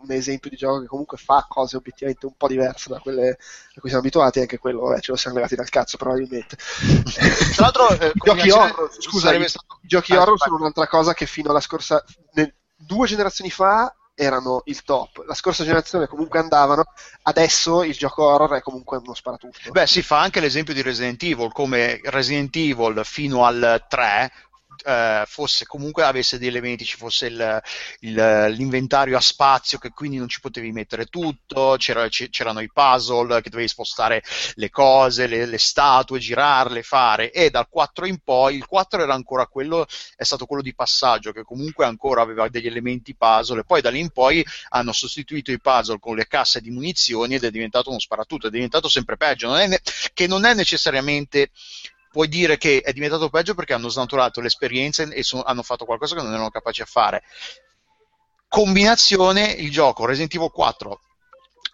un 0.00 0.12
esempio 0.12 0.50
di 0.50 0.56
gioco 0.56 0.80
che 0.80 0.86
comunque 0.86 1.16
fa 1.18 1.46
cose 1.48 1.76
obiettivamente 1.76 2.26
un 2.26 2.34
po' 2.36 2.48
diverse 2.48 2.88
da 2.88 2.98
quelle 3.00 3.30
a 3.30 3.80
cui 3.80 3.88
siamo 3.88 4.04
abituati, 4.04 4.40
anche 4.40 4.58
quello 4.58 4.82
vabbè, 4.82 5.00
ce 5.00 5.10
lo 5.10 5.16
siamo 5.16 5.36
levati 5.36 5.56
dal 5.56 5.68
cazzo 5.68 5.96
probabilmente. 5.96 6.56
Tra 7.54 7.64
l'altro, 7.64 7.90
eh, 7.98 8.12
giochi 8.14 8.50
horror, 8.50 8.90
scusa, 8.98 9.34
i 9.34 9.48
stato... 9.48 9.78
giochi 9.82 10.14
ah, 10.14 10.20
horror 10.20 10.38
sono 10.38 10.56
un'altra 10.56 10.86
cosa 10.86 11.14
che 11.14 11.26
fino 11.26 11.50
alla 11.50 11.60
scorsa, 11.60 12.02
nel, 12.32 12.54
due 12.76 13.06
generazioni 13.06 13.50
fa 13.50 13.92
erano 14.14 14.62
il 14.64 14.82
top. 14.82 15.24
La 15.26 15.34
scorsa 15.34 15.62
generazione 15.62 16.08
comunque 16.08 16.40
andavano, 16.40 16.84
adesso 17.22 17.84
il 17.84 17.94
gioco 17.94 18.24
horror 18.24 18.58
è 18.58 18.62
comunque 18.62 18.98
uno 18.98 19.14
sparatutto. 19.14 19.70
Beh, 19.70 19.86
si 19.86 20.02
fa 20.02 20.20
anche 20.20 20.40
l'esempio 20.40 20.74
di 20.74 20.82
Resident 20.82 21.22
Evil, 21.22 21.52
come 21.52 22.00
Resident 22.02 22.54
Evil 22.56 23.00
fino 23.04 23.44
al 23.44 23.84
3 23.88 24.32
eh, 24.84 25.24
fosse 25.26 25.66
comunque 25.66 26.04
avesse 26.04 26.38
degli 26.38 26.48
elementi, 26.48 26.84
ci 26.84 26.96
fosse 26.96 27.26
il, 27.26 27.62
il, 28.00 28.14
l'inventario 28.50 29.16
a 29.16 29.20
spazio 29.20 29.78
che 29.78 29.90
quindi 29.90 30.16
non 30.16 30.28
ci 30.28 30.40
potevi 30.40 30.72
mettere 30.72 31.06
tutto, 31.06 31.76
c'era, 31.78 32.08
c'erano 32.08 32.60
i 32.60 32.70
puzzle 32.72 33.40
che 33.40 33.50
dovevi 33.50 33.68
spostare 33.68 34.22
le 34.54 34.70
cose, 34.70 35.26
le, 35.26 35.46
le, 35.46 35.58
statue, 35.58 36.18
girarle, 36.18 36.82
fare. 36.82 37.30
E 37.30 37.50
dal 37.50 37.68
4 37.68 38.06
in 38.06 38.18
poi, 38.22 38.56
il 38.56 38.66
4 38.66 39.02
era 39.02 39.14
ancora 39.14 39.46
quello, 39.46 39.86
è 40.16 40.24
stato 40.24 40.46
quello 40.46 40.62
di 40.62 40.74
passaggio 40.74 41.32
che 41.32 41.42
comunque 41.42 41.84
ancora 41.84 42.22
aveva 42.22 42.48
degli 42.48 42.66
elementi 42.66 43.14
puzzle. 43.14 43.60
E 43.60 43.64
poi 43.64 43.80
da 43.80 43.90
lì 43.90 44.00
in 44.00 44.10
poi 44.10 44.44
hanno 44.70 44.92
sostituito 44.92 45.52
i 45.52 45.60
puzzle 45.60 45.98
con 45.98 46.16
le 46.16 46.26
casse 46.26 46.60
di 46.60 46.70
munizioni 46.70 47.34
ed 47.34 47.44
è 47.44 47.50
diventato 47.50 47.90
uno 47.90 47.98
sparatutto, 47.98 48.48
è 48.48 48.50
diventato 48.50 48.88
sempre 48.88 49.16
peggio, 49.16 49.48
non 49.48 49.68
ne- 49.68 49.80
che 50.14 50.26
non 50.26 50.44
è 50.44 50.54
necessariamente 50.54 51.50
puoi 52.10 52.28
dire 52.28 52.58
che 52.58 52.80
è 52.80 52.92
diventato 52.92 53.28
peggio 53.28 53.54
perché 53.54 53.74
hanno 53.74 53.88
snaturato 53.88 54.40
l'esperienza 54.40 55.02
e 55.02 55.22
sono- 55.22 55.42
hanno 55.42 55.62
fatto 55.62 55.84
qualcosa 55.84 56.14
che 56.14 56.22
non 56.22 56.32
erano 56.32 56.50
capaci 56.50 56.82
a 56.82 56.86
fare. 56.86 57.22
Combinazione, 58.48 59.44
il 59.44 59.70
gioco 59.70 60.06
Resident 60.06 60.34
Evil 60.34 60.50
4 60.50 61.00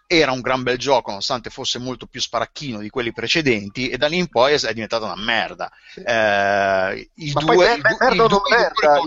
era 0.07 0.31
un 0.31 0.41
gran 0.41 0.61
bel 0.61 0.77
gioco, 0.77 1.09
nonostante 1.09 1.49
fosse 1.49 1.79
molto 1.79 2.05
più 2.05 2.19
sparacchino 2.19 2.79
di 2.79 2.89
quelli 2.89 3.11
precedenti, 3.13 3.89
e 3.89 3.97
da 3.97 4.07
lì 4.07 4.17
in 4.17 4.27
poi 4.27 4.53
è 4.53 4.73
diventata 4.73 5.05
una 5.05 5.15
merda. 5.15 5.71
Eh, 5.95 7.09
il 7.15 7.31
Ma 7.33 7.41
2 7.41 7.55
poi 7.55 7.73
il 7.75 7.81
mer- 7.81 8.15
du- 8.27 8.41
merda 8.49 8.81
merda? 8.81 9.01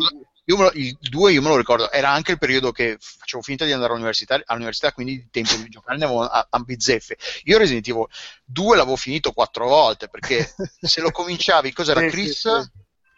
Ricordo- 0.54 0.54
io 0.54 0.56
me 0.56 0.62
lo- 0.64 0.72
il 0.74 0.96
2 1.00 1.32
io 1.32 1.42
me 1.42 1.48
lo 1.48 1.56
ricordo, 1.56 1.90
era 1.90 2.10
anche 2.10 2.32
il 2.32 2.38
periodo 2.38 2.72
che 2.72 2.96
facevo 2.98 3.42
finta 3.42 3.64
di 3.64 3.72
andare 3.72 3.90
all'università, 3.92 4.40
all'università 4.46 4.92
quindi 4.92 5.12
il 5.14 5.28
tempo 5.30 5.54
di 5.56 5.68
giocare 5.68 5.98
ne 5.98 6.04
avevo 6.04 6.22
a, 6.22 6.46
a 6.48 6.58
bizzeffe. 6.60 7.16
Io 7.44 7.58
Resident 7.58 7.86
Evil 7.88 8.06
2 8.44 8.76
l'avevo 8.76 8.96
finito 8.96 9.32
quattro 9.32 9.68
volte 9.68 10.08
perché 10.08 10.48
se 10.80 11.00
lo 11.00 11.10
cominciavi, 11.10 11.72
cos'era 11.72 12.00
Chris? 12.10 12.40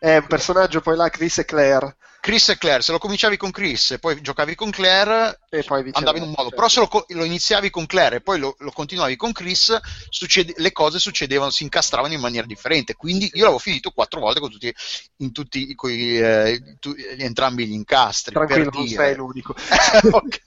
È 0.00 0.16
un 0.16 0.26
personaggio 0.26 0.80
poi 0.80 0.96
là, 0.96 1.10
Chris 1.10 1.38
e 1.38 1.44
Claire. 1.44 1.96
Chris 2.20 2.48
e 2.48 2.56
Claire, 2.58 2.82
se 2.82 2.92
lo 2.92 2.98
cominciavi 2.98 3.36
con 3.36 3.50
Chris 3.50 3.92
e 3.92 3.98
poi 3.98 4.20
giocavi 4.22 4.54
con 4.54 4.70
Claire, 4.70 5.40
E 5.50 5.62
andavi 5.92 6.18
in 6.18 6.24
un 6.24 6.28
modo, 6.30 6.48
certo. 6.50 6.54
però 6.54 6.68
se 6.68 6.80
lo, 6.80 7.04
lo 7.08 7.24
iniziavi 7.24 7.68
con 7.70 7.84
Claire 7.86 8.16
e 8.16 8.20
poi 8.20 8.38
lo, 8.38 8.56
lo 8.60 8.70
continuavi 8.72 9.16
con 9.16 9.32
Chris, 9.32 9.78
succede- 10.08 10.54
le 10.56 10.72
cose 10.72 10.98
succedevano, 10.98 11.50
si 11.50 11.64
incastravano 11.64 12.14
in 12.14 12.20
maniera 12.20 12.46
differente. 12.46 12.94
Quindi 12.94 13.30
io 13.34 13.40
l'avevo 13.42 13.58
finito 13.58 13.90
quattro 13.90 14.20
volte 14.20 14.40
con 14.40 14.50
tutti, 14.50 14.74
in 15.18 15.32
tutti 15.32 15.74
coi, 15.74 16.18
eh, 16.18 16.76
tu- 16.78 16.94
entrambi 17.18 17.66
gli 17.66 17.72
incastri. 17.72 18.32
Tranquillo, 18.34 18.64
per 18.64 18.74
non 18.74 18.84
dire. 18.84 19.02
sei 19.04 19.16
l'unico. 19.16 19.54
Ok. 20.12 20.40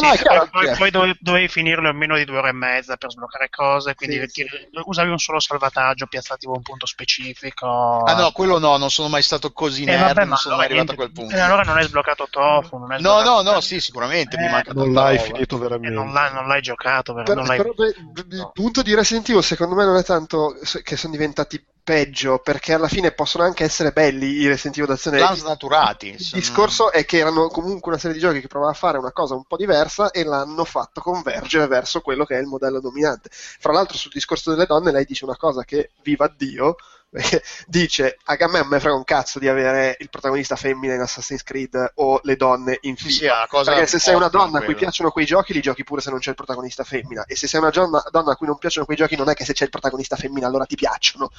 No, 0.00 0.08
no, 0.08 0.12
è 0.14 0.16
chiaro. 0.18 0.48
poi, 0.50 0.76
poi 0.76 0.90
dovevi, 0.90 1.16
dovevi 1.20 1.48
finirlo 1.48 1.88
in 1.88 1.96
meno 1.96 2.16
di 2.16 2.24
due 2.24 2.38
ore 2.38 2.50
e 2.50 2.52
mezza 2.52 2.96
per 2.96 3.10
sbloccare 3.10 3.48
cose, 3.50 3.94
quindi 3.94 4.18
Sì, 4.28 4.44
ti- 4.44 4.48
usavi 4.84 5.10
un 5.10 5.18
solo 5.18 5.40
salvataggio, 5.40 6.06
piazzati 6.06 6.46
a 6.46 6.50
un 6.50 6.62
punto 6.62 6.86
specifico. 6.86 7.66
Ah 7.66 8.14
no, 8.14 8.32
quello 8.32 8.58
no, 8.58 8.76
non 8.76 8.90
sono 8.90 9.08
mai 9.08 9.22
stato 9.22 9.52
così 9.52 9.82
Eh, 9.82 9.86
nerd, 9.86 10.14
vabbè, 10.14 10.24
non 10.26 10.36
sono 10.36 10.54
allora 10.54 10.68
mai 10.68 10.78
arrivato 10.78 10.92
a 10.92 10.94
quel 10.94 11.12
punto. 11.12 11.34
Eh, 11.34 11.40
allora 11.40 11.62
non 11.62 11.76
hai 11.76 11.84
sbloccato 11.84 12.26
Tofu. 12.30 12.78
Non 12.78 12.92
hai 12.92 13.00
No, 13.00 13.10
no, 13.14 13.20
sbloccato- 13.20 13.52
no, 13.52 13.60
sì, 13.60 13.80
sicuramente, 13.80 14.36
mi 14.36 14.46
Eh, 14.46 14.50
manca 14.50 14.72
Non 14.72 14.92
l'hai 14.92 15.16
roba. 15.16 15.28
finito 15.28 15.56
Eh, 15.56 15.58
veramente. 15.60 15.94
non, 15.94 16.12
l'hai, 16.12 16.32
non 16.32 16.46
l'hai 16.46 16.60
giocato, 16.62 17.12
però, 17.14 17.24
Però, 17.26 17.40
non 17.40 17.46
l'hai... 17.48 17.56
però, 17.56 17.72
beh, 17.72 17.94
b- 17.98 18.32
il 18.32 18.50
punto 18.52 18.82
di 18.82 18.94
Resident 18.94 19.28
Evil 19.28 19.42
secondo 19.42 19.74
me 19.74 19.84
non 19.84 19.96
è 19.96 20.04
tanto 20.04 20.56
che 20.82 20.96
sono 20.96 21.12
diventati 21.12 21.64
peggio, 21.84 22.38
perché 22.38 22.72
alla 22.72 22.88
fine 22.88 23.12
possono 23.12 23.44
anche 23.44 23.62
essere 23.62 23.92
belli 23.92 24.26
i 24.26 24.48
Resident 24.48 24.78
Evil 24.78 24.88
d'azione. 24.88 25.18
L'hanno 25.18 25.36
snaturati. 25.36 26.08
Il 26.08 26.30
discorso 26.32 26.90
è 26.90 27.04
che 27.04 27.18
erano 27.18 27.48
comunque 27.48 27.92
una 27.92 28.00
serie 28.00 28.16
di 28.16 28.22
giochi 28.22 28.40
che 28.40 28.48
provava 28.48 28.72
a 28.72 28.74
fare 28.74 28.98
una 28.98 29.12
cosa 29.12 29.34
un 29.34 29.44
po' 29.44 29.56
diversa 29.56 30.10
e 30.10 30.24
l'hanno 30.24 30.64
fatto 30.64 31.02
convergere 31.02 31.66
verso 31.66 32.00
quello 32.00 32.24
che 32.24 32.36
è 32.36 32.40
il 32.40 32.46
modello 32.46 32.80
dominante. 32.80 33.28
Fra 33.30 33.72
l'altro, 33.72 33.98
sul 33.98 34.10
discorso 34.10 34.50
delle 34.50 34.66
donne, 34.66 34.90
lei 34.90 35.04
dice 35.04 35.24
una 35.24 35.36
cosa 35.36 35.62
che, 35.62 35.90
viva 36.02 36.32
Dio, 36.34 36.76
dice: 37.66 38.18
A 38.24 38.36
me 38.48 38.58
non 38.58 38.68
me 38.68 38.80
frega 38.80 38.96
un 38.96 39.04
cazzo 39.04 39.38
di 39.38 39.48
avere 39.48 39.96
il 40.00 40.10
protagonista 40.10 40.56
femmina 40.56 40.94
in 40.94 41.00
Assassin's 41.00 41.42
Creed 41.42 41.92
o 41.96 42.20
le 42.22 42.36
donne 42.36 42.78
in 42.82 42.96
FIFA. 42.96 43.10
sì, 43.10 43.28
Perché 43.70 43.86
se 43.86 43.98
sei 43.98 44.14
una 44.14 44.28
donna 44.28 44.58
a 44.58 44.62
cui 44.62 44.74
piacciono 44.74 45.10
quei 45.10 45.24
giochi, 45.24 45.52
li 45.52 45.60
giochi 45.60 45.84
pure 45.84 46.00
se 46.00 46.10
non 46.10 46.18
c'è 46.18 46.30
il 46.30 46.36
protagonista 46.36 46.82
femmina. 46.82 47.24
E 47.26 47.36
se 47.36 47.46
sei 47.46 47.60
una 47.60 47.70
donna, 47.70 48.02
donna 48.10 48.32
a 48.32 48.36
cui 48.36 48.46
non 48.46 48.58
piacciono 48.58 48.84
quei 48.84 48.96
giochi, 48.96 49.16
non 49.16 49.28
è 49.28 49.34
che 49.34 49.44
se 49.44 49.52
c'è 49.52 49.64
il 49.64 49.70
protagonista 49.70 50.16
femmina 50.16 50.46
allora 50.46 50.66
ti 50.66 50.74
piacciono. 50.74 51.30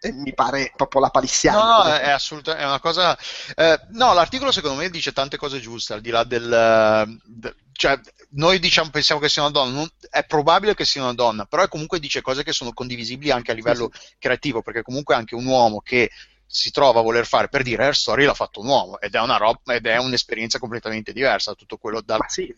E 0.00 0.12
mi 0.12 0.32
pare 0.32 0.72
proprio 0.76 1.00
la 1.00 1.10
palissiana. 1.10 1.58
No, 1.58 1.82
no, 1.84 1.94
è, 1.94 2.10
assolutamente 2.10 2.66
una 2.66 2.80
cosa. 2.80 3.18
eh, 3.56 3.80
no, 3.90 4.12
l'articolo 4.14 4.52
secondo 4.52 4.80
me 4.80 4.90
dice 4.90 5.12
tante 5.12 5.36
cose 5.36 5.60
giuste, 5.60 5.94
al 5.94 6.00
di 6.00 6.10
là 6.10 6.24
del. 6.24 6.52
eh, 6.52 7.18
de- 7.24 7.54
cioè, 7.72 7.98
noi 8.30 8.58
diciamo, 8.58 8.90
pensiamo 8.90 9.20
che 9.20 9.28
sia 9.28 9.42
una 9.42 9.52
donna, 9.52 9.72
non- 9.72 9.90
è 10.10 10.24
probabile 10.24 10.74
che 10.74 10.84
sia 10.84 11.02
una 11.02 11.14
donna, 11.14 11.44
però 11.44 11.66
comunque 11.68 12.00
dice 12.00 12.20
cose 12.22 12.42
che 12.42 12.52
sono 12.52 12.72
condivisibili 12.72 13.30
anche 13.30 13.52
a 13.52 13.54
livello 13.54 13.90
creativo, 14.18 14.62
perché 14.62 14.82
comunque 14.82 15.14
anche 15.14 15.34
un 15.34 15.46
uomo 15.46 15.80
che 15.80 16.10
si 16.50 16.70
trova 16.70 17.00
a 17.00 17.02
voler 17.02 17.26
fare 17.26 17.48
per 17.48 17.62
dire 17.62 17.84
Air 17.84 17.94
Story 17.94 18.24
l'ha 18.24 18.32
fatto 18.32 18.60
un 18.60 18.68
uomo 18.68 18.98
ed 19.00 19.14
è 19.14 19.20
una 19.20 19.36
roba 19.36 19.74
ed 19.74 19.86
è 19.86 19.98
un'esperienza 19.98 20.58
completamente 20.58 21.12
diversa 21.12 21.50
da 21.50 21.56
tutto 21.56 21.76
quello 21.76 22.00
da, 22.00 22.16
sì. 22.26 22.52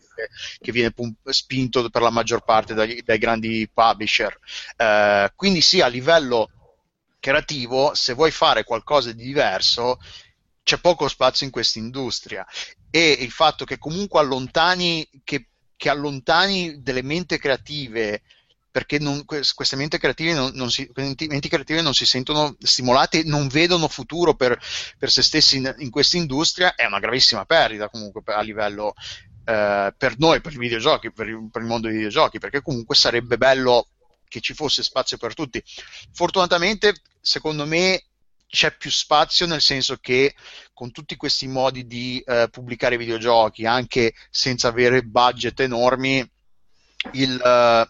che 0.59 0.71
viene 0.71 0.91
pum- 0.91 1.13
spinto 1.29 1.89
per 1.89 2.01
la 2.01 2.09
maggior 2.09 2.41
parte 2.43 2.73
dai, 2.73 3.01
dai 3.03 3.17
grandi 3.17 3.69
publisher. 3.71 4.37
Eh, 4.77 5.31
quindi 5.35 5.59
sì, 5.61 5.81
a 5.81 5.87
livello 5.87 6.49
creativo, 7.21 7.93
se 7.93 8.13
vuoi 8.13 8.31
fare 8.31 8.65
qualcosa 8.65 9.13
di 9.13 9.23
diverso, 9.23 9.99
c'è 10.63 10.79
poco 10.79 11.07
spazio 11.07 11.45
in 11.45 11.51
questa 11.51 11.79
industria. 11.79 12.45
E 12.89 13.11
il 13.19 13.31
fatto 13.31 13.63
che 13.63 13.77
comunque 13.77 14.19
allontani, 14.19 15.07
che, 15.23 15.47
che 15.77 15.89
allontani 15.89 16.81
delle 16.81 17.03
menti 17.03 17.37
creative 17.37 18.21
perché 18.71 18.99
non- 18.99 19.25
que- 19.25 19.43
queste 19.53 19.75
menti 19.75 19.97
creative 19.97 20.33
non, 20.33 20.51
non 20.53 20.71
si, 20.71 20.89
menti 20.95 21.49
creative 21.49 21.81
non 21.81 21.93
si 21.93 22.05
sentono 22.05 22.55
stimolate, 22.57 23.23
non 23.23 23.47
vedono 23.49 23.87
futuro 23.89 24.33
per, 24.33 24.57
per 24.97 25.11
se 25.11 25.21
stessi 25.21 25.57
in, 25.57 25.75
in 25.79 25.89
questa 25.89 26.17
industria, 26.17 26.73
è 26.75 26.85
una 26.85 26.99
gravissima 26.99 27.45
perdita 27.45 27.89
comunque 27.89 28.21
a 28.33 28.41
livello 28.41 28.93
eh, 29.43 29.93
per 29.97 30.17
noi, 30.17 30.39
per 30.39 30.53
i 30.53 30.57
videogiochi, 30.57 31.11
per 31.11 31.27
il, 31.27 31.49
per 31.51 31.61
il 31.61 31.67
mondo 31.67 31.87
dei 31.87 31.97
videogiochi, 31.97 32.39
perché 32.39 32.61
comunque 32.61 32.95
sarebbe 32.95 33.37
bello 33.37 33.87
che 34.31 34.39
ci 34.39 34.53
fosse 34.53 34.81
spazio 34.81 35.17
per 35.17 35.33
tutti. 35.33 35.61
Fortunatamente, 36.13 37.01
secondo 37.19 37.65
me, 37.65 38.05
c'è 38.47 38.75
più 38.75 38.89
spazio 38.89 39.45
nel 39.45 39.61
senso 39.61 39.97
che 39.97 40.33
con 40.73 40.91
tutti 40.91 41.17
questi 41.17 41.47
modi 41.47 41.85
di 41.85 42.23
eh, 42.25 42.47
pubblicare 42.49 42.97
videogiochi, 42.97 43.65
anche 43.65 44.13
senza 44.29 44.69
avere 44.69 45.03
budget 45.03 45.59
enormi, 45.59 46.27
il, 47.13 47.41
eh, 47.43 47.89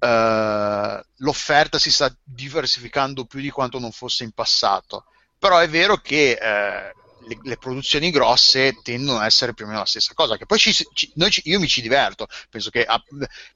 eh, 0.00 1.04
l'offerta 1.16 1.78
si 1.78 1.90
sta 1.90 2.14
diversificando 2.22 3.26
più 3.26 3.40
di 3.40 3.50
quanto 3.50 3.78
non 3.78 3.92
fosse 3.92 4.24
in 4.24 4.32
passato. 4.32 5.04
Però 5.38 5.58
è 5.58 5.68
vero 5.68 5.98
che 5.98 6.32
eh, 6.32 6.92
le, 7.28 7.38
le 7.42 7.56
produzioni 7.58 8.10
grosse 8.10 8.80
tendono 8.82 9.18
a 9.18 9.26
essere 9.26 9.54
più 9.54 9.64
o 9.64 9.68
meno 9.68 9.80
la 9.80 9.86
stessa 9.86 10.14
cosa. 10.14 10.36
Che 10.36 10.46
poi 10.46 10.58
ci, 10.58 10.72
ci- 10.72 11.12
ci- 11.14 11.42
io 11.44 11.60
mi 11.60 11.68
ci 11.68 11.82
diverto, 11.82 12.26
penso 12.50 12.70
che 12.70 12.84
ah, 12.84 13.02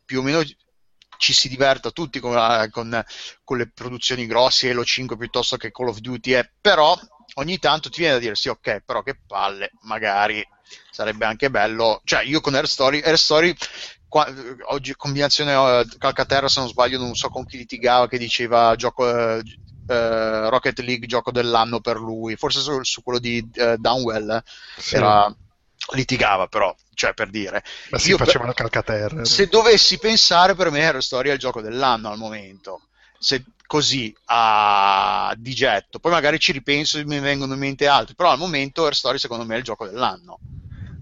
più 0.05 0.21
o 0.21 0.23
meno 0.23 0.43
ci 1.23 1.33
si 1.33 1.49
diverta 1.49 1.91
tutti 1.93 2.19
con, 2.19 2.35
la- 2.35 2.67
con- 2.71 3.01
con 3.45 3.57
le 3.59 3.71
produzioni 3.71 4.27
grosse, 4.27 4.71
Halo 4.71 4.85
5 4.85 5.17
piuttosto 5.17 5.57
che 5.57 5.71
Call 5.71 5.89
of 5.89 5.99
Duty, 5.99 6.35
eh, 6.35 6.51
però 6.61 6.99
ogni 7.35 7.59
tanto 7.59 7.89
ti 7.91 8.01
viene 8.01 8.15
da 8.15 8.21
dire 8.21 8.35
sì, 8.35 8.49
ok, 8.49 8.81
però 8.85 9.03
che 9.03 9.21
palle, 9.25 9.71
magari 9.83 10.45
sarebbe 10.91 11.25
anche 11.25 11.49
bello. 11.51 12.01
Cioè, 12.05 12.23
io 12.25 12.41
con 12.41 12.55
Air 12.55 12.67
Story, 12.67 13.01
Air 13.03 13.19
Story 13.19 13.55
qua- 14.09 14.27
oggi 14.71 14.95
combinazione 14.97 15.53
eh, 15.53 15.87
Calcaterra, 15.99 16.49
se 16.49 16.59
non 16.61 16.69
sbaglio, 16.69 16.99
non 16.99 17.15
so 17.15 17.29
con 17.29 17.45
chi 17.47 17.57
litigava 17.57 18.09
che 18.09 18.19
diceva 18.19 18.75
gioco. 18.77 19.09
eh, 19.09 19.43
eh, 19.87 20.49
Rocket 20.49 20.79
League 20.81 21.07
gioco 21.07 21.31
dell'anno 21.33 21.81
per 21.81 21.97
lui, 21.99 22.37
forse 22.37 22.61
su, 22.61 22.83
su 22.83 23.03
quello 23.03 23.19
di 23.19 23.47
eh, 23.55 23.77
Downwell 23.79 24.41
Sì. 24.77 24.97
era, 24.97 25.35
litigava 25.95 26.47
però, 26.47 26.75
cioè 26.95 27.13
per 27.15 27.29
dire. 27.31 27.63
Ma 27.91 27.99
si 27.99 28.11
Io 28.11 28.17
faceva 28.17 28.45
per- 28.47 28.55
calcaterra. 28.55 29.25
se 29.25 29.47
dovessi 29.49 29.99
pensare, 29.99 30.55
per 30.55 30.71
me 30.71 30.81
Hero 30.81 31.01
Story 31.01 31.31
è 31.31 31.33
il 31.33 31.39
gioco 31.39 31.61
dell'anno 31.61 32.11
al 32.11 32.19
momento. 32.19 32.83
Se 33.19 33.45
così 33.67 34.15
a 34.27 35.33
di 35.37 35.55
getto, 35.55 35.99
poi 35.99 36.13
magari 36.13 36.39
ci 36.39 36.53
ripenso 36.53 36.99
e 36.99 37.05
mi 37.05 37.19
vengono 37.21 37.55
in 37.55 37.61
mente 37.61 37.87
altri, 37.87 38.15
però 38.15 38.31
al 38.31 38.39
momento 38.39 38.85
Hero 38.85 38.95
Story 38.95 39.19
secondo 39.19 39.45
me 39.45 39.55
è 39.55 39.59
il 39.59 39.65
gioco 39.65 39.87
dell'anno. 39.87 40.39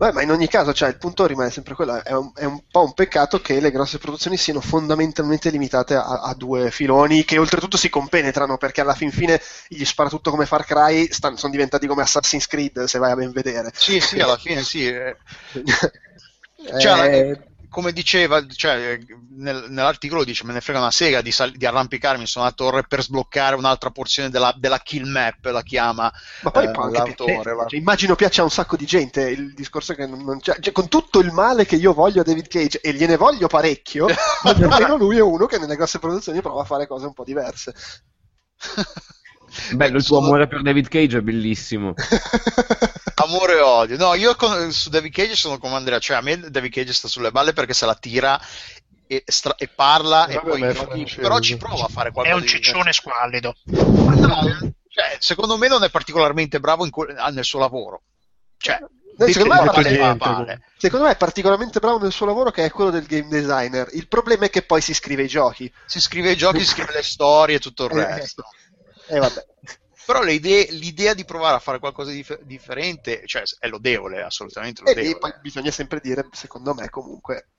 Beh, 0.00 0.12
ma 0.12 0.22
in 0.22 0.30
ogni 0.30 0.48
caso, 0.48 0.72
cioè, 0.72 0.88
il 0.88 0.96
punto 0.96 1.26
rimane 1.26 1.50
sempre 1.50 1.74
quello. 1.74 2.02
È 2.02 2.12
un, 2.14 2.32
è 2.34 2.44
un 2.44 2.62
po' 2.70 2.84
un 2.84 2.94
peccato 2.94 3.38
che 3.42 3.60
le 3.60 3.70
grosse 3.70 3.98
produzioni 3.98 4.38
siano 4.38 4.62
fondamentalmente 4.62 5.50
limitate 5.50 5.94
a, 5.94 6.22
a 6.22 6.34
due 6.34 6.70
filoni 6.70 7.22
che 7.24 7.36
oltretutto 7.36 7.76
si 7.76 7.90
compenetrano 7.90 8.56
perché 8.56 8.80
alla 8.80 8.94
fin 8.94 9.10
fine 9.10 9.38
gli 9.68 9.84
sparatutto 9.84 10.30
come 10.30 10.46
Far 10.46 10.64
Cry 10.64 11.12
stan- 11.12 11.36
sono 11.36 11.52
diventati 11.52 11.86
come 11.86 12.00
Assassin's 12.00 12.46
Creed, 12.46 12.84
se 12.84 12.98
vai 12.98 13.10
a 13.10 13.14
ben 13.14 13.30
vedere. 13.30 13.72
Sì, 13.74 14.00
sì, 14.00 14.18
alla 14.20 14.38
fine 14.38 14.62
sì. 14.62 14.86
eh. 14.86 15.16
Eh, 16.62 16.78
Cioè, 16.78 17.49
come 17.70 17.92
diceva, 17.92 18.44
cioè, 18.46 18.98
nel- 19.36 19.66
nell'articolo 19.68 20.24
dice: 20.24 20.44
Me 20.44 20.52
ne 20.52 20.60
frega 20.60 20.80
una 20.80 20.90
sega 20.90 21.22
di, 21.22 21.30
sal- 21.30 21.52
di 21.52 21.64
arrampicarmi 21.64 22.26
su 22.26 22.40
una 22.40 22.52
torre 22.52 22.84
per 22.86 23.02
sbloccare 23.02 23.54
un'altra 23.54 23.90
porzione 23.90 24.28
della, 24.28 24.52
della 24.58 24.80
kill 24.80 25.08
map, 25.08 25.44
la 25.46 25.62
chiama. 25.62 26.12
ma 26.42 26.50
poi 26.50 26.64
eh, 26.64 26.72
l'autore, 26.72 27.54
cioè, 27.68 27.78
immagino 27.78 28.16
piaccia 28.16 28.42
a 28.42 28.44
un 28.44 28.50
sacco 28.50 28.76
di 28.76 28.84
gente 28.84 29.22
il 29.30 29.54
discorso 29.54 29.94
che 29.94 30.06
non, 30.06 30.22
non 30.24 30.40
c'è, 30.40 30.58
cioè, 30.60 30.72
con 30.72 30.88
tutto 30.88 31.20
il 31.20 31.30
male 31.32 31.64
che 31.64 31.76
io 31.76 31.94
voglio 31.94 32.20
a 32.20 32.24
David 32.24 32.48
Cage 32.48 32.80
e 32.80 32.92
gliene 32.92 33.16
voglio 33.16 33.46
parecchio, 33.46 34.06
ma 34.42 34.50
almeno 34.50 34.96
lui 34.96 35.16
è 35.16 35.22
uno 35.22 35.46
che 35.46 35.58
nelle 35.58 35.76
grosse 35.76 36.00
produzioni 36.00 36.40
prova 36.40 36.62
a 36.62 36.66
fare 36.66 36.86
cose 36.86 37.06
un 37.06 37.14
po' 37.14 37.24
diverse. 37.24 37.72
Bello, 39.72 39.96
il 39.98 40.04
tuo 40.04 40.16
Sono- 40.16 40.26
amore 40.28 40.46
per 40.46 40.62
David 40.62 40.88
Cage 40.88 41.18
è 41.18 41.20
bellissimo. 41.20 41.94
Amore 43.16 43.56
e 43.56 43.60
odio. 43.60 43.96
No, 43.96 44.14
io 44.14 44.34
con- 44.34 44.72
su 44.72 44.88
David 44.90 45.12
Cage 45.12 45.36
sono 45.36 45.58
come 45.58 45.74
Andrea, 45.74 45.98
cioè 45.98 46.16
a 46.16 46.20
me 46.20 46.38
David 46.38 46.72
Cage 46.72 46.92
sta 46.92 47.08
sulle 47.08 47.30
balle 47.30 47.52
perché 47.52 47.74
se 47.74 47.84
la 47.86 47.94
tira 47.94 48.40
e, 49.06 49.22
stra- 49.26 49.56
e 49.56 49.68
parla 49.68 50.26
e 50.26 50.40
poi 50.40 50.62
è 50.62 50.72
però 51.16 51.38
ci 51.40 51.56
prova 51.56 51.84
a 51.84 51.88
fare 51.88 52.08
È 52.08 52.12
qualcosa 52.12 52.36
un 52.36 52.42
di 52.42 52.48
ciccione 52.48 52.92
squallido. 52.92 53.54
Ma 53.64 54.14
no, 54.14 54.42
cioè, 54.88 55.16
secondo 55.18 55.56
me 55.58 55.68
non 55.68 55.82
è 55.84 55.90
particolarmente 55.90 56.60
bravo 56.60 56.84
in 56.84 56.90
que- 56.90 57.14
nel 57.32 57.44
suo 57.44 57.58
lavoro. 57.58 58.02
Cioè, 58.56 58.78
Eh, 59.18 59.32
secondo, 59.32 59.54
me, 59.54 59.90
niente, 59.90 60.62
secondo 60.78 61.04
me 61.06 61.12
è 61.12 61.16
particolarmente 61.16 61.78
bravo 61.78 61.98
nel 61.98 62.12
suo 62.12 62.24
lavoro 62.24 62.50
che 62.50 62.64
è 62.64 62.70
quello 62.70 62.90
del 62.90 63.04
game 63.04 63.28
designer. 63.28 63.88
Il 63.92 64.08
problema 64.08 64.46
è 64.46 64.50
che 64.50 64.62
poi 64.62 64.80
si 64.80 64.94
scrive 64.94 65.24
i 65.24 65.28
giochi. 65.28 65.70
Si 65.84 66.00
scrive 66.00 66.30
i 66.30 66.36
giochi, 66.36 66.60
si 66.60 66.66
scrive 66.66 66.92
le 66.94 67.02
storie 67.02 67.56
e 67.56 67.58
tutto 67.58 67.84
il 67.84 67.98
Eh, 67.98 68.06
resto. 68.16 68.44
E 69.10 69.18
vabbè. 69.18 69.46
Però 70.06 70.24
idee- 70.24 70.70
l'idea 70.72 71.14
di 71.14 71.24
provare 71.24 71.56
a 71.56 71.60
fare 71.60 71.78
qualcosa 71.78 72.10
di 72.10 72.16
dif- 72.16 72.42
differente, 72.42 73.22
cioè, 73.26 73.42
è 73.58 73.68
lodevole, 73.68 74.22
assolutamente 74.22 74.80
E 74.80 74.84
lodevole. 74.86 75.12
lì 75.12 75.18
poi 75.18 75.32
bisogna 75.40 75.70
sempre 75.70 76.00
dire, 76.00 76.26
secondo 76.32 76.74
me, 76.74 76.88
comunque, 76.90 77.50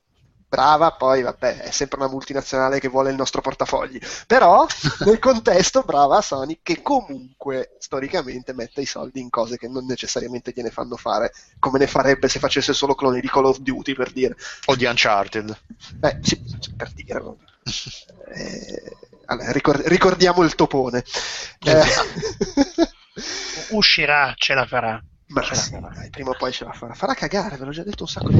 brava, 0.50 0.92
poi 0.92 1.22
vabbè, 1.22 1.60
è 1.62 1.72
sempre 1.72 2.00
una 2.00 2.10
multinazionale 2.10 2.80
che 2.82 2.90
vuole 2.90 3.10
il 3.10 3.16
nostro 3.16 3.40
portafogli. 3.40 3.98
Però, 4.28 4.66
nel 5.06 5.20
contesto, 5.20 5.84
brava 5.84 6.20
Sony 6.22 6.60
che 6.62 6.82
comunque, 6.82 7.76
storicamente, 7.80 8.54
mette 8.54 8.82
i 8.82 8.86
soldi 8.86 9.22
in 9.22 9.30
cose 9.30 9.58
che 9.58 9.70
non 9.70 9.86
necessariamente 9.86 10.52
gliene 10.54 10.72
fanno 10.72 10.98
fare, 10.98 11.32
come 11.58 11.80
ne 11.80 11.88
farebbe 11.88 12.28
se 12.28 12.40
facesse 12.40 12.74
solo 12.74 12.96
cloni 12.96 13.22
di 13.22 13.30
Call 13.30 13.46
of 13.46 13.60
Duty, 13.60 13.94
per 13.94 14.12
dire. 14.12 14.36
O 14.66 14.76
di 14.76 14.84
Uncharted. 14.84 15.58
Beh, 16.00 16.18
sì, 16.22 16.42
per 16.76 16.92
dire. 16.94 17.24
Eh, 18.34 18.98
allora, 19.32 19.82
ricordiamo 19.88 20.44
il 20.44 20.56
topone. 20.56 21.04
Eh, 21.64 21.84
Uscirà, 23.72 24.34
ce 24.36 24.54
la 24.54 24.66
farà. 24.66 25.02
Ma 25.28 25.42
Ce 25.42 25.56
la 25.56 25.62
sì, 25.62 25.70
farà. 25.72 25.90
dai, 25.94 26.10
prima 26.10 26.32
o 26.32 26.36
poi 26.38 26.52
ce 26.52 26.66
la 26.66 26.74
farà. 26.74 26.94
Farà 26.94 27.14
cagare, 27.14 27.56
ve 27.58 27.66
l'ho 27.66 27.72
già 27.72 27.84
detto 27.84 28.04
un 28.04 28.10
sacco 28.10 28.30
di. 28.30 28.40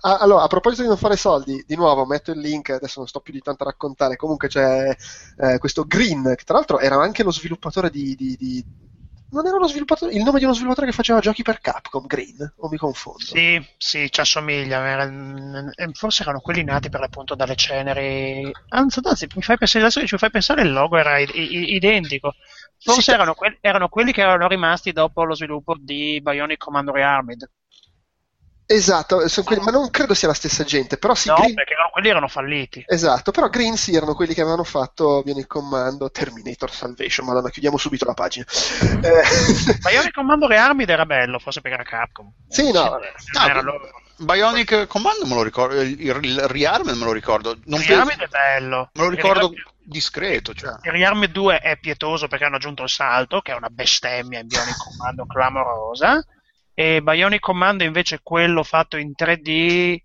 Ah, 0.00 0.18
allora, 0.20 0.42
a 0.42 0.46
proposito 0.46 0.82
di 0.82 0.88
non 0.88 0.96
fare 0.96 1.16
soldi, 1.16 1.64
di 1.66 1.76
nuovo 1.76 2.04
metto 2.04 2.30
il 2.30 2.38
link, 2.38 2.70
adesso 2.70 2.98
non 2.98 3.08
sto 3.08 3.20
più 3.20 3.32
di 3.32 3.40
tanto 3.40 3.62
a 3.64 3.66
raccontare, 3.66 4.16
comunque 4.16 4.48
c'è 4.48 4.94
eh, 5.38 5.58
questo 5.58 5.84
Green, 5.86 6.34
che 6.36 6.44
tra 6.44 6.56
l'altro 6.56 6.78
era 6.78 7.00
anche 7.02 7.22
lo 7.22 7.30
sviluppatore 7.32 7.90
di, 7.90 8.14
di- 8.14 8.36
di- 8.38 8.64
Non 9.34 9.46
era 9.46 9.56
lo 9.58 9.66
sviluppatore, 9.66 10.12
il 10.14 10.22
nome 10.22 10.38
di 10.38 10.44
uno 10.44 10.54
sviluppatore 10.54 10.86
che 10.86 10.92
faceva 10.92 11.18
giochi 11.18 11.42
per 11.42 11.60
Capcom, 11.60 12.06
Green, 12.06 12.52
o 12.58 12.68
mi 12.68 12.76
confondo? 12.76 13.18
Sì, 13.18 13.60
sì, 13.76 14.08
ci 14.10 14.20
assomiglia. 14.20 15.02
eh, 15.02 15.90
Forse 15.92 16.22
erano 16.22 16.40
quelli 16.40 16.62
nati 16.62 16.88
per 16.88 17.00
l'appunto 17.00 17.34
dalle 17.34 17.56
ceneri. 17.56 18.50
Anzi, 18.68 19.00
anzi, 19.02 19.26
mi 19.34 19.42
fai 19.42 19.56
pensare, 19.58 19.82
adesso 19.84 19.98
che 20.00 20.06
ci 20.06 20.16
fai 20.18 20.30
pensare, 20.30 20.62
il 20.62 20.72
logo 20.72 20.96
era 20.96 21.18
i- 21.18 21.26
i- 21.34 21.74
identico. 21.74 22.34
Forse 22.78 23.02
Sì. 23.02 23.10
erano, 23.10 23.34
que- 23.34 23.58
erano 23.60 23.88
quelli 23.88 24.12
che 24.12 24.20
erano 24.20 24.46
rimasti 24.46 24.92
dopo 24.92 25.24
lo 25.24 25.34
sviluppo 25.34 25.74
di 25.80 26.20
Bionic 26.22 26.58
Commando 26.58 26.92
Rearmed. 26.92 27.50
Esatto, 28.66 29.28
sono 29.28 29.46
quelli- 29.46 29.62
ma 29.62 29.70
non 29.70 29.90
credo 29.90 30.14
sia 30.14 30.28
la 30.28 30.34
stessa 30.34 30.64
gente, 30.64 30.96
però 30.96 31.14
sì, 31.14 31.28
No, 31.28 31.34
Green... 31.36 31.54
perché 31.54 31.72
erano- 31.74 31.90
quelli 31.90 32.08
erano 32.08 32.28
falliti. 32.28 32.82
Esatto, 32.86 33.30
però 33.30 33.48
Green 33.48 33.76
sì 33.76 33.94
erano 33.94 34.14
quelli 34.14 34.32
che 34.34 34.40
avevano 34.40 34.64
fatto, 34.64 35.20
viene 35.22 35.40
il 35.40 35.46
comando, 35.46 36.10
Terminator 36.10 36.70
Salvation, 36.72 37.26
madonna, 37.26 37.50
chiudiamo 37.50 37.76
subito 37.76 38.04
la 38.06 38.14
pagina. 38.14 38.44
Eh, 39.04 39.74
Bionic 39.80 40.12
Commando 40.12 40.46
Rearmed 40.46 40.88
era 40.88 41.04
bello, 41.04 41.38
forse 41.38 41.60
perché 41.60 41.76
era 41.76 41.86
Capcom. 41.88 42.30
Sì, 42.48 42.70
no, 42.72 42.88
vabbè. 42.90 43.12
Non 43.34 43.50
era 43.50 43.58
Ah, 43.58 43.62
loro. 43.62 43.90
Bionic 44.16 44.86
Commando 44.86 45.26
me 45.26 45.34
lo 45.34 45.42
ricordo, 45.42 45.80
il, 45.80 46.00
il, 46.00 46.40
Rearmed 46.46 46.94
me 46.96 47.04
lo 47.04 47.12
ricordo. 47.12 47.56
Non 47.64 47.80
Rearmed 47.84 48.16
penso- 48.16 48.24
è 48.24 48.28
bello. 48.28 48.90
me 48.94 49.02
lo 49.02 49.10
ricordo 49.10 49.52
discreto, 49.82 50.54
cioè. 50.54 50.72
Il 50.84 50.92
Rearmed 50.92 51.30
2 51.30 51.58
è 51.58 51.76
pietoso 51.78 52.28
perché 52.28 52.44
hanno 52.44 52.56
aggiunto 52.56 52.82
il 52.84 52.88
salto, 52.88 53.40
che 53.40 53.52
è 53.52 53.56
una 53.56 53.68
bestemmia 53.70 54.38
in 54.40 54.46
Bionic 54.46 54.76
Commando 54.78 55.26
clamorosa. 55.26 56.24
E 56.76 57.00
Bionic 57.02 57.40
Commando 57.40 57.84
invece 57.84 58.18
quello 58.20 58.64
fatto 58.64 58.96
in 58.96 59.12
3D, 59.14 60.03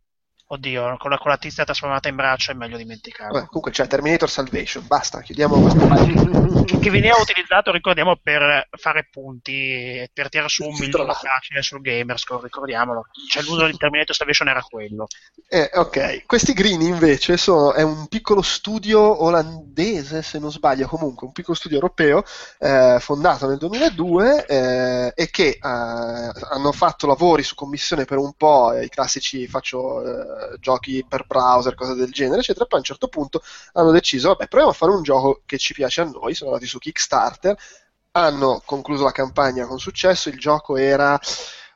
oddio, 0.52 0.98
con 0.98 1.12
la, 1.12 1.18
con 1.18 1.30
la 1.30 1.38
tizia 1.38 1.64
trasformata 1.64 2.10
in 2.10 2.16
braccio 2.16 2.52
è 2.52 2.56
meglio 2.56 2.78
dimenticarlo. 2.78 3.34
Vabbè, 3.34 3.46
comunque 3.48 3.72
c'è 3.72 3.88
Terminator 3.88 4.30
Salvation, 4.30 4.86
basta, 4.88 5.22
chiudiamo 5.22 5.62
pagina. 5.88 6.64
Che, 6.64 6.80
che 6.80 6.90
veniva 6.90 7.18
utilizzato, 7.20 7.72
ricordiamo, 7.72 8.16
per 8.22 8.68
fare 8.72 9.08
punti, 9.12 10.10
per 10.12 10.30
tirare 10.30 10.50
su 10.50 10.64
un 10.64 10.76
milione 10.78 11.14
facile 11.14 11.62
sul 11.62 11.82
Gamerscore, 11.82 12.44
ricordiamolo. 12.44 13.06
Cioè 13.30 13.44
l'uso 13.44 13.68
di 13.68 13.78
Terminator 13.78 14.16
Salvation 14.16 14.48
era 14.48 14.62
quello. 14.62 15.08
Eh, 15.48 15.70
ok, 15.74 16.26
questi 16.26 16.54
Green 16.54 16.82
invece 16.82 17.38
sono, 17.38 17.74
è 17.74 17.84
un 17.84 18.08
piccolo 18.08 18.42
studio 18.42 19.24
olandese, 19.24 20.24
se 20.24 20.40
non 20.40 20.52
sbaglio, 20.52 20.88
comunque 20.88 21.28
un 21.28 21.34
piccolo 21.34 21.56
studio 21.56 21.78
europeo 21.78 22.24
eh, 22.58 22.98
fondato 23.00 23.48
nel 23.48 23.58
2002 23.58 24.46
eh, 24.48 25.14
e 25.16 25.30
che 25.30 25.48
eh, 25.50 25.60
hanno 25.62 26.72
fatto 26.72 27.06
lavori 27.06 27.44
su 27.44 27.54
commissione 27.54 28.06
per 28.06 28.18
un 28.18 28.34
po', 28.34 28.74
eh, 28.74 28.86
i 28.86 28.90
classici 28.90 29.48
faccio 29.48 30.02
eh, 30.02 30.39
giochi 30.60 31.06
per 31.08 31.26
browser, 31.26 31.76
cose 31.76 31.96
del 31.96 32.12
genere, 32.12 32.40
eccetera, 32.40 32.66
poi 32.66 32.78
a 32.78 32.82
un 32.82 32.88
certo 32.88 33.08
punto 33.08 33.42
hanno 33.74 33.92
deciso, 33.92 34.30
vabbè, 34.30 34.48
proviamo 34.48 34.72
a 34.72 34.76
fare 34.76 34.92
un 34.92 35.04
gioco 35.04 35.42
che 35.46 35.58
ci 35.58 35.74
piace 35.74 36.02
a 36.02 36.06
noi, 36.06 36.34
sono 36.34 36.52
andati 36.52 36.68
su 36.68 36.80
Kickstarter, 36.80 37.58
hanno 38.12 38.62
concluso 38.66 39.04
la 39.04 39.12
campagna 39.12 39.66
con 39.66 39.80
successo, 39.80 40.30
il 40.30 40.38
gioco 40.38 40.78
era 40.78 41.20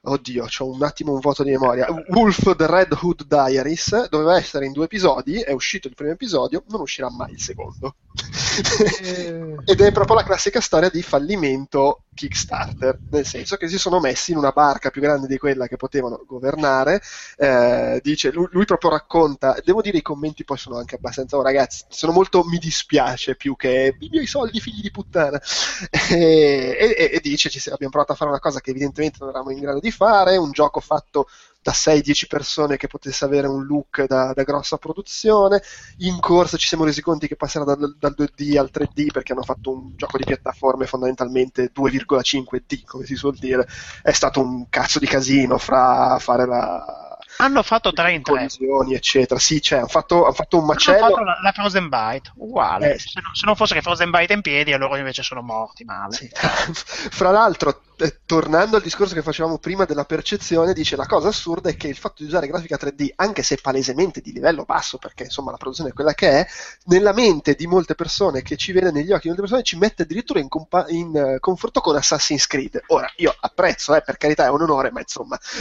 Oddio, 0.06 0.48
ho 0.58 0.70
un 0.70 0.84
attimo 0.84 1.14
un 1.14 1.22
vuoto 1.22 1.44
di 1.44 1.52
memoria. 1.52 1.88
Wolf 2.10 2.58
The 2.58 2.68
Red 2.68 2.92
Hood 2.92 3.24
Diaries 3.26 4.10
doveva 4.10 4.36
essere 4.36 4.66
in 4.66 4.74
due 4.74 4.84
episodi, 4.84 5.40
è 5.40 5.54
uscito 5.54 5.88
il 5.88 5.96
primo 5.96 6.12
episodio, 6.12 6.62
non 6.68 6.82
uscirà 6.82 7.10
mai 7.10 7.32
il 7.32 7.40
secondo. 7.40 7.96
Ed 9.66 9.80
è 9.80 9.92
proprio 9.94 10.18
la 10.18 10.24
classica 10.24 10.60
storia 10.60 10.90
di 10.90 11.02
fallimento 11.02 12.04
Kickstarter, 12.14 13.02
nel 13.10 13.26
senso 13.26 13.56
che 13.58 13.68
si 13.68 13.78
sono 13.78 14.00
messi 14.00 14.32
in 14.32 14.38
una 14.38 14.52
barca 14.52 14.90
più 14.90 15.02
grande 15.02 15.28
di 15.28 15.38
quella 15.38 15.68
che 15.68 15.76
potevano 15.78 16.24
governare. 16.28 17.02
eh, 17.38 18.00
dice, 18.04 18.32
lui, 18.32 18.48
lui 18.52 18.66
proprio 18.66 18.92
racconta, 18.92 19.58
devo 19.64 19.82
dire 19.82 19.98
i 19.98 20.02
commenti 20.02 20.44
poi 20.44 20.58
sono 20.58 20.78
anche 20.78 20.96
abbastanza, 20.96 21.38
oh, 21.38 21.42
ragazzi, 21.42 21.84
sono 21.90 22.12
molto 22.12 22.44
mi 22.44 22.58
dispiace 22.58 23.36
più 23.36 23.56
che 23.56 23.96
i 24.00 24.10
miei 24.12 24.26
soldi 24.28 24.60
figli 24.60 24.82
di 24.82 24.92
puttana. 24.92 25.40
E, 26.14 26.78
e- 26.98 27.10
e 27.14 27.20
dice, 27.22 27.50
abbiamo 27.72 27.92
provato 27.92 28.12
a 28.14 28.16
fare 28.16 28.30
una 28.30 28.40
cosa 28.40 28.60
che 28.60 28.70
evidentemente 28.72 29.18
non 29.20 29.30
eravamo 29.30 29.52
in 29.52 29.60
grado 29.60 29.80
di 29.80 29.92
fare, 29.92 30.38
un 30.38 30.52
gioco 30.52 30.80
fatto 30.80 31.28
da 31.64 31.72
6-10 31.72 32.28
persone 32.28 32.78
che 32.78 32.88
potesse 32.88 33.24
avere 33.26 33.48
un 33.48 33.64
look 33.66 34.06
da, 34.06 34.34
da 34.34 34.44
grossa 34.44 34.78
produzione. 34.78 35.62
In 36.00 36.20
corsa 36.20 36.58
ci 36.58 36.68
siamo 36.68 36.84
resi 36.84 37.02
conti 37.02 37.28
che 37.28 37.38
passerà 37.38 37.64
dal, 37.64 37.96
dal 37.98 38.14
2D 38.16 38.58
al 38.58 38.70
3D 38.72 39.12
perché 39.12 39.32
hanno 39.32 39.44
fatto 39.44 39.72
un 39.72 39.94
gioco 39.96 40.18
di 40.18 40.26
piattaforme 40.26 40.86
fondamentalmente 40.86 41.72
2,5D, 41.74 42.84
come 42.86 43.06
si 43.06 43.16
suol 43.16 43.36
dire. 43.38 43.68
È 44.02 44.12
stato 44.12 44.42
un 44.42 44.68
cazzo 44.70 45.00
di 45.00 45.08
casino 45.08 45.58
fra 45.58 46.18
fare 46.20 46.46
la. 46.46 47.08
Hanno 47.38 47.64
fatto 47.64 47.92
3 47.92 48.12
in 48.14 48.22
3. 48.22 48.34
collisioni, 48.34 48.94
eccetera. 48.94 49.40
Sì, 49.40 49.60
cioè, 49.62 49.80
hanno 49.80 49.88
fatto, 49.88 50.24
hanno 50.26 50.34
fatto 50.34 50.58
un 50.58 50.64
Hanno 50.64 50.74
macello. 50.74 51.00
fatto 51.00 51.24
la, 51.24 51.40
la 51.42 51.52
Frozen 51.52 51.90
Bite, 51.90 52.32
uguale. 52.36 52.94
Eh. 52.94 53.00
Se, 53.00 53.20
non, 53.24 53.34
se 53.34 53.46
non 53.46 53.56
fosse 53.56 53.74
che 53.74 53.82
Frozen 53.82 54.12
Bite 54.12 54.34
è 54.34 54.36
in 54.36 54.42
piedi, 54.42 54.76
loro 54.78 54.98
invece 54.98 55.24
sono 55.24 55.42
morti 55.42 55.84
male. 55.84 56.14
Sì. 56.14 56.30
Fra 56.36 57.32
l'altro, 57.32 57.82
tornando 58.26 58.76
al 58.76 58.82
discorso 58.82 59.14
che 59.14 59.22
facevamo 59.22 59.58
prima 59.58 59.86
della 59.86 60.06
percezione, 60.06 60.74
dice 60.74 60.96
la 60.96 61.06
cosa 61.06 61.30
assurda 61.30 61.70
è 61.70 61.76
che 61.76 61.88
il 61.88 61.96
fatto 61.96 62.24
di 62.24 62.28
usare 62.28 62.48
grafica 62.48 62.78
3D, 62.78 63.12
anche 63.16 63.44
se 63.44 63.58
palesemente 63.62 64.22
di 64.22 64.32
livello 64.32 64.64
basso, 64.64 64.98
perché 64.98 65.24
insomma 65.24 65.52
la 65.52 65.58
produzione 65.58 65.92
è 65.92 65.94
quella 65.94 66.14
che 66.14 66.30
è, 66.30 66.48
nella 66.86 67.14
mente 67.14 67.56
di 67.56 67.68
molte 67.68 67.96
persone 67.96 68.42
che 68.42 68.58
ci 68.58 68.72
vede 68.72 68.92
negli 68.92 69.12
occhi 69.12 69.22
di 69.22 69.28
molte 69.28 69.42
persone 69.42 69.64
ci 69.64 69.78
mette 69.78 70.04
addirittura 70.04 70.40
in, 70.40 70.48
compa- 70.48 70.86
in, 70.90 71.16
eh, 71.16 71.40
confronto 71.40 71.82
con 71.82 71.96
Assassin's 71.96 72.48
Creed. 72.48 72.84
Ora, 72.88 73.10
io 73.18 73.36
apprezzo, 73.40 73.96
eh, 73.96 74.02
per 74.02 74.18
carità 74.18 74.46
è 74.46 74.50
un 74.50 74.62
onore, 74.62 74.92
ma 74.92 75.00
insomma... 75.00 75.40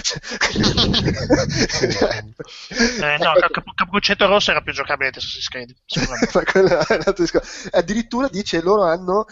Eh, 3.03 3.19
no, 3.19 3.33
Cap- 3.51 3.75
Cappuccetto 3.75 4.27
Rosso 4.27 4.51
era 4.51 4.61
più 4.61 4.73
giocabile 4.73 5.11
di 5.11 5.19
Assassin's 5.19 5.49
Creed. 5.49 5.75
Addirittura 7.73 8.29
dice 8.29 8.61
loro 8.61 8.85
hanno 8.85 9.27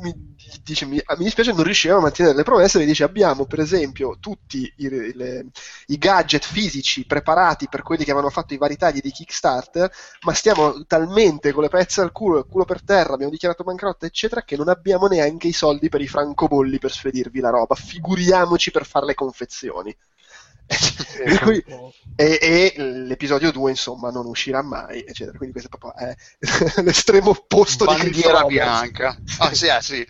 mi, 0.00 0.14
dice, 0.62 0.86
mi, 0.86 1.00
mi 1.18 1.24
dispiace 1.24 1.52
non 1.52 1.62
riusciamo 1.64 1.98
a 1.98 2.00
mantenere 2.02 2.34
le 2.36 2.42
promesse 2.42 2.78
mi 2.78 2.84
dice 2.86 3.04
abbiamo 3.04 3.46
per 3.46 3.60
esempio 3.60 4.16
tutti 4.20 4.72
i, 4.76 4.88
le- 5.14 5.46
i 5.86 5.98
gadget 5.98 6.44
fisici 6.44 7.04
preparati 7.06 7.68
per 7.68 7.82
quelli 7.82 8.04
che 8.04 8.10
avevano 8.10 8.32
fatto 8.32 8.54
i 8.54 8.58
vari 8.58 8.76
tagli 8.76 9.00
di 9.00 9.10
Kickstarter 9.10 9.90
ma 10.22 10.32
stiamo 10.34 10.84
talmente 10.86 11.52
con 11.52 11.62
le 11.62 11.68
pezze 11.68 12.00
al 12.00 12.12
culo 12.12 12.38
il 12.38 12.46
culo 12.48 12.64
per 12.64 12.82
terra 12.82 13.14
abbiamo 13.14 13.32
dichiarato 13.32 13.64
bancarotta 13.64 14.06
eccetera 14.06 14.42
che 14.42 14.56
non 14.56 14.68
abbiamo 14.68 15.06
neanche 15.06 15.48
i 15.48 15.52
soldi 15.52 15.88
per 15.88 16.00
i 16.00 16.08
francobolli 16.08 16.78
per 16.78 16.90
spedirvi 16.92 17.40
la 17.40 17.50
roba. 17.50 17.74
Figuriamoci 17.74 18.70
per 18.70 18.86
fare 18.86 19.06
le 19.06 19.14
confezioni 19.14 19.94
cui 21.42 21.64
e, 22.16 22.38
e 22.40 22.74
l'episodio 22.82 23.50
2 23.50 23.70
insomma 23.70 24.10
non 24.10 24.26
uscirà 24.26 24.62
mai 24.62 25.00
eccetera. 25.00 25.36
Quindi 25.36 25.58
questo 25.58 25.74
è 25.74 25.78
proprio 25.78 26.08
è 26.08 26.14
l'estremo 26.82 27.30
opposto 27.30 27.84
di 27.86 27.94
Chris 27.94 28.22
Bandiera 28.22 28.44
bianca. 28.44 29.16
Ah, 29.38 29.54
sì, 29.54 29.68
ah, 29.68 29.80
sì. 29.80 30.06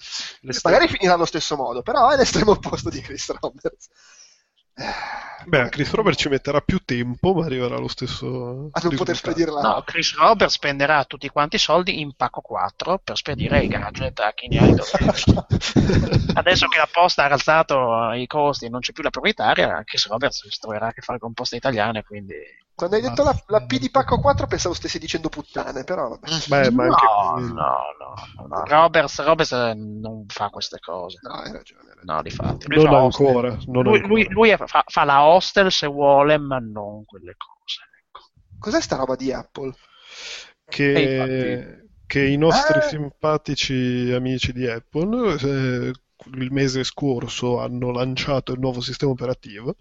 magari 0.63 0.89
finirà 0.89 1.15
allo 1.15 1.25
stesso 1.25 1.57
modo 1.57 1.83
però 1.83 2.11
è 2.11 2.17
l'estremo 2.17 2.53
opposto 2.53 2.91
di 2.91 3.01
Chris 3.01 3.31
Roberts 3.41 3.89
Beh, 5.45 5.69
Chris 5.71 5.91
Robert 5.93 6.19
ci 6.19 6.29
metterà 6.29 6.61
più 6.61 6.79
tempo, 6.85 7.33
ma 7.33 7.45
arriverà 7.47 7.77
allo 7.77 7.89
stesso. 7.89 8.69
a 8.73 8.81
non 8.83 8.95
poter 8.95 9.17
spedire 9.17 9.51
la 9.51 9.61
No, 9.61 9.83
Chris 9.85 10.15
Robert 10.15 10.51
spenderà 10.51 11.05
tutti 11.05 11.29
quanti 11.29 11.57
i 11.57 11.59
soldi 11.59 12.01
in 12.01 12.15
pacco 12.15 12.41
4 12.41 13.01
per 13.03 13.17
spedire 13.17 13.63
i 13.63 13.69
gadget 13.69 14.21
a 14.21 14.33
chi 14.33 14.49
ne 14.49 14.59
ha 14.59 14.67
i 14.67 14.75
doveri. 14.75 16.33
Adesso 16.35 16.67
che 16.69 16.79
la 16.79 16.89
posta 16.91 17.25
ha 17.25 17.31
alzato 17.31 18.13
i 18.13 18.27
costi 18.27 18.67
e 18.67 18.69
non 18.69 18.81
c'è 18.81 18.93
più 18.93 19.03
la 19.03 19.11
proprietaria, 19.11 19.83
Chris 19.85 20.09
Roberts 20.09 20.47
si 20.47 20.61
troverà 20.61 20.89
a 20.89 20.93
che 20.93 21.01
fare 21.01 21.19
con 21.19 21.33
poste 21.33 21.57
italiane, 21.57 22.05
quindi 22.05 22.35
Quando 22.81 22.97
hai 22.97 23.03
detto 23.03 23.23
la, 23.23 23.39
la 23.49 23.67
P 23.67 23.79
di 23.79 23.91
pacco 23.91 24.19
4 24.21 24.47
pensavo 24.47 24.75
stessi 24.75 24.99
dicendo 24.99 25.29
puttane, 25.29 25.85
però 25.85 26.09
vabbè. 26.09 26.29
Beh, 26.49 26.71
ma 26.71 26.87
no, 26.87 26.95
anche 26.95 27.43
qui- 27.43 27.53
no, 27.53 27.77
no, 27.99 28.47
no. 28.49 28.65
Roberts, 28.65 29.23
Roberts 29.23 29.53
eh, 29.53 29.75
non 29.75 30.25
fa 30.29 30.49
queste 30.49 30.79
cose. 30.81 31.19
No, 31.23 31.35
hai 31.35 31.53
ragione. 31.53 31.81
hai 31.83 31.89
ragione. 31.97 32.15
No, 32.15 32.23
difatti. 32.23 32.67
Lui 32.69 32.83
Non 32.83 32.87
fa 32.93 33.03
hostel. 33.03 33.27
ancora. 33.27 33.49
Non 33.67 33.83
lui, 33.83 33.95
ancora. 33.97 34.07
lui- 34.07 34.29
lui 34.31 34.49
è- 34.49 34.57
fa, 34.57 34.83
fa 34.87 35.05
la 35.05 35.25
hostel 35.27 35.71
se 35.71 35.87
vuole, 35.89 36.39
ma 36.39 36.59
non 36.59 37.05
quelle 37.05 37.35
cose. 37.37 37.81
ecco. 38.07 38.21
Cos'è 38.59 38.81
sta 38.81 38.97
roba 38.97 39.15
di 39.15 39.31
Apple? 39.31 39.75
che, 40.65 40.93
Eh, 40.93 41.89
che 42.07 42.25
i 42.27 42.37
nostri 42.37 42.79
Eh. 42.79 42.83
simpatici 42.83 44.11
amici 44.15 44.53
di 44.53 44.67
Apple 44.69 45.35
eh, 45.41 45.93
il 46.35 46.53
mese 46.53 46.85
scorso 46.85 47.59
hanno 47.61 47.91
lanciato 47.91 48.53
il 48.53 48.61
nuovo 48.61 48.81
sistema 48.81 49.11
operativo, 49.13 49.75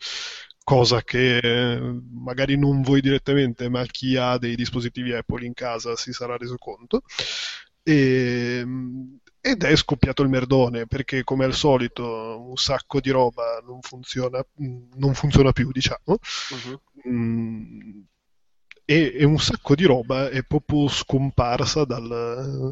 cosa 0.70 1.02
che 1.02 1.40
eh, 1.40 2.00
magari 2.12 2.56
non 2.56 2.84
voi 2.84 3.02
direttamente, 3.02 3.70
ma 3.70 3.84
chi 3.86 4.16
ha 4.18 4.38
dei 4.38 4.56
dispositivi 4.56 5.14
Apple 5.14 5.44
in 5.44 5.54
casa 5.54 5.96
si 5.96 6.14
sarà 6.14 6.38
reso 6.38 6.58
conto. 6.58 7.02
E, 7.82 8.64
ed 9.42 9.64
è 9.64 9.76
scoppiato 9.76 10.22
il 10.22 10.30
merdone 10.30 10.86
perché, 10.86 11.24
come 11.24 11.46
al 11.46 11.56
solito, 11.56 12.40
un 12.40 12.56
sacco 12.56 13.00
di 13.00 13.10
roba 13.10 13.64
non 13.66 13.82
funziona, 13.82 14.46
non 14.98 15.16
funziona 15.16 15.52
più, 15.54 15.72
diciamo. 15.72 16.20
Mm, 17.08 18.02
e, 18.86 19.14
e 19.18 19.24
un 19.24 19.40
sacco 19.40 19.74
di 19.74 19.86
roba 19.86 20.30
è 20.30 20.44
proprio 20.44 20.88
scomparsa 20.88 21.84
dal, 21.84 22.72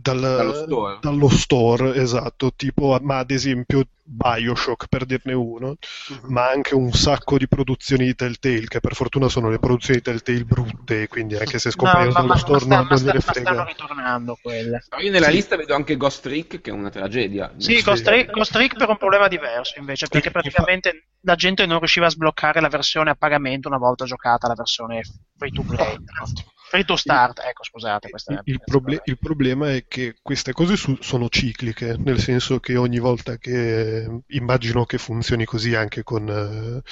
dal- 0.00 0.20
Dallo 0.20 0.52
store. 0.54 0.98
dallo 1.00 1.28
store, 1.28 1.94
esatto, 1.96 2.52
tipo, 2.54 2.98
ma 3.02 3.18
ad 3.18 3.30
esempio 3.30 3.86
Bioshock 4.08 4.86
per 4.88 5.04
dirne 5.04 5.32
uno, 5.32 5.76
Mhm. 6.10 6.32
ma 6.32 6.48
anche 6.48 6.74
un 6.76 6.92
sacco 6.92 7.36
di 7.38 7.48
produzioni 7.48 8.04
di 8.04 8.14
Telltale, 8.14 8.66
che 8.68 8.78
per 8.80 8.94
fortuna 8.94 9.28
sono 9.28 9.48
le 9.50 9.58
produzioni 9.58 9.98
di 9.98 10.04
Telltale 10.04 10.44
brutte, 10.44 11.08
quindi 11.08 11.34
anche 11.36 11.58
se 11.58 11.70
scompaiono 11.72 12.06
No, 12.08 12.12
dallo 12.12 12.26
ma- 12.28 12.36
store 12.36 12.52
ma 12.52 12.58
sta- 12.64 12.76
non, 12.76 12.86
sta- 12.86 12.96
gliene 12.96 13.12
ma 13.14 13.20
stanno 13.32 13.46
frega. 13.46 13.64
ritornando 13.64 14.38
quelle. 14.40 14.84
Però 14.88 15.02
io 15.02 15.10
nella 15.10 15.26
Sì. 15.26 15.32
lista 15.32 15.56
vedo 15.56 15.74
anche 15.74 15.96
Ghost 15.96 16.22
Trick, 16.22 16.60
che 16.60 16.70
è 16.70 16.72
una 16.72 16.90
tragedia. 16.90 17.52
Sì, 17.56 17.76
Sì. 17.78 17.82
Ghost 17.82 18.04
Trick, 18.04 18.30
Ghost 18.30 18.52
Trick 18.52 18.76
per 18.76 18.88
un 18.88 18.96
problema 18.98 19.26
diverso 19.26 19.78
invece, 19.80 20.06
perché 20.06 20.30
praticamente 20.30 21.08
la 21.22 21.34
gente 21.34 21.66
non 21.66 21.78
riusciva 21.78 22.06
a 22.06 22.10
sbloccare 22.10 22.60
la 22.60 22.68
versione 22.68 23.10
a 23.10 23.14
pagamento 23.16 23.66
una 23.66 23.78
volta 23.78 24.04
giocata 24.04 24.46
la 24.46 24.54
versione 24.54 25.02
free 25.36 25.50
to 25.50 25.62
play. 25.62 25.76
Free 25.78 26.44
to 26.84 26.96
start, 26.96 27.40
ecco 27.44 27.64
scusate. 27.64 28.08
Il, 28.28 28.40
il 28.44 28.60
proble- 28.64 29.00
il 29.04 29.18
problema 29.18 29.72
è 29.72 29.84
che 29.86 30.16
queste 30.20 30.52
cose 30.52 30.76
su- 30.76 30.98
sono 31.00 31.28
cicliche, 31.28 31.96
nel 31.98 32.18
senso 32.18 32.60
che 32.60 32.76
ogni 32.76 32.98
volta 32.98 33.36
che 33.38 34.06
immagino 34.28 34.84
che 34.84 34.98
funzioni 34.98 35.44
così 35.44 35.74
anche 35.74 36.02
con, 36.02 36.28
eh, 36.28 36.82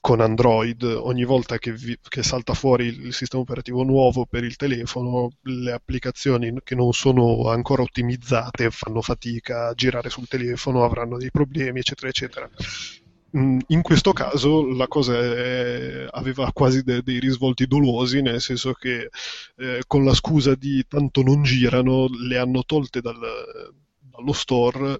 con 0.00 0.20
Android, 0.20 0.82
ogni 0.82 1.24
volta 1.24 1.58
che, 1.58 1.72
vi- 1.72 1.98
che 2.08 2.22
salta 2.22 2.54
fuori 2.54 2.86
il 2.86 3.12
sistema 3.14 3.42
operativo 3.42 3.82
nuovo 3.84 4.26
per 4.26 4.44
il 4.44 4.56
telefono, 4.56 5.30
le 5.42 5.72
applicazioni 5.72 6.52
che 6.64 6.74
non 6.74 6.92
sono 6.92 7.48
ancora 7.50 7.82
ottimizzate 7.82 8.70
fanno 8.70 9.00
fatica 9.00 9.68
a 9.68 9.74
girare 9.74 10.10
sul 10.10 10.26
telefono, 10.26 10.84
avranno 10.84 11.18
dei 11.18 11.30
problemi, 11.30 11.80
eccetera, 11.80 12.08
eccetera. 12.08 12.50
Mm, 13.36 13.60
In 13.68 13.80
questo 13.82 14.12
caso 14.12 14.66
la 14.74 14.86
cosa 14.88 15.14
è- 15.18 16.06
aveva 16.10 16.52
quasi 16.52 16.82
de- 16.82 17.02
dei 17.02 17.18
risvolti 17.18 17.66
dolosi, 17.66 18.20
nel 18.20 18.40
senso 18.42 18.72
che 18.74 19.08
eh, 19.56 19.82
con 19.86 20.04
la 20.04 20.12
scusa 20.14 20.54
di 20.54 20.84
tanto 20.86 21.22
non 21.22 21.42
girano, 21.42 22.08
le 22.08 22.36
hanno 22.38 22.62
tolte 22.64 23.00
dal- 23.00 23.18
dallo 23.98 24.32
store 24.32 24.98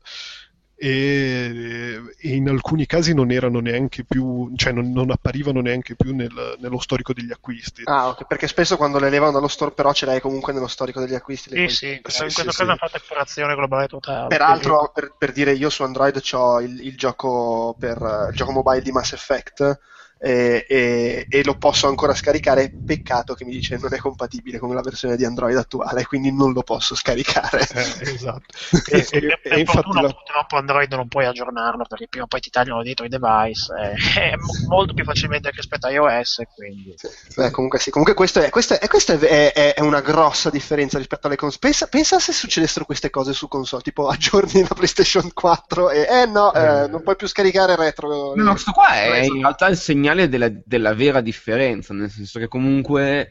e, 0.82 2.00
e 2.18 2.34
in 2.34 2.48
alcuni 2.48 2.86
casi 2.86 3.14
non 3.14 3.30
erano 3.30 3.60
neanche 3.60 4.02
più, 4.04 4.50
cioè 4.56 4.72
non, 4.72 4.90
non 4.90 5.10
apparivano 5.12 5.60
neanche 5.60 5.94
più 5.94 6.12
nel- 6.12 6.56
nello 6.58 6.80
storico 6.80 7.12
degli 7.12 7.30
acquisti. 7.30 7.84
Ah, 7.86 8.08
ok, 8.08 8.26
perché 8.26 8.48
spesso 8.48 8.76
quando 8.76 8.98
le 8.98 9.08
levano 9.08 9.30
dallo 9.30 9.46
store 9.46 9.70
però 9.72 9.92
ce 9.92 10.06
l'hai 10.06 10.20
comunque 10.20 10.52
nello 10.52 10.66
storico 10.66 10.98
degli 10.98 11.14
acquisti. 11.14 11.50
le 11.50 11.68
Sì, 11.68 11.74
sì, 11.76 11.86
Sì, 11.86 11.92
in 11.94 12.02
sì, 12.02 12.10
questo 12.10 12.24
sì. 12.34 12.46
caso 12.48 12.62
hanno 12.62 12.76
fatto 12.76 12.96
epurazione 12.96 13.54
globale 13.54 13.86
totale. 13.86 14.26
Peraltro, 14.26 14.90
per, 14.92 15.14
per 15.16 15.30
dire, 15.32 15.52
io 15.52 15.70
su 15.70 15.84
Android 15.84 16.20
ho 16.32 16.60
il, 16.60 16.84
il 16.84 16.96
gioco 16.96 17.76
per 17.78 18.28
il 18.30 18.34
gioco 18.36 18.50
mobile 18.52 18.82
di 18.82 18.90
Mass 18.90 19.12
Effect 19.12 19.78
e, 20.22 20.64
e- 20.68 21.26
e 21.28 21.44
lo 21.44 21.54
posso 21.54 21.88
ancora 21.88 22.14
scaricare. 22.14 22.76
Peccato 22.84 23.34
che 23.34 23.44
mi 23.44 23.52
dice 23.52 23.78
non 23.80 23.92
è 23.94 23.98
compatibile 23.98 24.58
con 24.58 24.72
la 24.74 24.80
versione 24.82 25.16
di 25.16 25.24
Android 25.24 25.56
attuale, 25.56 26.04
quindi 26.06 26.32
non 26.32 26.52
lo 26.52 26.62
posso 26.62 26.94
scaricare. 26.94 27.66
Eh, 27.74 28.12
esatto. 28.12 28.44
E, 28.92 28.98
e- 28.98 29.20
per, 29.20 29.24
e 29.24 29.38
per 29.42 29.58
infatti 29.58 29.76
fortuna 29.82 30.02
la- 30.02 30.08
purtroppo 30.12 30.56
Android 30.56 30.92
non 30.92 31.08
puoi 31.08 31.24
aggiornarlo 31.24 31.84
perché 31.88 32.06
prima 32.08 32.24
o 32.24 32.28
poi 32.28 32.40
ti 32.40 32.50
tagliano 32.50 32.82
dietro 32.82 33.04
i 33.06 33.08
device 33.08 33.72
eh, 33.74 33.94
è 34.32 34.36
mo- 34.36 34.74
molto 34.76 34.92
più 34.92 35.04
facilmente 35.04 35.50
rispetto 35.50 35.86
a 35.86 35.90
iOS 35.90 36.42
quindi 36.54 36.94
Beh, 37.36 37.50
comunque 37.50 37.78
sì, 37.78 37.90
comunque 37.90 38.14
questo 38.14 38.40
è, 38.40 38.50
questa 38.50 38.78
è, 38.78 38.88
questa 38.88 39.14
è- 39.14 39.52
è- 39.52 39.74
è 39.74 39.80
una 39.80 40.00
grossa 40.00 40.50
differenza 40.50 40.98
rispetto 40.98 41.26
alle 41.26 41.36
console. 41.36 41.58
Pensa, 41.60 41.86
pensa 41.86 42.18
se 42.18 42.32
succedessero 42.32 42.84
queste 42.84 43.08
cose 43.10 43.32
su 43.32 43.48
console, 43.48 43.82
tipo 43.82 44.08
aggiorni 44.08 44.60
la 44.62 44.74
PlayStation 44.74 45.30
4 45.32 45.90
e 45.90 46.06
eh 46.08 46.26
no, 46.26 46.52
eh, 46.52 46.82
Eh. 46.84 46.88
non 46.88 47.02
puoi 47.02 47.16
più 47.16 47.26
scaricare 47.26 47.76
retro. 47.76 48.34
No, 48.34 48.50
questo 48.52 48.72
qua 48.72 48.92
è 48.94 49.20
in 49.24 49.40
realtà 49.40 49.66
il 49.68 49.76
segnale 49.78 50.11
della, 50.28 50.50
della 50.64 50.94
vera 50.94 51.20
differenza, 51.20 51.92
nel 51.94 52.10
senso 52.10 52.38
che 52.38 52.48
comunque 52.48 53.30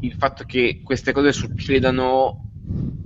il 0.00 0.12
fatto 0.14 0.44
che 0.44 0.80
queste 0.82 1.12
cose 1.12 1.32
succedano 1.32 2.44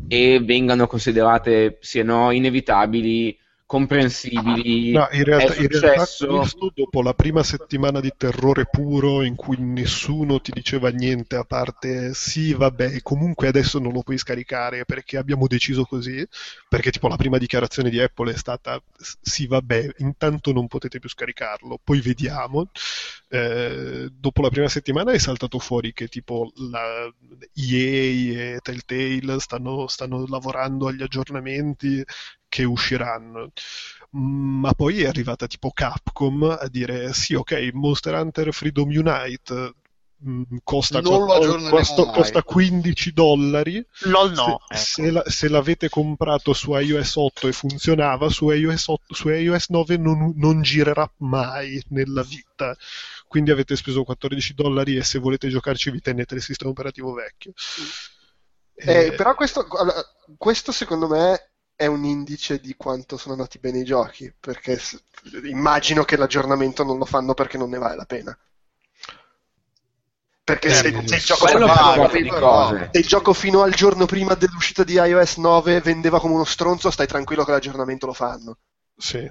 e 0.08 0.40
vengano 0.40 0.86
considerate, 0.86 1.78
sì 1.80 2.00
e 2.00 2.02
no, 2.02 2.30
inevitabili, 2.30 3.38
comprensibili, 3.72 4.92
No, 4.92 5.08
in 5.12 5.24
realtà, 5.24 5.54
è 5.54 5.62
in 5.62 5.68
realtà 5.68 6.04
successo... 6.04 6.70
dopo 6.74 7.00
la 7.00 7.14
prima 7.14 7.42
settimana 7.42 8.00
di 8.00 8.12
terrore 8.14 8.66
puro 8.70 9.22
in 9.22 9.34
cui 9.34 9.56
nessuno 9.58 10.42
ti 10.42 10.50
diceva 10.52 10.90
niente 10.90 11.36
a 11.36 11.44
parte 11.44 12.12
sì, 12.12 12.52
vabbè, 12.52 13.00
comunque 13.00 13.48
adesso 13.48 13.78
non 13.78 13.94
lo 13.94 14.02
puoi 14.02 14.18
scaricare 14.18 14.84
perché 14.84 15.16
abbiamo 15.16 15.46
deciso 15.46 15.84
così, 15.84 16.22
perché 16.68 16.90
tipo 16.90 17.08
la 17.08 17.16
prima 17.16 17.38
dichiarazione 17.38 17.88
di 17.88 17.98
Apple 17.98 18.34
è 18.34 18.36
stata 18.36 18.78
sì, 18.98 19.46
vabbè, 19.46 19.94
intanto 19.98 20.52
non 20.52 20.66
potete 20.66 20.98
più 20.98 21.08
scaricarlo, 21.08 21.80
poi 21.82 22.02
vediamo. 22.02 22.68
Eh, 23.28 24.10
dopo 24.12 24.42
la 24.42 24.50
prima 24.50 24.68
settimana 24.68 25.12
è 25.12 25.18
saltato 25.18 25.58
fuori 25.58 25.94
che 25.94 26.08
tipo 26.08 26.52
la 26.70 27.10
EA 27.54 28.56
e 28.56 28.58
Telltale 28.60 29.40
stanno, 29.40 29.86
stanno 29.86 30.26
lavorando 30.28 30.88
agli 30.88 31.00
aggiornamenti 31.00 32.04
che 32.52 32.64
usciranno. 32.64 33.50
Ma 34.10 34.74
poi 34.74 35.02
è 35.02 35.06
arrivata 35.06 35.46
tipo 35.46 35.70
Capcom 35.72 36.42
a 36.60 36.68
dire 36.68 37.14
sì, 37.14 37.32
ok, 37.34 37.70
Monster 37.72 38.12
Hunter 38.14 38.52
Freedom 38.52 38.88
Unite 38.88 39.74
mm, 40.28 40.42
costa, 40.62 40.98
aggiorneremo 40.98 41.70
costa- 41.70 42.04
costa 42.10 42.42
15 42.42 43.12
dollari. 43.14 43.82
LOL 44.00 44.32
no 44.32 44.58
Se, 44.68 44.74
ecco. 44.74 44.84
se 45.02 45.10
la- 45.10 45.22
se 45.26 45.48
l'avete 45.48 45.88
comprato 45.88 46.52
su 46.52 46.74
iOS 46.74 47.16
8 47.16 47.48
e 47.48 47.52
funzionava, 47.52 48.28
su 48.28 48.50
iOS, 48.50 48.88
8 48.88 49.14
su 49.14 49.30
iOS 49.30 49.68
9 49.70 49.96
non, 49.96 50.34
non 50.36 50.60
girerà 50.60 51.10
mai 51.18 51.82
nella 51.88 52.22
vita. 52.22 52.76
Quindi 53.26 53.50
avete 53.50 53.76
speso 53.76 54.04
14 54.04 54.52
dollari 54.52 54.96
e 54.96 55.02
se 55.04 55.18
volete 55.18 55.48
giocarci 55.48 55.90
vi 55.90 56.00
tenete 56.00 56.34
il 56.34 56.42
sistema 56.42 56.70
operativo 56.70 57.14
vecchio. 57.14 57.52
Eh, 58.74 59.06
Eh, 59.06 59.12
però 59.12 59.34
questo, 59.34 59.66
questo 60.36 60.72
secondo 60.72 61.08
me 61.08 61.51
è 61.82 61.86
un 61.86 62.04
indice 62.04 62.60
di 62.60 62.74
quanto 62.76 63.16
sono 63.16 63.34
andati 63.34 63.58
bene 63.58 63.78
i 63.80 63.84
giochi, 63.84 64.32
perché 64.38 64.78
immagino 65.44 66.04
che 66.04 66.16
l'aggiornamento 66.16 66.84
non 66.84 66.96
lo 66.96 67.04
fanno 67.04 67.34
perché 67.34 67.58
non 67.58 67.70
ne 67.70 67.78
vale 67.78 67.96
la 67.96 68.04
pena. 68.04 68.38
Perché 70.44 70.68
Eh, 70.68 70.74
se, 70.74 71.02
se 71.06 71.14
il 71.16 71.22
gioco 71.22 71.46
di 71.46 72.28
però- 72.28 72.68
cose. 72.68 72.88
se 72.92 72.98
il 73.00 73.06
gioco 73.06 73.32
fino 73.32 73.62
al 73.62 73.72
giorno 73.74 74.06
prima 74.06 74.34
dell'uscita 74.34 74.84
di 74.84 74.94
iOS 74.94 75.36
9 75.38 75.80
vendeva 75.80 76.20
come 76.20 76.34
uno 76.34 76.44
stronzo, 76.44 76.90
stai 76.90 77.06
tranquillo 77.08 77.44
che 77.44 77.50
l'aggiornamento 77.52 78.06
lo 78.06 78.12
fanno. 78.12 78.58
Sì, 78.96 79.28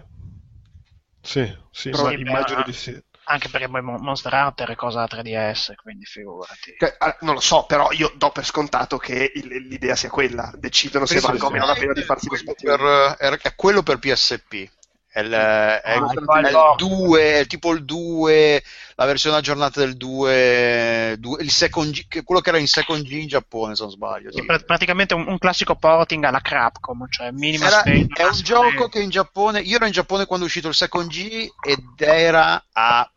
sì, 1.22 1.58
sì, 1.72 1.90
Però- 1.90 2.12
immagino 2.12 2.60
ma- 2.60 2.66
di 2.66 2.74
sì. 2.74 3.02
Anche 3.32 3.50
perché 3.50 3.70
poi 3.70 3.82
Mon- 3.82 4.02
Monster 4.02 4.34
Hunter 4.34 4.70
è 4.70 4.76
cosa 4.76 5.00
da 5.06 5.08
3DS 5.18 5.74
quindi 5.82 6.06
figurati 6.06 6.76
Che, 6.78 6.96
ah, 6.98 7.18
non 7.22 7.36
lo 7.36 7.40
so, 7.40 7.64
però 7.66 7.92
io 7.92 8.12
do 8.16 8.30
per 8.32 8.46
scontato 8.46 8.98
che 8.98 9.32
il- 9.34 9.68
l'idea 9.68 9.96
sia 9.96 10.10
quella. 10.10 10.52
Decidono 10.58 11.06
se 11.06 11.18
o 11.18 11.20
sì, 11.20 11.52
meno 11.52 11.66
la 11.66 11.74
pena 11.76 11.94
di 11.94 12.04
farsi 12.04 12.28
lo 12.28 12.36
quello 12.54 12.54
per, 12.54 13.16
è, 13.18 13.38
è 13.42 13.56
quello 13.56 13.84
per 13.84 14.00
PSP. 14.00 14.70
È 15.14 15.20
il, 15.20 15.30
è 15.30 15.82
Ah, 15.84 15.96
il- 15.96 16.46
è 16.46 16.48
il 16.48 16.52
no. 16.54 16.76
2, 16.78 17.40
è 17.40 17.46
tipo 17.46 17.74
il 17.74 17.84
2, 17.84 18.64
la 18.96 19.06
versione 19.06 19.36
aggiornata 19.36 19.82
del 19.82 19.98
2, 19.98 21.18
2 21.20 21.42
il 21.44 21.52
second 21.52 21.94
quello 22.24 22.40
che 22.40 22.48
era 22.50 22.58
in 22.58 22.68
second 22.68 23.04
G 23.04 23.12
in 23.12 23.28
Giappone, 23.28 23.76
se 23.76 23.82
non 23.84 23.92
sbaglio. 23.92 24.32
Sì, 24.32 24.46
pr- 24.46 24.64
praticamente 24.64 25.14
un, 25.14 25.28
un 25.28 25.38
classico 25.38 25.76
porting 25.76 26.24
alla 26.24 26.40
Crapcom 26.40 27.08
cioè 27.10 27.32
minima 27.32 27.66
Era- 27.68 27.80
spesa 27.80 28.08
è 28.14 28.22
un 28.24 28.30
massima 28.30 28.44
gioco 28.46 28.88
che 28.88 29.02
in 29.02 29.10
Giappone, 29.10 29.60
io 29.60 29.76
ero 29.76 29.86
in 29.86 29.92
Giappone 29.92 30.26
quando 30.26 30.46
è 30.46 30.48
uscito 30.48 30.70
il 30.70 30.76
second 30.76 31.10
G 31.10 31.46
ed 31.62 31.84
era 31.98 32.64
a 32.72 33.12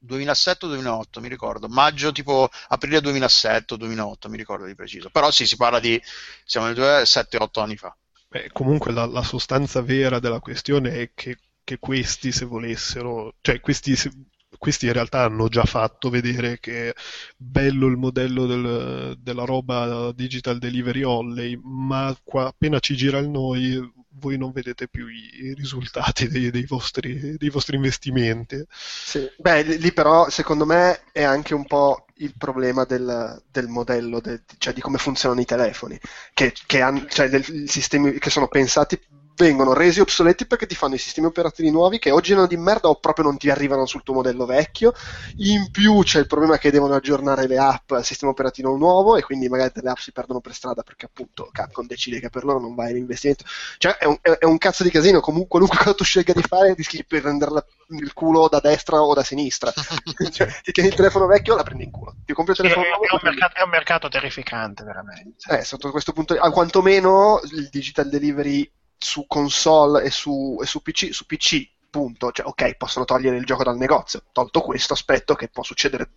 2007 0.00 0.66
o 0.66 0.68
2008, 0.68 1.20
mi 1.20 1.28
ricordo, 1.28 1.68
maggio 1.68 2.12
tipo 2.12 2.48
aprile 2.68 3.00
2007 3.00 3.74
o 3.74 3.76
2008, 3.76 4.28
mi 4.28 4.36
ricordo 4.36 4.64
di 4.66 4.74
preciso. 4.74 5.10
Però 5.10 5.30
sì, 5.30 5.46
si 5.46 5.56
parla 5.56 5.78
di, 5.80 6.00
siamo 6.44 6.66
nel 6.66 7.06
7-8 7.06 7.60
anni 7.60 7.76
fa. 7.76 7.94
Beh, 8.28 8.50
comunque 8.52 8.92
la, 8.92 9.06
la 9.06 9.22
sostanza 9.22 9.82
vera 9.82 10.18
della 10.20 10.40
questione 10.40 10.92
è 10.92 11.10
che, 11.14 11.36
che 11.64 11.78
questi, 11.78 12.32
se 12.32 12.44
volessero, 12.44 13.34
cioè 13.40 13.60
questi, 13.60 13.96
se- 13.96 14.12
questi 14.56 14.86
in 14.86 14.92
realtà 14.92 15.22
hanno 15.22 15.48
già 15.48 15.64
fatto 15.64 16.10
vedere 16.10 16.58
che 16.60 16.90
è 16.90 16.92
bello 17.36 17.86
il 17.88 17.96
modello 17.96 18.46
del- 18.46 19.16
della 19.18 19.44
roba 19.44 20.12
digital 20.12 20.58
delivery 20.58 21.02
only, 21.02 21.58
ma 21.62 22.16
qua, 22.22 22.46
appena 22.46 22.78
ci 22.78 22.94
gira 22.96 23.18
il 23.18 23.28
noi 23.28 23.78
voi 24.14 24.36
non 24.38 24.50
vedete 24.52 24.88
più 24.88 25.06
i, 25.06 25.54
risultati 25.54 26.28
dei, 26.28 26.50
dei 26.50 26.66
vostri, 26.66 27.36
dei 27.36 27.48
vostri 27.50 27.76
investimenti. 27.76 28.62
Sì. 28.68 29.28
Beh, 29.38 29.62
lì 29.62 29.92
però 29.92 30.28
secondo 30.30 30.66
me 30.66 31.02
è 31.12 31.22
anche 31.22 31.54
un 31.54 31.66
po' 31.66 32.06
il 32.16 32.34
problema 32.36 32.84
del, 32.84 33.42
del 33.50 33.68
modello, 33.68 34.20
de- 34.20 34.42
cioè 34.58 34.72
di 34.72 34.80
come 34.80 34.98
funzionano 34.98 35.40
i 35.40 35.44
telefoni, 35.46 35.98
che, 36.34 36.52
che 36.66 36.80
han- 36.82 37.06
cioè 37.08 37.28
del- 37.28 37.68
sistemi 37.68 38.18
che 38.18 38.30
sono 38.30 38.48
pensati 38.48 39.00
vengono 39.44 39.72
resi 39.72 40.00
obsoleti 40.00 40.46
perché 40.46 40.66
ti 40.66 40.74
fanno 40.74 40.94
i 40.94 40.98
sistemi 40.98 41.26
operativi 41.26 41.70
nuovi 41.70 41.98
che 41.98 42.10
o 42.10 42.20
girano 42.20 42.46
di 42.46 42.56
merda 42.56 42.88
o 42.88 42.98
proprio 43.00 43.24
non 43.24 43.36
ti 43.38 43.50
arrivano 43.50 43.86
sul 43.86 44.02
tuo 44.02 44.14
modello 44.14 44.44
vecchio. 44.46 44.92
In 45.36 45.70
più 45.70 46.02
c'è 46.02 46.18
il 46.18 46.26
problema 46.26 46.58
che 46.58 46.70
devono 46.70 46.94
aggiornare 46.94 47.46
le 47.46 47.58
app 47.58 47.90
al 47.92 48.04
sistema 48.04 48.30
operativo 48.32 48.76
nuovo 48.76 49.16
e 49.16 49.22
quindi 49.22 49.48
magari 49.48 49.70
delle 49.74 49.90
app 49.90 49.98
si 49.98 50.12
perdono 50.12 50.40
per 50.40 50.54
strada 50.54 50.82
perché 50.82 51.06
appunto 51.06 51.48
Capcom 51.52 51.86
decide 51.86 52.20
che 52.20 52.28
per 52.30 52.44
loro 52.44 52.60
non 52.60 52.74
vale 52.74 52.92
l'investimento. 52.92 53.44
Cioè 53.78 53.96
è 53.96 54.04
un, 54.06 54.18
è- 54.20 54.30
è 54.38 54.44
un 54.44 54.58
cazzo 54.58 54.82
di 54.82 54.90
casino, 54.90 55.20
comunque 55.20 55.48
qualunque 55.50 55.78
cosa 55.78 55.94
tu 55.94 56.04
scelga 56.04 56.32
di 56.32 56.42
fare 56.42 56.74
rischi 56.74 56.96
di 56.96 57.04
prenderla 57.04 57.64
il 57.98 58.12
culo 58.12 58.48
da 58.48 58.60
destra 58.60 59.02
o 59.02 59.14
da 59.14 59.22
sinistra. 59.22 59.72
cioè, 60.30 60.48
ti 60.62 60.72
tieni 60.72 60.88
il 60.90 60.94
telefono 60.94 61.26
vecchio, 61.26 61.54
la 61.56 61.62
prendi 61.62 61.84
in 61.84 61.90
culo. 61.90 62.16
Ti 62.24 62.32
compri 62.32 62.52
il 62.52 62.58
Sì, 62.58 62.66
è, 62.66 62.68
telefono 62.68 62.86
nuovo, 62.86 63.08
è 63.08 63.10
la 63.10 63.18
un 63.18 63.20
mercato, 63.22 63.56
è 63.58 63.62
un 63.62 63.70
mercato 63.70 64.08
terrificante, 64.08 64.84
veramente. 64.84 65.50
eh, 65.50 65.64
sotto 65.64 65.90
questo 65.90 66.12
punto, 66.12 66.34
quantomeno 66.52 67.40
il 67.52 67.68
digital 67.70 68.08
delivery 68.08 68.70
su 69.00 69.26
console 69.26 70.04
e 70.04 70.10
su, 70.10 70.58
e 70.62 70.66
su 70.66 70.82
PC, 70.82 71.12
su 71.12 71.26
PC, 71.26 71.68
punto. 71.90 72.30
Cioè, 72.32 72.46
ok, 72.46 72.76
possono 72.76 73.04
togliere 73.04 73.36
il 73.36 73.44
gioco 73.44 73.64
dal 73.64 73.76
negozio. 73.76 74.22
Tolto 74.32 74.60
questo 74.60 74.92
aspetto 74.92 75.34
che 75.34 75.48
può 75.48 75.62
succedere 75.62 76.10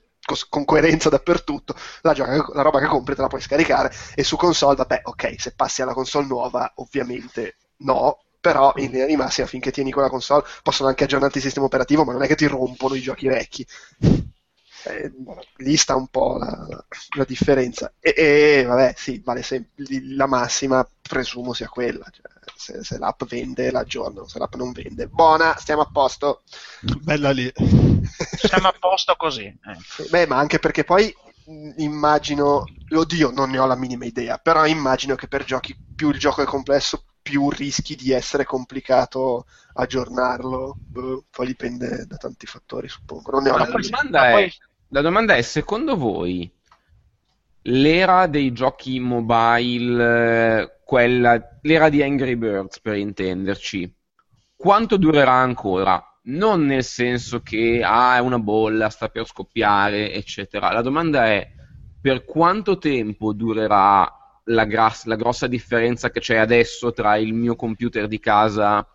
con 0.50 0.64
coerenza 0.64 1.10
dappertutto, 1.10 1.76
la, 2.02 2.14
gioca- 2.14 2.48
la 2.54 2.62
roba 2.62 2.80
che 2.80 2.86
compri 2.88 3.16
te 3.16 3.22
la 3.22 3.28
puoi 3.28 3.42
scaricare. 3.42 3.92
E 4.16 4.24
su 4.24 4.36
console, 4.38 4.76
vabbè, 4.76 5.02
ok, 5.04 5.36
se 5.40 5.54
passi 5.54 5.82
alla 5.82 5.94
console 5.94 6.26
nuova, 6.28 6.72
ovviamente 6.76 7.58
no. 7.78 8.20
Però 8.44 8.74
in 8.76 8.92
linea 8.92 9.06
di 9.06 9.16
massima, 9.16 9.48
finché 9.48 9.72
tieni 9.72 9.92
quella 9.94 10.10
console, 10.10 10.44
possono 10.64 10.90
anche 10.90 11.06
aggiornarti 11.06 11.38
il 11.38 11.44
sistema 11.46 11.66
operativo, 11.66 12.04
ma 12.04 12.12
non 12.12 12.24
è 12.24 12.28
che 12.28 12.36
ti 12.36 12.46
rompono 12.46 12.94
i 12.96 13.02
giochi 13.02 13.28
vecchi. 13.30 13.66
Eh, 14.86 15.12
lì 15.58 15.78
sta 15.78 15.96
un 15.96 16.08
po' 16.08 16.38
la, 16.38 16.66
la- 16.68 16.86
la 17.16 17.24
differenza. 17.26 17.94
E, 18.00 18.14
e, 18.18 18.64
vabbè, 18.68 18.94
sì, 18.98 19.22
vale 19.24 19.42
sempre 19.44 19.72
la 20.16 20.28
massima, 20.28 20.86
presumo 21.02 21.54
sia 21.54 21.70
quella. 21.70 22.06
Cioè, 22.12 22.24
se, 22.56 22.84
se 22.84 22.98
l'app 22.98 23.24
vende, 23.24 23.72
l'aggiornano, 23.72 24.28
se 24.28 24.40
l'app 24.40 24.56
non 24.56 24.72
vende, 24.72 25.08
buona, 25.08 25.56
stiamo 25.58 25.82
a 25.82 25.90
posto. 25.92 26.44
Bella 27.04 27.32
lì. 27.32 27.52
Siamo 28.36 28.68
a 28.68 28.76
posto 28.80 29.16
così. 29.16 29.46
eh. 29.46 30.08
Beh, 30.10 30.28
ma 30.28 30.38
anche 30.38 30.60
perché 30.60 30.84
poi 30.84 31.14
immagino, 31.78 32.64
oddio, 32.90 33.32
non 33.32 33.50
ne 33.50 33.60
ho 33.60 33.66
la 33.66 33.76
minima 33.76 34.06
idea, 34.06 34.38
però 34.38 34.66
immagino 34.66 35.16
che 35.16 35.28
per 35.28 35.44
giochi 35.44 35.76
più 35.96 36.10
il 36.10 36.20
gioco 36.20 36.42
è 36.42 36.46
complesso, 36.46 37.04
più 37.22 37.50
rischi 37.50 37.96
di 37.96 38.12
essere 38.12 38.44
complicato 38.44 39.46
aggiornarlo. 39.74 40.78
Boh, 40.88 41.24
poi 41.30 41.48
dipende 41.48 42.06
da 42.06 42.18
tanti 42.18 42.46
fattori, 42.46 42.88
suppongo. 42.88 43.32
Non 43.32 43.44
ne 43.44 43.50
ho 43.50 43.54
Ma 43.54 43.60
la 43.60 43.66
la 43.66 43.80
domanda, 43.80 44.20
ma 44.20 44.28
è, 44.30 44.34
poi- 44.34 44.52
la 44.90 45.02
domanda 45.02 45.36
è, 45.36 45.42
secondo 45.42 45.96
voi, 45.96 46.52
l'era 47.64 48.28
dei 48.28 48.52
giochi 48.52 49.00
mobile, 49.00 50.73
quella, 50.94 51.42
l'era 51.64 51.90
di 51.90 52.04
Angry 52.04 52.36
Birds 52.36 52.80
per 52.80 52.98
intenderci, 52.98 53.92
quanto 54.56 54.98
durerà 54.98 55.32
ancora? 55.32 56.00
Non 56.26 56.68
nel 56.68 56.84
senso 56.84 57.42
che 57.42 57.82
ah, 57.84 58.18
è 58.18 58.20
una 58.20 58.38
bolla, 58.38 58.90
sta 58.90 59.10
per 59.10 59.26
scoppiare, 59.26 60.14
eccetera. 60.14 60.72
La 60.72 60.84
domanda 60.84 61.26
è 61.26 61.50
per 62.00 62.24
quanto 62.26 62.78
tempo 62.78 63.34
durerà 63.34 64.08
la, 64.44 64.66
gras- 64.66 65.06
la 65.06 65.16
grossa 65.16 65.48
differenza 65.48 66.12
che 66.12 66.20
c'è 66.20 66.36
adesso 66.36 66.94
tra 66.94 67.16
il 67.16 67.34
mio 67.34 67.56
computer 67.56 68.06
di 68.06 68.20
casa 68.20 68.88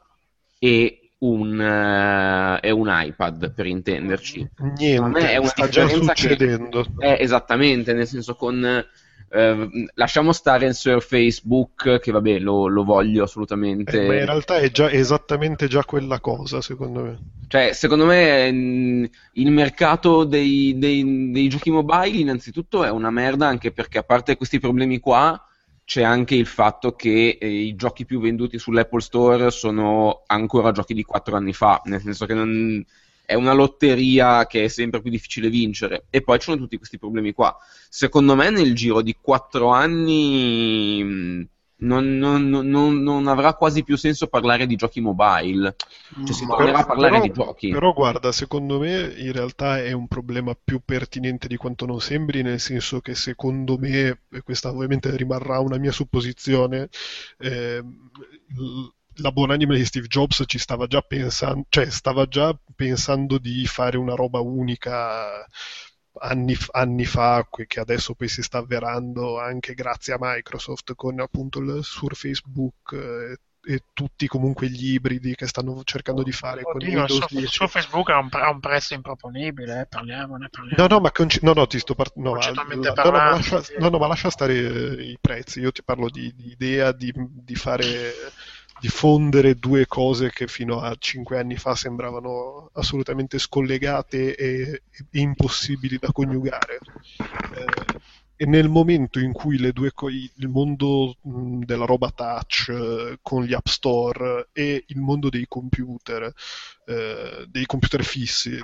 e 0.57 1.15
un, 1.19 1.61
eh, 1.61 2.61
e 2.63 2.71
un 2.71 2.87
iPad, 2.89 3.53
per 3.55 3.67
intenderci? 3.67 4.49
Me 4.59 4.69
è 4.69 4.77
Niente, 4.77 5.37
una 5.37 5.49
sta 5.49 5.69
già 5.69 5.89
succedendo. 5.89 6.87
Eh, 6.99 7.17
esattamente, 7.19 7.93
nel 7.93 8.07
senso 8.07 8.37
con... 8.37 8.87
eh, 9.31 9.69
lasciamo 9.95 10.33
stare 10.33 10.67
il 10.67 10.75
Surface 10.75 11.41
Book, 11.45 11.99
che 12.01 12.11
vabbè, 12.13 12.39
lo, 12.39 12.67
lo 12.67 12.85
voglio 12.85 13.25
assolutamente. 13.25 14.03
Eh, 14.03 14.07
ma 14.07 14.15
in 14.15 14.25
realtà 14.25 14.59
è 14.59 14.71
già 14.71 14.91
esattamente 14.91 15.69
già 15.69 15.85
quella 15.85 16.21
cosa, 16.21 16.61
secondo 16.61 17.03
me. 17.03 17.19
Cioè, 17.49 17.73
secondo 17.73 18.05
me 18.07 18.51
mh, 18.51 19.09
il 19.35 19.51
mercato 19.51 20.25
dei, 20.25 20.77
dei- 20.79 21.31
dei 21.31 21.49
giochi 21.49 21.71
mobile 21.71 22.19
innanzitutto 22.19 22.85
è 22.85 22.91
una 22.91 23.11
merda, 23.11 23.47
anche 23.47 23.73
perché 23.73 23.99
a 23.99 24.03
parte 24.03 24.37
questi 24.37 24.59
problemi 24.59 24.99
qua, 24.99 25.41
c'è 25.85 26.03
anche 26.03 26.35
il 26.35 26.47
fatto 26.47 26.93
che 26.95 27.39
eh, 27.41 27.49
i 27.49 27.75
giochi 27.75 28.05
più 28.05 28.21
venduti 28.21 28.59
sull'Apple 28.59 29.01
Store 29.01 29.51
sono 29.51 30.23
ancora 30.27 30.73
giochi 30.73 30.93
di 30.93 31.03
4 31.03 31.37
anni 31.37 31.53
fa, 31.55 31.81
nel 31.85 32.01
senso 32.01 32.27
che 32.27 32.35
non- 32.35 32.85
è 33.31 33.35
una 33.35 33.53
lotteria 33.53 34.47
che 34.47 34.65
è 34.65 34.69
sempre 34.69 35.03
più 35.03 35.11
difficile 35.11 35.51
vincere. 35.51 36.07
E 36.09 36.23
poi 36.23 36.39
ci 36.39 36.45
sono 36.47 36.57
tutti 36.57 36.79
questi 36.79 36.99
problemi 36.99 37.33
qua. 37.35 37.55
Secondo 37.91 38.35
me 38.35 38.49
nel 38.49 38.75
giro 38.75 39.03
di 39.03 39.15
4 39.21 39.69
anni 39.69 41.05
mh, 41.05 41.49
non, 41.81 42.17
non- 42.17 42.49
non- 42.49 43.03
non 43.03 43.27
avrà 43.29 43.53
quasi 43.53 43.85
più 43.85 43.99
senso 43.99 44.29
parlare 44.29 44.67
di 44.67 44.77
giochi 44.77 45.03
mobile. 45.03 45.77
Cioè 46.25 46.33
si 46.35 46.47
Ma- 46.47 46.57
tornerà 46.57 46.79
a 46.79 46.87
parlare 46.87 47.21
però- 47.21 47.23
di 47.27 47.33
giochi. 47.33 47.69
Però 47.71 47.93
guarda, 47.93 48.33
secondo 48.33 48.79
me 48.79 49.13
in 49.19 49.31
realtà 49.33 49.79
è 49.85 49.93
un 49.93 50.09
problema 50.09 50.57
più 50.61 50.81
pertinente 50.83 51.49
di 51.49 51.57
quanto 51.57 51.85
non 51.85 52.01
sembri, 52.01 52.41
nel 52.43 52.61
senso 52.61 53.01
che 53.01 53.15
secondo 53.15 53.77
me, 53.77 54.23
e 54.31 54.41
questa 54.43 54.71
ovviamente 54.71 55.15
rimarrà 55.15 55.59
una 55.61 55.77
mia 55.77 55.93
supposizione, 55.93 56.89
l- 57.41 58.89
la 59.21 59.33
buonanima 59.33 59.75
di 59.75 59.85
Steve 59.85 60.07
Jobs 60.07 60.43
ci 60.47 60.59
stava 60.59 60.87
già 60.87 61.01
pensando, 61.01 61.67
cioè 61.69 61.91
stava 61.91 62.27
già 62.27 62.57
pensando 62.75 63.39
di 63.39 63.67
fare 63.67 63.97
una 63.97 64.15
roba 64.15 64.41
unica 64.41 65.45
anni, 66.21 66.57
anni 66.73 67.05
fa, 67.05 67.47
che 67.67 67.81
adesso 67.81 68.15
poi 68.15 68.29
si 68.29 68.43
sta 68.43 68.59
avverando 68.59 69.39
anche 69.41 69.75
grazie 69.75 70.15
a 70.15 70.19
Microsoft 70.21 70.95
con 70.95 71.21
appunto 71.21 71.59
il 71.61 71.81
Surface 71.83 72.43
Book 72.45 72.93
eh, 72.93 73.39
e 73.61 73.83
tutti 73.93 74.27
comunque 74.27 74.69
gli 74.69 74.95
ibridi 74.95 75.35
che 75.35 75.47
stanno 75.47 75.83
cercando 75.85 76.23
di 76.23 76.33
fare 76.33 76.63
con 76.63 76.77
Oddio, 76.77 76.89
il 76.89 76.97
Windows 76.97 77.31
il 77.31 77.39
10. 77.39 77.53
suo 77.53 77.67
Facebook 77.69 78.09
ha 78.09 78.19
un, 78.19 78.29
pre- 78.29 78.47
un 78.47 78.61
prezzo 78.61 78.95
improponibile, 78.95 79.81
eh, 79.81 79.87
parliamone, 79.87 80.49
parliamone. 80.49 80.89
No, 80.89 80.95
no, 80.95 81.01
ma, 81.01 81.11
conci- 81.11 81.41
no, 81.43 81.53
no, 81.53 81.67
ti 81.67 81.79
sto 81.79 81.95
par- 81.95 82.13
no, 82.15 82.31
ma- 82.31 82.39
Concettualmente 82.39 82.89
no, 82.89 82.95
parlando, 82.95 83.31
lascia, 83.37 83.63
no, 83.79 83.89
no, 83.91 83.99
ma 83.99 84.07
lascia 84.07 84.31
stare 84.31 84.55
eh, 84.55 85.11
i 85.11 85.19
prezzi. 85.21 85.61
Io 85.61 85.73
ti 85.73 85.83
parlo 85.83 86.09
di, 86.09 86.33
di 86.35 86.51
idea 86.53 86.93
di, 86.93 87.13
di 87.15 87.55
fare, 87.57 88.15
di 88.81 88.89
fondere 88.89 89.55
due 89.57 89.87
cose 89.87 90.31
che 90.31 90.47
fino 90.47 90.81
a 90.81 90.95
cinque 90.99 91.39
anni 91.39 91.57
fa 91.57 91.75
sembravano 91.75 92.71
assolutamente 92.75 93.39
scollegate 93.39 94.35
e, 94.37 94.83
e 95.11 95.21
impossibili 95.21 95.99
da 95.99 96.13
coniugare. 96.13 96.79
Eh, 97.55 98.01
e 98.41 98.47
nel 98.47 98.69
momento 98.69 99.19
in 99.19 99.33
cui 99.33 99.59
co- 99.93 100.09
il 100.09 100.49
mondo 100.49 101.17
della 101.23 101.85
roba 101.85 102.11
touch 102.11 102.69
eh, 102.69 103.19
con 103.21 103.43
gli 103.43 103.53
app 103.53 103.67
store 103.67 104.51
e 104.53 104.85
il 104.87 104.99
mondo 105.01 105.29
dei 105.29 105.47
computer, 105.49 106.33
eh, 106.87 107.47
dei 107.49 107.67
computer 107.67 108.05
fissi, 108.05 108.57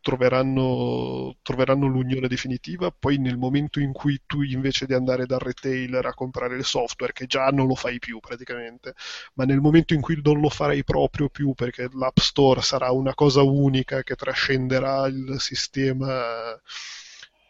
troveranno, 0.00 1.36
troveranno 1.42 1.86
l'unione 1.86 2.28
definitiva, 2.28 2.90
poi 2.90 3.18
nel 3.18 3.36
momento 3.36 3.80
in 3.80 3.92
cui 3.92 4.20
tu 4.26 4.42
invece 4.42 4.86
di 4.86 4.94
andare 4.94 5.26
dal 5.26 5.38
retailer 5.40 6.06
a 6.06 6.14
comprare 6.14 6.56
il 6.56 6.64
software, 6.64 7.12
che 7.12 7.26
già 7.26 7.48
non 7.48 7.66
lo 7.66 7.74
fai 7.74 7.98
più 7.98 8.20
praticamente, 8.20 8.94
ma 9.34 9.44
nel 9.44 9.60
momento 9.60 9.94
in 9.94 10.00
cui 10.00 10.20
non 10.22 10.40
lo 10.40 10.48
farai 10.48 10.84
proprio 10.84 11.28
più 11.28 11.54
perché 11.54 11.88
l'App 11.92 12.18
Store 12.18 12.62
sarà 12.62 12.90
una 12.90 13.14
cosa 13.14 13.42
unica 13.42 14.02
che 14.02 14.14
trascenderà 14.14 15.06
il 15.06 15.36
sistema, 15.38 16.58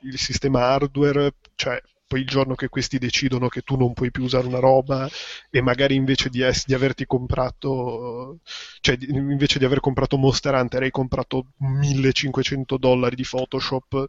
il 0.02 0.18
sistema 0.18 0.60
hardware, 0.68 1.34
cioè 1.54 1.80
poi 2.08 2.20
il 2.20 2.26
giorno 2.26 2.54
che 2.56 2.68
questi 2.68 2.98
decidono 2.98 3.48
che 3.48 3.62
tu 3.62 3.76
non 3.76 3.92
puoi 3.94 4.10
più 4.10 4.24
usare 4.24 4.46
una 4.48 4.58
roba 4.58 5.08
e 5.50 5.60
magari 5.62 5.94
invece 5.94 6.28
di, 6.30 6.42
es- 6.42 6.66
di 6.66 6.74
averti 6.74 7.06
comprato 7.06 8.38
cioè 8.80 8.96
di- 8.96 9.06
invece 9.10 9.58
di 9.60 9.64
aver 9.66 9.80
comprato 9.80 10.16
Monster 10.16 10.54
Hunter 10.54 10.82
hai 10.82 10.90
comprato 10.90 11.52
1500 11.58 12.76
dollari 12.78 13.14
di 13.16 13.24
Photoshop 13.28 14.06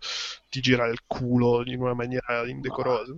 ti 0.50 0.62
gira 0.62 0.88
il 0.88 1.02
culo 1.06 1.64
in 1.66 1.82
una 1.82 1.94
maniera 1.94 2.48
indecorosa 2.48 3.16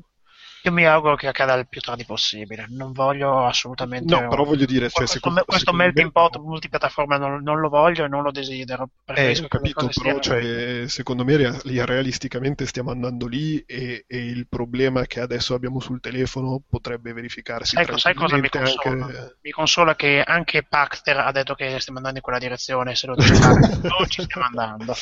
Io 0.63 0.71
mi 0.71 0.85
auguro 0.85 1.15
che 1.15 1.27
accada 1.27 1.53
il 1.55 1.67
più 1.67 1.81
tardi 1.81 2.05
possibile. 2.05 2.67
Non 2.69 2.91
voglio 2.91 3.45
assolutamente. 3.45 4.13
No, 4.13 4.27
però 4.27 4.43
voglio 4.43 4.65
dire, 4.65 4.89
cioè, 4.89 4.91
questo, 4.91 5.15
secondo, 5.15 5.43
questo 5.43 5.71
secondo 5.71 5.83
melting 5.83 6.05
me- 6.05 6.11
pot 6.11 6.37
multipiattaforma 6.37 7.17
non, 7.17 7.41
non 7.41 7.59
lo 7.59 7.69
voglio 7.69 8.05
e 8.05 8.07
non 8.07 8.21
lo 8.21 8.31
desidero. 8.31 8.89
Eh, 9.05 9.39
ho 9.43 9.47
capito, 9.47 9.75
però 9.75 9.91
stiano- 9.91 10.19
cioè, 10.19 10.87
secondo 10.87 11.23
me 11.23 11.59
realisticamente 11.63 12.65
stiamo 12.67 12.91
andando 12.91 13.27
lì 13.27 13.57
e, 13.65 14.05
e 14.07 14.25
il 14.25 14.47
problema 14.47 15.05
che 15.05 15.19
adesso 15.19 15.53
abbiamo 15.55 15.79
sul 15.79 15.99
telefono 15.99 16.61
potrebbe 16.67 17.11
verificarsi 17.13 17.75
Sai, 17.75 17.97
sai 17.97 18.13
cosa 18.13 18.37
mi 18.37 18.49
consola? 18.49 19.05
anche... 19.05 19.37
Mi 19.41 19.51
consola 19.51 19.95
che 19.95 20.21
anche 20.21 20.63
Pachter 20.63 21.17
ha 21.17 21.31
detto 21.31 21.55
che 21.55 21.79
stiamo 21.79 21.97
andando 21.97 22.17
in 22.19 22.23
quella 22.23 22.39
direzione. 22.39 22.95
Se 22.95 23.07
lo 23.07 23.15
dice 23.15 23.33
Pachter, 23.33 23.79
non 23.81 24.07
ci 24.07 24.21
stiamo 24.21 24.45
andando. 24.45 24.93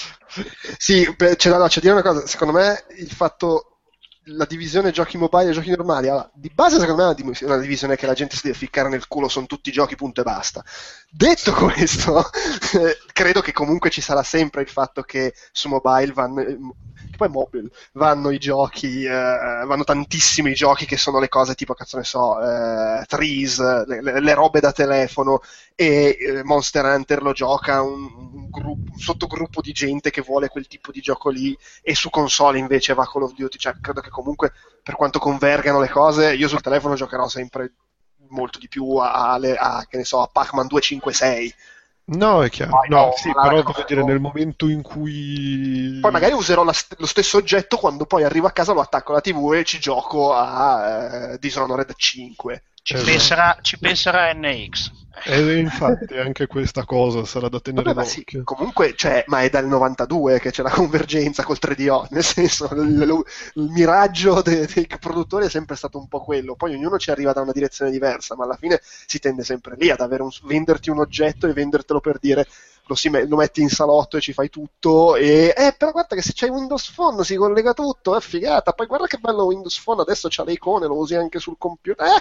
Sì, 0.78 1.14
beh, 1.16 1.36
c'è 1.36 1.50
da, 1.50 1.58
no, 1.58 1.68
c'è 1.68 1.82
da 1.82 1.82
dire 1.82 1.94
una 1.94 2.02
cosa, 2.02 2.26
secondo 2.28 2.54
me 2.54 2.86
il 2.98 3.10
fatto 3.12 3.79
la 4.24 4.46
divisione 4.46 4.92
giochi 4.92 5.18
mobile 5.18 5.50
e 5.50 5.54
giochi 5.54 5.70
normali, 5.70 6.08
allora, 6.08 6.30
di 6.34 6.52
base 6.54 6.80
secondo 6.80 6.96
me 6.96 7.02
è 7.02 7.06
una, 7.06 7.14
div- 7.14 7.42
una 7.42 7.58
divisione 7.58 7.96
che 7.96 8.06
la 8.06 8.14
gente 8.14 8.36
si 8.36 8.44
deve 8.44 8.58
ficcare 8.58 8.90
nel 8.90 9.08
culo, 9.08 9.28
sono 9.28 9.46
tutti 9.46 9.72
giochi 9.72 9.96
punto 9.96 10.22
e 10.22 10.24
basta. 10.24 10.64
Detto 11.12 11.54
questo, 11.54 12.24
credo 13.14 13.42
che 13.42 13.52
comunque 13.52 13.90
ci 13.90 14.00
sarà 14.02 14.22
sempre 14.24 14.62
il 14.62 14.70
fatto 14.70 15.02
che 15.02 15.34
su 15.52 15.68
mobile 15.68 16.12
vanno, 16.14 16.42
eh, 16.42 16.56
che 17.10 17.18
poi 17.18 17.30
mobile, 17.30 17.70
vanno 17.94 18.30
i 18.30 18.38
giochi, 18.38 19.04
eh, 19.06 19.10
vanno 19.66 19.84
tantissimi 19.84 20.54
giochi 20.54 20.86
che 20.86 20.98
sono 20.98 21.20
le 21.20 21.28
cose 21.28 21.56
tipo, 21.56 21.74
cazzo 21.74 21.98
ne 21.98 22.04
so, 22.04 22.40
eh, 22.40 23.04
Trees, 23.08 23.60
le, 23.88 24.02
le- 24.04 24.20
le 24.22 24.34
robe 24.36 24.60
da 24.60 24.72
telefono 24.72 25.42
e 25.76 26.16
eh, 26.20 26.44
Monster 26.44 26.86
Hunter 26.86 27.24
lo 27.24 27.32
gioca 27.34 27.82
un, 27.82 28.04
un 28.34 28.50
gruppo- 28.52 28.92
un 28.92 29.00
sottogruppo 29.00 29.62
di 29.62 29.72
gente 29.72 30.12
che 30.12 30.22
vuole 30.22 30.48
quel 30.50 30.68
tipo 30.68 30.92
di 30.92 31.02
gioco 31.02 31.30
lì 31.30 31.58
e 31.82 31.96
su 31.96 32.10
console 32.12 32.60
invece 32.60 32.94
va 32.94 33.08
Call 33.12 33.24
of 33.24 33.34
Duty, 33.34 33.58
cioè 33.58 33.74
credo 33.82 34.02
che 34.02 34.10
comunque 34.10 34.54
per 34.84 34.96
quanto 34.96 35.18
convergano 35.20 35.80
le 35.80 35.90
cose, 35.90 36.36
io 36.36 36.48
sul 36.48 36.62
telefono 36.62 36.94
giocherò 36.96 37.28
sempre 37.28 37.74
molto 38.30 38.60
di 38.60 38.68
più 38.68 38.96
a, 38.98 39.32
alle- 39.34 39.56
a, 39.56 39.86
che 39.88 39.98
ne 39.98 40.04
so, 40.06 40.22
a 40.22 40.28
Pac-Man 40.28 40.68
256. 40.68 41.54
No, 42.12 42.44
è 42.44 42.50
chiaro, 42.50 42.72
Poi 42.72 42.90
no, 42.90 43.06
no, 43.06 43.12
sì, 43.16 43.32
però 43.32 43.62
voglio 43.62 43.86
dire, 43.88 44.04
nel 44.04 44.20
momento 44.20 44.68
in 44.68 44.82
cui... 44.82 46.00
Poi 46.00 46.12
magari 46.12 46.34
userò 46.34 46.70
st- 46.72 46.96
lo 46.98 47.06
stesso 47.06 47.38
oggetto 47.38 47.78
quando 47.78 48.06
poi 48.06 48.24
arrivo 48.24 48.48
a 48.48 48.52
casa, 48.52 48.74
lo 48.74 48.82
attacco 48.82 49.12
alla 49.12 49.22
TV 49.22 49.54
e 49.54 49.64
ci 49.66 49.80
gioco 49.80 50.34
a 50.34 51.34
eh, 51.34 51.40
Dishonored 51.40 51.94
5. 51.96 52.64
Ci, 52.90 52.96
Esatto. 52.96 53.12
penserà, 53.12 53.58
ci 53.62 53.78
penserà 53.78 54.34
NX. 54.34 54.92
E 55.24 55.58
infatti 55.60 56.18
anche 56.18 56.48
questa 56.48 56.84
cosa 56.86 57.24
sarà 57.26 57.48
da 57.48 57.60
tenere 57.60 57.84
Vabbè, 57.84 57.94
ma 57.94 58.04
sì, 58.04 58.26
d'occhio. 58.26 58.44
comunque, 58.44 58.94
cioè, 58.96 59.24
ma 59.28 59.42
è 59.42 59.50
dal 59.50 59.66
92 59.68 60.40
che 60.40 60.52
c'è 60.52 60.62
la 60.64 60.70
convergenza 60.72 61.44
col 61.44 61.60
3DO, 61.60 62.06
nel 62.10 62.24
senso, 62.24 62.68
il, 62.74 62.80
il- 63.02 63.24
il 63.64 63.70
miraggio 63.70 64.42
de- 64.42 64.66
dei 64.66 64.88
produttori 65.00 65.46
è 65.46 65.50
sempre 65.50 65.76
stato 65.76 65.98
un 66.00 66.08
po' 66.08 66.22
quello, 66.22 66.56
poi 66.56 66.74
ognuno 66.76 66.98
ci 66.98 67.12
arriva 67.12 67.32
da 67.32 67.42
una 67.42 67.52
direzione 67.54 67.92
diversa, 67.92 68.36
ma 68.36 68.44
alla 68.46 68.58
fine 68.58 68.80
si 68.84 69.20
tende 69.20 69.44
sempre 69.44 69.76
lì 69.78 69.90
ad 69.90 70.00
avere 70.02 70.24
un, 70.24 70.30
venderti 70.44 70.90
un 70.90 71.00
oggetto 71.00 71.48
e 71.48 71.54
vendertelo 71.54 72.00
per 72.02 72.18
dire 72.20 72.46
lo, 72.90 72.96
si 72.96 73.10
me- 73.10 73.28
lo 73.28 73.36
metti 73.36 73.62
in 73.62 73.70
salotto 73.70 74.18
e 74.18 74.22
ci 74.22 74.34
fai 74.34 74.50
tutto, 74.50 75.16
e 75.16 75.54
eh, 75.56 75.76
però 75.78 75.92
guarda 75.92 76.16
che 76.16 76.24
se 76.24 76.32
c'hai 76.34 76.50
Windows 76.50 76.92
Phone 76.92 77.24
si 77.24 77.36
collega 77.36 77.74
tutto, 77.74 78.18
è 78.18 78.20
figata, 78.20 78.74
poi 78.74 78.88
guarda 78.88 79.06
che 79.06 79.20
bello 79.20 79.46
Windows 79.46 79.80
Phone, 79.80 80.02
adesso 80.02 80.28
c'ha 80.30 80.44
le 80.44 80.54
icone, 80.54 80.88
lo 80.88 80.98
usi 80.98 81.16
anche 81.16 81.40
sul 81.40 81.56
computer. 81.58 82.08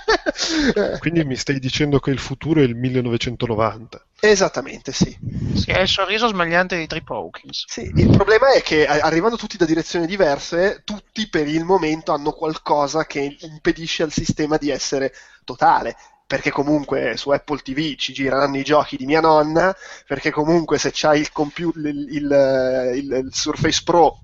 Eh, 0.74 0.98
Quindi 0.98 1.24
mi 1.24 1.36
stai 1.36 1.58
dicendo 1.58 1.98
che 1.98 2.10
il 2.10 2.18
futuro 2.18 2.60
è 2.60 2.64
il 2.64 2.74
1990. 2.76 4.04
Esattamente, 4.20 4.92
sì. 4.92 5.16
Sì, 5.54 5.70
è 5.70 5.80
il 5.80 5.88
sorriso 5.88 6.28
smagliante 6.28 6.76
di 6.76 6.86
Trip 6.86 7.08
Hawkins. 7.08 7.64
Sì, 7.66 7.90
il 7.94 8.10
problema 8.10 8.52
è 8.52 8.60
che 8.62 8.86
arrivando 8.86 9.36
tutti 9.36 9.56
da 9.56 9.64
direzioni 9.64 10.06
diverse, 10.06 10.82
tutti 10.84 11.28
per 11.28 11.48
il 11.48 11.64
momento 11.64 12.12
hanno 12.12 12.32
qualcosa 12.32 13.06
che 13.06 13.36
impedisce 13.40 14.02
al 14.02 14.12
sistema 14.12 14.56
di 14.56 14.70
essere 14.70 15.12
totale. 15.44 15.96
Perché 16.28 16.50
comunque 16.50 17.16
su 17.16 17.30
Apple 17.30 17.60
TV 17.60 17.94
ci 17.96 18.12
gireranno 18.12 18.58
i 18.58 18.62
giochi 18.62 18.96
di 18.96 19.06
mia 19.06 19.20
nonna, 19.20 19.74
perché 20.06 20.30
comunque 20.30 20.78
se 20.78 20.90
c'hai 20.92 21.20
il, 21.20 21.32
compu- 21.32 21.74
il, 21.76 21.86
il- 21.86 22.92
il- 22.96 23.22
il 23.24 23.28
Surface 23.32 23.80
Pro 23.82 24.20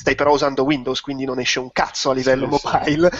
stai 0.00 0.14
però 0.14 0.32
usando 0.32 0.62
Windows, 0.64 1.00
quindi 1.00 1.24
non 1.24 1.40
esce 1.40 1.58
un 1.58 1.72
cazzo 1.72 2.10
a 2.10 2.14
livello 2.14 2.46
Sì, 2.46 2.52
sì. 2.52 2.70
mobile. 2.82 3.10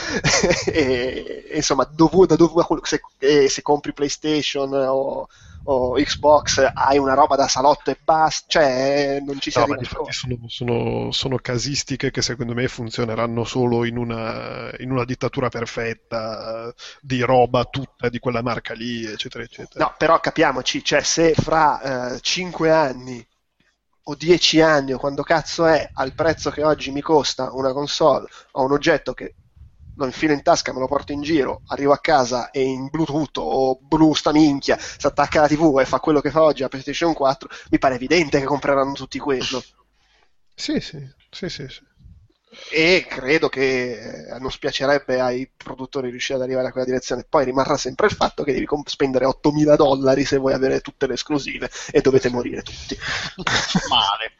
e, 0.67 1.45
e 1.51 1.57
insomma, 1.57 1.85
da 1.85 2.37
dovu- 2.37 2.85
se, 2.87 3.01
e 3.19 3.49
se 3.49 3.63
compri 3.63 3.93
PlayStation 3.93 4.73
o, 4.73 5.27
o 5.65 5.93
Xbox 5.95 6.71
hai 6.75 6.99
una 6.99 7.15
roba 7.15 7.37
da 7.37 7.49
salotto 7.49 7.91
e 7.91 7.99
basta, 8.03 8.45
cioè 8.49 9.21
non 9.25 9.39
ci 9.41 9.51
si 9.51 9.59
No, 9.59 9.61
arriva 9.61 9.81
infatti 9.81 10.13
sono, 10.13 10.49
sono- 10.49 11.11
sono 11.11 11.37
casistiche 11.39 12.11
che 12.11 12.23
secondo 12.23 12.55
me 12.55 12.69
funzioneranno 12.69 13.45
solo 13.45 13.85
in 13.85 13.97
una, 13.97 14.71
in 14.79 14.91
una 14.91 15.05
dittatura 15.05 15.49
perfetta, 15.49 16.69
eh, 16.69 16.75
di 17.01 17.21
roba 17.23 17.65
tutta 17.65 18.09
di 18.09 18.19
quella 18.21 18.43
marca 18.43 18.75
lì, 18.75 19.05
eccetera, 19.05 19.43
eccetera. 19.45 19.85
No, 19.85 19.95
però 19.97 20.19
capiamoci, 20.21 20.85
cioè 20.85 21.03
se 21.03 21.35
fra 21.35 22.19
5 22.21 22.71
anni 22.71 23.27
o 24.11 24.15
10 24.15 24.61
anni 24.61 24.93
o 24.93 24.99
quando 24.99 25.23
cazzo 25.23 25.67
è 25.67 25.91
al 25.95 26.15
prezzo 26.15 26.51
che 26.51 26.63
oggi 26.65 26.91
mi 26.91 27.01
costa 27.01 27.53
una 27.53 27.73
console 27.73 28.27
o 28.53 28.65
un 28.65 28.73
oggetto 28.73 29.13
che 29.15 29.35
lo 29.95 30.05
infilo 30.07 30.33
in 30.33 30.43
tasca, 30.43 30.73
me 30.73 30.79
lo 30.79 30.87
porto 30.87 31.13
in 31.13 31.23
giro, 31.23 31.63
arrivo 31.67 31.93
a 31.93 31.99
casa 31.99 32.51
e 32.51 32.63
in 32.63 32.89
Bluetooth 32.89 33.37
o 33.39 33.79
Blu 33.81 34.15
sta 34.15 34.31
minchia, 34.33 34.79
si 34.79 35.07
attacca 35.07 35.39
alla 35.41 35.49
TV 35.49 35.79
e 35.81 35.85
fa 35.85 35.99
quello 35.99 36.21
che 36.21 36.31
fa 36.31 36.43
oggi 36.43 36.63
la 36.63 36.69
PlayStation 36.69 37.13
4, 37.15 37.49
mi 37.71 37.79
pare 37.79 37.97
evidente 37.97 38.39
che 38.39 38.45
compreranno 38.47 38.93
tutti 38.93 39.19
quello. 39.19 39.61
Sì, 40.55 40.81
sì, 40.81 40.99
sì, 41.31 41.49
sì, 41.49 41.69
sì. 41.69 41.88
E 42.71 43.07
credo 43.09 43.49
che 43.49 44.35
eh, 44.35 44.39
non 44.39 44.51
spiacerebbe 44.51 45.21
ai 45.21 45.51
produttori 45.55 46.11
riuscire 46.11 46.39
ad 46.39 46.45
arrivare 46.45 46.69
a 46.69 46.71
quella 46.71 46.87
direzione. 46.87 47.25
Poi 47.29 47.45
rimarrà 47.45 47.77
sempre 47.77 48.07
il 48.07 48.13
fatto 48.13 48.43
che 48.43 48.53
devi 48.53 48.67
spendere 48.85 49.27
8.000 49.27 49.77
dollari 49.77 50.25
se 50.25 50.37
vuoi 50.37 50.53
avere 50.53 50.81
tutte 50.81 51.07
le 51.07 51.15
esclusive 51.15 51.71
e 51.91 52.01
dovete 52.01 52.29
morire 52.29 52.63
tutti. 52.63 52.97
Male. 53.89 54.33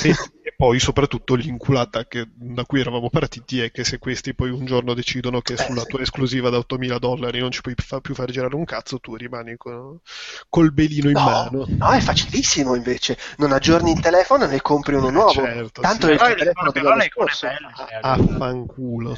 E, 0.00 0.10
e 0.42 0.52
poi 0.56 0.78
soprattutto 0.80 1.34
l'inculata 1.34 2.06
che, 2.06 2.28
da 2.34 2.64
cui 2.64 2.80
eravamo 2.80 3.10
partiti 3.10 3.60
è 3.60 3.70
che 3.70 3.84
se 3.84 3.98
questi 3.98 4.34
poi 4.34 4.50
un 4.50 4.64
giorno 4.64 4.94
decidono 4.94 5.40
che 5.40 5.56
Eh, 5.56 5.56
sulla 5.56 5.80
sì. 5.80 5.86
tua 5.86 6.00
esclusiva 6.02 6.50
da 6.50 6.58
8.000 6.58 6.98
dollari 6.98 7.40
non 7.40 7.50
ci 7.50 7.60
puoi 7.60 7.74
fa- 7.76 8.00
più 8.00 8.14
far 8.14 8.30
girare 8.30 8.54
un 8.54 8.64
cazzo, 8.64 8.98
tu 9.00 9.14
rimani 9.16 9.56
co- 9.56 10.00
col 10.48 10.72
belino 10.72 11.10
in 11.10 11.14
No, 11.18 11.22
mano. 11.22 11.66
no, 11.78 11.90
è 11.92 12.00
facilissimo 12.00 12.74
invece. 12.74 13.16
Non 13.38 13.52
aggiorni 13.52 13.90
il 13.92 14.00
telefono 14.00 14.44
e 14.44 14.48
ne 14.48 14.60
compri 14.60 14.94
uno 14.94 15.10
nuovo. 15.10 15.32
certo, 15.32 15.82
Tanto 15.82 16.06
sì. 16.06 16.08
è 16.08 16.12
il 16.12 16.18
Però, 16.18 16.34
telefono 16.34 16.70
però 16.72 16.94
le 16.94 17.04
icone 17.06 17.32
belle, 17.40 17.72
Ah, 18.00 18.14
sì, 18.14 18.20
Affanculo, 18.30 19.14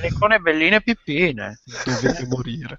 le 0.00 0.06
icone 0.08 0.38
belline 0.38 0.76
e 0.76 0.82
pippine. 0.82 1.60
dovete 1.84 2.26
morire. 2.26 2.78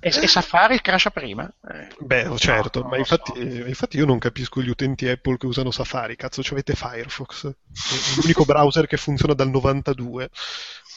E, 0.00 0.10
e 0.24 0.26
Safari 0.28 0.80
crasha 0.80 1.10
prima? 1.10 1.44
Eh. 1.72 1.88
Beh, 2.00 2.36
certo, 2.38 2.80
non 2.80 2.88
ma 2.88 2.96
infatti, 2.96 3.32
so. 3.32 3.66
infatti 3.66 3.96
io 3.96 4.06
non 4.06 4.18
capisco 4.18 4.62
gli 4.62 4.68
utenti 4.68 5.08
Apple 5.08 5.36
che 5.36 5.46
usano 5.46 5.70
Safari, 5.72 6.07
cazzo, 6.16 6.42
ci 6.42 6.52
avete 6.52 6.74
Firefox, 6.74 7.46
è 7.46 8.20
l'unico 8.20 8.44
browser 8.44 8.86
che 8.86 8.96
funziona 8.96 9.34
dal 9.34 9.50
92. 9.50 10.30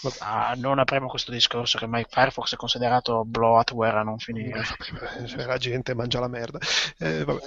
Vabbè. 0.01 0.15
Ah, 0.19 0.53
non 0.57 0.79
apriamo 0.79 1.07
questo 1.07 1.31
discorso 1.31 1.77
che 1.77 1.83
ormai 1.83 2.05
Firefox 2.09 2.53
è 2.53 2.57
considerato 2.57 3.23
bloatware 3.23 3.99
a 3.99 4.03
non 4.03 4.17
finire. 4.17 4.59
Eh, 4.59 5.27
cioè, 5.27 5.45
la 5.45 5.57
gente 5.57 5.93
mangia 5.93 6.19
la 6.19 6.27
merda. 6.27 6.57
Eh, 6.97 7.23
vabbè. 7.23 7.41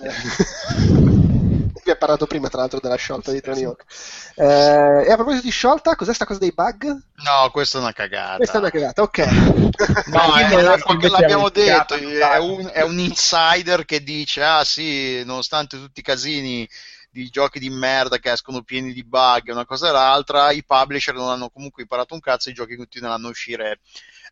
Vi 1.85 1.91
ha 1.91 1.97
parlato 1.97 2.27
prima, 2.27 2.49
tra 2.49 2.61
l'altro, 2.61 2.79
della 2.81 2.95
sciolta 2.95 3.33
di 3.33 3.41
Tony 3.41 3.65
Hawk. 3.65 3.85
Eh, 4.37 5.05
e 5.07 5.11
a 5.11 5.15
proposito 5.17 5.43
di 5.43 5.51
sciolta, 5.51 5.97
cos'è 5.97 6.15
sta 6.15 6.25
cosa 6.25 6.39
dei 6.39 6.53
bug? 6.55 6.85
No, 6.87 7.51
questa 7.51 7.79
è 7.79 7.81
una 7.81 7.93
cagata. 7.93 8.37
Questa 8.37 8.57
è 8.57 8.61
una 8.61 8.71
cagata, 8.71 9.03
ok. 9.03 9.19
No, 10.07 10.35
è, 10.39 10.49
è 10.49 11.09
l'abbiamo 11.09 11.51
detto, 11.51 11.95
è 11.95 12.39
un, 12.39 12.71
è 12.73 12.83
un 12.83 12.99
insider 12.99 13.85
che 13.85 14.03
dice, 14.03 14.43
ah 14.45 14.65
sì, 14.65 15.25
nonostante 15.25 15.77
tutti 15.77 16.01
i 16.01 16.05
casini 16.05 16.67
di 17.15 17.29
giochi 17.29 17.61
di 17.61 17.71
merda 17.71 18.19
che 18.19 18.33
escono 18.33 18.63
pieni 18.63 18.93
di 18.93 19.05
bug 19.05 19.47
e 19.47 19.53
una 19.53 19.65
cosa 19.65 19.89
e 19.89 19.93
l'altra, 19.93 20.51
i 20.51 20.65
publisher 20.65 21.15
non 21.15 21.29
hanno 21.29 21.49
comunque 21.49 21.83
imparato 21.83 22.13
un 22.13 22.19
cazzo 22.19 22.49
e 22.49 22.53
i 22.53 22.55
giochi 22.57 22.75
continueranno 22.75 23.29
a 23.29 23.31
uscire 23.31 23.79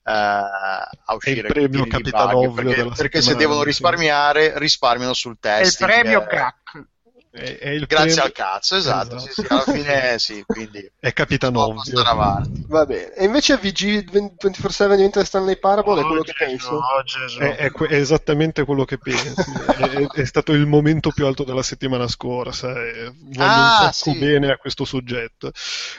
eh, 0.05 0.11
a 0.13 1.15
uscire 1.15 1.47
premio 1.47 1.69
pieni 1.69 1.85
di 1.85 2.11
Capitano 2.11 2.41
bug, 2.41 2.55
perché, 2.55 2.91
perché 2.97 3.23
se 3.23 3.37
devono 3.37 3.63
risparmiare 3.63 4.59
risparmiano 4.59 5.15
sul 5.15 5.39
È 5.39 5.61
il 5.61 5.75
premio 5.79 6.23
eh, 6.23 6.27
GAC. 6.27 6.87
È, 7.35 7.59
è 7.61 7.69
il 7.71 7.87
grazie 7.87 8.07
premio- 8.09 8.23
al 8.25 8.33
cazzo 8.33 8.77
esatto, 8.77 9.17
Esatto. 9.17 9.33
Sì, 9.33 9.41
sì, 9.41 9.47
alla 9.49 9.63
fine 9.63 10.19
sì 10.21 10.43
quindi 10.47 10.93
È 11.01 11.13
Capitano 11.15 11.65
Ovvio. 11.65 12.01
avanti. 12.03 12.63
Va 12.69 12.85
bene. 12.85 13.15
E 13.15 13.25
invece 13.25 13.57
VG 13.57 14.11
24-7 14.11 14.97
diventa 14.97 15.25
Stanley 15.25 15.59
Parable 15.59 16.01
è 16.01 16.05
quello 16.05 16.21
Oh, 16.21 16.25
che 16.25 16.33
Gesù, 16.37 16.45
penso. 16.45 16.71
oh, 16.75 17.03
Gesù. 17.05 17.39
È, 17.39 17.57
è 17.57 17.71
que- 17.71 17.89
è 17.89 17.95
esattamente 17.95 18.65
quello 18.67 18.85
che 18.85 18.99
pensi. 18.99 19.51
è, 19.79 20.07
è 20.07 20.25
stato 20.27 20.53
il 20.53 20.67
momento 20.67 21.11
più 21.11 21.25
alto 21.25 21.45
della 21.45 21.63
settimana 21.63 22.07
scorsa. 22.07 22.69
e 22.85 23.11
voglio 23.19 23.63
Ah, 23.63 23.65
un 23.65 23.71
sacco 23.71 24.13
sì. 24.13 24.19
bene 24.19 24.51
a 24.53 24.59
questo 24.59 24.85
soggetto. 24.85 25.53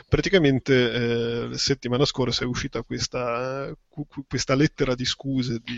Praticamente, 0.07 1.49
eh, 1.51 1.57
settimana 1.57 2.05
scorsa 2.05 2.43
è 2.43 2.47
uscita 2.47 2.83
questa, 2.83 3.73
questa 4.27 4.55
lettera 4.55 4.95
di 4.95 5.05
scuse 5.05 5.61
di, 5.63 5.77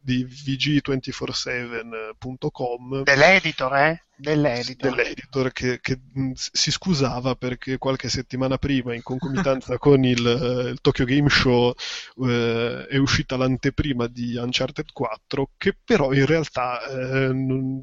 di 0.00 0.24
VG247.com 0.24 3.02
Dell'editor, 3.02 3.76
eh? 3.76 4.00
Dell'editor. 4.18 4.94
dell'editor 4.94 5.52
che, 5.52 5.78
che, 5.80 5.98
mh, 6.12 6.32
si 6.34 6.70
scusava 6.70 7.34
perché 7.34 7.76
qualche 7.76 8.08
settimana 8.08 8.56
prima, 8.56 8.94
in 8.94 9.02
concomitanza 9.02 9.76
con 9.78 10.04
il, 10.04 10.26
eh, 10.26 10.70
il 10.70 10.80
Tokyo 10.80 11.04
Game 11.04 11.28
Show, 11.28 11.74
eh, 12.22 12.86
è 12.88 12.96
uscita 12.96 13.36
l'anteprima 13.36 14.06
di 14.06 14.36
Uncharted 14.36 14.90
4, 14.92 15.50
che 15.58 15.76
però 15.84 16.12
in 16.12 16.24
realtà 16.24 16.80
eh, 16.86 17.32
non- 17.32 17.82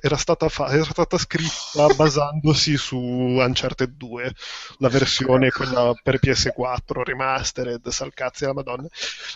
era, 0.00 0.16
stata 0.16 0.48
fa- 0.48 0.68
era 0.70 0.84
stata 0.84 1.18
scritta 1.18 1.86
basandosi 1.94 2.76
su 2.76 2.96
Uncharted 2.98 3.90
2, 3.96 4.32
la 4.78 4.88
versione 4.88 5.50
quella 5.50 5.92
per 6.02 6.18
PS4, 6.18 7.02
remastered, 7.02 7.86
salcazzi 7.88 8.44
alla 8.44 8.54
Madonna. 8.54 8.88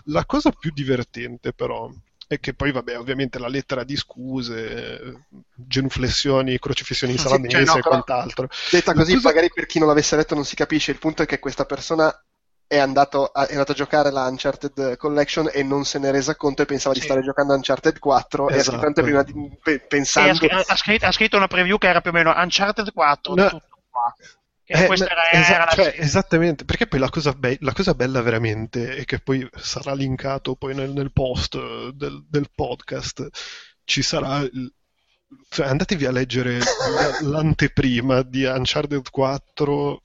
La 0.04 0.24
cosa 0.24 0.50
più 0.50 0.70
divertente 0.72 1.52
però 1.52 1.90
e 2.32 2.38
che 2.38 2.54
poi, 2.54 2.70
vabbè, 2.70 2.96
ovviamente 2.96 3.40
la 3.40 3.48
lettera 3.48 3.82
di 3.82 3.96
scuse, 3.96 5.26
genuflessioni, 5.52 6.60
crocifissioni 6.60 7.14
in 7.14 7.18
Sì, 7.18 7.24
sala 7.24 7.40
cioè, 7.48 7.64
no, 7.64 7.76
e 7.76 7.80
quant'altro. 7.82 8.48
Detta 8.70 8.94
così, 8.94 9.14
cosa- 9.14 9.28
magari 9.28 9.50
per 9.52 9.66
chi 9.66 9.78
non 9.80 9.88
l'avesse 9.88 10.14
letto 10.14 10.34
non 10.36 10.44
si 10.44 10.54
capisce. 10.54 10.92
Il 10.92 10.98
punto 10.98 11.22
è 11.22 11.26
che 11.26 11.40
questa 11.40 11.64
persona 11.66 12.08
è 12.70 12.78
andato 12.78 13.24
a, 13.26 13.48
è 13.48 13.50
andato 13.50 13.72
a 13.72 13.74
giocare 13.74 14.12
la 14.12 14.28
Uncharted 14.28 14.96
Collection 14.96 15.50
e 15.52 15.64
non 15.64 15.84
se 15.84 15.98
ne 15.98 16.10
è 16.10 16.12
resa 16.12 16.36
conto 16.36 16.62
e 16.62 16.66
pensava 16.66 16.94
di 16.94 17.00
Sì. 17.00 17.06
stare 17.06 17.20
giocando 17.20 17.52
Uncharted 17.54 17.98
4 17.98 18.48
e 18.48 18.52
ha 18.54 18.56
Esatto. 18.58 19.02
prima 19.02 19.24
di, 19.24 19.32
pe- 19.60 19.72
Sì, 19.72 19.82
ha, 19.82 19.86
pensando 19.88 20.34
scr- 20.34 20.70
ha 20.70 20.76
scritto, 20.76 21.06
ha 21.06 21.10
scritto 21.10 21.36
una 21.36 21.48
preview 21.48 21.78
che 21.78 21.88
era 21.88 22.00
più 22.00 22.10
o 22.10 22.14
meno 22.14 22.32
Uncharted 22.36 22.92
4, 22.92 23.34
No. 23.34 23.48
tutto 23.48 23.66
qua. 23.90 24.14
E 24.64 24.84
Eh, 24.84 24.86
ma- 24.86 24.94
era, 24.94 25.30
esa- 25.32 25.54
era 25.54 25.66
cioè, 25.66 25.94
esattamente, 25.98 26.64
perché 26.64 26.86
poi 26.86 27.00
la 27.00 27.08
cosa, 27.10 27.32
be- 27.32 27.58
la 27.62 27.72
cosa 27.72 27.92
bella 27.94 28.22
veramente 28.22 28.94
è 28.94 29.04
che 29.04 29.18
poi 29.18 29.44
sarà 29.56 29.92
linkato 29.92 30.54
poi 30.54 30.72
nel, 30.76 30.92
nel 30.92 31.10
post 31.12 31.56
eh, 31.56 31.90
del, 31.92 32.24
del 32.28 32.48
podcast, 32.54 33.26
ci 33.82 34.00
sarà... 34.02 34.38
il- 34.42 34.72
cioè, 35.48 35.66
andatevi 35.66 36.06
a 36.06 36.12
leggere 36.12 36.58
la- 36.58 37.18
l'anteprima 37.28 38.22
di 38.22 38.44
Uncharted 38.44 39.10
4, 39.10 39.96
eh, 39.96 40.02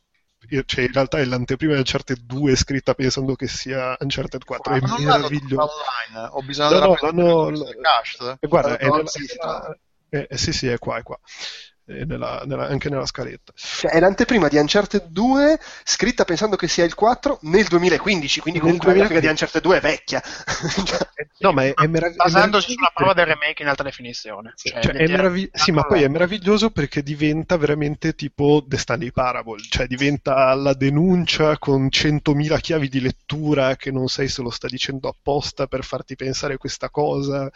cioè 0.65 0.85
in 0.85 0.91
realtà 0.91 1.17
è 1.19 1.25
l'anteprima 1.25 1.73
di 1.73 1.79
Uncharted 1.79 2.19
2 2.19 2.55
scritta 2.55 2.93
pensando 2.93 3.35
che 3.35 3.47
sia 3.47 3.95
Uncharted 3.99 4.43
4, 4.43 4.73
è 4.73 4.79
Ma 4.81 4.87
non 4.87 5.03
meraviglioso. 5.03 5.61
online, 6.11 6.29
ho 6.31 6.41
bisogno 6.41 6.69
No, 6.69 6.73
della 6.75 6.87
no, 6.87 6.93
presa 6.93 7.05
l'hanno- 7.11 7.51
del 7.51 7.79
cast. 7.81 8.37
E 8.39 8.47
guarda, 8.47 8.77
è 8.77 8.85
No, 8.87 8.95
nella- 8.97 9.77
eh, 10.09 10.27
eh, 10.29 10.37
sì, 10.37 10.53
sì, 10.53 10.67
è 10.67 10.77
qua, 10.77 10.97
è 10.97 11.03
qua. 11.03 11.19
Nella- 11.87 12.41
nella- 12.45 12.67
anche 12.67 12.89
nella 12.89 13.05
scaletta. 13.05 13.53
Cioè, 13.55 13.91
è 13.91 13.99
l'anteprima 13.99 14.47
di 14.47 14.57
Uncharted 14.57 15.05
2 15.05 15.59
scritta 15.83 16.25
pensando 16.25 16.55
che 16.55 16.67
sia 16.67 16.83
il 16.83 16.95
4 16.95 17.37
nel 17.43 17.65
2015, 17.67 18.39
quindi 18.39 18.59
Nel 18.59 18.67
comunque 18.69 18.87
la 18.93 19.05
grafica 19.07 19.19
2015. 19.19 19.21
di 19.21 19.29
Uncharted 19.29 19.61
2 19.61 19.77
è 19.77 19.81
vecchia. 19.81 20.21
No, 21.37 21.51
ma 21.51 21.63
è, 21.65 21.73
è 21.73 21.85
merav- 21.87 22.13
è 22.13 22.15
basandosi 22.15 22.71
sulla 22.71 22.91
meraviglioso 22.91 22.93
prova 22.95 23.13
del 23.13 23.25
remake 23.25 23.61
in 23.61 23.67
alta 23.67 23.83
definizione. 23.83 24.53
Cioè, 24.55 24.81
Cioè, 24.81 24.93
è 24.93 25.07
meravig- 25.07 25.55
sì, 25.55 25.71
ma 25.71 25.83
poi 25.83 26.01
è 26.01 26.07
meraviglioso 26.07 26.71
perché 26.71 27.03
diventa 27.03 27.57
veramente 27.57 28.15
tipo 28.15 28.63
The 28.65 28.77
Stanley 28.77 29.11
Parable, 29.11 29.61
cioè 29.69 29.85
diventa 29.85 30.53
la 30.55 30.73
denuncia 30.73 31.57
con 31.59 31.87
100.000 31.91 32.57
chiavi 32.59 32.87
di 32.89 33.01
lettura 33.01 33.75
che 33.75 33.91
non 33.91 34.07
sai 34.07 34.27
se 34.29 34.41
lo 34.41 34.49
sta 34.49 34.67
dicendo 34.67 35.09
apposta 35.09 35.67
per 35.67 35.83
farti 35.83 36.15
pensare 36.15 36.57
questa 36.57 36.89
cosa, 36.89 37.51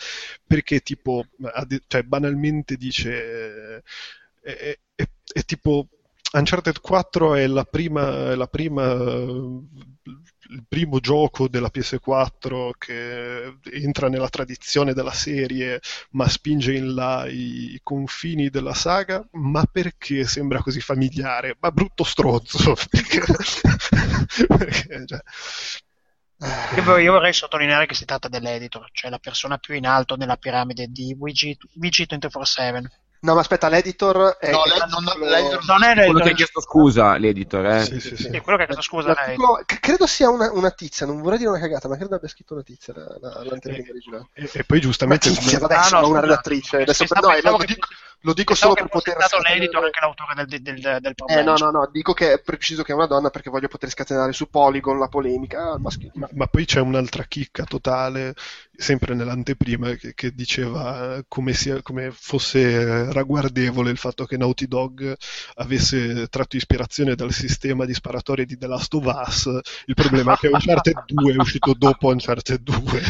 perché 0.45 0.81
tipo, 0.81 1.25
ad- 1.53 1.81
cioè, 1.87 2.03
banalmente 2.03 2.75
dice, 2.75 3.81
è, 4.41 4.77
è- 4.95 5.09
è- 5.33 5.43
tipo, 5.45 5.87
Uncharted 6.33 6.79
4 6.81 7.35
è 7.35 7.47
la 7.47 7.63
prima, 7.63 8.35
la 8.35 8.47
prima 8.47 8.83
il 10.51 10.65
primo 10.67 10.99
gioco 10.99 11.47
della 11.47 11.69
PS4 11.69 12.71
che 12.77 13.57
entra 13.71 14.09
nella 14.09 14.29
tradizione 14.29 14.93
della 14.93 15.11
serie 15.11 15.79
ma 16.11 16.27
spinge 16.27 16.73
in 16.73 16.93
là 16.93 17.25
i 17.27 17.79
confini 17.83 18.49
della 18.49 18.73
saga, 18.73 19.25
ma 19.33 19.63
perché 19.65 20.25
sembra 20.25 20.61
così 20.61 20.79
familiare? 20.81 21.55
Ma 21.59 21.71
brutto 21.71 22.03
strozzo, 22.03 22.73
perché, 22.89 23.21
perché, 24.47 25.03
cioè, 25.05 25.19
Io 26.75 26.83
vor- 26.83 26.99
io 27.01 27.11
vorrei 27.11 27.33
sottolineare 27.33 27.85
che 27.85 27.93
si 27.93 28.05
tratta 28.05 28.27
dell'editor, 28.27 28.89
cioè 28.91 29.09
la 29.11 29.19
persona 29.19 29.57
più 29.57 29.75
in 29.75 29.85
alto 29.85 30.15
nella 30.15 30.37
piramide 30.37 30.87
di 30.87 31.13
VG, 31.17 31.57
VG247. 31.75 32.89
No, 33.21 33.33
ma 33.33 33.41
aspetta, 33.41 33.67
l'editor 33.67 34.37
è... 34.39 34.49
No, 34.49 34.63
è 34.63 34.67
lei- 34.69 34.79
non- 34.89 35.29
l'editor 35.29 35.65
Non 35.65 35.83
è 35.83 35.93
Quello 35.93 36.13
che 36.13 36.21
ha 36.21 36.23
l'editor, 36.23 36.33
chiesto 36.35 36.61
scusa, 36.61 37.17
l'editor, 37.17 37.65
eh. 37.65 37.83
sì, 37.83 37.99
sì, 37.99 38.15
sì. 38.15 38.29
sì, 38.31 38.39
quello 38.39 38.57
che 38.57 38.63
ha 38.63 38.65
chiesto 38.67 38.81
scusa 38.81 39.07
lei. 39.07 39.15
L'articolo- 39.15 39.63
credo 39.65 40.07
sia 40.07 40.29
una, 40.29 40.51
una 40.53 40.71
tizia, 40.71 41.05
non 41.05 41.21
vorrei 41.21 41.37
dire 41.37 41.49
una 41.49 41.59
cagata, 41.59 41.87
ma 41.89 41.97
credo 41.97 42.15
abbia 42.15 42.29
scritto 42.29 42.53
una 42.53 42.63
tizia 42.63 42.93
la- 42.95 43.17
la- 43.19 43.43
l'anteprima 43.43 43.89
originale. 43.89 44.27
E, 44.33 44.49
e 44.53 44.63
poi 44.63 44.79
giustamente 44.79 45.27
Una 45.29 45.37
tizia, 45.37 45.59
vabbè, 45.59 45.73
Ah, 45.73 45.79
no, 45.79 45.83
sono 45.87 46.07
una 46.07 46.19
redattrice. 46.21 46.77
Adesso 46.81 47.05
Pensavo- 47.05 47.27
no, 47.27 47.31
eh, 47.31 47.35
pensavo 47.35 47.57
lo 47.57 47.63
che- 47.65 47.73
dico, 47.73 47.87
lo 48.21 48.33
dico 48.33 48.53
solo 48.55 48.73
che 48.73 48.81
per 48.81 48.89
poter 48.89 49.13
stato 49.15 49.27
scatenare- 49.37 49.59
l'editor 49.59 49.83
anche 49.83 49.99
l'autore 50.01 50.33
del, 50.35 50.61
del, 50.61 50.79
del, 50.79 50.97
del 51.01 51.13
Eh 51.27 51.41
no, 51.43 51.55
no, 51.57 51.71
no, 51.71 51.89
dico 51.91 52.13
che 52.13 52.33
è 52.33 52.39
preciso 52.41 52.83
che 52.83 52.91
è 52.91 52.95
una 52.95 53.05
donna 53.05 53.29
perché 53.29 53.49
voglio 53.49 53.67
poter 53.67 53.89
scatenare 53.89 54.31
su 54.33 54.49
Polygon 54.49 54.97
la 54.97 55.07
polemica. 55.07 55.77
Maschile. 55.77 56.11
Ma, 56.15 56.27
ma 56.33 56.47
poi 56.47 56.63
c'è 56.65 56.79
un'altra 56.79 57.23
chicca 57.23 57.63
totale, 57.63 58.33
sempre 58.75 59.13
nell'anteprima, 59.13 59.91
che, 59.95 60.13
che 60.13 60.31
diceva 60.33 61.15
eh, 61.17 61.25
come, 61.27 61.53
sia, 61.53 61.81
come 61.81 62.11
fosse 62.11 62.59
eh, 63.07 63.08
ragguardevole 63.11 63.89
il 63.91 63.97
fatto 63.97 64.25
che 64.25 64.37
Naughty 64.37 64.67
Dog 64.67 65.15
avesse 65.55 66.27
tratto 66.27 66.55
ispirazione 66.55 67.15
dal 67.15 67.31
sistema 67.31 67.85
di 67.85 67.93
sparatorie 67.93 68.45
di 68.45 68.57
The 68.57 68.67
Last 68.67 68.93
of 68.93 69.05
Us. 69.05 69.45
Il 69.85 69.93
problema 69.95 70.33
è 70.33 70.37
che 70.37 70.47
Uncharted 70.47 71.03
2 71.11 71.33
è 71.33 71.37
uscito 71.37 71.73
dopo 71.77 72.07
Uncharted 72.09 72.59
2. 72.61 73.01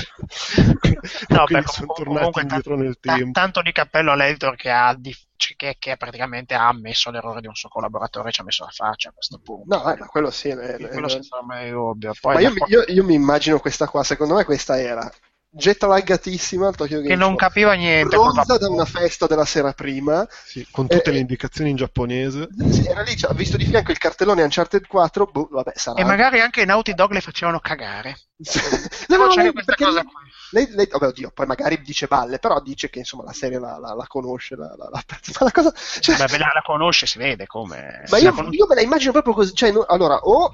No, 1.30 1.44
Quindi 1.46 1.64
beh, 1.66 1.72
sono 1.72 1.88
comunque- 1.88 1.94
tornati 1.96 2.04
comunque 2.04 2.42
indietro 2.42 2.76
nel 2.76 2.98
Ta- 3.00 3.16
tempo. 3.16 3.32
tanto 3.40 3.62
di 3.62 3.72
cappello 3.72 4.12
all'editor 4.12 4.56
che 4.56 4.70
ha 4.70 4.94
di- 4.98 5.16
cioè, 5.36 5.56
che, 5.56 5.76
che 5.80 5.96
praticamente 5.98 6.54
ha 6.54 6.68
ammesso 6.68 7.10
l'errore 7.12 7.40
di 7.42 7.48
un 7.48 7.56
suo 7.56 7.70
collaboratore 7.70 8.30
e 8.30 8.32
ci 8.32 8.42
ha 8.42 8.44
messo 8.44 8.64
la 8.66 8.72
faccia 8.72 9.10
a 9.10 9.12
questo 9.14 9.40
punto. 9.40 9.76
No, 9.76 9.92
eh, 9.94 9.98
ma 9.98 10.06
quello 10.08 10.30
sì. 10.32 10.50
eh, 10.50 10.78
quello 10.90 11.08
eh, 11.08 11.10
senza 11.10 11.42
mai 11.44 11.70
dubbio. 11.72 12.14
Poi 12.20 12.34
ma 12.36 12.42
io, 12.42 12.54
qua- 12.54 12.68
io- 12.68 12.84
io 12.88 13.04
mi 13.04 13.14
immagino 13.14 13.60
questa 13.60 13.88
qua, 13.88 14.04
secondo 14.04 14.36
me 14.36 14.44
questa 14.44 14.80
era 14.80 15.10
jet 15.52 15.82
laggatissima 15.84 16.68
al 16.68 16.76
Tokyo 16.76 16.98
Game 16.98 17.10
che 17.10 17.16
non 17.16 17.30
Show. 17.30 17.38
capiva 17.38 17.74
niente. 17.74 18.16
Col- 18.16 18.34
da 18.58 18.68
una 18.70 18.86
festa 18.86 19.26
della 19.28 19.46
sera 19.46 19.72
prima. 19.74 20.28
Sì, 20.46 20.66
con 20.72 20.88
tutte 20.88 21.10
Eh, 21.10 21.14
le 21.14 21.20
indicazioni 21.20 21.72
in 21.72 21.76
giapponese. 21.76 22.48
Sì, 22.72 22.86
era 22.86 23.02
lì, 23.02 23.16
cioè, 23.18 23.32
ha 23.32 23.34
visto 23.34 23.58
di 23.58 23.66
fianco 23.66 23.92
il 23.92 23.98
cartellone 23.98 24.44
Uncharted 24.44 24.86
4, 24.88 25.26
boh, 25.26 25.48
vabbè, 25.52 25.72
sarà. 25.76 26.00
E 26.00 26.04
magari 26.04 26.40
anche 26.40 26.62
i 26.62 26.66
Naughty 26.66 26.94
Dog 26.94 27.12
le 27.12 27.22
facevano 27.22 27.60
cagare. 27.60 28.18
no, 29.10 29.18
no, 29.18 29.28
C'è 29.28 29.42
lei, 29.44 29.52
questa 29.52 29.76
cosa 29.76 29.92
lei- 29.92 30.04
qui. 30.04 30.14
lei, 30.52 30.68
lei- 30.72 30.88
vabbè, 30.90 31.08
oddio, 31.08 31.32
poi 31.34 31.46
magari 31.46 31.82
dice 31.82 32.08
balle, 32.08 32.40
però 32.40 32.62
dice 32.62 32.90
che 32.90 33.00
insomma 33.00 33.24
la 33.24 33.34
serie 33.34 33.60
la, 33.60 33.78
la- 33.78 33.94
la 33.94 34.06
conosce, 34.08 34.56
la, 34.56 34.74
la, 34.78 34.90
la- 34.92 35.04
ma 35.40 35.46
la 35.46 35.52
cosa, 35.52 35.74
cioè, 36.00 36.16
Beh, 36.16 36.38
la, 36.38 36.52
la 36.54 36.62
conosce, 36.64 37.06
si 37.06 37.18
vede 37.18 37.48
come. 37.48 38.04
ma 38.10 38.18
io, 38.18 38.32
con- 38.34 38.54
io 38.54 38.66
me 38.68 38.76
la 38.76 38.82
immagino 38.82 39.12
proprio 39.12 39.34
così, 39.34 39.54
cioè, 39.54 39.72
no- 39.72 39.84
allora, 39.84 40.16
o 40.20 40.54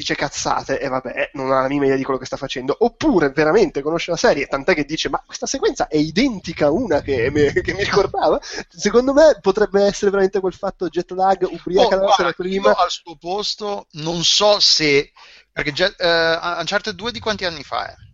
dice 0.00 0.14
cazzate 0.14 0.80
e 0.80 0.88
vabbè, 0.88 1.30
non 1.34 1.52
ha 1.52 1.60
la 1.60 1.68
minima 1.68 1.86
idea 1.86 1.96
di 1.96 2.04
quello 2.04 2.18
che 2.18 2.26
sta 2.26 2.36
facendo, 2.36 2.76
oppure 2.78 3.30
veramente 3.30 3.82
conosce 3.82 4.10
la 4.10 4.16
serie, 4.16 4.46
tant'è 4.46 4.74
che 4.74 4.84
dice, 4.84 5.08
ma 5.08 5.22
questa 5.24 5.46
sequenza 5.46 5.86
è 5.88 5.96
identica 5.96 6.66
a 6.66 6.70
una 6.70 7.00
che, 7.00 7.30
me- 7.30 7.52
che 7.52 7.72
mi 7.72 7.84
ricordava, 7.84 8.40
secondo 8.68 9.12
me 9.12 9.38
potrebbe 9.40 9.84
essere 9.84 10.10
veramente 10.10 10.40
quel 10.40 10.54
fatto 10.54 10.88
jet 10.88 11.10
lag, 11.12 11.44
Oh, 11.44 11.52
ubriaca 11.52 11.96
la 11.96 12.02
guarda, 12.02 12.14
sera 12.14 12.32
prima, 12.32 12.76
al 12.76 12.90
suo 12.90 13.16
posto 13.16 13.86
non 13.92 14.22
so 14.22 14.58
se 14.60 15.12
perché 15.52 15.94
eh, 15.96 16.38
Uncharted 16.58 16.94
2 16.94 17.12
di 17.12 17.18
quanti 17.18 17.44
anni 17.44 17.62
fa 17.62 17.88
è? 17.88 17.92
Eh, 17.92 18.09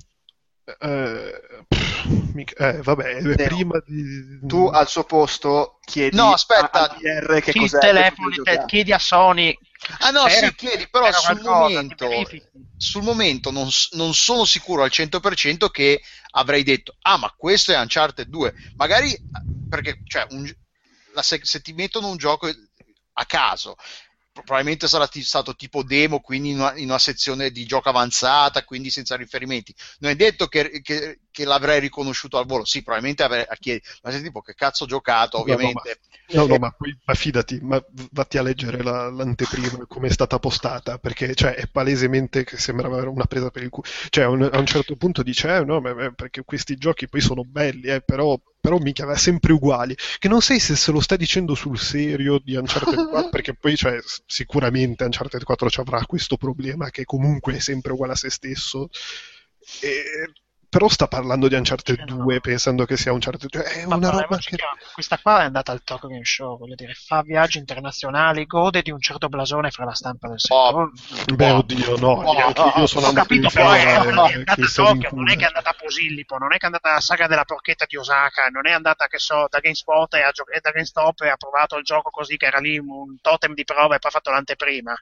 pff, 0.74 2.32
mica- 2.32 2.70
eh, 2.74 2.82
vabbè, 2.82 3.04
è 3.16 3.22
Neo, 3.22 3.36
prima 3.48 3.82
di... 3.86 4.38
tu 4.46 4.66
al 4.66 4.88
suo 4.88 5.04
posto 5.04 5.78
chiedi 5.84 6.16
No, 6.16 6.32
aspetta. 6.32 6.82
a- 6.82 6.88
PR 6.88 7.40
che 7.40 7.52
Sì, 7.52 7.60
cos'è, 7.60 7.78
telefoni, 7.78 8.34
che 8.36 8.42
te- 8.42 8.64
chiedi 8.66 8.92
a 8.92 8.98
Sony. 8.98 9.56
Ah 10.00 10.10
no, 10.10 10.26
Era- 10.26 10.48
sì, 10.48 10.54
chiedi, 10.54 10.88
però 10.88 11.10
sul 11.12 11.40
qualcosa, 11.40 11.58
momento, 11.58 12.06
sul 12.76 13.02
momento 13.02 13.50
non, 13.50 13.68
non 13.92 14.14
sono 14.14 14.44
sicuro 14.44 14.82
al 14.82 14.90
100% 14.90 15.68
che 15.68 16.00
avrei 16.32 16.62
detto, 16.64 16.96
ah 17.02 17.16
ma 17.18 17.32
questo 17.36 17.72
è 17.72 17.78
Uncharted 17.78 18.28
2, 18.28 18.52
magari 18.76 19.16
perché 19.68 20.00
cioè, 20.04 20.26
un 20.30 20.50
la 21.14 21.22
se, 21.22 21.40
se 21.42 21.60
ti 21.62 21.72
mettono 21.72 22.08
un 22.08 22.16
gioco 22.18 22.46
a 23.18 23.24
caso, 23.24 23.76
probabilmente 24.42 24.88
sarà 24.88 25.06
ti- 25.08 25.22
stato 25.22 25.54
tipo 25.56 25.82
demo, 25.82 26.20
quindi 26.20 26.50
in 26.50 26.58
una, 26.58 26.76
in 26.76 26.84
una 26.88 26.98
sezione 26.98 27.50
di 27.50 27.64
gioco 27.66 27.88
avanzata, 27.88 28.64
quindi 28.64 28.90
senza 28.90 29.16
riferimenti. 29.16 29.74
Non 30.00 30.10
è 30.12 30.16
detto 30.16 30.46
che, 30.48 30.80
che- 30.82 31.20
che 31.36 31.44
l'avrei 31.44 31.80
riconosciuto 31.80 32.38
al 32.38 32.46
volo. 32.46 32.64
Sì, 32.64 32.82
probabilmente 32.82 33.22
avrei 33.22 33.44
a 33.46 33.54
chiedere, 33.56 33.84
ma 34.02 34.10
se 34.10 34.22
tipo 34.22 34.40
che 34.40 34.54
cazzo 34.54 34.84
ho 34.84 34.86
giocato, 34.86 35.38
No, 35.38 35.44
no, 35.44 35.72
ovviamente. 35.74 35.98
No, 36.32 36.46
no, 36.46 36.58
ma, 36.58 36.70
poi, 36.72 36.96
ma 37.04 37.14
fidati, 37.14 37.58
ma 37.62 37.80
vatti 38.10 38.36
a 38.38 38.42
leggere 38.42 38.82
la- 38.82 39.10
l'anteprima 39.10 39.86
come 39.86 40.08
è 40.08 40.10
stata 40.10 40.38
postata, 40.38 40.98
perché 40.98 41.34
cioè, 41.34 41.54
è 41.54 41.66
palesemente 41.68 42.42
che 42.42 42.56
sembrava 42.56 43.08
una 43.08 43.26
presa 43.26 43.50
per 43.50 43.62
il 43.62 43.68
culo. 43.68 43.86
Cioè, 44.08 44.24
a 44.24 44.28
un, 44.30 44.42
a 44.50 44.58
un 44.58 44.66
certo 44.66 44.96
punto 44.96 45.22
dice, 45.22 45.54
eh, 45.56 45.64
no, 45.64 45.80
ma- 45.80 45.94
ma- 45.94 46.10
perché 46.12 46.42
questi 46.44 46.76
giochi 46.76 47.08
poi 47.08 47.20
sono 47.20 47.44
belli, 47.44 47.88
eh, 47.88 48.00
però, 48.00 48.38
però 48.60 48.78
mica 48.78 49.04
va 49.04 49.16
sempre 49.16 49.52
uguali. 49.52 49.94
Che 50.18 50.28
non 50.28 50.40
sai 50.40 50.58
se 50.58 50.74
se 50.74 50.90
lo 50.90 51.00
stai 51.00 51.18
dicendo 51.18 51.54
sul 51.54 51.78
serio 51.78 52.38
di 52.42 52.56
Uncharted 52.56 53.04
4, 53.04 53.28
perché 53.30 53.54
poi 53.54 53.76
cioè, 53.76 53.98
sicuramente 54.26 55.04
Uncharted 55.04 55.44
4 55.44 55.70
ci 55.70 55.80
avrà 55.80 56.04
questo 56.06 56.36
problema 56.36 56.90
che 56.90 57.04
comunque 57.04 57.54
è 57.56 57.58
sempre 57.60 57.92
uguale 57.92 58.12
a 58.14 58.16
se 58.16 58.30
stesso. 58.30 58.88
E- 59.80 60.32
Però 60.76 60.88
sta 60.88 61.08
parlando 61.08 61.48
di 61.48 61.54
Uncharted 61.54 62.04
2 62.04 62.40
pensando 62.40 62.84
che 62.84 62.98
sia 62.98 63.10
Uncharted 63.10 63.48
2. 63.48 63.62
È 63.62 63.86
Ma 63.86 63.96
una 63.96 64.10
roba 64.10 64.36
che... 64.36 64.58
questa 64.92 65.16
qua 65.16 65.40
è 65.40 65.44
andata 65.44 65.72
al 65.72 65.82
Tokyo 65.82 66.06
Game 66.10 66.22
Show, 66.22 66.58
voglio 66.58 66.74
dire, 66.74 66.92
fa 66.92 67.22
viaggi 67.22 67.56
internazionali, 67.56 68.44
gode 68.44 68.82
di 68.82 68.90
un 68.90 69.00
certo 69.00 69.30
blasone 69.30 69.70
fra 69.70 69.86
la 69.86 69.94
stampa 69.94 70.28
del 70.28 70.36
Oh, 70.50 70.92
settore. 70.92 71.34
Beh, 71.34 71.50
oddio, 71.52 71.96
no, 71.96 72.08
Oh, 72.10 72.32
neanche 72.34 72.60
oh, 72.60 72.72
io 72.76 72.86
sono 72.86 73.06
Ho 73.06 73.12
capito, 73.14 73.48
però 73.48 73.70
è, 73.70 73.78
fiera, 73.78 73.90
è 73.90 74.04
eh, 74.04 74.34
andata 74.34 74.52
a 74.52 74.70
Tokyo, 74.74 75.08
non 75.12 75.30
è 75.30 75.36
che 75.36 75.44
è 75.44 75.46
andata 75.46 75.70
a 75.70 75.76
Posillipo, 75.80 76.36
non 76.36 76.52
è 76.52 76.56
che 76.58 76.62
è 76.62 76.66
andata 76.66 76.90
alla 76.90 77.00
saga 77.00 77.26
della 77.26 77.44
porchetta 77.44 77.86
di 77.88 77.96
Osaka, 77.96 78.48
non 78.48 78.66
è 78.66 78.72
andata, 78.72 79.06
che 79.06 79.18
so, 79.18 79.46
da 79.48 79.60
GameSpot 79.60 80.12
e, 80.12 80.20
ha 80.20 80.30
gio- 80.30 80.46
e 80.46 80.60
da 80.60 80.72
GameStop 80.72 81.22
e 81.22 81.30
ha 81.30 81.36
provato 81.36 81.78
il 81.78 81.84
gioco 81.84 82.10
così 82.10 82.36
che 82.36 82.44
era 82.44 82.58
lì 82.58 82.76
un 82.78 83.18
totem 83.22 83.54
di 83.54 83.64
prova 83.64 83.94
e 83.94 83.98
poi 83.98 84.10
ha 84.10 84.12
fatto 84.12 84.30
l'anteprima. 84.30 84.94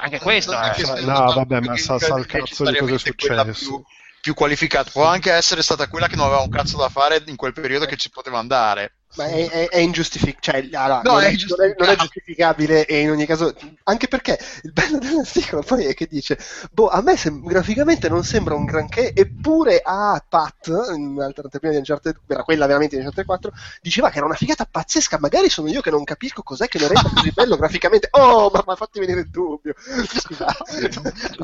Anche 0.00 0.18
questo 0.18 0.58
che 0.74 1.02
No, 1.02 1.18
no, 1.20 1.32
vabbè, 1.34 1.60
ma 1.60 1.76
sa- 1.76 2.00
sa 2.00 2.16
il 2.16 2.26
cazzo 2.26 2.68
di 2.68 2.76
cosa 2.78 2.94
è 2.94 2.98
successo. 2.98 3.84
Più, 4.26 4.34
qualificata. 4.34 4.90
Può 4.90 5.04
anche 5.04 5.30
essere 5.30 5.62
stata 5.62 5.86
quella 5.86 6.08
che 6.08 6.16
non 6.16 6.26
aveva 6.26 6.40
un 6.40 6.48
cazzo 6.48 6.76
da 6.76 6.88
fare 6.88 7.22
in 7.26 7.36
quel 7.36 7.52
periodo 7.52 7.86
che 7.86 7.96
ci 7.96 8.10
poteva 8.10 8.40
andare. 8.40 8.94
Ma 9.16 9.26
è, 9.26 9.48
è, 9.48 9.68
è 9.68 9.78
ingiustificabile, 9.78 10.70
cioè, 10.70 10.80
allora, 10.82 11.00
No, 11.02 11.12
non, 11.12 11.22
è 11.22 11.34
non, 11.48 11.74
non 11.78 11.88
è 11.88 11.96
giustificabile 11.96 12.84
e 12.86 13.00
in 13.00 13.10
ogni 13.10 13.26
caso, 13.26 13.54
anche 13.84 14.08
perché 14.08 14.38
il 14.62 14.72
bello 14.72 14.98
dell'articolo 14.98 15.62
poi 15.62 15.86
è 15.86 15.94
che 15.94 16.06
dice, 16.06 16.38
boh, 16.70 16.88
a 16.88 17.00
me 17.00 17.16
sem- 17.16 17.44
graficamente 17.44 18.08
non 18.08 18.24
sembra 18.24 18.54
un 18.54 18.64
granché, 18.64 19.14
eppure 19.14 19.80
a 19.82 20.22
Pat, 20.26 20.66
in 20.94 21.16
un'altra 21.16 21.48
di 21.50 21.76
Uncharted, 21.76 22.20
era 22.26 22.42
quella 22.42 22.66
veramente 22.66 22.96
di 22.96 23.00
Uncharted 23.00 23.24
4, 23.24 23.52
diceva 23.80 24.10
che 24.10 24.18
era 24.18 24.26
una 24.26 24.34
figata 24.34 24.66
pazzesca, 24.70 25.18
magari 25.18 25.48
sono 25.48 25.68
io 25.68 25.80
che 25.80 25.90
non 25.90 26.04
capisco 26.04 26.42
cos'è 26.42 26.68
che 26.68 26.78
lo 26.78 26.88
renda 26.88 27.10
così 27.14 27.32
bello 27.32 27.56
graficamente, 27.58 28.08
oh, 28.12 28.50
ma, 28.52 28.62
ma 28.66 28.76
fatti 28.76 29.00
venire 29.00 29.20
il 29.20 29.30
dubbio, 29.30 29.74
scusate, 29.76 30.90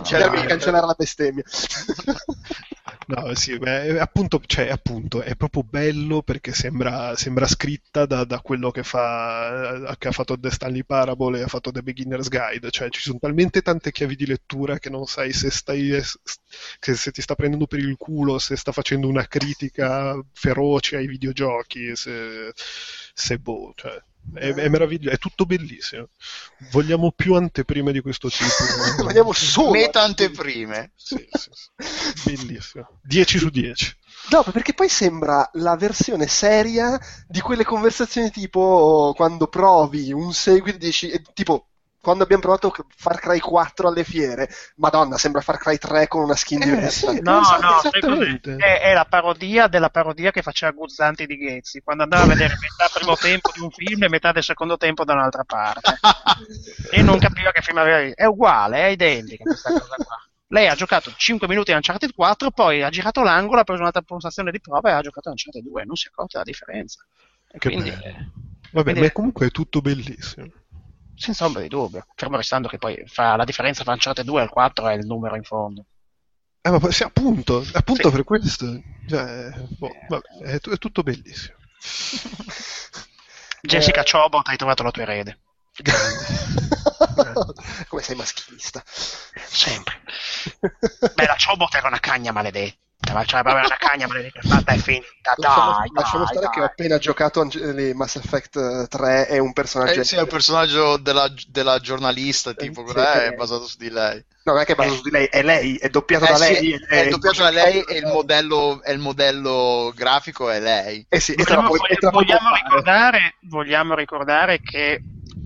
cerchi 0.03 0.41
di 0.41 0.47
cancellare 0.47 0.87
la 0.87 0.95
bestemmia. 0.97 1.43
No, 3.07 3.35
sì, 3.35 3.59
beh, 3.59 3.99
appunto, 3.99 4.41
cioè, 4.47 4.69
appunto, 4.69 5.23
è 5.23 5.35
proprio 5.35 5.65
bello 5.65 6.23
perché 6.23 6.53
sembra, 6.53 7.17
sembra 7.17 7.47
scritta 7.63 8.07
da, 8.07 8.25
da 8.25 8.41
quello 8.41 8.73
che, 8.73 8.83
fa, 8.83 9.95
che 9.97 10.09
ha 10.09 10.13
fatto 10.13 10.37
The 10.39 10.51
Stanley 10.51 10.83
Parable 10.85 11.39
e 11.39 11.43
ha 11.43 11.47
fatto 11.47 11.71
The 11.71 11.83
Beginner's 11.83 12.29
Guide, 12.29 12.71
cioè 12.73 12.89
ci 12.89 13.01
sono 13.01 13.19
talmente 13.21 13.63
tante 13.63 13.93
chiavi 13.93 14.17
di 14.17 14.27
lettura 14.27 14.81
che 14.81 14.91
non 14.91 15.07
sai 15.07 15.33
se, 15.33 15.49
stai, 15.51 16.03
che 16.81 16.95
se 16.95 17.11
ti 17.13 17.23
sta 17.23 17.37
prendendo 17.37 17.67
per 17.69 17.79
il 17.79 17.97
culo, 17.97 18.41
se 18.41 18.57
sta 18.57 18.73
facendo 18.73 19.07
una 19.07 19.29
critica 19.29 20.21
feroce 20.33 20.97
ai 20.97 21.07
videogiochi, 21.07 21.95
se, 21.95 22.53
se 23.15 23.39
boh, 23.39 23.73
cioè, 23.77 24.03
è, 24.35 24.53
è 24.53 24.69
meraviglioso, 24.69 25.15
è 25.15 25.19
tutto 25.19 25.47
bellissimo. 25.47 26.09
Vogliamo 26.73 27.13
più 27.13 27.35
anteprime 27.35 27.93
di 27.93 28.01
questo 28.01 28.29
tipo? 28.29 28.51
Vogliamo 29.05 29.33
solo 29.33 29.71
Meta 29.71 30.03
anteprime. 30.03 30.91
Sì, 30.97 31.29
sì, 31.31 31.51
sì. 31.53 32.35
Bellissimo. 32.35 33.01
10 33.03 33.39
su 33.39 33.51
10. 33.51 33.97
No, 34.31 34.43
perché 34.45 34.73
poi 34.73 34.89
sembra 34.89 35.49
la 35.55 35.77
versione 35.77 36.27
seria 36.27 36.99
di 37.27 37.41
quelle 37.41 37.65
conversazioni 37.65 38.31
tipo 38.31 39.13
quando 39.17 39.49
provi 39.49 40.13
un 40.13 40.33
seguito, 40.33 40.79
dici, 40.79 41.11
eh, 41.11 41.23
tipo 41.35 41.67
quando 42.01 42.25
abbiamo 42.25 42.43
provato 42.43 42.75
Far 42.97 43.19
Cry 43.21 43.39
4 43.39 43.89
alle 43.89 44.05
fiere, 44.05 44.49
madonna, 44.77 45.19
sembra 45.19 45.41
Far 45.41 45.59
Cry 45.59 45.77
3 45.79 46.09
con 46.09 46.23
una 46.23 46.35
skin 46.37 46.63
Eh, 46.63 46.65
diversa. 46.67 47.11
sì. 47.11 47.21
No, 47.21 47.41
no, 47.41 47.81
è, 48.57 48.81
è 48.81 48.93
la 48.95 49.05
parodia 49.05 49.67
della 49.69 49.91
parodia 49.91 50.31
che 50.31 50.43
faceva 50.43 50.73
Guzzanti 50.73 51.27
di 51.27 51.37
Ghezzi, 51.37 51.81
quando 51.83 52.03
andava 52.05 52.23
a 52.25 52.27
vedere 52.27 52.57
metà 52.61 52.89
primo 52.93 53.17
tempo 53.17 53.51
di 53.55 53.61
un 53.61 53.71
film 53.71 54.03
e 54.05 54.09
metà 54.09 54.33
del 54.33 54.43
secondo 54.43 54.77
tempo 54.77 55.05
da 55.05 55.13
un'altra 55.15 55.45
parte. 55.45 55.99
e 56.91 57.03
non 57.03 57.19
capiva 57.19 57.51
che 57.53 57.63
film 57.63 57.79
aveva 57.79 58.01
visto. 58.01 58.21
È 58.21 58.25
uguale, 58.25 58.79
è 58.83 58.87
identica 58.87 59.45
questa 59.45 59.71
cosa 59.71 59.95
qua. 59.97 60.17
Lei 60.53 60.69
ha 60.69 60.75
giocato 60.75 61.11
5 61.17 61.49
minuti 61.49 61.73
a 61.73 61.77
Uncharted 61.77 62.13
4, 62.13 62.51
poi 62.51 62.83
ha 62.83 62.91
girato 62.91 63.23
l'angolo, 63.23 63.61
ha 63.61 63.65
preso 63.65 63.81
un'altra 63.81 64.03
postazione 64.03 64.51
di 64.51 64.61
prova 64.61 64.91
e 64.91 64.93
ha 64.93 65.01
giocato 65.01 65.29
a 65.29 65.31
Uncharted 65.31 65.63
2, 65.65 65.85
non 65.87 65.97
si 65.97 66.07
è 66.07 66.11
accorta 66.11 66.39
della 66.43 66.51
differenza. 66.51 67.03
E 67.51 67.59
Che 67.59 67.69
quindi, 67.71 67.91
bello. 67.91 68.31
Vabbè, 68.73 68.83
quindi- 68.83 69.01
ma 69.01 69.11
comunque 69.13 69.47
è 69.47 69.51
tutto 69.51 69.81
bellissimo. 69.81 70.47
senza 71.15 71.45
ombra 71.47 71.63
di 71.63 71.69
dubbio, 71.69 72.05
fermo 72.17 72.37
restando 72.37 72.69
che 72.69 72.79
poi 72.79 73.01
fa 73.07 73.37
la 73.37 73.45
differenza 73.45 73.83
tra 73.85 73.93
Uncharted 73.93 74.25
2 74.27 74.41
e 74.41 74.45
il 74.45 74.51
4 74.51 74.89
è 74.89 74.95
il 74.95 75.07
numero 75.07 75.37
in 75.37 75.43
fondo. 75.45 75.87
Eh, 76.61 76.71
ma 76.71 76.79
poi- 76.79 76.93
sì, 76.93 77.03
appunto, 77.03 77.65
appunto 77.73 78.09
Sì. 78.09 78.15
per 78.15 78.25
questo. 78.25 78.83
Cioè, 79.09 79.51
boh, 79.79 79.91
vabbè, 80.09 80.27
è, 80.53 80.61
tu- 80.61 80.71
è 80.71 80.77
tutto 80.79 81.03
bellissimo. 81.03 81.57
Jessica 83.63 84.03
Chobot, 84.03 84.49
hai 84.49 84.57
trovato 84.57 84.83
la 84.83 84.91
tua 84.91 85.03
erede. 85.03 85.39
Come 87.89 88.03
sei 88.03 88.17
maschilista. 88.17 88.83
Sempre. 88.87 90.01
Beh, 91.15 91.27
la 91.27 91.37
Chobot 91.37 91.75
era 91.75 91.89
una 91.89 92.01
cagna 92.01 92.33
maledetta. 92.33 92.81
Ma 93.13 93.25
cioè, 93.25 93.43
proprio 93.43 93.67
una 93.67 93.77
cagna 93.79 94.07
maledetta 94.07 94.41
fatta 94.43 94.73
e 94.73 94.79
finita. 94.79 95.35
Lasciamo, 95.37 95.73
Dai, 95.73 95.91
lasciamo 95.93 96.25
dai, 96.25 96.33
stare 96.37 96.49
che 96.51 96.59
ho 96.59 96.63
dai. 96.63 96.71
appena 96.71 96.99
giocato 96.99 97.41
Ange- 97.41 97.95
Mass 97.95 98.15
Effect 98.17 98.57
eh, 98.57 98.87
3 98.89 99.27
è 99.27 99.39
un 99.39 99.53
personaggio... 99.53 100.01
Eh, 100.01 100.05
sì, 100.05 100.15
è 100.17 100.21
il 100.21 100.29
personaggio 100.29 100.97
della, 100.99 101.29
della 101.49 101.81
giornalista, 101.81 102.55
tipo, 102.55 102.87
Sì, 102.87 102.93
quella 102.93 103.13
sì. 103.13 103.19
è 103.19 103.33
basato 103.33 103.67
su 103.67 103.77
di 103.77 103.91
lei. 103.91 104.25
No, 104.45 104.53
non 104.53 104.61
è 104.63 104.65
che 104.65 104.73
è 104.73 104.75
basato 104.77 104.97
su 104.97 105.03
di 105.03 105.11
lei, 105.11 105.27
è 105.27 105.43
lei, 105.43 105.77
è 105.77 105.89
doppiato 105.89 106.27
Eh 106.27 106.29
da 106.29 106.37
sì, 106.37 106.53
lei. 106.53 106.73
è 106.89 107.09
doppiato 107.09 107.43
da 107.43 107.51
lei 107.51 107.83
e 107.83 107.97
il 107.99 108.07
modello, 108.07 108.81
il 108.87 108.99
modello 108.99 109.93
grafico 109.95 110.49
è 110.51 110.61
lei. 110.61 111.05
Eh 111.09 111.21
sì, 111.21 111.35
e 111.35 111.45
Vogliamo, 111.45 111.69
puoi 111.69 111.81
vogliamo 112.11 112.55
ricordare, 112.55 113.37
vogliamo 113.43 113.95
ricordare 113.95 114.61
che 114.61 115.01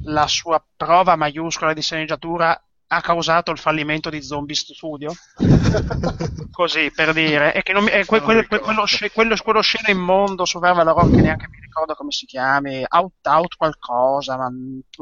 la 0.07 0.27
sua 0.27 0.65
prova 0.77 1.17
maiuscola 1.17 1.73
di 1.73 1.83
sceneggiatura 1.83 2.61
ha 2.89 3.01
causato 3.01 3.51
il 3.51 3.59
fallimento 3.59 4.11
di 4.11 4.23
Zombie 4.23 4.55
Studio? 4.55 5.13
Così 6.51 6.91
per 6.95 7.13
dire, 7.13 7.53
e 7.55 7.63
che 7.63 7.73
non 7.73 7.85
mi- 7.85 7.91
è 7.91 8.05
que- 8.05 8.21
quello, 8.21 8.41
ricordo. 8.41 8.65
quello, 8.65 8.85
quello- 9.13 9.37
quello 9.43 9.61
scena 9.61 9.91
immondo 9.91 10.45
su 10.45 10.59
Verve 10.59 10.83
Rock 10.85 11.11
che 11.15 11.21
neanche 11.21 11.49
mi 11.51 11.59
ricordo 11.61 11.95
come 11.95 12.11
si 12.13 12.25
chiami, 12.27 12.85
Out 12.89 13.27
Out 13.27 13.57
qualcosa, 13.57 14.37
ma 14.37 14.51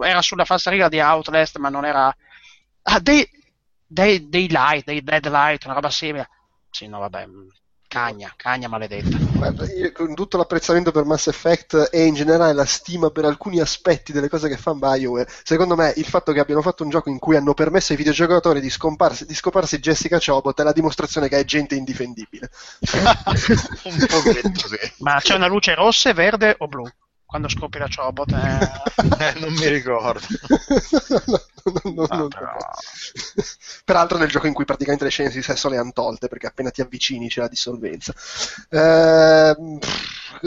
era 0.06 0.20
sulla 0.22 0.44
falsariga 0.44 0.88
di 0.88 1.00
Outlast, 1.00 1.58
ma 1.58 1.68
non 1.68 1.84
era. 1.84 2.14
Ah, 2.86 3.00
dei, 3.00 3.26
dei, 3.86 4.28
dei 4.28 4.48
light, 4.48 4.84
dei 4.84 5.02
deadlight, 5.02 5.64
una 5.66 5.74
roba 5.74 5.90
simile. 5.90 6.28
Sì, 6.70 6.88
no, 6.88 6.98
vabbè, 6.98 7.26
mh, 7.26 7.46
cagna, 7.94 8.32
cagna 8.36 8.66
maledetta. 8.66 9.16
Guarda, 9.36 9.72
io 9.72 9.92
con 9.92 10.16
tutto 10.16 10.36
l'apprezzamento 10.36 10.90
per 10.90 11.04
Mass 11.04 11.28
Effect 11.28 11.90
e 11.92 12.06
in 12.06 12.14
generale 12.14 12.52
la 12.52 12.64
stima 12.64 13.10
per 13.10 13.24
alcuni 13.24 13.60
aspetti 13.60 14.10
delle 14.10 14.28
cose 14.28 14.48
che 14.48 14.56
fa 14.56 14.74
BioWare, 14.74 15.30
secondo 15.44 15.76
me 15.76 15.92
il 15.94 16.04
fatto 16.04 16.32
che 16.32 16.40
abbiano 16.40 16.60
fatto 16.60 16.82
un 16.82 16.90
gioco 16.90 17.08
in 17.08 17.20
cui 17.20 17.36
hanno 17.36 17.54
permesso 17.54 17.92
ai 17.92 17.98
videogiocatori 17.98 18.60
di, 18.60 18.68
scomparsi, 18.68 19.26
di 19.26 19.34
scoparsi 19.34 19.78
Jessica 19.78 20.18
Chobot 20.18 20.60
è 20.60 20.64
la 20.64 20.72
dimostrazione 20.72 21.28
che 21.28 21.38
è 21.38 21.44
gente 21.44 21.76
indifendibile. 21.76 22.50
Un 23.84 24.06
pochetto, 24.08 24.66
sì. 24.66 24.92
Ma 24.98 25.20
c'è 25.20 25.36
una 25.36 25.46
luce 25.46 25.74
rossa, 25.76 26.12
verde 26.12 26.56
o 26.58 26.66
blu? 26.66 26.84
Quando 27.34 27.50
scopi 27.50 27.78
la 27.78 27.88
Chobot? 27.92 28.30
eh? 28.32 28.82
Eh, 29.34 29.40
non 29.40 29.52
mi 29.54 29.66
ricordo. 29.66 30.20
No, 31.64 31.82
no, 31.94 32.06
no, 32.10 32.28
però- 32.28 32.58
Peraltro 33.86 34.18
nel 34.18 34.28
gioco 34.28 34.46
in 34.46 34.52
cui 34.52 34.66
praticamente 34.66 35.02
le 35.04 35.10
scene 35.10 35.30
di 35.30 35.42
sesso 35.42 35.68
le 35.70 35.78
hanno 35.78 35.92
tolte 35.92 36.28
perché 36.28 36.46
appena 36.46 36.70
ti 36.70 36.82
avvicini 36.82 37.28
c'è 37.28 37.40
la 37.40 37.48
dissolvenza. 37.48 38.12
Ehm, 38.68 39.78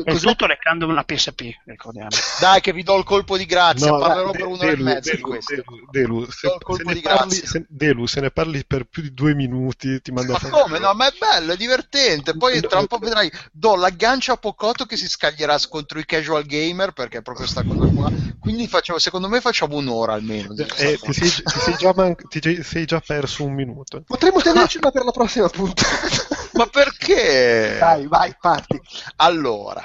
E 0.05 0.19
tutto 0.19 0.45
leccando 0.45 0.85
una 0.87 1.03
PSP, 1.03 1.41
ricordiamo. 1.65 2.09
Dai, 2.39 2.61
che 2.61 2.73
vi 2.73 2.83
do 2.83 2.97
il 2.97 3.03
colpo 3.03 3.37
di 3.37 3.45
grazia. 3.45 3.91
No, 3.91 3.99
Parlerò 3.99 4.31
De- 4.31 4.37
per 4.37 4.47
un'ora 4.47 4.65
e 4.65 4.69
Delu, 4.71 4.83
mezza 4.83 5.11
di 5.11 5.17
Delu, 5.17 5.27
questo. 5.29 5.53
Delu, 5.55 5.87
Delu, 5.91 6.31
se, 6.31 6.47
Do 6.47 6.53
il 6.55 6.61
colpo 6.63 6.75
se 6.75 6.83
ne 6.87 6.93
di 6.93 7.01
parli, 7.01 7.19
grazia. 7.29 7.47
se, 7.47 7.65
Delu, 7.69 8.05
se 8.05 8.21
ne 8.21 8.31
parli 8.31 8.65
per 8.65 8.85
più 8.85 9.01
di 9.01 9.13
due 9.13 9.33
minuti 9.33 10.01
ti 10.01 10.11
mando 10.11 10.31
a 10.33 10.39
Ma 10.41 10.49
fare 10.49 10.61
come? 10.63 10.79
No, 10.79 10.93
ma 10.93 11.07
è 11.07 11.13
bello, 11.17 11.53
è 11.53 11.57
divertente. 11.57 12.35
Poi 12.37 12.59
tra 12.61 12.79
un 12.79 12.87
po' 12.87 12.97
vedrai, 12.97 13.31
do 13.51 13.75
l'aggancio 13.75 14.31
a 14.33 14.37
Pocotto 14.37 14.85
che 14.85 14.97
si 14.97 15.07
scaglierà 15.07 15.57
contro 15.69 15.99
i 15.99 16.05
casual 16.05 16.43
gamer 16.45 16.91
perché 16.93 17.19
è 17.19 17.21
proprio 17.21 17.47
sta 17.47 17.63
cosa 17.63 17.85
qua. 17.93 18.11
Quindi 18.39 18.67
facciamo, 18.67 18.99
secondo 18.99 19.27
me 19.27 19.41
facciamo 19.41 19.75
un'ora 19.77 20.13
almeno. 20.13 20.53
di 20.53 20.61
Eh, 20.77 20.97
ti, 21.01 21.13
sei, 21.13 21.29
ti 21.29 21.59
sei 21.59 21.75
già 21.77 21.91
man- 21.95 22.15
ti 22.15 22.39
sei- 22.41 22.63
sei 22.63 22.85
già 22.85 23.01
perso 23.05 23.43
un 23.43 23.53
minuto. 23.53 24.03
Potremmo 24.05 24.41
tenercela 24.41 24.91
per 24.91 25.03
la 25.03 25.11
prossima 25.11 25.47
puntata. 25.49 26.35
Ma 26.53 26.65
perché? 26.67 27.77
Dai, 27.79 28.07
vai, 28.07 28.35
parti. 28.39 28.79
Allora, 29.17 29.76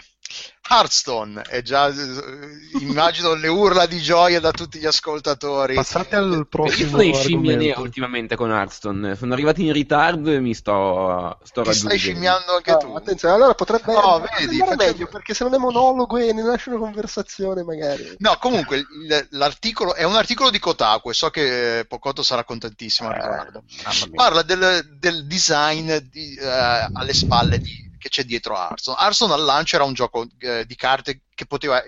Hearthstone, 0.72 1.42
è 1.42 1.60
già, 1.62 1.88
eh, 1.88 2.78
immagino 2.80 3.34
le 3.34 3.48
urla 3.48 3.84
di 3.86 4.00
gioia 4.00 4.40
da 4.40 4.50
tutti 4.52 4.78
gli 4.78 4.86
ascoltatori. 4.86 5.74
Passate 5.74 6.16
al 6.16 6.30
Io 6.32 6.44
prossimo 6.46 6.88
sono 6.90 7.02
in 7.02 7.14
scimmia 7.14 7.56
nera 7.56 7.80
ultimamente 7.80 8.36
con 8.36 8.50
Hearthstone. 8.50 9.14
Sono 9.16 9.34
arrivati 9.34 9.66
in 9.66 9.72
ritardo 9.72 10.30
e 10.30 10.40
mi 10.40 10.54
sto, 10.54 11.38
sto 11.44 11.62
Ti 11.62 11.74
stai 11.74 11.98
scimmiando 11.98 12.56
anche 12.56 12.70
Ah, 12.70 12.76
tu. 12.78 12.94
attenzione, 12.94 13.34
allora 13.34 13.54
potrebbe 13.54 13.92
No, 13.92 14.00
potrebbe 14.20 14.46
vedi, 14.46 14.58
facciamo- 14.58 14.76
meglio 14.76 15.06
perché 15.08 15.34
se 15.34 15.44
non 15.44 15.54
è 15.54 15.58
monologo 15.58 16.16
e 16.16 16.32
ne 16.32 16.42
nasce 16.42 16.70
una 16.70 16.78
conversazione 16.78 17.62
magari. 17.62 18.14
No, 18.18 18.36
comunque 18.40 18.82
l'articolo 19.30 19.94
è 19.94 20.04
un 20.04 20.16
articolo 20.16 20.48
di 20.50 20.58
Kotaku 20.58 21.10
e 21.10 21.14
so 21.14 21.28
che 21.30 21.80
eh, 21.80 21.84
Pocotto 21.84 22.22
sarà 22.22 22.44
contentissimo 22.44 23.08
al 23.10 23.14
riguardo. 23.16 23.64
Mamma 23.84 24.06
mia. 24.06 24.14
Parla 24.14 24.42
del, 24.42 24.96
del 24.98 25.26
design 25.26 25.94
di, 26.10 26.34
eh, 26.40 26.88
alle 26.92 27.12
spalle 27.12 27.58
di- 27.58 27.90
che 28.02 28.08
c'è 28.08 28.24
dietro 28.24 28.56
a 28.56 28.68
Hearthstone. 28.68 28.96
Hearthstone 29.00 29.32
al 29.32 29.44
lancio 29.44 29.76
era 29.76 29.84
un 29.84 29.94
gioco 29.94 30.26
eh, 30.38 30.66
di 30.66 30.74
carte 30.74 31.22
che 31.34 31.46
poteva 31.46 31.82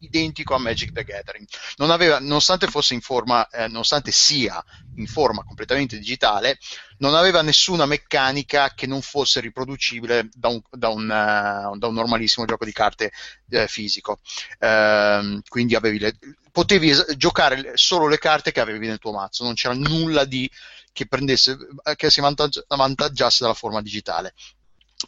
identico 0.00 0.54
a 0.54 0.58
Magic 0.58 0.92
the 0.92 1.04
Gathering. 1.04 1.46
Non 1.76 1.90
aveva, 1.90 2.18
nonostante 2.18 2.66
forma, 3.00 3.48
eh, 3.48 3.68
nonostante 3.68 4.10
sia 4.10 4.62
in 4.96 5.06
forma 5.06 5.44
completamente 5.44 5.96
digitale, 5.96 6.58
non 6.98 7.14
aveva 7.14 7.40
nessuna 7.42 7.86
meccanica 7.86 8.72
che 8.74 8.86
non 8.86 9.00
fosse 9.00 9.40
riproducibile 9.40 10.28
da 10.32 10.48
un, 10.48 10.60
da 10.70 10.88
un, 10.88 11.04
eh, 11.04 11.78
da 11.78 11.86
un 11.86 11.94
normalissimo 11.94 12.44
gioco 12.46 12.64
di 12.64 12.72
carte 12.72 13.12
eh, 13.50 13.68
fisico. 13.68 14.18
Ehm, 14.58 15.40
quindi 15.48 15.76
le- 15.98 16.16
potevi 16.50 16.90
es- 16.90 17.14
giocare 17.16 17.72
solo 17.76 18.08
le 18.08 18.18
carte 18.18 18.52
che 18.52 18.60
avevi 18.60 18.86
nel 18.86 18.98
tuo 18.98 19.12
mazzo, 19.12 19.44
non 19.44 19.54
c'era 19.54 19.74
nulla 19.74 20.24
di 20.24 20.50
che 20.92 21.06
prendesse 21.06 21.56
che 21.96 22.10
si 22.10 22.20
vantaggi- 22.20 22.62
avvantaggiasse 22.66 23.38
dalla 23.42 23.54
forma 23.54 23.80
digitale. 23.80 24.34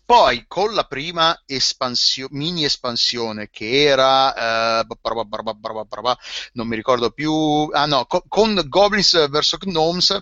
Poi 0.05 0.45
con 0.49 0.75
la 0.75 0.85
prima 0.85 1.41
espansio- 1.47 2.29
mini 2.31 2.65
espansione 2.65 3.49
che 3.51 3.83
era 3.85 4.81
eh, 4.81 4.85
barba- 5.01 5.25
barba- 5.25 5.85
barba- 5.85 6.17
non 6.53 6.67
mi 6.69 6.77
ricordo 6.77 7.11
più 7.11 7.69
ah 7.73 7.87
no 7.87 8.07
co- 8.07 8.25
con 8.29 8.61
Goblins 8.67 9.29
vs. 9.29 9.57
Gnomes 9.61 10.19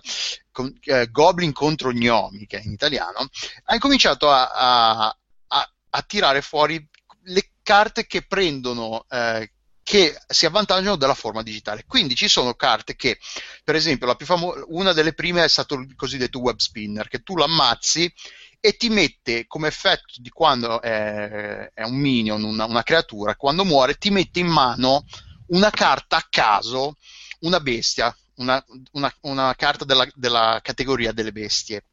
con, 0.51 0.71
eh, 0.83 1.09
Goblin 1.11 1.51
contro 1.53 1.91
Gnomi 1.91 2.45
che 2.45 2.59
è 2.59 2.61
in 2.65 2.71
italiano 2.73 3.27
ha 3.65 3.73
incominciato 3.73 4.29
a, 4.29 4.49
a- 4.51 5.17
a- 5.47 5.73
a 5.89 6.01
tirare 6.03 6.41
fuori 6.41 6.85
le 7.25 7.51
carte 7.63 8.05
che 8.05 8.23
prendono 8.25 9.05
eh, 9.09 9.51
che 9.83 10.15
si 10.27 10.45
avvantaggiano 10.45 10.95
dalla 10.95 11.13
forma 11.13 11.43
digitale 11.43 11.83
quindi 11.85 12.15
ci 12.15 12.27
sono 12.27 12.53
carte 12.53 12.95
che 12.95 13.19
per 13.63 13.75
esempio 13.75 14.15
famo- 14.19 14.55
una 14.67 14.93
delle 14.93 15.13
prime 15.13 15.43
è 15.43 15.47
stato 15.49 15.75
il 15.75 15.93
cosiddetto 15.95 16.39
web 16.39 16.57
spinner 16.57 17.07
che 17.09 17.19
tu 17.21 17.35
lo 17.35 17.43
ammazzi 17.43 18.11
e 18.59 18.77
ti 18.77 18.89
mette 18.89 19.45
come 19.45 19.67
effetto 19.67 20.13
di 20.17 20.29
quando 20.29 20.81
è, 20.81 21.69
è 21.73 21.83
un 21.83 21.95
minion, 21.97 22.43
una, 22.43 22.63
una 22.65 22.81
creatura, 22.83 23.35
quando 23.35 23.65
muore 23.65 23.95
ti 23.95 24.09
mette 24.09 24.39
in 24.39 24.47
mano 24.47 25.03
una 25.47 25.69
carta 25.69 26.15
a 26.15 26.25
caso, 26.29 26.95
una 27.41 27.59
bestia, 27.59 28.15
una, 28.35 28.63
una- 28.93 29.13
una 29.23 29.53
carta 29.55 29.83
della, 29.83 30.07
della 30.15 30.59
categoria 30.63 31.11
delle 31.11 31.33
bestie. 31.33 31.83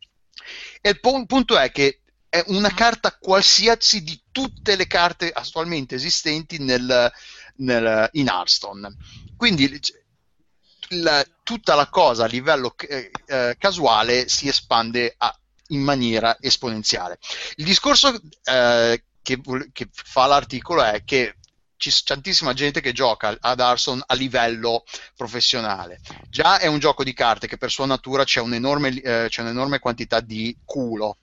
E 0.80 0.90
il 0.90 1.00
pu- 1.00 1.26
punto 1.26 1.58
è 1.58 1.70
che 1.70 2.00
è 2.28 2.42
una 2.46 2.72
carta 2.72 3.16
qualsiasi 3.18 4.02
di 4.02 4.20
tutte 4.30 4.76
le 4.76 4.86
carte 4.86 5.30
attualmente 5.32 5.96
esistenti 5.96 6.58
nel, 6.58 7.10
nel- 7.60 8.08
in 8.12 8.28
Hearthstone. 8.28 8.94
Quindi 9.36 9.80
la- 10.90 11.24
tutta 11.42 11.74
la 11.74 11.88
cosa 11.88 12.24
a 12.24 12.28
livello 12.28 12.74
eh, 12.88 13.10
eh, 13.26 13.56
casuale 13.58 14.28
si 14.28 14.48
espande 14.48 15.14
a- 15.16 15.34
in 15.68 15.82
maniera 15.82 16.36
esponenziale. 16.40 17.18
Il 17.56 17.64
discorso 17.64 18.12
eh, 18.44 19.04
che, 19.22 19.40
che 19.72 19.88
fa 19.92 20.26
l'articolo 20.26 20.82
è 20.82 21.02
che 21.04 21.36
c'è 21.76 21.90
tantissima 22.04 22.52
gente 22.52 22.80
che 22.82 22.92
gioca 22.92 23.36
ad 23.40 23.58
Hearthstone 23.60 24.02
a 24.04 24.14
livello 24.14 24.84
professionale. 25.16 26.00
Già 26.28 26.58
è 26.58 26.66
un 26.66 26.78
gioco 26.78 27.04
di 27.04 27.14
carte 27.14 27.46
che 27.46 27.56
per 27.56 27.70
sua 27.70 27.86
natura 27.86 28.24
c'è 28.24 28.40
un'enorme, 28.40 28.88
eh, 29.00 29.26
c'è 29.30 29.40
un'enorme 29.42 29.78
quantità 29.78 30.20
di 30.20 30.54
culo. 30.64 31.16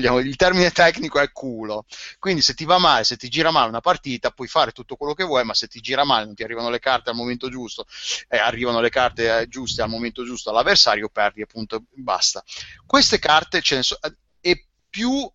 Il 0.00 0.36
termine 0.36 0.70
tecnico 0.70 1.20
è 1.20 1.30
culo. 1.32 1.84
Quindi 2.18 2.42
se 2.42 2.54
ti 2.54 2.64
va 2.64 2.78
male, 2.78 3.04
se 3.04 3.16
ti 3.16 3.28
gira 3.28 3.50
male 3.50 3.68
una 3.68 3.80
partita, 3.80 4.30
puoi 4.30 4.48
fare 4.48 4.72
tutto 4.72 4.96
quello 4.96 5.14
che 5.14 5.24
vuoi, 5.24 5.44
ma 5.44 5.54
se 5.54 5.68
ti 5.68 5.80
gira 5.80 6.04
male, 6.04 6.24
non 6.24 6.34
ti 6.34 6.42
arrivano 6.42 6.70
le 6.70 6.78
carte 6.78 7.10
al 7.10 7.16
momento 7.16 7.48
giusto, 7.48 7.86
eh, 8.28 8.38
arrivano 8.38 8.80
le 8.80 8.88
carte 8.90 9.40
eh, 9.40 9.48
giuste 9.48 9.82
al 9.82 9.88
momento 9.88 10.24
giusto 10.24 10.50
all'avversario, 10.50 11.08
perdi 11.08 11.42
appunto, 11.42 11.84
basta. 11.94 12.42
Queste 12.84 13.18
carte 13.18 13.60
ce 13.62 13.76
ne 13.76 13.82
so- 13.82 13.98
e 14.40 14.66
più 14.88 15.30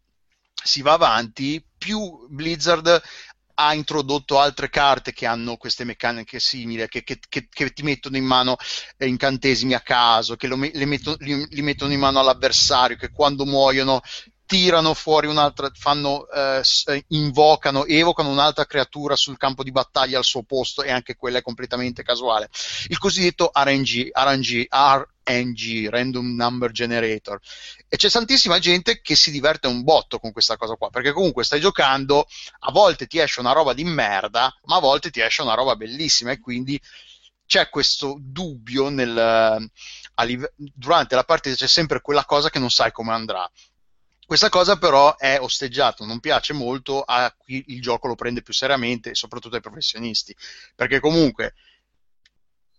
si 0.63 0.81
va 0.81 0.93
avanti, 0.93 1.63
più 1.77 2.27
Blizzard 2.29 3.01
ha 3.55 3.73
introdotto 3.73 4.39
altre 4.39 4.69
carte 4.69 5.13
che 5.13 5.25
hanno 5.25 5.57
queste 5.57 5.83
meccaniche 5.83 6.39
simili, 6.39 6.87
che, 6.87 7.03
che- 7.03 7.19
che- 7.29 7.47
che 7.49 7.69
ti 7.71 7.83
mettono 7.83 8.17
in 8.17 8.25
mano 8.25 8.55
eh, 8.97 9.07
incantesimi 9.07 9.73
a 9.73 9.81
caso, 9.81 10.35
che 10.35 10.47
lo 10.47 10.55
metto- 10.57 11.15
li, 11.19 11.45
li 11.49 11.61
mettono 11.61 11.93
in 11.93 11.99
mano 11.99 12.19
all'avversario, 12.19 12.97
che 12.97 13.09
quando 13.11 13.45
muoiono 13.45 14.01
tirano 14.51 14.93
fuori 14.93 15.27
un'altra, 15.27 15.71
fanno, 15.73 16.27
eh, 16.29 16.61
eh, 16.87 17.05
invocano, 17.07 17.85
evocano 17.85 18.27
un'altra 18.27 18.65
creatura 18.65 19.15
sul 19.15 19.37
campo 19.37 19.63
di 19.63 19.71
battaglia 19.71 20.17
al 20.17 20.25
suo 20.25 20.43
posto 20.43 20.83
e 20.83 20.91
anche 20.91 21.15
quella 21.15 21.37
è 21.37 21.41
completamente 21.41 22.03
casuale. 22.03 22.49
Il 22.89 22.97
cosiddetto 22.97 23.49
RNG, 23.53 24.09
RNG, 24.11 24.67
RNG, 24.69 25.87
Random 25.87 26.35
Number 26.35 26.69
Generator. 26.71 27.39
E 27.87 27.95
c'è 27.95 28.09
tantissima 28.09 28.59
gente 28.59 28.99
che 28.99 29.15
si 29.15 29.31
diverte 29.31 29.67
un 29.67 29.83
botto 29.83 30.19
con 30.19 30.33
questa 30.33 30.57
cosa 30.57 30.75
qua, 30.75 30.89
perché 30.89 31.13
comunque 31.13 31.45
stai 31.45 31.61
giocando, 31.61 32.27
a 32.59 32.71
volte 32.73 33.07
ti 33.07 33.19
esce 33.19 33.39
una 33.39 33.53
roba 33.53 33.71
di 33.71 33.85
merda, 33.85 34.53
ma 34.65 34.75
a 34.75 34.81
volte 34.81 35.11
ti 35.11 35.21
esce 35.21 35.43
una 35.43 35.53
roba 35.53 35.77
bellissima 35.77 36.31
e 36.31 36.41
quindi 36.41 36.77
c'è 37.45 37.69
questo 37.69 38.17
dubbio 38.19 38.89
nel, 38.89 39.69
live- 40.25 40.53
durante 40.57 41.15
la 41.15 41.23
partita, 41.23 41.55
c'è 41.55 41.67
sempre 41.67 42.01
quella 42.01 42.25
cosa 42.25 42.49
che 42.49 42.59
non 42.59 42.69
sai 42.69 42.91
come 42.91 43.13
andrà. 43.13 43.49
Questa 44.31 44.47
cosa 44.47 44.77
però 44.77 45.17
è 45.17 45.37
osteggiata, 45.41 46.05
non 46.05 46.21
piace 46.21 46.53
molto 46.53 47.01
a 47.01 47.35
chi 47.37 47.65
il 47.67 47.81
gioco 47.81 48.07
lo 48.07 48.15
prende 48.15 48.41
più 48.41 48.53
seriamente 48.53 49.13
soprattutto 49.13 49.55
ai 49.55 49.61
professionisti, 49.61 50.33
perché 50.73 51.01
comunque 51.01 51.53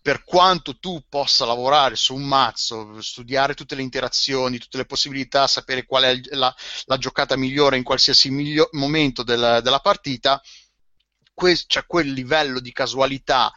per 0.00 0.24
quanto 0.24 0.78
tu 0.78 1.04
possa 1.10 1.44
lavorare 1.44 1.94
su 1.94 2.14
un 2.14 2.22
mazzo, 2.22 3.02
studiare 3.02 3.52
tutte 3.52 3.74
le 3.74 3.82
interazioni, 3.82 4.56
tutte 4.56 4.78
le 4.78 4.86
possibilità, 4.86 5.46
sapere 5.46 5.84
qual 5.84 6.04
è 6.04 6.18
la, 6.30 6.54
la 6.86 6.96
giocata 6.96 7.36
migliore 7.36 7.76
in 7.76 7.82
qualsiasi 7.82 8.30
miglio- 8.30 8.70
momento 8.72 9.22
del- 9.22 9.60
della 9.62 9.80
partita, 9.80 10.40
que- 11.34 11.66
c'è 11.66 11.84
quel 11.84 12.12
livello 12.12 12.60
di 12.60 12.72
casualità 12.72 13.52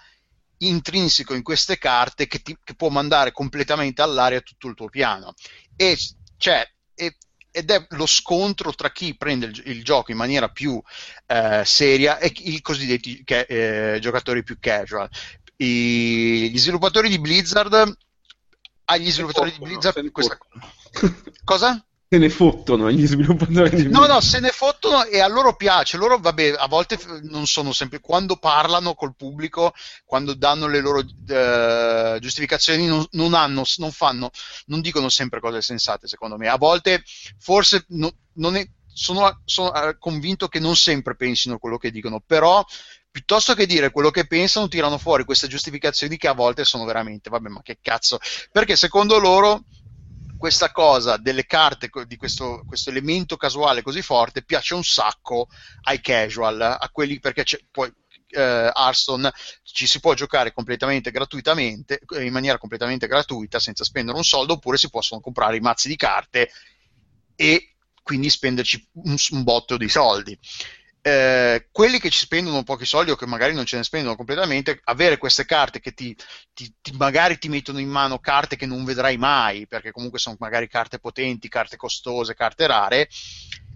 intrinseco 0.57 1.34
in 1.34 1.43
queste 1.43 1.77
carte 1.77 2.27
che, 2.27 2.39
ti- 2.39 2.57
che 2.61 2.76
può 2.76 2.89
mandare 2.89 3.31
completamente 3.31 4.01
all'aria 4.01 4.41
tutto 4.41 4.67
il 4.67 4.76
tuo 4.76 4.89
piano. 4.89 5.34
E 5.77 5.97
c'è, 6.38 6.67
e- 6.93 7.17
ed 7.56 7.72
è 7.72 7.86
lo 7.91 8.06
scontro 8.06 8.73
tra 8.73 8.91
chi 8.91 9.15
prende 9.15 9.45
il, 9.45 9.61
il 9.68 9.84
gioco 9.84 10.11
in 10.11 10.18
maniera 10.18 10.49
più 10.49 10.82
eh, 11.26 11.64
seria 11.64 12.18
e 12.18 12.34
i 12.36 12.61
cosiddetti 12.61 13.23
che- 13.23 13.94
eh, 13.95 13.99
giocatori 13.99 14.44
più 14.44 14.57
casual. 14.60 15.10
I- 15.56 16.49
gli 16.52 16.57
sviluppatori 16.57 17.07
di 17.07 17.18
Blizzard 17.18 17.98
agli 18.86 19.10
sviluppatori 19.10 19.52
di 19.53 19.60
Blizzard 19.60 20.11
questa... 20.11 20.38
cosa? 21.45 21.86
Se 22.07 22.19
ne 22.19 22.30
fottono 22.30 22.91
gli 22.91 23.06
sviluppatori 23.06 23.76
di 23.76 23.90
No, 23.90 24.06
no, 24.06 24.22
se 24.22 24.40
ne 24.40 24.52
fottono 24.52 25.06
e 25.06 25.19
a 25.19 25.27
loro 25.27 25.56
piace. 25.56 25.98
Loro, 25.98 26.19
vabbè, 26.19 26.53
a 26.57 26.68
volte 26.68 26.99
non 27.23 27.48
sono 27.48 27.73
sempre. 27.73 27.99
Quando 27.99 28.38
parlano 28.38 28.94
col 28.94 29.15
pubblico, 29.15 29.73
quando 30.06 30.36
danno 30.36 30.68
le 30.68 30.82
loro 30.82 30.99
eh, 30.99 32.18
giustificazioni, 32.22 32.86
non, 32.86 33.03
non 33.11 33.34
hanno, 33.34 33.64
non 33.77 33.91
fanno, 33.91 34.30
non 34.68 34.82
dicono 34.82 35.10
sempre 35.10 35.40
cose 35.40 35.61
sensate, 35.64 36.07
secondo 36.07 36.38
me. 36.38 36.48
A 36.48 36.57
volte, 36.57 37.03
forse, 37.40 37.86
no- 37.90 38.14
non 38.34 38.56
è- 38.56 38.68
sono, 38.94 39.41
sono, 39.44 39.73
eh, 39.73 39.98
convinto 39.98 40.48
che 40.48 40.60
non 40.60 40.76
sempre 40.76 41.15
pensino 41.15 41.57
quello 41.57 41.77
che 41.77 41.91
dicono, 41.91 42.22
però. 42.26 42.64
Piuttosto 43.15 43.53
che 43.53 43.65
dire 43.65 43.91
quello 43.91 44.11
che 44.11 44.27
pensano, 44.27 44.68
tirano 44.68 44.98
fuori 44.98 45.23
queste 45.23 45.48
giustificazioni 45.48 46.18
che 46.18 46.27
a 46.27 46.34
volte 46.34 46.65
sono 46.65 46.84
veramente, 46.84 47.30
vabbè, 47.30 47.48
ma 47.48 47.61
che 47.61 47.77
cazzo. 47.82 48.19
Perché 48.52 48.76
secondo 48.76 49.18
loro 49.19 49.64
questa 50.45 50.72
cosa 50.72 51.17
delle 51.17 51.47
carte, 51.47 51.89
di 52.05 52.17
questo, 52.17 52.63
questo 52.67 52.91
elemento 52.91 53.35
casuale 53.35 53.81
così 53.81 54.03
forte, 54.03 54.43
piace 54.43 54.76
un 54.76 54.84
sacco 54.84 55.47
ai 55.85 55.99
casual, 55.99 56.61
a 56.61 56.89
quelli 56.91 57.19
perché 57.19 57.43
poi 57.72 57.91
eh, 58.27 58.72
Hearthstone 58.72 59.34
ci 59.63 59.88
si 59.88 59.99
può 59.99 60.13
giocare 60.13 60.53
completamente 60.53 61.09
gratuitamente, 61.09 61.99
in 62.19 62.31
maniera 62.31 62.59
completamente 62.59 63.07
gratuita, 63.07 63.57
senza 63.57 63.84
spendere 63.84 64.17
un 64.17 64.23
soldo, 64.23 64.53
oppure 64.53 64.77
si 64.77 64.91
possono 64.91 65.19
comprare 65.19 65.57
i 65.57 65.61
mazzi 65.61 65.88
di 65.88 65.95
carte 65.95 66.51
e 67.35 67.73
quindi 68.03 68.30
spenderci 68.30 68.89
un, 69.03 69.15
un 69.31 69.43
botto 69.43 69.77
di 69.77 69.89
soldi. 69.89 70.38
Eh, 71.07 71.68
quelli 71.72 71.99
che 71.99 72.10
ci 72.10 72.18
spendono 72.18 72.64
pochi 72.64 72.84
soldi 72.86 73.11
o 73.11 73.15
che 73.15 73.27
magari 73.27 73.53
non 73.53 73.65
ce 73.65 73.77
ne 73.77 73.84
spendono 73.84 74.15
completamente, 74.15 74.80
avere 74.86 75.18
queste 75.19 75.45
carte 75.45 75.80
che 75.80 75.91
ti, 75.94 76.15
ti- 76.52 76.73
ti- 76.82 76.94
magari 76.98 77.38
ti 77.38 77.48
mettono 77.48 77.77
in 77.77 77.90
mano 77.90 78.18
carte 78.18 78.56
che 78.56 78.65
non 78.65 78.84
vedrai 78.84 79.15
mai, 79.15 79.68
perché 79.68 79.91
comunque 79.91 80.18
sono 80.18 80.36
magari 80.40 80.68
carte 80.68 80.98
potenti, 80.98 81.48
carte 81.48 81.77
costose, 81.77 82.34
carte 82.34 82.65
rare, 82.65 83.07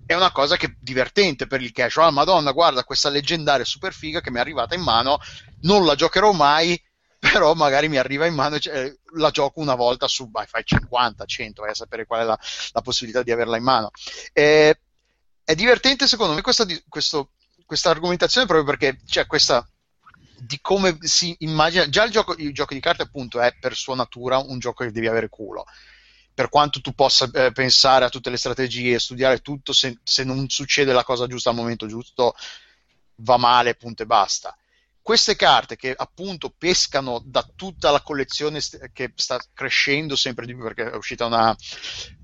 è 0.07 0.15
una 0.15 0.31
cosa 0.31 0.57
che 0.57 0.65
è 0.67 0.75
divertente 0.79 1.45
per 1.45 1.61
il 1.61 1.71
casual. 1.71 2.07
Ah, 2.07 2.11
Madonna, 2.11 2.51
guarda 2.51 2.83
questa 2.83 3.09
leggendaria 3.09 3.63
super 3.65 3.93
figa 3.93 4.21
che 4.21 4.31
mi 4.31 4.37
è 4.37 4.39
arrivata 4.39 4.73
in 4.73 4.81
mano, 4.81 5.19
non 5.61 5.85
la 5.85 5.93
giocherò 5.93 6.31
mai, 6.31 6.81
però 7.19 7.53
magari 7.53 7.89
mi 7.89 7.97
arriva 7.97 8.25
in 8.25 8.33
mano 8.33 8.57
cioè, 8.57 8.91
la 9.17 9.29
gioco 9.29 9.59
una 9.59 9.75
volta 9.75 10.07
su, 10.07 10.31
fai 10.31 10.63
50, 10.65 11.25
100, 11.25 11.61
vai 11.61 11.71
a 11.71 11.75
sapere 11.75 12.07
qual 12.07 12.21
è 12.21 12.23
la, 12.23 12.39
la 12.71 12.81
possibilità 12.81 13.21
di 13.21 13.31
averla 13.31 13.57
in 13.57 13.63
mano. 13.63 13.91
Eh, 14.33 14.79
è 15.49 15.55
divertente 15.55 16.05
secondo 16.05 16.35
me 16.35 16.41
questa, 16.41 16.63
questo, 16.87 17.31
questa 17.65 17.89
argomentazione 17.89 18.45
proprio 18.45 18.67
perché 18.67 18.99
c'è 19.03 19.25
questa 19.25 19.67
di 20.37 20.59
come 20.61 20.99
si 21.01 21.35
immagina 21.39 21.89
già 21.89 22.03
il 22.03 22.11
gioco, 22.11 22.35
il 22.37 22.53
gioco 22.53 22.75
di 22.75 22.79
carte 22.79 23.01
appunto 23.01 23.41
è 23.41 23.55
per 23.59 23.75
sua 23.75 23.95
natura 23.95 24.37
un 24.37 24.59
gioco 24.59 24.83
che 24.83 24.91
devi 24.91 25.07
avere 25.07 25.27
culo 25.27 25.65
per 26.35 26.49
quanto 26.49 26.81
tu 26.81 26.93
possa 26.93 27.27
eh, 27.33 27.51
pensare 27.51 28.05
a 28.05 28.09
tutte 28.09 28.29
le 28.29 28.37
strategie, 28.37 28.99
studiare 28.99 29.39
tutto, 29.39 29.73
se, 29.73 29.97
se, 30.03 30.23
non 30.23 30.47
succede 30.49 30.93
la 30.93 31.03
cosa 31.03 31.25
giusta 31.25 31.49
al 31.49 31.55
momento 31.55 31.87
giusto, 31.87 32.35
va 33.15 33.35
male, 33.37 33.75
punto 33.75 34.03
e 34.03 34.05
basta. 34.05 34.55
Queste 35.01 35.35
carte 35.35 35.75
che 35.75 35.93
appunto 35.93 36.53
pescano 36.55 37.21
da 37.25 37.45
tutta 37.55 37.91
la 37.91 38.01
collezione 38.01 38.61
st- 38.61 38.91
che 38.93 39.11
sta 39.15 39.37
crescendo 39.53 40.15
sempre 40.15 40.45
di 40.45 40.53
più 40.53 40.63
perché 40.63 40.91
è 40.91 40.95
uscita 40.95 41.25
una, 41.25 41.53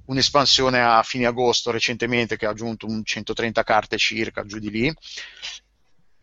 un'espansione 0.06 0.82
a 0.82 1.04
fine 1.04 1.26
agosto 1.26 1.72
recentemente 1.72 2.38
che 2.38 2.46
ha 2.46 2.50
aggiunto 2.52 2.86
un 2.86 3.04
130 3.04 3.64
carte 3.64 3.98
circa 3.98 4.46
giù 4.46 4.60
di 4.60 4.70
lì 4.70 4.94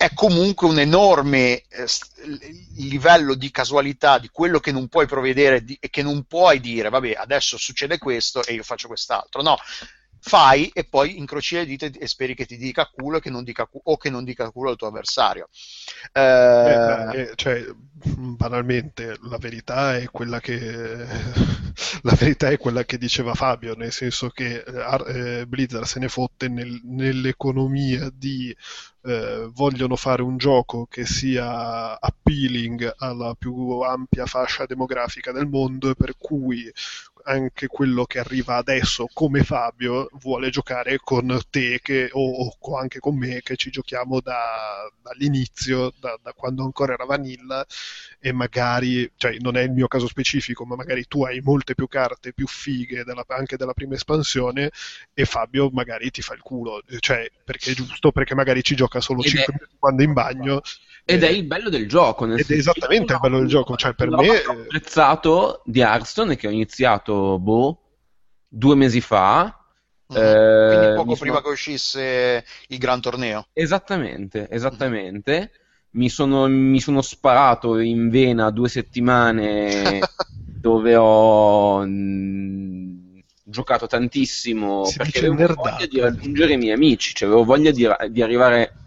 è 0.03 0.13
comunque 0.15 0.67
un 0.67 0.81
enorme 0.81 1.63
eh, 1.69 1.87
livello 2.77 3.35
di 3.35 3.53
casualità 3.53 4.19
di 4.19 4.29
quello 4.33 4.59
che 4.59 4.73
non 4.73 4.89
puoi 4.89 5.07
provvedere 5.07 5.63
di, 5.63 5.77
e 5.79 5.91
che 5.91 6.03
non 6.03 6.25
puoi 6.25 6.59
dire, 6.59 6.89
vabbè, 6.89 7.13
adesso 7.13 7.57
succede 7.57 7.99
questo 7.99 8.45
e 8.45 8.55
io 8.55 8.65
faccio 8.65 8.89
quest'altro. 8.89 9.43
No, 9.43 9.57
fai 10.24 10.70
e 10.73 10.85
poi 10.85 11.19
incroci 11.19 11.57
le 11.57 11.66
dita 11.66 11.86
e 11.86 12.07
speri 12.07 12.36
che 12.36 12.47
ti 12.47 12.57
dica 12.57 12.89
culo 12.89 13.19
che 13.19 13.31
dica 13.43 13.66
culo, 13.66 13.82
o 13.86 13.97
che 13.97 14.09
non 14.09 14.23
dica 14.23 14.51
culo 14.51 14.70
al 14.70 14.77
tuo 14.77 14.86
avversario. 14.86 15.49
Eh... 16.12 16.20
Eh, 16.20 17.20
eh, 17.20 17.32
cioè, 17.35 17.66
banalmente, 18.36 19.16
la 19.23 19.36
verità 19.39 19.97
è 19.97 20.07
quella 20.07 20.39
che 20.39 20.57
la 22.03 22.15
verità 22.15 22.51
è 22.51 22.57
quella 22.57 22.85
che 22.85 22.99
diceva 22.99 23.35
Fabio, 23.35 23.74
nel 23.74 23.90
senso 23.90 24.28
che 24.28 24.62
eh, 24.65 25.40
eh 25.40 25.47
Blizzard 25.47 25.85
se 25.85 25.99
ne 25.99 26.09
fotte 26.09 26.49
nel, 26.49 26.81
nell'economia 26.85 28.09
di 28.15 28.57
eh, 29.05 29.51
vogliono 29.53 29.97
fare 29.97 30.23
un 30.23 30.37
gioco 30.37 30.87
che 30.87 31.05
sia 31.05 31.99
appealing 32.01 32.95
alla 32.99 33.35
più 33.37 33.81
ampia 33.81 34.27
fascia 34.27 34.66
demografica 34.66 35.33
del 35.33 35.49
mondo 35.49 35.95
per 35.95 36.15
cui 36.16 36.70
anche 37.24 37.66
quello 37.66 38.05
che 38.05 38.19
arriva 38.19 38.57
adesso 38.57 39.09
come 39.12 39.45
Fabio 39.45 40.09
vuole 40.15 40.51
giocare 40.51 40.99
con 41.03 41.41
te 41.51 41.81
che, 41.83 42.09
o, 42.12 42.55
o, 42.59 42.77
anche 42.77 42.99
con 42.99 43.16
me 43.16 43.41
che 43.43 43.57
ci 43.57 43.70
giochiamo 43.70 44.20
da, 44.20 44.91
dall'inizio, 45.03 45.93
da, 45.99 46.19
da, 46.23 46.33
quando 46.33 46.65
ancora 46.65 46.95
era 46.95 47.05
Vanilla 47.05 47.65
e 48.19 48.33
magari, 48.33 49.11
cioè 49.16 49.37
non 49.41 49.57
è 49.57 49.62
il 49.62 49.70
mio 49.70 49.89
caso 49.89 50.07
specifico, 50.07 50.65
ma 50.65 50.77
magari 50.77 51.07
tu 51.07 51.24
hai 51.24 51.41
molte 51.41 51.74
più 51.74 51.89
carte 51.89 52.33
più 52.33 52.47
fighe 52.47 53.05
della, 53.05 53.24
anche 53.29 53.57
della 53.57 53.74
prima 53.74 53.95
espansione 53.95 54.70
e 55.12 55.24
Fabio 55.24 55.70
magari 55.70 56.11
ti 56.11 56.23
fa 56.23 56.35
il 56.35 56.41
culo, 56.41 56.83
cioè 56.99 57.31
perché 57.45 57.73
è 57.73 57.74
giusto, 57.74 58.12
perché 58.12 58.35
magari 58.35 58.62
ci 58.62 58.77
gioca 58.77 58.91
solo 59.01 59.23
5 59.23 59.44
minuti 59.48 59.77
quando 59.78 60.02
è 60.02 60.06
in 60.06 60.12
bagno 60.12 60.60
ed 61.05 61.24
è 61.24 61.28
il 61.28 61.44
bello 61.44 61.69
del 61.69 61.89
gioco. 61.89 62.27
Ed 62.32 62.48
è 62.48 62.52
esattamente 62.52 63.12
il 63.12 63.19
bello 63.20 63.39
del 63.39 63.48
gioco. 63.48 63.77
Cioè, 63.77 63.94
per 63.94 64.09
me. 64.10 64.28
Ho 64.47 64.52
apprezzato 64.52 65.62
di 65.64 65.81
Hearthstone 65.81 66.36
che 66.36 66.47
ho 66.47 66.51
iniziato 66.51 67.39
boh, 67.39 67.81
due 68.48 68.74
mesi 68.77 69.01
fa. 69.01 69.56
Mm. 70.12 70.16
Eh, 70.16 70.69
Quindi 70.69 70.94
poco 70.94 71.16
prima 71.16 71.36
sono... 71.36 71.47
che 71.47 71.52
uscisse 71.52 72.44
il 72.69 72.78
gran 72.78 73.01
torneo. 73.01 73.47
Esattamente, 73.52 74.48
esattamente. 74.51 75.52
Mi 75.94 76.09
sono, 76.09 76.47
mi 76.47 76.81
sono 76.81 77.02
sparato 77.02 77.78
in 77.78 78.09
vena 78.09 78.51
due 78.51 78.69
settimane 78.70 80.01
dove 80.59 80.97
ho 80.97 81.85
mh, 81.85 83.20
giocato 83.44 83.86
tantissimo 83.86 84.86
si 84.86 84.97
perché 84.97 85.19
avevo 85.19 85.52
voglia 85.52 85.85
di 85.85 86.01
raggiungere 86.01 86.55
i 86.55 86.56
miei 86.56 86.73
amici, 86.73 87.12
cioè 87.12 87.28
avevo 87.28 87.44
voglia 87.44 87.73
di, 87.73 87.86
di 88.09 88.23
arrivare 88.23 88.82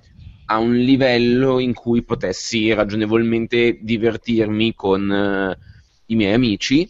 a 0.46 0.58
un 0.60 0.76
livello 0.76 1.60
in 1.60 1.74
cui 1.74 2.04
potessi 2.04 2.72
ragionevolmente 2.74 3.80
divertirmi 3.82 4.76
con 4.76 5.10
uh, 5.10 5.64
i 6.08 6.16
miei 6.16 6.34
amici. 6.34 6.90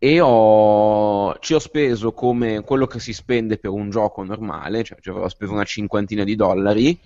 E 0.00 0.20
ho, 0.20 1.36
ci 1.40 1.54
ho 1.54 1.58
speso 1.58 2.12
come 2.12 2.62
quello 2.62 2.86
che 2.86 3.00
si 3.00 3.12
spende 3.12 3.58
per 3.58 3.70
un 3.72 3.90
gioco 3.90 4.22
normale, 4.22 4.84
cioè 4.84 5.00
ci 5.00 5.08
avevo 5.08 5.28
speso 5.28 5.52
una 5.52 5.64
cinquantina 5.64 6.22
di 6.22 6.36
dollari. 6.36 6.96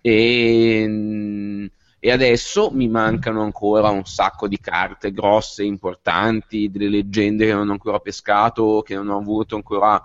E, 0.00 1.70
e, 2.00 2.10
adesso 2.10 2.70
mi 2.72 2.88
mancano 2.88 3.42
ancora 3.42 3.90
un 3.90 4.04
sacco 4.04 4.48
di 4.48 4.58
carte 4.58 5.12
grosse, 5.12 5.62
importanti, 5.62 6.70
delle 6.70 6.88
leggende 6.88 7.46
che 7.46 7.54
non 7.54 7.68
ho 7.68 7.72
ancora 7.72 8.00
pescato, 8.00 8.82
che 8.84 8.96
non 8.96 9.10
ho 9.10 9.18
avuto 9.18 9.54
ancora 9.54 10.02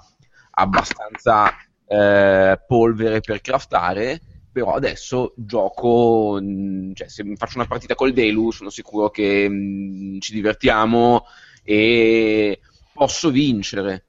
abbastanza 0.52 1.52
eh, 1.88 2.62
polvere 2.68 3.22
per 3.22 3.42
craftare 3.42 4.22
però 4.52 4.74
adesso 4.74 5.34
gioco, 5.36 6.40
mm, 6.42 6.94
cioè 6.94 7.08
se 7.08 7.24
faccio 7.36 7.58
una 7.58 7.68
partita 7.68 7.96
col 7.96 8.14
Delu 8.14 8.52
sono 8.52 8.70
sicuro 8.70 9.10
che 9.10 9.48
mh, 9.48 10.16
mm, 10.16 10.20
ci 10.20 10.34
divertiamo 10.34 11.26
e 11.64 12.60
posso 12.94 13.30
vincere. 13.30 14.06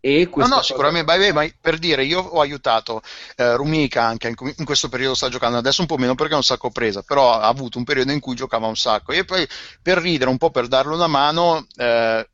E 0.00 0.28
no, 0.34 0.42
no, 0.42 0.48
cosa... 0.56 0.62
sicuramente, 0.62 1.16
beh, 1.16 1.32
ma 1.32 1.48
per 1.58 1.78
dire, 1.78 2.04
io 2.04 2.20
ho 2.20 2.40
aiutato 2.40 3.00
eh, 3.36 3.56
Rumika 3.56 4.04
anche 4.04 4.28
in, 4.28 4.34
in, 4.58 4.64
questo 4.66 4.90
periodo 4.90 5.14
sta 5.14 5.30
giocando, 5.30 5.56
adesso 5.56 5.80
un 5.80 5.86
po' 5.86 5.96
meno 5.96 6.14
perché 6.14 6.34
è 6.34 6.36
un 6.36 6.42
sacco 6.42 6.70
presa, 6.70 7.00
però 7.00 7.32
ha 7.32 7.48
avuto 7.48 7.78
un 7.78 7.84
periodo 7.84 8.12
in 8.12 8.20
cui 8.20 8.34
giocava 8.34 8.66
un 8.66 8.76
sacco 8.76 9.12
e 9.12 9.24
poi 9.24 9.48
per 9.80 9.96
ridere, 9.96 10.28
un 10.28 10.36
po' 10.36 10.50
per 10.50 10.68
darle 10.68 10.92
una 10.92 11.06
mano, 11.06 11.66
eh, 11.76 12.28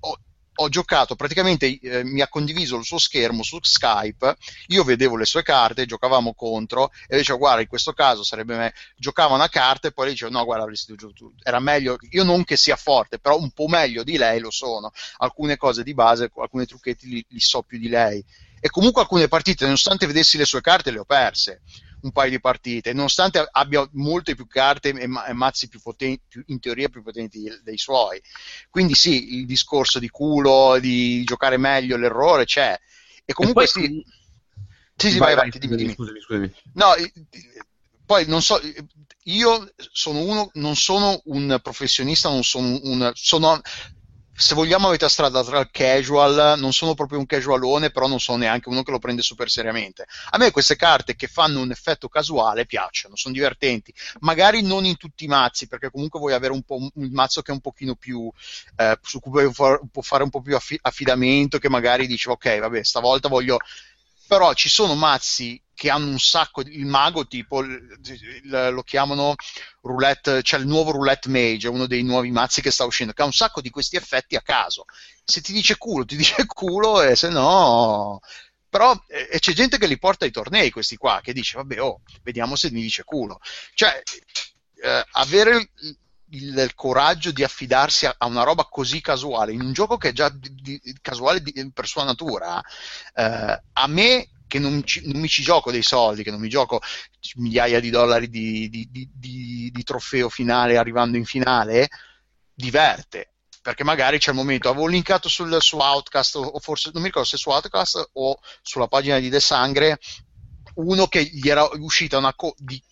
ho, 0.00 0.18
ho 0.62 0.68
giocato 0.68 1.16
praticamente 1.16 1.78
eh, 1.80 2.04
mi 2.04 2.20
ha 2.20 2.28
condiviso 2.28 2.76
il 2.76 2.84
suo 2.84 2.98
schermo 2.98 3.42
su 3.42 3.58
Skype 3.60 4.36
io 4.68 4.84
vedevo 4.84 5.16
le 5.16 5.24
sue 5.24 5.42
carte 5.42 5.86
giocavamo 5.86 6.34
contro 6.34 6.90
e 7.06 7.16
dicevo 7.16 7.38
guarda 7.38 7.62
in 7.62 7.68
questo 7.68 7.92
caso 7.92 8.22
sarebbe 8.22 8.56
me 8.56 8.74
giocava 8.96 9.34
una 9.34 9.48
carta 9.48 9.88
e 9.88 9.92
poi 9.92 10.06
le 10.06 10.10
dicevo 10.12 10.32
no 10.32 10.44
guarda 10.44 10.64
avresti 10.64 10.94
giocato 10.94 11.32
era 11.42 11.60
meglio 11.60 11.96
io 12.10 12.24
non 12.24 12.44
che 12.44 12.56
sia 12.56 12.76
forte 12.76 13.18
però 13.18 13.38
un 13.38 13.50
po' 13.50 13.68
meglio 13.68 14.02
di 14.02 14.16
lei 14.16 14.40
lo 14.40 14.50
sono. 14.50 14.92
Alcune 15.18 15.56
cose 15.56 15.82
di 15.82 15.94
base 15.94 16.30
alcuni 16.36 16.66
trucchetti 16.66 17.08
li, 17.08 17.24
li 17.28 17.40
so 17.40 17.62
più 17.62 17.78
di 17.78 17.88
lei. 17.88 18.24
E 18.60 18.68
comunque 18.68 19.00
alcune 19.00 19.28
partite 19.28 19.64
nonostante 19.64 20.06
vedessi 20.06 20.36
le 20.36 20.44
sue 20.44 20.60
carte 20.60 20.90
le 20.90 20.98
ho 20.98 21.04
perse 21.04 21.62
un 22.02 22.12
paio 22.12 22.30
di 22.30 22.40
partite, 22.40 22.92
nonostante 22.92 23.46
abbia 23.50 23.88
molte 23.92 24.34
più 24.34 24.46
carte 24.46 24.90
e, 24.90 25.06
ma- 25.06 25.26
e 25.26 25.32
mazzi 25.32 25.68
più 25.68 25.80
potenti, 25.80 26.22
più, 26.28 26.42
in 26.46 26.60
teoria 26.60 26.88
più 26.88 27.02
potenti 27.02 27.48
dei 27.62 27.78
suoi. 27.78 28.20
Quindi 28.68 28.94
sì, 28.94 29.38
il 29.38 29.46
discorso 29.46 29.98
di 29.98 30.08
culo, 30.08 30.78
di 30.80 31.22
giocare 31.24 31.56
meglio, 31.56 31.96
l'errore 31.96 32.44
c'è. 32.44 32.78
E 33.24 33.32
comunque 33.32 33.64
e 33.64 33.70
poi, 33.72 33.84
sì. 33.84 34.04
Sì, 34.96 35.10
sì, 35.12 35.18
vai, 35.18 35.34
vai, 35.34 35.48
vai 35.50 35.60
dimmi, 35.60 35.76
dimmi. 35.76 35.94
Scusami, 35.94 36.20
scusami. 36.20 36.54
No, 36.74 36.94
poi 38.04 38.26
non 38.26 38.42
so, 38.42 38.60
io 39.24 39.72
sono 39.76 40.20
uno, 40.20 40.50
non 40.54 40.76
sono 40.76 41.20
un 41.26 41.58
professionista, 41.62 42.28
non 42.28 42.42
sono 42.42 42.78
un, 42.82 43.10
sono, 43.14 43.60
se 44.40 44.54
vogliamo 44.54 44.88
a 44.88 44.90
metà 44.92 45.06
strada 45.10 45.44
tra 45.44 45.60
il 45.60 45.68
casual, 45.70 46.58
non 46.58 46.72
sono 46.72 46.94
proprio 46.94 47.18
un 47.18 47.26
casualone, 47.26 47.90
però 47.90 48.06
non 48.06 48.18
sono 48.18 48.38
neanche 48.38 48.70
uno 48.70 48.82
che 48.82 48.90
lo 48.90 48.98
prende 48.98 49.20
super 49.20 49.50
seriamente. 49.50 50.06
A 50.30 50.38
me 50.38 50.50
queste 50.50 50.76
carte 50.76 51.14
che 51.14 51.26
fanno 51.26 51.60
un 51.60 51.70
effetto 51.70 52.08
casuale 52.08 52.64
piacciono, 52.64 53.16
sono 53.16 53.34
divertenti. 53.34 53.92
Magari 54.20 54.62
non 54.62 54.86
in 54.86 54.96
tutti 54.96 55.24
i 55.24 55.28
mazzi, 55.28 55.68
perché 55.68 55.90
comunque 55.90 56.18
vuoi 56.18 56.32
avere 56.32 56.54
un, 56.54 56.62
po', 56.62 56.76
un 56.76 57.10
mazzo 57.12 57.42
che 57.42 57.50
è 57.50 57.54
un 57.54 57.60
pochino 57.60 57.96
più, 57.96 58.32
eh, 58.76 58.98
su 59.02 59.20
cui 59.20 59.30
puoi 59.30 59.52
fare 60.02 60.22
un 60.22 60.30
po' 60.30 60.40
più 60.40 60.56
affidamento, 60.80 61.58
che 61.58 61.68
magari 61.68 62.06
dici, 62.06 62.30
ok, 62.30 62.60
vabbè, 62.60 62.82
stavolta 62.82 63.28
voglio 63.28 63.58
però 64.30 64.54
ci 64.54 64.68
sono 64.68 64.94
mazzi 64.94 65.60
che 65.80 65.88
hanno 65.88 66.10
un 66.10 66.18
sacco 66.18 66.60
il 66.60 66.84
mago 66.84 67.26
tipo 67.26 67.62
lo 67.62 68.82
chiamano 68.82 69.34
roulette 69.80 70.42
c'è 70.42 70.58
il 70.58 70.66
nuovo 70.66 70.90
roulette 70.90 71.30
mage 71.30 71.68
uno 71.68 71.86
dei 71.86 72.02
nuovi 72.02 72.30
mazzi 72.30 72.60
che 72.60 72.70
sta 72.70 72.84
uscendo 72.84 73.14
che 73.14 73.22
ha 73.22 73.24
un 73.24 73.32
sacco 73.32 73.62
di 73.62 73.70
questi 73.70 73.96
effetti 73.96 74.36
a 74.36 74.42
caso. 74.42 74.84
Se 75.24 75.40
ti 75.40 75.54
dice 75.54 75.78
culo 75.78 76.04
ti 76.04 76.16
dice 76.20 76.44
culo 76.44 77.00
e 77.00 77.16
se 77.16 77.30
no 77.30 78.20
però 78.68 78.94
e 79.06 79.38
c'è 79.38 79.54
gente 79.54 79.78
che 79.78 79.86
li 79.86 79.98
porta 79.98 80.26
ai 80.26 80.30
tornei 80.30 80.70
questi 80.70 80.98
qua 80.98 81.20
che 81.22 81.32
dice 81.32 81.56
vabbè 81.56 81.80
oh 81.80 82.02
vediamo 82.24 82.56
se 82.56 82.70
mi 82.70 82.82
dice 82.82 83.02
culo. 83.02 83.40
Cioè 83.72 84.02
eh, 84.82 85.06
avere 85.12 85.70
il, 85.78 85.96
il, 86.58 86.72
coraggio 86.74 87.30
di 87.30 87.42
affidarsi 87.42 88.04
a, 88.04 88.14
a, 88.18 88.26
una 88.26 88.42
roba 88.42 88.66
così 88.66 89.00
casuale 89.00 89.52
in 89.52 89.62
un 89.62 89.72
gioco 89.72 89.96
che 89.96 90.10
è 90.10 90.12
già 90.12 90.28
di, 90.28 90.60
di, 90.60 90.98
casuale 91.00 91.40
di, 91.40 91.70
per 91.72 91.86
sua 91.86 92.04
natura, 92.04 92.60
eh, 93.14 93.62
a 93.72 93.86
me 93.86 94.28
che 94.50 94.58
non, 94.58 94.84
ci, 94.84 95.00
non, 95.06 95.20
mi 95.20 95.28
ci 95.28 95.42
gioco 95.42 95.70
dei 95.70 95.82
soldi, 95.82 96.24
che 96.24 96.32
non 96.32 96.40
mi 96.40 96.48
gioco 96.48 96.80
migliaia 97.36 97.78
di 97.78 97.88
dollari 97.88 98.28
di, 98.28 98.68
di 98.68 99.82
trofeo 99.84 100.28
finale 100.28 100.76
arrivando 100.76 101.16
in 101.16 101.24
finale, 101.24 101.88
diverte. 102.52 103.34
perché 103.62 103.84
magari 103.84 104.18
c'è 104.18 104.30
il 104.30 104.36
momento, 104.36 104.68
avevo 104.68 104.88
linkato 104.88 105.28
sul, 105.28 105.56
su 105.62 105.76
Outcast 105.76 106.34
o 106.34 106.58
forse 106.58 106.90
non 106.92 107.02
mi 107.02 107.08
ricordo 107.08 107.28
se 107.28 107.36
su 107.36 107.50
Outcast 107.50 108.10
o 108.14 108.40
sulla 108.60 108.88
pagina 108.88 109.20
di 109.20 109.28
De 109.28 109.40
Sangre 109.40 109.98
uno 110.74 111.06
che 111.06 111.22
gli 111.22 111.48
era 111.48 111.68
uscita 111.74 112.18
una 112.18 112.34
co- 112.34 112.54
di, 112.56 112.82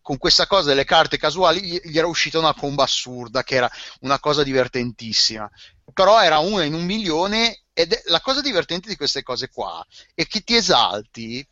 con 0.00 0.16
questa 0.16 0.46
cosa 0.46 0.68
delle 0.68 0.84
carte 0.84 1.18
casuali 1.18 1.80
gli 1.84 1.98
era 1.98 2.06
uscita 2.06 2.38
una 2.38 2.54
comba 2.54 2.84
assurda 2.84 3.42
che 3.42 3.56
era 3.56 3.70
una 4.00 4.20
cosa 4.20 4.42
divertentissima 4.42 5.50
però 5.94 6.22
era 6.22 6.38
una 6.38 6.64
in 6.64 6.74
un 6.74 6.84
milione 6.84 7.62
ed 7.72 7.98
la 8.06 8.20
cosa 8.20 8.42
divertente 8.42 8.88
di 8.88 8.96
queste 8.96 9.22
cose 9.22 9.48
qua 9.48 9.84
è 10.14 10.26
che 10.26 10.40
ti 10.40 10.54
esalti 10.54 11.46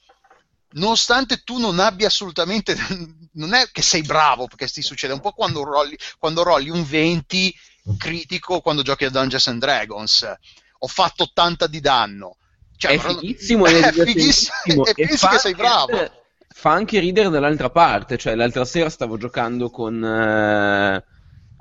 nonostante 0.72 1.42
tu 1.42 1.58
non 1.58 1.78
abbia 1.78 2.06
assolutamente 2.06 2.76
non 3.32 3.54
è 3.54 3.68
che 3.72 3.82
sei 3.82 4.02
bravo 4.02 4.46
perché 4.46 4.66
ti 4.68 4.82
succede 4.82 5.12
un 5.12 5.20
po' 5.20 5.32
quando 5.32 5.64
rolli, 5.64 5.96
quando 6.18 6.42
rolli 6.42 6.70
un 6.70 6.84
20 6.84 7.54
critico 7.96 8.60
quando 8.60 8.82
giochi 8.82 9.04
a 9.04 9.10
Dungeons 9.10 9.48
and 9.48 9.60
Dragons. 9.60 10.34
Ho 10.78 10.86
fatto 10.86 11.24
80 11.24 11.66
di 11.66 11.80
danno. 11.80 12.36
Cioè, 12.76 12.92
è 12.92 12.98
fighissimo, 12.98 13.66
è, 13.66 13.80
è 13.80 13.92
fighissimo 13.92 14.84
e, 14.86 14.94
pensi 14.94 15.26
che 15.28 15.38
sei 15.38 15.54
bravo. 15.54 16.10
fa 16.48 16.72
anche 16.72 16.98
ridere 16.98 17.28
dall'altra 17.28 17.70
parte 17.70 18.18
cioè 18.18 18.34
l'altra 18.34 18.64
sera 18.64 18.90
stavo 18.90 19.16
giocando 19.16 19.70
con 19.70 20.04
eh, 20.04 21.04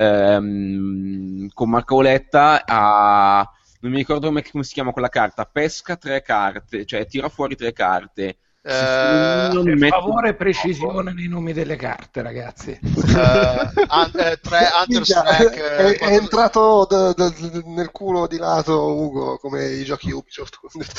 ehm, 0.02 1.48
con 1.54 1.70
Marco 1.70 1.96
Oletta 1.96 2.64
a 2.66 3.48
non 3.82 3.92
mi 3.92 3.98
ricordo 3.98 4.28
come, 4.28 4.44
come 4.50 4.64
si 4.64 4.74
chiama 4.74 4.92
quella 4.92 5.10
carta 5.10 5.46
pesca 5.46 5.96
tre 5.96 6.22
carte 6.22 6.86
cioè 6.86 7.06
tira 7.06 7.30
fuori 7.30 7.56
tre 7.56 7.74
carte 7.74 8.38
Uh, 8.64 9.64
per 9.64 9.88
favore, 9.90 10.36
precisione 10.36 11.14
nei 11.14 11.28
nomi 11.28 11.52
delle 11.52 11.76
carte, 11.76 12.22
ragazzi. 12.22 12.78
Uh, 12.80 12.90
un, 12.92 14.12
uh, 14.14 14.38
tre, 14.40 14.68
Understack, 14.88 15.58
è, 15.58 15.98
è 15.98 16.14
entrato 16.14 16.86
d- 16.88 17.16
d- 17.16 17.64
nel 17.66 17.90
culo 17.90 18.28
di 18.28 18.38
lato 18.38 18.94
Ugo 18.94 19.40
come 19.40 19.66
i 19.66 19.84
giochi 19.84 20.12
Ubisoft. 20.12 20.60
Comunque, 20.62 20.94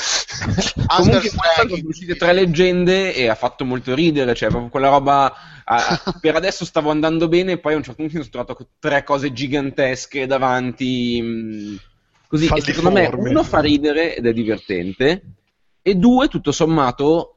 sono 1.31 1.87
uscite 1.87 2.17
tre 2.17 2.33
leggende 2.33 3.13
e 3.13 3.29
ha 3.29 3.35
fatto 3.35 3.63
molto 3.63 3.95
ridere. 3.95 4.35
Cioè, 4.35 4.49
proprio 4.49 4.69
quella 4.69 4.89
roba. 4.89 5.33
per 6.19 6.35
adesso 6.35 6.65
stavo 6.65 6.89
andando 6.89 7.29
bene, 7.29 7.59
poi 7.59 7.73
a 7.73 7.77
un 7.77 7.83
certo 7.83 8.01
punto 8.01 8.17
mi 8.17 8.23
sono 8.25 8.43
trovato 8.43 8.67
tre 8.77 9.05
cose 9.05 9.31
gigantesche 9.31 10.27
davanti. 10.27 11.21
Mh, 11.21 11.79
così, 12.27 12.49
e 12.53 12.61
secondo 12.61 12.91
me, 12.91 13.09
uno 13.13 13.43
fa 13.43 13.61
ridere 13.61 14.17
ed 14.17 14.25
è 14.25 14.33
divertente, 14.33 15.21
e 15.81 15.95
due, 15.95 16.27
tutto 16.27 16.51
sommato 16.51 17.32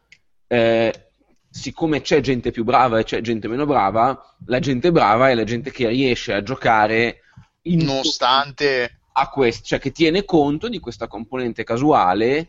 eh, 0.46 1.08
siccome 1.50 2.02
c'è 2.02 2.20
gente 2.20 2.50
più 2.50 2.64
brava 2.64 2.98
e 2.98 3.04
c'è 3.04 3.20
gente 3.20 3.48
meno 3.48 3.66
brava, 3.66 4.36
la 4.46 4.58
gente 4.58 4.92
brava 4.92 5.30
è 5.30 5.34
la 5.34 5.44
gente 5.44 5.70
che 5.70 5.88
riesce 5.88 6.32
a 6.32 6.42
giocare 6.42 7.20
in 7.62 7.84
nonostante 7.84 9.00
a 9.12 9.28
questo, 9.28 9.64
cioè 9.64 9.78
che 9.78 9.92
tiene 9.92 10.24
conto 10.24 10.68
di 10.68 10.78
questa 10.78 11.08
componente 11.08 11.64
casuale 11.64 12.48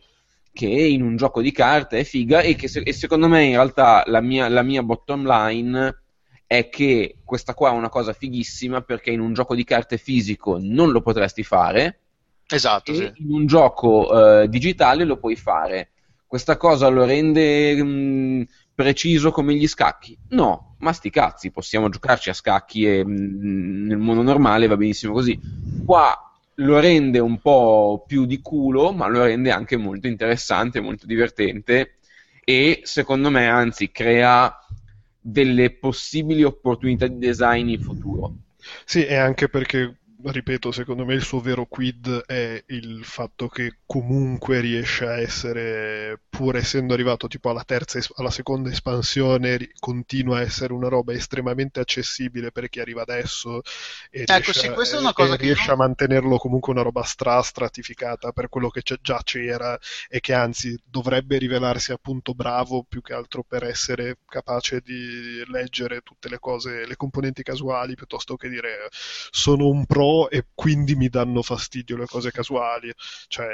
che 0.52 0.68
in 0.68 1.02
un 1.02 1.15
gioco 1.15 1.41
di 1.41 1.52
carte 1.52 1.99
è 1.99 2.03
figa 2.03 2.41
e 2.41 2.56
che 2.56 2.68
se, 2.68 2.80
e 2.80 2.91
secondo 2.91 3.28
me 3.28 3.44
in 3.44 3.53
realtà 3.53 4.03
la 4.07 4.22
mia, 4.22 4.49
la 4.49 4.64
mia 4.64 4.84
bottom 4.84 5.26
line 5.26 6.02
è 6.45 6.68
che 6.69 7.18
questa 7.24 7.53
qua 7.53 7.69
è 7.69 7.74
una 7.74 7.90
cosa 7.90 8.11
fighissima 8.11 8.82
perché 8.82 9.11
in 9.11 9.19
un 9.19 9.34
gioco 9.34 9.53
di 9.56 9.64
carte 9.64 9.98
fisico 9.98 10.57
non 10.60 10.91
lo 10.91 11.02
potresti 11.02 11.44
fare 11.44 11.99
esatto, 12.48 12.94
sì. 12.94 13.11
in 13.18 13.32
un 13.32 13.45
gioco 13.45 14.41
eh, 14.41 14.49
digitale 14.49 15.03
lo 15.03 15.18
puoi 15.18 15.36
fare 15.36 15.91
questa 16.28 16.58
cosa 16.58 16.88
lo 16.90 17.06
rende 17.06 17.82
mh, 17.82 17.88
mm, 17.88 18.41
preciso 18.76 19.32
come 19.32 19.56
gli 19.56 19.68
scacchi? 19.68 20.18
No, 20.30 20.76
ma 20.80 20.94
sti 20.94 21.10
cazzi, 21.10 21.52
possiamo 21.52 21.90
giocarci 21.90 22.30
a 22.30 22.34
scacchi 22.34 22.86
e 22.86 23.04
mh, 23.04 23.12
mm, 23.12 23.88
nel 23.88 23.98
mondo 23.98 24.22
normale 24.22 24.68
va 24.68 24.78
benissimo 24.78 25.14
così. 25.14 25.40
Qua 25.86 26.16
lo 26.56 26.80
rende 26.80 27.20
un 27.20 27.40
po' 27.40 28.04
più 28.06 28.26
di 28.26 28.41
culo, 28.41 28.91
ma 28.91 29.08
lo 29.08 29.24
rende 29.24 29.52
anche 29.52 29.78
molto 29.78 30.08
interessante, 30.08 30.80
molto 30.80 31.06
divertente 31.06 31.98
e 32.44 32.82
secondo 32.84 33.30
me 33.30 33.48
anzi 33.48 33.91
crea 33.91 34.54
delle 35.20 35.72
possibili 35.72 36.44
opportunità 36.44 37.08
di 37.08 37.18
design 37.18 37.70
in 37.70 37.80
futuro. 37.80 38.36
Sì, 38.86 39.06
e 39.06 39.16
anche 39.16 39.49
perché 39.49 39.99
ripeto, 40.23 40.72
secondo 40.72 41.06
me 41.06 41.14
il 41.14 41.22
suo 41.22 41.39
vero 41.39 41.65
quid 41.65 42.23
è 42.26 42.64
il 42.68 43.03
fatto 43.03 43.48
che 43.48 43.77
comunque 43.85 44.60
riesce 44.60 45.06
a 45.06 45.19
essere, 45.19 46.19
pur 46.27 46.56
essendo 46.56 46.94
arrivato 46.94 47.27
tipo 47.27 47.49
alla 47.49 47.64
terza, 47.64 47.99
alla 48.15 48.31
seconda 48.31 48.69
espansione, 48.69 49.69
continua 49.80 50.38
a 50.38 50.41
essere 50.41 50.73
una 50.73 50.88
roba 50.88 51.14
estremamente 51.14 51.80
accessibile 51.80 52.52
per 52.52 52.68
chi 52.69 52.80
arriva 52.80 53.03
adesso 53.03 53.61
e 54.10 54.22
ecco, 54.22 54.34
riesce, 54.34 54.53
sì, 54.53 54.69
questa 54.72 54.98
è 54.98 54.99
una 54.99 55.14
cosa 55.14 55.35
che 55.35 55.44
riesce 55.44 55.68
non... 55.68 55.76
a 55.76 55.85
mantenerlo 55.85 56.38
comunque 56.38 56.73
una 56.73 56.81
roba 56.81 57.03
stra 57.03 57.41
stratificata 57.41 58.31
per 58.31 58.49
quello 58.49 58.69
che 58.69 58.81
già 59.02 59.22
c'era 59.23 59.77
e 60.10 60.19
che 60.19 60.34
anzi 60.34 60.76
dovrebbe 60.84 61.38
rivelarsi 61.38 61.91
appunto 61.91 62.34
bravo 62.34 62.84
più 62.88 63.02
che 63.02 63.14
altro 63.14 63.44
per 63.44 63.64
essere 63.64 64.18
capace 64.26 64.81
di 64.81 65.44
leggere 65.48 66.02
tutte 66.02 66.27
le 66.27 66.39
cose, 66.39 66.88
le 66.88 66.95
componenti 66.95 67.44
casuali 67.44 67.94
piuttosto 67.94 68.35
che 68.35 68.49
dire 68.49 68.88
sono 69.30 69.68
un 69.68 69.85
pro 69.85 70.07
e 70.30 70.46
quindi 70.54 70.96
mi 70.96 71.10
danno 71.10 71.42
fastidio 71.42 71.98
le 71.98 72.06
cose 72.06 72.32
casuali. 72.32 72.94
Cioè, 73.28 73.46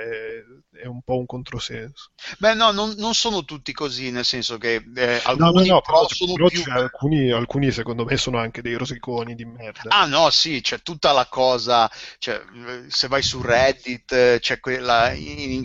è, 0.71 0.85
un 0.85 1.01
po' 1.01 1.17
un 1.17 1.25
controsenso. 1.25 2.11
Beh, 2.37 2.53
no, 2.53 2.71
non, 2.71 2.93
non 2.97 3.13
sono 3.13 3.43
tutti 3.43 3.73
così, 3.73 4.11
nel 4.11 4.25
senso 4.25 4.57
che 4.57 4.83
eh, 4.95 5.21
alcuni 5.23 5.67
no, 5.67 5.75
no, 5.75 5.81
però, 5.81 6.07
sono 6.07 6.33
però 6.33 6.47
più... 6.47 6.63
Alcuni, 6.67 7.31
alcuni, 7.31 7.71
secondo 7.71 8.05
me, 8.05 8.17
sono 8.17 8.37
anche 8.37 8.61
dei 8.61 8.75
rosiconi 8.75 9.35
di 9.35 9.45
merda. 9.45 9.89
Ah, 9.89 10.05
no, 10.05 10.29
sì, 10.29 10.61
c'è 10.61 10.81
tutta 10.81 11.11
la 11.11 11.25
cosa. 11.27 11.89
Cioè, 12.17 12.41
se 12.87 13.07
vai 13.07 13.21
su 13.21 13.41
Reddit, 13.41 14.39
c'è 14.39 14.59
quella. 14.59 15.11
In, 15.13 15.63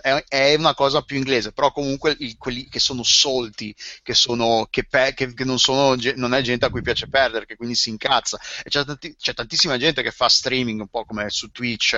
è, 0.00 0.24
è, 0.28 0.54
una 0.54 0.74
cosa 0.74 1.02
più 1.02 1.16
inglese, 1.16 1.52
però 1.52 1.72
comunque 1.72 2.14
il, 2.18 2.36
quelli 2.38 2.68
che 2.68 2.80
sono 2.80 3.02
solti, 3.02 3.74
che, 4.02 4.14
sono, 4.14 4.66
che, 4.70 4.84
pe, 4.84 5.12
che, 5.14 5.32
che 5.34 5.44
non, 5.44 5.58
sono, 5.58 5.96
non 6.16 6.34
è 6.34 6.40
gente 6.42 6.66
a 6.66 6.70
cui 6.70 6.82
piace 6.82 7.08
perdere, 7.08 7.46
che 7.46 7.56
quindi 7.56 7.74
si 7.74 7.90
incazza. 7.90 8.38
E 8.62 8.68
c'è, 8.70 8.84
tanti, 8.84 9.16
c'è 9.16 9.34
tantissima 9.34 9.76
gente 9.78 10.02
che 10.02 10.10
fa 10.10 10.25
streaming 10.28 10.80
un 10.80 10.88
po' 10.88 11.04
come 11.04 11.30
su 11.30 11.50
Twitch, 11.50 11.94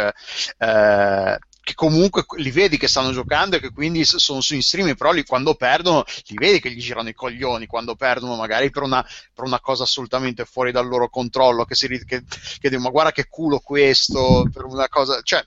eh, 0.59 1.39
che 1.69 1.75
comunque 1.75 2.25
li 2.37 2.51
vedi 2.51 2.79
che 2.79 2.89
stanno 2.89 3.13
giocando 3.13 3.57
e 3.57 3.61
che 3.61 3.71
quindi 3.71 4.05
sono 4.05 4.41
su 4.41 4.55
in 4.55 4.63
streaming, 4.63 4.97
però 4.97 5.13
li, 5.13 5.25
quando 5.25 5.55
perdono 5.55 6.05
li 6.27 6.37
vedi 6.37 6.61
che 6.61 6.71
gli 6.71 6.81
girano 6.81 7.11
i 7.11 7.15
coglioni, 7.15 7.67
quando 7.67 7.95
perdono 7.95 8.37
magari 8.37 8.71
per 8.71 8.83
una, 8.83 9.07
per 9.35 9.45
una 9.45 9.61
cosa 9.61 9.83
assolutamente 9.83 10.47
fuori 10.47 10.73
dal 10.73 10.89
loro 10.89 11.11
controllo, 11.11 11.65
che, 11.65 11.75
si, 11.75 11.87
che, 11.89 12.05
che 12.05 12.25
dicono 12.61 12.85
ma 12.85 12.91
guarda 12.91 13.13
che 13.13 13.27
culo 13.29 13.59
questo, 13.59 14.49
per 14.51 14.65
una 14.65 14.89
cosa... 14.89 15.21
Cioè, 15.23 15.45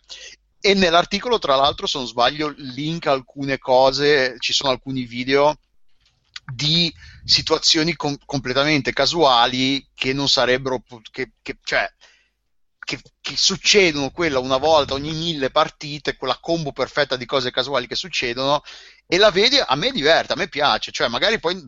e 0.64 0.76
nell'articolo, 0.76 1.40
tra 1.40 1.56
l'altro, 1.56 1.88
se 1.88 1.98
non 1.98 2.06
sbaglio, 2.06 2.54
link 2.56 3.08
alcune 3.08 3.58
cose, 3.58 4.36
ci 4.38 4.54
sono 4.54 4.70
alcuni 4.70 5.06
video 5.06 5.58
di 6.54 6.94
situazioni 7.24 7.96
com- 7.96 8.18
completamente 8.26 8.94
casuali 8.94 9.88
che 9.96 10.14
non 10.14 10.28
sarebbero, 10.30 10.84
che, 11.10 11.32
che, 11.42 11.58
cioè, 11.64 11.92
che, 12.84 13.00
che, 13.22 13.38
succedono 13.38 14.10
quella 14.10 14.40
una 14.40 14.58
volta 14.58 14.94
ogni 14.94 15.12
mille 15.12 15.52
partite, 15.52 16.16
quella 16.16 16.38
combo 16.42 16.72
perfetta 16.72 17.16
di 17.16 17.26
cose 17.26 17.52
casuali 17.52 17.88
che 17.88 17.96
succedono 17.96 18.64
e 19.06 19.18
la 19.18 19.30
vedi, 19.30 19.58
a 19.58 19.76
me 19.76 19.92
diverte, 19.92 20.34
a 20.34 20.36
me 20.36 20.48
piace, 20.48 20.92
cioè 20.92 21.08
magari 21.08 21.40
poi 21.40 21.66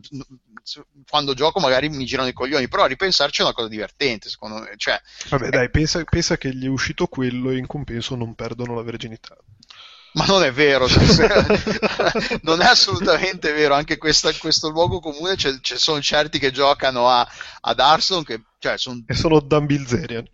quando 1.08 1.34
gioco 1.34 1.60
magari 1.60 1.88
mi 1.88 2.04
girano 2.04 2.28
i 2.28 2.32
coglioni, 2.32 2.68
però 2.68 2.84
a 2.84 2.88
ripensarci 2.88 3.40
è 3.40 3.44
una 3.44 3.52
cosa 3.52 3.68
divertente 3.68 4.28
secondo 4.28 4.58
me. 4.58 4.74
Cioè, 4.76 5.00
Vabbè 5.28 5.50
dai, 5.50 5.70
pensa, 5.70 6.02
pensa 6.04 6.36
che 6.36 6.54
gli 6.54 6.64
è 6.64 6.68
uscito 6.68 7.06
quello 7.06 7.50
e 7.50 7.58
in 7.58 7.66
compenso 7.66 8.14
non 8.16 8.34
perdono 8.34 8.74
la 8.74 8.82
verginità 8.82 9.36
ma 10.14 10.26
non 10.26 10.44
è 10.44 10.52
vero, 10.52 10.86
non 12.42 12.60
è 12.60 12.66
assolutamente 12.66 13.52
vero, 13.52 13.74
anche 13.74 13.98
questa, 13.98 14.32
questo 14.32 14.68
luogo 14.68 15.00
comune 15.00 15.36
ci 15.36 15.60
sono 15.60 16.00
certi 16.00 16.38
che 16.38 16.50
giocano 16.50 17.08
a, 17.08 17.28
ad 17.60 17.80
Arson 17.80 18.22
che 18.22 18.42
cioè, 18.64 18.78
son... 18.78 19.04
E 19.06 19.12
sono 19.12 19.40
Dan 19.40 19.66
Bilzerian. 19.66 20.26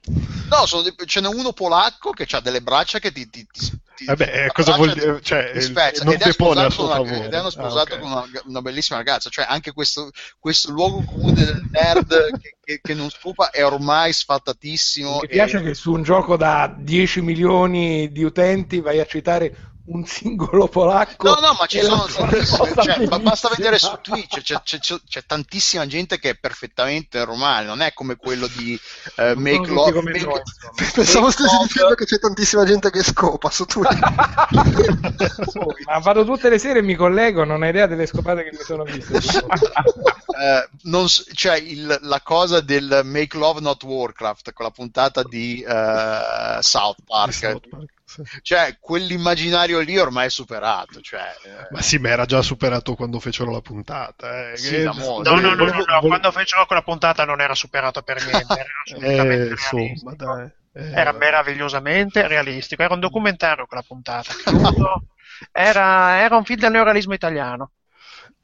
No, 0.51 0.65
sono, 0.67 0.85
ce 1.05 1.21
n'è 1.21 1.27
uno 1.27 1.53
polacco 1.53 2.13
che 2.13 2.29
ha 2.31 2.41
delle 2.41 2.63
braccia 2.63 3.01
che 3.01 3.11
ti... 3.11 3.29
ti, 3.29 3.45
ti 3.51 4.05
Vabbè, 4.05 4.47
cosa 4.53 4.77
vuol 4.77 4.93
dire? 4.93 5.21
Cioè, 5.21 5.51
il, 5.57 5.73
non 6.05 6.17
ti 6.17 6.33
pone 6.37 6.63
a 6.63 6.71
suo 6.71 6.85
una, 6.85 6.95
favore. 6.95 7.25
Ed 7.25 7.35
hanno 7.35 7.51
sposato 7.51 7.95
ah, 7.95 7.97
okay. 7.97 7.99
con 7.99 8.11
una, 8.11 8.29
una, 8.45 8.63
bellissima 8.63 8.99
ragazza. 8.99 9.31
Cioè, 9.31 9.47
anche 9.49 9.73
questo, 9.73 10.11
questo 10.39 10.71
luogo 10.71 11.03
comune 11.03 11.45
del 11.45 11.69
nerd 11.73 12.39
che, 12.41 12.57
che, 12.63 12.81
che, 12.81 12.95
non 12.95 13.11
scopa 13.11 13.51
è 13.51 13.65
ormai 13.65 14.13
sfattatissimo. 14.13 15.19
Mi 15.23 15.27
e... 15.27 15.29
piace 15.29 15.61
che 15.61 15.75
su 15.75 15.91
un 15.93 16.05
gioco 16.05 16.37
da 16.37 16.73
10 16.73 17.23
milioni 17.23 18.13
di 18.13 18.23
utenti 18.23 18.81
vai 18.81 19.01
a 19.01 19.07
citare 19.07 19.70
un 19.93 20.05
singolo 20.07 20.69
polacco. 20.69 21.29
No, 21.29 21.35
no, 21.41 21.57
ma 21.59 21.67
ci 21.67 21.81
sono 21.81 22.05
tantissime, 22.05 22.73
cioè, 22.83 23.07
ba- 23.09 23.19
basta 23.19 23.49
vedere 23.55 23.79
su 23.79 23.91
Twitch, 24.01 24.41
c'è, 24.41 24.61
c'è- 24.63 24.79
c'è- 24.79 25.01
c'è 25.09 25.25
tantissima 25.27 25.87
gente 25.87 26.19
che 26.19 26.31
è 26.31 26.35
perfettamente 26.37 27.19
normale, 27.25 27.67
non 27.67 27.81
è 27.81 27.93
come 27.93 28.17
quello 28.17 28.47
di 28.47 28.79
eh, 29.17 29.35
Make 29.37 29.67
Love. 29.69 29.93
come 29.93 30.13
Make- 30.13 30.25
noi. 30.27 30.41
Pensavo 30.95 31.31
stessi 31.31 31.55
Love- 31.55 31.67
dicendo 31.67 31.95
che 31.95 32.05
c'è 32.05 32.19
tantissima 32.19 32.65
gente 32.65 32.91
che 32.91 33.03
scopa 33.03 33.51
su 33.51 33.65
Twitter. 33.65 33.99
Ma 35.87 35.99
vado 35.99 36.25
tutte 36.25 36.49
le 36.49 36.59
sere 36.59 36.79
e 36.79 36.83
mi 36.83 36.95
collego, 36.95 37.45
non 37.45 37.63
hai 37.63 37.71
idea 37.71 37.87
delle 37.87 38.07
scopate 38.07 38.45
che 38.45 38.51
mi 38.53 38.63
sono 38.63 38.85
viste. 38.85 39.19
eh, 39.19 40.69
non 40.83 41.07
cioè 41.09 41.57
il- 41.59 41.99
la 42.03 42.21
cosa 42.23 42.61
del 42.61 43.01
Make 43.05 43.37
Love 43.37 43.61
Not 43.61 43.83
Warcraft, 43.83 44.53
con 44.53 44.65
la 44.67 44.71
puntata 44.71 45.23
di 45.23 45.63
eh, 45.67 46.59
South 46.61 46.99
Park, 47.05 47.33
South 47.35 47.69
Park. 47.69 47.93
Cioè 48.43 48.77
quell'immaginario 48.81 49.81
lì 49.81 49.99
ormai 49.99 50.27
è 50.27 50.31
superato. 50.31 51.01
Cioè, 51.01 51.21
eh, 51.45 51.67
Ma 51.71 51.83
sì, 51.83 51.99
ma 51.99 52.09
era 52.09 52.25
già 52.25 52.43
superato 52.43 52.95
quando 52.95 53.21
fecero 53.21 53.51
la 53.51 53.61
puntata. 53.61 54.51
Eh. 54.53 54.57
Sì, 54.57 54.77
Eh. 54.77 54.85
No, 54.85 54.93
no, 55.23 55.35
no, 55.37 55.41
no, 55.41 55.57
volevo- 55.57 55.85
no, 55.85 56.01
quando 56.01 56.31
fecero 56.33 56.67
quella 56.67 56.83
puntata 56.83 57.25
non 57.25 57.41
era 57.41 57.55
superato 57.55 58.03
per 58.03 58.25
niente, 58.25 58.53
era 58.53 58.69
assolutamente 58.85 59.47
Eh, 59.47 59.51
insomma, 59.51 60.15
dai. 60.15 60.51
Eh, 60.73 60.93
Era 60.93 61.13
meravigliosamente 61.13 62.27
realistico, 62.29 62.83
era 62.83 62.95
un 62.95 63.01
documentario 63.01 63.67
quella 63.67 63.83
puntata. 63.83 64.33
Era, 65.53 66.19
era 66.21 66.37
un 66.37 66.45
film 66.45 66.61
del 66.61 66.71
neorealismo 66.71 67.15
italiano. 67.15 67.73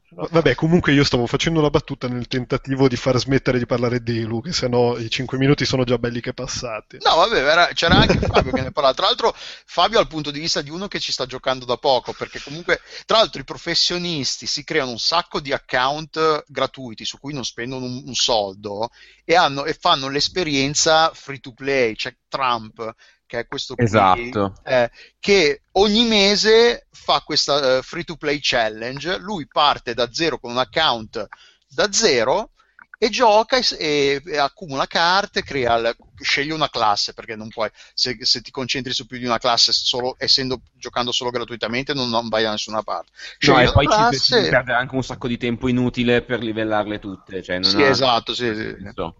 Vabbè, 0.09 0.55
comunque 0.55 0.93
io 0.93 1.03
stavo 1.03 1.27
facendo 1.27 1.59
una 1.59 1.69
battuta 1.69 2.07
nel 2.07 2.27
tentativo 2.27 2.87
di 2.87 2.95
far 2.95 3.17
smettere 3.17 3.57
di 3.57 3.65
parlare 3.65 4.01
di 4.01 4.19
Elu, 4.19 4.41
che 4.41 4.53
sennò 4.53 4.97
i 4.97 5.09
5 5.09 5.37
minuti 5.37 5.65
sono 5.65 5.83
già 5.83 5.97
belli 5.97 6.21
che 6.21 6.33
passati. 6.33 6.97
No, 7.01 7.15
vabbè, 7.15 7.37
era- 7.45 7.67
c'era 7.73 7.95
anche 7.95 8.17
Fabio 8.17 8.53
che 8.53 8.61
ne 8.61 8.71
parlava. 8.71 8.95
Tra 8.95 9.05
l'altro, 9.07 9.35
Fabio, 9.35 9.97
dal 9.97 10.07
punto 10.07 10.31
di 10.31 10.39
vista 10.39 10.61
di 10.61 10.69
uno 10.69 10.87
che 10.87 11.01
ci 11.01 11.11
sta 11.11 11.25
giocando 11.25 11.65
da 11.65 11.75
poco, 11.75 12.13
perché 12.13 12.39
comunque, 12.41 12.79
tra 13.05 13.17
l'altro, 13.17 13.41
i 13.41 13.43
professionisti 13.43 14.45
si 14.47 14.63
creano 14.63 14.91
un 14.91 14.97
sacco 14.97 15.41
di 15.41 15.51
account 15.51 16.45
gratuiti 16.47 17.03
su 17.03 17.19
cui 17.19 17.33
non 17.33 17.43
spendono 17.43 17.83
un, 17.83 18.03
un 18.05 18.15
soldo 18.15 18.89
e, 19.25 19.35
hanno, 19.35 19.65
e 19.65 19.73
fanno 19.73 20.07
l'esperienza 20.07 21.11
free 21.13 21.39
to 21.39 21.51
play. 21.51 21.95
C'è 21.95 22.15
Trump, 22.29 22.93
che 23.27 23.39
è 23.39 23.47
questo 23.47 23.75
qui, 23.75 23.83
Esatto. 23.83 24.53
eh, 24.63 24.89
che 25.19 25.61
ogni 25.73 26.05
mese 26.05 26.87
fa 26.91 27.21
questa 27.21 27.81
free 27.83 28.03
to 28.03 28.15
play 28.15 28.39
challenge. 28.41 29.17
Lui 29.19 29.47
parte 29.47 29.93
da 29.93 30.11
zero 30.11 30.39
con 30.39 30.51
un 30.51 30.57
account 30.57 31.27
da 31.67 31.91
zero 31.91 32.51
e 32.99 33.09
gioca 33.09 33.57
e, 33.77 34.21
e- 34.25 34.37
accumula 34.37 34.87
carte, 34.87 35.43
crea 35.43 35.93
sceglie 36.19 36.53
una 36.53 36.69
classe 36.69 37.13
perché 37.13 37.35
non 37.35 37.47
puoi, 37.49 37.69
se, 37.93 38.17
se 38.21 38.41
ti 38.41 38.49
concentri 38.49 38.91
su 38.91 39.05
più 39.05 39.19
di 39.19 39.25
una 39.25 39.37
classe, 39.37 39.71
solo, 39.71 40.15
essendo 40.17 40.61
giocando 40.73 41.11
solo 41.11 41.29
gratuitamente, 41.29 41.93
non, 41.93 42.09
non 42.09 42.27
vai 42.27 42.41
da 42.43 42.51
nessuna 42.51 42.81
parte. 42.81 43.11
No, 43.41 43.59
e 43.59 43.71
poi 43.71 43.85
ci, 43.85 43.91
classe- 43.93 44.33
ci 44.41 44.49
perde 44.49 44.73
anche 44.73 44.95
un 44.95 45.03
sacco 45.03 45.27
di 45.27 45.37
tempo 45.37 45.67
inutile 45.67 46.23
per 46.23 46.41
livellarle 46.41 46.97
tutte. 46.97 47.43
Cioè 47.43 47.59
non 47.59 47.69
Sì, 47.69 47.83
ha 47.83 47.89
esatto, 47.89 48.33
sì, 48.33 48.55
sì. 48.55 48.75
senso. 48.77 49.15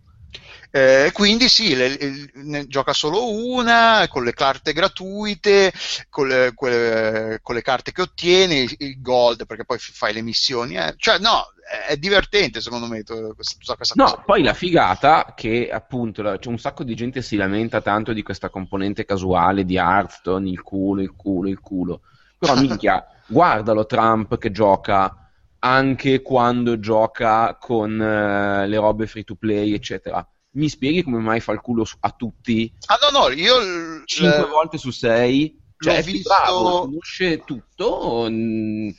Eh, 0.69 1.09
quindi 1.13 1.47
sì, 1.49 1.75
le- 1.75 1.97
ne 2.33 2.67
gioca 2.67 2.93
solo 2.93 3.33
una, 3.33 4.05
con 4.09 4.23
le 4.23 4.33
carte 4.33 4.73
gratuite, 4.73 5.73
con 6.09 6.27
le, 6.27 6.51
quelle- 6.53 7.39
con 7.41 7.55
le 7.55 7.61
carte 7.61 7.91
che 7.91 8.01
ottieni, 8.01 8.67
il- 8.77 9.01
gold, 9.01 9.45
perché 9.45 9.65
poi 9.65 9.79
fai 9.79 10.13
le 10.13 10.21
missioni. 10.21 10.75
eh. 10.77 10.93
Cioè, 10.97 11.19
no, 11.19 11.45
è 11.87 11.95
questa, 11.97 12.61
secondo 12.61 12.85
me, 12.87 13.01
questa, 13.03 13.75
questa 13.75 13.95
No, 13.97 14.05
cosa. 14.05 14.23
poi 14.25 14.43
la 14.43 14.53
figata 14.53 15.33
che 15.35 15.69
appunto 15.71 16.21
la- 16.21 16.37
c'è 16.37 16.49
un 16.49 16.59
sacco 16.59 16.83
di 16.83 16.93
gente 16.95 17.21
si 17.23 17.35
lamenta 17.35 17.81
tanto 17.81 18.13
di 18.13 18.21
questa 18.21 18.49
componente 18.49 19.05
casuale 19.05 19.65
di 19.65 19.75
Hearthstone, 19.75 20.49
il 20.49 20.61
culo, 20.61 21.01
il 21.01 21.15
culo, 21.15 21.49
il 21.49 21.59
culo. 21.59 22.01
Però 22.37 22.55
minchia, 22.55 23.03
guardalo 23.25 23.85
Trump 23.87 24.37
che 24.37 24.51
gioca 24.51 25.11
anche 25.59 26.21
quando 26.21 26.79
gioca 26.79 27.57
con 27.59 27.99
eh, 27.99 28.67
le 28.67 28.77
robe 28.77 29.07
free 29.07 29.23
to 29.23 29.35
play, 29.35 29.73
eccetera. 29.73 30.25
Mi 30.57 30.69
spieghi 30.69 31.03
come 31.03 31.19
mai 31.19 31.39
fa 31.39 31.51
il 31.51 31.61
culo 31.61 31.85
a 31.99 32.09
tutti 32.11 32.71
Ah, 32.87 32.97
no, 33.11 33.19
no, 33.19 33.29
io... 33.29 33.59
l- 33.59 34.03
5 34.05 34.43
l- 34.43 34.47
volte 34.47 34.77
su 34.77 34.89
6? 34.89 35.59
Cioè, 35.79 35.97
è 35.97 36.03
visto- 36.03 36.33
bravo, 36.33 36.79
conosce 36.79 37.43
tutto, 37.45 38.27
mh, 38.27 38.95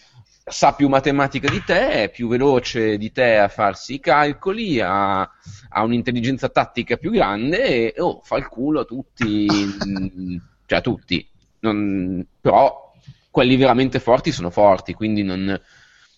sa 0.48 0.72
più 0.74 0.88
matematica 0.88 1.50
di 1.50 1.60
te, 1.64 2.04
è 2.04 2.10
più 2.10 2.28
veloce 2.28 2.96
di 2.96 3.10
te 3.10 3.38
a 3.38 3.48
farsi 3.48 3.94
i 3.94 4.00
calcoli, 4.00 4.80
ha, 4.80 5.20
ha 5.22 5.82
un'intelligenza 5.82 6.48
tattica 6.48 6.96
più 6.96 7.10
grande 7.10 7.92
e 7.92 8.00
oh, 8.00 8.20
fa 8.22 8.36
il 8.36 8.46
culo 8.46 8.80
a 8.80 8.84
tutti, 8.84 9.48
cioè 10.66 10.78
a 10.78 10.82
tutti. 10.82 11.28
Non- 11.60 12.24
però 12.40 12.92
quelli 13.32 13.56
veramente 13.56 13.98
forti 13.98 14.30
sono 14.30 14.50
forti, 14.50 14.94
quindi 14.94 15.24
non, 15.24 15.60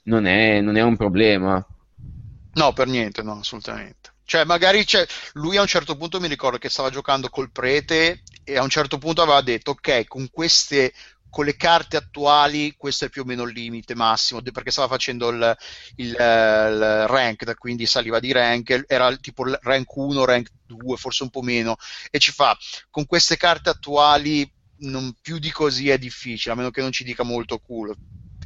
non 0.04 0.26
è, 0.26 0.60
non 0.60 0.76
è 0.76 0.82
un 0.82 0.96
problema. 0.96 1.66
No, 2.54 2.72
per 2.74 2.88
niente, 2.88 3.22
no, 3.22 3.38
assolutamente. 3.38 4.09
Cioè, 4.30 4.44
magari 4.44 4.84
c'è, 4.84 5.04
lui 5.32 5.56
a 5.56 5.60
un 5.60 5.66
certo 5.66 5.96
punto 5.96 6.20
mi 6.20 6.28
ricordo 6.28 6.56
che 6.56 6.68
stava 6.68 6.88
giocando 6.88 7.28
col 7.30 7.50
prete 7.50 8.22
e 8.44 8.56
a 8.56 8.62
un 8.62 8.68
certo 8.68 8.96
punto 8.96 9.22
aveva 9.22 9.40
detto, 9.40 9.72
ok, 9.72 10.06
con 10.06 10.30
queste, 10.30 10.92
con 11.28 11.46
le 11.46 11.56
carte 11.56 11.96
attuali, 11.96 12.76
questo 12.76 13.06
è 13.06 13.08
più 13.08 13.22
o 13.22 13.24
meno 13.24 13.42
il 13.42 13.52
limite 13.52 13.96
massimo, 13.96 14.40
perché 14.40 14.70
stava 14.70 14.86
facendo 14.86 15.30
il, 15.30 15.56
il, 15.96 16.10
il 16.10 17.06
ranked, 17.08 17.56
quindi 17.56 17.86
saliva 17.86 18.20
di 18.20 18.30
rank, 18.30 18.84
era 18.86 19.12
tipo 19.16 19.42
rank 19.62 19.96
1, 19.96 20.24
rank 20.24 20.48
2, 20.64 20.96
forse 20.96 21.24
un 21.24 21.30
po' 21.30 21.42
meno, 21.42 21.74
e 22.08 22.20
ci 22.20 22.30
fa, 22.30 22.56
con 22.88 23.06
queste 23.06 23.36
carte 23.36 23.70
attuali 23.70 24.48
non 24.82 25.12
più 25.20 25.40
di 25.40 25.50
così 25.50 25.90
è 25.90 25.98
difficile, 25.98 26.54
a 26.54 26.56
meno 26.56 26.70
che 26.70 26.82
non 26.82 26.92
ci 26.92 27.02
dica 27.02 27.24
molto 27.24 27.58
culo. 27.58 27.96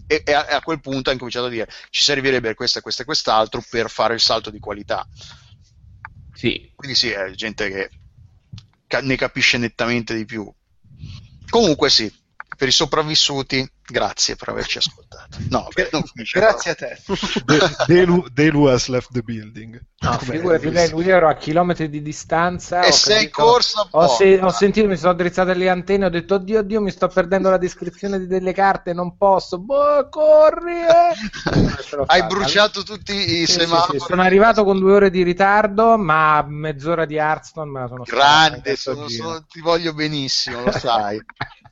E, 0.06 0.22
e 0.24 0.32
a, 0.32 0.46
a 0.46 0.62
quel 0.62 0.80
punto 0.80 1.10
ha 1.10 1.12
incominciato 1.12 1.46
a 1.46 1.50
dire 1.50 1.68
ci 1.90 2.02
servirebbe 2.02 2.54
questo 2.54 2.78
e 2.78 2.80
questo 2.80 3.02
e 3.02 3.04
quest'altro 3.04 3.62
per 3.68 3.90
fare 3.90 4.14
il 4.14 4.20
salto 4.20 4.48
di 4.48 4.58
qualità. 4.58 5.06
Sì, 6.34 6.72
Quindi 6.74 6.96
sì, 6.96 7.10
è 7.10 7.30
gente 7.30 7.70
che 7.70 7.90
ne 9.02 9.16
capisce 9.16 9.58
nettamente 9.58 10.14
di 10.14 10.24
più. 10.24 10.50
Comunque 11.48 11.90
sì, 11.90 12.12
per 12.56 12.68
i 12.68 12.72
sopravvissuti, 12.72 13.66
grazie 13.86 14.36
per 14.36 14.48
averci 14.48 14.78
ascoltato. 14.78 15.38
No, 15.50 15.68
beh, 15.74 15.90
Grazie 16.32 16.70
a 16.70 16.74
te. 16.74 16.98
De- 17.44 17.60
Delu, 17.86 18.24
Delu 18.32 18.66
has 18.68 18.88
left 18.88 19.10
the 19.12 19.22
building. 19.22 19.80
No, 20.00 20.18
figurati, 20.18 20.70
lei, 20.70 20.90
lui 20.90 21.08
ero 21.08 21.28
a 21.28 21.34
chilometri 21.34 21.88
di 21.88 22.02
distanza. 22.02 22.82
E 22.82 22.88
ho 22.88 22.92
sei 22.92 23.30
capito- 23.30 23.42
corsa 23.42 23.88
Ho, 23.92 24.08
se- 24.08 24.38
ho 24.40 24.50
sentito, 24.50 24.86
mi 24.86 24.96
sono 24.98 25.14
drizzate 25.14 25.54
le 25.54 25.68
antenne, 25.70 26.06
ho 26.06 26.10
detto, 26.10 26.34
oddio, 26.34 26.58
oddio, 26.60 26.80
mi 26.82 26.90
sto 26.90 27.08
perdendo 27.08 27.48
la 27.48 27.56
descrizione 27.56 28.18
di 28.18 28.26
delle 28.26 28.52
carte, 28.52 28.92
non 28.92 29.16
posso. 29.16 29.58
Boh, 29.58 30.08
corri! 30.10 30.80
eh! 30.82 32.04
Hai 32.06 32.24
bruciato 32.26 32.82
tutti 32.82 33.14
i 33.14 33.46
Sì, 33.46 33.52
sì, 33.52 33.58
semafori. 33.60 33.98
sì, 33.98 34.04
Sono 34.06 34.22
arrivato 34.22 34.64
con 34.64 34.78
due 34.78 34.92
ore 34.94 35.10
di 35.10 35.22
ritardo, 35.22 35.96
ma 35.96 36.44
mezz'ora 36.46 37.04
di 37.06 37.16
Hearthstone 37.16 37.70
me 37.70 37.80
la 37.80 37.88
sono 37.88 38.02
Grande, 38.04 38.76
sono- 38.76 39.08
sono- 39.08 39.44
ti 39.46 39.60
voglio 39.60 39.94
benissimo, 39.94 40.62
lo 40.64 40.70
sai. 40.72 41.18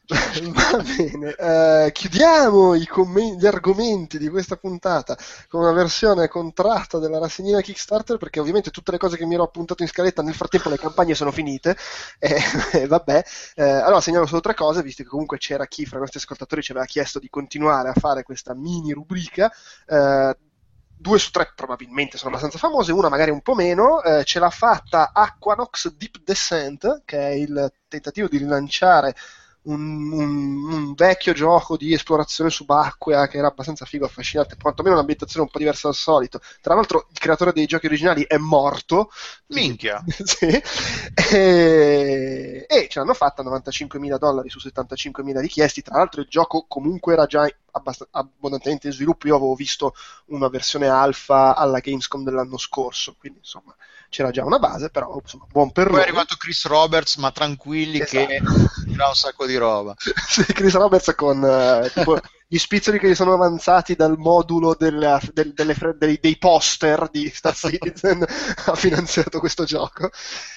Va 0.52 0.82
bene, 0.96 1.34
eh, 1.38 1.92
chiudiamo 2.02 2.74
i 2.74 2.84
commen- 2.84 3.36
gli 3.36 3.46
argomenti 3.46 4.18
di 4.18 4.28
questa 4.28 4.56
puntata 4.56 5.16
con 5.46 5.60
una 5.60 5.70
versione 5.70 6.26
contratta 6.26 6.98
della 6.98 7.20
rassegnina 7.20 7.60
Kickstarter 7.60 8.16
perché 8.16 8.40
ovviamente 8.40 8.70
tutte 8.72 8.90
le 8.90 8.98
cose 8.98 9.16
che 9.16 9.24
mi 9.24 9.34
ero 9.34 9.44
appuntato 9.44 9.82
in 9.84 9.88
scaletta 9.88 10.20
nel 10.20 10.34
frattempo 10.34 10.68
le 10.68 10.78
campagne 10.78 11.14
sono 11.14 11.30
finite. 11.30 11.76
E 12.18 12.36
e 12.72 12.86
vabbè, 12.88 13.22
Eh, 13.54 13.62
allora 13.62 14.00
segnalo 14.00 14.26
solo 14.26 14.40
tre 14.40 14.54
cose 14.54 14.82
visto 14.82 15.04
che 15.04 15.08
comunque 15.08 15.38
c'era 15.38 15.66
chi 15.66 15.86
fra 15.86 15.98
i 15.98 16.00
nostri 16.00 16.18
ascoltatori 16.18 16.60
ci 16.60 16.72
aveva 16.72 16.86
chiesto 16.86 17.20
di 17.20 17.28
continuare 17.28 17.90
a 17.90 17.94
fare 17.94 18.24
questa 18.24 18.52
mini 18.52 18.92
rubrica. 18.92 19.48
Eh, 19.86 20.36
due 20.96 21.18
su 21.20 21.30
tre 21.30 21.52
probabilmente 21.54 22.16
sono 22.16 22.30
abbastanza 22.30 22.58
famose, 22.58 22.90
una 22.90 23.08
magari 23.08 23.30
un 23.30 23.42
po' 23.42 23.54
meno, 23.54 24.02
eh, 24.02 24.24
ce 24.24 24.40
l'ha 24.40 24.50
fatta 24.50 25.12
Aquanox 25.12 25.94
Deep 25.94 26.18
Descent, 26.24 27.02
che 27.04 27.18
è 27.18 27.30
il 27.30 27.72
tentativo 27.88 28.26
di 28.26 28.38
rilanciare 28.38 29.14
un, 29.64 30.10
un- 30.12 30.72
un 30.72 30.94
vecchio 30.94 31.32
gioco 31.32 31.76
di 31.76 31.92
esplorazione 31.92 32.50
subacquea 32.50 33.28
che 33.28 33.38
era 33.38 33.48
abbastanza 33.48 33.84
figo, 33.84 34.04
affascinante, 34.06 34.56
quantomeno 34.60 34.94
un'ambientazione 34.96 35.44
un 35.44 35.50
po' 35.50 35.58
diversa 35.58 35.88
dal 35.88 35.96
solito. 35.96 36.40
Tra 36.60 36.74
l'altro 36.74 37.06
il 37.10 37.18
creatore 37.18 37.52
dei 37.52 37.66
giochi 37.66 37.86
originali 37.86 38.24
è 38.26 38.36
morto. 38.38 39.10
Minchia. 39.48 40.02
sì. 40.24 40.46
E, 41.34 42.66
e 42.68 42.86
ce 42.88 42.98
l'hanno 42.98 43.14
fatta 43.14 43.42
95.000 43.42 44.18
dollari 44.18 44.48
su 44.50 44.58
75.000 44.58 45.40
richiesti. 45.40 45.82
Tra 45.82 45.98
l'altro 45.98 46.20
il 46.20 46.28
gioco 46.28 46.64
comunque 46.68 47.12
era 47.12 47.26
già 47.26 47.46
abbast- 47.72 48.08
abbondantemente 48.10 48.86
in 48.86 48.92
sviluppo. 48.92 49.26
Io 49.26 49.36
avevo 49.36 49.54
visto 49.54 49.94
una 50.26 50.48
versione 50.48 50.88
alfa 50.88 51.54
alla 51.56 51.80
Gamescom 51.80 52.24
dell'anno 52.24 52.56
scorso, 52.58 53.14
quindi 53.18 53.38
insomma 53.40 53.74
c'era 54.08 54.30
già 54.30 54.44
una 54.44 54.58
base, 54.58 54.90
però 54.90 55.18
insomma, 55.20 55.46
buon 55.50 55.72
per 55.72 55.84
Poi 55.86 55.94
è 55.94 55.96
loro. 55.96 56.02
arrivato 56.08 56.36
Chris 56.36 56.66
Roberts, 56.66 57.16
ma 57.16 57.30
tranquilli 57.32 57.98
che 58.00 58.26
Esatto. 58.40 58.84
dirà 58.86 59.08
un 59.08 59.14
sacco 59.14 59.46
di 59.46 59.56
roba. 59.56 59.94
Chris 60.52 60.74
Roberts 60.74 61.14
con 61.14 61.42
eh, 61.44 61.90
tipo 61.94 62.18
gli 62.52 62.58
spizzoli 62.58 62.98
che 62.98 63.08
gli 63.08 63.14
sono 63.14 63.32
avanzati 63.32 63.94
dal 63.94 64.18
modulo 64.18 64.74
della- 64.74 65.18
del- 65.32 65.54
delle 65.54 65.72
fre- 65.72 65.96
dei, 65.96 66.18
dei 66.20 66.36
poster 66.36 67.08
di 67.10 67.30
Star 67.30 67.54
Citizen 67.56 68.22
ha 68.66 68.74
finanziato 68.74 69.38
questo 69.38 69.64
gioco. 69.64 70.10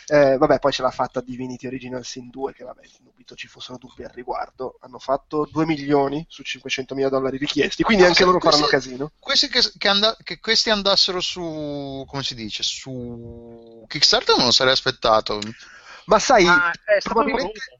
Eh, 0.07 0.35
vabbè, 0.37 0.59
poi 0.59 0.73
ce 0.73 0.81
l'ha 0.81 0.91
fatta 0.91 1.21
Divinity 1.21 1.67
Original 1.67 2.03
Sin 2.03 2.29
2, 2.29 2.51
che 2.51 2.65
vabbè, 2.65 2.81
dubito 2.99 3.33
ci 3.35 3.47
fossero 3.47 3.77
dubbi 3.77 4.03
al 4.03 4.11
riguardo. 4.13 4.77
Hanno 4.81 4.99
fatto 4.99 5.47
2 5.49 5.65
milioni 5.65 6.25
su 6.27 6.43
500 6.43 6.95
mila 6.95 7.07
dollari 7.07 7.37
richiesti, 7.37 7.83
quindi 7.83 8.03
Ah, 8.03 8.07
anche 8.07 8.25
loro 8.25 8.39
questi- 8.39 8.59
faranno 8.61 8.77
casino. 8.77 9.11
Questi 9.17 9.47
che, 9.47 9.61
che 9.77 9.87
and- 9.87 10.17
che 10.21 10.39
questi 10.41 10.71
andassero 10.71 11.21
su, 11.21 12.03
come 12.05 12.23
si 12.23 12.35
dice, 12.35 12.61
su 12.61 13.85
Kickstarter 13.87 14.35
non 14.35 14.47
lo 14.47 14.51
sarei 14.51 14.73
aspettato. 14.73 15.39
Ma 16.07 16.19
sai, 16.19 16.43
Ma 16.43 16.71
è 16.71 16.99
stato 16.99 17.15
probabilmente... 17.15 17.79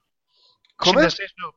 Come? 0.78 1.02
Nel 1.02 1.14
senso, 1.14 1.56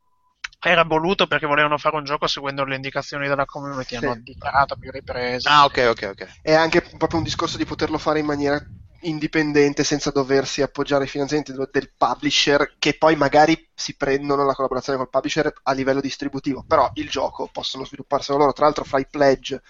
era 0.61 0.85
voluto 0.85 1.27
perché 1.27 1.47
volevano 1.47 1.78
fare 1.78 1.97
un 1.97 2.05
gioco 2.05 2.27
seguendo 2.27 2.65
le 2.65 2.77
indicazioni 2.77 3.28
della 3.28 3.45
community, 3.45 3.97
hanno 3.97 4.15
Sì. 4.15 4.23
dichiarato 4.23 4.75
a 4.75 4.77
più 4.77 4.91
riprese. 4.91 5.51
Ah, 5.51 5.65
ok, 5.65 5.78
ok, 5.91 6.03
ok. 6.11 6.28
è 6.43 6.53
anche 6.55 6.83
proprio 6.97 7.19
un 7.19 7.25
discorso 7.25 7.57
di 7.57 7.65
poterlo 7.65 7.97
fare 7.99 8.19
in 8.19 8.27
maniera 8.27 8.61
indipendente 9.03 9.85
senza 9.85 10.11
doversi 10.11 10.61
appoggiare 10.61 11.05
ai 11.05 11.09
finanziamenti 11.09 11.53
del, 11.53 11.69
del 11.73 11.93
publisher 11.97 12.75
che 12.78 12.97
poi 12.99 13.17
magari 13.17 13.69
si 13.73 13.97
prendono 13.97 14.45
la 14.45 14.55
collaborazione 14.55 14.99
col 14.99 15.09
publisher 15.09 15.53
a 15.62 15.73
livello 15.73 16.01
distributivo 16.01 16.65
però 16.67 16.91
il 16.95 17.09
gioco 17.09 17.49
possono 17.51 17.85
svilupparselo 17.85 18.39
loro 18.39 18.53
tra 18.53 18.65
l'altro 18.65 18.85
fra 18.85 18.99
i 18.99 19.07
pledge 19.09 19.62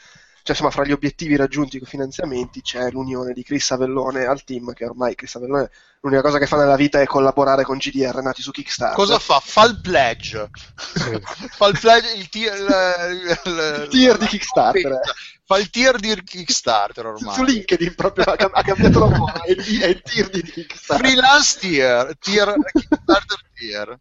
cioè 0.42 0.57
insomma 0.57 0.70
fra 0.70 0.84
gli 0.84 0.92
obiettivi 0.92 1.36
raggiunti 1.36 1.78
con 1.78 1.86
i 1.86 1.91
finanziamenti 1.91 2.62
c'è 2.62 2.91
l'unione 2.91 3.33
di 3.33 3.42
Chris 3.42 3.70
Avellone 3.70 4.25
al 4.25 4.44
team 4.44 4.73
che 4.73 4.84
ormai 4.86 5.15
Chris 5.15 5.34
Avellone 5.34 5.70
l'unica 6.00 6.23
cosa 6.23 6.39
che 6.39 6.47
fa 6.47 6.57
nella 6.57 6.76
vita 6.76 7.00
è 7.00 7.07
collaborare 7.07 7.65
con 7.65 7.76
GDR 7.76 8.23
nati 8.23 8.41
su 8.42 8.50
Kickstarter 8.50 8.97
Cosa 8.97 9.18
fa? 9.18 9.41
Fa 9.44 9.65
il 9.65 9.81
pledge. 9.81 10.49
fa 11.57 11.67
il 11.67 11.78
pledge, 11.78 12.12
il 12.15 12.28
tier, 12.28 12.55
il, 12.57 13.39
il- 13.44 13.81
Il 13.83 13.89
tier 13.89 14.17
di 14.17 14.26
Kickstarter. 14.26 15.00
Fa 15.44 15.57
il 15.58 15.70
tier 15.70 15.97
di 15.99 16.23
Kickstarter 16.23 17.07
ormai. 17.07 17.34
su 17.34 17.42
LinkedIn 17.42 17.94
proprio 17.94 18.25
ha, 18.26 18.36
cam- 18.36 18.50
ha 18.55 18.62
cambiato 18.62 18.99
lavoro 19.00 19.33
è, 19.42 19.50
il- 19.50 19.81
è 19.81 19.86
il 19.86 20.02
tier 20.02 20.28
di 20.31 20.42
Kickstarter 20.42 21.07
Freelance 21.07 21.58
tier, 21.58 22.17
tier 22.18 22.55
Kickstarter 22.73 23.39
tier. 23.58 23.98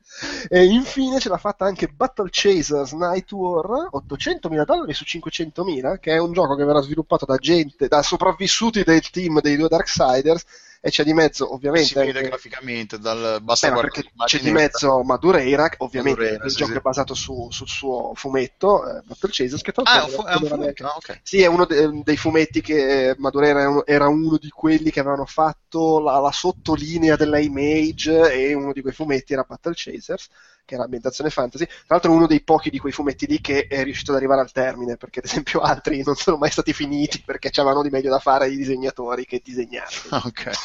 E 0.50 0.64
infine 0.66 1.20
ce 1.20 1.30
l'ha 1.30 1.38
fatta 1.38 1.66
anche 1.66 1.88
Battle 1.88 2.30
Chasers 2.32 2.92
Night 2.94 3.32
War, 3.32 3.90
800.000 3.92 4.64
dollari 4.66 4.94
su 4.94 5.04
500.000, 5.06 6.00
che 6.00 6.14
è 6.14 6.18
un 6.20 6.32
gioco 6.34 6.56
che 6.56 6.64
verrà 6.64 6.82
sviluppato 6.82 7.26
da 7.26 7.38
gente, 7.38 7.88
da 7.88 8.02
sopravvissuti 8.04 8.84
del 8.84 9.10
team 9.10 9.42
dei 9.42 9.56
due 9.56 9.68
Darksiders, 9.68 10.44
e 10.80 10.90
c'è 10.92 11.04
di 11.04 11.14
mezzo 11.14 11.54
ovviamente... 11.54 11.88
Si 11.88 11.94
vede 11.96 12.20
anche- 12.20 12.30
graficamente, 12.30 13.00
dal, 13.00 13.40
basta 13.42 13.68
Beh, 13.68 13.74
ma 13.74 13.80
guardare 13.82 14.04
perché 14.04 14.26
c'è 14.26 14.40
di 14.40 14.52
mezzo 14.52 15.04
Madureira, 15.04 15.70
ovviamente 15.78 16.20
Madureira, 16.20 16.46
il 16.46 16.52
sì, 16.52 16.58
gioco 16.58 16.72
sì. 16.72 16.78
è 16.78 16.82
basato 16.82 17.14
su- 17.16 17.48
sul 17.50 17.68
suo 17.68 18.12
fumetto, 18.14 18.88
eh, 18.88 19.02
Battle 19.06 19.30
Chasers, 19.32 19.62
che 19.62 19.72
tra 19.72 19.84
Ah, 19.86 20.06
è 20.06 20.10
fu- 20.10 20.24
è 20.24 20.36
un 20.36 20.44
fumetto, 20.46 20.84
anche- 20.84 20.84
ah, 20.84 20.96
ok. 20.96 21.20
sì, 21.24 21.42
è 21.42 21.48
uno 21.48 21.66
de- 21.66 22.02
dei 22.04 22.16
fumetti 22.18 22.62
che 22.62 23.16
Madureira 23.18 23.60
era 23.62 23.70
uno, 23.70 23.86
era 23.86 24.08
uno 24.08 24.38
di 24.38 24.50
quelli 24.50 24.92
che 24.92 25.00
avevano 25.00 25.26
fatto 25.26 26.00
la, 26.00 26.20
la 26.20 26.32
sottolinea 26.32 27.16
della 27.16 27.40
Image 27.40 28.32
e 28.32 28.54
uno 28.54 28.72
di 28.72 28.82
quei 28.82 28.94
fumetti 28.94 29.34
era 29.34 29.44
Battle 29.48 29.74
Chasers, 29.76 30.28
che 30.66 30.76
era 30.76 30.84
ambientazione 30.84 31.30
fantasy. 31.30 31.66
Tra 31.66 31.76
l'altro 31.88 32.12
uno 32.12 32.28
dei 32.28 32.42
pochi 32.44 32.70
di 32.70 32.80
quei 32.80 32.92
fumetti 32.92 33.26
lì 33.28 33.40
che 33.42 33.68
è 33.68 33.84
riuscito 33.84 34.12
ad 34.12 34.18
arrivare 34.18 34.42
al 34.42 34.52
termine, 34.52 34.98
perché 34.98 35.20
ad 35.20 35.26
esempio 35.26 35.60
altri 35.62 36.04
non 36.04 36.16
sono 36.16 36.38
mai 36.38 36.52
stati 36.52 36.74
finiti 36.74 37.22
perché 37.26 37.50
c'avevano 37.50 37.82
di 37.82 37.90
meglio 37.90 38.10
da 38.10 38.20
fare 38.20 38.50
i 38.50 38.56
disegnatori 38.58 39.26
che 39.26 39.42
disegnarli. 39.44 40.10
Ah, 40.10 40.22
ok. 40.26 40.52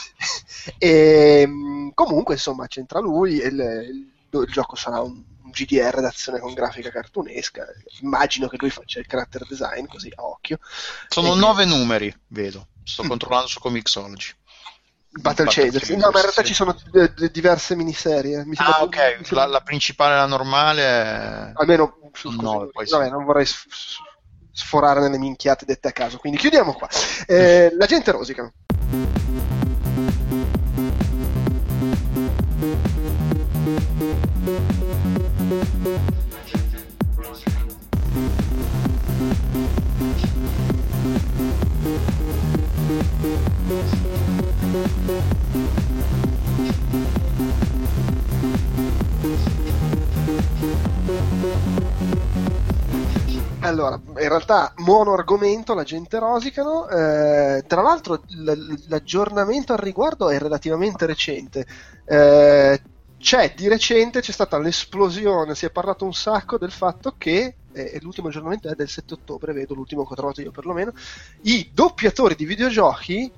E 0.79 1.47
mh, 1.47 1.91
comunque, 1.95 2.35
insomma, 2.35 2.67
c'entra 2.67 3.01
lui. 3.01 3.41
e 3.41 3.49
il, 3.49 3.59
il- 3.59 4.11
il 4.35 4.47
gioco 4.51 4.77
sarà 4.77 5.01
un, 5.01 5.23
GDR 5.53 6.01
d'azione 6.01 6.39
con 6.39 6.55
grafica 6.55 6.91
cartunesca. 6.91 7.67
Immagino 8.01 8.49
che 8.49 8.57
lui 8.59 8.71
faccia 8.71 8.99
il 9.01 9.07
character 9.07 9.47
design 9.47 9.85
così 9.87 10.11
a 10.15 10.23
occhio. 10.25 10.59
Sono 11.09 11.35
E- 11.35 11.37
nove 11.37 11.65
numeri, 11.67 12.15
vedo. 12.29 12.69
Sto 12.85 13.03
controllando 13.05 13.47
su 13.49 13.61
Comixology. 13.61 14.33
Battle 15.21 15.45
Battle 15.45 15.65
Chasers. 15.65 15.79
Chasers, 15.81 16.01
No, 16.03 16.11
ma 16.11 16.17
in 16.19 16.23
realtà 16.23 16.41
sì. 16.43 16.47
ci 16.49 16.55
sono 16.55 16.75
d- 16.91 17.31
diverse 17.31 17.77
miniserie. 17.77 18.45
Mi 18.47 18.55
Ah, 18.59 18.83
ok. 18.83 18.97
sembra- 19.23 19.45
La, 19.45 19.47
la 19.47 19.61
principale, 19.61 20.15
la 20.15 20.27
normale 20.27 20.83
è... 20.83 21.51
Almeno 21.55 21.99
su 22.15 22.31
No. 22.31 22.71
Vabbè, 22.73 23.11
non 23.11 23.25
vorrei 23.25 23.47
sforare 24.55 25.01
nelle 25.01 25.19
minchiate 25.19 25.65
dette 25.67 25.89
a 25.89 25.93
caso. 25.93 26.17
Quindi 26.19 26.39
chiudiamo 26.39 26.73
qua. 26.73 26.89
Eh, 27.27 27.71
la 27.77 27.87
gente 27.87 28.11
rosica. 28.11 28.51
Allora, 53.65 53.95
in 54.07 54.29
realtà 54.29 54.73
mono 54.79 55.13
argomento, 55.13 55.75
la 55.75 55.85
gente 55.85 56.19
rosicano. 56.19 56.89
eh, 56.89 57.63
tra 57.67 57.81
l'altro 57.81 58.25
l- 58.27 58.75
l'aggiornamento 58.89 59.73
al 59.73 59.79
riguardo 59.79 60.29
è 60.31 60.39
relativamente 60.39 61.07
recente. 61.07 61.65
Eh, 62.05 62.83
c'è 63.17 63.55
di 63.55 63.69
recente 63.69 64.21
c'è 64.21 64.33
stata 64.33 64.59
l'esplosione, 64.59 65.55
si 65.55 65.65
è 65.67 65.71
parlato 65.71 66.05
un 66.05 66.13
sacco 66.13 66.59
del 66.59 66.73
fatto 66.73 67.15
che, 67.17 67.59
e 67.71 67.99
l'ultimo 68.01 68.27
aggiornamento 68.29 68.69
è 68.69 68.75
del 68.75 68.89
7 68.89 69.15
ottobre, 69.15 69.53
vedo 69.53 69.75
l'ultimo 69.75 70.05
che 70.05 70.13
ho 70.13 70.17
trovato 70.17 70.41
io 70.41 70.51
perlomeno, 70.51 70.93
i 71.43 71.71
doppiatori 71.73 72.35
di 72.35 72.45
videogiochi 72.45 73.33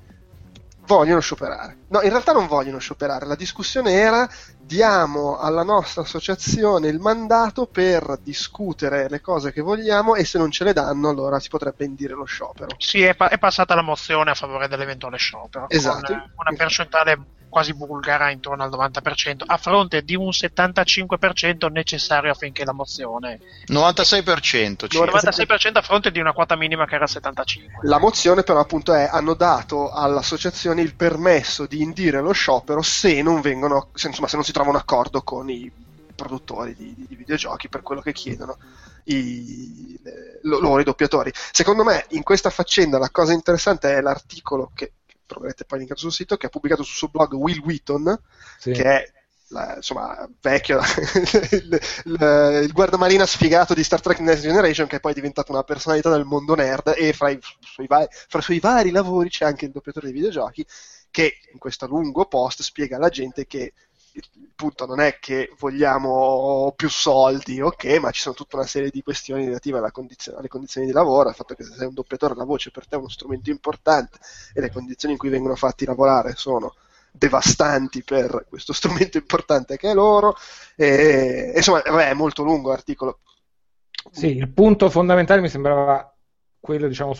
vogliono 0.85 1.19
scioperare. 1.19 1.77
No, 1.87 2.01
in 2.01 2.09
realtà 2.09 2.31
non 2.31 2.47
vogliono 2.47 2.79
scioperare, 2.79 3.25
la 3.25 3.35
discussione 3.35 3.91
era 3.93 4.29
diamo 4.57 5.37
alla 5.37 5.63
nostra 5.63 6.01
associazione 6.01 6.87
il 6.87 6.99
mandato 6.99 7.67
per 7.67 8.19
discutere 8.21 9.07
le 9.09 9.21
cose 9.21 9.51
che 9.51 9.61
vogliamo 9.61 10.15
e 10.15 10.25
se 10.25 10.37
non 10.37 10.49
ce 10.49 10.63
le 10.63 10.73
danno 10.73 11.09
allora 11.09 11.39
si 11.39 11.49
potrebbe 11.49 11.85
indire 11.85 12.13
lo 12.13 12.25
sciopero. 12.25 12.75
Sì, 12.77 13.03
è, 13.03 13.15
pa- 13.15 13.29
è 13.29 13.37
passata 13.37 13.75
la 13.75 13.83
mozione 13.83 14.31
a 14.31 14.35
favore 14.35 14.67
dell'eventuale 14.67 15.17
sciopero, 15.17 15.69
Esatto. 15.69 16.13
una 16.13 16.55
percentuale 16.55 17.27
quasi 17.55 17.73
bulgara 17.73 18.31
intorno 18.31 18.63
al 18.63 18.69
90%, 18.69 19.43
a 19.45 19.55
fronte 19.55 20.03
di 20.03 20.13
un 20.13 20.27
75% 20.27 21.71
necessario 21.71 22.29
affinché 22.31 22.65
la 22.65 22.73
mozione... 22.73 23.39
96% 23.67 24.87
circa. 24.89 25.05
96% 25.05 25.77
a 25.77 25.81
fronte 25.81 26.11
di 26.11 26.19
una 26.19 26.33
quota 26.33 26.57
minima 26.57 26.85
che 26.85 26.95
era 26.95 27.05
il 27.05 27.11
75%. 27.13 27.43
La 27.83 27.97
mozione 27.97 28.43
però 28.43 28.59
appunto 28.59 28.93
è 28.93 29.07
hanno 29.09 29.35
dato 29.35 29.89
all'associazione 29.89 30.81
il 30.81 30.95
permesso 30.95 31.65
di 31.65 31.81
indire 31.81 32.19
lo 32.19 32.33
sciopero 32.33 32.81
se 32.81 33.21
non 33.21 33.39
vengono, 33.39 33.87
se, 33.93 34.07
insomma, 34.07 34.27
se 34.27 34.35
non 34.35 34.43
si 34.43 34.51
trova 34.51 34.71
un 34.71 34.75
accordo 34.75 35.21
con 35.21 35.49
i 35.49 35.71
produttori 36.13 36.75
di, 36.75 36.93
di- 36.93 37.05
di 37.07 37.15
videogiochi 37.15 37.69
per 37.69 37.83
quello 37.83 38.01
che 38.01 38.11
chiedono 38.11 38.57
i, 39.05 39.97
le- 40.03 40.39
lo- 40.41 40.59
loro 40.59 40.81
i 40.81 40.83
doppiatori. 40.83 41.31
Secondo 41.53 41.85
me 41.85 42.05
in 42.09 42.23
questa 42.23 42.49
faccenda 42.49 42.97
la 42.97 43.09
cosa 43.11 43.31
interessante 43.31 43.93
è 43.95 44.01
l'articolo 44.01 44.71
che 44.75 44.91
troverete 45.25 45.65
poi 45.65 45.79
linkato 45.79 45.99
sul 45.99 46.11
sito 46.11 46.37
che 46.37 46.45
ha 46.47 46.49
pubblicato 46.49 46.83
sul 46.83 46.95
suo 46.95 47.07
blog 47.09 47.33
Will 47.33 47.59
Wheaton 47.61 48.19
Sì. 48.59 48.71
che 48.71 48.83
è 48.83 49.11
la- 49.49 49.75
insomma 49.75 50.27
vecchio 50.41 50.79
il, 51.51 51.79
il- 52.05 52.61
il 52.63 52.71
guardamarina 52.71 53.25
sfigato 53.25 53.73
di 53.73 53.83
Star 53.83 54.01
Trek 54.01 54.19
Next 54.19 54.41
Generation 54.43 54.87
che 54.87 54.97
è 54.97 54.99
poi 54.99 55.13
diventato 55.13 55.51
una 55.51 55.63
personalità 55.63 56.09
del 56.09 56.25
mondo 56.25 56.55
nerd 56.55 56.93
e 56.97 57.13
fra 57.13 57.29
i, 57.29 57.39
suoi 57.59 57.87
vari, 57.87 58.07
fra 58.09 58.39
i 58.39 58.43
suoi 58.43 58.59
vari 58.59 58.89
lavori 58.91 59.29
c'è 59.29 59.45
anche 59.45 59.65
il 59.65 59.71
doppiatore 59.71 60.07
dei 60.07 60.15
videogiochi 60.15 60.65
che 61.11 61.37
in 61.53 61.59
questo 61.59 61.85
lungo 61.87 62.25
post 62.25 62.61
spiega 62.61 62.97
alla 62.97 63.09
gente 63.09 63.45
che 63.45 63.73
il 64.15 64.51
punto 64.55 64.85
non 64.85 65.01
è 65.01 65.17
che 65.19 65.53
vogliamo 65.59 66.73
più 66.75 66.89
soldi, 66.89 67.59
ok, 67.59 67.97
ma 67.99 68.11
ci 68.11 68.21
sono 68.21 68.35
tutta 68.35 68.55
una 68.55 68.65
serie 68.65 68.89
di 68.89 69.01
questioni 69.01 69.45
relative 69.45 69.77
alla 69.79 69.91
condizio- 69.91 70.37
alle 70.37 70.47
condizioni 70.47 70.87
di 70.87 70.93
lavoro, 70.93 71.29
al 71.29 71.35
fatto 71.35 71.53
che 71.53 71.63
se 71.63 71.73
sei 71.73 71.87
un 71.87 71.93
doppiatore 71.93 72.35
la 72.35 72.45
voce 72.45 72.71
per 72.71 72.87
te 72.87 72.95
è 72.95 72.99
uno 72.99 73.09
strumento 73.09 73.49
importante 73.49 74.19
e 74.53 74.61
le 74.61 74.71
condizioni 74.71 75.13
in 75.13 75.19
cui 75.19 75.29
vengono 75.29 75.55
fatti 75.55 75.85
lavorare 75.85 76.35
sono 76.35 76.75
devastanti 77.11 78.03
per 78.03 78.45
questo 78.47 78.71
strumento 78.73 79.17
importante 79.17 79.77
che 79.77 79.91
è 79.91 79.93
loro. 79.93 80.35
E, 80.75 81.53
insomma, 81.55 81.81
vabbè, 81.81 82.09
è 82.09 82.13
molto 82.13 82.43
lungo 82.43 82.69
l'articolo. 82.69 83.19
Sì, 84.11 84.35
il 84.37 84.51
punto 84.51 84.89
fondamentale 84.89 85.41
mi 85.41 85.49
sembrava 85.49 86.13
quello, 86.59 86.87
diciamo, 86.87 87.13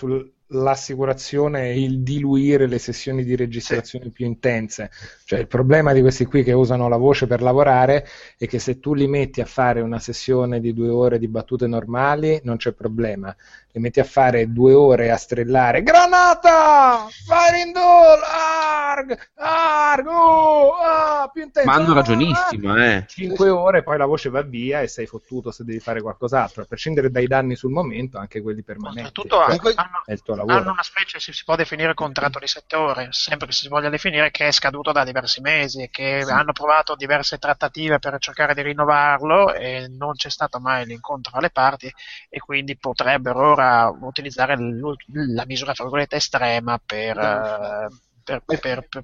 sull'assicurazione 0.48 1.72
e 1.72 1.82
il 1.82 2.02
diluire 2.02 2.68
le 2.68 2.78
sessioni 2.78 3.24
di 3.24 3.36
registrazione 3.36 4.10
più 4.10 4.26
intense. 4.26 4.92
Cioè, 5.26 5.40
il 5.40 5.48
problema 5.48 5.94
di 5.94 6.02
questi 6.02 6.26
qui 6.26 6.44
che 6.44 6.54
usano 6.54 6.88
la 6.88 6.98
voce 6.98 7.28
per 7.28 7.42
lavorare 7.42 8.06
è 8.38 8.48
che 8.48 8.60
se 8.60 8.80
tu 8.80 8.94
li 8.94 9.08
metti 9.08 9.42
a 9.42 9.46
fare 9.46 9.82
una 9.82 10.00
sessione 10.00 10.60
di 10.60 10.74
due 10.74 10.90
ore 10.90 11.20
di 11.20 11.28
battute 11.28 11.68
normali, 11.68 12.40
non 12.44 12.58
c'è 12.58 12.74
problema. 12.74 13.36
Li 13.76 13.82
metti 13.82 14.00
a 14.00 14.06
fare 14.06 14.54
due 14.54 14.74
ore 14.74 15.12
a 15.12 15.18
strellare 15.18 15.84
Granata! 15.84 17.10
Fire 17.10 17.60
in! 17.60 17.74
Ah! 17.76 18.86
Arg, 18.96 19.30
Arg, 19.36 20.08
oh, 20.08 20.74
ah, 20.76 21.30
più 21.32 21.44
intenso. 21.44 21.70
Ma 21.70 21.76
hanno 21.76 21.92
ah, 21.92 21.96
ragionissimo, 21.96 22.76
eh. 22.78 23.04
5 23.08 23.50
ore, 23.50 23.84
poi 23.84 23.98
la 23.98 24.06
voce 24.06 24.30
va 24.30 24.42
via 24.42 24.80
e 24.80 24.88
sei 24.88 25.06
fottuto 25.06 25.52
se 25.52 25.66
devi 25.66 25.80
fare 25.80 26.02
qualcos'altro. 26.02 26.62
A 26.62 26.66
prescindere 26.66 27.12
dai 27.12 27.28
danni 27.28 27.56
sul 27.56 27.72
momento, 27.72 28.18
anche 28.18 28.42
quelli 28.42 28.64
permanenti. 28.64 29.28
Cioè, 29.28 29.44
Comunque- 29.44 29.74
hanno, 29.76 30.04
è 30.06 30.14
il 30.14 30.22
tuo 30.22 30.36
lavoro. 30.36 30.58
hanno 30.58 30.72
una 30.72 30.84
specie, 30.84 31.20
si, 31.20 31.34
si 31.34 31.44
può 31.44 31.56
definire 31.56 31.94
contratto 31.94 32.40
di 32.40 32.48
7 32.48 32.76
ore, 32.78 33.08
sempre 33.12 33.48
che 33.48 33.54
si 33.54 33.68
voglia 33.68 33.90
definire, 33.90 34.32
che 34.32 34.48
è 34.48 34.52
scaduto 34.52 34.94
da 34.94 35.04
diversi 35.04 35.42
mesi 35.42 35.84
e 35.84 35.90
che 35.90 36.26
hanno 36.28 36.54
provato 36.54 36.96
diverse 36.96 37.38
trattative 37.38 38.00
per 38.00 38.16
cercare 38.20 38.54
di 38.54 38.62
rinnovarlo 38.62 39.54
e 39.54 39.88
non 39.90 40.14
c'è 40.14 40.30
stato 40.30 40.60
mai 40.60 40.86
l'incontro 40.86 41.38
alle 41.38 41.50
parti 41.50 41.92
e 42.30 42.40
quindi 42.40 42.78
potrebbero 42.78 43.52
ora 43.52 43.65
utilizzare 44.02 44.56
l'ul- 44.58 44.96
la 45.34 45.46
misura 45.46 45.74
fra 45.74 45.84
virgolette 45.84 46.16
estrema 46.18 46.80
per, 46.84 47.18
eh, 47.18 47.88
per, 48.24 48.44
per, 48.46 48.60
per- 48.60 48.88
per 48.90 49.04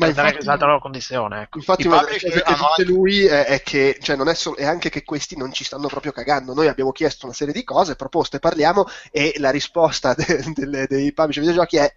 Ma 0.00 0.06
infatti, 0.08 0.36
risalto 0.36 0.64
alla 0.64 0.72
loro 0.72 0.82
condizione. 0.82 1.42
Ecco. 1.42 1.58
infatti 1.58 1.82
I 1.82 1.86
una 1.86 2.02
delle 2.02 2.18
cose 2.20 2.42
che 2.42 2.42
hanno 2.42 2.56
dice 2.76 2.84
lui 2.84 3.24
è, 3.24 3.44
è 3.46 3.62
che 3.62 3.98
cioè, 4.00 4.16
non 4.16 4.28
è, 4.28 4.34
solo, 4.34 4.56
è 4.56 4.64
anche 4.66 4.90
che 4.90 5.02
questi 5.02 5.36
non 5.36 5.52
ci 5.52 5.64
stanno 5.64 5.88
proprio 5.88 6.12
cagando. 6.12 6.52
Noi 6.54 6.68
abbiamo 6.68 6.92
chiesto 6.92 7.24
una 7.24 7.34
serie 7.34 7.54
di 7.54 7.64
cose, 7.64 7.96
proposte, 7.96 8.38
parliamo 8.38 8.84
e 9.10 9.34
la 9.38 9.50
risposta 9.50 10.12
de- 10.16 10.44
delle- 10.54 10.86
dei 10.86 11.12
publisher 11.12 11.42
videogiochi 11.42 11.76
è 11.78 11.92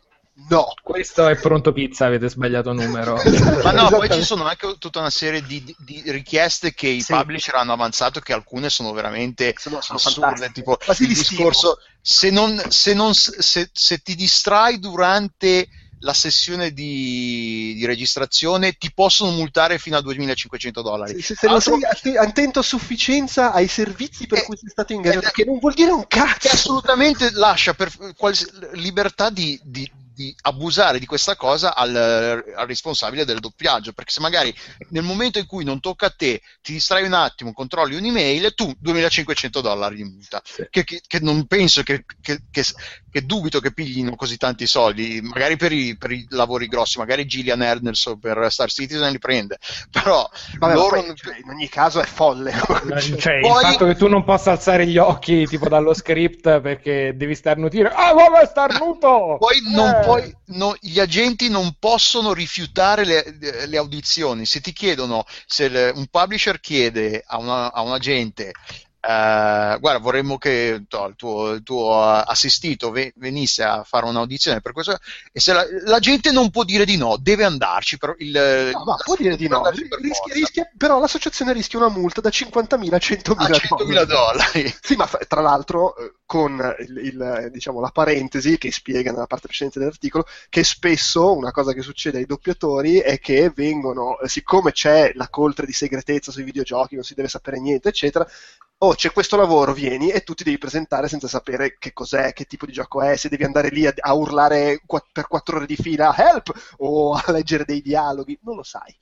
no. 0.50 0.74
Questo 0.82 1.28
è 1.28 1.36
pronto 1.40 1.72
pizza, 1.74 2.06
avete 2.06 2.30
sbagliato 2.30 2.74
numero. 2.74 3.16
Ma 3.64 3.72
no, 3.72 3.90
poi 3.90 4.10
ci 4.10 4.24
sono 4.24 4.45
anche 4.45 4.76
tutta 4.80 5.00
una 5.00 5.10
serie 5.10 5.42
di, 5.44 5.64
di- 5.78 6.03
richieste 6.08 6.74
che 6.74 6.88
i 6.88 7.02
Sì. 7.02 7.14
publisher 7.14 7.56
hanno 7.56 7.74
avanzato, 7.74 8.20
che 8.20 8.34
alcune 8.34 8.70
sono 8.70 8.92
veramente 8.94 9.53
Sono, 9.58 9.82
sono 9.82 10.00
assurde. 10.00 10.52
Tipo 10.52 10.78
Quasi 10.84 11.03
il 11.03 11.10
di 11.10 11.14
discorso: 11.16 11.78
se, 12.02 12.30
non, 12.30 12.61
se, 12.70 12.94
non- 12.94 13.14
se- 13.14 13.70
se 13.72 13.98
ti 14.00 14.16
distrai 14.16 14.80
durante 14.80 15.68
la 16.03 16.14
sessione 16.14 16.72
di, 16.72 17.76
di 17.78 17.86
registrazione, 17.86 18.72
ti 18.74 18.92
possono 18.92 19.30
multare 19.32 19.78
fino 19.78 19.98
a 19.98 20.02
2500 20.02 20.82
dollari. 20.82 21.14
Se, 21.14 21.22
se- 21.22 21.36
se 21.36 21.48
non 21.48 21.61
sei 21.61 21.80
attento 22.18 22.58
a 22.60 22.64
sufficienza 22.64 23.52
ai 23.52 23.68
servizi 23.68 24.26
per 24.26 24.40
Eh, 24.40 24.44
cui 24.45 24.58
sei 24.58 24.70
stato 24.70 24.94
ingaggioso, 24.94 25.28
eh, 25.28 25.32
che 25.32 25.45
non 25.45 25.60
vuol 25.60 25.74
dire 25.76 25.92
un 25.92 26.08
che 26.08 26.18
cazzo. 26.18 26.48
assolutamente 26.50 27.30
lascia 27.34 27.76
per 27.76 27.92
quals- 28.18 28.72
libertà 28.74 29.30
di, 29.30 29.60
di- 29.64 29.90
di 30.22 30.35
abusare 30.41 31.00
di 31.00 31.06
questa 31.08 31.35
cosa 31.35 31.74
al, 31.75 31.95
al 31.95 32.67
responsabile 32.67 33.25
del 33.25 33.40
doppiaggio 33.40 33.91
perché 33.93 34.11
se 34.11 34.22
magari 34.22 34.53
nel 34.90 35.03
momento 35.03 35.40
in 35.40 35.48
cui 35.48 35.64
non 35.64 35.80
tocca 35.80 36.06
a 36.08 36.09
te 36.16 36.41
ti 36.61 36.74
distrai 36.74 37.03
un 37.06 37.14
attimo 37.14 37.53
controlli 37.53 37.95
un'email 37.95 38.53
tu 38.53 38.72
2500 38.77 39.61
dollari 39.61 39.95
di 39.95 40.03
multa 40.03 40.41
Sì. 40.45 40.67
che, 40.69 40.83
che- 40.83 41.01
che 41.08 41.19
non 41.19 41.45
penso 41.48 41.82
che, 41.82 42.06
che- 42.22 42.41
che- 43.11 43.25
dubito 43.25 43.59
che 43.59 43.73
piglino 43.73 44.15
così 44.15 44.38
tanti 44.38 44.65
soldi 44.65 45.19
magari 45.22 45.57
per 45.57 45.72
i, 45.72 45.95
per 45.98 46.11
i 46.11 46.25
lavori 46.30 46.67
grossi 46.67 46.98
magari 46.98 47.25
Gillian 47.25 47.61
Anderson 47.61 48.17
per 48.19 48.48
Star 48.49 48.69
Citizen 48.72 49.11
li 49.11 49.19
prende 49.19 49.57
però 49.91 50.27
Vabbè, 50.57 50.73
loro 50.73 51.01
poi, 51.03 51.15
cioè, 51.15 51.38
in 51.43 51.49
ogni 51.49 51.69
caso 51.69 51.99
è 52.01 52.06
folle. 52.06 52.51
Cioè, 53.17 53.33
il 53.35 53.41
Poi- 53.41 53.64
fatto 53.64 53.85
che 53.85 53.95
tu 53.95 54.07
non 54.07 54.23
possa 54.23 54.51
alzare 54.51 54.85
gli 54.88 54.98
occhi 54.98 55.45
tipo 55.45 55.67
dallo 55.67 55.93
script 55.93 56.59
perché 56.61 57.14
devi 57.15 57.35
starnutire. 57.35 57.90
Ah, 57.93 58.14
vabbè, 58.14 58.45
starnuto! 58.45 59.38
Poi, 59.40 59.61
non 59.73 59.90
Eh. 59.90 59.99
puoi- 60.03 60.35
no, 60.48 60.75
gli 60.80 60.99
agenti 60.99 61.49
non 61.49 61.75
possono 61.80 62.33
rifiutare 62.33 63.06
le, 63.06 63.23
le 63.67 63.77
audizioni. 63.77 64.45
Se 64.45 64.61
ti 64.61 64.72
chiedono, 64.73 65.25
se 65.45 65.65
il- 65.65 65.91
un 65.95 66.06
publisher 66.07 66.59
chiede 66.59 67.23
a, 67.25 67.38
una- 67.38 67.72
a 67.73 67.81
un 67.81 67.91
agente, 67.91 68.51
eh, 69.02 69.78
guarda, 69.80 69.98
vorremmo 70.00 70.38
che 70.38 70.84
to, 70.88 71.08
il, 71.08 71.16
tuo, 71.16 71.50
il 71.52 71.64
tuo 71.64 72.04
assistito 72.04 72.92
ve- 72.92 73.14
venisse 73.16 73.64
a 73.64 73.84
fare 73.84 74.06
un'audizione 74.06 74.62
per 74.62 74.74
questo, 74.74 74.98
e 75.32 75.40
se 75.40 75.54
la, 75.54 75.66
la 75.86 76.00
gente 76.00 76.32
non 76.32 76.52
può 76.52 76.64
dire 76.64 76.86
di 76.86 76.98
no, 76.98 77.18
deve 77.18 77.44
andarci. 77.44 77.98
Però 77.98 78.14
il, 78.20 78.70
No, 78.74 78.84
ma 78.86 78.96
può 79.04 79.16
dire 79.16 79.36
di 79.36 79.48
no, 79.48 79.62
per 79.62 79.74
rischia- 79.74 80.34
rischia- 80.34 80.72
però 80.78 81.00
l'associazione 81.00 81.52
rischia 81.54 81.80
una 81.80 81.90
multa 81.90 82.22
da 82.22 82.30
50.000 82.30 82.94
a 82.94 82.98
100.000 82.98 83.36
a 83.44 83.48
100.000 83.50 84.04
dollari. 84.06 84.74
Sì, 84.82 84.96
ma 84.96 85.08
tra 85.28 85.42
l'altro 85.42 85.96
eh, 85.96 86.14
con 86.26 86.76
il, 86.80 87.50
diciamo, 87.52 87.80
la 87.80 87.90
parentesi 87.90 88.58
che 88.58 88.72
spiega 88.72 89.12
nella 89.12 89.28
parte 89.28 89.48
precedente 89.48 89.80
dell'articolo 89.80 90.26
che 90.50 90.64
spesso 90.64 91.36
una 91.36 91.52
cosa 91.52 91.74
che 91.74 91.82
succede 91.82 92.18
ai 92.20 92.26
doppiatori 92.26 93.00
è 93.00 93.20
che 93.20 93.52
vengono, 93.54 94.20
eh, 94.20 94.28
siccome 94.28 94.72
c'è 94.72 95.12
la 95.16 95.30
coltre 95.30 95.66
di 95.66 95.74
segretezza 95.74 96.32
sui 96.32 96.44
videogiochi, 96.44 96.96
non 96.96 97.04
si 97.04 97.14
deve 97.14 97.28
sapere 97.28 97.60
niente, 97.60 97.90
eccetera, 97.90 98.28
oh 98.92 98.95
c'è 98.95 99.11
questo 99.11 99.38
lavoro, 99.38 99.74
vieni 99.74 100.11
e 100.11 100.22
tu 100.22 100.34
ti 100.34 100.44
devi 100.44 100.58
presentare 100.58 101.08
senza 101.08 101.28
sapere 101.28 101.78
che 101.78 101.94
cos'è, 101.94 102.34
che 102.34 102.45
tipo 102.45 102.66
di 102.66 102.74
gioco 102.74 103.02
è, 103.02 103.16
se 103.16 103.30
devi 103.30 103.44
andare 103.45 103.70
lì 103.70 103.88
a, 103.88 103.94
a 103.95 104.14
urlare 104.14 104.82
qua- 104.86 105.03
per 105.11 105.28
quattro 105.28 105.58
ore 105.58 105.66
di 105.66 105.76
fila 105.78 106.14
help 106.16 106.52
o 106.78 107.14
a 107.14 107.32
leggere 107.32 107.64
dei 107.66 107.82
dialoghi, 107.82 108.38
non 108.44 108.56
lo 108.58 108.64
sai. 108.64 108.94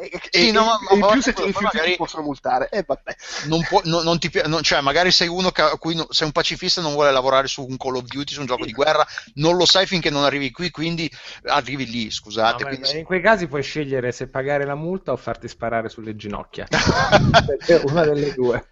E, 0.00 0.20
Sì, 0.30 0.48
e- 0.48 0.52
no, 0.52 0.64
ma- 0.64 0.78
e 0.90 0.94
in 0.94 1.00
ma 1.00 1.08
più 1.08 1.20
se 1.20 1.32
ti 1.32 1.42
rifiuti 1.42 1.64
magari- 1.74 1.90
ti 1.90 1.96
possono 1.96 2.22
multare. 2.22 2.68
E 2.68 2.84
vabbè. 2.86 3.16
non 3.46 3.64
può- 3.68 3.80
non- 3.82 4.04
non 4.04 4.20
ti 4.20 4.30
non- 4.46 4.62
cioè 4.62 4.80
magari 4.80 5.10
sei 5.10 5.26
uno 5.26 5.50
che, 5.50 5.62
a 5.62 5.76
cui 5.76 5.96
no- 5.96 6.06
sei 6.10 6.26
un 6.28 6.32
pacifista 6.32 6.80
e 6.80 6.84
non 6.84 6.92
vuole 6.92 7.10
lavorare 7.10 7.48
su 7.48 7.66
un 7.68 7.76
Call 7.76 7.96
of 7.96 8.04
Duty, 8.04 8.32
su 8.32 8.38
un 8.40 8.46
gioco 8.46 8.64
di 8.64 8.70
guerra, 8.72 9.04
non 9.34 9.56
lo 9.56 9.66
sai 9.66 9.86
finché 9.86 10.08
non 10.10 10.22
arrivi 10.22 10.52
qui, 10.52 10.70
quindi 10.70 11.10
arrivi 11.46 11.84
lì, 11.90 12.10
scusate. 12.12 12.62
No, 12.62 12.68
quindi- 12.68 12.98
in 12.98 13.04
quei 13.04 13.20
casi 13.20 13.48
puoi 13.48 13.62
scegliere 13.64 14.12
se 14.12 14.28
pagare 14.28 14.64
la 14.64 14.76
multa 14.76 15.10
o 15.10 15.16
farti 15.16 15.48
sparare 15.48 15.88
sulle 15.88 16.14
ginocchia. 16.14 16.68
È 17.66 17.80
una 17.86 18.04
delle 18.04 18.32
due. 18.34 18.66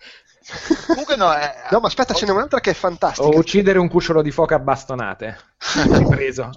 Comunque 0.86 1.16
no, 1.16 1.34
eh, 1.36 1.52
No, 1.72 1.80
ma 1.80 1.88
aspetta, 1.88 2.14
ce 2.14 2.24
n'è 2.24 2.30
un'altra 2.30 2.60
che 2.60 2.70
è 2.70 2.74
fantastica. 2.74 3.26
O 3.26 3.36
uccidere 3.36 3.80
un 3.80 3.88
cucciolo 3.88 4.22
di 4.22 4.30
foca 4.30 4.54
a 4.54 4.58
bastonate. 4.60 5.36
Ripreso. 5.58 6.50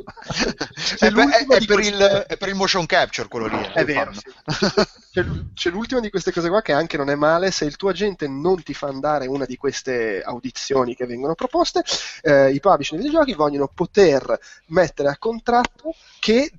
È, 1.00 1.12
per, 1.12 1.28
è- 1.30 1.46
è 1.48 1.58
di 1.58 1.66
per 1.66 1.80
il, 1.80 1.98
è 2.28 2.38
per 2.38 2.50
il 2.50 2.56
motion 2.56 2.86
capture 2.86 3.28
quello 3.28 3.48
lì. 3.48 3.58
eh, 3.60 3.72
È 3.72 3.86
vero, 3.86 4.12
sì. 4.14 4.22
C'è, 5.12 5.26
c'è 5.54 5.70
l'ultima 5.72 6.00
di 6.00 6.10
queste 6.10 6.32
cose 6.32 6.50
qua 6.50 6.62
che 6.62 6.74
anche 6.74 6.98
non 6.98 7.10
è 7.10 7.16
male. 7.16 7.50
Se 7.52 7.66
il 7.66 7.76
tuo 7.76 7.90
agente 7.90 8.28
non 8.28 8.62
ti 8.62 8.74
fa 8.74 8.88
andare 8.88 9.26
una 9.28 9.46
di 9.46 9.56
queste 9.58 10.22
audizioni 10.22 10.96
che 10.96 11.06
vengono 11.06 11.34
proposte, 11.34 11.82
eh, 12.22 12.52
i 12.52 12.60
publisher 12.60 12.98
dei 13.00 13.08
videogiochi 13.08 13.34
vogliono 13.36 13.70
poter 13.74 14.38
mettere 14.68 15.10
a 15.10 15.18
contratto 15.18 15.96
che 16.20 16.52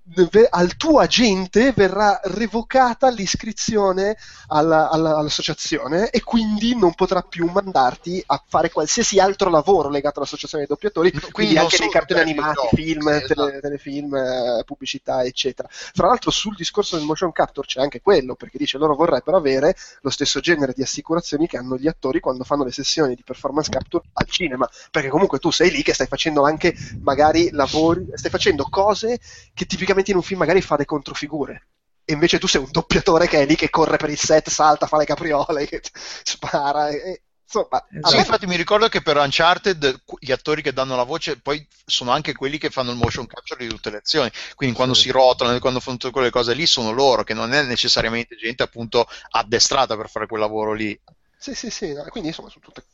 al 0.50 0.76
tuo 0.76 0.98
agente 0.98 1.72
verrà 1.72 2.18
revocata 2.24 3.08
l'iscrizione 3.10 4.16
alla- 4.48 4.88
alla- 4.90 5.16
all'associazione 5.16 6.10
e 6.10 6.22
quindi 6.22 6.76
non 6.76 6.94
potrà 6.94 7.22
più 7.22 7.46
mandarti 7.50 8.22
a 8.26 8.42
fare 8.46 8.70
qualsiasi 8.70 9.18
altro 9.20 9.50
lavoro 9.50 9.88
legato 9.88 10.18
all'associazione 10.18 10.64
dei 10.66 10.72
doppiatori, 10.74 11.10
Quindi 11.30 11.32
quindi, 11.32 11.56
anche 11.58 11.76
dei 11.78 11.88
solo 11.88 11.90
cartoni 11.90 12.29
i 12.29 12.29
animati, 12.30 12.68
film, 12.74 13.08
esatto. 13.08 13.34
tele- 13.34 13.60
telefilm, 13.60 14.14
eh, 14.14 14.62
pubblicità, 14.64 15.22
eccetera. 15.24 15.68
Fra 15.70 16.06
l'altro 16.06 16.30
sul 16.30 16.54
discorso 16.54 16.96
del 16.96 17.04
motion 17.04 17.32
capture 17.32 17.66
c'è 17.66 17.80
anche 17.80 18.00
quello, 18.00 18.34
perché 18.34 18.58
dice 18.58 18.78
loro 18.78 18.94
vorrebbero 18.94 19.36
avere 19.36 19.74
lo 20.02 20.10
stesso 20.10 20.40
genere 20.40 20.72
di 20.72 20.82
assicurazioni 20.82 21.46
che 21.46 21.56
hanno 21.56 21.76
gli 21.76 21.88
attori 21.88 22.20
quando 22.20 22.44
fanno 22.44 22.64
le 22.64 22.72
sessioni 22.72 23.14
di 23.14 23.22
performance 23.22 23.70
capture 23.70 24.04
al 24.12 24.26
cinema, 24.26 24.68
perché 24.90 25.08
comunque 25.08 25.38
tu 25.38 25.50
sei 25.50 25.70
lì 25.70 25.82
che 25.82 25.94
stai 25.94 26.06
facendo 26.06 26.44
anche 26.44 26.74
magari 27.02 27.50
lavori, 27.50 28.06
stai 28.14 28.30
facendo 28.30 28.66
cose 28.70 29.18
che 29.54 29.66
tipicamente 29.66 30.10
in 30.10 30.16
un 30.16 30.22
film 30.22 30.40
magari 30.40 30.60
fa 30.60 30.76
le 30.76 30.84
controfigure. 30.84 31.66
E 32.04 32.12
invece 32.14 32.38
tu 32.38 32.48
sei 32.48 32.60
un 32.60 32.68
doppiatore 32.70 33.28
che 33.28 33.40
è 33.40 33.46
lì 33.46 33.54
che 33.54 33.70
corre 33.70 33.96
per 33.96 34.10
il 34.10 34.18
set, 34.18 34.48
salta, 34.48 34.86
fa 34.86 34.96
le 34.96 35.04
capriole, 35.04 35.68
spara. 36.24 36.88
E, 36.88 37.22
insomma, 37.50 37.84
Esatto. 37.92 38.08
Sì, 38.08 38.16
infatti 38.18 38.46
mi 38.46 38.56
ricordo 38.56 38.88
che 38.88 39.02
per 39.02 39.16
Uncharted 39.16 40.02
qu- 40.04 40.18
gli 40.20 40.32
attori 40.32 40.62
che 40.62 40.72
danno 40.72 40.96
la 40.96 41.02
voce 41.02 41.38
poi 41.40 41.66
sono 41.84 42.12
anche 42.12 42.32
quelli 42.34 42.56
che 42.58 42.70
fanno 42.70 42.90
il 42.92 42.96
motion 42.96 43.26
capture 43.26 43.64
di 43.64 43.68
tutte 43.70 43.90
le 43.90 43.98
azioni, 43.98 44.30
quindi 44.54 44.74
quando 44.74 44.94
Sì. 44.94 45.02
si 45.02 45.10
rotolano, 45.10 45.58
quando 45.58 45.80
fanno 45.80 45.96
tutte 45.98 46.12
quelle 46.12 46.30
cose 46.30 46.54
lì 46.54 46.66
sono 46.66 46.92
loro, 46.92 47.24
che 47.24 47.34
non 47.34 47.52
è 47.52 47.62
necessariamente 47.62 48.36
gente 48.36 48.62
appunto 48.62 49.06
addestrata 49.30 49.96
per 49.96 50.08
fare 50.08 50.26
quel 50.26 50.40
lavoro 50.40 50.72
lì. 50.72 50.98
Sì, 51.36 51.54
sì, 51.54 51.70
sì, 51.70 51.92
no, 51.92 52.04
quindi 52.04 52.28
insomma 52.28 52.48
sono 52.50 52.64
tutte... 52.64 52.84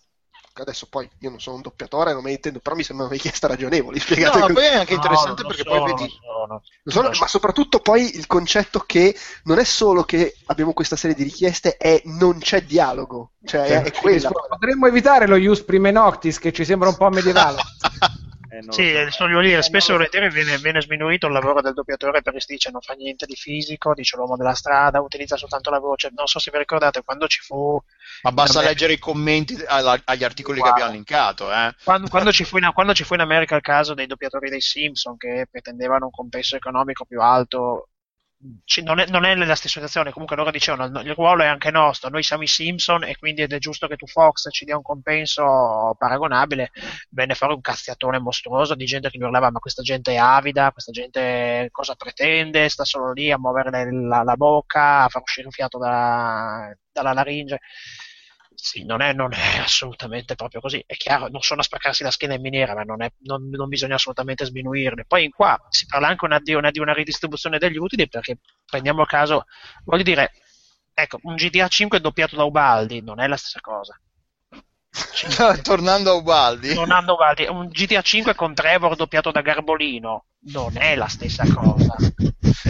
Adesso 0.63 0.87
poi 0.89 1.09
io 1.19 1.31
non 1.31 1.41
sono 1.41 1.57
un 1.57 1.63
doppiatore, 1.63 2.13
non 2.13 2.23
me 2.23 2.29
ne 2.31 2.35
intendo, 2.37 2.61
però 2.61 2.75
mi 2.77 2.83
sembrano 2.83 3.11
richieste 3.13 3.47
ragionevoli, 3.47 3.99
spiegate 4.01 4.39
No, 4.39 4.47
così. 4.47 4.53
poi 4.55 4.65
è 4.65 4.75
anche 4.75 4.91
No, 4.95 4.97
interessante 4.97 5.43
non 5.43 5.51
perché 5.51 5.69
sono, 5.69 5.83
poi 5.83 5.93
vedi... 5.95 6.11
sono. 6.21 6.47
Non 6.47 6.61
solo- 6.95 7.07
Non 7.07 7.15
so. 7.15 7.21
ma 7.23 7.29
soprattutto 7.29 7.81
poi 7.81 8.17
il 8.17 8.27
concetto 8.27 8.81
che 8.87 9.17
non 9.45 9.59
è 9.59 9.65
solo 9.65 10.05
che 10.05 10.35
abbiamo 10.47 10.73
questa 10.73 10.97
serie 10.97 11.17
di 11.17 11.23
richieste, 11.25 11.77
è 11.77 12.01
non 12.05 12.39
c'è 12.39 12.63
dialogo, 12.63 13.33
cioè 13.45 13.83
è, 13.83 13.83
è 13.85 13.93
quella. 13.93 14.31
Potremmo 14.31 14.87
evitare 14.87 15.27
lo 15.27 15.37
Ius 15.37 15.63
Prime 15.63 15.91
Noctis 15.91 16.39
che 16.39 16.53
ci 16.53 16.65
sembra 16.65 16.89
un 16.89 16.97
po' 16.97 17.09
medievale. 17.11 17.59
Eh, 18.59 18.73
Sì, 18.73 18.93
so. 19.11 19.25
il 19.25 19.33
voglio 19.33 19.41
dire, 19.49 19.63
spesso 19.63 19.93
e 19.93 19.95
non 19.97 20.03
lo 20.03 20.09
volentieri 20.11 20.43
viene, 20.45 20.59
viene 20.63 20.81
sminuito 20.81 21.27
il 21.27 21.33
lavoro 21.33 21.61
del 21.61 21.75
doppiatore 21.75 22.23
perché 22.23 22.41
si 22.41 22.53
dice 22.53 22.71
non 22.71 22.81
fa 22.81 22.95
niente 22.95 23.27
di 23.27 23.35
fisico, 23.35 23.93
dice 23.95 24.17
l'uomo 24.17 24.37
della 24.37 24.55
strada, 24.55 25.01
utilizza 25.01 25.37
soltanto 25.37 25.71
la 25.71 25.79
voce. 25.79 26.11
Non 26.15 26.27
so 26.27 26.39
se 26.39 26.51
vi 26.53 26.59
ricordate 26.59 27.03
quando 27.03 27.27
ci 27.27 27.41
fu 27.41 27.79
Ma 28.23 28.33
basta 28.33 28.59
Vabbè. 28.61 28.69
leggere 28.69 28.93
i 28.95 28.99
commenti 28.99 29.63
alla- 29.67 30.01
agli 30.05 30.25
articoli 30.25 30.57
che 30.57 30.63
Guarda. 30.63 30.77
abbiamo 30.85 30.93
linkato, 30.95 31.53
eh. 31.53 31.75
Quando, 31.85 32.09
quando 32.09 32.33
ci 32.33 32.45
fu 32.45 32.57
in, 32.59 32.71
quando 32.73 32.95
ci 32.95 33.05
fu 33.05 33.15
in 33.15 33.21
America 33.21 33.55
il 33.57 33.63
caso 33.63 33.95
dei 33.95 34.07
doppiatori 34.07 34.49
dei 34.51 34.61
Simpson 34.61 35.17
che 35.17 35.47
pretendevano 35.51 36.07
un 36.07 36.11
compenso 36.11 36.57
economico 36.57 37.05
più 37.05 37.21
alto 37.21 37.89
non, 38.83 38.99
è, 39.01 39.07
non 39.07 39.25
è 39.25 39.35
nella 39.35 39.55
stessa 39.55 39.75
situazione. 39.75 40.13
Comunque 40.13 40.37
loro 40.37 40.51
dicevano 40.51 41.01
il 41.01 41.15
ruolo 41.15 41.43
è 41.43 41.47
anche 41.47 41.71
nostro, 41.71 42.11
noi 42.11 42.23
siamo 42.23 42.43
i 42.43 42.47
Simpson 42.47 43.05
e 43.05 43.17
quindi 43.17 43.43
ed 43.43 43.53
è 43.53 43.59
giusto 43.59 43.87
che 43.87 43.97
tu 43.97 44.07
Fox 44.07 44.49
ci 44.51 44.65
dia 44.65 44.77
un 44.77 44.83
compenso 44.83 45.95
paragonabile. 45.99 46.71
Venne 47.11 47.35
fuori 47.35 47.55
un 47.55 47.61
cazziatone 47.61 48.19
mostruoso 48.19 48.75
di 48.75 48.85
gente 48.85 49.11
che 49.11 49.19
mi 49.19 49.25
urlava 49.25 49.51
ma 49.51 49.59
questa 49.59 49.83
gente 49.83 50.13
è 50.13 50.17
avida, 50.17 50.71
questa 50.73 50.93
gente 50.93 51.69
cosa 51.71 51.95
pretende, 51.95 52.69
sta 52.69 52.85
solo 52.85 53.13
lì 53.13 53.31
a 53.31 53.39
muovere 53.39 53.91
la, 53.93 54.23
la 54.23 54.37
bocca, 54.37 55.05
a 55.05 55.09
far 55.09 55.23
uscire 55.23 55.47
il 55.49 55.53
fiato 55.55 55.79
da- 55.79 56.75
dalla 56.93 57.13
laringe. 57.13 57.59
Sì, 58.59 58.85
non 58.85 59.03
è, 59.03 59.13
non 59.13 59.33
è 59.35 59.59
assolutamente 59.59 60.35
proprio 60.35 60.61
così. 60.61 60.83
È 60.87 60.97
chiaro, 60.97 61.29
non 61.29 61.43
sono 61.43 61.61
a 61.61 61.65
spaccarsi 61.65 62.03
la 62.03 62.11
schiena 62.11 62.35
in 62.35 62.41
miniera, 62.41 62.75
ma 62.75 62.83
non, 62.83 63.03
è- 63.03 63.13
non- 63.21 63.49
non 63.51 63.69
bisogna 63.69 63.97
assolutamente 63.97 64.45
sminuirle. 64.47 65.05
Poi 65.05 65.25
in 65.25 65.31
qua 65.31 65.59
si 65.69 65.87
parla 65.87 66.09
anche 66.09 66.25
una- 66.25 66.39
di, 66.41 66.55
una, 66.55 66.71
di 66.71 66.79
una 66.81 66.93
ridistribuzione 66.95 67.59
degli 67.59 67.77
utili, 67.77 68.09
perché 68.09 68.39
prendiamo 68.65 69.03
a 69.03 69.07
caso, 69.07 69.45
voglio 69.85 70.03
dire, 70.05 70.33
ecco, 70.95 71.19
un 71.23 71.35
GTA 71.37 71.69
5 71.69 72.01
doppiato 72.01 72.35
da 72.37 72.45
Ubaldi 72.45 73.03
non 73.03 73.21
è 73.21 73.27
la 73.27 73.37
stessa 73.37 73.61
cosa. 73.61 73.99
Tornando 75.63 76.11
a 76.11 76.15
Ubaldi. 76.15 76.75
Non 76.75 76.91
hanno 76.91 77.15
Ubaldi. 77.15 77.47
Un 77.49 77.69
GTA 77.69 78.03
5 78.03 78.35
con 78.35 78.55
Trevor 78.55 78.97
doppiato 78.97 79.31
da 79.31 79.41
Garbolino 79.41 80.25
non 80.49 80.77
è 80.77 80.95
la 80.95 81.09
stessa 81.09 81.45
cosa. 81.53 81.97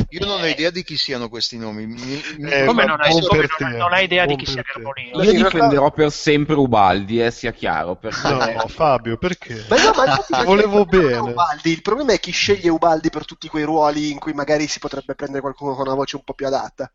Io 0.09 0.25
non 0.27 0.41
ho 0.41 0.47
idea 0.47 0.71
di 0.71 0.83
chi 0.83 0.97
siano 0.97 1.29
questi 1.29 1.59
nomi. 1.59 1.87
Mi- 1.87 2.23
mi- 2.39 2.51
Eh, 2.51 2.65
Come 2.65 2.85
non 2.87 3.01
hai, 3.01 3.11
buon 3.11 3.27
come 3.27 3.47
non- 3.59 3.71
non 3.73 3.93
hai 3.93 4.05
idea 4.05 4.23
di 4.25 4.35
buon 4.35 4.39
chi 4.39 4.45
per 4.45 4.53
sia. 4.55 4.63
Garbolino? 4.75 5.23
Io 5.23 5.31
in 5.31 5.37
realtà- 5.37 5.51
difenderò 5.51 5.91
per 5.91 6.11
sempre 6.11 6.55
Ubaldi, 6.55 7.23
eh, 7.23 7.31
sia 7.31 7.53
chiaro. 7.53 7.97
Perché... 7.97 8.29
No, 8.29 8.67
Fabio, 8.69 9.19
perché? 9.19 9.67
Ma 9.69 9.77
no, 9.77 9.91
ma 9.95 10.05
Volevo 10.45 10.81
il 10.81 10.87
bene. 10.87 11.17
Ubaldi. 11.19 11.71
Il 11.71 11.83
problema 11.83 12.13
è 12.13 12.21
chi 12.21 12.31
sceglie 12.31 12.71
Ubaldi 12.71 13.11
per 13.11 13.25
tutti 13.27 13.49
quei 13.49 13.65
ruoli 13.65 14.11
in 14.11 14.19
cui 14.19 14.33
magari 14.33 14.67
si 14.69 14.79
potrebbe 14.79 15.15
prendere 15.15 15.41
qualcuno 15.43 15.75
con 15.75 15.87
una 15.87 15.95
voce 15.97 16.17
un 16.17 16.23
po' 16.25 16.33
più 16.35 16.47
adatta. 16.47 16.91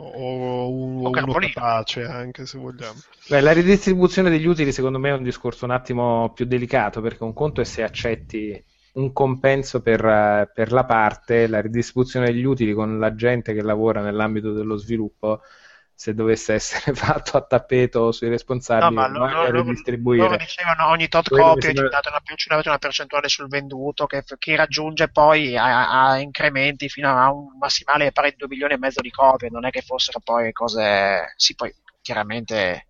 O 0.00 0.68
un- 0.70 1.04
O 1.06 1.08
uno 1.10 1.34
capace 1.34 2.02
anche 2.04 2.46
se 2.46 2.58
vogliamo. 2.58 3.00
Beh, 3.26 3.40
la 3.40 3.52
ridistribuzione 3.52 4.30
degli 4.30 4.46
utili 4.46 4.72
secondo 4.72 4.98
me 4.98 5.10
è 5.10 5.12
un 5.12 5.22
discorso 5.22 5.64
un 5.64 5.70
attimo 5.72 6.32
più 6.32 6.46
delicato 6.46 7.00
perché 7.00 7.24
un 7.24 7.32
conto 7.34 7.60
è 7.60 7.64
se 7.64 7.82
accetti 7.82 8.62
un 8.92 9.12
compenso 9.12 9.82
per, 9.82 10.04
eh, 10.04 10.50
per 10.52 10.72
la 10.72 10.84
parte, 10.84 11.46
la 11.46 11.60
ridistribuzione 11.60 12.26
degli 12.26 12.44
utili 12.44 12.72
con 12.72 12.98
la 12.98 13.14
gente 13.14 13.52
che 13.54 13.62
lavora 13.62 14.00
nell'ambito 14.00 14.52
dello 14.52 14.76
sviluppo, 14.76 15.40
se 15.98 16.14
dovesse 16.14 16.54
essere 16.54 16.94
fatto 16.94 17.36
a 17.36 17.42
tappeto 17.44 18.12
sui 18.12 18.28
No, 18.80 18.90
responsabili, 18.90 18.92
ma 18.92 19.08
non 19.08 19.28
loro, 19.28 19.42
a 19.42 19.48
loro- 20.14 20.36
dicevano 20.36 20.86
ogni 20.88 21.08
tot 21.08 21.28
copia 21.30 21.72
ci 21.72 21.84
date 21.88 22.08
una, 22.68 22.78
percentuale 22.78 23.28
sul 23.28 23.48
venduto 23.48 24.06
che, 24.06 24.22
che 24.38 24.54
raggiunge 24.56 25.08
poi 25.10 25.56
a, 25.56 26.10
a 26.10 26.18
incrementi 26.18 26.88
fino 26.88 27.08
a 27.10 27.32
un 27.32 27.56
massimale 27.58 28.12
pari 28.12 28.28
a 28.28 28.34
2 28.36 28.46
milioni 28.48 28.74
e 28.74 28.78
mezzo 28.78 29.00
di 29.00 29.10
copie. 29.10 29.48
Non 29.50 29.64
è 29.66 29.70
che 29.70 29.82
fossero 29.82 30.20
poi 30.22 30.52
cose. 30.52 31.32
Sì, 31.36 31.54
poi 31.56 31.74
chiaramente 32.00 32.86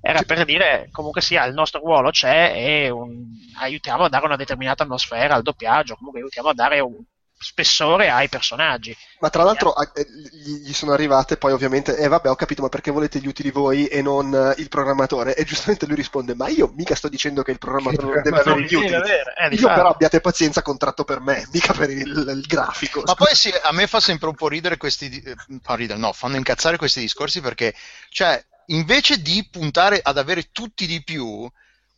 era 0.00 0.22
per 0.22 0.44
dire 0.44 0.88
comunque 0.90 1.20
sia 1.20 1.44
il 1.44 1.54
nostro 1.54 1.80
ruolo 1.80 2.10
c'è 2.10 2.52
e 2.54 2.90
un- 2.90 3.26
aiutiamo 3.58 4.04
a 4.04 4.08
dare 4.08 4.24
una 4.26 4.36
determinata 4.36 4.84
atmosfera 4.84 5.34
al 5.34 5.42
doppiaggio, 5.42 5.96
comunque 5.96 6.20
aiutiamo 6.20 6.48
a 6.48 6.54
dare 6.54 6.80
un 6.80 6.96
spessore 7.38 8.10
ai 8.10 8.28
personaggi. 8.28 8.96
Ma 9.20 9.30
tra 9.30 9.42
l'altro 9.44 9.72
a- 9.72 9.90
eh, 9.94 10.06
gli 10.30 10.72
sono 10.72 10.92
arrivate 10.92 11.36
poi 11.36 11.52
ovviamente, 11.52 11.96
e 11.96 12.06
vabbè 12.08 12.28
ho 12.28 12.34
capito, 12.34 12.62
ma 12.62 12.68
perché 12.68 12.90
volete 12.90 13.18
gli 13.18 13.26
utili 13.26 13.50
voi 13.50 13.86
e 13.86 14.02
non 14.02 14.34
eh, 14.34 14.54
il 14.60 14.68
programmatore? 14.68 15.34
E 15.34 15.44
giustamente 15.44 15.86
lui 15.86 15.96
risponde, 15.96 16.34
ma 16.34 16.48
io 16.48 16.70
mica 16.74 16.94
sto 16.94 17.08
dicendo 17.08 17.42
che 17.42 17.50
il 17.50 17.58
programmatore 17.58 18.08
non 18.08 18.22
deve 18.22 18.40
avere 18.40 18.60
gli 18.62 18.74
utili. 18.74 18.92
eh, 18.92 19.56
Io 19.56 19.68
però 19.68 19.88
abbiate 19.88 20.20
pazienza, 20.20 20.62
contratto 20.62 21.04
per 21.04 21.20
me, 21.20 21.46
mica 21.52 21.72
per 21.72 21.90
il, 21.90 21.98
il 22.06 22.44
grafico. 22.46 23.02
Ma 23.06 23.14
poi 23.14 23.34
sì, 23.34 23.50
a 23.62 23.72
me 23.72 23.86
fa 23.86 24.00
sempre 24.00 24.28
un 24.28 24.34
po' 24.34 24.48
ridere 24.48 24.76
questi. 24.76 25.08
eh, 25.20 25.34
ridere, 25.76 25.98
no, 25.98 26.12
fanno 26.12 26.36
incazzare 26.36 26.76
questi 26.76 27.00
discorsi 27.00 27.40
perché, 27.40 27.74
cioè, 28.10 28.42
invece 28.66 29.20
di 29.22 29.46
puntare 29.50 30.00
ad 30.02 30.18
avere 30.18 30.48
tutti 30.52 30.86
di 30.86 31.02
più, 31.02 31.48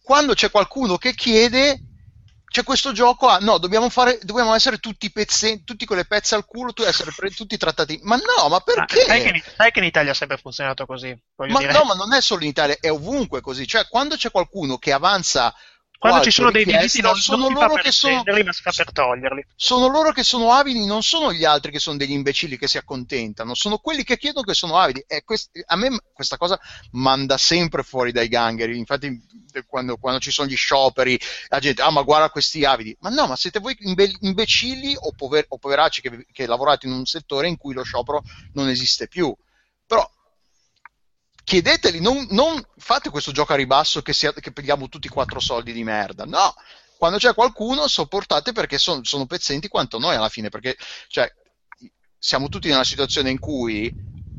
quando 0.03 0.35
c'è 0.35 0.51
qualcuno 0.51 0.97
che 0.99 1.15
chiede. 1.15 1.81
C'è 2.51 2.63
questo 2.63 2.93
gioco, 2.93 3.29
ah, 3.29 3.39
no, 3.41 3.59
dobbiamo, 3.59 3.91
fare, 3.91 4.19
dobbiamo 4.23 4.55
essere 4.55 4.79
tutti 4.79 5.13
pezze, 5.13 5.65
tutti 5.65 5.85
con 5.85 5.99
le 5.99 6.07
pezze 6.07 6.35
al 6.35 6.47
culo, 6.47 6.73
tu 6.73 6.83
essere 6.83 7.13
pre- 7.15 7.31
tutti 7.31 7.57
trattati. 7.59 8.01
Ma 8.03 8.17
no, 8.17 8.49
ma 8.49 8.61
perché? 8.61 9.05
sai, 9.05 9.23
che 9.23 9.29
in, 9.29 9.43
sai 9.57 9.71
che 9.71 9.81
in 9.81 9.85
Italia 9.85 10.13
ha 10.13 10.15
sempre 10.15 10.39
funzionato 10.39 10.87
così? 10.87 11.17
Ma 11.37 11.59
dire. 11.59 11.73
no, 11.73 11.85
ma 11.85 11.95
non 11.95 12.15
è 12.15 12.23
solo 12.23 12.43
in 12.43 12.49
Italia, 12.49 12.77
è 12.81 12.91
ovunque 12.91 13.43
così. 13.43 13.67
Cioè, 13.67 13.87
quando 13.89 14.17
c'è 14.17 14.31
qualcuno 14.31 14.79
che 14.79 14.93
avanza 14.93 15.55
Quando 15.99 16.23
ci 16.23 16.31
sono 16.31 16.53
dei 16.53 16.65
diritti 16.65 17.01
non, 17.01 17.17
sono 17.17 17.49
non 17.49 17.55
loro 17.55 17.75
che 17.75 17.91
sono 17.91 18.23
ma 18.25 18.53
si 18.53 18.63
fa 18.63 18.71
per 18.71 18.93
toglierli. 18.93 19.45
sono 19.57 19.89
loro 19.89 20.13
che 20.13 20.23
sono 20.23 20.53
avidi, 20.53 20.87
non 20.87 21.03
sono 21.03 21.33
gli 21.33 21.45
altri 21.45 21.73
che 21.73 21.81
sono 21.81 21.97
degli 21.97 22.13
imbecilli 22.13 22.57
che 22.57 22.69
si 22.69 22.79
accontentano, 22.79 23.55
sono 23.55 23.79
quelli 23.79 24.05
che 24.05 24.17
chiedono 24.17 24.47
che 24.47 24.55
sono 24.55 24.79
avidi. 24.79 25.05
E 25.09 25.25
quest- 25.25 25.51
a 25.67 25.75
me 25.75 25.99
questa 26.13 26.37
cosa 26.37 26.59
manda 26.93 27.37
sempre 27.37 27.83
fuori 27.83 28.13
dai 28.13 28.29
gangheri. 28.29 28.79
Infatti, 28.79 29.21
quando, 29.67 29.97
quando 29.97 30.21
ci 30.21 30.31
sono 30.31 30.49
gli 30.49 30.55
scioperi, 30.55 31.19
la 31.49 31.59
gente, 31.59 31.83
ah, 31.83 31.91
ma 31.91 32.03
guarda 32.03 32.31
questi 32.31 32.65
avidi. 32.65 32.97
Ma 33.01 33.11
no, 33.11 33.27
ma 33.27 33.35
siete 33.35 33.59
voi 33.59 33.77
imbe- 33.81 34.17
imbecilli 34.21 34.95
o, 34.97 35.13
pover- 35.17 35.47
o 35.49 35.59
poveracci 35.59 36.01
che, 36.01 36.27
che 36.31 36.47
lavorate 36.47 36.87
in 36.87 36.93
un 36.93 37.07
settore 37.07 37.49
in 37.49 37.57
cui 37.57 37.75
lo 37.75 37.83
sciopero 37.83 38.23
non 38.53 38.69
esiste 38.69 39.09
più. 39.09 39.35
Però 39.85 40.09
chiedeteli, 41.49 41.99
non, 41.99 42.27
non 42.31 42.63
fate 42.77 43.09
questo 43.09 43.33
gioco 43.33 43.55
a 43.55 43.57
ribasso 43.57 44.03
che, 44.03 44.13
sia, 44.13 44.35
che 44.35 44.53
pigliamo 44.53 44.91
tutti 44.91 45.09
quattro 45.09 45.41
soldi 45.41 45.73
di 45.73 45.83
merda. 45.83 46.27
No, 46.27 46.55
quando 46.99 47.17
c'è 47.17 47.33
qualcuno 47.33 47.89
sopportate 47.89 48.53
perché 48.53 48.77
son- 48.77 49.03
sono 49.03 49.25
pezzenti 49.25 49.67
quanto 49.67 49.99
noi 49.99 50.15
alla 50.15 50.29
fine, 50.29 50.51
perché 50.51 50.77
cioè, 51.07 51.33
siamo 52.19 52.51
tutti 52.51 52.69
nella 52.69 52.85
situazione 52.85 53.31
in 53.31 53.39
cui 53.39 53.91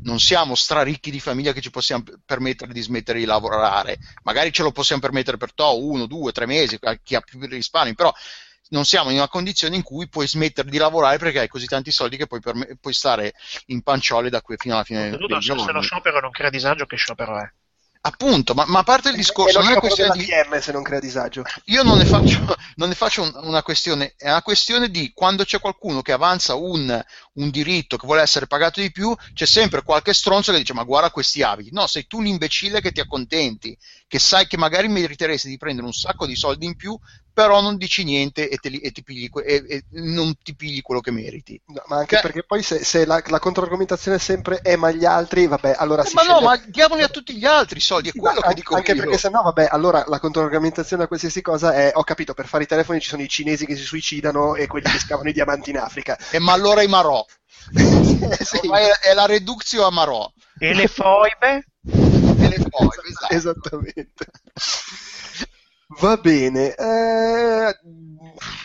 non 0.02 0.20
siamo 0.20 0.54
straricchi 0.54 1.10
di 1.10 1.18
famiglia 1.18 1.52
che 1.52 1.60
ci 1.60 1.70
possiamo 1.70 2.04
permettere 2.24 2.72
di 2.72 2.80
smettere 2.80 3.18
di 3.18 3.24
lavorare. 3.24 3.98
Magari 4.22 4.52
ce 4.52 4.62
lo 4.62 4.70
possiamo 4.70 5.00
permettere 5.00 5.36
per 5.36 5.52
to, 5.52 5.84
uno, 5.84 6.06
due, 6.06 6.30
tre 6.30 6.46
mesi, 6.46 6.78
chi 7.02 7.16
ha 7.16 7.20
più 7.22 7.40
risparmi, 7.40 7.96
però 7.96 8.14
non 8.68 8.84
siamo 8.84 9.10
in 9.10 9.16
una 9.16 9.28
condizione 9.28 9.76
in 9.76 9.82
cui 9.82 10.08
puoi 10.08 10.28
smettere 10.28 10.70
di 10.70 10.78
lavorare 10.78 11.18
perché 11.18 11.40
hai 11.40 11.48
così 11.48 11.66
tanti 11.66 11.90
soldi 11.90 12.16
che 12.16 12.26
puoi, 12.26 12.40
perme- 12.40 12.76
puoi 12.80 12.94
stare 12.94 13.34
in 13.66 13.82
panciole 13.82 14.30
da 14.30 14.40
qui 14.42 14.56
fino 14.58 14.74
alla 14.74 14.84
fine 14.84 15.10
del 15.10 15.18
se, 15.44 15.58
se 15.58 15.72
lo 15.72 15.80
giorno. 15.80 15.80
sciopero 15.80 16.20
non 16.20 16.30
crea 16.30 16.50
disagio, 16.50 16.86
che 16.86 16.96
sciopero 16.96 17.38
è? 17.38 17.52
Appunto, 18.02 18.54
ma, 18.54 18.64
ma 18.66 18.80
a 18.80 18.82
parte 18.82 19.08
il 19.10 19.14
e 19.14 19.18
discorso, 19.18 19.60
non 19.60 19.70
è 19.72 19.76
questione 19.76 20.10
di, 20.10 20.24
PM 20.26 20.58
se 20.60 20.72
non 20.72 20.82
crea 20.82 21.00
disagio. 21.00 21.44
io 21.66 21.82
non 21.82 21.98
ne 21.98 22.04
faccio, 22.04 22.38
non 22.76 22.88
ne 22.88 22.94
faccio 22.94 23.22
un- 23.22 23.32
una 23.44 23.62
questione, 23.62 24.14
è 24.16 24.28
una 24.30 24.42
questione 24.42 24.88
di 24.90 25.12
quando 25.14 25.44
c'è 25.44 25.60
qualcuno 25.60 26.02
che 26.02 26.12
avanza 26.12 26.54
un, 26.54 27.02
un 27.34 27.50
diritto 27.50 27.96
che 27.96 28.06
vuole 28.06 28.22
essere 28.22 28.46
pagato 28.46 28.80
di 28.80 28.90
più, 28.90 29.14
c'è 29.34 29.46
sempre 29.46 29.82
qualche 29.82 30.14
stronzo 30.14 30.52
che 30.52 30.58
dice 30.58 30.72
ma 30.72 30.84
guarda 30.84 31.10
questi 31.10 31.42
abiti. 31.42 31.70
No, 31.72 31.86
sei 31.86 32.06
tu 32.06 32.20
l'imbecille 32.20 32.80
che 32.80 32.92
ti 32.92 33.00
accontenti, 33.00 33.76
che 34.06 34.18
sai 34.18 34.46
che 34.46 34.56
magari 34.56 34.88
meriteresti 34.88 35.48
di 35.48 35.58
prendere 35.58 35.86
un 35.86 35.92
sacco 35.92 36.26
di 36.26 36.36
soldi 36.36 36.66
in 36.66 36.76
più, 36.76 36.98
però 37.32 37.60
non 37.60 37.76
dici 37.76 38.04
niente 38.04 38.48
e, 38.48 38.56
te 38.56 38.68
li- 38.68 38.80
e 38.80 38.90
ti 38.90 39.02
pigli 39.02 39.28
e- 39.44 39.64
e 39.68 39.84
non 39.90 40.34
ti 40.42 40.54
pigli 40.54 40.80
quello 40.82 41.00
che 41.00 41.10
meriti. 41.10 41.60
No, 41.66 41.82
ma 41.86 41.96
anche 41.98 42.16
Cioè- 42.16 42.22
perché 42.22 42.42
poi 42.44 42.62
se, 42.62 42.84
se 42.84 43.04
la, 43.06 43.22
la 43.26 43.38
controargomentazione 43.38 44.16
è 44.16 44.20
sempre 44.20 44.58
è 44.60 44.76
ma 44.76 44.90
gli 44.90 45.04
altri, 45.04 45.46
vabbè, 45.46 45.74
allora 45.78 46.04
si 46.04 46.14
ma 46.14 46.22
no, 46.22 46.34
sceglie- 46.34 46.44
ma 46.44 46.56
diamoli 46.66 47.02
a 47.02 47.08
tutti 47.08 47.34
gli 47.36 47.44
altri 47.44 47.78
i 47.78 47.82
soldi, 47.82 48.08
è 48.08 48.12
Sì, 48.12 48.18
quello 48.18 48.40
che 48.40 48.54
dico 48.54 48.74
anche 48.74 48.92
io. 48.92 49.02
perché 49.02 49.18
se 49.18 49.28
no, 49.28 49.42
vabbè, 49.42 49.68
allora 49.70 50.04
la 50.06 50.18
controargomentazione 50.18 51.04
a 51.04 51.06
qualsiasi 51.06 51.40
cosa 51.42 51.72
è 51.74 51.90
ho 51.94 52.02
capito, 52.04 52.34
per 52.34 52.46
fare 52.46 52.64
i 52.64 52.66
telefoni 52.66 53.00
ci 53.00 53.08
sono 53.08 53.22
i 53.22 53.28
cinesi 53.28 53.66
che 53.66 53.76
si 53.76 53.82
suicidano 53.84 54.54
e 54.54 54.66
quelli 54.66 54.90
che 54.90 54.98
scavano 54.98 55.28
i 55.28 55.32
diamanti 55.32 55.70
in 55.70 55.78
Africa. 55.78 56.18
E 56.30 56.38
ma 56.38 56.52
allora 56.52 56.82
i 56.82 56.88
marò. 56.88 57.24
Sì, 58.40 58.58
è, 58.70 59.08
è 59.10 59.14
la 59.14 59.26
reductio 59.26 59.84
a 59.86 59.90
marò. 59.90 60.30
E 60.58 60.74
le 60.74 60.86
foibe? 60.88 61.64
E 61.82 62.48
le 62.48 62.58
foibe, 62.70 63.08
esatto. 63.08 63.34
esattamente. 63.34 64.26
Va 65.98 66.16
bene, 66.16 66.74
eh, 66.74 67.78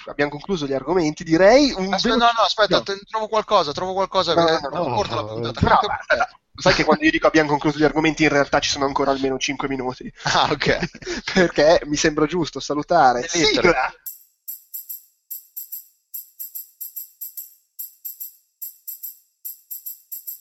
abbiamo 0.05 0.29
concluso 0.31 0.65
gli 0.67 0.73
argomenti, 0.73 1.23
direi. 1.23 1.73
Un 1.75 1.91
Aspetta, 1.93 2.15
no, 2.17 2.25
no, 2.25 2.43
aspetta, 2.45 2.77
No. 2.77 2.83
trovo 3.09 3.27
qualcosa, 3.27 3.71
trovo 3.71 3.93
qualcosa. 3.93 4.33
No, 4.35 4.47
eh, 4.47 4.59
no, 4.61 4.69
no, 4.69 4.83
non 4.83 4.93
porta 4.95 5.15
la 5.15 5.21
no, 5.21 5.27
puntata. 5.27 5.59
Anche 5.59 5.87
ma- 5.87 5.97
te. 6.05 6.27
sai 6.55 6.73
che 6.73 6.83
quando 6.83 7.03
io 7.03 7.11
dico 7.11 7.25
abbiamo 7.27 7.49
concluso 7.49 7.79
gli 7.79 7.83
argomenti, 7.83 8.23
in 8.23 8.29
realtà 8.29 8.59
ci 8.59 8.69
sono 8.69 8.85
ancora 8.85 9.09
almeno 9.11 9.37
5 9.39 9.67
minuti. 9.67 10.11
Ah, 10.23 10.49
ok. 10.51 10.77
Perché 11.33 11.81
mi 11.85 11.95
sembra 11.95 12.27
giusto 12.27 12.59
salutare. 12.59 13.21
Lettere. 13.21 13.45
Sigla! 13.45 13.93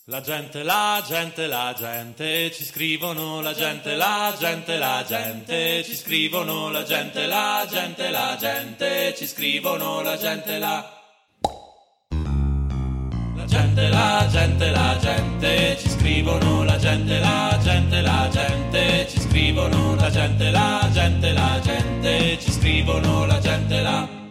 La 0.07 0.21
gente, 0.21 0.63
la 0.63 1.03
gente, 1.03 1.47
la 1.47 1.75
gente, 1.75 2.53
ci 2.53 2.63
scrivono 2.63 3.41
la 3.41 3.55
gente, 3.55 3.97
la 3.97 4.35
gente, 4.39 4.77
la 4.77 5.03
gente, 5.03 5.83
ci 5.83 5.97
scrivono 5.97 6.71
la 6.71 6.83
gente, 6.85 7.27
la 7.27 7.67
gente, 7.67 8.11
la 8.11 8.37
gente, 8.39 9.15
ci 9.17 9.27
scrivono 9.27 10.03
la 10.03 10.19
gente, 10.19 10.59
la... 10.59 10.85
La 13.35 13.47
gente, 13.47 13.89
la 13.89 14.29
gente, 14.31 14.71
la 14.73 14.99
gente, 15.01 15.79
ci 15.79 15.89
scrivono 15.89 16.65
la 16.65 16.77
gente, 16.77 17.19
la 17.19 17.59
gente, 17.63 18.01
la 18.03 18.29
gente, 18.31 19.09
ci 19.09 19.21
scrivono 19.21 19.95
la 19.95 20.11
gente, 20.11 20.51
la 20.51 20.91
gente, 20.93 21.33
la 21.33 21.61
gente, 21.63 22.39
ci 22.41 22.53
scrivono 22.53 23.25
la 23.25 23.41
gente, 23.41 23.81
la... 23.81 24.24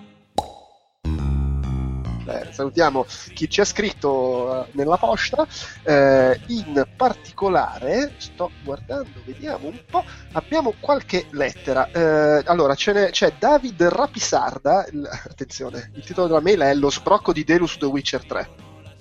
La 2.25 2.41
Eh, 2.41 2.53
salutiamo 2.53 3.05
chi 3.33 3.49
ci 3.49 3.61
ha 3.61 3.65
scritto 3.65 4.65
eh, 4.65 4.69
nella 4.73 4.97
posta. 4.97 5.45
Eh, 5.83 6.39
in 6.47 6.85
particolare, 6.95 8.13
sto 8.17 8.51
guardando, 8.63 9.21
vediamo 9.25 9.67
un 9.67 9.79
po'. 9.89 10.03
Abbiamo 10.33 10.73
qualche 10.79 11.27
lettera. 11.31 11.89
Eh, 11.91 12.43
allora, 12.45 12.75
ce 12.75 12.93
n'è- 12.93 13.09
c'è 13.11 13.33
David 13.37 13.81
Rapisarda. 13.83 14.85
il- 14.91 15.07
attenzione, 15.29 15.91
il 15.95 16.03
titolo 16.03 16.27
della 16.27 16.41
mail 16.41 16.59
è 16.61 16.73
Lo 16.73 16.89
sbrocco 16.89 17.33
di 17.33 17.43
Delus 17.43 17.77
The 17.77 17.85
Witcher 17.85 18.25
3. 18.25 18.49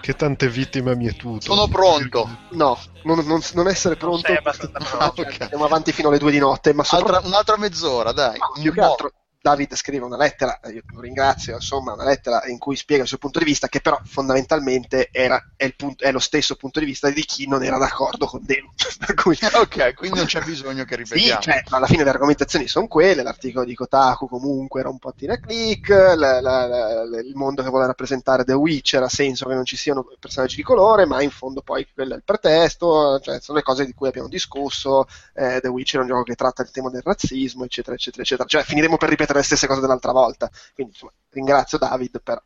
Che 0.00 0.14
tante 0.14 0.48
vittime 0.48 0.92
ha 0.92 0.94
mietuto. 0.94 1.40
Sono 1.54 1.68
pronto. 1.68 2.26
No, 2.52 2.78
non, 3.02 3.18
non- 3.26 3.42
non 3.52 3.68
essere 3.68 3.96
Non 4.00 4.08
pronto. 4.08 4.26
sei 4.26 4.36
abbastanza 4.36 4.78
No, 4.78 5.12
pronto. 5.12 5.22
cioè, 5.30 5.42
Andiamo 5.42 5.64
avanti 5.66 5.92
fino 5.92 6.08
alle 6.08 6.18
due 6.18 6.30
di 6.30 6.38
notte. 6.38 6.72
Ma 6.72 6.80
Altra- 6.82 6.98
soprattutto- 6.98 7.28
un'altra 7.28 7.56
mezz'ora, 7.58 8.12
dai. 8.12 8.38
No, 8.38 8.52
più 8.62 8.72
che 8.72 8.80
altro 8.80 9.12
David 9.48 9.74
scrive 9.76 10.04
una 10.04 10.16
lettera, 10.16 10.60
eh, 10.60 10.70
io 10.72 10.82
lo 10.92 11.00
ringrazio, 11.00 11.54
insomma, 11.54 11.92
una 11.94 12.04
lettera 12.04 12.42
in 12.46 12.58
cui 12.58 12.76
spiega 12.76 13.02
il 13.02 13.08
suo 13.08 13.18
punto 13.18 13.38
di 13.38 13.44
vista, 13.46 13.68
che 13.68 13.80
però 13.80 13.98
fondamentalmente 14.04 15.08
era, 15.10 15.42
è, 15.56 15.72
punto- 15.74 16.04
è 16.04 16.12
lo 16.12 16.18
stesso 16.18 16.54
punto 16.56 16.80
di 16.80 16.86
vista 16.86 17.10
di 17.10 17.22
chi 17.24 17.48
non 17.48 17.62
era 17.64 17.78
d'accordo 17.78 18.26
con 18.26 18.40
Demo. 18.44 18.72
per 18.98 19.14
cui, 19.14 19.36
Ok, 19.54 19.94
quindi 19.94 20.18
non 20.18 20.26
c'è 20.26 20.42
bisogno 20.42 20.84
che 20.84 20.94
sì, 21.02 21.02
ripetiamo. 21.14 21.40
cioè, 21.40 21.62
alla 21.70 21.86
fine 21.86 22.04
le 22.04 22.10
argomentazioni 22.10 22.68
sono 22.68 22.86
quelle, 22.86 23.22
l'articolo 23.22 23.64
di 23.64 23.74
Kotaku 23.74 24.28
comunque 24.28 24.80
era 24.80 24.88
un 24.88 24.98
po' 24.98 25.12
tira 25.14 25.38
click, 25.38 25.88
la- 25.88 26.40
la- 26.40 26.66
la- 26.66 27.04
la- 27.04 27.20
il 27.20 27.34
mondo 27.34 27.62
che 27.62 27.68
vuole 27.70 27.86
rappresentare 27.86 28.44
The 28.44 28.52
Witcher 28.52 29.02
ha 29.02 29.08
senso 29.08 29.46
che 29.48 29.54
non 29.54 29.64
ci 29.64 29.76
siano 29.76 30.06
personaggi 30.18 30.56
di 30.56 30.62
colore, 30.62 31.06
ma 31.06 31.22
in 31.22 31.30
fondo 31.30 31.62
poi 31.62 31.86
quello 31.92 32.14
è 32.14 32.16
il 32.16 32.22
pretesto, 32.24 33.18
cioè, 33.20 33.40
sono 33.40 33.58
le 33.58 33.64
cose 33.64 33.84
di 33.86 33.94
cui 33.94 34.08
abbiamo 34.08 34.28
discusso, 34.28 35.06
eh, 35.34 35.58
The 35.60 35.68
Witcher 35.68 36.00
è 36.00 36.02
un 36.02 36.08
gioco 36.08 36.22
che 36.24 36.34
tratta 36.34 36.62
il 36.62 36.70
tema 36.70 36.90
del 36.90 37.02
razzismo, 37.04 37.64
eccetera, 37.64 37.94
eccetera, 37.96 38.22
eccetera. 38.22 38.48
Cioè, 38.48 38.62
finiremo 38.62 38.96
per 38.96 39.08
ripetere 39.08 39.37
le 39.38 39.44
stesse 39.44 39.66
cose 39.66 39.80
dell'altra 39.80 40.12
volta. 40.12 40.50
Quindi, 40.74 40.92
insomma, 40.92 41.12
ringrazio 41.30 41.78
David 41.78 42.20
per, 42.22 42.42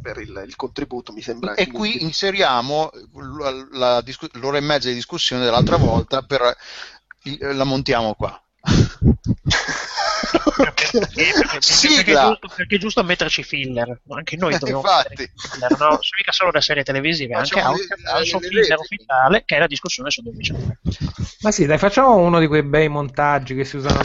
per 0.00 0.18
il, 0.18 0.42
il 0.46 0.56
contributo, 0.56 1.12
mi 1.12 1.22
sembra. 1.22 1.54
E 1.54 1.70
qui 1.70 2.02
inseriamo 2.02 2.90
la, 3.38 3.66
la 3.72 4.04
l'ora 4.32 4.58
e 4.58 4.62
mezza 4.62 4.88
di 4.88 4.94
discussione 4.94 5.44
dell'altra 5.44 5.76
volta 5.76 6.22
per 6.22 6.56
la 7.38 7.64
montiamo 7.64 8.14
qua. 8.14 8.40
Perché, 10.90 11.24
perché- 11.34 11.60
Sigla! 11.60 11.94
perché 11.96 12.12
è 12.12 12.26
giusto, 12.26 12.48
perché 12.56 12.74
è 12.76 12.78
giusto 12.78 13.04
metterci 13.04 13.42
filler. 13.42 14.00
Anche 14.10 14.36
noi 14.36 14.54
Eh, 14.54 14.58
dobbiamo 14.58 14.80
infatti. 14.80 15.08
mettere 15.10 15.32
filler, 15.36 15.70
no? 15.72 15.76
Sono 15.76 15.98
mica 16.18 16.32
solo 16.32 16.50
le 16.52 16.60
serie 16.60 16.82
televisive, 16.82 17.34
anche 17.34 17.48
Facciamo 17.60 17.74
ha 18.12 18.18
il 18.20 18.26
suo 18.26 18.38
le- 18.40 18.48
le 18.48 18.62
filler 18.62 18.78
ufficiale, 18.78 19.42
che 19.44 19.56
è 19.56 19.58
la 19.58 19.66
discussione 19.66 20.10
su 20.10 20.22
3. 20.22 20.78
Ma 21.40 21.50
sì, 21.50 21.66
dai, 21.66 21.78
facciamo 21.78 22.16
uno 22.16 22.38
di 22.40 22.46
quei 22.46 22.62
bei 22.62 22.88
montaggi 22.88 23.54
che 23.54 23.64
si 23.64 23.76
usano 23.76 23.98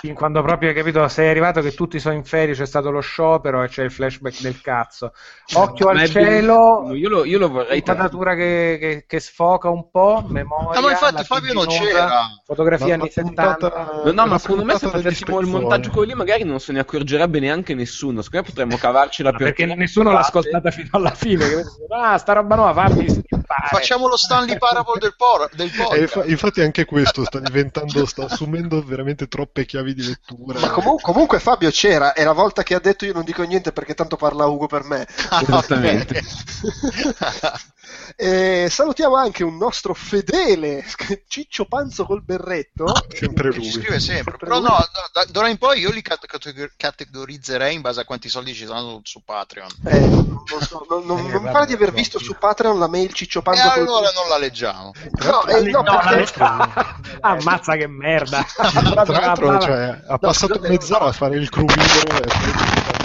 film, 0.00 0.14
quando 0.14 0.42
proprio 0.42 0.68
hai 0.70 0.74
capito, 0.74 1.06
sei 1.08 1.28
arrivato 1.28 1.60
che 1.60 1.74
tutti 1.74 1.98
sono 1.98 2.14
in 2.14 2.24
ferie, 2.24 2.54
c'è 2.54 2.66
stato 2.66 2.90
lo 2.90 3.00
sciopero 3.00 3.62
e 3.62 3.68
c'è 3.68 3.82
il 3.84 3.90
flashback 3.90 4.40
del 4.40 4.60
cazzo. 4.60 5.12
Occhio 5.54 5.86
Ma 5.92 6.00
al 6.00 6.08
cielo, 6.08 6.94
Io 6.94 7.08
lo, 7.08 7.24
io 7.24 7.38
lo 7.38 7.48
vorrei 7.48 7.78
inquadratura 7.78 8.34
che, 8.34 8.76
che, 8.80 9.04
che 9.06 9.20
sfoca 9.20 9.68
un 9.68 9.90
po', 9.90 10.24
memoria. 10.28 10.80
No, 10.80 10.86
ma 10.86 10.92
infatti 10.92 11.24
Fabio 11.24 11.52
non 11.52 11.66
c'era. 11.66 12.28
Fotografia 12.44 12.94
anni 12.94 13.10
puntata- 13.12 13.70
70. 13.70 14.02
No, 14.04 14.12
no, 14.12 14.26
ma 14.26 14.38
secondo 14.38 14.64
me 14.64 14.78
se 14.78 14.88
facessimo 14.88 15.40
il 15.40 15.46
montaggio 15.46 15.90
quello 15.90 16.12
lì 16.12 16.14
magari 16.30 16.44
non 16.44 16.60
se 16.60 16.72
ne 16.72 16.78
accorgerebbe 16.78 17.40
neanche 17.40 17.74
nessuno. 17.74 18.22
Secondo 18.22 18.46
me 18.46 18.52
potremmo 18.52 18.76
cavarcela 18.76 19.32
Ma 19.32 19.38
per 19.38 19.52
perché 19.52 19.74
nessuno 19.74 20.12
l'ha 20.12 20.20
ascoltata 20.20 20.70
fino 20.70 20.88
alla 20.92 21.12
fine. 21.14 21.44
Ah, 21.88 22.16
sta 22.18 22.34
roba 22.34 22.54
nuova, 22.54 22.88
fammi. 22.88 23.06
Facciamo 23.68 24.06
lo 24.06 24.16
Stanley 24.16 24.56
Parable 24.58 25.00
del, 25.00 25.14
por- 25.16 25.50
del 25.52 25.66
E 25.66 25.76
podcast. 25.76 26.00
infa- 26.00 26.24
infatti 26.24 26.60
anche 26.60 26.84
questo 26.84 27.24
sta 27.24 27.40
diventando, 27.40 28.06
sta 28.06 28.26
assumendo 28.26 28.80
veramente 28.82 29.26
troppe 29.26 29.66
chiavi 29.66 29.92
di 29.92 30.06
lettura. 30.06 30.60
Ma 30.60 30.70
comu- 30.70 31.00
comunque 31.00 31.40
Fabio 31.40 31.70
c'era, 31.70 32.12
è 32.12 32.22
la 32.22 32.32
volta 32.32 32.62
che 32.62 32.74
ha 32.74 32.80
detto 32.80 33.06
io 33.06 33.12
non 33.12 33.24
dico 33.24 33.42
niente 33.42 33.72
perché 33.72 33.94
tanto 33.94 34.16
parla 34.16 34.46
Ugo 34.46 34.66
per 34.66 34.84
me. 34.84 35.06
Esattamente. 35.42 36.22
E 38.16 38.68
salutiamo 38.70 39.16
anche 39.16 39.44
un 39.44 39.56
nostro 39.56 39.94
fedele 39.94 40.84
Ciccio 41.28 41.64
Panzo 41.64 42.04
col 42.04 42.22
berretto. 42.22 42.92
Sempre 43.12 43.50
Che 43.50 43.54
ci 43.54 43.60
lui. 43.60 43.70
scrive 43.82 44.00
sempre. 44.00 44.36
Però 44.36 44.58
lui. 44.58 44.68
no, 44.68 44.76
no, 44.76 44.84
da, 45.12 45.24
d'ora 45.30 45.48
in 45.48 45.58
poi 45.58 45.80
io 45.80 45.90
li 45.90 46.02
cat- 46.02 46.26
categor- 46.26 46.72
categorizzerei 46.76 47.74
in 47.74 47.80
base 47.80 48.00
a 48.00 48.04
quanti 48.04 48.28
soldi 48.28 48.52
ci 48.54 48.66
sono 48.66 49.00
su 49.04 49.22
Patreon. 49.24 49.68
Eh, 49.86 49.98
non, 50.00 50.42
so, 50.60 50.84
non- 50.88 51.04
non- 51.06 51.18
Eh, 51.18 51.22
non 51.22 51.42
vabbè, 51.42 51.50
pare 51.52 51.66
di 51.66 51.72
aver 51.74 51.92
visto 51.92 52.18
su 52.18 52.36
Patreon 52.38 52.78
la 52.78 52.88
mail 52.88 53.12
Ciccio 53.12 53.38
E 53.40 53.42
Panzo 53.42 53.68
col 53.70 53.78
allora 53.80 54.10
non 54.14 54.28
la 54.28 54.38
leggiamo. 54.38 54.92
No, 55.24 55.46
eh, 55.46 55.60
no, 55.62 55.80
No, 55.82 55.98
perché- 56.08 56.38
la- 56.38 56.98
Ammazza 57.20 57.76
che 57.76 57.86
merda. 57.86 58.44
Tra 58.54 59.04
l'altro, 59.04 59.60
cioè, 59.60 60.00
ha 60.06 60.18
passato 60.18 60.58
mezz'ora 60.60 61.04
no. 61.04 61.10
a 61.10 61.12
fare 61.12 61.36
il 61.36 61.48
crew 61.48 61.66
leader 61.66 62.26
e 62.26 62.98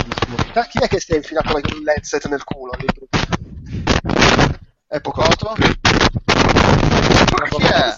Ah, 0.58 0.66
chi 0.68 0.80
è 0.80 0.88
che 0.88 1.00
si 1.00 1.12
è 1.12 1.18
infilato 1.18 1.52
la- 1.54 1.60
l'headset 1.84 2.28
nel 2.28 2.44
culo? 2.44 2.72
lì? 2.80 2.88
È 4.96 5.02
poco. 5.02 5.24
Coto? 5.24 5.54
Chi 5.56 5.66
è? 7.66 7.96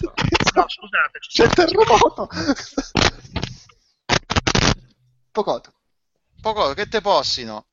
No, 0.54 0.64
scusate, 0.66 1.18
C'è 1.20 1.44
il 1.44 1.52
terremoto! 1.52 2.28
Pocotto. 5.30 5.72
Poco, 6.40 6.74
che 6.74 6.88
te 6.88 7.00
possino? 7.00 7.66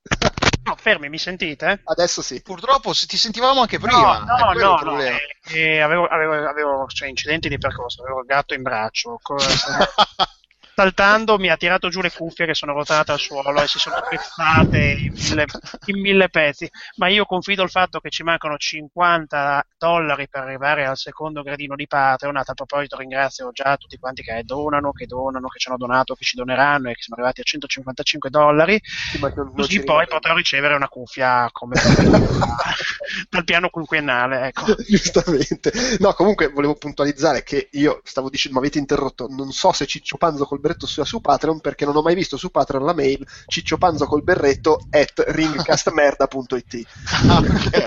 no, 0.63 0.75
fermi, 0.75 1.09
mi 1.09 1.17
sentite? 1.17 1.81
Adesso 1.85 2.21
sì. 2.21 2.43
Purtroppo 2.43 2.91
ti 2.93 3.17
sentivamo 3.17 3.61
anche 3.61 3.79
prima. 3.79 4.19
No, 4.19 4.53
no, 4.53 4.53
no, 4.53 4.91
no, 4.91 5.01
eh, 5.01 5.17
eh, 5.53 5.79
avevo, 5.79 6.05
avevo- 6.05 6.47
avevo, 6.47 6.85
cioè, 6.87 7.07
incidenti 7.07 7.49
di 7.49 7.57
percorso, 7.57 8.03
avevo 8.03 8.19
il 8.19 8.27
gatto 8.27 8.53
in 8.53 8.61
braccio, 8.61 9.17
co- 9.23 9.37
saltando 10.75 11.37
mi 11.37 11.49
ha 11.49 11.55
tirato 11.55 11.87
giù 11.87 12.01
le 12.01 12.11
cuffie 12.11 12.45
che 12.45 12.53
sono 12.53 12.73
rotate 12.73 13.13
al 13.13 13.19
suolo 13.19 13.61
e 13.61 13.67
si 13.67 13.79
sono 13.79 13.95
spezzate 14.03 14.77
in 14.77 15.13
mille, 15.13 15.45
in 15.85 16.01
mille 16.01 16.29
pezzi, 16.29 16.69
ma 16.97 17.07
io 17.07 17.23
confido 17.25 17.63
il 17.63 17.69
fatto 17.69 18.01
che 18.01 18.09
ci 18.09 18.23
mancano 18.23 18.57
50 18.57 19.65
dollari 19.77 20.27
per 20.27 20.43
arrivare 20.43 20.85
al 20.85 20.97
secondo 20.97 21.43
gradino 21.43 21.75
di 21.75 21.87
Patreon, 21.87 22.35
a 22.35 22.43
tal 22.43 22.55
proposito 22.55 22.97
ringrazio 22.97 23.51
già 23.53 23.77
tutti 23.77 23.97
quanti 23.97 24.21
che 24.21 24.43
donano, 24.43 24.91
che 24.91 25.05
donano, 25.05 25.47
che 25.47 25.59
ci 25.59 25.69
hanno 25.69 25.77
donato, 25.77 26.13
che 26.13 26.25
ci 26.25 26.35
doneranno 26.35 26.89
e 26.89 26.93
che 26.93 27.01
siamo 27.01 27.21
arrivati 27.21 27.39
a 27.39 27.43
155 27.45 28.29
dollari, 28.29 28.81
Sì, 28.83 29.19
così 29.55 29.83
poi 29.83 30.07
potrò 30.07 30.35
ricevere 30.35 30.75
una 30.75 30.89
cuffia 30.89 31.47
come 31.53 31.75
dal 33.29 33.43
piano 33.45 33.69
quinquennale, 33.69 34.47
ecco. 34.47 34.75
Giustamente. 34.85 35.71
No, 35.99 36.13
comunque 36.13 36.49
volevo 36.49 36.75
puntualizzare 36.75 37.43
che 37.43 37.69
io 37.71 38.01
stavo 38.03 38.29
dicendo, 38.29 38.59
mi 38.59 38.65
avete 38.65 38.79
interrotto, 38.79 39.27
non 39.29 39.51
so 39.51 39.71
se 39.71 39.85
Ciccio 39.85 40.17
Panzo 40.17 40.45
col 40.45 40.59
berretto 40.65 40.87
sia 40.87 41.05
su 41.05 41.21
Patreon 41.21 41.59
perché 41.61 41.85
non 41.85 41.95
ho 41.95 42.01
mai 42.01 42.15
visto 42.15 42.37
su 42.37 42.49
Patreon 42.49 42.83
la 42.83 42.93
mail 42.93 43.25
Ciccio 43.47 43.77
Panzo 43.77 44.05
col 44.05 44.23
berretto 44.23 44.79
at 44.89 45.23
ringcastmerda.it. 45.27 46.87
Ah, 47.27 47.37
ok. 47.39 47.69
Però 47.71 47.85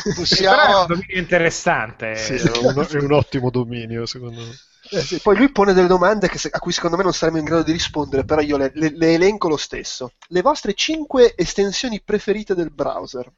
è 0.00 0.08
un 0.08 0.14
Possiamo... 0.14 0.86
dominio 0.86 1.18
interessante. 1.18 2.16
Sì, 2.16 2.34
è 2.34 2.50
un, 2.58 2.86
è 2.88 2.96
un 2.96 3.12
ottimo 3.12 3.50
dominio, 3.50 4.06
secondo 4.06 4.40
me. 4.40 4.50
Eh 4.92 5.00
sì, 5.00 5.20
Poi 5.20 5.36
lui 5.36 5.52
pone 5.52 5.72
delle 5.72 5.86
domande 5.86 6.28
che 6.28 6.38
se- 6.38 6.48
a 6.50 6.58
cui 6.58 6.72
secondo 6.72 6.96
me 6.96 7.02
non 7.02 7.12
saremo 7.12 7.38
in 7.38 7.44
grado 7.44 7.62
di 7.62 7.72
rispondere, 7.72 8.24
però 8.24 8.40
io 8.40 8.56
le, 8.56 8.70
le- 8.74 8.92
le 8.96 9.12
elenco 9.14 9.48
lo 9.48 9.56
stesso. 9.56 10.12
Le 10.28 10.42
vostre 10.42 10.74
5 10.74 11.34
estensioni 11.36 12.00
preferite 12.02 12.54
del 12.54 12.70
browser? 12.72 13.30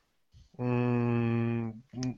Mm, 0.61 1.71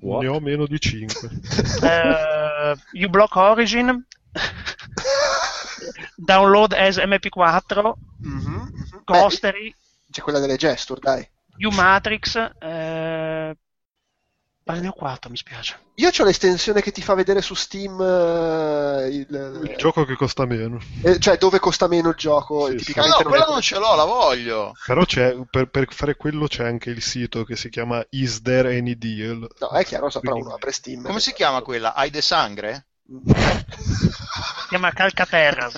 ne 0.02 0.26
ho 0.28 0.40
meno 0.40 0.66
di 0.66 0.78
5. 0.80 1.30
Eh, 1.82 3.04
uBlock 3.04 3.36
Origin, 3.36 4.04
Download 6.16 6.72
as 6.72 6.96
MP4, 6.98 7.92
Mhm, 8.20 8.70
mhm. 8.72 9.02
Beh, 9.04 9.18
Ghostery, 9.20 9.74
c'è 10.10 10.22
quella 10.22 10.38
delle 10.40 10.56
gesture, 10.56 11.00
dai. 11.00 11.28
Umatrix, 11.58 12.36
eh... 12.60 13.56
ma 14.66 14.74
ne 14.80 14.88
ho 14.88 14.92
4, 14.92 15.30
mi 15.30 15.36
spiace. 15.36 15.78
Io 15.96 16.10
ho 16.16 16.24
l'estensione 16.24 16.80
che 16.80 16.90
ti 16.90 17.02
fa 17.02 17.14
vedere 17.14 17.40
su 17.42 17.54
Steam 17.54 18.00
eh, 18.00 19.08
il, 19.08 19.60
Il 19.68 19.74
gioco 19.76 20.04
che 20.04 20.16
costa 20.16 20.44
meno. 20.46 20.80
eh, 21.04 21.20
cioè 21.20 21.36
dove 21.36 21.60
costa 21.60 21.86
meno 21.86 22.08
il 22.08 22.14
gioco. 22.16 22.64
Sì, 22.66 22.72
No, 22.72 22.76
tipicamente 22.78 23.16
no, 23.18 23.22
non 23.22 23.30
quella 23.30 23.46
è- 23.46 23.50
non 23.52 23.60
ce 23.60 23.78
l'ho, 23.78 23.94
la 23.94 24.04
voglio. 24.04 24.72
Però 24.86 25.04
c'è, 25.04 25.36
per, 25.48 25.68
per 25.68 25.92
fare 25.92 26.16
quello 26.16 26.46
c'è 26.48 26.64
anche 26.64 26.90
il 26.90 27.02
sito 27.02 27.44
che 27.44 27.54
si 27.56 27.68
chiama 27.68 28.04
Is 28.10 28.40
There 28.42 28.76
Any 28.76 28.96
Deal? 28.98 29.46
No, 29.60 29.68
è 29.70 29.84
chiaro, 29.84 30.10
saprà 30.10 30.30
Quindi- 30.30 30.48
uno 30.48 30.56
apre 30.56 30.72
Steam. 30.72 31.04
Come 31.04 31.20
si 31.20 31.32
chiama 31.32 31.60
quella? 31.60 31.94
Hai 31.94 32.10
de 32.10 32.22
sangre? 32.22 32.86
Si 33.06 34.68
chiama 34.68 34.90
Calcaterras. 34.92 35.74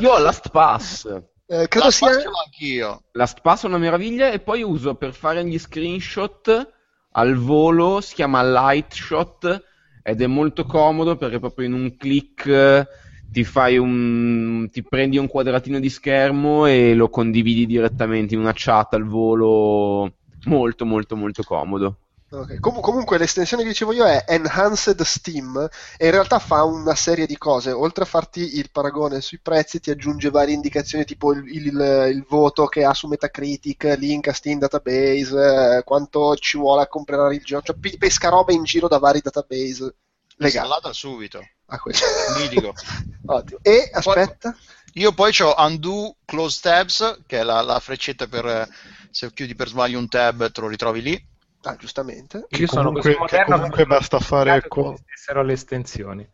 Io 0.00 0.10
ho 0.10 0.18
Last 0.18 0.50
Pass. 0.50 1.04
Eh, 1.46 1.68
credo 1.68 1.86
La 1.86 1.90
sia... 1.90 2.08
anch'io. 2.08 3.02
Last 3.12 3.40
Pass 3.42 3.64
è 3.64 3.66
una 3.66 3.76
meraviglia 3.76 4.30
e 4.30 4.40
poi 4.40 4.62
uso 4.62 4.94
per 4.94 5.12
fare 5.12 5.44
gli 5.44 5.58
screenshot 5.58 6.72
al 7.12 7.34
volo, 7.36 8.00
si 8.00 8.14
chiama 8.14 8.42
Light 8.42 8.94
Shot 8.94 9.64
ed 10.02 10.22
è 10.22 10.26
molto 10.26 10.64
comodo 10.64 11.16
perché 11.16 11.38
proprio 11.38 11.66
in 11.66 11.74
un 11.74 11.96
click 11.96 12.46
eh, 12.46 12.88
ti 13.30 13.44
fai 13.44 13.76
un 13.76 14.68
ti 14.72 14.82
prendi 14.82 15.18
un 15.18 15.28
quadratino 15.28 15.78
di 15.78 15.90
schermo 15.90 16.66
e 16.66 16.94
lo 16.94 17.08
condividi 17.08 17.66
direttamente 17.66 18.34
in 18.34 18.40
una 18.40 18.52
chat 18.54 18.94
al 18.94 19.04
volo 19.04 20.14
molto 20.46 20.86
molto 20.86 21.16
molto 21.16 21.42
comodo. 21.42 21.98
Ok, 22.34 22.60
com- 22.60 22.80
comunque 22.80 23.18
l'estensione 23.18 23.62
che 23.62 23.68
dicevo 23.68 23.92
io 23.92 24.06
è 24.06 24.24
Enhanced 24.26 25.02
Steam 25.02 25.68
e 25.98 26.06
in 26.06 26.12
realtà 26.12 26.38
fa 26.38 26.62
una 26.64 26.94
serie 26.94 27.26
di 27.26 27.36
cose. 27.36 27.72
Oltre 27.72 28.04
a 28.04 28.06
farti 28.06 28.56
il 28.56 28.70
paragone 28.70 29.20
sui 29.20 29.38
prezzi, 29.38 29.80
ti 29.80 29.90
aggiunge 29.90 30.30
varie 30.30 30.54
indicazioni 30.54 31.04
tipo 31.04 31.32
il, 31.34 31.44
il- 31.46 32.06
il 32.10 32.24
voto 32.26 32.66
che 32.68 32.84
ha 32.84 32.94
su 32.94 33.06
Metacritic, 33.06 33.96
link 33.98 34.28
a 34.28 34.32
Steam 34.32 34.58
Database, 34.60 35.76
eh, 35.78 35.82
quanto 35.84 36.34
ci 36.36 36.56
vuole 36.56 36.80
a 36.82 36.86
comprare 36.88 37.34
il 37.34 37.44
gioco. 37.44 37.64
Cioè, 37.66 37.76
pi- 37.76 37.98
pesca 37.98 38.30
roba 38.30 38.52
in 38.52 38.64
giro 38.64 38.88
da 38.88 38.96
vari 38.98 39.20
database 39.20 39.94
legati 40.36 40.64
Installata 40.66 40.92
subito. 40.94 41.38
a 41.66 41.78
quello. 41.78 41.98
Mitico. 42.38 42.72
Ottimo. 43.26 43.58
E 43.60 43.90
aspetta, 43.92 44.56
Io 44.94 45.12
poi 45.12 45.34
ho 45.40 45.54
undo 45.58 46.16
close 46.24 46.60
tabs, 46.62 47.20
che 47.26 47.40
è 47.40 47.42
la, 47.42 47.60
la 47.60 47.78
freccetta 47.78 48.26
per 48.26 48.46
eh, 48.46 48.68
se 49.10 49.30
chiudi 49.34 49.54
per 49.54 49.68
sbaglio 49.68 49.98
un 49.98 50.08
tab 50.08 50.50
te 50.50 50.60
lo 50.62 50.68
ritrovi 50.68 51.02
lì. 51.02 51.30
Ah, 51.62 51.76
giustamente. 51.76 52.46
Io 52.50 52.66
sono 52.66 52.84
comunque- 52.86 53.14
così 53.14 53.18
moderno 53.18 53.44
che 53.46 53.52
comunque 53.60 53.82
sono 53.82 53.94
basta 53.98 54.18
fare 54.20 54.68
con- 54.68 54.84
che 54.88 54.92
esistessero 54.94 55.42
le 55.42 55.52
estensioni. 55.52 56.28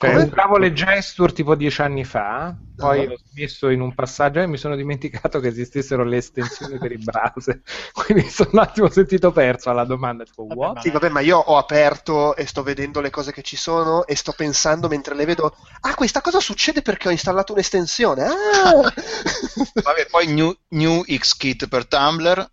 Cioè, 0.00 0.12
Come? 0.12 0.22
usavo 0.30 0.58
le 0.58 0.72
gesture 0.72 1.32
tipo 1.32 1.56
dieci 1.56 1.82
anni 1.82 2.04
fa, 2.04 2.54
poi 2.76 3.04
Ah. 3.04 3.10
ho 3.10 3.16
smesso 3.32 3.68
in 3.68 3.80
un 3.80 3.96
passaggio 3.96 4.38
e 4.38 4.46
mi 4.46 4.56
sono 4.56 4.76
dimenticato 4.76 5.40
che 5.40 5.48
esistessero 5.48 6.04
le 6.04 6.18
estensioni 6.18 6.78
per 6.78 6.92
i 6.92 6.98
browser. 6.98 7.60
Quindi 7.92 8.28
sono 8.30 8.50
un 8.52 8.58
attimo 8.60 8.88
sentito 8.90 9.32
perso 9.32 9.70
alla 9.70 9.82
domanda, 9.84 10.22
tipo, 10.22 10.46
Vabbè, 10.46 10.54
what? 10.60 10.74
ma- 10.76 10.80
Sì, 10.82 10.90
vabbè, 10.90 11.08
ma 11.08 11.18
io 11.18 11.38
ho 11.38 11.56
aperto 11.58 12.36
e 12.36 12.46
sto 12.46 12.62
vedendo 12.62 13.00
le 13.00 13.10
cose 13.10 13.32
che 13.32 13.42
ci 13.42 13.56
sono 13.56 14.06
e 14.06 14.14
sto 14.14 14.30
pensando 14.36 14.86
mentre 14.86 15.16
le 15.16 15.24
vedo. 15.24 15.52
Ah, 15.80 15.94
questa 15.96 16.20
cosa 16.20 16.38
succede 16.38 16.80
perché 16.80 17.08
ho 17.08 17.10
installato 17.10 17.52
un'estensione. 17.52 18.22
Ah! 18.24 18.92
Vabbè, 19.82 20.06
poi 20.08 20.26
new, 20.28 20.54
new 20.68 21.02
Xkit 21.02 21.66
per 21.66 21.86
Tumblr, 21.88 22.48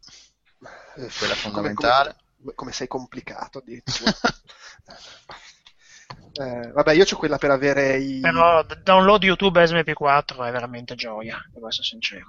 quella 0.96 1.08
è 1.10 1.12
come- 1.12 1.36
fondamentale. 1.36 2.16
Come, 2.42 2.54
come 2.56 2.72
sei 2.72 2.88
complicato 2.88 3.60
addirittura. 3.60 4.12
Eh, 6.38 6.70
vabbè, 6.74 6.92
io 6.94 7.06
ho 7.10 7.16
quella 7.16 7.38
per 7.38 7.52
avere 7.52 7.98
i. 7.98 8.20
Però 8.20 8.62
download 8.84 9.24
YouTube 9.24 9.64
SMP4 9.64 10.46
è 10.46 10.52
veramente 10.52 10.94
gioia, 10.96 11.42
devo 11.54 11.70
essere 11.70 11.86
sincero. 11.86 12.26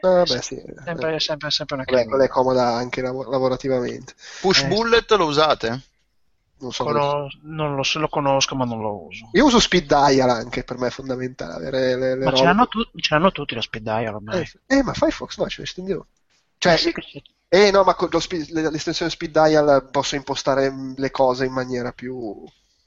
Ah, 0.00 0.08
vabbè, 0.24 0.40
sì. 0.40 0.62
Sempre, 0.84 1.18
sempre, 1.18 1.50
sempre 1.50 1.74
una 1.74 1.84
crema. 1.84 2.04
quella 2.08 2.24
è 2.24 2.28
comoda 2.28 2.68
anche 2.76 3.02
lav- 3.02 3.26
lavorativamente. 3.28 4.14
Push 4.40 4.60
Eh. 4.60 4.66
Bullet 4.68 5.10
lo 5.12 5.24
usate? 5.26 5.80
Non 6.60 6.72
so. 6.72 6.84
Cono- 6.84 7.28
non 7.42 7.74
lo, 7.74 7.82
so- 7.82 7.98
lo 7.98 8.08
conosco, 8.08 8.54
ma 8.54 8.64
non 8.64 8.80
lo 8.80 9.06
uso. 9.06 9.28
Io 9.32 9.44
uso 9.44 9.58
Speed 9.58 9.86
Dial 9.86 10.30
anche, 10.30 10.62
per 10.62 10.78
me 10.78 10.86
è 10.86 10.90
fondamentale 10.90 11.54
avere 11.54 11.96
le, 11.96 12.16
le 12.16 12.24
Ma 12.26 12.32
ce 12.34 12.44
l'hanno, 12.44 12.68
tu- 12.68 12.88
ce 12.94 13.14
l'hanno 13.14 13.32
tutti 13.32 13.56
lo 13.56 13.60
speed 13.60 13.82
dial 13.82 14.14
ormai. 14.14 14.40
Eh, 14.66 14.76
eh, 14.76 14.82
ma 14.84 14.92
Firefox 14.92 15.36
no, 15.38 15.48
ce 15.48 15.62
l'estendevo. 15.62 16.06
Cioè, 16.58 16.76
Sì, 16.76 16.92
sì. 16.96 17.22
Eh 17.50 17.70
no, 17.70 17.82
ma 17.82 17.94
con 17.94 18.08
lo 18.10 18.20
spe- 18.20 18.44
le- 18.50 18.70
l'estensione 18.70 19.10
speed 19.10 19.30
dial 19.32 19.88
posso 19.90 20.16
impostare 20.16 20.70
mm, 20.70 20.92
le 20.96 21.10
cose 21.10 21.46
in 21.46 21.52
maniera 21.52 21.92
più 21.92 22.44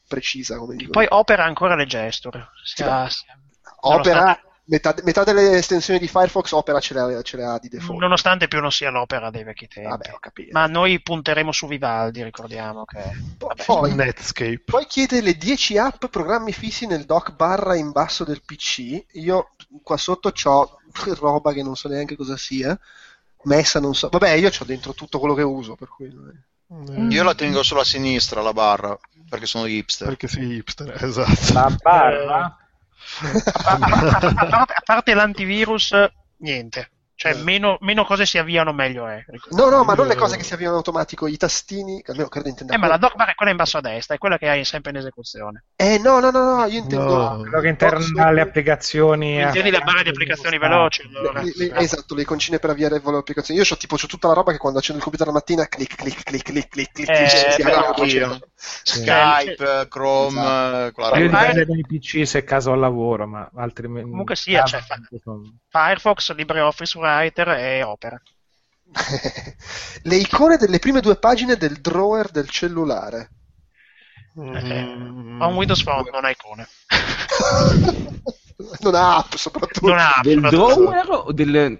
precisa, 0.07 0.57
come 0.57 0.75
dico. 0.75 0.91
Poi 0.91 1.07
opera 1.09 1.45
ancora 1.45 1.75
le 1.75 1.85
gesture. 1.85 2.49
Sì, 2.63 2.75
Sia- 2.77 2.89
ma- 2.89 3.09
sia- 3.09 3.37
Opera, 3.83 4.39
metà, 4.65 4.93
metà 5.03 5.23
delle 5.23 5.57
estensioni 5.57 5.99
di 5.99 6.07
Firefox 6.07 6.51
Opera 6.51 6.79
ce 6.79 6.93
le 6.93 6.99
ha, 6.99 7.21
ce 7.23 7.37
le 7.37 7.43
ha 7.45 7.57
di 7.57 7.67
default. 7.69 7.99
Nonostante 7.99 8.47
più 8.47 8.59
non 8.61 8.71
sia 8.71 8.91
l'opera 8.91 9.31
dei 9.31 9.43
vecchi 9.43 9.67
tempi. 9.67 9.89
Vabbè, 9.89 10.11
ho 10.13 10.19
capito. 10.19 10.49
Ma 10.51 10.67
noi 10.67 11.01
punteremo 11.01 11.51
su 11.51 11.67
Vivaldi, 11.67 12.23
ricordiamo 12.23 12.85
che... 12.85 12.99
Vabbè, 13.39 13.63
poi, 13.65 13.95
Netscape. 13.95 14.61
poi 14.63 14.85
chiede 14.85 15.21
le 15.21 15.33
10 15.33 15.79
app, 15.79 16.05
programmi 16.05 16.53
fissi 16.53 16.85
nel 16.85 17.05
dock 17.05 17.31
barra 17.31 17.75
in 17.75 17.91
basso 17.91 18.23
del 18.23 18.43
PC. 18.43 19.03
Io 19.13 19.49
qua 19.81 19.97
sotto 19.97 20.31
ho 20.43 20.77
roba 21.19 21.53
che 21.53 21.63
non 21.63 21.75
so 21.75 21.87
neanche 21.87 22.15
cosa 22.15 22.37
sia. 22.37 22.77
Messa 23.43 23.79
non 23.79 23.95
so. 23.95 24.09
Vabbè, 24.09 24.31
io 24.31 24.49
ho 24.57 24.63
dentro 24.65 24.93
tutto 24.93 25.19
quello 25.19 25.33
che 25.33 25.41
uso, 25.43 25.75
per 25.75 25.87
cui... 25.89 26.05
è- 26.07 26.99
Io 27.09 27.23
la 27.23 27.35
tengo 27.35 27.63
solo 27.63 27.81
a 27.81 27.85
sinistra, 27.85 28.41
la 28.41 28.53
barra, 28.53 28.97
perché 29.29 29.45
sono 29.45 29.65
hipster. 29.65 30.07
Perché 30.07 30.27
sei 30.27 30.55
hipster, 30.55 30.95
esatto. 31.03 31.53
La 31.53 31.77
barra? 31.81 32.55
a- 33.63 33.77
a 33.81 34.45
parte, 34.47 34.73
a 34.73 34.81
parte 34.85 35.13
l'antivirus, 35.13 35.93
niente. 36.37 36.91
Cioè, 37.21 37.33
Eh. 37.35 37.43
meno, 37.43 37.77
meno 37.81 38.03
cose 38.03 38.25
si 38.25 38.39
avviano, 38.39 38.73
meglio 38.73 39.05
è. 39.05 39.23
No, 39.51 39.69
no, 39.69 39.83
ma 39.83 39.93
non 39.93 40.07
le 40.07 40.15
cose 40.15 40.37
che 40.37 40.43
si 40.43 40.53
avviano 40.55 40.71
in 40.71 40.77
automatico, 40.77 41.27
i 41.27 41.37
tastini, 41.37 42.01
almeno 42.07 42.27
credo 42.29 42.49
intenda 42.49 42.73
Eh, 42.73 42.77
ma 42.79 42.87
la 42.87 42.97
dock 42.97 43.13
bar 43.15 43.29
è 43.29 43.35
quella 43.35 43.51
in 43.51 43.57
basso 43.57 43.77
a 43.77 43.81
destra, 43.81 44.15
è 44.15 44.17
quella 44.17 44.39
che 44.39 44.49
hai 44.49 44.65
sempre 44.65 44.89
in 44.89 44.97
esecuzione. 44.97 45.65
Eh, 45.75 45.99
no, 45.99 46.19
no, 46.19 46.31
no, 46.31 46.55
no, 46.55 46.65
io 46.65 46.79
intendo... 46.79 47.15
No. 47.15 47.37
Quello 47.41 47.59
che 47.59 47.67
interna 47.67 48.25
alle 48.25 48.41
applicazioni. 48.41 49.39
Intendi 49.39 49.69
la 49.69 49.81
barra 49.81 50.01
di 50.01 50.09
applicazioni 50.09 50.57
veloci, 50.57 51.07
Le- 51.11 51.19
allora. 51.19 51.41
le- 51.43 51.53
le- 51.55 51.75
esatto, 51.75 52.15
le 52.15 52.23
iconcine 52.23 52.57
per 52.57 52.71
avviare 52.71 52.97
volo 52.97 53.19
applicazioni. 53.19 53.59
Io 53.59 53.67
ho 53.71 53.77
tipo 53.77 53.97
c'ho 53.97 54.07
tutta 54.07 54.27
la 54.27 54.33
roba 54.33 54.51
che 54.51 54.57
quando 54.57 54.79
accendo 54.79 54.97
il 54.97 55.03
computer 55.03 55.27
la 55.27 55.33
mattina 55.33 55.67
clic 55.67 55.93
clic 55.93 56.23
clic 56.23 56.41
clic 56.43 56.69
clic 56.69 56.91
clic 56.91 57.07
Eh, 57.07 57.27
si 57.29 57.61
anch'io. 57.61 58.39
Skype, 58.55 59.87
Chrome, 59.89 60.39
Esatto. 60.39 60.85
eh, 60.87 60.91
quella 60.91 61.09
Io 61.09 61.13
roba. 61.15 61.25
Ormai- 61.37 61.47
dipende 61.53 61.65
dai 61.65 61.85
PC 61.99 62.27
se 62.27 62.43
caso 62.43 62.71
al 62.71 62.79
lavoro, 62.79 63.27
ma 63.27 63.47
altrimenti. 63.55 64.09
Comunque 64.09 64.35
sia, 64.35 64.63
cioè, 64.63 64.81
fa- 64.81 64.99
Firefox, 65.69 66.33
LibreOffice 66.35 66.97
Writer 67.17 67.47
e 67.49 67.83
Opera. 67.83 68.21
le 70.03 70.15
icone 70.15 70.57
delle 70.57 70.79
prime 70.79 70.99
due 71.01 71.15
pagine 71.15 71.55
del 71.55 71.79
drawer 71.79 72.29
del 72.31 72.49
cellulare. 72.49 73.29
Mm. 74.39 75.41
Ho 75.41 75.47
un 75.47 75.55
Windows 75.55 75.83
Phone, 75.83 76.09
non 76.11 76.23
ha 76.25 76.29
icone. 76.29 76.67
non 78.81 78.95
ha 78.95 79.17
app 79.17 79.33
soprattutto. 79.35 79.87
Non 79.87 79.97
ha 79.99 80.19
Del 80.21 80.35
soprattutto. 80.35 80.73
drawer 80.75 81.09
o 81.27 81.31
delle, 81.33 81.79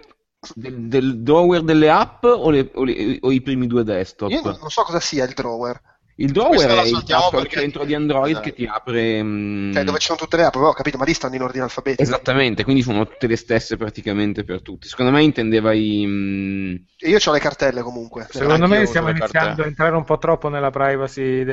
del, 0.56 0.88
del 0.88 1.22
drawer 1.22 1.62
delle 1.64 1.90
app 1.90 2.24
o, 2.24 2.50
le- 2.50 2.72
o 2.74 2.84
le- 2.84 3.18
o 3.22 3.32
i 3.32 3.42
primi 3.42 3.68
due 3.68 3.84
desktop? 3.84 4.30
Io 4.32 4.42
non, 4.42 4.58
non 4.60 4.70
so 4.70 4.84
cosa 4.84 5.00
sia 5.00 5.24
il 5.26 5.34
drawer. 5.34 5.80
Il 6.16 6.32
drawer 6.32 6.70
è 6.70 6.82
il 6.86 7.04
tasto 7.04 7.38
al 7.38 7.48
centro 7.48 7.84
di 7.86 7.96
Android 7.96 8.32
Esatto. 8.32 8.46
che 8.46 8.54
ti 8.54 8.66
apre... 8.66 9.24
mm, 9.24 9.74
Cioè, 9.74 9.84
dove 9.84 9.98
ci 10.00 10.08
sono 10.08 10.20
tutte 10.20 10.38
le 10.38 10.44
app, 10.44 10.54
però 10.54 10.68
ho 10.68 10.74
capito, 10.74 10.98
ma 10.98 11.06
lì 11.06 11.14
stanno 11.14 11.36
in 11.36 11.42
ordine 11.42 11.64
alfabetico. 11.64 12.04
Esattamente, 12.04 12.64
quindi 12.64 12.82
sono 12.84 13.08
tutte 13.08 13.28
le 13.28 13.36
stesse 13.36 13.78
praticamente 13.78 14.44
per 14.44 14.62
tutti. 14.62 14.88
Secondo 14.88 15.12
me 15.12 15.24
intendeva 15.24 15.74
i... 15.74 16.04
mm, 16.06 16.76
E 16.98 17.10
io 17.10 17.18
ho 17.24 17.32
le 17.32 17.40
cartelle 17.40 17.82
comunque. 17.82 18.28
Secondo 18.30 18.68
me 18.68 18.86
stiamo 18.86 19.10
iniziando 19.10 19.64
a 19.64 19.66
entrare 19.66 19.96
un 19.96 20.04
po' 20.04 20.18
troppo 20.18 20.50
nella 20.50 20.70
privacy. 20.70 21.44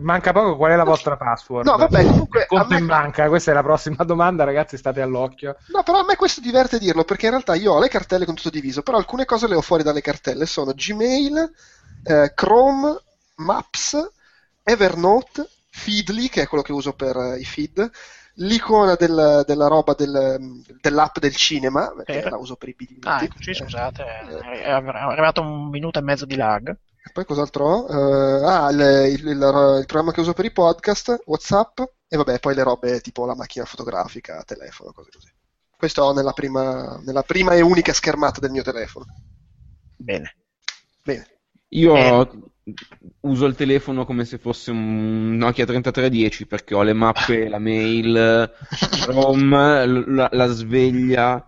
Manca 0.00 0.32
poco, 0.32 0.56
qual 0.56 0.72
è 0.72 0.76
la 0.76 0.84
vostra 0.84 1.16
password? 1.16 1.66
No, 1.66 1.76
vabbè, 1.76 2.04
comunque, 2.04 2.46
conto 2.46 2.64
a 2.64 2.68
me- 2.68 2.78
in 2.78 2.86
banca, 2.86 3.28
questa 3.28 3.50
è 3.50 3.54
la 3.54 3.62
prossima 3.62 4.04
domanda, 4.04 4.44
ragazzi, 4.44 4.76
state 4.76 5.00
all'occhio. 5.00 5.56
No, 5.72 5.82
però 5.82 6.00
a 6.00 6.04
me 6.04 6.16
questo 6.16 6.40
diverte 6.40 6.78
dirlo 6.78 7.04
perché 7.04 7.24
in 7.26 7.32
realtà 7.32 7.54
io 7.54 7.72
ho 7.72 7.80
le 7.80 7.88
cartelle 7.88 8.24
con 8.24 8.34
tutto 8.34 8.50
diviso, 8.50 8.82
però 8.82 8.98
alcune 8.98 9.24
cose 9.24 9.48
le 9.48 9.54
ho 9.56 9.60
fuori 9.62 9.82
dalle 9.82 10.00
cartelle. 10.00 10.46
Sono 10.46 10.72
Gmail, 10.74 11.50
eh, 12.04 12.32
Chrome, 12.34 13.00
Maps, 13.42 13.96
Evernote, 14.62 15.48
Feedly, 15.70 16.28
che 16.28 16.42
è 16.42 16.46
quello 16.46 16.62
che 16.62 16.72
uso 16.72 16.92
per 16.92 17.16
eh, 17.16 17.38
i 17.38 17.44
feed, 17.44 17.90
l'icona 18.36 18.94
del- 18.94 19.42
della 19.46 19.66
roba 19.68 19.94
del- 19.94 20.62
dell'app 20.80 21.18
del 21.18 21.34
cinema, 21.36 21.92
perché 21.94 22.22
Eh. 22.22 22.30
la 22.30 22.36
uso 22.36 22.56
per 22.56 22.68
i 22.70 22.74
biglietti. 22.74 23.06
Ah, 23.08 23.22
ecco, 23.22 23.36
sì, 23.40 23.52
scusate, 23.54 24.04
è 24.04 24.62
è 24.62 24.70
arrivato 24.70 25.40
un 25.40 25.68
minuto 25.68 25.98
e 25.98 26.02
mezzo 26.02 26.24
di 26.24 26.36
lag. 26.36 26.68
E 27.04 27.10
poi 27.12 27.24
cos'altro 27.24 27.64
ho? 27.66 27.88
Eh, 27.88 28.44
ah, 28.46 28.70
il, 28.70 28.80
il- 28.80 29.26
il- 29.26 29.78
il 29.80 29.84
programma 29.86 30.12
che 30.12 30.20
uso 30.20 30.32
per 30.34 30.44
i 30.44 30.52
podcast, 30.52 31.22
WhatsApp, 31.26 31.80
e 32.08 32.16
vabbè, 32.16 32.38
poi 32.38 32.54
le 32.54 32.62
robe 32.62 33.00
tipo 33.00 33.26
la 33.26 33.34
macchina 33.34 33.64
fotografica, 33.64 34.42
telefono, 34.44 34.92
cose 34.92 35.10
così. 35.12 35.28
Questo 35.76 36.02
ho 36.04 36.12
nella 36.12 36.32
prima, 36.32 37.00
nella 37.04 37.22
prima 37.24 37.54
e 37.54 37.60
unica 37.60 37.92
schermata 37.92 38.38
del 38.40 38.52
mio 38.52 38.62
telefono. 38.62 39.06
Bene. 39.96 40.36
Bene. 41.02 41.26
Io 41.70 41.96
Eh. 41.96 42.28
Uso 43.20 43.46
il 43.46 43.54
telefono 43.54 44.04
come 44.04 44.24
se 44.24 44.38
fosse 44.38 44.70
un 44.70 45.36
Nokia 45.36 45.66
3310 45.66 46.46
perché 46.46 46.74
ho 46.74 46.82
le 46.82 46.92
mappe, 46.92 47.48
la 47.48 47.58
mail, 47.58 48.12
l- 48.12 50.14
la, 50.14 50.28
la 50.30 50.46
sveglia 50.46 51.44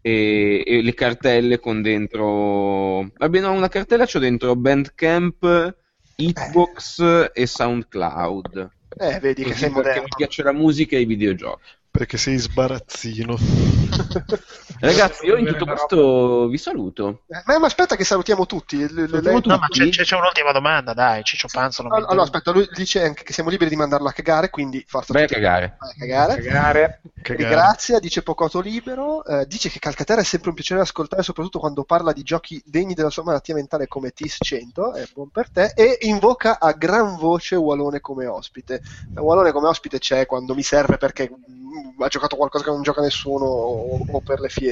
e, 0.00 0.62
e 0.66 0.82
le 0.82 0.94
cartelle 0.94 1.58
con 1.58 1.82
dentro... 1.82 3.10
Vabbè, 3.16 3.40
no, 3.40 3.52
una 3.52 3.68
cartella 3.68 4.06
c'ho 4.06 4.18
dentro 4.18 4.56
Bandcamp, 4.56 5.74
Hitbox 6.16 7.30
e 7.32 7.46
SoundCloud. 7.46 8.70
Eh, 8.98 9.18
vedi 9.20 9.44
che 9.44 9.54
sei 9.54 9.70
perché 9.70 9.72
moderno. 9.72 10.02
mi 10.02 10.08
piace 10.16 10.42
la 10.42 10.52
musica 10.52 10.96
e 10.96 11.00
i 11.00 11.06
videogiochi. 11.06 11.62
Perché 11.90 12.18
sei 12.18 12.38
sbarazzino. 12.38 13.36
Ragazzi, 14.80 15.26
io 15.26 15.36
in 15.36 15.46
tutto 15.46 15.64
questo 15.64 16.48
vi 16.48 16.58
saluto. 16.58 17.22
Eh, 17.28 17.42
Ma, 17.46 17.58
ma 17.58 17.66
aspetta 17.66 17.96
che 17.96 18.04
salutiamo 18.04 18.46
tutti. 18.46 18.78
Le- 18.92 19.06
tutti. 19.08 19.48
No, 19.48 19.58
ma 19.58 19.68
c'è, 19.68 19.88
c'è- 19.88 20.16
un'ultima 20.16 20.52
domanda, 20.52 20.92
dai, 20.94 21.22
Ciccio 21.24 21.48
Panzo. 21.50 21.82
non 21.82 21.90
mi 21.90 21.96
Allora, 21.96 22.10
allora, 22.12 22.26
aspetta, 22.26 22.50
lui 22.52 22.68
dice 22.74 23.02
anche 23.02 23.22
che 23.22 23.32
siamo 23.32 23.50
liberi 23.50 23.70
di 23.70 23.76
mandarlo 23.76 24.08
a 24.08 24.12
cagare, 24.12 24.50
quindi 24.50 24.84
forza 24.86 25.12
Vai 25.12 25.24
a 25.24 25.26
cagare. 25.26 25.76
Vai 25.78 25.90
a 25.90 25.94
cagare. 25.98 26.42
Cagare. 26.42 27.00
Cagare. 27.22 27.44
Ringrazia, 27.44 27.98
dice 27.98 28.22
Pocoto 28.22 28.60
Libero, 28.60 29.24
eh, 29.24 29.46
dice 29.46 29.68
che 29.68 29.78
Calcaterra 29.78 30.20
è 30.20 30.24
sempre 30.24 30.50
un 30.50 30.54
piacere 30.54 30.80
ascoltare, 30.80 31.22
soprattutto 31.22 31.58
quando 31.58 31.84
parla 31.84 32.12
di 32.12 32.22
giochi 32.22 32.62
degni 32.64 32.94
della 32.94 33.10
sua 33.10 33.24
malattia 33.24 33.54
mentale 33.54 33.88
come 33.88 34.10
TIS 34.10 34.36
100, 34.40 34.92
è 34.94 35.04
buon 35.12 35.30
per 35.30 35.50
te, 35.50 35.72
e 35.74 35.98
invoca 36.02 36.58
a 36.60 36.72
gran 36.72 37.16
voce 37.16 37.56
Walone 37.56 38.00
come 38.00 38.26
ospite. 38.26 38.82
Walone 39.14 39.52
come 39.52 39.68
ospite 39.68 39.98
c'è 39.98 40.26
quando 40.26 40.54
mi 40.54 40.62
serve 40.62 40.98
perché 40.98 41.28
mm, 41.30 42.00
ha 42.02 42.08
giocato 42.08 42.36
qualcosa 42.36 42.64
che 42.64 42.70
non 42.70 42.82
gioca 42.82 43.00
nessuno 43.00 43.44
o, 43.44 43.98
o 44.08 44.20
per 44.20 44.40
le 44.40 44.48
fiere. 44.48 44.65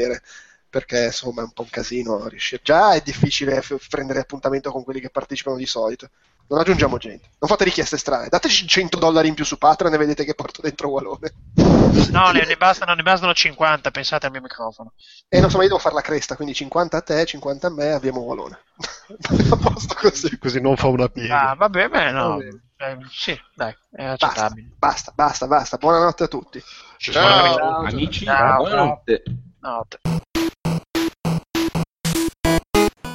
Perché 0.69 1.05
insomma 1.05 1.43
è 1.43 1.45
un 1.45 1.53
po' 1.53 1.63
un 1.63 1.71
casino 1.71 2.27
riuscire. 2.27 2.61
Già 2.65 2.95
è 2.95 3.01
difficile 3.01 3.63
f- 3.63 3.77
prendere 3.89 4.19
appuntamento 4.21 4.73
con 4.73 4.83
quelli 4.83 5.01
che 5.01 5.11
partecipano 5.11 5.57
di 5.57 5.67
solito. 5.67 6.09
Non 6.49 6.59
aggiungiamo 6.59 6.99
gente. 6.99 7.29
Non 7.39 7.49
fate 7.49 7.65
richieste 7.65 7.97
strane. 7.97 8.29
Dateci 8.29 8.67
100 8.67 8.99
dollari 8.99 9.29
in 9.29 9.35
più 9.35 9.45
su 9.45 9.57
Patreon 9.57 9.95
e 9.95 9.99
vedete 9.99 10.25
che 10.25 10.35
porto 10.35 10.61
dentro 10.61 10.89
Walone. 10.89 11.33
No, 12.11 12.31
ne, 12.33 12.45
ne 12.45 12.57
bastano, 12.57 12.95
ne 12.95 13.03
bastano 13.03 13.33
50, 13.33 13.91
pensate 13.91 14.27
al 14.27 14.33
mio 14.33 14.41
microfono. 14.41 14.93
E 15.29 15.41
non 15.41 15.49
so, 15.49 15.57
ma 15.57 15.63
io 15.63 15.69
devo 15.71 15.81
fare 15.81 15.95
la 15.95 16.01
cresta, 16.01 16.35
quindi 16.35 16.55
50 16.55 16.97
a 16.97 17.01
te, 17.01 17.25
50 17.25 17.69
a 17.69 17.71
me, 17.71 17.93
abbiamo 17.93 18.21
Walone. 18.21 18.59
a 19.51 19.57
posto 19.57 19.95
così. 19.95 20.37
Così 20.39 20.61
non 20.61 20.77
fa 20.77 20.89
una 20.89 21.09
piega. 21.09 21.51
Ah, 21.51 21.55
vabbè, 21.55 21.89
beh, 21.89 22.11
no. 22.11 22.31
Va 22.31 22.37
bene. 22.37 22.64
Eh, 22.77 22.97
sì, 23.09 23.39
dai, 23.55 23.73
è 23.93 24.05
Basta, 24.09 24.27
accettabile. 24.27 24.69
basta, 24.79 25.13
basta, 25.15 25.47
basta. 25.47 25.77
Buonanotte 25.77 26.25
a 26.25 26.29
tutti. 26.29 26.63
Ciao. 26.99 27.85
Amici, 27.85 28.25
Ciao. 28.25 28.63
buonanotte. 28.63 29.23
Notte. 29.61 30.01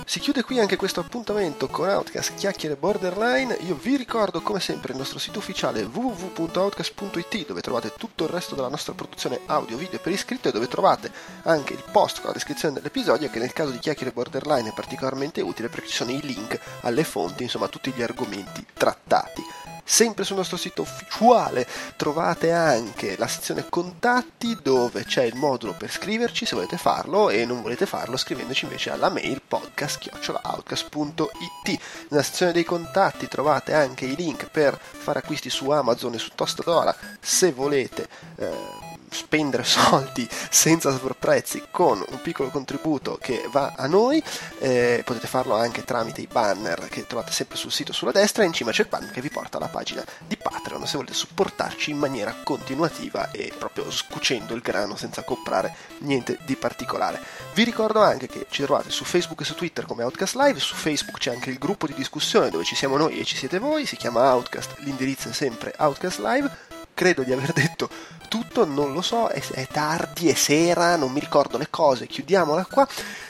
Si 0.09 0.19
chiude 0.19 0.41
qui 0.41 0.59
anche 0.59 0.75
questo 0.75 1.01
appuntamento 1.01 1.67
con 1.67 1.87
Outcast 1.87 2.33
Chiacchiere 2.33 2.75
Borderline. 2.75 3.53
Io 3.59 3.75
vi 3.75 3.95
ricordo 3.95 4.41
come 4.41 4.59
sempre 4.59 4.93
il 4.93 4.97
nostro 4.97 5.19
sito 5.19 5.37
ufficiale 5.37 5.83
www.outcast.it 5.83 7.45
dove 7.45 7.61
trovate 7.61 7.93
tutto 7.95 8.23
il 8.23 8.31
resto 8.31 8.55
della 8.55 8.69
nostra 8.69 8.93
produzione 8.93 9.41
audio, 9.45 9.77
video 9.77 9.99
per 9.99 10.11
iscritto 10.11 10.49
e 10.49 10.51
dove 10.51 10.67
trovate 10.67 11.11
anche 11.43 11.73
il 11.73 11.83
post 11.91 12.21
con 12.21 12.29
la 12.29 12.33
descrizione 12.33 12.73
dell'episodio 12.73 13.29
che 13.29 13.37
nel 13.37 13.53
caso 13.53 13.69
di 13.69 13.77
Chiacchiere 13.77 14.11
Borderline 14.11 14.69
è 14.69 14.73
particolarmente 14.73 15.41
utile 15.41 15.69
perché 15.69 15.89
ci 15.89 15.97
sono 15.97 16.09
i 16.09 16.21
link 16.21 16.59
alle 16.81 17.03
fonti, 17.03 17.43
insomma 17.43 17.67
tutti 17.67 17.91
gli 17.91 18.01
argomenti 18.01 18.65
trattati. 18.73 19.43
Sempre 19.91 20.23
sul 20.23 20.35
nostro 20.35 20.55
sito 20.55 20.83
ufficiale 20.83 21.67
trovate 21.95 22.51
anche 22.51 23.17
la 23.17 23.27
sezione 23.27 23.67
contatti 23.69 24.55
dove 24.61 25.03
c'è 25.03 25.23
il 25.23 25.35
modulo 25.35 25.73
per 25.73 25.89
scriverci 25.89 26.45
se 26.45 26.53
volete 26.53 26.77
farlo 26.77 27.31
e 27.31 27.43
non 27.43 27.63
volete 27.63 27.87
farlo 27.87 28.15
scrivendoci 28.15 28.65
invece 28.65 28.91
alla 28.91 29.09
mail 29.09 29.41
podcast.outcast.it. 29.41 31.79
Nella 32.09 32.21
sezione 32.21 32.51
dei 32.51 32.65
contatti 32.65 33.27
trovate 33.27 33.73
anche 33.73 34.05
i 34.05 34.15
link 34.15 34.47
per 34.51 34.79
fare 34.79 35.17
acquisti 35.19 35.49
su 35.49 35.67
Amazon 35.71 36.13
e 36.13 36.19
su 36.19 36.29
Tostadora 36.35 36.95
se 37.19 37.51
volete 37.51 38.07
eh, 38.35 38.88
spendere 39.11 39.63
soldi 39.65 40.27
senza 40.49 40.91
sovrapprezzi 40.91 41.63
con 41.71 42.03
un 42.07 42.21
piccolo 42.21 42.49
contributo 42.49 43.17
che 43.21 43.47
va 43.51 43.73
a 43.75 43.87
noi 43.87 44.23
eh, 44.59 45.01
potete 45.05 45.27
farlo 45.27 45.55
anche 45.55 45.83
tramite 45.83 46.21
i 46.21 46.27
banner 46.27 46.87
che 46.89 47.07
trovate 47.07 47.31
sempre 47.31 47.57
sul 47.57 47.71
sito 47.71 47.93
sulla 47.93 48.11
destra 48.11 48.43
e 48.43 48.45
in 48.45 48.53
cima 48.53 48.71
c'è 48.71 48.83
il 48.83 48.89
banner 48.89 49.11
che 49.11 49.21
vi 49.21 49.29
porta 49.29 49.57
alla 49.57 49.67
pagina 49.67 50.03
di 50.25 50.37
Patreon 50.37 50.85
se 50.85 50.95
volete 50.95 51.13
supportarci 51.13 51.91
in 51.91 51.97
maniera 51.97 52.35
continuativa 52.43 53.31
e 53.31 53.53
proprio 53.57 53.89
scucendo 53.91 54.53
il 54.53 54.61
grano 54.61 54.95
senza 54.95 55.23
comprare 55.23 55.75
niente 55.99 56.37
di 56.45 56.55
particolare. 56.55 57.21
Vi 57.53 57.63
ricordo 57.63 58.01
anche 58.01 58.27
che 58.27 58.45
ci 58.49 58.63
trovate 58.63 58.89
su 58.89 59.03
Facebook 59.03 59.41
e 59.41 59.45
su 59.45 59.55
Twitter 59.55 59.85
come 59.85 60.03
Outcast 60.03 60.35
Live 60.35 60.59
su 60.59 60.75
Facebook 60.75 61.17
c'è 61.19 61.31
anche 61.31 61.49
il 61.49 61.57
gruppo 61.57 61.87
di 61.87 61.93
discussione 61.93 62.49
dove 62.49 62.63
ci 62.63 62.75
siamo 62.75 62.97
noi 62.97 63.19
e 63.19 63.25
ci 63.25 63.35
siete 63.35 63.59
voi 63.59 63.85
si 63.85 63.95
chiama 63.95 64.33
Outcast 64.33 64.75
l'indirizzo 64.79 65.29
è 65.29 65.33
sempre 65.33 65.73
Outcast 65.77 66.19
Live 66.19 66.67
credo 66.99 67.23
di 67.23 67.31
aver 67.31 67.53
detto 67.53 67.89
tutto, 68.27 68.65
non 68.65 68.91
lo 68.91 69.01
so, 69.01 69.29
è, 69.29 69.41
è 69.51 69.65
tardi, 69.67 70.27
è 70.27 70.33
sera, 70.33 70.97
non 70.97 71.13
mi 71.13 71.21
ricordo 71.21 71.57
le 71.57 71.69
cose, 71.69 72.07
chiudiamola 72.07 72.65
qua 72.69 72.85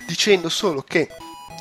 dicendo 0.08 0.50
solo 0.50 0.82
che 0.82 1.08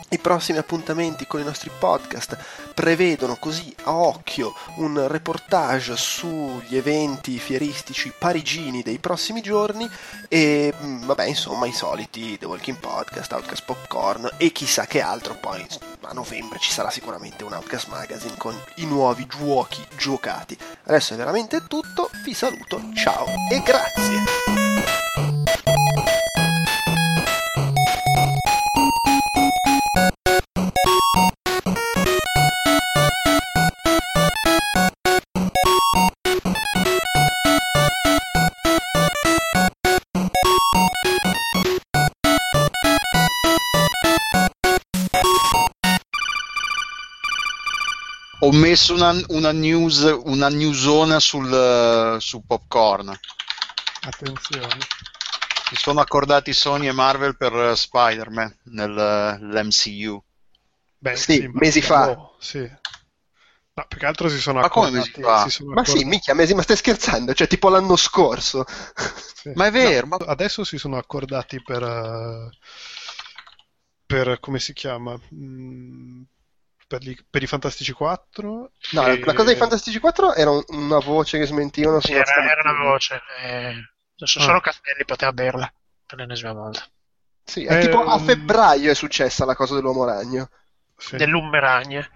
i 0.09 0.19
prossimi 0.19 0.57
appuntamenti 0.57 1.27
con 1.27 1.41
i 1.41 1.45
nostri 1.45 1.71
podcast 1.79 2.39
prevedono 2.79 3.35
così 3.41 3.75
a 3.87 3.93
occhio 3.93 4.55
un 4.77 5.09
reportage 5.09 5.97
sugli 5.97 6.77
eventi 6.77 7.37
fieristici 7.41 8.13
parigini 8.17 8.83
dei 8.83 8.99
prossimi 8.99 9.41
giorni 9.41 9.91
e 10.29 10.73
mm, 10.81 11.07
vabbè 11.07 11.25
insomma 11.25 11.67
i 11.67 11.73
soliti 11.73 12.39
The 12.39 12.47
Walking 12.47 12.79
Podcast, 12.79 13.33
Outcast 13.33 13.65
Popcorn 13.65 14.31
e 14.37 14.53
chissà 14.53 14.87
che 14.87 15.01
altro 15.01 15.35
poi 15.35 15.67
a 16.03 16.13
novembre 16.13 16.61
ci 16.61 16.71
sarà 16.71 16.91
sicuramente 16.91 17.43
un 17.43 17.53
Outcast 17.53 17.89
Magazine 17.89 18.37
con 18.37 18.57
i 18.77 18.87
nuovi 18.87 19.27
giochi 19.27 19.85
giocati. 19.97 20.57
Adesso 20.85 21.15
è 21.15 21.17
veramente 21.17 21.67
tutto, 21.67 22.11
vi 22.23 22.33
saluto, 22.33 22.81
ciao 22.95 23.27
e 23.51 23.61
grazie! 23.61 24.98
Ho 48.49 48.53
messo 48.53 48.95
una, 48.95 49.15
una 49.29 49.53
news, 49.53 50.01
una 50.25 50.49
newsona 50.49 51.21
sul, 51.21 52.17
su 52.19 52.43
Popcorn. 52.47 53.15
Attenzione. 54.07 54.79
Si 55.69 55.77
sono 55.77 56.01
accordati 56.01 56.55
Sony 56.55 56.89
e 56.89 56.93
Marvel 56.93 57.37
per 57.37 57.53
eh, 57.55 57.77
Spider-Man 57.77 58.57
nell'MCU. 58.65 60.23
Beh, 61.01 61.15
Sì, 61.17 61.47
ma 61.53 61.61
mesi 61.61 61.83
fa. 61.83 62.07
no, 62.07 62.37
sì. 62.41 62.59
No, 62.61 63.85
più 63.87 63.99
che 63.99 64.07
altro 64.07 64.29
si 64.29 64.39
sono 64.41 64.61
Ma 64.61 64.69
come 64.69 64.87
accordati. 64.87 64.91
mesi 64.91 65.13
fa? 65.21 65.43
si 65.43 65.51
sono 65.51 65.75
Ma 65.75 65.85
sì, 65.85 66.05
minchia, 66.05 66.35
mesi, 66.35 66.55
ma 66.55 66.63
stai 66.63 66.77
scherzando? 66.77 67.35
Cioè, 67.35 67.47
tipo 67.47 67.69
l'anno 67.69 67.97
scorso. 67.97 68.65
sì. 69.33 69.51
Ma 69.53 69.67
è 69.67 69.71
vero, 69.71 70.07
No, 70.07 70.17
ma- 70.17 70.17
adesso 70.27 70.65
si 70.65 70.79
sono 70.79 70.97
accordati 70.97 71.63
per, 71.63 71.83
eh, 71.83 72.51
per 74.07 74.41
come 74.41 74.59
si 74.59 74.73
chiama? 74.73 75.19
Mm, 75.35 76.23
per, 76.89 77.03
gli- 77.03 77.17
per 77.31 77.43
i 77.43 77.47
Fantastici 77.47 77.93
4. 77.93 78.73
No, 78.93 79.07
e- 79.07 79.21
la 79.21 79.33
cosa 79.35 79.45
dei 79.49 79.57
Fantastici 79.57 80.01
4 80.01 80.35
era 80.35 80.51
un- 80.51 80.65
una 80.69 80.99
voce 80.99 81.39
che 81.39 81.47
smentivano 81.47 82.01
Sì, 82.01 82.13
era, 82.15 82.25
era 82.51 82.71
una 82.73 82.83
voce. 82.83 83.21
eh, 83.43 83.75
adesso 84.17 84.39
Ah. 84.41 84.43
solo 84.43 84.61
Castelli 84.61 85.05
poteva 85.05 85.33
berla 85.33 85.71
per 86.07 86.19
l'ennesima 86.19 86.53
volta. 86.53 86.85
Sì, 87.45 87.65
è 87.65 87.77
Eh, 87.77 87.81
tipo 87.81 88.03
a 88.05 88.15
um, 88.17 88.25
febbraio 88.25 88.91
è 88.91 88.95
successa 88.95 89.45
la 89.45 89.55
cosa 89.55 89.75
dell'uomo 89.75 90.05
ragno. 90.05 90.49
Sì. 90.97 91.17
Dell'Ummeragne. 91.17 92.11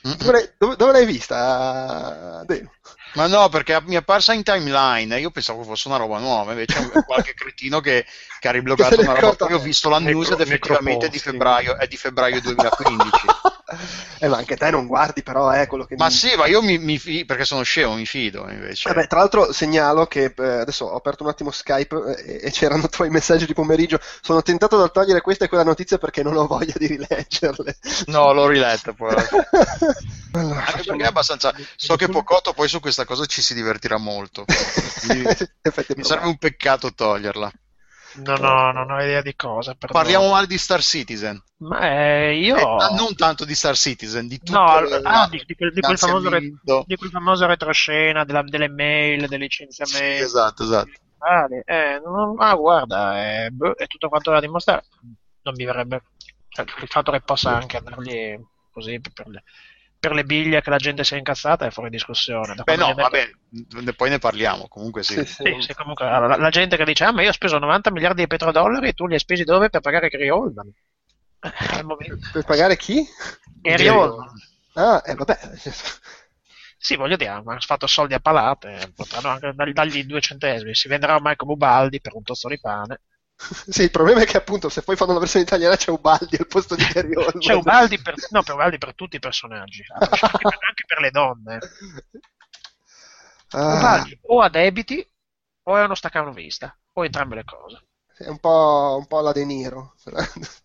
Dove 0.00 0.32
l'hai, 0.32 0.52
dove- 0.56 0.76
dove 0.76 0.92
l'hai 0.92 1.06
vista? 1.06 2.42
Dave? 2.46 2.70
Ma 3.14 3.26
no, 3.26 3.48
perché 3.48 3.80
mi 3.82 3.94
è 3.94 3.98
apparsa 3.98 4.32
in 4.32 4.42
timeline 4.42 5.18
io 5.18 5.30
pensavo 5.30 5.62
fosse 5.64 5.88
una 5.88 5.96
roba 5.96 6.18
nuova, 6.18 6.52
invece 6.52 6.78
è 6.92 7.04
qualche 7.04 7.34
cretino 7.34 7.80
che, 7.80 8.06
che 8.40 8.48
ha 8.48 8.52
ribloccato 8.52 9.00
una 9.00 9.14
roba. 9.18 9.34
Poi 9.36 9.52
ho 9.54 9.58
visto 9.58 9.88
la 9.88 9.98
news 9.98 10.30
ed 10.30 10.40
effettivamente 10.40 11.06
è 11.06 11.08
di 11.08 11.18
febbraio, 11.18 11.76
è 11.76 11.86
di 11.86 11.96
febbraio 11.96 12.40
2015. 12.40 13.26
eh, 14.20 14.28
ma 14.28 14.38
anche 14.38 14.56
te 14.56 14.70
non 14.70 14.86
guardi, 14.86 15.22
però, 15.22 15.50
è 15.50 15.66
quello 15.66 15.84
che 15.84 15.96
Ma 15.96 16.06
mi- 16.06 16.12
sì, 16.12 16.34
ma 16.36 16.46
io 16.46 16.62
mi, 16.62 16.78
mi 16.78 16.98
fi- 16.98 17.24
perché 17.24 17.44
sono 17.44 17.62
scemo, 17.62 17.94
mi 17.94 18.06
fido 18.06 18.48
invece. 18.48 18.88
Vabbè, 18.88 19.06
tra 19.06 19.18
l'altro 19.18 19.52
segnalo 19.52 20.06
che 20.06 20.32
eh, 20.36 20.42
adesso 20.42 20.86
ho 20.86 20.96
aperto 20.96 21.22
un 21.22 21.28
attimo 21.28 21.50
Skype 21.50 22.24
eh, 22.24 22.46
e 22.46 22.50
c'erano 22.50 22.88
tuoi 22.90 23.10
messaggi 23.10 23.46
di 23.46 23.52
pomeriggio. 23.54 24.00
Sono 24.22 24.42
tentato 24.42 24.78
da 24.78 24.88
togliere 24.88 25.20
questa 25.20 25.44
e 25.44 25.48
quella 25.48 25.64
notizia 25.64 25.98
perché 25.98 26.22
non 26.22 26.36
ho 26.36 26.46
voglia 26.46 26.74
di 26.76 26.86
rileggerle. 26.86 27.76
No, 28.06 28.32
l'ho 28.32 28.46
riletta 28.46 28.92
poi. 28.94 29.14
allora, 30.32 30.64
Anche 30.64 30.82
perché 30.84 31.02
è 31.04 31.06
abbastanza. 31.06 31.54
So 31.76 31.96
che 31.96 32.08
Pocotto 32.08 32.52
poi 32.54 32.68
su 32.68 32.80
questa 32.80 33.04
cosa 33.04 33.26
ci 33.26 33.42
si 33.42 33.54
divertirà 33.54 33.98
molto. 33.98 34.44
Quindi 35.00 35.24
mi 35.96 36.04
serve 36.04 36.26
un 36.26 36.38
peccato 36.38 36.92
toglierla. 36.92 37.50
Non 38.14 38.42
ho, 38.44 38.72
non 38.72 38.90
ho 38.90 39.02
idea 39.02 39.20
di 39.22 39.34
cosa. 39.36 39.74
perdono. 39.74 40.02
Parliamo 40.02 40.30
male 40.30 40.46
di 40.46 40.58
Star 40.58 40.82
Citizen. 40.82 41.40
Ma 41.58 41.80
eh, 41.90 42.38
io. 42.38 42.56
Eh, 42.56 42.62
ah, 42.62 42.94
non 42.94 43.14
tanto 43.14 43.44
di 43.44 43.54
Star 43.54 43.76
Citizen, 43.76 44.26
di 44.26 44.38
tutto. 44.38 44.58
No, 44.58 44.78
il- 44.80 45.00
ah, 45.04 45.28
di, 45.28 45.42
di 45.46 45.54
quel, 45.54 45.72
di, 45.72 45.80
quel 45.80 45.98
famoso 45.98 46.28
re- 46.28 46.40
di 46.86 46.96
quel 46.96 47.10
famoso 47.10 47.46
retroscena 47.46 48.24
della- 48.24 48.42
delle 48.42 48.68
mail, 48.68 49.20
dei 49.20 49.28
Sì, 49.28 49.36
licenziamenti. 49.38 50.22
esatto, 50.22 50.62
esatto. 50.62 50.90
Vale, 51.18 51.62
eh, 51.66 52.00
non- 52.04 52.34
ah, 52.40 52.54
guarda, 52.54 53.18
è, 53.18 53.48
boh, 53.50 53.74
è 53.74 53.86
tutto 53.86 54.08
quanto 54.08 54.30
da 54.30 54.40
dimostrare. 54.40 54.84
Non 55.42 55.54
mi 55.56 55.64
verrebbe. 55.64 56.02
cioè, 56.48 56.64
il 56.80 56.88
fatto 56.88 57.12
che 57.12 57.20
possa 57.20 57.54
anche 57.56 57.76
andargli 57.76 58.36
così 58.72 59.00
per 59.00 59.26
le, 59.28 59.42
per 59.98 60.12
le 60.12 60.24
biglie 60.24 60.60
che 60.60 60.70
la 60.70 60.76
gente 60.76 61.04
si 61.04 61.14
è 61.14 61.18
incazzata 61.18 61.66
è 61.66 61.70
fuori 61.70 61.90
discussione. 61.90 62.54
Da 62.54 62.62
Beh, 62.62 62.76
no, 62.76 62.86
detto- 62.88 63.02
vabbè, 63.02 63.30
ne- 63.82 63.92
poi 63.94 64.10
ne 64.10 64.18
parliamo. 64.18 64.68
Comunque 64.68 65.02
sì. 65.02 65.14
Sì, 65.24 65.56
sì. 65.58 65.74
Comunque 65.74 66.04
la, 66.06 66.36
la 66.36 66.50
gente 66.50 66.76
che 66.76 66.84
dice: 66.84 67.04
Ah, 67.04 67.12
ma 67.12 67.22
io 67.22 67.30
ho 67.30 67.32
speso 67.32 67.58
90 67.58 67.90
miliardi 67.90 68.22
di 68.22 68.26
petrodollari 68.26 68.88
e 68.88 68.92
tu 68.92 69.06
li 69.06 69.14
hai 69.14 69.20
spesi 69.20 69.44
dove 69.44 69.70
per 69.70 69.80
pagare 69.80 70.08
Gary 70.08 70.28
Oldman? 70.28 70.70
Eh, 71.40 71.52
al 71.78 71.84
momento. 71.84 72.16
Per 72.32 72.44
pagare 72.44 72.76
chi? 72.76 73.04
Gary 73.60 73.84
Gary 73.84 73.88
Oldman. 73.88 74.30
Ah, 74.74 75.02
eh, 75.04 75.14
vabbè. 75.14 75.38
Sì, 76.80 76.94
voglio 76.96 77.16
dire, 77.16 77.42
ma 77.42 77.54
ha 77.56 77.60
fatto 77.60 77.86
soldi 77.88 78.14
a 78.14 78.20
palate, 78.20 78.92
potranno 78.94 79.28
anche 79.28 79.52
dar- 79.54 79.72
dargli 79.72 80.04
due 80.04 80.20
centesimi. 80.20 80.74
Si 80.74 80.86
venderà 80.88 81.16
ormai 81.16 81.34
come 81.36 81.52
Ubaldi 81.52 82.00
per 82.00 82.14
un 82.14 82.22
tozzo 82.22 82.48
di 82.48 82.58
pane. 82.60 83.00
Sì, 83.68 83.82
il 83.82 83.90
problema 83.90 84.22
è 84.22 84.26
che 84.26 84.36
appunto 84.36 84.68
se 84.68 84.82
poi 84.82 84.96
fanno 84.96 85.12
la 85.12 85.20
versione 85.20 85.44
italiana 85.44 85.76
c'è 85.76 85.90
Ubaldi 85.90 86.36
al 86.36 86.46
posto 86.46 86.74
di 86.74 86.84
Gary 86.92 87.14
Oldman. 87.14 87.38
C'è 87.38 87.54
Ubaldi 87.54 88.00
per, 88.00 88.14
no, 88.30 88.42
per 88.42 88.54
Ubaldi 88.54 88.78
per 88.78 88.94
tutti 88.94 89.16
i 89.16 89.20
personaggi, 89.20 89.84
anche 89.88 90.44
per, 90.46 90.58
anche 90.60 90.84
per 90.86 91.00
le 91.00 91.10
donne. 91.10 91.58
Ah, 93.52 93.68
Ubaldi 93.74 94.18
o 94.22 94.40
ha 94.42 94.48
debiti 94.50 94.98
o 95.62 95.76
è 95.76 95.84
uno 95.84 95.94
staccanovista, 95.94 96.76
o 96.94 97.04
entrambe 97.04 97.36
le 97.36 97.44
cose. 97.44 97.86
È 98.16 98.26
un 98.28 98.38
po', 98.40 98.96
un 98.98 99.06
po' 99.06 99.20
la 99.20 99.30
De 99.32 99.44
Niro. 99.44 99.94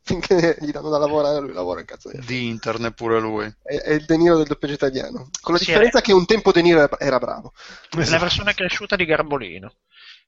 Finché 0.01 0.57
gli 0.59 0.71
danno 0.71 0.89
da 0.89 0.97
lavorare, 0.97 1.39
lui 1.39 1.53
lavora 1.53 1.79
in 1.81 1.85
cazzo 1.85 2.09
di 2.11 2.47
internet 2.47 2.93
pure 2.95 3.19
lui. 3.19 3.45
è, 3.61 3.75
è 3.75 3.91
il 3.93 4.05
De 4.05 4.17
Niro 4.17 4.37
del 4.37 4.47
doppiaggio 4.47 4.73
italiano. 4.75 5.29
Con 5.41 5.53
la 5.53 5.59
Sì, 5.59 5.71
differenza 5.71 6.01
che 6.01 6.13
un 6.13 6.25
tempo 6.25 6.51
De 6.51 6.61
Niro 6.63 6.97
era, 6.99 7.19
bravo. 7.19 7.53
È 7.95 8.05
la 8.07 8.19
versione 8.19 8.53
cresciuta 8.53 8.95
di 8.95 9.05
Garbolino. 9.05 9.77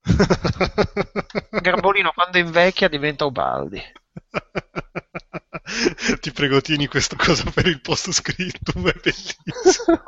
Garbolino 1.62 2.12
quando 2.14 2.38
invecchia 2.38 2.88
diventa 2.88 3.26
Ubaldi. 3.26 3.82
Ti 6.22 6.32
prego, 6.32 6.62
tieni 6.62 6.88
questa 6.88 7.16
cosa 7.16 7.50
per 7.52 7.66
il 7.66 7.82
post 7.82 8.12
scritto, 8.12 8.72
è 8.76 8.94
bellissimo. 9.02 10.04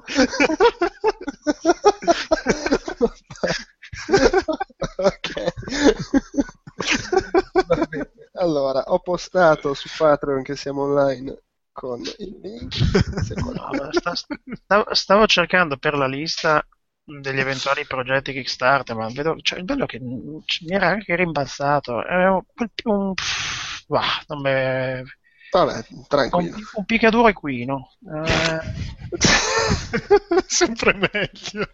ok. 4.97 5.53
Allora, 8.33 8.83
ho 8.87 8.99
postato 8.99 9.73
su 9.73 9.89
Patreon 9.97 10.43
che 10.43 10.55
siamo 10.55 10.83
online 10.83 11.41
con 11.71 12.01
il 12.01 12.39
link. 12.41 12.75
Secondo 13.23 13.67
No, 13.71 13.89
stavo, 13.91 14.93
stavo 14.93 15.25
cercando 15.25 15.77
per 15.77 15.95
la 15.95 16.07
lista 16.07 16.63
degli 17.07 17.39
eventuali 17.39 17.85
progetti 17.85 18.33
Kickstarter, 18.33 18.95
ma 18.95 19.07
vedo, 19.09 19.37
cioè, 19.41 19.59
il 19.59 19.65
bello 19.65 19.85
che 19.85 19.99
mi 19.99 20.43
era 20.67 20.87
anche 20.89 21.15
rimbalzato. 21.15 22.05
È 22.05 22.27
un, 22.27 22.41
un- 22.83 23.13
pff, 23.13 23.85
bah, 23.87 24.23
non 24.27 24.41
me- 24.41 25.03
Vabbè, 25.49 25.85
un, 25.91 26.07
tranquillo. 26.07 26.57
un 26.73 26.85
picchiaduro 26.85 27.29
equino. 27.29 27.91
Eh, 28.05 28.59
Sempre 30.47 30.93
meglio. 30.93 31.67